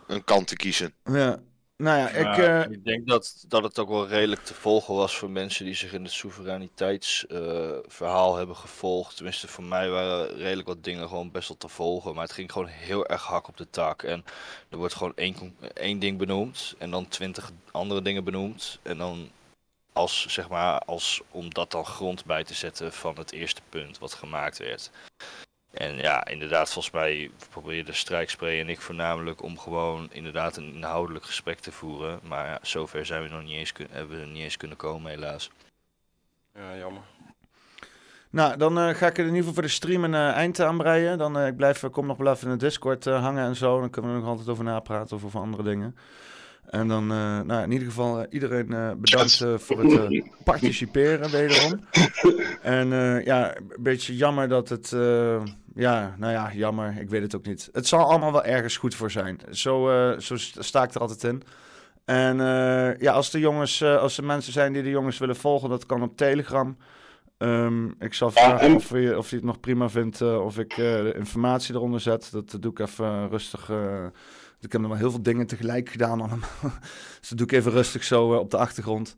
een 0.08 0.24
kant 0.24 0.48
te 0.48 0.56
kiezen. 0.56 0.94
Ja, 1.04 1.40
nou 1.78 1.98
ja, 1.98 2.10
ik, 2.10 2.38
uh... 2.38 2.72
ik 2.72 2.86
denk 2.86 3.08
dat, 3.08 3.46
dat 3.48 3.64
het 3.64 3.80
ook 3.80 3.90
wel 3.90 4.08
redelijk 4.08 4.44
te 4.44 4.54
volgen 4.54 4.94
was 4.94 5.18
voor 5.18 5.30
mensen 5.30 5.66
die 5.66 5.76
zich 5.76 5.94
in 5.94 6.04
het 6.04 6.12
soevereiniteitsverhaal 6.12 8.32
uh, 8.32 8.38
hebben 8.38 8.56
gevolgd. 8.56 9.16
Tenminste, 9.16 9.48
voor 9.48 9.64
mij 9.64 9.90
waren 9.90 10.36
redelijk 10.36 10.68
wat 10.68 10.84
dingen 10.84 11.08
gewoon 11.08 11.32
best 11.32 11.48
wel 11.48 11.58
te 11.58 11.68
volgen. 11.68 12.14
Maar 12.14 12.24
het 12.24 12.34
ging 12.34 12.52
gewoon 12.52 12.68
heel 12.68 13.08
erg 13.08 13.24
hak 13.24 13.48
op 13.48 13.58
de 13.58 13.70
tak. 13.70 14.04
En 14.04 14.24
er 14.70 14.78
wordt 14.78 14.96
gewoon 14.96 15.16
één, 15.16 15.56
één 15.74 16.00
ding 16.00 16.18
benoemd 16.18 16.76
en 16.78 16.92
dan 16.92 17.08
twintig 17.08 17.52
andere 17.72 18.02
dingen 18.02 18.24
benoemd. 18.24 18.80
En 18.82 18.98
dan 18.98 19.30
als, 19.94 20.26
zeg 20.28 20.50
maar, 20.50 20.80
als 20.80 21.22
om 21.32 21.54
dat 21.54 21.72
dan 21.72 21.86
grond 21.86 22.26
bij 22.26 22.44
te 22.44 22.54
zetten 22.54 22.94
van 22.94 23.16
het 23.18 23.32
eerste 23.32 23.62
punt 23.70 24.00
wat 24.00 24.14
gemaakt 24.14 24.58
werd. 24.58 24.92
En 25.74 25.96
ja, 25.96 26.28
inderdaad, 26.28 26.72
volgens 26.72 26.94
mij 26.94 27.32
probeerde 27.50 27.94
Strijkspray 27.94 28.60
en 28.60 28.70
ik 28.70 28.82
voornamelijk 28.82 29.42
om 29.42 29.60
gewoon 29.60 30.08
inderdaad 30.12 30.58
een 30.58 30.74
inhoudelijk 30.74 31.26
gesprek 31.26 31.60
te 31.60 31.72
voeren. 31.72 32.20
Maar 32.24 32.48
ja, 32.48 32.60
zover 32.62 33.06
zijn 33.06 33.24
we 33.24 33.30
nog 33.30 33.44
niet 33.44 33.58
eens, 33.58 33.74
hebben 33.90 34.20
we 34.20 34.26
niet 34.26 34.44
eens 34.44 34.58
kunnen 34.58 34.78
komen, 34.78 35.12
helaas. 35.12 35.50
Ja, 36.54 36.78
jammer. 36.78 37.02
Nou, 38.30 38.58
dan 38.58 38.78
uh, 38.78 38.96
ga 38.96 39.08
ik 39.08 39.18
in 39.18 39.24
ieder 39.24 39.38
geval 39.38 39.54
voor 39.54 39.64
de 39.64 39.70
stream 39.70 40.04
een 40.04 40.14
uh, 40.14 40.32
eind 40.32 40.60
aanbreien. 40.60 41.18
Dan 41.18 41.38
uh, 41.38 41.48
ik 41.48 41.56
blijf, 41.56 41.90
kom 41.90 42.06
nog 42.06 42.18
wel 42.18 42.34
even 42.34 42.48
in 42.48 42.58
de 42.58 42.66
Discord 42.66 43.06
hangen 43.06 43.46
en 43.46 43.56
zo. 43.56 43.80
Dan 43.80 43.90
kunnen 43.90 44.12
we 44.12 44.18
er 44.18 44.24
nog 44.24 44.32
altijd 44.32 44.50
over 44.50 44.64
napraten 44.64 45.16
of 45.16 45.24
over 45.24 45.40
andere 45.40 45.64
dingen. 45.64 45.96
En 46.70 46.88
dan, 46.88 47.04
uh, 47.12 47.42
nou, 47.42 47.64
in 47.64 47.72
ieder 47.72 47.88
geval 47.88 48.20
uh, 48.20 48.26
iedereen 48.30 48.72
uh, 48.72 48.92
bedankt 48.98 49.46
voor 49.56 49.84
het 49.84 50.24
participeren 50.44 51.32
wederom. 51.32 51.80
En 52.62 52.88
ja, 53.26 53.58
een 53.58 53.68
beetje 53.80 54.16
jammer 54.16 54.48
dat 54.48 54.70
het, 54.70 54.90
ja, 55.76 56.16
nou 56.18 56.32
ja, 56.32 56.52
jammer, 56.54 56.98
ik 57.00 57.10
weet 57.10 57.22
het 57.22 57.36
ook 57.36 57.46
niet. 57.46 57.70
Het 57.72 57.88
zal 57.88 58.00
allemaal 58.00 58.32
wel 58.32 58.44
ergens 58.44 58.78
goed 58.78 58.96
voor 58.96 59.12
zijn. 59.12 59.40
Zo, 59.52 59.90
zo 60.20 60.36
sta 60.38 60.84
ik 60.84 60.94
er 60.94 61.02
altijd 61.02 61.24
in. 61.24 61.44
En 62.06 62.38
ja, 63.00 63.12
als 63.12 63.32
de 63.32 63.40
jongens, 63.40 63.84
als 63.84 64.18
er 64.18 64.24
mensen 64.24 64.54
zijn 64.54 64.74
die 64.74 64.84
de 64.84 64.90
jongens 64.90 65.18
willen 65.18 65.36
volgen, 65.36 65.70
dat 65.70 65.86
kan 65.86 66.04
op 66.04 66.18
Telegram. 66.18 66.78
Um, 67.38 67.96
ik 68.00 68.14
zal 68.14 68.32
vragen 68.32 68.76
of, 68.76 68.90
je, 68.90 69.18
of 69.18 69.30
hij 69.30 69.38
het 69.38 69.48
nog 69.48 69.60
prima 69.60 69.90
vindt 69.90 70.22
of 70.22 70.58
ik 70.58 70.76
de 70.76 71.14
informatie 71.18 71.76
eronder 71.76 72.00
zet. 72.00 72.30
Dat 72.32 72.58
doe 72.60 72.72
ik 72.72 72.80
even 72.80 73.30
rustig 73.30 73.70
ik 74.64 74.72
heb 74.72 74.82
nog 74.82 74.90
wel 74.90 75.00
heel 75.00 75.12
veel 75.12 75.22
dingen 75.22 75.48
tegelijk 75.48 75.90
gedaan 75.90 76.22
allemaal. 76.22 76.50
dus 77.20 77.30
dat 77.30 77.38
doe 77.38 77.48
ik 77.48 77.54
even 77.54 77.72
rustig 77.72 78.04
zo 78.04 78.34
uh, 78.34 78.40
op 78.40 78.52
de 78.52 78.58
achtergrond. 78.58 79.16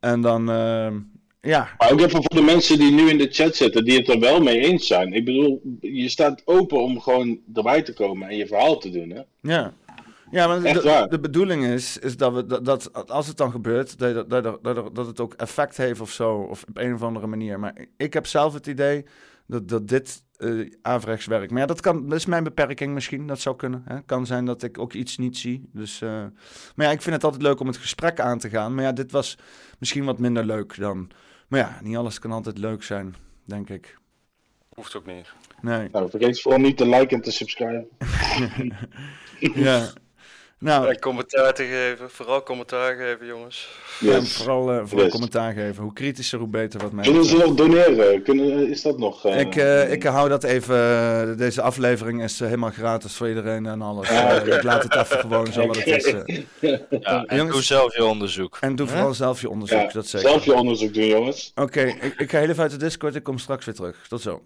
En 0.00 0.20
dan, 0.20 0.50
uh, 0.50 0.92
ja. 1.40 1.68
Maar 1.78 1.92
ook 1.92 2.00
even 2.00 2.22
voor 2.22 2.36
de 2.36 2.42
mensen 2.42 2.78
die 2.78 2.90
nu 2.90 3.08
in 3.08 3.18
de 3.18 3.28
chat 3.30 3.56
zitten, 3.56 3.84
die 3.84 3.98
het 3.98 4.08
er 4.08 4.20
wel 4.20 4.40
mee 4.40 4.60
eens 4.60 4.86
zijn. 4.86 5.12
Ik 5.12 5.24
bedoel, 5.24 5.62
je 5.80 6.08
staat 6.08 6.42
open 6.44 6.82
om 6.82 7.00
gewoon 7.00 7.40
erbij 7.54 7.82
te 7.82 7.92
komen 7.92 8.28
en 8.28 8.36
je 8.36 8.46
verhaal 8.46 8.78
te 8.78 8.90
doen, 8.90 9.10
hè? 9.10 9.20
Ja. 9.40 9.72
Ja, 10.30 10.46
maar 10.46 10.62
de, 10.62 11.06
de, 11.10 11.20
bedoeling 11.20 11.64
is, 11.64 11.98
is 11.98 12.16
dat, 12.16 12.32
we, 12.32 12.46
dat, 12.46 12.64
dat 12.64 13.08
als 13.10 13.26
het 13.26 13.36
dan 13.36 13.50
gebeurt, 13.50 13.98
dat, 13.98 14.30
dat, 14.30 14.62
dat, 14.62 14.94
dat 14.94 15.06
het 15.06 15.20
ook 15.20 15.34
effect 15.34 15.76
heeft 15.76 16.00
of 16.00 16.10
zo, 16.10 16.34
of 16.34 16.64
op 16.68 16.76
een 16.76 16.94
of 16.94 17.02
andere 17.02 17.26
manier. 17.26 17.58
Maar 17.60 17.86
ik 17.96 18.12
heb 18.12 18.26
zelf 18.26 18.54
het 18.54 18.66
idee 18.66 19.04
dat, 19.46 19.68
dat 19.68 19.88
dit 19.88 20.22
uh, 20.40 20.72
averechts. 20.82 21.26
Maar 21.26 21.48
ja, 21.54 21.66
dat, 21.66 21.80
kan, 21.80 22.08
dat 22.08 22.18
is 22.18 22.26
mijn 22.26 22.44
beperking 22.44 22.94
misschien. 22.94 23.26
Dat 23.26 23.40
zou 23.40 23.56
kunnen. 23.56 23.82
Het 23.86 24.02
kan 24.06 24.26
zijn 24.26 24.44
dat 24.44 24.62
ik 24.62 24.78
ook 24.78 24.92
iets 24.92 25.18
niet 25.18 25.36
zie. 25.36 25.68
Dus, 25.72 26.00
uh, 26.00 26.10
maar 26.74 26.86
ja, 26.86 26.92
ik 26.92 27.02
vind 27.02 27.14
het 27.14 27.24
altijd 27.24 27.42
leuk 27.42 27.60
om 27.60 27.66
het 27.66 27.76
gesprek 27.76 28.20
aan 28.20 28.38
te 28.38 28.48
gaan. 28.48 28.74
Maar 28.74 28.84
ja, 28.84 28.92
dit 28.92 29.12
was 29.12 29.38
misschien 29.78 30.04
wat 30.04 30.18
minder 30.18 30.44
leuk 30.44 30.76
dan... 30.78 31.10
Maar 31.48 31.60
ja, 31.60 31.78
niet 31.82 31.96
alles 31.96 32.18
kan 32.18 32.32
altijd 32.32 32.58
leuk 32.58 32.82
zijn, 32.82 33.14
denk 33.44 33.68
ik. 33.68 33.98
Hoeft 34.74 34.96
ook 34.96 35.06
niet. 35.06 35.32
Nee. 35.60 35.88
Nou, 35.92 36.10
vergeet 36.10 36.40
vooral 36.40 36.60
niet 36.60 36.76
te 36.76 36.88
liken 36.88 37.16
en 37.16 37.22
te 37.22 37.30
subscriben. 37.30 37.88
ja. 39.54 39.92
Nou, 40.60 40.88
en 40.88 40.98
commentaar 40.98 41.54
te 41.54 41.64
geven, 41.64 42.10
vooral 42.10 42.42
commentaar 42.42 42.94
geven, 42.94 43.26
jongens. 43.26 43.68
Ja, 44.00 44.22
vooral, 44.22 44.74
uh, 44.74 44.80
vooral 44.84 45.04
yes. 45.04 45.12
commentaar 45.12 45.52
geven. 45.52 45.82
Hoe 45.82 45.92
kritischer, 45.92 46.38
hoe 46.38 46.48
beter 46.48 46.80
wat 46.80 46.92
mij 46.92 47.04
Kunnen 47.04 47.24
ze 47.24 47.36
nog 47.36 47.54
doneren? 47.54 48.22
Kunnen, 48.22 48.68
is 48.68 48.82
dat 48.82 48.98
nog? 48.98 49.26
Uh... 49.26 49.40
Ik, 49.40 49.56
uh, 49.56 49.92
ik 49.92 50.02
hou 50.02 50.28
dat 50.28 50.44
even. 50.44 51.36
deze 51.36 51.62
aflevering 51.62 52.22
is 52.22 52.38
helemaal 52.38 52.70
gratis 52.70 53.14
voor 53.14 53.28
iedereen 53.28 53.66
en 53.66 53.82
alles. 53.82 54.08
Ah, 54.08 54.16
okay. 54.16 54.56
ik 54.56 54.62
laat 54.62 54.82
het 54.82 54.94
even 54.94 55.18
gewoon 55.18 55.52
zo 55.52 55.66
wat 55.66 55.76
het 55.76 55.86
is. 55.86 56.04
ja, 56.60 57.24
en 57.24 57.36
jongens, 57.36 57.54
doe 57.54 57.62
zelf 57.62 57.96
je 57.96 58.04
onderzoek. 58.04 58.58
En 58.60 58.76
doe 58.76 58.86
vooral 58.86 59.14
zelf 59.14 59.40
je 59.40 59.50
onderzoek. 59.50 59.80
Ja, 59.80 59.92
dat 59.92 60.06
zeker. 60.06 60.28
Zelf 60.28 60.44
je 60.44 60.54
onderzoek 60.54 60.94
doen, 60.94 61.06
jongens. 61.06 61.52
Oké, 61.54 61.62
okay, 61.62 61.96
ik, 62.00 62.14
ik, 62.20 62.30
ga 62.30 62.38
heel 62.38 62.48
even 62.48 62.62
uit 62.62 62.70
de 62.70 62.76
Discord. 62.76 63.14
Ik 63.14 63.22
kom 63.22 63.38
straks 63.38 63.64
weer 63.64 63.74
terug. 63.74 64.06
Tot 64.08 64.20
zo. 64.20 64.42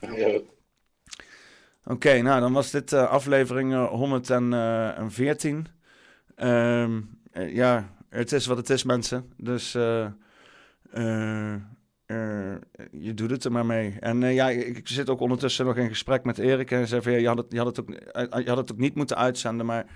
Ja. 0.00 0.40
Oké, 1.86 2.22
nou 2.22 2.40
dan 2.40 2.52
was 2.52 2.70
dit 2.70 2.92
uh, 2.92 3.08
aflevering 3.08 3.72
uh, 3.72 3.86
114. 3.88 5.66
Um, 6.36 7.18
uh, 7.32 7.54
ja, 7.54 7.90
het 8.08 8.32
is 8.32 8.46
wat 8.46 8.56
het 8.56 8.70
is, 8.70 8.84
mensen. 8.84 9.32
Dus 9.36 9.72
je 12.92 13.14
doet 13.14 13.30
het 13.30 13.44
er 13.44 13.52
maar 13.52 13.66
mee. 13.66 13.96
En 14.00 14.20
ja, 14.20 14.48
ik 14.50 14.88
zit 14.88 15.10
ook 15.10 15.20
ondertussen 15.20 15.66
nog 15.66 15.76
in 15.76 15.88
gesprek 15.88 16.24
met 16.24 16.38
Erik. 16.38 16.70
En 16.70 16.76
hij 16.76 16.86
zei 16.86 17.02
van, 17.02 17.12
ja, 17.12 17.18
je, 17.18 17.26
had 17.26 17.36
het, 17.36 17.46
je, 17.48 17.58
had 17.58 17.66
het 17.66 17.80
ook, 17.80 17.88
je 18.44 18.48
had 18.48 18.56
het 18.56 18.72
ook 18.72 18.78
niet 18.78 18.94
moeten 18.94 19.16
uitzenden, 19.16 19.66
maar... 19.66 19.86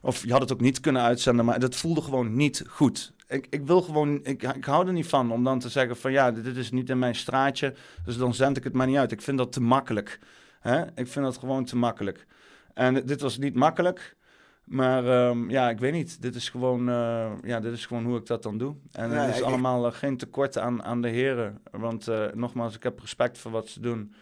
Of 0.00 0.24
je 0.24 0.32
had 0.32 0.40
het 0.40 0.52
ook 0.52 0.60
niet 0.60 0.80
kunnen 0.80 1.02
uitzenden, 1.02 1.44
maar 1.44 1.60
dat 1.60 1.76
voelde 1.76 2.00
gewoon 2.00 2.34
niet 2.36 2.64
goed. 2.68 3.12
Ik, 3.28 3.46
ik 3.50 3.66
wil 3.66 3.82
gewoon, 3.82 4.20
ik, 4.24 4.42
ik 4.42 4.64
hou 4.64 4.86
er 4.86 4.92
niet 4.92 5.06
van 5.06 5.32
om 5.32 5.44
dan 5.44 5.58
te 5.58 5.68
zeggen 5.68 5.96
van 5.96 6.12
ja, 6.12 6.30
dit 6.30 6.56
is 6.56 6.70
niet 6.70 6.90
in 6.90 6.98
mijn 6.98 7.14
straatje, 7.14 7.74
dus 8.04 8.16
dan 8.16 8.34
zend 8.34 8.56
ik 8.56 8.64
het 8.64 8.72
maar 8.72 8.86
niet 8.86 8.96
uit. 8.96 9.12
Ik 9.12 9.22
vind 9.22 9.38
dat 9.38 9.52
te 9.52 9.60
makkelijk. 9.60 10.18
Hè? 10.64 10.82
Ik 10.82 11.08
vind 11.08 11.24
dat 11.24 11.38
gewoon 11.38 11.64
te 11.64 11.76
makkelijk. 11.76 12.26
En 12.74 13.06
dit 13.06 13.20
was 13.20 13.38
niet 13.38 13.54
makkelijk. 13.54 14.16
Maar 14.64 15.28
um, 15.28 15.50
ja, 15.50 15.70
ik 15.70 15.78
weet 15.78 15.92
niet. 15.92 16.22
Dit 16.22 16.34
is 16.34 16.48
gewoon, 16.48 16.88
uh, 16.88 17.32
ja, 17.42 17.60
dit 17.60 17.72
is 17.72 17.86
gewoon 17.86 18.04
hoe 18.04 18.18
ik 18.18 18.26
dat 18.26 18.42
dan 18.42 18.58
doe. 18.58 18.74
En 18.92 19.10
ja, 19.10 19.24
het 19.24 19.34
is 19.34 19.42
allemaal 19.42 19.86
uh, 19.86 19.92
geen 19.92 20.16
tekort 20.16 20.58
aan, 20.58 20.82
aan 20.82 21.02
de 21.02 21.08
heren. 21.08 21.60
Want 21.70 22.08
uh, 22.08 22.26
nogmaals, 22.34 22.74
ik 22.74 22.82
heb 22.82 23.00
respect 23.00 23.38
voor 23.38 23.50
wat 23.50 23.68
ze 23.68 23.80
doen. 23.80 24.14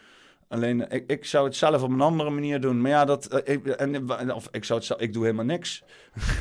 Alleen, 0.48 0.90
ik, 0.90 1.10
ik 1.10 1.24
zou 1.24 1.44
het 1.44 1.56
zelf 1.56 1.82
op 1.82 1.90
een 1.90 2.00
andere 2.00 2.30
manier 2.30 2.60
doen. 2.60 2.80
Maar 2.80 2.90
ja, 2.90 3.04
dat, 3.04 3.48
ik, 3.48 3.66
en, 3.66 4.32
of 4.34 4.48
ik 4.50 4.64
zou 4.64 4.78
het 4.78 4.88
zelf, 4.88 5.00
ik 5.00 5.12
doe 5.12 5.24
helemaal 5.24 5.44
niks. 5.44 5.84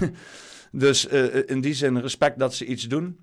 dus 0.72 1.06
in 1.46 1.62
die 1.62 1.74
zin 1.74 2.00
respect 2.00 2.40
dat 2.40 2.54
ze 2.54 2.66
iets 2.66 2.88
doen. 2.88 3.20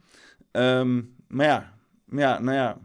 Um, 0.53 1.15
maar 1.29 1.47
ja, 1.47 1.73
ja, 2.11 2.41
nou 2.41 2.57
ja. 2.57 2.79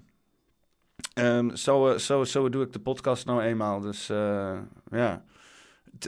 Um, 1.16 1.56
zo, 1.56 1.98
zo, 1.98 2.24
zo 2.24 2.50
doe 2.50 2.64
ik 2.64 2.74
de 2.74 2.80
podcast 2.80 3.26
nou 3.26 3.42
eenmaal. 3.42 3.80
Dus 3.80 4.08
ja, 4.90 5.24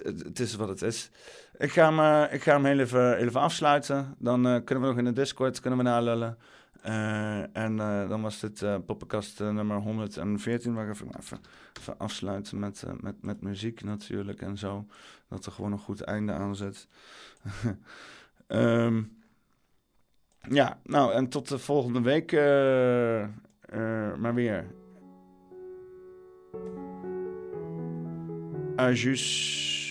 het 0.01 0.39
is 0.39 0.55
wat 0.55 0.67
het 0.67 0.81
is. 0.81 1.11
Ik 1.57 1.71
ga 1.71 1.93
hem, 1.93 2.29
ik 2.31 2.43
ga 2.43 2.51
hem 2.61 2.65
heel 2.65 2.79
even, 3.15 3.41
afsluiten. 3.41 4.15
Dan 4.17 4.63
kunnen 4.63 4.83
we 4.83 4.89
nog 4.89 4.97
in 4.97 5.05
de 5.05 5.13
Discord 5.13 5.59
kunnen 5.59 5.79
we 5.79 5.85
nalullen. 5.85 6.37
En 7.53 7.77
dan 8.07 8.21
was 8.21 8.39
dit 8.39 8.61
uh, 8.61 8.75
nummer 9.37 9.77
114. 9.77 10.73
Waar 10.73 10.87
ik 10.87 10.93
even, 10.93 11.09
even, 11.79 11.97
afsluiten 11.97 12.59
met, 12.59 12.83
met, 13.01 13.21
met 13.21 13.41
muziek 13.41 13.83
natuurlijk 13.83 14.41
en 14.41 14.57
zo. 14.57 14.85
Dat 15.29 15.45
er 15.45 15.51
gewoon 15.51 15.71
een 15.71 15.79
goed 15.79 16.01
einde 16.01 16.31
aan 16.31 16.55
zit. 16.55 16.87
um, 18.47 19.23
ja, 20.59 20.79
nou 20.83 21.13
en 21.13 21.29
tot 21.29 21.47
de 21.47 21.59
volgende 21.59 22.01
week 22.01 22.31
maar 24.17 24.33
weer. 24.33 24.65
Injuste 28.77 29.84